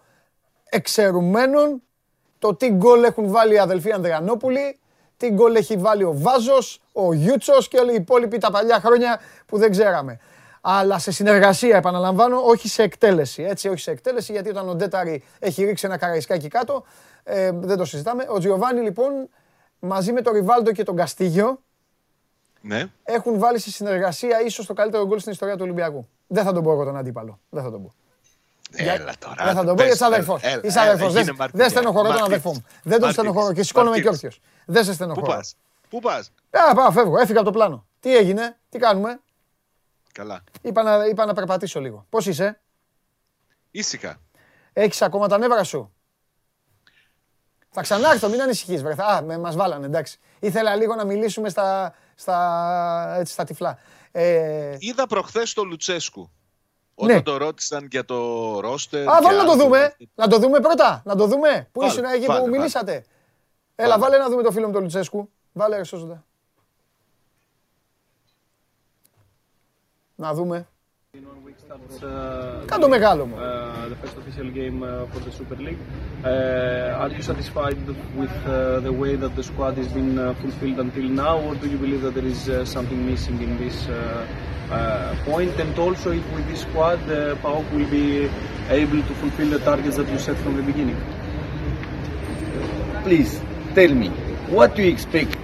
εξαιρουμένων 0.65 1.83
το 2.39 2.55
τι 2.55 2.69
γκολ 2.69 3.05
έχουν 3.05 3.29
βάλει 3.31 3.55
οι 3.55 3.59
αδελφοί 3.59 3.93
Ανδριανόπουλοι, 3.93 4.79
τι 5.17 5.29
γκολ 5.31 5.55
έχει 5.55 5.77
βάλει 5.77 6.03
ο 6.03 6.13
Βάζος, 6.17 6.83
ο 6.93 7.13
Γιούτσος 7.13 7.69
και 7.69 7.79
όλοι 7.79 7.93
οι 7.93 7.95
υπόλοιποι 7.95 8.39
τα 8.39 8.51
παλιά 8.51 8.81
χρόνια 8.81 9.21
που 9.47 9.59
δεν 9.59 9.71
ξέραμε. 9.71 10.19
Αλλά 10.61 10.99
σε 10.99 11.11
συνεργασία, 11.11 11.77
επαναλαμβάνω, 11.77 12.41
όχι 12.45 12.69
σε 12.69 12.83
εκτέλεση. 12.83 13.43
Έτσι, 13.43 13.69
όχι 13.69 13.79
σε 13.79 13.91
εκτέλεση, 13.91 14.33
γιατί 14.33 14.49
όταν 14.49 14.69
ο 14.69 14.75
Ντέταρη 14.75 15.25
έχει 15.39 15.65
ρίξει 15.65 15.87
ένα 15.87 15.97
καραϊσκάκι 15.97 16.49
κάτω, 16.49 16.85
ε, 17.25 17.51
δεν 17.53 17.77
το 17.77 17.85
συζητάμε. 17.85 18.27
Ο 18.29 18.39
Τζιοβάνι 18.39 18.81
λοιπόν 18.81 19.29
μαζί 19.79 20.13
με 20.13 20.21
τον 20.21 20.33
Ριβάλντο 20.33 20.73
και 20.73 20.83
τον 20.83 20.97
Καστίγιο 20.97 21.61
Ναι. 22.61 22.87
έχουν 23.03 23.39
βάλει 23.39 23.59
σε 23.59 23.71
συνεργασία 23.71 24.43
ίσως 24.43 24.67
το 24.67 24.75
καλύτερο 24.75 25.07
γκολ 25.07 25.19
στην 25.19 25.33
ιστορία 25.33 25.55
του 25.57 25.63
Ολυμπιακού. 25.65 26.09
Δεν 26.27 26.45
θα 26.45 26.53
τον 26.53 26.63
πω 26.63 26.73
εγώ 26.73 26.85
τον 26.85 26.97
αντίπαλο. 26.97 27.41
Δεν 27.51 27.63
θα 27.63 27.71
τον 27.71 27.83
πω. 27.83 27.93
Έλα 28.73 29.13
τώρα. 29.19 29.45
Δεν 29.45 29.55
θα 29.55 29.65
τον 29.65 29.77
πω 29.77 29.83
γιατί 29.83 29.93
είσαι 29.97 30.05
αδερφός. 30.05 30.43
Έλα, 30.43 30.61
Είσαι 30.65 30.79
έλα, 30.81 30.91
αδερφός. 30.91 31.13
γίνε 31.13 31.25
Δεν 31.25 31.35
μαρτύρια. 31.37 31.65
δεν 31.65 31.71
στενοχωρώ 31.71 32.03
τον 32.09 32.13
Μαρτύρης. 32.19 32.33
αδερφό 32.45 32.53
μου. 32.53 32.65
Δεν 32.69 32.83
τον 32.83 32.91
Μαρτύρης. 32.91 33.15
στενοχωρώ 33.15 33.53
και 33.53 33.63
σηκώνομαι 33.63 33.97
και 33.99 34.05
Μαρτύρης. 34.05 34.25
όρθιος. 34.35 34.51
Δεν 34.67 34.83
σε 34.85 34.91
Πού 34.91 34.95
στενοχωρώ. 34.97 35.27
πας; 35.27 35.57
Πού 35.89 36.01
πας; 36.01 36.33
Α, 36.51 36.75
πάω, 36.75 36.91
φεύγω. 36.91 37.19
Έφυγα 37.19 37.39
από 37.41 37.49
το 37.49 37.53
πλάνο. 37.55 37.87
Τι 38.01 38.17
έγινε, 38.17 38.57
τι 38.69 38.79
κάνουμε; 38.79 39.21
Καλά. 40.13 40.43
Είπα 40.63 40.83
να, 40.83 41.05
είπα 41.05 41.25
να 41.27 41.33
περπατήσω 41.33 41.81
λίγο. 41.81 42.07
Πώς 42.09 42.27
είσαι, 42.27 42.61
Ήσυχα. 43.71 44.17
Έχεις 44.73 45.03
ακόμα 45.03 45.29
τα 45.29 45.39
νεύρα 45.39 45.65
σου; 45.65 45.93
Θα 47.71 47.81
ξανάρθω, 47.83 48.29
μην 48.29 48.41
ανησυχείς 48.43 48.83
βρε. 48.83 48.95
Α, 48.99 49.23
με, 49.23 49.39
μας 49.39 49.57
βάλανε, 49.57 49.87
εντάξει. 49.87 50.19
Ήθελα 50.41 50.75
λίγο 50.77 50.95
να 50.95 51.05
μιλήσουμε 51.05 51.49
στα, 51.49 51.95
στα, 52.15 53.15
έτσι, 53.19 53.33
στα 53.33 53.45
τυφλά. 53.45 53.79
Ε, 54.19 54.77
Είδα 54.79 55.07
προχθές 55.07 55.53
το 55.53 55.65
Λουτσέσκου. 55.65 56.21
Ναι. 56.21 57.05
Όταν 57.13 57.23
το 57.23 57.37
ρώτησαν 57.37 57.89
για 57.91 58.05
το 58.05 58.17
ρόστερ. 58.61 59.09
Α, 59.09 59.17
και 59.19 59.25
βάλε 59.25 59.37
να 59.39 59.45
το 59.45 59.51
άλλο. 59.51 59.63
δούμε. 59.63 59.97
Να 60.15 60.29
το 60.29 60.39
δούμε 60.39 60.61
πρώτα. 60.61 61.03
Να 61.05 61.17
το 61.17 61.27
δούμε. 61.27 61.69
Πού 61.73 61.81
Βάλε, 61.81 61.93
ήσουν 61.93 62.05
εκεί 62.05 62.27
βάλε, 62.27 62.39
που 62.41 62.45
βάλε. 62.45 62.57
μιλήσατε. 62.59 63.05
Έλα, 63.75 63.99
βάλε 63.99 64.19
να 64.19 64.29
δούμε 64.29 64.43
το 64.43 64.51
φίλο 64.53 64.67
μου 64.67 64.73
τον 64.73 64.83
Λουτσέσκου. 64.83 65.31
Βάλε, 65.53 65.77
ρε, 65.77 65.85
σώζοντα. 65.85 66.25
Να 70.15 70.35
δούμε. 70.35 70.69
Κάντο 72.66 72.88
μεγάλο 72.88 73.26
μου. 73.26 73.36
Uh, 73.36 73.90
the 73.92 73.96
first 74.02 74.16
official 74.22 74.50
game 74.60 74.78
uh, 74.84 75.06
for 75.12 75.20
the 75.26 75.32
Super 75.40 75.58
League. 75.66 75.82
Uh, 76.24 77.02
are 77.02 77.12
you 77.18 77.24
satisfied 77.32 77.82
with 78.22 78.36
uh, 78.48 78.80
the 78.88 78.94
way 79.02 79.14
that 79.24 79.34
the 79.40 79.44
squad 79.50 79.74
has 79.82 79.90
been 80.00 80.12
uh, 80.18 80.34
fulfilled 80.42 80.80
until 80.86 81.08
now, 81.26 81.36
or 81.48 81.54
do 81.62 81.68
you 81.74 81.80
believe 81.86 82.02
that 82.06 82.14
there 82.18 82.30
is 82.36 82.42
uh, 82.50 82.66
something 82.76 83.00
missing 83.12 83.38
in 83.48 83.52
this 83.64 83.78
uh, 83.88 83.96
uh, 84.78 85.16
point? 85.30 85.54
And 85.64 85.74
also, 85.86 86.08
if 86.20 86.26
with 86.36 86.46
this 86.52 86.62
squad, 86.68 87.02
uh, 87.10 87.36
PAOK 87.44 87.66
will 87.76 87.90
be 88.00 88.08
able 88.82 89.02
to 89.10 89.14
fulfill 89.22 89.50
the 89.56 89.62
targets 89.70 89.96
that 90.00 90.08
you 90.14 90.20
set 90.28 90.38
from 90.44 90.54
the 90.60 90.66
beginning. 90.72 91.00
Please 93.08 93.32
tell 93.78 93.94
me, 94.02 94.10
what 94.58 94.70
do 94.76 94.80
you 94.86 94.92
expect 94.98 95.38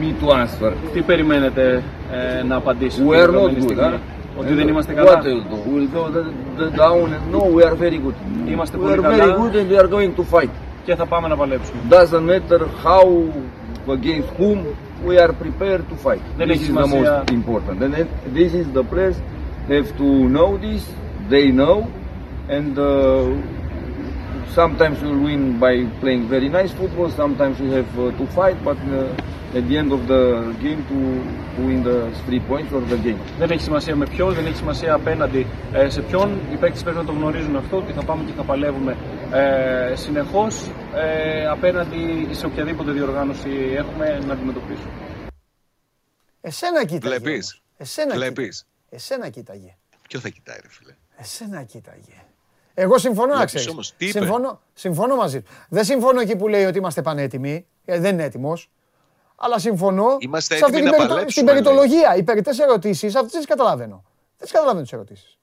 me 0.00 0.08
to 0.20 0.26
answer? 0.42 0.72
Τι 0.92 1.02
περιμένετε 1.02 1.82
ε, 2.12 2.42
να 2.42 2.56
απαντήσω 2.56 3.02
We 3.06 3.16
are 3.16 3.32
not 3.32 3.54
good, 3.58 3.78
huh? 3.78 3.98
Ότι 4.38 4.52
δεν 4.54 4.68
είμαστε 4.68 4.92
καλά. 4.92 5.10
What 5.12 5.24
will 5.24 5.42
do? 5.42 5.70
We'll 5.74 5.88
go 5.94 6.02
the, 6.10 6.22
the 6.60 6.76
down 6.76 7.12
and 7.16 7.24
no, 7.32 7.42
we 7.56 7.62
are 7.62 7.74
very 7.74 7.98
good. 7.98 8.14
Είμαστε 8.48 8.76
We 8.76 8.80
πολύ 8.80 8.92
are 8.92 9.00
very 9.02 9.18
καλά 9.20 9.36
good 9.36 9.54
and 9.54 9.68
we 9.70 9.76
are 9.82 9.88
going 9.88 10.14
to 10.20 10.24
fight. 10.36 10.50
και 10.84 10.94
θα 10.94 11.06
πάμε 11.06 11.28
να 11.28 11.36
παλέψουμε. 11.36 11.80
Doesn't 11.90 12.26
matter 12.32 12.60
how 12.84 13.06
against 13.96 14.28
whom 14.38 14.58
we 15.06 15.14
are 15.24 15.32
prepared 15.44 15.82
to 15.90 15.96
fight. 16.06 16.22
Δεν 16.36 16.48
this 16.48 16.56
έχει 16.56 16.70
is 16.70 16.74
the 16.74 16.82
σημασία. 16.82 17.16
most 17.18 17.30
important. 17.30 17.82
And 17.82 17.92
then 17.94 18.06
this 18.38 18.52
is 18.60 18.66
the 18.78 18.84
players 18.92 19.16
have 19.68 19.88
to 20.02 20.08
know 20.36 20.50
this. 20.66 20.82
They 21.34 21.46
know, 21.60 21.76
and 22.56 22.72
uh, 22.78 22.86
sometimes 24.58 24.96
we'll 25.02 25.22
win 25.28 25.42
by 25.58 25.74
playing 26.02 26.22
very 26.34 26.48
nice 26.58 26.72
football. 26.80 27.08
Sometimes 27.22 27.54
we 27.64 27.70
have 27.78 27.90
uh, 27.98 28.04
to 28.18 28.24
fight, 28.38 28.58
but 28.68 28.78
uh, 28.92 29.00
at 29.57 29.63
the 29.69 29.75
end 29.81 29.91
of 29.97 30.01
the 30.07 30.21
game 30.63 30.81
to, 30.89 30.97
to 31.55 31.59
win 31.67 31.79
the 31.89 31.97
three 32.25 32.41
points 32.49 32.71
or 32.75 32.81
the 32.93 32.97
game. 33.07 33.17
Δεν 33.39 33.51
έχει 33.51 33.61
σημασία 33.61 33.95
με 33.95 34.05
ποιον, 34.05 34.33
δεν 34.33 34.45
έχει 34.45 34.55
σημασία 34.55 34.93
απέναντι 34.93 35.47
ε, 35.73 35.89
σε 35.89 36.01
ποιον. 36.01 36.39
Οι 36.53 36.55
παίκτες 36.55 36.83
πρέπει 36.83 36.97
να 36.97 37.05
το 37.05 37.11
γνωρίζουν 37.11 37.55
αυτό 37.55 37.77
ότι 37.77 37.91
θα 37.93 38.03
πάμε 38.03 38.23
και 38.23 38.31
θα 38.35 38.43
παλεύουμε 38.43 38.97
ε, 39.31 39.95
συνεχώς 39.95 40.71
ε, 40.95 41.47
απέναντι 41.47 42.27
σε 42.31 42.45
οποιαδήποτε 42.45 42.91
διοργάνωση 42.91 43.49
έχουμε 43.77 44.19
να 44.27 44.33
αντιμετωπίσουμε. 44.33 44.91
Εσένα 46.41 46.85
κοίταγε. 46.85 47.17
Βλέπεις. 47.19 47.33
όμως. 47.51 47.61
Εσένα 47.77 48.13
Βλέπεις. 48.15 48.57
κοίταγε. 48.57 48.95
Εσένα 49.03 49.29
κοίταγε. 49.29 49.75
Ποιο 50.09 50.19
θα 50.19 50.29
κοιτάει, 50.29 50.57
ρε 50.61 50.67
φίλε; 50.69 50.95
Εσένα 51.17 51.63
κοίταγε. 51.63 52.13
Εγώ 52.73 52.97
συμφωνώ 52.97 53.27
να 53.27 53.33
Βλέπεις 53.35 53.53
ξέρεις. 53.53 53.71
όμως, 53.71 53.93
τι 53.97 54.05
είπε; 54.05 54.19
Συμφωνώ, 54.19 54.61
συμφωνώ 54.73 55.15
μαζί 55.15 55.41
του. 55.41 55.51
Δεν 55.69 55.83
συμφωνώ 55.83 56.19
εκεί 56.21 56.35
που 56.35 56.47
λέει 56.47 56.65
ότι 56.65 56.77
είμαστε 56.77 57.01
πανέτοιμοι. 57.01 57.65
Ε, 57.85 57.99
δεν 57.99 58.13
είναι 58.13 58.23
έτοιμος. 58.23 58.69
Αλλά 59.41 59.59
συμφωνώ 59.59 60.17
Είμαστε 60.19 60.55
σε 60.57 60.65
αυτή 60.65 60.77
έτοιμοι 60.77 60.89
την, 60.91 60.99
να 60.99 61.05
περιτο- 61.07 61.07
παλέψουμε, 61.15 61.31
στην 61.31 61.45
περιτολογία. 61.45 62.15
Οι 62.15 62.23
περιττές 62.23 62.59
ερωτήσεις, 62.59 63.15
αυτές 63.15 63.31
δεν 63.31 63.39
τις 63.41 63.49
καταλαβαίνω. 63.49 64.03
Δεν 64.37 64.47
τις 64.47 64.51
καταλαβαίνω 64.51 64.81
τις 64.83 64.93
ερωτήσεις. 64.93 65.37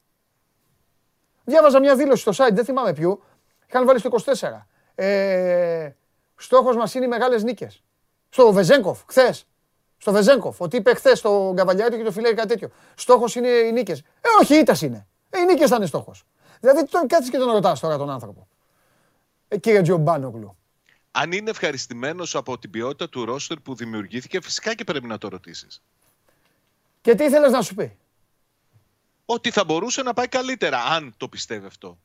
Διάβαζα 1.45 1.79
μια 1.81 1.97
δήλωση 1.97 2.33
στο 2.33 2.45
site, 2.45 2.53
δεν 2.53 2.65
θυμάμαι 2.65 2.93
ποιου. 2.93 3.23
Είχαν 3.69 3.87
βάλει 3.87 3.99
στο 3.99 4.09
24. 4.09 4.67
Ε, 4.95 5.91
στόχος 6.37 6.77
μας 6.77 6.95
είναι 6.95 7.05
οι 7.05 7.09
μεγάλες 7.09 7.43
νίκες. 7.43 7.83
Στο 8.29 8.53
Βεζέγκοφ, 8.53 9.01
χθες. 9.09 9.47
Στο 9.99 10.13
Βεζέγκοφ. 10.13 10.61
Ότι 10.61 10.77
είπε 10.77 10.95
χθες 10.95 11.19
στο 11.19 11.51
Γκαβαλιάρη 11.55 11.97
και 11.97 12.03
το 12.03 12.13
φιλέρι 12.13 12.35
κάτι 12.35 12.49
τέτοιο. 12.49 12.69
Στόχος 12.95 13.35
είναι 13.35 13.49
οι 13.49 13.73
νίκες. 13.73 13.99
Ε, 13.99 14.29
όχι, 14.41 14.55
οι 14.55 14.59
ήττες 14.59 14.83
είναι. 14.83 15.07
Ε, 15.31 15.41
οι 15.41 15.45
νίκες 15.45 15.69
θα 15.69 15.77
είναι 15.77 15.87
στόχος. 15.87 16.25
Δηλαδή 16.61 16.85
τον 16.85 17.07
κάτσεις 17.07 17.31
και 17.31 17.39
τον 17.39 17.51
ρωτάς 17.51 17.81
τώρα 17.81 17.97
τον 17.97 18.11
άνθρωπο. 18.11 18.49
Ε, 19.49 19.59
κύριε 19.59 19.83
Τζιομπάνογλου. 19.83 20.57
Αν 21.19 21.33
είναι 21.33 21.51
ευχαριστημένος 21.51 22.35
από 22.35 22.59
την 22.59 22.71
ποιότητα 22.71 23.09
του 23.09 23.25
ρόστερ 23.25 23.61
που 23.61 23.75
δημιουργήθηκε, 23.75 24.41
φυσικά 24.41 24.75
και 24.75 24.85
πρέπει 24.85 25.07
να 25.07 25.19
το 25.19 25.29
ρωτήσεις. 25.29 25.83
Και 27.01 27.15
τι 27.15 27.25
ήθελες 27.25 27.51
να 27.53 27.63
σου 27.63 27.75
πει; 27.75 27.97
Ότι 29.25 29.51
θα 29.51 29.65
μπορούσε 29.65 30.03
να 30.03 30.13
πάει 30.15 30.29
καλύτερα, 30.29 30.83
αν 30.83 31.15
το 31.17 31.29
πιστεύει 31.29 31.67
αυτό. 31.67 31.99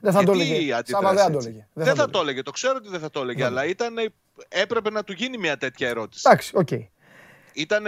Δεν 0.00 0.12
θα 0.12 0.24
το 0.24 0.32
Γιατί 0.32 0.50
έλεγε. 0.52 0.66
η 0.66 0.72
αντίδραση 0.72 1.04
Σάβα 1.06 1.14
δεν 1.14 1.24
θα 1.24 1.30
το 1.30 1.36
έτσι. 1.36 1.48
έλεγε. 1.48 1.66
Δεν, 1.72 1.94
θα, 1.94 2.10
το 2.10 2.20
έλεγε. 2.20 2.42
Το 2.42 2.50
ξέρω 2.50 2.76
ότι 2.76 2.88
δεν 2.88 3.00
θα 3.00 3.10
το 3.10 3.20
έλεγε, 3.20 3.44
αλλά 3.44 3.64
ήταν, 3.64 3.94
έπρεπε 4.48 4.90
να 4.90 5.04
του 5.04 5.12
γίνει 5.12 5.38
μια 5.38 5.56
τέτοια 5.58 5.88
ερώτηση. 5.88 6.22
Εντάξει, 6.28 6.52
οκ. 6.56 6.68
Ήταν 7.52 7.84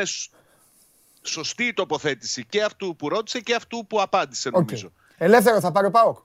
σωστή 1.23 1.65
η 1.65 1.73
τοποθέτηση 1.73 2.45
και 2.47 2.63
αυτού 2.63 2.97
που 2.97 3.09
ρώτησε 3.09 3.41
και 3.41 3.55
αυτού 3.55 3.87
που 3.87 4.01
απάντησε, 4.01 4.49
Οκ. 4.49 4.55
νομίζω. 4.55 4.93
Ελεύθερο 5.17 5.61
θα 5.61 5.73
πάρει 5.73 5.87
ο 5.87 5.91
Πάοκ; 5.91 6.19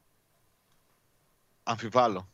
Αμφιβάλλω. 1.64 2.30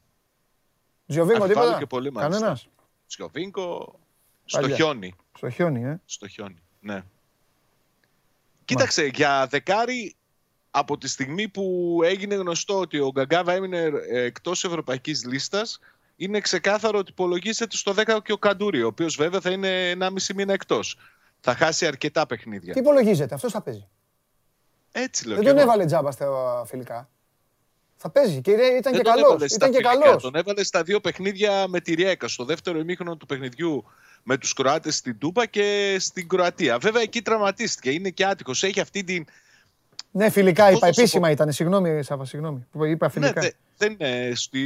Τζιοβίνκο 1.08 1.42
Αμφιβάλλω 1.44 1.66
τίποτα; 1.66 1.80
και 1.80 1.86
πολύ 1.86 2.12
μάλιστα. 2.12 2.40
Κανένας; 2.40 2.68
Σιωβίνκο 3.06 4.00
στο 4.46 4.60
Παλιά. 4.62 4.76
χιόνι. 4.76 5.16
Στο 5.38 5.50
χιόνι, 5.50 5.84
ε. 5.84 6.02
Στο 6.06 6.28
χιόνι, 6.28 6.64
ναι. 6.80 7.04
Κοίταξε, 8.66 9.06
για 9.06 9.48
δεκάρι 9.48 10.16
από 10.72 10.98
τη 10.98 11.08
στιγμή 11.08 11.48
που 11.48 12.00
έγινε 12.04 12.36
γνωστό 12.36 12.80
ότι 12.80 13.00
ο 13.00 13.12
Γκαγκάβα 13.12 13.54
έμεινε 13.54 13.82
ε, 14.10 14.22
εκτός 14.22 14.64
ευρωπαϊκής 14.64 15.26
λίστας, 15.26 15.80
είναι 16.16 16.40
ξεκάθαρο 16.40 17.00
ότι 17.00 17.12
υπολογίζεται 17.12 17.76
στο 17.76 17.94
10 17.98 18.18
και 18.24 18.32
ο 18.32 18.38
Καντούρη, 18.38 18.84
ο 18.84 18.88
οποίος 18.88 19.16
βέβαια 19.16 19.42
θα 19.42 19.52
είναι 19.52 19.92
1,5 20.00 20.10
μήνα 20.36 20.54
εκτός. 20.54 20.98
Θα 21.40 21.56
χάσει 21.56 21.88
αρκετά 21.88 22.26
παιχνίδια. 22.26 22.74
Τι 22.74 22.80
υπολογίζεται, 22.80 23.36
αυτός 23.36 23.52
θα 23.52 23.62
παίζει. 23.62 23.88
Έτσι 24.92 25.28
λέω. 25.28 25.36
Δεν 25.36 25.44
κι 25.44 25.50
τον 25.50 25.60
εγώ. 25.60 25.70
έβαλε 25.70 25.86
τζάμπα 25.86 26.12
στα 26.12 26.64
φιλικά. 26.66 27.10
Θα 27.98 28.10
παίζει 28.10 28.42
και 28.42 28.52
είναι- 28.52 28.62
ήταν 28.64 28.82
Δεν 28.82 28.94
και 28.94 29.02
τον 29.02 29.14
καλός. 29.14 29.30
έβαλες 29.30 29.52
στα 29.52 29.56
Ήταν 29.66 29.72
και 29.82 29.88
φιλικά, 29.88 30.06
καλός. 30.08 30.22
Τον 30.22 30.36
έβαλες 30.36 30.68
στα 30.68 30.84
δύο 30.84 31.00
παιχνίδια 31.00 31.68
με 31.68 31.80
τη 31.80 31.94
Ριέκα. 31.94 32.28
Στο 32.28 32.44
δεύτερο 32.46 32.80
ημίχρονο 32.80 33.16
του 33.16 33.26
παιχνιδιού 33.26 33.86
με 34.24 34.38
τους 34.38 34.54
Κροάτες 34.54 34.96
στην 34.96 35.18
Τούπα 35.18 35.46
και 35.46 35.96
στην 36.00 36.28
Κροατία. 36.28 36.78
Βέβαια 36.78 37.02
εκεί 37.02 37.22
τραυματίστηκε. 37.22 37.92
Είναι 37.92 38.10
και 38.10 38.26
άτυχος. 38.26 38.64
Έχει 38.64 38.80
αυτή 38.80 39.04
την 39.04 39.26
Ναι, 40.12 40.30
φιλικά 40.30 40.66
Πώς 40.68 40.78
είπα. 40.78 40.88
να 40.88 40.94
σου 40.94 41.00
Επίσημα 41.02 41.30
ήταν. 41.30 41.52
Συγγνώμη, 41.52 42.04
Σάβα, 42.04 42.26
συγγνώμη. 42.26 42.66
Που 42.72 42.86
είπα 42.86 43.06
Ναι, 43.06 43.12
φιλικά. 43.12 43.42
δε- 43.42 43.50
δεν 43.78 43.92
είναι. 43.92 44.32
Στη... 44.36 44.60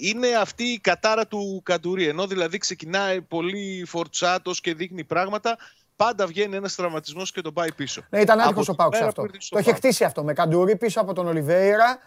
Είναι 0.00 0.26
αυτή 0.40 0.64
η 0.64 0.78
κατάρα 0.78 1.26
του 1.26 1.60
Καντουρί. 1.64 2.06
Ενώ 2.08 2.26
δηλαδή 2.26 2.58
ξεκινάει 2.58 3.20
πολύ 3.20 3.84
φορτσάτος 3.86 4.60
και 4.60 4.74
δείχνει 4.74 5.04
πράγματα, 5.04 5.58
πάντα 5.96 6.26
βγαίνει 6.26 6.56
ένας 6.56 6.74
τραυματισμός 6.74 7.32
και 7.32 7.40
τον 7.40 7.52
πάει 7.52 7.72
πίσω. 7.72 8.02
Ναι, 8.10 8.20
ήταν 8.20 8.40
Από 8.40 8.48
άτυχο 8.48 8.60
ο 8.60 8.64
τη 8.70 8.74
Πάουξ 8.76 8.96
μέρα 8.96 9.08
αυτό. 9.08 9.20
που 9.22 9.26
ήρθε 9.26 9.40
στο 9.40 9.54
Το 9.54 9.60
είχε 9.60 9.70
ΠΑΟΚ. 9.70 9.82
χτίσει 9.84 10.04
αυτό. 10.04 10.24
Με 10.24 10.32
καντούρι 10.32 10.76
πίσω 10.76 11.00
από 11.00 11.12
τον 11.12 11.26
Ολιβέηρα. 11.26 11.98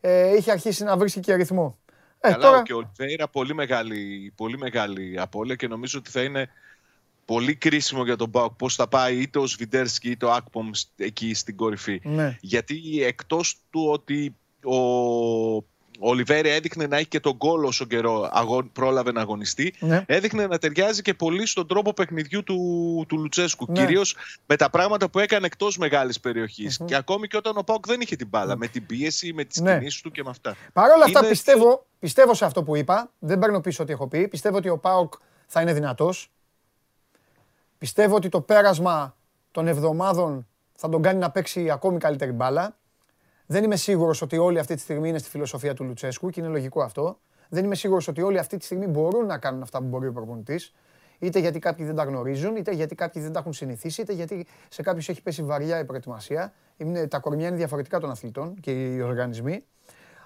Ε, 0.00 0.36
είχε 0.36 0.50
αρχίσει 0.50 0.84
να 0.84 0.96
βρίσκει 0.96 1.20
και 1.20 1.34
ρυθμό. 1.34 1.78
Ε, 2.20 2.30
Καλά, 2.30 2.42
τώρα... 2.42 2.62
και 2.62 2.72
ο 2.72 2.76
Ολιβέηρα 2.76 3.28
πολύ 3.28 3.54
μεγάλη, 3.54 4.32
πολύ 4.36 4.58
μεγάλη 4.58 5.20
απώλεια 5.20 5.54
και 5.54 5.68
νομίζω 5.68 5.98
ότι 5.98 6.10
θα 6.10 6.22
είναι 6.22 6.48
πολύ 7.24 7.54
κρίσιμο 7.54 8.04
για 8.04 8.16
τον 8.16 8.30
Πάουκ 8.30 8.52
πώς 8.52 8.74
θα 8.74 8.88
πάει 8.88 9.16
είτε 9.16 9.38
ο 9.38 9.46
Σβιντέρσκι 9.46 10.10
είτε 10.10 10.26
ο 10.26 10.32
Ακπομ 10.32 10.70
εκεί 10.96 11.34
στην 11.34 11.56
κορυφή. 11.56 12.00
Ναι. 12.04 12.36
Γιατί 12.40 13.02
εκτός 13.02 13.58
του 13.70 13.88
ότι 13.90 14.36
ο 14.64 14.78
ο 15.98 16.08
Ολιβέρη 16.08 16.48
έδειχνε 16.48 16.86
να 16.86 16.96
έχει 16.96 17.06
και 17.08 17.20
τον 17.20 17.32
γκολ 17.32 17.64
όσο 17.64 17.84
καιρό 17.84 18.28
αγων, 18.32 18.72
πρόλαβε 18.72 19.12
να 19.12 19.20
αγωνιστεί. 19.20 19.74
Ναι. 19.78 20.04
Έδειχνε 20.06 20.46
να 20.46 20.58
ταιριάζει 20.58 21.02
και 21.02 21.14
πολύ 21.14 21.46
στον 21.46 21.66
τρόπο 21.66 21.92
παιχνιδιού 21.92 22.42
του, 22.42 23.04
του 23.08 23.18
Λουτσέσκου. 23.18 23.66
Ναι. 23.68 23.78
Κυρίως 23.80 24.16
με 24.46 24.56
τα 24.56 24.70
πράγματα 24.70 25.08
που 25.10 25.18
έκανε 25.18 25.46
εκτός 25.46 25.78
μεγάλης 25.78 26.20
Και 26.84 26.94
ακόμη 26.96 27.26
και 27.26 27.36
όταν 27.36 27.56
ο 27.56 27.62
Πάουκ 27.62 27.86
δεν 27.86 28.00
είχε 28.00 28.16
την 28.16 28.28
μπάλα. 28.28 28.56
Με 28.56 28.66
την 28.66 28.86
πίεση, 28.86 29.32
με 29.32 29.44
τις 29.44 29.60
Ναι. 29.60 29.78
κινήσεις 29.78 30.00
του 30.00 30.10
και 30.10 30.22
με 30.22 30.30
αυτά. 30.30 30.56
Παρ' 30.72 30.90
όλα 30.90 31.04
αυτά 31.04 31.18
Είναι- 31.18 31.28
πιστεύω, 31.28 31.86
πιστεύω 31.98 32.34
σε 32.34 32.44
αυτό 32.44 32.62
που 32.62 32.76
είπα. 32.76 33.10
Δεν 33.18 33.38
παίρνω 33.38 33.60
πίσω 33.60 33.82
ό,τι 33.82 33.92
έχω 33.92 34.08
πει. 34.08 34.28
Πιστεύω 34.28 34.56
ότι 34.56 34.68
ο 34.68 34.78
Πάοκ 34.78 35.12
θα 35.46 35.60
είναι 35.60 35.72
δυνατός. 35.72 36.30
Πιστεύω 37.78 38.14
ότι 38.16 38.28
το 38.28 38.40
πέρασμα 38.40 39.16
των 39.50 39.66
εβδομάδων 39.68 40.46
θα 40.74 40.88
τον 40.88 41.02
κάνει 41.02 41.18
να 41.18 41.30
παίξει 41.30 41.70
ακόμη 41.70 41.98
καλύτερη 41.98 42.32
μπάλα. 42.32 42.77
Δεν 43.50 43.64
είμαι 43.64 43.76
σίγουρος 43.76 44.22
ότι 44.22 44.38
όλοι 44.38 44.58
αυτή 44.58 44.74
τη 44.74 44.80
στιγμή 44.80 45.08
είναι 45.08 45.18
στη 45.18 45.28
φιλοσοφία 45.28 45.74
του 45.74 45.84
Λουτσέσκου 45.84 46.30
και 46.30 46.40
είναι 46.40 46.48
λογικό 46.48 46.82
αυτό. 46.82 47.18
Δεν 47.48 47.64
είμαι 47.64 47.74
σίγουρος 47.74 48.08
ότι 48.08 48.22
όλοι 48.22 48.38
αυτή 48.38 48.56
τη 48.56 48.64
στιγμή 48.64 48.86
μπορούν 48.86 49.26
να 49.26 49.38
κάνουν 49.38 49.62
αυτά 49.62 49.78
που 49.78 49.84
μπορεί 49.84 50.06
ο 50.06 50.12
προπονητής. 50.12 50.74
Είτε 51.18 51.38
γιατί 51.38 51.58
κάποιοι 51.58 51.86
δεν 51.86 51.94
τα 51.94 52.04
γνωρίζουν, 52.04 52.56
είτε 52.56 52.72
γιατί 52.72 52.94
κάποιοι 52.94 53.22
δεν 53.22 53.32
τα 53.32 53.38
έχουν 53.38 53.52
συνηθίσει, 53.52 54.00
είτε 54.00 54.12
γιατί 54.12 54.46
σε 54.68 54.82
κάποιους 54.82 55.08
έχει 55.08 55.22
πέσει 55.22 55.42
βαριά 55.42 55.78
η 55.78 55.84
προετοιμασία. 55.84 56.52
Είναι, 56.76 57.06
τα 57.06 57.18
κορμιά 57.18 57.48
είναι 57.48 57.56
διαφορετικά 57.56 58.00
των 58.00 58.10
αθλητών 58.10 58.54
και 58.60 58.70
οι 58.70 59.00
οργανισμοί. 59.00 59.64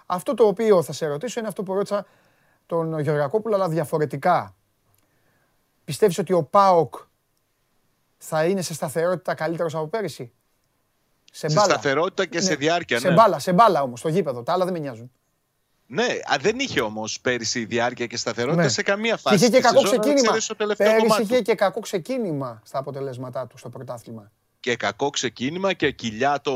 Αυτό 0.06 0.34
το 0.34 0.46
οποίο 0.46 0.82
θα 0.82 0.92
σε 0.92 1.06
ρωτήσω 1.06 1.38
είναι 1.38 1.48
αυτό 1.48 1.62
που 1.62 1.74
ρώτησα 1.74 2.06
τον 2.66 2.98
Γεωργακόπουλο, 2.98 3.54
αλλά 3.54 3.68
διαφορετικά. 3.68 4.54
Πιστεύεις 5.84 6.18
ότι 6.18 6.32
ο 6.32 6.42
ΠΑΟΚ 6.42 6.94
θα 8.18 8.44
είναι 8.44 8.62
σε 8.62 8.74
σταθερότητα 8.74 9.34
καλύτερος 9.34 9.74
από 9.74 9.86
πέρυσι; 9.86 10.32
Σε, 11.34 11.48
Σε 11.48 11.54
μπάλα. 11.54 11.72
σταθερότητα 11.72 12.24
και 12.26 12.40
σε 12.40 12.54
διάρκεια, 12.54 12.98
Σε 13.00 13.08
ναι. 13.08 13.14
μπάλα, 13.14 13.38
σε 13.38 13.52
μπάλα 13.52 13.82
όμως, 13.82 13.98
στο 13.98 14.08
γήπεδο. 14.08 14.42
Τα 14.42 14.52
άλλα 14.52 14.64
δεν 14.64 14.72
με 14.72 14.78
νοιάζουν. 14.78 15.10
Ναι, 15.86 16.04
α, 16.04 16.36
δεν 16.40 16.58
είχε 16.58 16.80
όμως 16.80 17.20
πέρυσι 17.20 17.64
διάρκεια 17.64 18.06
και 18.06 18.16
σταθερότητα 18.16 18.62
Ναι. 18.62 18.68
σε 18.68 18.82
καμία 18.82 19.14
Και 19.14 19.20
φάση. 19.20 19.36
είχε 19.36 19.44
και 19.48 19.50
της 19.56 19.60
κακό 19.66 19.78
σεζόν, 19.80 19.94
αν 19.94 20.00
ξεκίνημα. 20.00 20.20
εξαιρέσεις 20.20 20.46
το 20.48 20.56
τελευταίο 20.56 20.86
Πέρυσι 20.86 21.06
κομμάτι 21.06 21.22
είχε 21.22 21.36
του. 21.36 21.42
και 21.42 21.54
κακό 21.54 21.80
ξεκίνημα 21.80 22.62
στα 22.64 22.78
αποτελέσματά 22.78 23.46
του 23.46 23.58
στο 23.58 23.68
πρωτάθλημα. 23.68 24.30
Και 24.60 24.76
κακό 24.76 25.10
ξεκίνημα 25.10 25.72
και 25.72 25.90
κοιλιά 25.90 26.40
το, 26.40 26.54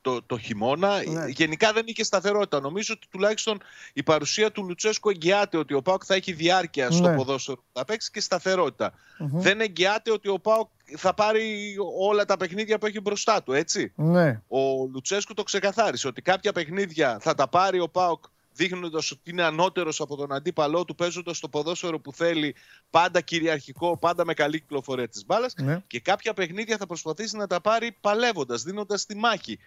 το, 0.00 0.22
το 0.22 0.38
χειμώνα. 0.38 1.02
Ναι. 1.06 1.26
Γενικά 1.28 1.72
δεν 1.72 1.82
είχε 1.86 2.02
σταθερότητα. 2.04 2.60
Νομίζω 2.60 2.94
ότι 2.96 3.06
τουλάχιστον 3.10 3.60
η 3.92 4.02
παρουσία 4.02 4.52
του 4.52 4.64
Λουτσέσκου 4.64 5.10
εγγυάται 5.10 5.56
ότι 5.56 5.74
ο 5.74 5.82
Πάοκ 5.82 6.02
θα 6.06 6.14
έχει 6.14 6.32
διάρκεια 6.32 6.90
στο 6.90 7.08
Ναι. 7.08 7.16
ποδόσφαιρο 7.16 7.56
που 7.56 7.62
θα 7.72 7.84
παίξει 7.84 8.10
και 8.10 8.20
σταθερότητα. 8.20 8.92
Μμμ. 9.18 9.40
Δεν 9.40 9.60
εγγυάται 9.60 10.10
ότι 10.12 10.28
ο 10.28 10.38
Πάοκ 10.38 10.68
θα 10.96 11.14
πάρει 11.14 11.76
όλα 11.98 12.24
τα 12.24 12.36
παιχνίδια 12.36 12.78
που 12.78 12.86
έχει 12.86 13.00
μπροστά 13.00 13.42
του, 13.42 13.52
έτσι. 13.52 13.92
Ναι. 13.96 14.42
Ο 14.48 14.86
Λουτσέσκου 14.92 15.34
το 15.34 15.42
ξεκαθάρισε 15.42 16.08
ότι 16.08 16.22
κάποια 16.22 16.52
παιχνίδια 16.52 17.18
θα 17.20 17.34
τα 17.34 17.48
πάρει 17.48 17.80
ο 17.80 17.88
Πάοκ 17.88 18.24
δείχνοντας 18.58 19.10
ότι 19.10 19.30
είναι 19.30 19.42
ανώτερος 19.42 20.00
από 20.00 20.16
τον 20.16 20.32
αντίπαλό 20.32 20.84
του, 20.84 20.94
παίζοντας 20.94 21.38
το 21.38 21.48
ποδόσφαιρο 21.48 22.00
που 22.00 22.12
θέλει, 22.12 22.54
πάντα 22.90 23.20
κυριαρχικό, 23.20 23.98
πάντα 23.98 24.24
με 24.24 24.34
καλή 24.34 24.60
κυκλοφορία 24.60 25.08
της 25.08 25.24
μπάλας. 25.26 25.54
Ναι. 25.56 25.82
Και 25.86 26.00
κάποια 26.00 26.34
παιχνίδια 26.34 26.76
θα 26.76 26.86
προσπαθήσει 26.86 27.36
να 27.36 27.46
τα 27.46 27.60
πάρει 27.60 27.96
παλεύοντας, 28.00 28.62
δίνοντας 28.62 29.06
τη 29.06 29.16
μάχη. 29.16 29.58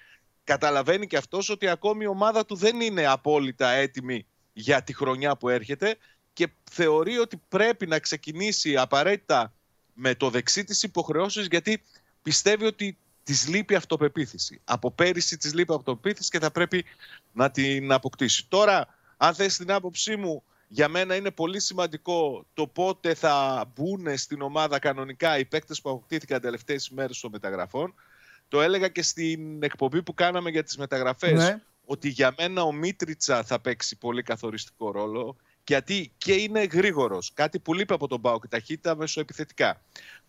Καταλαβαίνει 0.44 1.08
και 1.08 1.18
αυτός 1.18 1.50
ότι 1.50 1.68
ακόμη 1.68 2.04
η 2.04 2.08
ομάδα 2.08 2.46
του 2.46 2.56
δεν 2.56 2.82
είναι 2.82 3.06
απόλυτα 3.06 3.70
έτοιμη 3.70 4.26
για 4.54 4.84
τη 4.84 4.94
χρονιά 4.94 5.38
που 5.38 5.50
έρχεται 5.50 5.98
και 6.34 6.48
θεωρεί 6.72 7.18
ότι 7.18 7.42
πρέπει 7.48 7.88
να 7.88 8.00
ξεκινήσει 8.00 8.78
απαραίτητα 8.78 9.54
με 9.94 10.16
το 10.16 10.30
δεξί 10.30 10.64
της 10.64 10.84
υποχρεώσεις 10.84 11.48
γιατί 11.48 11.82
πιστεύει 12.22 12.66
ότι 12.66 12.98
της 13.24 13.48
λείπει 13.48 13.76
αυτοπεποίθηση. 13.76 14.62
Από 14.64 14.92
πέρυσι 14.92 15.38
της 15.38 15.54
λείπει 15.54 15.74
αυτοπεποίθηση 15.74 16.30
και 16.30 16.40
θα 16.40 16.52
πρέπει 16.52 16.86
να 17.32 17.52
την 17.52 17.92
αποκτήσει. 17.92 18.48
Τώρα, 18.48 18.88
αν 19.18 19.34
θες 19.34 19.58
την 19.58 19.72
άποψή 19.72 20.16
μου, 20.16 20.44
για 20.68 20.88
μένα 20.88 21.16
είναι 21.16 21.32
πολύ 21.32 21.60
σημαντικό 21.60 22.46
το 22.54 22.68
πότε 22.68 23.14
θα 23.14 23.66
μπουν 23.76 24.18
στην 24.18 24.42
ομάδα 24.42 24.80
κανονικά 24.80 25.38
οι 25.38 25.46
παίκτες 25.46 25.82
που 25.82 25.90
αποκτήθηκαν 25.90 26.42
τελευταίες 26.42 26.88
ημέρες 26.88 27.20
των 27.20 27.32
μεταγραφών. 27.32 27.94
Το 28.48 28.62
έλεγα 28.62 28.88
και 28.88 29.02
στην 29.02 29.64
εκπομπή 29.64 30.04
που 30.04 30.14
κάναμε 30.14 30.50
για 30.50 30.64
τις 30.64 30.78
μεταγραφές, 30.78 31.40
Ναι. 31.40 31.62
ότι 31.86 32.10
για 32.10 32.34
μένα 32.38 32.62
ο 32.64 32.72
Μίτριτσα 32.72 33.44
θα 33.44 33.60
παίξει 33.60 33.98
πολύ 33.98 34.24
καθοριστικό 34.24 34.92
ρόλο, 34.92 35.36
γιατί 35.68 36.12
και 36.18 36.34
είναι 36.34 36.64
γρήγορος, 36.64 37.32
κάτι 37.34 37.60
που 37.60 37.74
λείπει 37.74 37.94
από 37.94 38.08
τον 38.08 38.22
Πάο 38.22 38.40
και 38.40 38.48
ταχύτητα 38.48 38.96
μεσοεπιθετικά. 38.96 39.82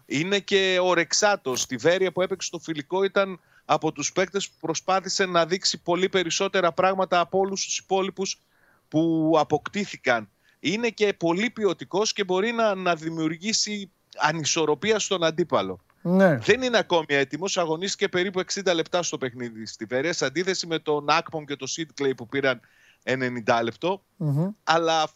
Είναι 0.07 0.39
και 0.39 0.79
ο 0.83 0.95
Ρεξάτος. 0.95 1.61
Στη 1.61 1.77
Βέρεια 1.77 2.13
που 2.13 2.23
έπαιξε 2.23 2.47
στο 2.47 2.59
φιλικό 2.59 3.05
ήταν 3.05 3.41
από 3.65 3.93
τους 3.93 4.13
παίκτες 4.13 4.49
που 4.49 4.55
προσπάθησε 4.61 5.27
να 5.27 5.47
δείξει 5.47 5.83
πολύ 5.83 6.09
περισσότερα 6.09 6.73
πράγματα 6.73 7.21
από 7.21 7.39
όλους 7.39 7.65
τους 7.65 7.79
υπόλοιπους 7.79 8.41
που 8.89 9.33
αποκτήθηκαν. 9.39 10.29
Είναι 10.61 10.89
και 10.89 11.13
πολύ 11.13 11.51
ποιοτικός 11.51 12.13
και 12.13 12.25
μπορεί 12.25 12.53
να, 12.53 12.75
να 12.75 12.95
δημιουργήσει 12.95 13.91
ανισορροπία 14.17 14.99
στον 14.99 15.25
αντίπαλο. 15.25 15.81
Ναι. 16.03 16.37
Δεν 16.37 16.63
είναι 16.63 16.79
ακόμη 16.79 17.05
έτοιμος. 17.09 17.59
Αγωνίστηκε 17.59 18.09
περίπου 18.09 18.41
60 18.53 18.75
λεπτά 18.75 19.03
στο 19.03 19.19
παιχνίδι 19.19 19.67
στη 19.67 19.85
Βέρεια, 19.85 20.13
σε 20.13 20.25
αντίθεση 20.25 20.67
με 20.67 20.79
τον 20.79 21.11
Άκπον 21.11 21.47
και 21.47 21.57
τον 21.57 21.69
Σίτ 21.69 21.91
Κλέη 21.95 22.15
που 22.15 22.29
πήραν 22.29 22.61
90 23.05 23.61
λεπτό. 23.62 24.03
Μμμ. 24.16 24.51
Αλλά 24.65 25.09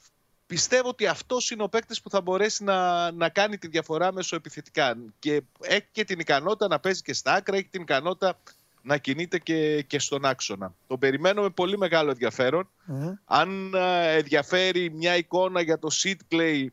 πιστεύω 0.47 0.89
ότι 0.89 1.07
αυτός 1.07 1.51
είναι 1.51 1.63
ο 1.63 1.69
παίκτης 1.69 2.03
που 2.03 2.11
θα 2.11 2.21
μπορέσει 2.21 2.65
να, 2.65 3.11
να 3.11 3.29
κάνει 3.29 3.59
τη 3.59 3.69
διαφορά 3.69 4.13
μέσω 4.13 4.37
επιθετικά. 4.37 4.97
Και 5.19 5.43
έχει 5.61 5.87
και 5.93 6.05
την 6.05 6.19
ικανότητα 6.19 6.69
να 6.69 6.81
παίζει 6.81 7.03
και 7.03 7.13
στα 7.13 7.33
άκρα, 7.33 7.57
έχει 7.57 7.69
την 7.69 7.83
ικανότητα 7.83 8.39
να 8.83 8.97
κινείται 8.97 9.39
και, 9.39 9.83
και 9.83 9.99
στον 9.99 10.25
άξονα. 10.25 10.75
Τον 10.87 10.99
περιμένω 10.99 11.43
με 11.43 11.51
πολύ 11.51 11.79
μεγάλο 11.79 12.11
ενδιαφέρον. 12.11 12.69
Μμμ. 12.85 13.15
Αν 13.25 13.75
ε, 13.75 14.17
ενδιαφέρει 14.17 14.91
μια 14.91 15.17
εικόνα 15.17 15.61
για 15.61 15.79
το 15.79 15.89
Sid 15.93 16.35
Clay, 16.35 16.67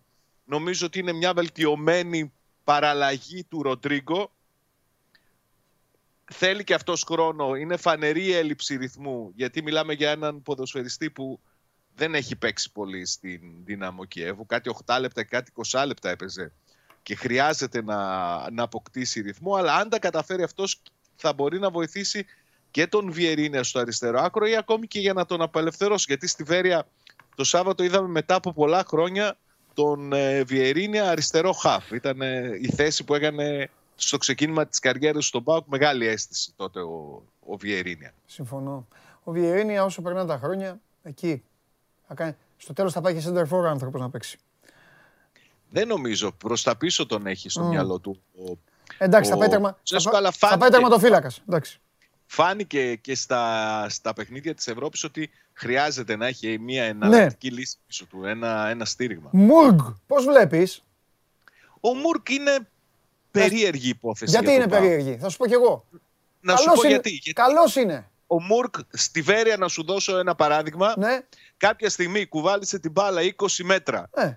νομίζω 0.45 0.85
ότι 0.85 0.99
είναι 0.99 1.11
μια 1.11 1.33
βελτιωμένη 1.33 2.31
παραλλαγή 2.63 3.43
του 3.43 3.63
Ροντρίγκο. 3.63 4.31
Θέλει 6.31 6.63
και 6.63 6.73
αυτός 6.73 7.03
χρόνο. 7.03 7.55
Είναι 7.55 7.77
φανερή 7.77 8.23
η 8.23 8.33
έλλειψη 8.33 8.75
ρυθμού, 8.75 9.31
γιατί 9.35 9.61
μιλάμε 9.61 9.93
για 9.93 10.11
έναν 10.11 10.41
ποδοσφαιριστή 10.41 11.09
που 11.09 11.39
δεν 11.95 12.15
έχει 12.15 12.35
παίξει 12.35 12.71
πολύ 12.71 13.05
στην 13.05 13.41
Δύναμο 13.63 14.05
Κιέβου. 14.05 14.45
Κάτι 14.45 14.75
8 14.85 14.97
λεπτά, 14.99 15.23
κάτι 15.23 15.51
20 15.71 15.83
λεπτά 15.85 16.09
έπαιζε 16.09 16.51
και 17.03 17.15
χρειάζεται 17.15 17.83
να, 17.83 17.97
να 18.51 18.63
αποκτήσει 18.63 19.21
ρυθμό, 19.21 19.55
αλλά 19.55 19.75
αν 19.75 19.89
τα 19.89 19.99
καταφέρει 19.99 20.43
αυτός 20.43 20.81
θα 21.15 21.33
μπορεί 21.33 21.59
να 21.59 21.69
βοηθήσει 21.69 22.25
και 22.71 22.87
τον 22.87 23.11
Βιερίνια 23.11 23.63
στο 23.63 23.79
αριστερό 23.79 24.19
άκρο 24.19 24.45
ή 24.45 24.55
ακόμη 24.55 24.87
και 24.87 24.99
για 24.99 25.13
να 25.13 25.25
τον 25.25 25.41
απελευθερώσει. 25.41 26.05
Γιατί 26.07 26.27
στη 26.27 26.43
Βέρεια 26.43 26.87
το 27.35 27.43
Σάββατο 27.43 27.83
είδαμε 27.83 28.07
μετά 28.07 28.35
από 28.35 28.53
πολλά 28.53 28.83
χρόνια 28.87 29.37
τον 29.73 30.13
ε, 30.13 30.43
Βιερίνια 30.43 31.09
αριστερό 31.09 31.51
χαφ. 31.51 31.91
Ήταν 31.91 32.21
ε, 32.21 32.57
η 32.61 32.71
θέση 32.75 33.03
που 33.03 33.15
έκανε 33.15 33.69
στο 34.07 34.17
ξεκίνημα 34.17 34.65
της 34.67 34.79
καριέρας 34.79 35.25
στον 35.25 35.43
Πάουκ 35.43 35.67
μεγάλη 35.67 36.07
αίσθηση 36.07 36.53
τότε 36.55 36.79
ο, 36.79 37.23
ο 37.45 37.55
Βιερίνια. 37.57 38.13
Συμφωνώ. 38.25 38.87
Ο 39.23 39.31
Βιερίνια 39.31 39.83
όσο 39.83 40.01
περνάνε 40.01 40.27
τα 40.27 40.37
χρόνια, 40.37 40.79
εκεί. 41.03 41.43
Θα 42.07 42.13
κάνει... 42.13 42.35
Στο 42.57 42.73
τέλος 42.73 42.93
θα 42.93 43.01
πάει 43.01 43.13
και 43.13 43.23
center 43.27 43.47
for 43.47 43.63
άνθρωπος 43.65 44.01
να 44.01 44.09
παίξει. 44.09 44.37
Δεν 45.69 45.87
νομίζω. 45.87 46.31
Προς 46.31 46.63
τα 46.63 46.77
πίσω 46.77 47.05
τον 47.05 47.27
έχει 47.27 47.49
στο 47.49 47.63
Μμ. 47.63 47.67
μυαλό 47.69 47.99
του. 47.99 48.21
Ο, 48.37 48.53
Εντάξει, 48.97 49.29
θα 49.29 49.35
ο 49.35 49.39
πάει 49.39 49.49
τερμα... 49.49 49.79
Τσέσκο, 49.83 50.11
θα, 50.11 50.17
αλλά 50.17 50.31
θα 50.31 50.37
πάει 50.47 50.49
φάνηκε- 50.57 50.71
τερματοφύλακας. 50.71 51.41
Εντάξει. 51.47 51.79
Φάνηκε 52.25 52.95
και 52.95 53.15
στα, 53.15 53.85
στα 53.89 54.13
παιχνίδια 54.13 54.53
της 54.53 54.67
Ευρώπης 54.67 55.03
ότι 55.03 55.29
χρειάζεται 55.53 56.15
να 56.15 56.27
έχει 56.27 56.59
μια 56.59 56.83
εναλλακτική 56.83 57.49
Ναι. 57.49 57.55
λύση 57.55 57.77
πίσω 57.87 58.05
του, 58.05 58.25
ένα, 58.25 58.67
ένα 58.69 58.85
στήριγμα. 58.85 59.29
Μουργκ, 59.33 59.79
πώς 60.07 60.25
βλέπεις; 60.25 60.83
Ο 61.79 61.93
Μουρκ 61.93 62.29
είναι 62.29 62.67
περίεργη 63.39 63.89
υπόθεση. 63.89 64.31
Γιατί 64.31 64.45
για 64.45 64.53
είναι 64.53 64.61
τον 64.63 64.71
ΠΑΟΚ. 64.71 64.81
περίεργη. 64.83 65.17
Θα 65.17 65.29
σου 65.29 65.37
πω 65.37 65.47
κι 65.47 65.53
εγώ. 65.53 65.85
Να 66.39 66.55
σου 66.55 66.63
Καλός 66.63 66.79
πω 66.81 66.87
είναι. 66.87 66.93
γιατί. 66.93 67.09
γιατί 67.09 67.33
Καλός 67.33 67.75
είναι. 67.75 68.09
ο 68.27 68.41
Μουρκ 68.41 68.75
στη 68.89 69.21
Βέρεια, 69.21 69.57
να 69.57 69.67
σου 69.67 69.83
δώσω 69.83 70.17
ένα 70.17 70.35
παράδειγμα, 70.35 70.93
Ναι. 70.97 71.19
κάποια 71.57 71.89
στιγμή 71.89 72.25
κουβάλισε 72.25 72.79
την 72.79 72.91
μπάλα 72.91 73.21
20 73.21 73.63
μέτρα. 73.63 74.09
Ε. 74.15 74.33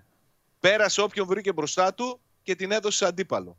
Πέρασε 0.60 1.00
όποιον 1.00 1.26
βρήκε 1.26 1.52
μπροστά 1.52 1.94
του 1.94 2.20
και 2.42 2.54
την 2.54 2.72
έδωσε 2.72 2.96
σε 2.96 3.06
αντίπαλο. 3.06 3.56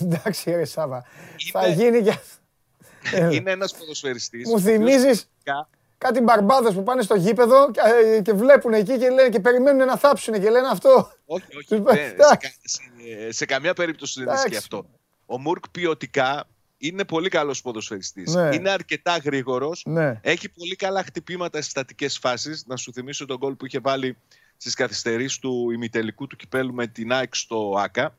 Εντάξει 0.00 0.50
ρε 0.50 0.64
Σάβα. 0.64 1.04
Θα 1.52 1.66
γίνει 1.68 2.02
και... 2.02 2.18
Έλα. 3.12 3.32
Είναι 3.32 3.50
ένας 3.50 3.74
ποδοσφαιριστής. 3.74 4.46
Μου 4.48 4.52
ο 4.54 4.58
οποίος 4.58 4.74
θυμίζεις 4.74 5.28
πραγματικά- 5.44 5.68
κάτι 5.98 6.20
μπαρμπάδες 6.20 6.74
που 6.74 6.82
πάνε 6.82 7.02
στο 7.02 7.14
γήπεδο 7.14 7.70
και, 7.70 7.80
ε, 8.16 8.20
και 8.20 8.32
βλέπουν 8.32 8.72
εκεί 8.72 8.98
και, 8.98 9.08
λένε, 9.10 9.28
και 9.28 9.40
περιμένουν 9.40 9.86
να 9.86 9.96
θάψουν 9.96 10.34
και 10.34 10.50
λένε 10.50 10.66
αυτό. 10.70 11.12
Όχι, 11.26 11.44
όχι. 11.56 11.66
Τους- 11.68 11.80
δεν- 11.82 11.94
σε, 11.96 12.02
Εντάξει. 12.02 12.48
κα- 12.48 12.54
σε- 12.64 13.32
σε 13.32 13.44
καμία 13.44 13.74
περίπτωση 13.74 14.24
δεν 14.24 14.34
ισχύει 14.34 14.46
Εντάξει. 14.46 14.58
αυτό. 14.74 14.86
Ο 15.26 15.38
Μουρκ 15.38 15.68
ποιοτικά 15.68 16.44
είναι 16.78 17.04
πολύ 17.04 17.28
καλός 17.28 17.62
ποδοσφαιριστής. 17.62 18.34
Ναι. 18.34 18.54
Είναι 18.54 18.70
αρκετά 18.70 19.16
γρήγορος. 19.16 19.82
Ναι. 19.86 20.18
Έχει 20.22 20.48
πολύ 20.48 20.76
καλά 20.76 21.02
χτυπήματα 21.02 21.58
στις 21.58 21.70
στατικές 21.70 22.18
φάσεις. 22.18 22.64
Να 22.66 22.76
σου 22.76 22.92
θυμίσω 22.92 23.26
τον 23.26 23.36
γκολ 23.36 23.54
που 23.54 23.66
είχε 23.66 23.78
βάλει 23.78 24.16
στις 24.56 24.74
καθυστερήσεις 24.74 25.38
του 25.38 25.70
ημιτελικού 25.70 26.26
του 26.26 26.36
κυπέλου 26.36 26.74
με 26.74 26.86
την 26.86 27.12
ΑΕΚ 27.12 27.34
στο 27.34 27.74
ΑΚΑ. 27.78 28.16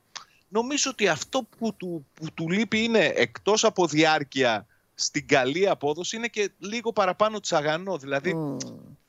Νομίζω 0.47 0.89
ότι 0.91 1.07
αυτό 1.07 1.47
που 1.57 1.73
του, 1.75 2.05
που 2.13 2.25
του 2.33 2.49
λείπει 2.49 2.83
είναι 2.83 3.05
εκτός 3.15 3.63
από 3.63 3.87
διάρκεια 3.87 4.65
στην 4.95 5.27
καλή 5.27 5.69
απόδοση 5.69 6.15
είναι 6.15 6.27
και 6.27 6.51
λίγο 6.57 6.93
παραπάνω 6.93 7.39
τσαγανό. 7.39 7.97
Δηλαδή 7.97 8.31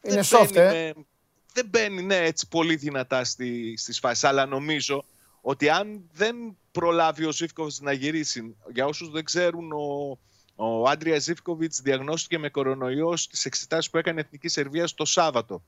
δεν 0.00 0.12
Είναι 0.12 0.24
soft, 0.30 0.50
μπαίνει 0.52 0.66
ε. 0.66 0.92
με- 0.94 1.04
δεν 1.52 1.66
μπαίνει 1.70 2.02
ναι, 2.02 2.16
έτσι 2.16 2.48
πολύ 2.48 2.76
δυνατά 2.76 3.24
στη, 3.24 3.74
στις 3.76 3.98
φάσεις. 3.98 4.24
Αλλά 4.24 4.46
νομίζω 4.46 5.04
ότι 5.40 5.68
αν 5.68 6.02
δεν 6.12 6.56
προλάβει 6.72 7.24
ο 7.24 7.32
Ζήφκοβιτς 7.32 7.80
να 7.80 7.92
γυρίσει, 7.92 8.56
για 8.72 8.86
όσους 8.86 9.10
δεν 9.10 9.24
ξέρουν, 9.24 9.72
ο, 9.72 10.18
ο 10.54 10.88
Άντρια 10.88 11.18
Ζήφκοβιτς 11.18 11.80
διαγνώστηκε 11.80 12.38
με 12.38 12.48
κορονοϊός 12.48 13.22
στις 13.22 13.44
εξετάσεις 13.44 13.90
που 13.90 13.98
έκανε 13.98 14.20
η 14.20 14.22
Εθνική 14.26 14.48
Σερβίας 14.48 14.94
το 14.94 15.04
Σάββατο. 15.04 15.62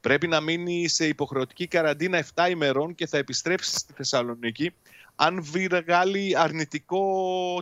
Πρέπει 0.00 0.26
να 0.26 0.40
μείνει 0.40 0.88
σε 0.88 1.06
υποχρεωτική 1.06 1.66
καραντίνα 1.66 2.24
7 2.34 2.50
ημερών 2.50 2.94
και 2.94 3.06
θα 3.06 3.18
επιστρέψει 3.18 3.76
στη 3.78 3.92
Θεσσαλονίκη 3.92 4.74
αν 5.24 5.42
βγάλει 5.42 6.38
αρνητικό 6.38 7.04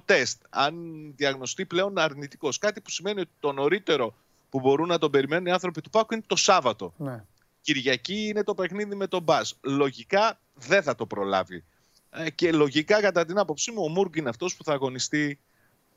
τεστ, 0.05 0.43
αν 0.51 0.75
διαγνωστεί 1.17 1.67
πλέον 1.67 1.99
αρνητικός. 1.99 2.59
Κάτι 2.59 2.81
που 2.81 2.91
σημαίνει 2.91 3.21
ότι 3.21 3.31
το 3.41 3.53
νωρίτερο 3.53 4.15
που 4.51 4.61
μπορούν 4.61 4.89
να 4.89 4.99
τον 4.99 5.11
περιμένουν 5.11 5.47
οι 5.47 5.51
άνθρωποι 5.51 5.81
του 5.81 5.91
Πάκου 5.91 6.15
είναι 6.15 6.23
το 6.27 6.37
Σάββατο. 6.37 6.93
Ναι. 6.97 7.25
Κυριακή 7.61 8.27
είναι 8.27 8.43
το 8.43 8.55
παιχνίδι 8.55 8.95
με 8.95 9.07
τον 9.07 9.23
Μπας. 9.23 9.59
Λογικά 9.61 10.39
δεν 10.55 10.83
θα 10.83 10.95
το 10.95 11.07
προλάβει. 11.07 11.65
Ε, 12.11 12.31
Και 12.31 12.53
λογικά, 12.53 13.01
κατά 13.01 13.25
την 13.25 13.39
άποψή 13.39 13.71
μου, 13.71 13.83
ο 13.83 13.89
Μούργκ 13.89 14.17
είναι 14.17 14.29
αυτός 14.29 14.57
που 14.57 14.65
θα 14.65 14.73
αγωνιστεί 14.73 15.39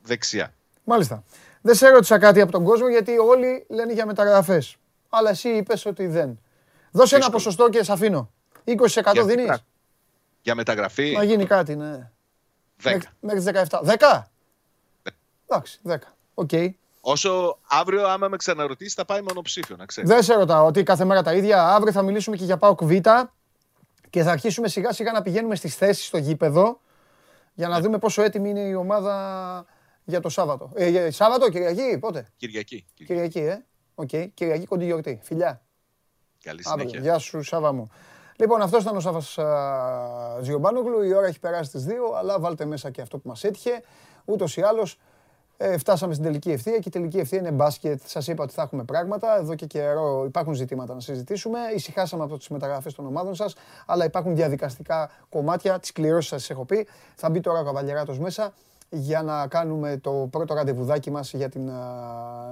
δεξιά. 0.02 0.54
Μάλιστα. 0.84 1.24
Δεν 1.62 1.76
σε 1.76 1.90
ρώτησα 1.90 2.18
κάτι 2.18 2.42
από 2.42 2.52
τον 2.52 2.64
κόσμο 2.64 2.90
γιατί 2.90 3.18
όλοι 3.18 3.66
λένε 3.70 3.94
για 3.94 4.06
μεταγραφές. 4.06 4.76
Αλλά 5.10 5.30
εσύ 5.30 5.50
είπες 5.50 5.86
ότι 5.86 6.08
δεν. 6.08 6.40
Δώσε 6.92 7.16
ένα 7.16 7.26
Δύσκολο. 7.26 7.30
ποσοστό 7.32 7.70
και 7.70 7.84
σε 7.84 7.92
αφήνω. 7.92 8.32
20% 8.66 9.12
Για 9.14 9.26
δίνεις. 9.26 9.64
Τι 10.44 10.50
Για 10.50 10.56
μεταγραφή, 10.56 11.12
Να 11.12 11.24
γίνει 11.24 11.46
κάτι, 11.46 11.76
ναι. 11.76 12.10
10. 12.82 12.84
Μέχρι- 12.84 13.10
Μέχρι 13.20 13.40
τις 13.40 13.46
17. 13.70 13.82
10! 13.84 14.24
Εντάξει, 15.48 15.80
10. 15.84 15.96
Οκ. 16.34 16.50
Όσο 17.02 17.60
αύριο, 17.68 18.08
άμα 18.08 18.28
με 18.28 18.38
ξαναρωτήσεις, 18.38 18.94
θα 18.94 19.06
πάει 19.06 19.22
μονοψήφιο, 19.22 19.76
να 19.76 19.86
ξέρεις. 19.86 20.10
Δεν 20.10 20.24
σε 20.24 20.34
ρωτάω 20.34 20.66
ότι 20.66 20.84
κάθε 20.84 21.06
μέρα 21.06 21.22
τα 21.24 21.34
ίδια. 21.34 21.68
Αύριο 21.68 21.92
θα 21.92 22.02
μιλήσουμε 22.02 22.36
και 22.36 22.44
για 22.44 22.58
ΠΑΟΚ 22.58 22.84
Β 22.84 22.92
και 24.10 24.24
θα 24.24 24.32
αρχίσουμε 24.32 24.68
σιγά 24.68 24.92
σιγά 24.94 25.12
να 25.12 25.22
πηγαίνουμε 25.22 25.56
στις 25.56 25.76
θέσεις 25.76 26.06
στο 26.06 26.18
γήπεδο 26.18 26.80
για 27.54 27.68
Ναι. 27.68 27.74
να 27.74 27.82
δούμε 27.82 27.98
πόσο 27.98 28.22
έτοιμη 28.22 28.50
είναι 28.50 28.60
η 28.60 28.74
ομάδα 28.74 29.66
για 30.04 30.20
το 30.20 30.30
Σάββατο. 30.30 30.72
Ε, 30.74 30.88
για- 30.88 31.12
Σάββατο, 31.12 31.50
Κυριακή, 31.50 31.98
πότε; 32.00 32.28
Κυριακή. 32.38 32.86
Κυριακή, 32.94 33.40
ε. 33.40 33.66
Οκ. 33.96 34.10
Κυριακή 34.34 34.66
κοντή 34.66 34.86
γιορτή. 34.86 35.20
Φιλιά. 35.24 35.62
Καλή 36.44 36.62
Αύριο. 36.66 36.88
συνέχεια. 36.90 37.10
Γεια 37.12 37.18
σου, 37.20 37.44
Σάβα 37.44 37.72
μου. 37.74 37.92
Λοιπόν, 38.44 38.62
αυτός 38.62 38.82
ήταν 38.82 38.96
ο 38.96 39.00
Σάββα 39.00 39.22
Τζιομπάνογλου. 40.42 41.02
Η 41.02 41.14
ώρα 41.14 41.28
έχει 41.28 41.40
περάσει 41.40 41.72
τις 41.72 41.86
2, 41.88 41.92
αλλά 42.18 42.40
βάλτε 42.40 42.66
μέσα 42.66 42.90
και 42.90 43.02
αυτό 43.02 43.18
που 43.18 43.28
μας 43.28 43.44
έτυχε. 43.44 43.82
Ούτως 44.26 44.58
ή 44.58 44.62
άλλως 44.62 45.00
ε, 45.58 45.78
φτάσαμε 45.78 46.14
στην 46.14 46.26
τελική 46.26 46.52
ευθεία 46.52 46.74
και 46.74 46.84
η 46.86 46.90
τελική 46.90 47.18
ευθεία 47.18 47.40
είναι 47.40 47.52
μπάσκετ. 47.52 48.02
Σας 48.06 48.28
είπα 48.28 48.44
ότι 48.44 48.54
θα 48.54 48.62
έχουμε 48.62 48.84
πράγματα. 48.84 49.38
Εδώ 49.38 49.56
και 49.56 49.66
καιρό 49.66 50.24
υπάρχουν 50.26 50.54
ζητήματα 50.54 50.94
να 50.94 51.00
συζητήσουμε. 51.00 51.60
Ησυχάσαμε 51.76 52.24
από 52.24 52.38
τις 52.38 52.48
μεταγραφές 52.48 52.94
των 52.94 53.06
ομάδων 53.06 53.36
σας, 53.36 53.56
αλλά 53.86 54.06
υπάρχουν 54.06 54.36
διαδικαστικά 54.36 55.10
κομμάτια. 55.30 55.80
Τις 55.80 55.92
κληρώσεις 55.92 56.30
σας 56.30 56.50
έχω 56.50 56.66
πει. 56.66 56.88
Θα 57.16 57.30
μπει 57.30 57.40
τώρα 57.40 57.60
ο 57.60 57.64
Καβαλιεράτος 57.64 58.20
μέσα 58.20 58.54
για 58.90 59.22
να 59.22 59.48
κάνουμε 59.48 59.98
το 59.98 60.28
πρώτο 60.32 60.54
ραντεβουδάκι 60.54 61.12
μας 61.12 61.34
για 61.34 61.50
την 61.50 61.72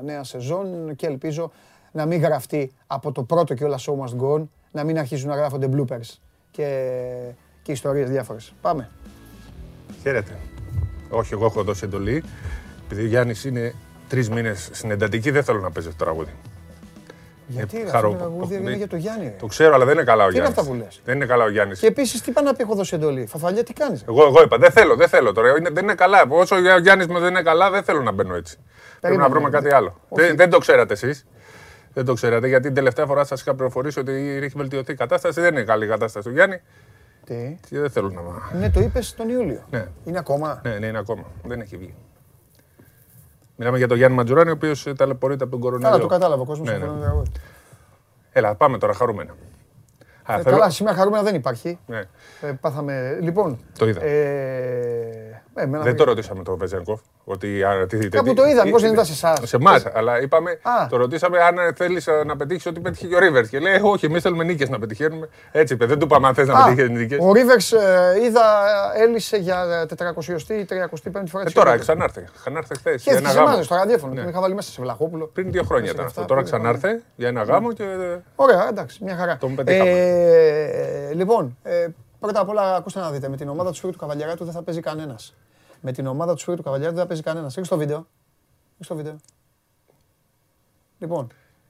νέα 0.04 0.24
σεζόν 0.24 0.96
και 0.96 1.08
ελπίζω 1.08 1.52
να 1.92 2.06
μην 2.06 2.22
γραφτεί 2.22 2.72
από 2.88 3.12
το 3.12 3.24
πρώτο 3.24 3.54
και 3.54 3.64
όλα 3.64 3.80
show 3.80 3.94
must 3.94 4.22
go 4.22 4.40
on, 4.40 4.44
να 4.72 4.84
μην 4.84 5.00
αρχίσουν 5.00 5.30
να 5.30 5.36
γράφονται 5.36 5.70
bloopers 5.76 6.18
και, 6.52 6.88
και 7.62 7.72
ιστορίες 7.72 8.10
διάφορες. 8.10 8.54
Πάμε. 8.62 8.90
Χαίρετε. 10.02 10.38
Όχι, 11.10 11.34
εγώ 11.34 11.46
έχω 11.46 11.64
δώσει 11.64 11.82
εντολή. 11.86 12.24
Επειδή 12.86 13.02
ο 13.02 13.08
Γιάννης 13.08 13.46
είναι 13.46 13.74
τρεις 14.08 14.30
μήνες 14.30 14.70
στην 14.72 14.92
εντατική, 14.92 15.32
δεν 15.32 15.44
θέλω 15.44 15.60
να 15.60 15.72
παίζει 15.72 15.90
το 15.90 15.96
τραγούδι. 15.98 16.32
Γιατί 17.48 17.82
ε, 17.82 17.90
αυτό 17.94 18.10
το 18.10 18.16
τραγούδι 18.16 18.56
είναι 18.56 18.76
για 18.76 18.88
το 18.88 18.96
Γιάννη. 18.96 19.36
Το 19.40 19.46
ξέρω, 19.46 19.74
αλλά 19.74 19.86
δεν 19.86 19.94
είναι 19.94 20.04
καλά 20.04 20.26
ο 20.26 20.30
Γιάννη. 20.30 20.50
Τι 20.50 20.60
είναι 20.60 20.62
αυτά 20.62 20.78
που 20.78 20.86
λες; 20.86 21.02
Δεν 21.06 21.16
είναι 21.16 21.26
καλά 21.26 21.44
ο 21.44 21.50
Γιάννης. 21.50 21.80
Και 21.80 21.88
επίσης, 21.88 22.22
τι 22.22 22.32
πάνε 22.32 22.50
να 22.50 22.56
πει, 22.56 22.64
έχω 22.64 22.76
δώσει 22.76 22.96
εντολή; 22.96 23.26
Φαφαλιά, 23.26 23.64
τι 23.64 23.74
κάνεις. 23.74 24.04
Εγώ, 24.08 24.24
εγώ 24.24 24.42
είπα, 24.42 24.58
δεν 24.58 24.72
θέλω, 24.72 24.96
δεν 24.96 25.08
θέλω 25.08 25.34
τώρα. 25.34 25.50
Είναι, 25.58 25.70
δεν 25.70 25.84
είναι 25.84 25.96
καλά. 25.96 26.26
Όσο 26.30 26.56
ο 26.56 26.78
Γιάννης 26.80 27.06
δεν 27.06 27.30
είναι 27.30 27.42
καλά, 27.42 27.70
δεν 27.70 27.84
θέλω 27.84 28.02
να 28.02 28.12
μπαίνω 28.12 28.36
έτσι. 28.36 28.58
Πρέπει 29.00 29.18
να 29.18 29.30
βρούμε 29.30 29.50
κάτι 29.50 29.74
άλλο. 29.74 30.00
Δεν, 30.10 30.36
δεν 30.36 30.50
το 30.50 30.58
ξέρατε 30.58 30.94
εσείς. 30.94 31.26
Δεν 31.94 32.06
το 32.06 32.14
ξέρατε 32.14 32.48
γιατί 32.48 32.64
την 32.64 32.74
τελευταία 32.74 33.06
φορά 33.06 33.24
σας 33.24 33.42
είχα 33.42 33.56
πληροφορήσει 33.56 34.00
ότι 34.00 34.12
έχει 34.44 34.58
βελτιωθεί 34.58 34.92
η 34.92 34.96
κατάσταση. 34.96 35.42
Δεν 35.42 35.54
είναι 35.54 35.64
καλή 35.64 35.86
η 35.86 35.88
κατάσταση 35.88 36.28
του 36.28 36.34
Γιάννη. 36.34 36.62
Τι; 37.26 37.58
Και 37.70 37.80
δεν 37.80 37.90
θέλω 37.90 38.10
να. 38.10 38.58
Ναι, 38.60 38.70
το 38.70 38.80
είπες 38.80 39.14
τον 39.14 39.30
Ιούλιο. 39.30 39.64
Ναι. 39.70 39.88
Είναι 40.06 40.20
ακόμα; 40.20 40.62
Ναι, 40.64 40.78
ναι, 40.78 40.86
είναι 40.86 40.98
ακόμα. 40.98 41.24
Δεν 41.44 41.62
έχει 41.62 41.78
βγει. 41.78 41.94
Μιλάμε 43.56 43.78
για 43.78 43.88
τον 43.88 43.98
Γιάννη 43.98 44.18
Ματζουράνη, 44.18 44.50
ο 44.50 44.54
οποίος 44.54 44.88
ταλαιπωρείται 44.98 45.44
από 45.44 45.52
τον 45.52 45.62
κορονοϊό. 45.62 45.90
Καλά, 45.90 46.02
το 46.02 46.08
κατάλαβα 46.08 46.42
ο 46.42 46.46
κόσμος. 46.46 46.70
Ναι, 46.70 46.78
ναι. 46.78 47.22
Έλα, 48.32 48.56
πάμε 48.56 48.78
τώρα 48.78 48.94
χαρούμενα. 48.94 49.36
Α, 50.24 50.34
ε, 50.34 50.42
θέλω... 50.42 50.58
Καλά, 50.58 50.70
σήμερα 50.70 50.96
χαρούμενα 50.96 51.24
δεν 51.24 51.36
υπάρχει. 51.36 51.80
Ναι. 51.86 52.02
Ε, 52.42 52.52
πάθαμε. 52.62 53.18
Λοιπόν. 53.22 53.60
Το 53.78 53.88
είδα. 53.88 54.04
Ε, 54.04 55.44
ε, 55.54 55.66
δεν 55.66 55.96
το 55.96 56.04
ρωτήσαμε 56.04 56.44
τον 56.44 56.58
Βεζένκοφ. 56.58 57.00
Ότι 57.24 57.64
αναρωτηθείτε. 57.64 58.18
Κάπου 58.18 58.34
το 58.34 58.46
είδα, 58.46 58.66
μήπω 58.66 58.80
δεν 58.80 58.94
ήταν 58.94 59.06
σε 59.06 59.12
εσάς. 59.12 59.40
Σε 59.44 59.56
εμάς, 59.56 59.86
αλλά 59.94 60.22
είπαμε, 60.22 60.60
το 60.90 60.98
ρωτήσαμε 60.98 61.40
αν 61.40 61.56
θέλεις 61.76 62.08
να 62.26 62.38
πετύχεις 62.38 62.66
ό,τι 62.66 62.80
πέτυχε 62.80 63.08
και 63.08 63.16
ο 63.16 63.20
Ρίβερ. 63.20 63.48
Και 63.48 63.60
λέει, 63.60 63.80
Όχι, 63.84 64.06
εμείς 64.06 64.22
θέλουμε 64.22 64.44
νίκες 64.44 64.70
να 64.70 64.80
πετυχαίνουμε. 64.80 65.30
Έτσι 65.52 65.74
είπε, 65.74 65.86
δεν 65.86 66.00
του 66.00 66.06
είπαμε 66.06 66.28
αν 66.28 66.34
θες 66.34 66.48
να 66.48 66.64
πετύχεις 66.64 66.90
νίκες. 66.90 67.18
Ο 67.22 67.34
Ρίβερ 67.34 67.58
είδα, 68.26 68.44
έλυσε 68.96 69.38
για 69.38 69.86
400η 69.98 70.50
ή 70.50 70.66
35η 70.70 71.24
φορά. 71.28 71.44
Ε, 71.48 71.50
τώρα 71.54 71.78
ξανάρθε. 71.78 72.30
Ξανάρθε 72.40 72.76
χθες. 72.76 73.04
Και 73.04 73.12
ένα 73.12 73.32
γάμο. 73.32 73.64
Στο 73.64 73.76
ραδιόφωνο. 73.76 74.14
Ναι. 74.14 74.30
Είχα 74.30 74.42
βάλει 74.42 74.54
μέσα 74.54 74.72
σε 74.72 74.82
Βλαχόπουλο. 74.82 75.28
Πριν 75.28 75.52
δύο 75.52 75.64
χρόνια 75.64 75.92
ήταν 75.92 76.06
αυτό. 76.06 76.26
Τώρα 76.26 76.44
ξανάρθε 76.44 77.02
για 77.16 77.28
ένα 77.28 77.44
γάμο 77.44 77.74
και. 77.74 77.84
Ωραία, 78.36 78.68
εντάξει, 78.70 79.04
μια 79.04 79.16
χαρά. 79.16 79.38
Τον 79.38 79.56
πετύχαμε. 79.56 79.92
Λοιπόν, 81.14 81.58
πρώτα 82.20 82.40
απ' 82.40 82.50
όλα 82.50 82.76
ακούστε 82.76 83.00
να 83.00 83.12
δείτε 83.12 83.30
με 83.30 83.38
την 83.38 83.50
ομάδα 83.50 83.70
του 83.70 83.76
Σπύρου 83.76 83.92
του 83.92 83.98
Καβαλιαράτου 83.98 84.44
δεν 84.44 84.54
θα 84.54 84.62
παίζει 84.62 84.80
κανένας 84.80 85.34
με 85.82 85.92
την 85.92 86.08
ομάδα 86.08 86.34
του 86.34 86.40
Σπύρου 86.40 86.58
του 86.58 86.64
Καβαλιάρη 86.64 86.94
δεν 86.94 87.02
θα 87.02 87.08
παίζει 87.08 87.24
κανένας. 87.24 87.58
Έχεις 87.58 87.70
το 87.70 87.78
βίντεο. 87.78 88.08
Έχεις 88.74 88.88
το 88.88 88.96
βίντεο. 88.96 89.16
Λοιπόν, 91.00 91.28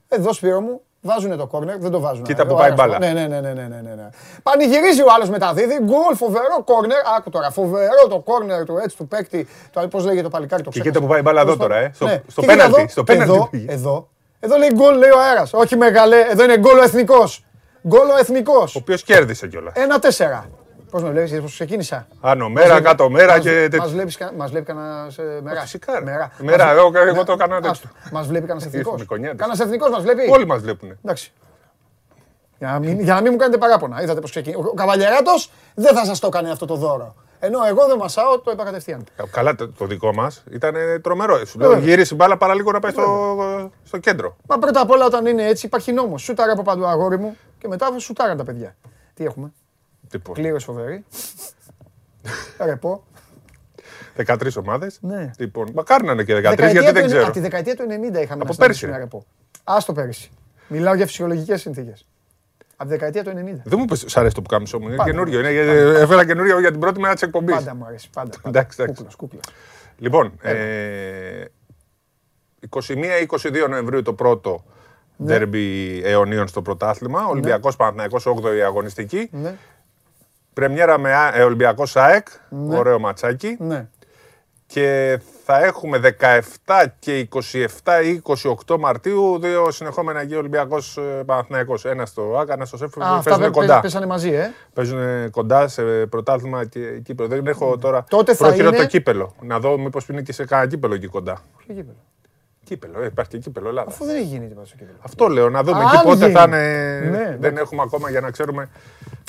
εδώ 0.08 0.34
Σπύρο 0.34 0.62
μου, 0.62 0.82
βάζουν 1.02 1.38
το 1.38 1.48
κόρνερ, 1.48 1.78
δεν 1.78 1.92
το 1.92 2.00
βάζουν. 2.00 2.24
Κοίτα 2.24 2.48
που 2.48 2.56
πάει 2.56 2.72
μπάλα. 2.72 3.00
Ναι, 3.00 3.12
ναι, 3.12 3.28
ναι, 3.28 3.40
ναι, 3.40 3.54
ναι, 3.54 3.68
ναι, 3.68 3.94
ναι. 3.96 4.10
Πανηγυρίζει 4.44 5.02
ο 5.02 5.08
άλλος 5.16 5.30
μεταδίδει. 5.30 5.80
Γκολ, 5.84 6.16
φοβερό 6.16 6.64
κόρνερ. 6.66 6.98
Άκου 7.18 7.30
τώρα, 7.30 7.52
φοβερό 7.52 8.08
το 8.10 8.20
κόρνερ 8.20 8.66
του 8.66 8.78
έτσι 8.78 8.98
του 8.98 9.08
παίκτη. 9.08 9.48
Το 9.72 9.88
πώς 9.88 10.06
λέγεται 10.06 10.24
το 10.24 10.30
παλικάρι 10.30 10.64
το 10.64 10.70
Και 10.70 10.80
κοίτα 10.80 11.00
που 11.00 11.08
πάει 11.08 11.22
μπάλα 11.22 11.42
εδώ 11.42 11.58
τώρα, 11.58 11.76
ε. 11.76 11.92
Στο, 11.94 12.06
ναι. 12.06 12.22
στο 12.28 12.42
πέναλτι. 12.42 12.88
Στο 12.88 13.04
εδώ, 13.08 13.50
εδώ, 13.66 14.10
εδώ 14.40 14.58
λέει 14.58 14.70
γκολ, 14.74 14.98
λέει 14.98 15.10
ο 15.10 15.20
αέρα. 15.20 15.48
Όχι 15.52 15.76
μεγάλε, 15.76 16.20
εδώ 16.30 16.44
είναι 16.44 16.58
γκολ 16.58 16.78
ο 16.78 16.84
εθνικός. 16.84 17.46
Γκολ 17.88 18.10
ο 18.10 18.18
εθνικός. 18.18 18.76
Ο 18.76 18.80
οποίος 18.82 19.04
κέρδισε 19.04 19.48
κιόλας. 19.48 19.74
Ένα-τέσσερα. 19.76 20.50
Πώς 20.92 21.04
με 21.04 21.10
βλέπεις, 21.10 21.42
πώς 21.42 21.54
ξεκίνησα; 21.54 22.08
Άνω 22.22 22.50
μέρα, 22.50 22.82
κάτω 22.82 23.10
μέρα 23.10 23.40
και 23.40 23.50
τέτοια. 23.50 23.80
Μας 23.80 23.92
βλέπεις 24.52 24.66
κανένας 24.66 25.18
μέρα. 25.42 25.62
Φυσικά. 25.62 26.02
Μέρα, 26.04 26.32
μέρα 26.38 26.72
εγώ, 26.72 26.92
εγώ 27.08 27.24
το 27.24 27.32
έκανα 27.32 27.62
τέτοιο. 27.62 27.90
Μας 28.12 28.28
βλέπει 28.28 28.48
κανένας 28.48 28.68
εθνικός. 28.68 29.06
Κανένας 29.06 29.60
εθνικός 29.60 29.90
μας 29.90 30.02
βλέπει; 30.02 30.30
Όλοι 30.32 30.46
μας 30.46 30.62
βλέπουν. 30.62 30.98
Εντάξει. 31.04 31.32
Για 32.58 32.72
να, 32.72 32.80
μην, 32.80 33.00
για 33.00 33.14
να 33.14 33.22
μην 33.22 33.32
μου 33.32 33.38
κάνετε 33.38 33.58
παράπονα. 33.58 34.02
Είδατε 34.02 34.20
πώς 34.20 34.30
ξεκίνησε. 34.30 34.62
Ο 34.70 34.74
Καβαλιαράτο 34.74 35.32
δεν 35.76 35.96
θα 35.96 36.06
σας 36.06 36.20
το 36.20 36.28
έκανε 36.28 36.52
αυτό 36.52 36.66
το 36.66 36.76
δώρο. 36.76 37.16
Ενώ 37.40 37.60
εγώ 37.68 37.86
δεν 37.88 37.98
μασάω, 37.98 38.40
το 38.40 38.52
είπα 38.52 38.64
κατευθείαν. 38.64 39.04
Καλά, 39.32 39.56
το, 39.56 39.70
το 39.70 39.86
δικό 39.86 40.14
μας 40.14 40.44
ήταν 40.52 40.74
τρομερό. 41.02 41.46
Σου 41.46 41.60
λέω 41.60 41.78
γύρισε 41.78 42.16
μπάλα 42.16 42.38
παραλίγο 42.38 42.72
να 42.72 42.80
πάει 42.80 42.92
στο, 42.92 43.38
στο 43.84 43.98
κέντρο. 43.98 44.36
Μα 44.48 44.58
πρώτα 44.58 44.82
απ' 44.82 44.90
όλα 44.90 45.06
όταν 45.06 45.26
είναι 45.26 45.46
έτσι 45.46 45.66
υπάρχει 45.66 45.92
νόμος. 45.92 46.22
Σούταρα 46.22 46.52
από 46.52 46.62
παντού 46.62 46.86
αγόρι 46.86 47.18
μου 47.18 47.38
και 47.58 47.68
μετά 47.68 47.90
σουτάραν 47.98 48.38
τα 48.38 48.44
παιδιά. 48.44 48.76
Τι 49.14 49.26
έχουμε; 49.26 49.54
Κλήρωση 50.34 50.66
φοβερή. 50.66 51.06
Ρεπό. 52.66 53.04
13 54.18 54.48
ομάδες. 54.60 54.98
Ναι. 55.02 55.32
Λοιπόν, 55.38 55.68
μακάρι 55.74 56.06
να 56.06 56.12
είναι 56.12 56.24
και 56.24 56.36
13 56.36 56.40
γιατί 56.72 56.92
δεν 56.92 57.06
ξέρω. 57.06 57.24
Από 57.24 57.32
τη 57.32 57.40
δεκαετία 57.40 57.76
του 57.76 57.84
90 58.14 58.22
είχαμε 58.22 58.42
από 58.42 58.56
πέρσι. 58.56 58.86
ένα 58.86 58.98
ρεπό. 58.98 59.26
Α 59.64 59.78
το 59.86 59.94
πέρσι. 59.94 60.30
Μιλάω 60.68 60.94
για 60.94 61.06
φυσιολογικές 61.06 61.62
συνθήκες. 61.62 62.06
Από 62.76 62.90
τη 62.90 62.96
δεκαετία 62.96 63.24
του 63.24 63.30
90. 63.30 63.62
Δεν 63.64 63.80
μου 63.80 63.86
πει, 63.86 63.96
σ' 63.96 64.18
αρέσει 64.18 64.36
το 64.36 64.42
που 64.42 64.50
κάνουμε 64.50 64.70
όμω. 64.74 64.88
Είναι 64.88 65.04
καινούριο. 65.04 65.40
Είναι, 65.40 65.50
έφερα 66.00 66.26
καινούριο 66.26 66.60
για 66.60 66.72
την 66.72 66.80
πρώτη 66.80 67.00
μέρα 67.00 67.14
της 67.14 67.22
εκπομπής. 67.22 67.56
Πάντα 67.56 67.76
μου 67.76 67.86
αρέσει. 67.86 68.10
Πάντα. 68.10 68.38
εντάξει, 68.46 68.82
εντάξει. 68.82 69.06
Κούκλος, 69.18 69.44
Λοιπόν, 69.98 70.34
ε, 70.42 71.46
21-22 72.70 73.70
Νοεμβρίου 73.70 74.02
το 74.02 74.14
πρώτο 74.14 74.64
ναι. 75.16 75.26
Δέρμπι 75.28 76.02
αιωνίων 76.04 76.48
στο 76.48 76.62
πρωτάθλημα. 76.62 77.26
Ολυμπιακός 77.26 77.72
ναι. 77.72 77.78
Παναθηναϊκός 77.78 78.28
8η 78.28 78.60
αγωνιστική. 78.60 79.30
Ναι. 79.32 79.56
Πρεμιέρα 80.54 81.00
με 81.00 81.12
ε, 81.34 81.44
Ολυμπιακό 81.44 81.86
ΣΑΕΚ, 81.86 82.28
ναι. 82.50 82.78
ωραίο 82.78 83.00
ματσάκι. 83.00 83.58
Ναι. 83.60 83.88
Και 84.66 85.20
θα 85.46 85.64
έχουμε 85.64 86.00
17 86.66 86.86
και 87.00 87.28
27 87.32 87.68
ή 88.06 88.22
28 88.68 88.78
Μαρτίου 88.80 89.40
δύο 89.40 89.72
συνεχόμενα 89.72 90.22
εκεί 90.22 90.36
Ολυμπιακός 90.36 90.98
ε, 90.98 91.24
Παναθυναϊκό. 91.26 91.76
Ένα 91.84 92.06
στο 92.06 92.38
Άκα, 92.38 92.54
ένα 92.54 92.66
στο 92.66 92.78
Σέφρο. 92.78 93.22
Παίζουν 93.24 93.52
κοντά. 93.52 93.80
Πέσανε 93.80 94.06
μαζί, 94.06 94.30
ε. 94.30 94.52
Παίζουν 94.74 95.30
κοντά 95.30 95.68
σε 95.68 95.84
πρωτάθλημα 95.84 96.66
και 96.66 97.00
κύπελο. 97.04 97.28
Δεν 97.28 97.48
έχω 97.48 97.78
τώρα. 97.78 98.04
Τότε 98.10 98.34
θα 98.34 98.56
είναι... 98.56 98.72
το 98.72 98.86
κύπελο. 98.86 99.36
Να 99.42 99.60
δω 99.60 99.78
μήπως 99.78 100.08
είναι 100.08 100.22
και 100.22 100.34
σε 100.34 100.46
κανένα 100.46 100.70
κύπελο 100.70 100.94
εκεί 100.94 101.08
κοντά. 101.08 101.42
Ποιο 101.58 101.76
κύπελο; 101.76 101.98
Κύπελο, 102.72 103.02
ε, 103.02 103.06
υπάρχει 103.06 103.32
και 103.32 103.38
κύπελο 103.38 103.68
Ελλάδα. 103.68 103.90
Αφού 103.90 104.06
δεν 104.06 104.16
έχει 104.16 104.26
γίνει 104.26 104.48
τίποτα 104.48 104.68
στο 104.68 104.76
κύπελο. 104.76 104.98
Αυτό 105.02 105.28
λέω, 105.28 105.50
να 105.50 105.64
δούμε 105.64 105.84
εκεί 105.84 106.04
πότε 106.04 106.30
θα 106.30 106.44
είναι. 106.44 107.00
Ναι, 107.10 107.38
δεν 107.40 107.58
έχουμε 107.58 107.82
ακόμα 107.82 108.10
για 108.10 108.22
να 108.22 108.32
ξέρουμε 108.32 108.70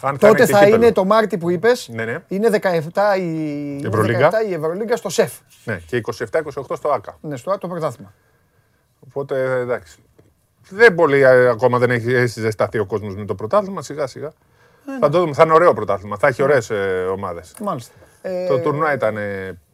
αν 0.03 0.19
θα 0.19 0.29
Τότε 0.29 0.47
θα 0.47 0.67
είναι 0.67 0.93
το 0.93 1.05
Μάρτι 1.05 1.39
που 1.39 1.51
είπες. 1.51 1.89
Ναι, 1.93 2.05
ναι. 2.05 2.23
Είναι 2.29 2.49
17 2.63 3.19
η 3.19 3.87
Ευρωλίγκα. 3.87 4.31
17 4.31 4.49
η 4.49 4.53
Ευρωλίγκα 4.53 4.97
στο 4.97 5.09
ΣΕΦ. 5.09 5.33
Ναι, 5.65 5.81
και 5.87 6.01
27-28 6.33 6.77
στο 6.77 6.89
ΑΚΑ. 6.89 7.19
Ναι, 7.21 7.37
στο 7.37 7.51
ΑΚΑ 7.51 7.61
το 7.61 7.69
πρωτάθλημα. 7.69 8.13
Οπότε 9.09 9.61
εντάξει. 9.61 9.99
Δεν 10.71 10.95
πολύ 10.95 11.21
ε, 11.21 11.49
ακόμα 11.49 11.79
δεν 11.79 11.91
έχει 11.91 12.27
ζεσταθεί 12.27 12.79
ο 12.79 12.87
κόσμος 12.87 13.17
με 13.17 13.25
το 13.25 13.35
πρωτάθλημα, 13.35 13.83
σιγά 13.83 14.07
σιγά. 14.07 14.27
Ε, 14.27 14.33
θα, 15.01 15.07
ναι. 15.07 15.13
το 15.13 15.21
δούμε, 15.21 15.33
θα 15.33 15.43
είναι 15.43 15.53
ωραίο 15.53 15.75
πρωτάθλημα. 15.75 16.17
Θα 16.17 16.27
έχει 16.27 16.43
ωραίες 16.43 16.71
ομάδες. 17.13 17.55
Μάλιστα. 17.61 17.95
Το 18.49 18.59
τουρνουά 18.59 18.93
ήταν 18.93 19.17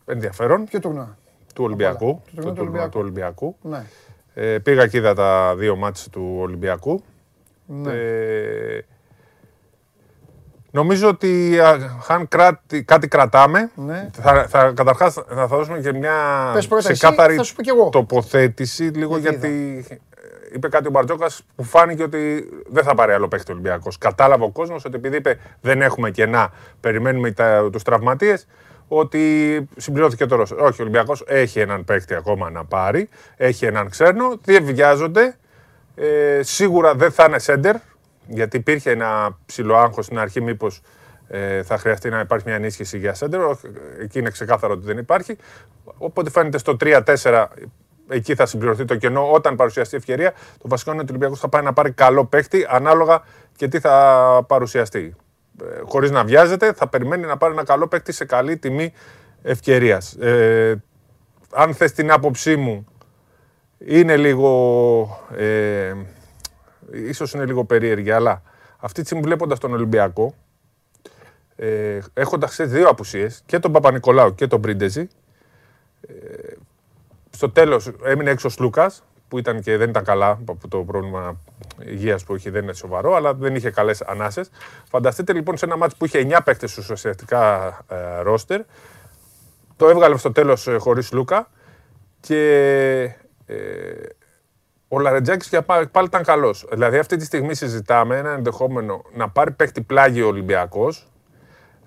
ενδιαφέρον. 0.05 0.65
Ποιο 0.65 0.81
τουρνουά; 0.81 1.17
Του 1.59 1.65
Ολυμπιακού. 1.65 2.23
Το, 2.35 2.53
το, 2.53 2.65
του 2.65 3.01
Ολυμπιακού. 3.01 3.57
Ναι. 3.63 3.85
Ε, 4.35 4.59
πήγα 4.59 4.87
και 4.87 4.97
είδα 4.97 5.15
τα 5.15 5.55
δύο 5.57 5.77
μάτς 5.77 6.09
του 6.09 6.37
Ολυμπιακού. 6.41 7.03
Ναι. 7.67 7.93
Ε, 7.93 8.85
νομίζω 10.71 11.09
ότι 11.09 11.59
αν 12.09 12.29
κράτη, 12.29 12.83
κάτι 12.83 13.09
κρατάμε, 13.09 13.71
ναι. 13.75 14.11
θα, 14.13 14.47
θα, 14.49 14.73
καταρχάς 14.77 15.15
θα, 15.29 15.47
δώσουμε 15.47 15.81
και 15.81 15.93
μια 15.93 16.15
ξεκάθαρη 16.79 17.41
τοποθέτηση, 17.91 18.83
λίγο 18.83 19.19
γιατί 19.19 19.85
είπε 20.53 20.69
κάτι 20.69 20.87
ο 20.87 20.91
Μπαρτζόκας 20.91 21.43
που 21.57 21.63
φάνηκε 21.63 22.03
ότι 22.03 22.49
δεν 22.69 22.85
θα 22.85 22.95
πάρει 22.95 23.13
άλλο 23.13 23.29
παίχτη 23.29 23.51
ο 23.51 23.55
Ολυμπιακός. 23.55 23.99
Κατάλαβε 23.99 24.45
ο 24.45 24.51
κόσμος 24.51 24.85
ότι 24.85 24.97
επειδή 24.97 25.17
είπε 25.17 25.39
δεν 25.61 25.83
έχουμε 25.83 26.11
κενά, 26.11 26.53
περιμένουμε 26.81 27.35
τους 27.73 27.83
τραυματίες, 27.83 28.47
ότι 28.89 29.69
συμπληρώθηκε 29.77 30.27
το 30.27 30.37
Ρώσο. 30.37 30.57
Όχι, 30.57 30.81
ο 30.81 30.85
Ολυμπιακός 30.85 31.25
έχει 31.27 31.61
έναν 31.61 31.85
παίκτη 31.85 32.15
ακόμα 32.15 32.51
να 32.51 32.65
πάρει. 32.65 33.09
Έχει 33.37 33.67
έναν 33.67 33.89
ξένο. 33.91 34.39
Διευκιάζονται. 34.43 35.37
Ε, 35.95 36.41
σίγουρα 36.43 36.95
δεν 36.95 37.11
θα 37.11 37.25
είναι 37.25 37.39
σέντερ, 37.39 37.77
γιατί 38.27 38.57
υπήρχε 38.57 38.91
ένα 38.91 39.39
ψηλό 39.47 39.77
άγχος 39.77 40.05
στην 40.05 40.19
αρχή, 40.19 40.41
μήπως 40.41 40.81
ε, 41.29 41.63
θα 41.63 41.79
χρειαστεί 41.79 42.09
να 42.09 42.21
υπάρχει 42.21 42.45
μια 42.47 42.57
ενίσχυση 42.57 42.99
για 42.99 43.15
σέντερ. 43.15 43.41
Εκεί 44.01 44.19
είναι 44.19 44.31
ξεκάθαρο 44.31 44.73
ότι 44.73 44.87
δεν 44.87 44.99
υπάρχει. 44.99 45.37
Οπότε 45.99 46.31
φαίνεται 46.31 46.59
στο 46.59 46.77
3-4 46.81 47.47
εκεί 48.09 48.35
θα 48.35 48.47
συμπληρωθεί 48.47 48.85
το 48.85 48.97
κενό 48.97 49.33
όταν 49.33 49.57
παρουσιαστεί 49.57 49.97
ευκαιρία. 49.97 50.33
Το 50.33 50.69
βασικό 50.69 50.91
είναι 50.91 51.01
ότι 51.01 51.11
ο 51.11 51.15
Ολυμπιακός 51.15 51.41
θα 51.41 51.49
πάει 51.49 51.63
να 51.63 51.73
πάρει 51.73 51.93
καλό 51.93 52.25
παίκτη 52.25 52.67
ανάλογα 52.69 53.23
και 53.57 53.69
τι 53.69 53.81
θα 53.81 54.45
παρουσιαστεί. 54.49 55.17
Ε, 55.63 55.81
Χωρίς 55.85 56.11
να 56.11 56.25
βιάζεται, 56.25 56.73
θα 56.73 56.89
περιμένει 56.89 57.27
να 57.27 57.37
πάρει 57.37 57.53
ένα 57.53 57.65
καλό 57.65 57.89
παίκτη 57.89 58.13
σε 58.13 58.25
καλή 58.25 58.57
τιμή 58.57 58.93
ευκαιρίας. 59.43 60.13
Ε, 60.13 60.83
αν 61.53 61.75
θες 61.75 61.93
την 61.93 62.11
άποψή 62.11 62.57
μου, 62.57 62.87
είναι 63.79 64.17
λίγο. 64.17 65.27
Ε, 65.37 65.95
ίσως 66.93 67.33
είναι 67.33 67.45
λίγο 67.45 67.65
περίεργη, 67.65 68.11
αλλά 68.11 68.43
αυτή 68.79 69.01
τη 69.01 69.07
στιγμή 69.07 69.23
βλέποντας 69.25 69.59
τον 69.59 69.73
Ολυμπιακό, 69.73 70.35
ε, 71.57 71.99
έχοντας 72.15 72.57
δύο 72.61 72.89
απουσίες, 72.89 73.43
και 73.47 73.59
τον 73.59 73.73
Παπα-Νικολάου 73.73 74.35
και 74.35 74.47
τον 74.47 74.61
Πρίντεζη, 74.61 75.09
ε, 76.01 76.13
στο 77.31 77.51
τέλος 77.51 77.93
έμεινε 78.05 78.31
έξω 78.31 78.49
ο 78.49 78.55
Λούκα, 78.59 78.93
που 79.29 79.39
ήταν 79.39 79.61
και 79.61 79.77
δεν 79.77 79.89
ήταν 79.89 80.05
καλά 80.05 80.39
το 80.69 80.79
πρόβλημα 80.79 81.41
υγείας 81.79 82.25
που 82.25 82.35
είχε, 82.35 82.51
δεν 82.51 82.63
είναι 82.63 82.73
σοβαρό, 82.73 83.15
αλλά 83.15 83.35
δεν 83.35 83.55
είχε 83.55 83.71
καλές 83.71 84.03
ανάσες. 84.03 84.51
Φανταστείτε 84.91 85.33
λοιπόν 85.33 85.57
σε 85.57 85.65
ένα 85.65 85.77
μάτι 85.77 85.95
που 85.99 86.05
είχε 86.05 86.27
9 86.31 86.39
παίκτες 86.45 86.91
ουσιαστικά 86.91 87.67
ε, 87.89 88.21
ρόστερ, 88.23 88.61
το 89.77 89.89
έβγαλε 89.89 90.17
στο 90.17 90.33
τέλος 90.33 90.67
ε, 90.67 90.77
χωρίς 90.77 91.13
Λούκα 91.13 91.49
και 92.21 93.03
ε, 93.47 93.57
ο 94.89 94.99
Λαρετζάκης 94.99 95.49
για 95.49 95.63
πάλι, 95.63 95.87
πάλι 95.87 96.07
ήταν 96.07 96.23
καλός. 96.23 96.67
Δηλαδή, 96.73 96.99
αυτή 96.99 97.17
τη 97.17 97.25
στιγμή 97.25 97.55
συζητάμε 97.55 98.17
ένα 98.17 98.31
ενδεχόμενο 98.31 99.03
να 99.15 99.29
πάρει 99.29 99.51
παίκτη 99.51 99.83
πλάγιο 99.83 100.25
ο 100.25 100.29
Ολυμπιακός. 100.29 101.09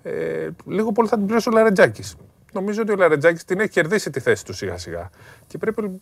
Ε, 0.03 0.49
λίγο 0.65 0.91
πολύ 0.91 1.07
θα 1.07 1.15
την 1.15 1.26
πληρώσει 1.26 1.49
ο 1.49 1.51
Λαρετζάκης. 1.51 2.15
Νομίζω 2.53 2.81
ότι 2.81 2.91
ο 2.91 2.95
Λαρετζάκης 2.95 3.43
την 3.43 3.59
έχει 3.59 3.69
κερδίσει 3.69 4.09
τη 4.09 4.19
θέση 4.19 4.45
του 4.45 4.53
σιγά 4.53 4.77
σιγά. 4.77 5.09
Και 5.47 5.57
πρέπει 5.57 6.01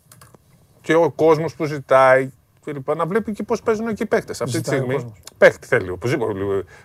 και 0.81 0.95
ο 0.95 1.11
κόσμος 1.11 1.55
που 1.55 1.65
ζητάει 1.65 2.31
και 2.63 2.95
να 2.95 3.05
βλέπει 3.05 3.31
και 3.31 3.43
πώς 3.43 3.61
παίζουν 3.61 3.87
εκεί 3.87 4.03
οι 4.03 4.05
παίκτες. 4.05 4.41
Αυτή 4.41 4.61
τη 4.61 4.67
στιγμή. 4.67 5.13
Παίκτη 5.37 5.67
θέλει. 5.67 5.89
Οπωσδήποτε. 5.89 6.33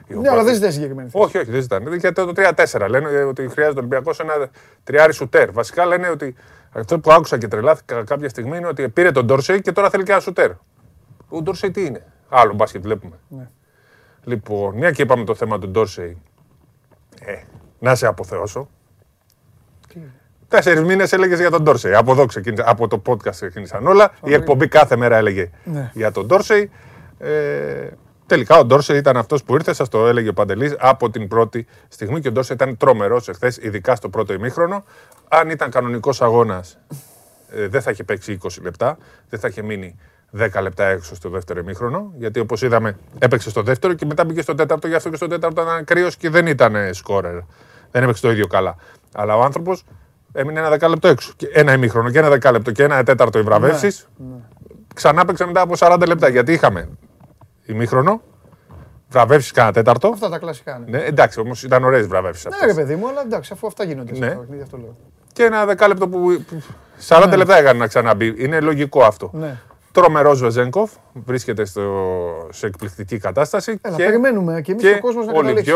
Ναι, 0.08 0.28
αλλά 0.28 0.44
δεν 0.44 0.54
ζητάει 0.54 0.70
συγκεκριμένη 0.70 1.08
θέση. 1.08 1.24
Όχι, 1.24 1.38
όχι, 1.38 1.50
δεν 1.50 1.60
ζητάνε. 1.60 1.96
Για 1.96 2.12
το 2.12 2.32
3-4. 2.36 2.86
Λένε 2.88 3.22
ότι 3.22 3.48
χρειάζεται 3.48 3.76
ο 3.76 3.78
Ολυμπιακός 3.78 4.20
ένα 4.20 4.50
τριάρι 4.84 5.12
σουτέρ. 5.12 5.52
Βασικά 5.52 5.86
λένε 5.86 6.08
ότι 6.08 6.34
αυτό 6.72 6.98
που 6.98 7.12
άκουσα 7.12 7.38
και 7.38 7.48
τρελάθηκα 7.48 8.04
κάποια 8.04 8.28
στιγμή 8.28 8.56
είναι 8.56 8.66
ότι 8.66 8.88
πήρε 8.88 9.10
τον 9.10 9.26
Ντόρσεϊ 9.26 9.60
και 9.60 9.72
τώρα 9.72 9.90
θέλει 9.90 10.02
και 10.02 10.12
ένα 10.12 10.20
σουτέρ. 10.20 10.50
Ο 11.28 11.42
Ντόρσεϊ 11.42 11.70
τι 11.70 11.84
είναι; 11.84 12.06
Άλλο 12.28 12.54
μπάσκετ 12.54 12.82
βλέπουμε. 12.82 13.18
Ναι. 13.28 13.48
Λοιπόν, 14.24 14.74
μια 14.74 14.90
και 14.90 15.02
είπαμε 15.02 15.24
το 15.24 15.34
θέμα 15.34 15.58
του 15.58 15.68
Ντόρσεϊ. 15.68 16.22
Ε, 17.20 17.42
να 17.78 17.94
σε 17.94 18.06
αποθεώσω. 18.06 18.68
Τέσσερις 20.48 20.82
μήνες 20.82 21.12
έλεγες 21.12 21.40
για 21.40 21.50
τον 21.50 21.62
Ντόρσεϊ. 21.62 21.94
Από 21.94 22.12
εδώ 22.12 22.26
ξεκίνησα, 22.26 22.64
από 22.66 22.88
το 22.88 23.02
podcast 23.06 23.30
ξεκίνησαν 23.30 23.86
όλα. 23.86 24.12
Η 24.24 24.34
εκπομπή 24.34 24.68
κάθε 24.68 24.96
μέρα 24.96 25.16
έλεγε 25.16 25.50
ναι. 25.64 25.90
για 25.94 26.12
τον 26.12 26.26
Ντόρσεϊ. 26.26 26.70
Ε, 27.18 27.88
τελικά 28.26 28.58
ο 28.58 28.64
Ντόρσεϊ 28.64 28.98
ήταν 28.98 29.16
αυτός 29.16 29.44
που 29.44 29.54
ήρθε, 29.54 29.72
σας 29.72 29.88
το 29.88 30.06
έλεγε 30.06 30.28
ο 30.28 30.32
Παντελής, 30.32 30.76
από 30.78 31.10
την 31.10 31.28
πρώτη 31.28 31.66
στιγμή 31.88 32.20
και 32.20 32.28
ο 32.28 32.32
Ντόρσεϊ 32.32 32.56
ήταν 32.60 32.76
τρομερός 32.76 33.28
εχθές, 33.28 33.56
ειδικά 33.56 33.94
στο 33.94 34.08
πρώτο 34.08 34.32
ημίχρονο. 34.32 34.84
Αν 35.28 35.50
ήταν 35.50 35.70
κανονικός 35.70 36.22
αγώνας, 36.22 36.78
ε, 37.50 37.68
δεν 37.68 37.82
θα 37.82 37.90
είχε 37.90 38.04
παίξει 38.04 38.32
20 38.42 38.62
λεπτά, 38.62 38.98
δεν 39.28 39.40
θα 39.40 39.48
είχε 39.48 39.62
μείνει 39.62 39.96
10 40.38 40.62
λεπτά 40.62 40.84
έξω 40.84 41.14
στο 41.14 41.28
δεύτερο 41.28 41.60
ημίχρονο. 41.60 42.12
Γιατί 42.16 42.40
όπως 42.40 42.62
είδαμε, 42.62 42.96
έπαιξε 43.18 43.50
στο 43.50 43.62
δεύτερο 43.62 43.94
και 43.94 44.06
μετά 44.06 44.24
μπήκε 44.24 44.42
στο 44.42 44.54
τέταρτο. 44.54 44.88
Γι' 44.88 44.94
αυτό 44.94 45.10
και 45.10 45.16
στο 45.16 45.26
τέταρτο 45.26 45.62
ήταν 45.62 45.84
κρύο 45.84 46.08
και 46.18 46.30
δεν 46.30 46.46
ήταν 46.46 46.94
σκόρερ. 46.94 47.38
Δεν 47.90 48.02
έπαιξε 48.02 48.22
το 48.22 48.30
ίδιο 48.30 48.46
καλά. 48.46 48.76
Αλλά 49.12 49.36
ο 49.36 49.42
άνθρωπος 49.42 49.84
έμεινε 50.34 50.60
ένα 50.60 50.68
δεκάλεπτο 50.68 51.08
έξω. 51.08 51.32
Και 51.36 51.48
ένα 51.52 51.72
ημίχρονο 51.72 52.10
και 52.10 52.18
ένα 52.18 52.28
δεκάλεπτο 52.28 52.70
και 52.70 52.82
ένα 52.82 53.02
τέταρτο 53.02 53.38
οι 53.38 53.42
βραβεύσει. 53.42 53.86
Ναι, 53.86 54.26
ναι. 54.26 54.40
Ξανά 54.94 55.24
παίξε 55.24 55.44
μετά 55.44 55.60
από 55.60 55.74
40 55.78 56.02
λεπτά. 56.06 56.28
Γιατί 56.28 56.52
είχαμε 56.52 56.88
ημίχρονο, 57.64 58.20
βραβεύσεις 59.08 59.50
κάνα 59.50 59.72
τέταρτο. 59.72 60.08
Αυτά 60.08 60.28
τα 60.28 60.38
κλασικά. 60.38 60.82
Ναι, 60.86 60.98
ναι 60.98 61.04
εντάξει, 61.04 61.40
όμως 61.40 61.62
ήταν 61.62 61.84
ωραίες 61.84 62.06
βραβεύσεις. 62.06 62.44
Ναι, 62.44 62.66
ρε 62.66 62.74
παιδί 62.74 62.94
μου, 62.94 63.08
αλλά 63.08 63.20
εντάξει, 63.20 63.52
αφού 63.52 63.66
αυτά 63.66 63.84
γίνονται. 63.84 64.18
Ναι. 64.18 64.38
αυτό 64.62 64.76
λέω. 64.76 64.96
Και 65.32 65.42
ένα 65.42 65.66
δεκάλεπτο 65.66 66.08
που. 66.08 66.44
40 67.08 67.26
ναι. 67.28 67.36
λεπτά 67.36 67.56
έκανε 67.56 67.78
να 67.78 67.86
ξαναμπεί. 67.86 68.34
Είναι 68.36 68.60
λογικό 68.60 69.02
αυτό. 69.04 69.30
Ναι. 69.32 69.58
Τρομερός 69.94 70.40
Βεζέγκοφ, 70.40 70.92
βρίσκεται 71.12 71.64
στο, 71.64 71.82
σε 72.50 72.66
εκπληκτική 72.66 73.18
κατάσταση. 73.18 73.78
Έλα, 73.82 73.96
και, 73.96 74.04
περιμένουμε 74.04 74.60
και 74.60 74.72
εμείς 74.72 74.84
ο 74.84 75.00
κόσμος 75.00 75.26
να 75.26 75.32
καταλήξει. 75.32 75.72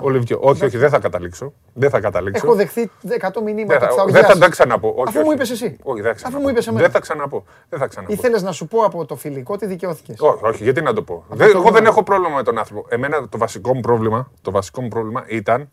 Ο 0.00 0.08
Λιβιό, 0.10 0.38
όχι, 0.42 0.64
όχι, 0.64 0.76
δεν 0.76 0.90
θα 0.90 0.98
καταλήξω. 0.98 1.52
Δεν 1.72 1.90
θα 1.90 2.00
καταλήξω. 2.00 2.46
Έχω 2.46 2.56
δεχθεί 2.56 2.90
100 3.20 3.42
μηνύματα. 3.44 3.88
Δεν 4.08 4.24
θα, 4.24 4.32
δεν 4.32 4.38
θα 4.38 4.48
ξαναπώ. 4.48 4.94
Όχι, 4.96 5.08
Αφού 5.08 5.26
μου 5.26 5.32
είπες 5.32 5.50
εσύ. 5.50 5.76
Όχι, 5.82 6.00
δεν 6.00 6.14
Αφού 6.24 6.40
μου 6.40 6.48
είπες 6.48 6.66
εμένα. 6.66 6.82
Δεν 6.82 6.92
θα 6.92 7.00
ξαναπώ. 7.00 7.44
Δεν 7.68 7.78
θα 7.78 7.86
ξαναπώ. 7.86 8.12
Ήθελες 8.12 8.42
να 8.42 8.52
σου 8.52 8.66
πω 8.66 8.84
από 8.84 9.04
το 9.04 9.16
φιλικό 9.16 9.54
ότι 9.54 9.66
δικαιώθηκες. 9.66 10.20
Όχι, 10.20 10.44
όχι, 10.44 10.62
γιατί 10.62 10.82
να 10.82 10.92
το 10.92 11.02
πω. 11.02 11.24
Δεν, 11.28 11.48
εγώ 11.54 11.70
δεν 11.70 11.86
έχω 11.86 12.02
πρόβλημα 12.02 12.36
με 12.36 12.42
τον 12.42 12.58
άνθρωπο. 12.58 12.86
Εμένα 12.88 13.28
το 13.28 13.38
βασικό 13.38 13.74
μου 13.74 13.80
πρόβλημα, 13.80 14.30
το 14.42 14.50
βασικό 14.50 14.82
μου 14.82 14.88
πρόβλημα 14.88 15.24
ήταν 15.28 15.68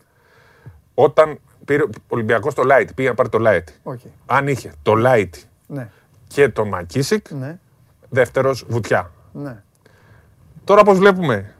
όταν 0.94 1.38
πήρε 1.64 1.82
ο 1.82 1.88
Ολυμπιακός 2.08 2.54
το 2.54 2.62
Light, 2.70 2.88
πήγε 2.94 3.08
να 3.08 3.14
πάρει 3.14 3.28
το 3.28 3.38
Light. 3.40 3.92
Okay. 3.92 4.10
Αν 4.26 4.48
είχε 4.48 4.72
το 4.82 4.94
Light 4.96 5.30
ναι. 5.66 5.88
και 6.28 6.48
το 6.48 6.64
Μακίσικ, 6.64 7.30
ναι. 7.30 7.58
Δεύτερος 8.14 8.64
βουτιά. 8.68 9.10
Ναι. 9.32 9.62
Τώρα 10.64 10.82
πώς 10.82 10.98
βλέπουμε, 10.98 11.54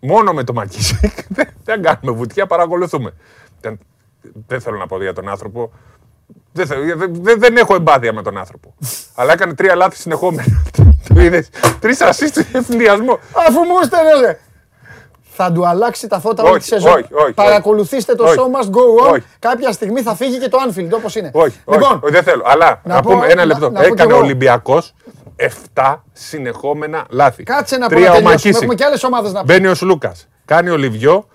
μόνο 0.00 0.32
με 0.32 0.44
το 0.44 0.52
Μακίσικ 0.52 1.14
δεν 1.64 1.82
κάνουμε 1.82 2.18
βουτιά, 2.18 2.46
παρακολουθούμε. 2.46 3.12
Δεν, 3.60 3.78
δεν 4.46 4.60
θέλω 4.60 4.78
να 4.78 4.86
πω 4.86 5.02
για 5.02 5.12
τον 5.12 5.28
άνθρωπο. 5.28 5.72
Δεν, 6.52 6.66
δεν, 7.22 7.38
δεν 7.38 7.56
έχω 7.56 7.74
εμπάθεια 7.74 8.12
με 8.12 8.22
τον 8.22 8.38
άνθρωπο. 8.38 8.74
Αλλά 9.18 9.32
έκανε 9.32 9.54
τρία 9.54 9.74
λάθη 9.74 9.96
συνεχόμενα. 9.96 10.62
Το 11.14 11.20
είδες. 11.20 11.48
Τρεις 11.80 12.00
ασίστ 12.00 12.38
ευθυνδιασμό. 12.52 13.18
Αφού 13.48 13.60
μου 13.60 13.78
έστελνε, 13.82 14.38
θα 15.36 15.52
του 15.52 15.66
αλλάξει 15.66 16.08
τα 16.08 16.20
φώτα 16.20 16.42
όλη 16.42 16.58
τη 16.58 16.64
σεζόν. 16.64 16.92
Όχι, 16.92 17.14
όχι, 17.14 17.32
Παρακολουθήστε 17.32 18.14
το 18.14 18.24
show 18.26 18.60
must 18.60 18.70
go 18.70 19.12
on. 19.12 19.18
Κάποια 19.38 19.72
στιγμή 19.72 20.00
θα 20.00 20.14
φύγει 20.14 20.38
και 20.38 20.48
το 20.48 20.58
Anfield 20.68 20.90
όπως 20.90 21.14
είναι. 21.14 21.30
Όχι, 21.32 21.56
λοιπόν, 21.68 22.00
όχι, 22.02 22.12
δεν 22.12 22.22
θέλω. 22.22 22.42
Αλλά 22.46 22.80
να, 22.84 23.02
πούμε 23.02 23.26
ένα 23.26 23.44
λεπτό. 23.44 23.72
Έκανε 23.76 24.12
ο 24.12 24.16
Ολυμπιακός 24.16 24.94
7 25.74 25.96
συνεχόμενα 26.12 27.06
λάθη. 27.10 27.42
Κάτσε 27.42 27.76
να 27.76 27.88
πούμε 27.88 28.34
Έχουμε 28.42 28.74
και 28.74 28.84
άλλες 28.84 29.04
ομάδες 29.04 29.32
να 29.32 29.40
πούμε. 29.40 29.52
Μπαίνει 29.52 29.66
ο 29.66 29.74
Λούκα. 29.80 30.14
Κάνει 30.44 30.70
ο 30.70 30.76
Λιβιό. 30.76 31.28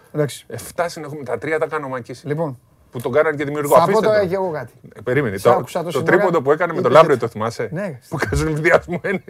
7 0.76 0.86
συνεχόμενα. 0.86 1.26
Τα 1.26 1.38
τρία 1.38 1.60
τα 1.60 1.68
κάνει 1.68 1.86
ο 1.86 1.88
Μακίση. 1.88 2.28
Λοιπόν. 2.28 2.60
Που 2.92 3.02
τον 3.02 3.12
κάνανε 3.12 3.36
και 3.36 3.44
δημιουργό. 3.44 3.76
Θα 3.76 3.86
πω 3.92 4.02
τώρα 4.02 4.26
και 4.26 4.36
εγώ 4.36 4.52
κάτι. 4.52 4.74
Ε, 4.96 5.02
περίμενε. 5.02 5.38
Το, 5.40 5.64
το 5.92 6.04
τρίποντο 6.04 6.42
που 6.42 6.52
έκανε 6.52 6.74
με 6.74 6.82
τον 6.82 6.92
Λάμπριο 6.92 7.18
το 7.18 7.28
θυμάσαι; 7.28 7.70
Ναι. 7.72 8.00
Που 8.10 8.18
καζονιδιασμό 8.30 9.02
είναι. 9.06 9.24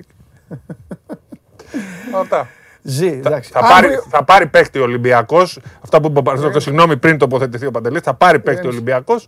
Αυτά. 2.21 2.47
Ζει, 2.81 3.07
εντάξει. 3.07 3.51
Θα, 3.51 3.59
πάρει, 3.59 3.99
θα 4.09 4.23
πάρει 4.23 4.47
παίκτη 4.47 4.79
ο 4.79 4.83
Ολυμπιακός. 4.83 5.59
Αυτά 5.81 6.01
που 6.01 6.13
είπα, 6.17 6.51
το 6.51 6.59
συγγνώμη 6.59 6.97
πριν 6.97 7.17
τοποθετηθεί 7.17 7.65
ο 7.65 7.71
Παντελής. 7.71 8.01
Θα 8.01 8.13
πάρει 8.13 8.39
παίκτη 8.39 8.65
ο 8.65 8.69
Ολυμπιακός. 8.69 9.27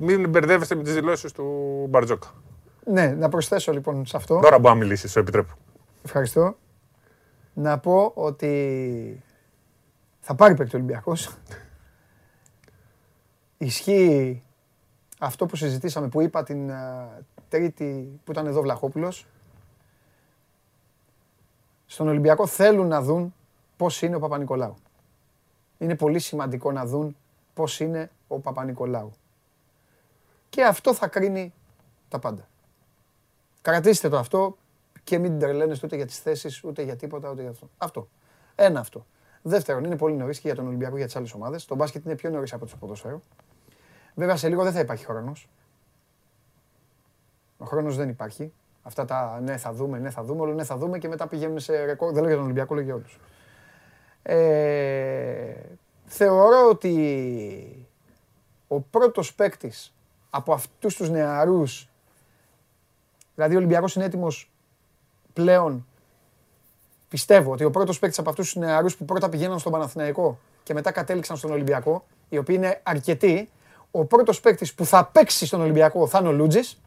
Μην 0.00 0.28
μπερδεύεστε 0.28 0.74
με 0.74 0.82
τις 0.82 0.94
δηλώσεις 0.94 1.32
του 1.32 1.44
Μπαρτζόκα. 1.88 2.28
Ναι, 2.88 3.06
να 3.06 3.28
προσθέσω 3.28 3.72
λοιπόν 3.72 4.06
σε 4.06 4.16
αυτό. 4.16 4.40
Τώρα 4.40 4.58
μπορώ 4.58 4.74
να 4.74 4.80
μιλήσεις, 4.80 5.10
σου 5.10 5.18
επιτρέπω. 5.18 5.52
Ευχαριστώ. 6.04 6.56
Να 7.54 7.78
πω 7.78 8.12
ότι 8.14 9.22
θα 10.20 10.34
πάρει 10.34 10.54
παίκτη 10.54 10.76
ο 10.76 10.78
Ολυμπιακός. 10.78 11.36
Ισχύει 13.58 14.42
αυτό 15.18 15.46
που 15.46 15.56
συζητήσαμε, 15.56 16.08
που 16.08 16.20
είπα 16.20 16.42
την 16.42 16.70
Τρίτη 17.48 18.20
που 18.24 18.32
ήταν 18.32 18.46
εδώ 18.46 18.60
Βλαχόπουλος 18.60 19.26
στον 21.86 22.08
Ολυμπιακό 22.08 22.46
θέλουν 22.46 22.86
να 22.86 23.02
δουν 23.02 23.34
πώς 23.76 24.02
είναι 24.02 24.16
ο 24.16 24.18
Παπα-Νικολάου. 24.18 24.74
Είναι 25.78 25.94
πολύ 25.94 26.18
σημαντικό 26.18 26.72
να 26.72 26.86
δουν 26.86 27.16
πώς 27.54 27.80
είναι 27.80 28.10
ο 28.28 28.38
Παπα-Νικολάου. 28.38 29.12
Και 30.48 30.64
αυτό 30.64 30.94
θα 30.94 31.08
κρίνει 31.08 31.52
τα 32.08 32.18
πάντα. 32.18 32.48
Κρατήστε 33.66 34.08
το 34.08 34.18
αυτό 34.18 34.56
και 35.04 35.18
μην 35.18 35.38
τρελαίνεστε 35.38 35.86
ούτε 35.86 35.96
για 35.96 36.06
τις 36.06 36.18
θέσεις, 36.18 36.64
ούτε 36.64 36.82
για 36.82 36.96
τίποτα, 36.96 37.30
ούτε 37.30 37.40
για 37.40 37.50
αυτό. 37.50 37.70
Αυτό. 37.78 38.08
Ένα 38.54 38.80
αυτό. 38.80 39.06
Δεύτερον, 39.42 39.84
είναι 39.84 39.96
πολύ 39.96 40.14
νωρίς 40.14 40.40
και 40.40 40.46
για 40.46 40.56
τον 40.56 40.66
Ολυμπιακό 40.66 40.92
και 40.92 40.98
για 40.98 41.06
τις 41.06 41.16
άλλες 41.16 41.32
ομάδες. 41.32 41.64
Το 41.64 41.74
μπάσκετ 41.74 42.04
είναι 42.04 42.14
πιο 42.14 42.30
νωρίς 42.30 42.52
από 42.52 42.66
το 42.66 42.76
ποδόσφαιρο. 42.80 43.22
Βέβαια, 44.14 44.36
σε 44.36 44.48
λίγο 44.48 44.62
δεν 44.62 44.72
θα 44.72 44.80
υπάρχει 44.80 45.04
χρόνος. 45.04 45.48
Ο 47.58 47.64
χρόνος 47.64 47.96
δεν 47.96 48.08
υπάρχει. 48.08 48.52
Αυτά 48.82 49.04
τα 49.04 49.40
ναι 49.40 49.56
θα 49.56 49.72
δούμε, 49.72 49.98
ναι 49.98 50.10
θα 50.10 50.22
δούμε, 50.22 50.40
όλο 50.40 50.52
ναι 50.52 50.64
θα 50.64 50.76
δούμε 50.76 50.98
και 50.98 51.08
μετά 51.08 51.26
πηγαίνουν 51.26 51.58
σε 51.58 51.84
ρεκόρ. 51.84 52.12
Δεν 52.12 52.18
λέω 52.20 52.26
για 52.26 52.36
τον 52.36 52.44
Ολυμπιακό, 52.44 52.74
λέω 52.74 52.84
για 52.84 52.94
όλους. 52.94 53.20
Ε, 54.22 55.54
θεωρώ 56.04 56.68
ότι 56.68 57.88
ο 58.68 58.80
πρώτος 58.80 59.34
παίκτης 59.34 59.94
από 60.30 60.52
αυτούς 60.52 60.96
τους 60.96 61.10
νεαρούς, 61.10 61.88
δηλαδή 63.36 63.54
ο 63.54 63.58
Ολυμπιακός 63.58 63.94
είναι 63.94 64.04
έτοιμος 64.04 64.50
πλέον, 65.32 65.86
πιστεύω 67.08 67.52
ότι 67.52 67.64
ο 67.64 67.70
πρώτος 67.70 67.98
παίκτης 67.98 68.18
από 68.18 68.30
αυτούς 68.30 68.52
τους 68.52 68.62
νεαρούς 68.62 68.96
που 68.96 69.04
πρώτα 69.04 69.28
πηγαίναν 69.28 69.58
στον 69.58 69.72
Παναθηναϊκό 69.72 70.38
και 70.62 70.74
μετά 70.74 70.90
κατέληξαν 70.90 71.36
στον 71.36 71.50
Ολυμπιακό, 71.50 72.04
οι 72.28 72.38
οποίοι 72.38 72.56
είναι 72.58 72.80
αρκετοί, 72.82 73.48
ο 73.90 74.04
πρώτος 74.04 74.40
παίκτης 74.40 74.74
που 74.74 74.84
θα 74.84 75.04
παίξει 75.04 75.46
στον 75.46 75.60
Ολυμπιακό 75.60 76.06
θα 76.06 76.18
είναι 76.18 76.28
ο 76.28 76.32
Λούτζης, 76.32 76.80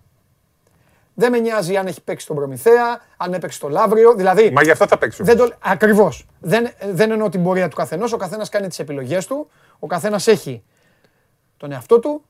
Δεν 1.14 1.32
με 1.32 1.40
νοιάζει 1.40 1.78
αν 1.78 1.88
έχει 1.88 2.02
παίξει 2.02 2.28
τον 2.28 2.36
Προμηθέα, 2.36 3.02
αν 3.18 3.34
έπαιξε 3.34 3.60
το 3.60 3.70
Λαύριο. 3.70 4.14
Δηλαδή, 4.14 4.52
Μα 4.52 4.62
γι' 4.64 4.72
αυτό 4.72 4.88
θα 4.88 4.98
παίξω. 4.98 5.24
το... 5.24 5.50
Ακριβώς. 5.60 6.26
Δεν, 6.40 6.70
δεν 6.92 7.12
εννοώ 7.12 7.30
την 7.30 7.44
πορεία 7.44 7.68
του 7.68 7.76
καθενός. 7.76 8.14
Ο 8.14 8.18
καθένας 8.18 8.50
κάνει 8.50 8.68
τις 8.68 8.80
επιλογές 8.80 9.26
του. 9.26 9.50
Ο 9.80 9.88
καθένας 9.88 10.28
έχει 10.28 10.64
τον 11.58 11.72
εαυτό 11.72 12.00
του, 12.00 12.22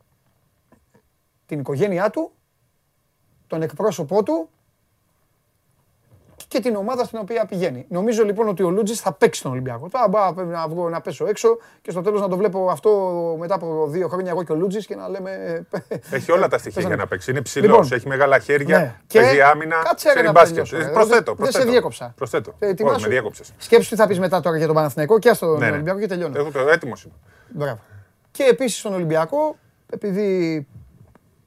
την 1.45 1.59
οικογένειά 1.59 2.09
του, 2.09 2.31
τον 3.49 3.61
εκπρόσωπό 3.61 4.23
του 4.23 4.49
και 6.49 6.59
την 6.59 6.75
ομάδα 6.75 7.03
στην 7.03 7.19
οποία 7.21 7.45
πηγαίνει. 7.45 7.85
Νομίζω 7.89 8.23
λοιπόν 8.23 8.47
ότι 8.47 8.63
ο 8.63 8.69
Λούτζης 8.69 8.99
θα 8.99 9.13
παίξει 9.13 9.41
τον 9.41 9.51
Ολυμπιακό. 9.51 9.89
Τώρα 9.89 10.07
μπορώ 10.07 10.45
να, 10.45 10.67
βγω, 10.67 10.89
να 10.89 11.01
πέσω 11.01 11.27
έξω 11.27 11.57
και 11.81 11.91
στο 11.91 12.01
τέλος 12.01 12.21
να 12.21 12.27
το 12.27 12.37
βλέπω 12.37 12.69
αυτό 12.71 12.89
μετά 13.39 13.55
από 13.55 13.87
δύο 13.89 14.07
χρόνια 14.07 14.31
εγώ 14.31 14.43
και 14.43 14.51
ο 14.51 14.55
Λούτζης 14.55 14.85
και 14.85 14.95
να 14.95 15.09
λέμε. 15.09 15.65
Έχει 16.11 16.31
όλα 16.31 16.47
τα 16.47 16.57
στοιχεία 16.57 16.81
για 16.81 16.95
να 16.95 17.07
παίξει. 17.07 17.31
Είναι 17.31 17.41
ψηλός, 17.41 17.69
λοιπόν, 17.69 17.97
έχει 17.97 18.07
μεγάλα 18.07 18.39
χέρια, 18.39 18.79
ναι. 18.79 19.21
παίζει 19.21 19.41
άμυνα. 19.41 19.81
Κάτσε 19.83 20.21
να 20.23 20.31
μπάσκετ. 20.31 20.67
Προσθέτω. 20.93 21.35
Δεν 21.37 21.51
σε 21.51 21.63
διέκοψα. 21.63 22.13
Προσθέτω. 22.15 22.53
Ε, 22.59 22.73
Όχι, 22.83 23.01
με 23.01 23.07
διέκοψες. 23.07 23.53
Σκέψου 23.57 23.89
τι 23.89 23.95
θα 23.95 24.07
πεις 24.07 24.19
μετά 24.19 24.41
τώρα 24.41 24.57
για 24.57 24.65
τον 24.65 24.75
Παναθηναϊκό 24.75 25.19
και 25.19 25.33
στον 25.33 25.59
ναι, 25.59 25.65
ναι. 25.65 25.71
Ολυμπιακό 25.71 25.99
και 25.99 26.07
τελειώνω. 26.07 26.39
Έχω 26.39 26.51
το 26.51 26.59
έτοιμος 26.59 27.07
Μπράβο. 27.49 27.79
Και 28.31 28.43
επίσης 28.43 28.79
στον 28.79 28.93
Ολυμπιακό, 28.93 29.55
επειδή 29.89 30.67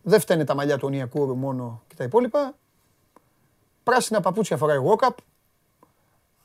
δεν 0.02 0.20
φταίνε 0.20 0.44
τα 0.44 0.54
μαλλιά 0.54 0.76
του 0.76 0.86
Ονιακούρου 0.86 1.36
μόνο 1.36 1.82
και 1.86 1.94
τα 1.94 2.04
υπόλοιπα, 2.04 2.54
πράσινα 3.82 4.20
παπούτσια 4.20 4.56
φοράει 4.56 4.76
ο 4.76 4.96
Walkup. 4.98 5.14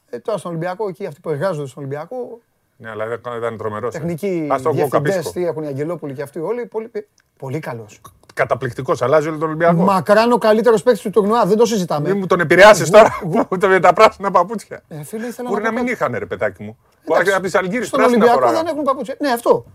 Ε, 0.10 0.20
τώρα 0.20 0.38
στον 0.38 0.52
Ολυμπιακό, 0.52 0.88
εκεί 0.88 1.06
αυτοί 1.06 1.20
που 1.20 1.30
εργάζονται 1.30 1.68
στον 1.68 1.84
Ολυμπιακό. 1.84 2.40
Ναι, 2.78 2.90
αλλά 2.90 3.06
ήταν 3.38 3.58
τρομερός. 3.58 3.96
Ε. 3.96 3.98
Τεχνικοί 3.98 4.50
διευθυντές, 4.72 5.32
τι 5.32 5.46
έχουν 5.46 5.64
οι 5.64 5.68
Αγγελόπουλοι 5.68 6.14
και 6.14 6.22
αυτοί 6.22 6.40
όλοι. 6.40 6.66
Πολύ, 6.66 6.92
πολύ 7.38 7.60
καλός. 7.60 8.02
Καταπληκτικός, 8.34 9.02
αλλάζει 9.02 9.28
όλο 9.28 9.38
τον 9.38 9.48
Ολυμπιακό. 9.48 9.84
Μακράν 9.84 10.32
ο 10.32 10.38
καλύτερος 10.38 10.84
παίκτης 10.84 11.02
του 11.02 11.10
τουρνουά, 11.10 11.46
δεν 11.46 11.58
το 11.58 11.66
συζητάμε. 11.66 12.10
Μην 12.10 12.18
μου 12.18 12.26
τον 12.26 12.40
επηρεάσεις 12.40 12.90
τώρα 12.90 13.20
με 13.68 13.80
τα 13.80 13.94
πράσινα 13.94 14.32
παπούτσια. 14.32 14.84
Ε, 14.88 15.04
φίλε, 15.04 15.28
Μπορεί 15.48 15.64
να, 15.64 15.72
μην 15.72 15.88
είχαν, 15.88 16.16
ρε 16.18 16.26
παιδάκι 16.26 16.64
μου. 16.64 16.78
Μπορεί 17.06 17.32
από 17.32 17.48
τι 17.48 17.58
Αλγύρε 17.58 17.86
Στον 17.86 18.02
Ολυμπιακό 18.02 18.52
δεν 18.52 18.68
έχουν 18.68 18.84
παπούτσια. 18.84 19.16
Ναι, 19.20 19.30
αυτό. 19.30 19.66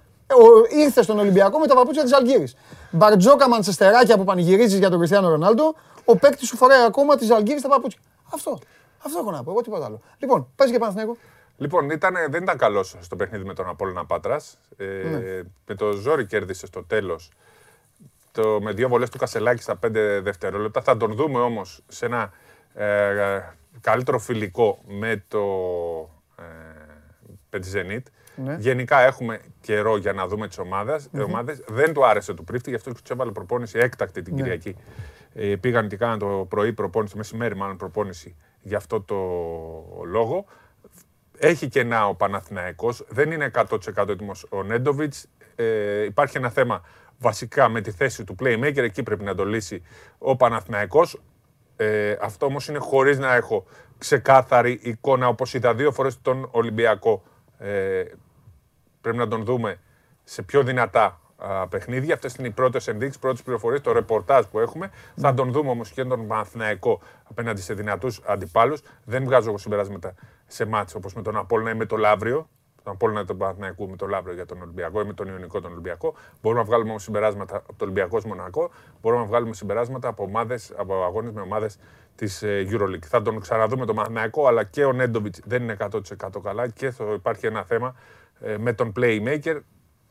Ήρθε 0.71 1.03
στον 1.03 1.19
Ολυμπιακό 1.19 1.59
με 1.59 1.67
τα 1.67 1.75
παπούτσια 1.75 2.03
της 2.03 2.13
Αλγύρης. 2.13 2.57
Μπαρτζόκα 2.91 3.49
μαντσεστεράκια 3.49 4.17
που 4.17 4.25
πανηγυρίζεις 4.25 4.79
για 4.79 4.89
τον 4.89 4.99
Κριστιανό 4.99 5.29
Ρονάλντο 5.29 5.75
ο 6.05 6.17
παίκτης 6.17 6.49
σου 6.49 6.57
φοράει 6.57 6.85
ακόμα 6.85 7.17
της 7.17 7.31
Αλγύρης 7.31 7.61
στα 7.61 7.69
παπούτσια. 7.69 8.01
Αυτό. 8.35 8.59
Αυτό 9.05 9.19
έχω 9.19 9.31
να 9.31 9.43
πω. 9.43 9.51
Εγώ 9.51 9.61
τίποτα 9.61 9.85
άλλο. 9.85 10.01
Λοιπόν, 10.19 10.49
πα 10.57 10.65
για 10.65 10.79
Παναθηναϊκό. 10.79 11.17
Λοιπόν, 11.57 11.91
ήταν, 11.91 12.15
δεν 12.29 12.43
ήταν 12.43 12.57
καλός 12.57 12.97
στο 13.01 13.17
παιχνίδι 13.17 13.45
με 13.45 13.55
τον 13.55 13.69
Απόλυνα 13.69 14.07
Πάτρας. 14.07 14.59
Ε, 14.77 14.85
ναι. 14.85 15.43
Με 15.67 15.75
το 15.75 15.93
ζόρι 15.93 16.27
κέρδισε 16.27 16.67
στο 16.67 16.85
τέλος. 16.85 17.31
με 18.61 18.73
δύο 18.73 18.89
βολές 18.89 19.11
του 19.11 19.19
Κασελάκη 19.19 19.63
στα 19.63 19.77
πέντε 19.77 20.21
δευτερόλεπτα. 20.21 20.83
Θα 20.83 20.97
τον 20.97 21.15
δούμε 21.15 21.41
όμως 21.41 21.83
σε 21.89 22.07
ένα 22.07 22.31
ε, 22.75 23.55
καλύτερο 23.81 24.19
φιλικό 24.19 24.79
με 24.87 25.25
το 25.29 25.41
ε, 27.51 27.59
Ναι. 28.35 28.57
Γενικά 28.59 29.01
έχουμε 29.01 29.41
καιρό 29.63 29.97
για 29.97 30.13
να 30.13 30.27
δούμε 30.27 30.49
τις 30.49 30.59
ομάδες. 30.59 31.11
Mm-hmm. 31.13 31.45
Δεν 31.67 31.93
του 31.93 32.07
άρεσε 32.07 32.35
του 32.35 32.45
πρίφτη, 32.45 32.71
γι' 32.71 32.77
αυτό 32.77 32.93
τους 32.93 33.11
έβαλε 33.11 33.31
προπόνηση 33.31 33.79
έκτακτη 33.79 34.23
την 34.23 34.35
ναι. 34.35 34.41
Κυριακή 34.41 34.77
ε, 35.35 35.57
πήγαν 35.57 35.89
και 35.89 35.97
κάναν 35.97 36.19
το 36.19 36.47
πρωί 36.49 36.73
προπόνηση, 36.73 37.13
το 37.13 37.19
μεσημέρι 37.19 37.57
μάλλον 37.57 37.77
προπόνηση 37.77 38.37
για 38.61 38.77
αυτό 38.77 39.01
το 39.01 39.17
λόγο. 40.07 40.45
Έχει 41.39 41.69
κενά 41.69 42.09
ο 42.09 42.15
Παναθηναϊκός, 42.15 43.05
δεν 43.09 43.31
είναι 43.31 43.51
100% 43.55 44.09
έτοιμος 44.09 44.47
ο 44.51 44.63
Νέντοβιτς. 44.63 45.29
Ε, 45.57 46.05
υπάρχει 46.05 46.37
ένα 46.37 46.51
θέμα 46.51 46.83
βασικά 47.19 47.69
με 47.69 47.81
τη 47.81 47.91
θέση 47.91 48.25
του 48.25 48.35
playmaker, 48.41 48.77
εκεί 48.77 49.03
πρέπει 49.03 49.25
να 49.25 49.35
το 49.35 49.45
λύσει 49.45 49.83
ο 50.19 50.37
Παναθηναϊκός. 50.37 51.21
Ε, 51.77 52.17
αυτό 52.21 52.47
όμως 52.47 52.69
είναι 52.69 52.79
χωρίς 52.79 53.19
να 53.19 53.35
έχω 53.35 53.65
ξεκάθαρη 53.99 54.79
εικόνα, 54.83 55.29
όπως 55.29 55.55
είδα 55.55 55.75
δύο 55.75 55.93
φορές 55.93 56.23
τον 56.23 56.49
Ολυμπιακό. 56.51 57.23
Ε, 57.59 58.03
πρέπει 59.03 59.17
να 59.17 59.29
τον 59.29 59.45
δούμε 59.45 59.79
σε 60.25 60.43
πιο 60.43 60.63
δυνατά 60.63 61.21
παιχνίδια. 61.69 62.15
Αυτές 62.15 62.35
είναι 62.35 62.47
οι 62.47 62.51
πρώτες 62.51 62.89
ενδείξεις, 62.89 63.19
πρώτες 63.19 63.43
πληροφορίες, 63.43 63.81
το 63.81 63.93
ρεπορτάζ 63.93 64.45
που 64.45 64.59
έχουμε. 64.59 64.91
Θα 65.17 65.31
ναι. 65.31 65.37
τον 65.37 65.53
δούμε 65.53 65.71
όμως 65.71 65.91
και 65.91 66.05
τον 66.05 66.27
Παναθηναϊκό 66.27 67.01
απέναντι 67.25 67.61
σε 67.61 67.75
δυνατούς 67.75 68.21
αντιπάλους. 68.27 68.83
Δεν 69.05 69.25
βγάζω 69.25 69.49
εγώ 69.49 69.59
συμπεράσματα 69.59 70.15
σε 70.47 70.65
μάτς 70.65 70.95
όπως 70.95 71.15
με 71.15 71.23
τον 71.23 71.37
Απόλυνα 71.37 71.71
ή 71.71 71.75
με 71.75 71.87
το 71.87 71.97
Λαύριο. 71.97 72.49
Τον 72.83 72.93
Απόλυνα 72.93 73.25
τον 73.25 73.39
Παναθηναϊκού 73.39 73.89
με 73.89 73.97
το 73.97 74.07
Λαύριο 74.07 74.35
για 74.35 74.47
τον 74.47 74.63
Ολυμπιακό 74.63 75.01
ή 75.01 75.05
με 75.05 75.13
τον 75.13 75.29
Ιωνικό 75.29 75.61
τον 75.61 75.71
Ολυμπιακό. 75.71 76.15
Μπορούμε 76.43 76.63
να 76.63 76.67
βγάλουμε 76.67 76.91
όμως 76.91 77.03
συμπεράσματα 77.03 77.57
από 77.57 77.75
το 77.77 77.85
Ολυμπιακό 77.85 78.21
Μονακό. 78.27 78.71
Μπορούμε 79.01 79.23
να 79.23 79.29
βγάλουμε 79.29 79.55
συμπεράσματα 79.55 80.09
από, 80.09 80.23
ομάδες, 80.23 80.73
από 80.77 81.05
αγώνες 81.05 81.33
με 81.33 81.41
ομάδες 81.41 81.79
της 82.15 82.43
ε, 82.43 82.67
Euroleague. 82.71 83.05
Θα 83.05 83.23
τον 83.23 83.41
ξαναδούμε 83.41 83.87
τον 83.87 83.95
Παναθηναϊκό, 83.95 84.47
αλλά 84.47 84.65
και 84.65 84.85
ο 84.85 84.93
Νέντοβιτς 84.93 85.41
δεν 85.45 85.63
είναι 85.63 85.77
100% 85.79 86.01
καλά 86.43 86.69
και 86.69 86.91
θα 86.91 87.05
υπάρχει 87.13 87.47
ένα 87.47 87.65
θέμα 87.65 87.89
ε, 87.89 88.22
με 88.59 88.73
τον 88.73 88.93
playmaker 88.97 89.61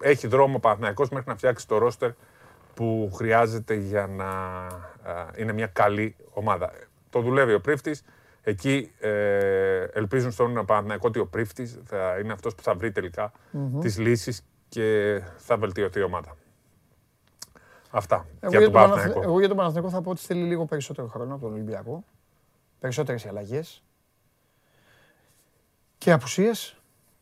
έχει 0.01 0.27
δρόμο 0.27 0.56
ο 0.56 0.60
Παναθηναϊκός 0.60 1.10
μέχρι 1.10 1.30
να 1.30 1.35
φτιάξει 1.35 1.68
το 1.68 1.77
ρόστερ 1.77 2.11
που 2.74 3.11
χρειάζεται 3.14 3.74
για 3.74 4.08
να 4.08 4.27
είναι 5.38 5.53
μια 5.53 5.68
καλή 5.68 6.16
ομάδα. 6.34 6.72
Το 7.10 7.22
δουλεύει 7.22 7.53
ο 7.53 7.61
Πρίφτης. 7.61 8.03
Εκεί 8.43 8.92
ε, 9.00 9.84
ελπίζουν 9.93 10.32
στον 10.32 10.66
Παναθηναϊκό 10.66 11.08
ότι 11.08 11.19
ο 11.19 11.27
Πρίφτης 11.27 11.80
θα 11.84 12.19
είναι 12.24 12.34
αυτός 12.34 12.56
που 12.56 12.64
θα 12.64 12.74
βρει 12.74 12.92
τελικά 12.92 13.32
mm-hmm. 13.32 13.80
τις 13.82 13.98
λύσεις 13.98 14.45
και 14.69 15.22
θα 15.38 15.58
βελτιωθεί 15.58 16.00
η 16.00 16.03
ομάδα. 16.03 16.38
Αυτά 17.92 18.26
εγώ 18.40 18.51
για, 18.51 18.61
τον 18.61 18.72
Παναθηναϊκό. 18.72 19.22
Εγώ 19.22 19.40
για 19.40 19.48
τον 19.48 19.58
Παναθηναϊκό 19.58 19.90
θα 19.90 20.01
πω 20.01 20.10
ότι 20.10 20.22
θέλει 20.22 20.43
λίγο 20.43 20.66
περισσότερο 20.66 21.08
χρόνο 21.08 21.34
από 21.34 21.43
τον 21.43 21.53
Ολυμπιακό. 21.53 22.03
Περισσότερες 22.80 23.26
αλλαγές 23.26 23.84
και 25.98 26.11
απουσίες. 26.11 26.81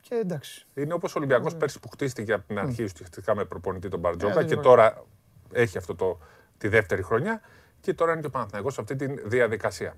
Και 0.09 0.15
εντάξει. 0.15 0.65
Είναι 0.73 0.93
όπως 0.93 1.15
ο 1.15 1.17
Ολυμπιακός 1.17 1.53
mm. 1.53 1.59
πέρσι 1.59 1.79
που 1.79 1.89
χτίστηκε 1.89 2.33
από 2.33 2.47
την 2.47 2.59
αρχή 2.59 2.83
ουσιαστικά 2.83 3.35
με 3.35 3.45
προπονητή 3.45 3.89
τον 3.89 3.99
Μπαρτζόκα 3.99 4.43
και 4.43 4.55
τώρα 4.55 5.03
έχει 5.51 5.77
αυτό 5.77 5.95
το, 5.95 6.19
τη 6.57 6.67
δεύτερη 6.67 7.03
χρονιά 7.03 7.41
και 7.81 7.93
τώρα 7.93 8.11
είναι 8.11 8.21
και 8.21 8.27
ο 8.27 8.29
Παναθηναϊκός 8.29 8.73
σε 8.73 8.81
αυτή 8.81 8.95
τη 8.95 9.07
διαδικασία. 9.27 9.95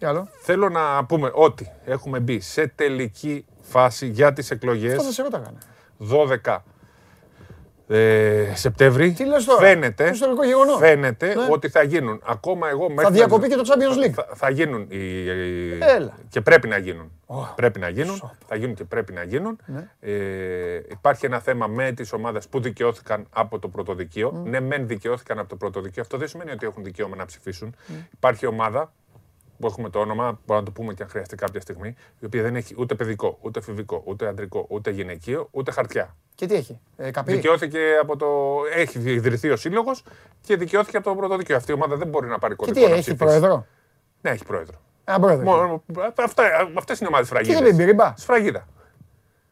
άλλο. 0.00 0.28
Θέλω 0.40 0.68
να 0.68 1.04
πούμε 1.04 1.30
ότι 1.34 1.70
έχουμε 1.84 2.20
μπει 2.20 2.40
σε 2.40 2.66
τελική 2.66 3.46
φάση 3.60 4.06
για 4.06 4.32
τις 4.32 4.50
εκλογές. 4.50 4.98
Αυτό 4.98 5.04
θα 5.04 5.12
σε 5.12 5.22
12 6.44 6.58
ε, 7.88 8.52
Σεπτέμβρη. 8.54 9.12
Τι 9.12 9.24
λες 9.24 9.44
τώρα, 9.44 9.60
φαίνεται, 9.60 10.12
φαίνεται 10.78 11.34
ναι. 11.34 11.46
ότι 11.50 11.68
θα 11.68 11.82
γίνουν. 11.82 12.20
Ακόμα 12.24 12.68
εγώ 12.68 12.88
Θα 12.96 13.10
διακοπεί 13.10 13.48
και 13.48 13.54
το 13.54 13.62
Champions 13.66 14.06
League. 14.06 14.12
Θα, 14.14 14.26
θα 14.34 14.50
γίνουν. 14.50 14.86
Οι, 14.90 15.28
Έλα. 15.80 16.16
Και 16.28 16.40
πρέπει 16.40 16.68
να 16.68 16.76
γίνουν. 16.76 17.10
Πρέπει 17.54 17.78
να 17.78 17.88
γίνουν. 17.88 18.32
Θα 18.46 18.56
γίνουν 18.56 18.74
και 18.74 18.84
πρέπει 18.84 19.12
να 19.12 19.22
γίνουν. 19.22 19.58
Ναι. 19.66 19.88
Ε, 20.00 20.80
υπάρχει 20.90 21.26
ένα 21.26 21.40
θέμα 21.40 21.66
με 21.66 21.92
τις 21.92 22.12
ομάδες 22.12 22.48
που 22.48 22.60
δικαιώθηκαν 22.60 23.26
από 23.30 23.58
το 23.58 23.68
πρωτοδικείο. 23.68 24.32
Mm. 24.36 24.48
Ναι, 24.48 24.60
μεν 24.60 24.86
δικαιώθηκαν 24.86 25.38
από 25.38 25.48
το 25.48 25.56
πρωτοδικείο. 25.56 26.02
Αυτό 26.02 26.16
δεν 26.16 26.28
σημαίνει 26.28 26.50
ότι 26.50 26.66
έχουν 26.66 26.84
δικαίωμα 26.84 27.16
να 27.16 27.24
ψηφίσουν. 27.24 27.74
Mm. 27.76 27.92
Υπάρχει 28.12 28.46
ομάδα 28.46 28.92
που 29.58 29.66
έχουμε 29.66 29.90
το 29.90 29.98
όνομα, 29.98 30.24
μπορούμε 30.24 30.58
να 30.58 30.62
το 30.62 30.70
πούμε 30.70 30.94
και 30.94 31.02
αν 31.02 31.08
χρειαστεί 31.08 31.36
κάποια 31.36 31.60
στιγμή, 31.60 31.94
η 32.18 32.24
οποία 32.24 32.42
δεν 32.42 32.56
έχει 32.56 32.74
ούτε 32.78 32.94
παιδικό, 32.94 33.38
ούτε 33.40 33.60
φιβικό, 33.60 34.02
ούτε 34.04 34.28
αντρικό, 34.28 34.66
ούτε 34.68 34.90
γυναικείο, 34.90 35.48
ούτε 35.50 35.70
χαρτιά. 35.70 36.16
Και 36.34 36.46
τι 36.46 36.54
έχει, 36.54 36.80
ε, 36.96 37.10
καπί; 37.10 37.32
Δικαιώθηκε 37.32 37.78
από 38.00 38.16
το. 38.16 38.26
Έχει 38.74 38.98
ιδρυθεί 38.98 39.50
ο 39.50 39.56
σύλλογος 39.56 40.02
και 40.40 40.56
δικαιώθηκε 40.56 40.96
από 40.96 41.08
το 41.08 41.14
πρωτοδικείο. 41.14 41.56
Αυτή 41.56 41.70
η 41.70 41.74
ομάδα 41.74 41.96
δεν 41.96 42.08
μπορεί 42.08 42.26
να 42.26 42.38
πάρει 42.38 42.54
κωδικό. 42.54 42.80
Και 42.80 42.86
τι 42.86 42.92
έχει, 42.92 43.14
πρόεδρο; 43.14 43.66
Ναι, 44.20 44.30
έχει 44.30 44.44
πρόεδρο. 44.44 44.76
Α, 45.04 45.20
πρόεδρο. 45.20 45.82
Αυτές 46.74 46.98
είναι 46.98 47.08
οι 47.08 47.12
ομάδες 47.12 47.28
φραγίδα. 47.28 47.62
Τι 47.62 47.82
είναι 47.82 47.92
η 47.92 47.96
Σφραγίδα. 48.16 48.66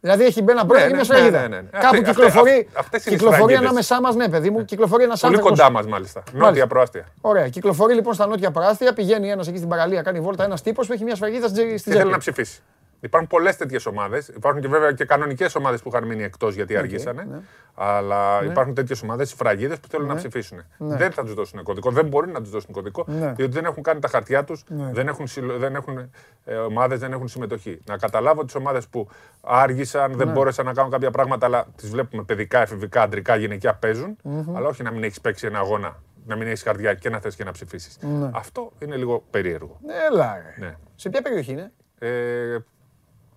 Δηλαδή 0.05 0.25
έχει 0.25 0.43
μπει 0.43 0.53
ένα 0.53 0.67
πρώτο 0.67 0.87
ναι, 0.87 1.03
ναι, 1.03 1.31
ναι, 1.31 1.39
ναι, 1.39 1.47
ναι. 1.47 1.63
Κάπου 1.81 2.03
κυκλοφορεί, 2.03 2.69
κυκλοφορεί 3.05 3.55
ανάμεσά 3.55 4.01
μας, 4.01 4.15
ναι, 4.15 4.29
παιδί 4.29 4.51
μου, 4.51 4.65
κυκλοφορεί 4.65 5.03
ένα 5.03 5.13
άνθρωπο. 5.13 5.37
Πολύ 5.37 5.49
κοντά 5.49 5.71
μας, 5.71 5.87
μάλιστα. 5.87 6.23
Νότια 6.33 6.67
προάστια. 6.67 7.05
Ωραία. 7.21 7.49
Κυκλοφορεί 7.49 7.95
λοιπόν 7.95 8.15
στα 8.15 8.27
νότια 8.27 8.51
προάστια, 8.51 8.93
πηγαίνει 8.93 9.31
ένας 9.31 9.49
εκεί 9.49 9.57
στην 9.57 9.69
παραλία, 9.69 10.03
κάνει 10.03 10.21
βόλτα 10.21 10.45
ένας 10.45 10.63
τύπος 10.63 10.87
που 10.87 10.93
έχει 10.93 11.05
μια 11.05 11.15
σφραγίδα 11.15 11.49
στη 11.49 11.75
τσέπη. 11.75 11.97
Θέλει 11.99 12.11
να 12.11 12.19
ψηφίσει. 12.19 12.63
Υπάρχουν 13.05 13.29
πολλές 13.29 13.57
τέτοιες 13.57 13.87
ομάδες. 13.87 14.29
Υπάρχουν 14.29 14.61
και 14.61 14.69
βέβαια 14.69 14.93
και 14.93 15.05
κανονικές 15.05 15.55
ομάδες 15.55 15.83
που 15.83 15.89
είχαν 15.89 16.05
μείνει 16.07 16.23
εκτός 16.23 16.55
γιατί 16.55 16.77
αργήσανε. 16.77 17.27
Ναι. 17.31 17.39
Αλλά 17.75 18.41
ναι. 18.41 18.47
υπάρχουν 18.47 18.75
τέτοιες 18.75 19.03
ομάδες, 19.03 19.33
φραγίδες 19.33 19.81
που 19.81 19.89
θέλουν 19.89 20.07
να 20.07 20.13
ναι. 20.13 20.19
ψηφίσουν. 20.19 20.59
Δεν 20.79 21.13
θα 21.13 21.25
τους 21.25 21.35
δώσουν 21.35 21.63
κωδικό. 21.63 21.91
Δεν 21.91 22.07
μπορεί 22.07 22.31
να 22.31 22.41
τους 22.41 22.51
δώσουν 22.51 22.73
κωδικό 22.73 23.05
διότι 23.09 23.53
δεν 23.53 23.65
έχουν 23.65 23.83
κάνει 23.83 24.01
τα 24.01 24.09
χαρτιά 24.09 24.45
τους, 24.45 24.65
δεν 24.69 25.09
έχουν, 25.09 25.27
δεν 25.59 25.75
έχουν 25.75 26.11
ε, 26.45 26.55
ομάδες, 26.55 26.99
δεν 26.99 27.13
έχουν 27.13 27.29
συμμετοχή. 27.29 27.81
Να 27.87 27.97
καταλάβω 27.97 28.45
τις 28.45 28.55
ομάδες 28.55 28.87
που 28.89 29.09
άργησαν, 29.41 30.13
δεν 30.13 30.29
μπόρεσαν 30.29 30.65
να 30.65 30.73
κάνουν 30.73 30.91
κάποια 30.91 31.11
πράγματα, 31.11 31.47
αλλά 31.47 31.67
τις 31.77 31.91
βλέπουμε 31.91 32.23
παιδικά, 32.23 32.61
εφηβικά, 32.61 33.03
αντρικά, 33.03 33.37
γυναικεία 33.37 33.75
παίζουν. 33.75 34.17
Αλλά 34.55 34.69
όχι 34.69 34.83
να 34.83 34.91
μην 34.91 35.03
έχεις 35.03 35.21
παίξει 35.21 35.47
ένα 35.47 35.59
αγώνα 35.59 35.97
να 36.27 36.37
μην 36.37 36.47
έχεις 36.47 36.63
καρδιά 36.63 36.95
και 36.95 37.11
να 37.11 37.21
θες 37.21 37.37
και 37.37 37.45
να 37.45 37.51
ψηφίσεις. 37.51 37.99
Αυτό 38.31 38.73
είναι 38.79 38.97
λίγο 38.97 39.25
περίεργο. 39.31 39.81
Έλα. 40.11 40.37
Ναι. 40.59 40.77
Σε 40.95 41.09
ποια 41.09 41.23
περιοχή 41.23 41.53
είναι; 41.53 41.73
Ε, 41.99 42.57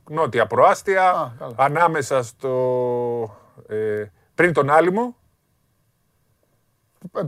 νότια 0.10 0.48
προάστια, 0.48 1.36
ανάμεσα 1.56 2.24
στο. 2.24 3.38
Ε, 3.68 4.06
πριν 4.36 4.54
τον 4.54 4.70
Άλυμο. 4.70 5.16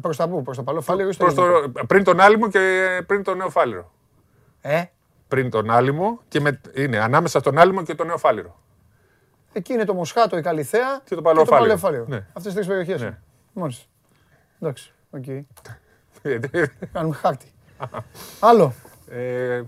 Προς 0.01 0.17
τα 0.17 0.27
πού, 0.29 0.41
προς 0.41 0.57
το 0.57 0.63
παλαιό 0.63 0.81
φάληρο. 0.81 1.15
το, 1.15 1.71
πριν 1.87 2.03
τον 2.03 2.19
άλυμο 2.19 2.49
και 2.49 3.03
πριν 3.07 3.23
τον 3.23 3.37
νέο 3.37 3.49
φάληρο. 3.49 3.91
Ε; 4.61 4.83
Πριν 5.27 5.49
τον 5.49 5.69
άλυμο 5.69 6.19
και 6.27 6.39
με, 6.39 6.61
είναι 6.73 6.99
ανάμεσα 6.99 7.39
στον 7.39 7.57
άλυμο 7.57 7.83
και 7.83 7.95
τον 7.95 8.07
νέο 8.07 8.17
φάληρο. 8.17 8.59
Εκεί 9.53 9.73
είναι 9.73 9.83
το 9.83 9.93
Μοσχάτο, 9.93 10.37
η 10.37 10.41
Καλιθέα 10.41 11.01
και 11.03 11.15
το 11.15 11.21
Παλαιοφάλιο. 11.21 12.05
Ναι. 12.07 12.17
Αυτές 12.17 12.43
τις 12.43 12.53
τρεις 12.53 12.67
περιοχές. 12.67 13.01
Ναι. 13.01 13.17
Μόλις. 13.53 13.89
Εντάξει, 14.59 14.93
OK. 15.09 15.23
Okay. 15.27 15.41
Κάνουμε 16.93 17.15
χάρτη. 17.15 17.51
Άλλο. 18.39 18.73
Ε, 19.09 19.61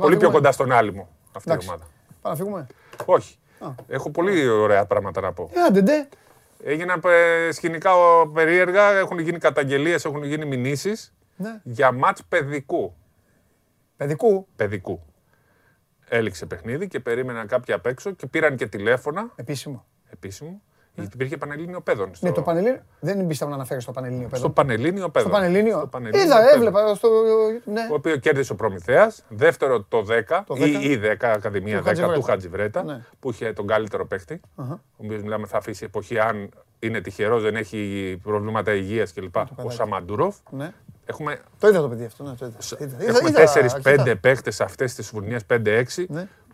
πολύ 0.00 0.16
πιο 0.16 0.30
κοντά 0.30 0.52
στον 0.52 0.72
Άλιμο 0.72 1.08
αυτή 1.32 1.50
η 1.50 1.58
ομάδα. 1.68 1.86
Πάμε 2.20 2.36
να 2.36 2.44
φύγουμε; 2.44 2.66
Όχι. 3.04 3.38
Έχω 3.88 4.10
πολύ 4.10 4.48
ωραία 4.48 4.86
πράγματα 4.86 5.20
να 5.20 5.32
πω. 5.32 5.50
Ε, 5.54 5.60
άντε, 5.60 5.80
ντε. 5.80 6.08
Έγιναν 6.62 7.00
ε, 7.04 7.52
σκηνικά 7.52 7.90
περίεργα, 8.32 8.90
έχουν 8.90 9.18
γίνει 9.18 9.38
καταγγελίες, 9.38 10.04
έχουν 10.04 10.22
γίνει 10.22 10.44
μηνύσεις 10.44 11.14
ναι. 11.36 11.60
για 11.62 11.92
ματς 11.92 12.24
παιδικού. 12.28 12.94
Παιδικού; 13.96 14.46
Παιδικού. 14.56 15.02
Έληξε 16.08 16.46
παιχνίδι 16.46 16.88
και 16.88 17.00
περίμεναν 17.00 17.46
κάποιοι 17.46 17.74
απ' 17.74 17.86
έξω 17.86 18.10
και 18.10 18.26
πήραν 18.26 18.56
και 18.56 18.66
τηλέφωνα. 18.66 19.32
Επίσημο. 19.36 19.84
Επίσημο. 20.10 20.62
Γιατί 20.98 21.14
υπήρχε 21.14 21.36
Πανελλήνιο 21.36 21.80
Παιδών. 21.80 22.14
Στο... 22.14 22.26
Ναι, 22.26 22.32
το 22.32 22.42
Πανελλήνιο. 22.42 22.80
Δεν 23.00 23.26
πίστευα 23.26 23.50
να 23.50 23.56
αναφέρει 23.56 23.80
στο 23.80 23.92
Πανελλήνιο 23.92 24.28
Παιδών. 24.28 24.38
Στο 24.38 24.50
Πανελλήνιο 24.50 25.08
Παιδών. 25.08 25.30
Στο 25.30 25.38
Πανελλήνιο. 25.38 25.78
Στο 25.78 25.86
Πανελλήνιο 25.86 26.26
Είδα, 26.26 26.54
έβλεπα. 26.54 26.94
Στο... 26.94 27.08
Ναι. 27.64 27.80
Ο 27.90 27.94
οποίος 27.94 28.18
κέρδισε 28.18 28.52
ο 28.52 28.54
Προμηθέας. 28.54 29.24
Δεύτερο 29.28 29.82
το 29.82 30.06
10, 30.28 30.40
το 30.46 30.54
10. 30.54 30.58
ή 30.58 30.90
η 30.90 31.00
10, 31.04 31.24
Ακαδημία 31.24 31.82
10 31.86 32.12
του 32.14 32.22
Χατζιβρέτα, 32.22 32.82
ναι. 32.82 33.04
που 33.20 33.30
είχε 33.30 33.52
τον 33.52 33.66
καλύτερο 33.66 34.06
παίχτη. 34.06 34.40
Uh-huh. 34.56 34.78
Ο 34.96 35.04
οποίος 35.04 35.22
μιλάμε 35.22 35.46
θα 35.46 35.56
αφήσει 35.56 35.84
εποχή 35.84 36.18
αν 36.18 36.48
είναι 36.78 37.00
τυχερός, 37.00 37.42
δεν 37.42 37.56
έχει 37.56 38.20
προβλήματα 38.22 38.74
υγείας 38.74 39.12
κλπ. 39.12 39.36
Ο 39.36 39.70
Σαμαντούροφ. 39.70 40.36
Ναι. 40.50 40.72
Έχουμε... 41.04 41.38
Το 41.58 41.68
είδα 41.68 41.80
το 41.80 41.88
παιδί 41.88 42.04
αυτό. 42.04 42.24
Ναι, 42.24 42.34
το 42.34 42.52
είδα. 42.78 42.96
Έχουμε 42.98 43.30
4-5 44.10 44.14
παίκτε 44.20 44.52
αυτές 44.60 44.94
τις 44.94 45.08
φουρνιές, 45.08 45.42
5-6, 45.50 46.06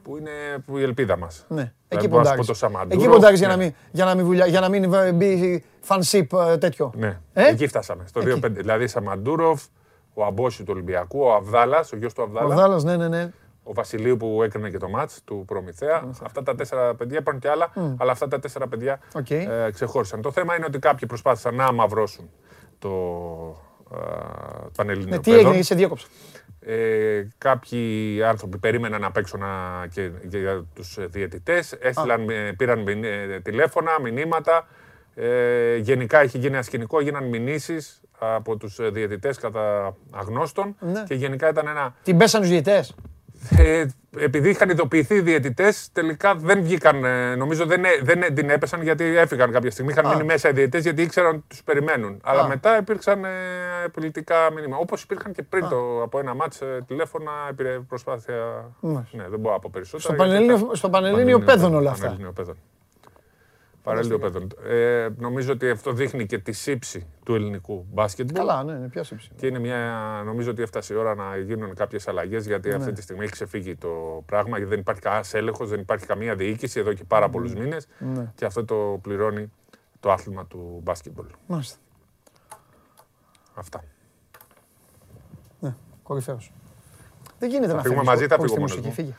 που 0.04 0.16
είναι 0.16 0.30
που 0.66 0.78
η 0.78 0.82
ελπίδα 0.82 1.16
μας. 1.16 1.44
Ναι. 1.48 1.72
Εκεί 1.88 2.08
ποντάρεις. 2.08 2.62
Εκεί 2.88 3.08
ποντάρεις 3.08 3.38
για, 3.38 3.48
να 3.48 3.56
μην, 3.56 3.74
για, 3.90 4.04
να 4.04 4.14
μην 4.14 4.24
βουλιά, 4.24 4.46
για 4.46 4.60
να 4.60 4.68
μην 4.68 4.92
μπει 5.14 5.64
φανσίπ 5.80 6.32
ε, 6.32 6.56
τέτοιο. 6.58 6.92
Ναι, 6.96 7.20
ε; 7.32 7.48
εκεί 7.48 7.66
φτάσαμε. 7.66 8.04
Στο 8.06 8.20
2-5. 8.24 8.50
Δηλαδή 8.50 8.86
Σαμαντούροφ, 8.86 9.62
ο 10.14 10.24
Αμπόση 10.24 10.62
του 10.64 10.70
Ολυμπιακού, 10.74 11.20
ο 11.20 11.32
Αβδάλας, 11.32 11.92
ο 11.92 11.96
γιος 11.96 12.14
του 12.14 12.22
Αβδάλα. 12.22 12.46
Ο 12.46 12.50
Αβδάλας, 12.50 12.84
ναι, 12.84 12.96
ναι, 12.96 13.08
ναι. 13.08 13.30
Ο 13.62 13.72
Βασιλείου 13.72 14.16
που 14.16 14.42
έκρινε 14.42 14.70
και 14.70 14.78
το 14.78 14.88
μάτς 14.88 15.20
του 15.24 15.44
Προμηθέα. 15.46 16.04
Αυτά 16.22 16.42
τα 16.42 16.54
τέσσερα 16.54 16.94
παιδιά 16.94 17.18
υπάρχουν 17.18 17.42
και 17.42 17.48
άλλα, 17.48 17.72
mm. 17.74 17.94
αλλά 17.98 18.12
αυτά 18.12 18.28
τα 18.28 18.38
τέσσερα 18.38 18.68
παιδιά 18.68 18.98
okay. 19.12 19.46
ε, 19.66 19.70
ξεχώρισαν. 19.70 20.22
Το 20.22 20.30
θέμα 20.30 20.56
είναι 20.56 20.64
ότι 20.64 20.78
κάποιοι 20.78 21.08
προσπάθησαν 21.08 21.54
να 21.54 21.64
αμαυρώσουν 21.64 22.30
το 22.78 22.90
ε, 23.92 23.96
Πανελλήνιο. 24.76 25.14
Ναι, 25.14 25.18
τι 25.18 25.34
έγινε, 25.34 25.56
είσαι 25.56 25.74
διέκοψα. 25.74 26.06
Ε, 26.66 27.28
κάποιοι 27.38 28.22
άνθρωποι 28.22 28.58
περίμεναν 28.58 29.00
να 29.00 29.10
παίξουν 29.10 29.40
και, 29.90 30.10
και 30.28 30.38
για 30.38 30.64
τους 30.74 30.98
διαιτητές, 31.00 31.72
έστειλαν, 31.72 32.26
πήραν 32.56 32.86
ε, 32.88 33.40
τηλέφωνα, 33.40 33.90
μηνύματα. 34.00 34.66
Ε, 35.14 35.76
γενικά 35.76 36.24
είχε 36.24 36.38
γίνει 36.38 36.54
ένα 36.54 36.62
σκηνικό, 36.62 36.98
έγιναν 36.98 37.24
μηνύσεις 37.24 38.00
από 38.18 38.56
τους 38.56 38.78
διαιτητές 38.90 39.38
κατά 39.38 39.96
αγνώστων 40.10 40.76
ναι. 40.80 41.02
και 41.06 41.14
γενικά 41.14 41.48
ήταν 41.48 41.66
ένα... 41.66 41.94
Την 42.02 42.16
πέσαν 42.16 42.40
τους 42.40 42.50
διαιτητές; 42.50 42.94
Ε, 43.50 43.86
επειδή 44.18 44.48
είχαν 44.50 44.70
ειδοποιηθεί 44.70 45.14
οι 45.14 45.20
διαιτητές, 45.20 45.88
τελικά 45.92 46.34
δεν 46.34 46.62
βγήκαν. 46.62 47.04
Ε, 47.04 47.34
νομίζω 47.34 47.66
δεν, 47.66 47.82
δεν 48.02 48.34
την 48.34 48.50
έπεσαν 48.50 48.82
γιατί 48.82 49.04
έφυγαν 49.04 49.52
κάποια 49.52 49.70
στιγμή. 49.70 49.92
Είχαν 49.92 50.08
μείνει 50.08 50.24
μέσα 50.24 50.48
οι 50.48 50.52
διαιτητές 50.52 50.82
γιατί 50.82 51.02
ήξεραν 51.02 51.34
ότι 51.34 51.44
τους 51.48 51.62
περιμένουν. 51.62 52.20
Αλλά 52.24 52.48
μετά 52.48 52.78
υπήρξαν 52.78 53.24
ε, 53.24 53.28
πολιτικά 53.92 54.52
μήνυμα. 54.54 54.76
Όπως 54.76 55.02
υπήρχαν 55.02 55.32
και 55.32 55.42
πριν 55.42 55.68
το, 55.68 56.02
από 56.02 56.18
ένα 56.18 56.34
μάτσο 56.34 56.66
ε, 56.66 56.82
τηλέφωνα 56.86 57.30
προσπάθεια. 57.88 58.70
Ναι, 58.80 59.28
δεν 59.28 59.38
μπορώ 59.38 59.54
να 59.54 59.60
πω 59.60 59.70
περισσότερο. 59.72 60.14
Στο 60.72 60.88
Πανελλήνιο, 60.90 61.38
Πέδων 61.38 61.74
όλα 61.74 61.90
αυτά. 61.90 62.16
Παράλληλο 63.84 64.18
παιδών. 64.18 64.48
Ε, 64.66 65.08
νομίζω 65.18 65.52
ότι 65.52 65.70
αυτό 65.70 65.92
δείχνει 65.92 66.26
και 66.26 66.38
τη 66.38 66.52
σύψη 66.52 67.06
του 67.24 67.34
ελληνικού 67.34 67.86
μπάσκετμπολ. 67.92 68.46
Καλά, 68.46 68.64
ναι, 68.64 68.72
είναι 68.72 68.88
πια 68.88 69.04
σύψη. 69.04 69.30
Και 69.36 69.46
είναι 69.46 69.58
μια, 69.58 70.22
νομίζω 70.24 70.50
ότι 70.50 70.62
έφτασε 70.62 70.94
η 70.94 70.96
ώρα 70.96 71.14
να 71.14 71.36
γίνουν 71.36 71.74
κάποιες 71.74 72.08
αλλαγές 72.08 72.46
γιατί 72.46 72.68
ναι. 72.68 72.74
αυτή 72.74 72.92
τη 72.92 73.02
στιγμή 73.02 73.22
έχει 73.22 73.32
ξεφύγει 73.32 73.76
το 73.76 74.22
πράγμα. 74.26 74.56
Γιατί 74.56 74.70
δεν 74.70 74.80
υπάρχει 74.80 75.00
κανένας 75.00 75.34
έλεγχος, 75.34 75.68
δεν 75.68 75.80
υπάρχει 75.80 76.06
καμία 76.06 76.34
διοίκηση 76.34 76.80
εδώ 76.80 76.92
και 76.92 77.04
πάρα 77.04 77.28
πολλούς 77.28 77.54
μήνες. 77.54 77.86
Ναι. 77.98 78.32
Και 78.34 78.44
αυτό 78.44 78.64
το 78.64 78.98
πληρώνει 79.02 79.52
το 80.00 80.10
άθλημα 80.12 80.46
του 80.46 80.80
μπάσκετμπολ. 80.82 81.26
Μάλιστα. 81.46 81.78
Αυτά. 83.54 83.84
Ναι, 85.60 85.74
κορυφαίος. 86.02 86.52
Δεν 87.38 87.50
γίνεται 87.50 87.70
θα 87.70 87.76
να 87.76 87.82
φύγουμε 87.82 88.02
μαζί, 88.02 88.26
θα 88.26 88.38
φύγουμε 88.40 88.60
μόνο. 88.60 88.90
Φύγε. 88.90 89.14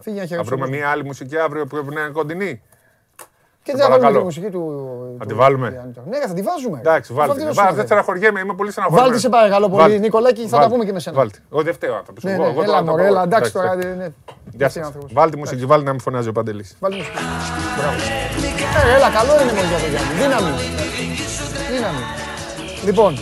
Φύγε 0.00 0.20
να 0.20 0.26
Θα 0.26 0.42
βρούμε 0.42 0.68
μια 0.68 0.90
άλλη 0.90 1.04
μουσική 1.04 1.38
αύριο 1.38 1.66
που 1.66 1.76
είναι 1.76 2.08
κοντινή; 2.12 2.62
Και 3.68 3.76
δεν 3.76 3.86
θα 3.86 3.98
βάλουμε 3.98 4.18
τη 4.18 4.24
μουσική 4.24 4.50
του. 4.50 4.62
Θα 5.18 5.26
τη 5.26 5.34
βάλουμε. 5.34 5.92
Ναι, 6.08 6.18
θα 6.18 6.34
τη 6.34 6.42
βάζουμε. 6.42 6.78
Εντάξει, 6.78 7.12
βάλτε. 7.12 7.52
Δεν 7.74 7.84
στεναχωριέμαι, 7.84 8.40
είμαι 8.40 8.54
πολύ 8.54 8.70
στεναχωρημένος. 8.70 9.10
Βάλτε 9.10 9.26
σε 9.26 9.28
παρακαλώ 9.28 9.68
πολύ, 9.68 9.98
Νικολάκη, 9.98 10.46
θα 10.46 10.58
τα 10.58 10.68
πούμε 10.68 10.84
και 10.84 10.92
με 10.92 11.00
σένα. 11.00 11.16
Βάλτε. 11.16 11.38
Ο 11.48 11.62
δεύτερο 11.62 11.96
άνθρωπο. 11.96 12.20
Ναι, 12.22 12.36
ναι, 12.36 12.62
έλα, 12.62 12.82
μωρέ, 12.82 13.08
εντάξει 13.22 13.52
τώρα. 13.52 13.78
Βάλτε 15.12 15.36
μουσική, 15.36 15.66
βάλτε 15.66 15.84
να 15.84 15.90
μην 15.90 16.00
φωνάζει 16.00 16.28
ο 16.28 16.32
Παντελής. 16.32 16.76
Βάλτε 16.80 16.96
μουσική. 16.96 17.18
Ε, 18.90 18.94
έλα, 18.96 19.10
καλό 19.10 19.42
είναι 19.42 19.52
μόνο 19.52 19.68
για 19.68 19.78
το 19.78 19.86
Γιάννη. 19.86 20.12
Δύναμη. 20.20 20.52
Δύναμη. 21.72 22.02
Λοιπόν, 22.84 23.18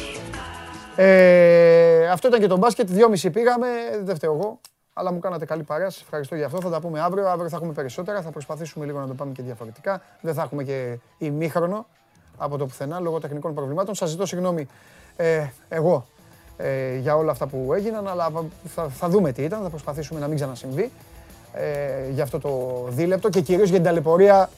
ε, 0.97 2.09
αυτό 2.09 2.29
ήταν 2.29 2.41
και 2.41 2.47
το 2.47 2.57
μπάσκετ. 2.57 2.89
Δυόμιση 2.91 3.31
πήγαμε, 3.31 3.67
δεν 4.03 4.15
φταίω 4.15 4.33
εγώ 4.33 4.61
αλλά 4.99 5.13
μου 5.13 5.19
κάνατε 5.19 5.45
καλή 5.45 5.63
παρέα. 5.63 5.91
Σας 5.91 6.03
ευχαριστώ 6.03 6.35
για 6.35 6.47
αυτό. 6.47 6.61
Θα 6.61 6.71
τα 6.71 6.81
πούμε 6.81 7.01
αύριο. 7.01 7.29
Αύριο 7.29 7.49
θα 7.49 7.57
έχουμε 7.57 7.73
περισσότερα. 7.73 8.23
Θα 8.23 8.31
προσπαθήσουμε 8.31 8.85
λίγο 8.85 9.01
να 9.01 9.07
το 9.07 9.15
πάμε 9.15 9.33
και 9.33 9.43
διαφορετικά. 9.43 10.03
Δεν 10.21 10.35
θα 10.35 10.43
έχουμε 10.43 10.65
και 10.65 10.99
ημίχρονο 11.19 11.87
από 12.37 12.57
το 12.57 12.67
πουθενά 12.67 13.01
λόγω 13.01 13.21
τεχνικών 13.21 13.55
προβλημάτων. 13.55 13.95
Σας 13.95 14.11
ζητώ 14.11 14.27
συγγνώμη 14.27 14.67
ε, 15.17 15.47
εγώ 15.69 16.07
ε, 16.57 16.97
για 16.97 17.17
όλα 17.17 17.31
αυτά 17.31 17.47
που 17.47 17.73
έγιναν, 17.75 18.09
αλλά 18.09 18.31
θα, 18.65 18.89
θα 18.89 19.09
δούμε 19.09 19.33
τι 19.33 19.43
ήταν. 19.43 19.63
Θα 19.63 19.69
προσπαθήσουμε 19.69 20.21
να 20.21 20.27
μην 20.27 20.37
ξανασυμβεί 20.37 20.91
ε, 21.53 22.11
για 22.11 22.23
αυτό 22.23 22.39
το 22.39 22.85
δίλεπτο 22.89 23.29
και 23.29 23.41
κυρίως 23.41 23.69
για 23.69 23.77
την 23.77 23.87
ταλαιπωρία 23.87 24.51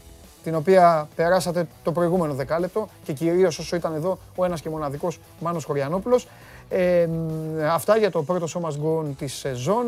την 0.42 0.54
οποία 0.54 1.08
περάσατε 1.16 1.66
το 1.82 1.92
προηγούμενο 1.92 2.34
δεκάλεπτο 2.34 2.88
και 3.04 3.12
κυρίως 3.12 3.58
όσο 3.58 3.76
ήταν 3.76 3.94
εδώ 3.94 4.18
ο 4.36 4.44
ένας 4.44 4.60
και 4.60 4.70
μοναδικός 4.70 5.20
Μάνος 5.40 5.64
Χωριανόπουλος. 5.64 6.28
Ε, 6.70 7.08
αυτά 7.70 7.96
για 7.96 8.10
το 8.10 8.22
πρώτο 8.22 8.46
σώμα 8.46 8.72
γκον 8.78 9.16
τη 9.16 9.26
σεζόν. 9.26 9.86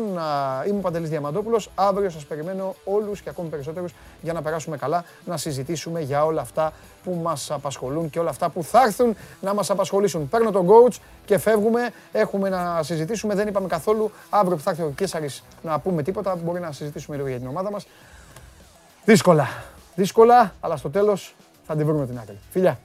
Είμαι 0.67 0.77
ο 0.77 0.81
Παντελής 0.81 1.09
Διαμαντόπουλος. 1.09 1.69
Αύριο 1.75 2.09
σας 2.09 2.25
περιμένω 2.25 2.75
όλους 2.83 3.21
και 3.21 3.29
ακόμη 3.29 3.49
περισσότερους 3.49 3.93
για 4.21 4.33
να 4.33 4.41
περάσουμε 4.41 4.77
καλά, 4.77 5.03
να 5.25 5.37
συζητήσουμε 5.37 6.01
για 6.01 6.25
όλα 6.25 6.41
αυτά 6.41 6.73
που 7.03 7.19
μας 7.23 7.51
απασχολούν 7.51 8.09
και 8.09 8.19
όλα 8.19 8.29
αυτά 8.29 8.49
που 8.49 8.63
θα 8.63 8.81
έρθουν 8.85 9.15
να 9.41 9.53
μας 9.53 9.69
απασχολήσουν. 9.69 10.29
Παίρνω 10.29 10.51
τον 10.51 10.67
coach 10.67 10.95
και 11.25 11.37
φεύγουμε. 11.37 11.89
Έχουμε 12.11 12.49
να 12.49 12.83
συζητήσουμε. 12.83 13.35
Δεν 13.35 13.47
είπαμε 13.47 13.67
καθόλου 13.67 14.11
αύριο 14.29 14.55
που 14.55 14.63
θα 14.63 14.69
έρθει 14.69 14.81
ο 14.81 14.93
Κέσσαρης 14.95 15.43
να 15.61 15.79
πούμε 15.79 16.03
τίποτα. 16.03 16.35
Μπορεί 16.35 16.59
να 16.59 16.71
συζητήσουμε 16.71 17.15
λίγο 17.15 17.27
για 17.27 17.37
την 17.37 17.47
ομάδα 17.47 17.71
μας. 17.71 17.87
Δύσκολα. 19.05 19.47
Δύσκολα, 19.95 20.53
αλλά 20.59 20.77
στο 20.77 20.89
τέλος 20.89 21.35
θα 21.67 21.75
την 21.75 21.85
βρούμε 21.85 22.05
την 22.05 22.19
άκρη. 22.19 22.39
Φιλιά. 22.49 22.79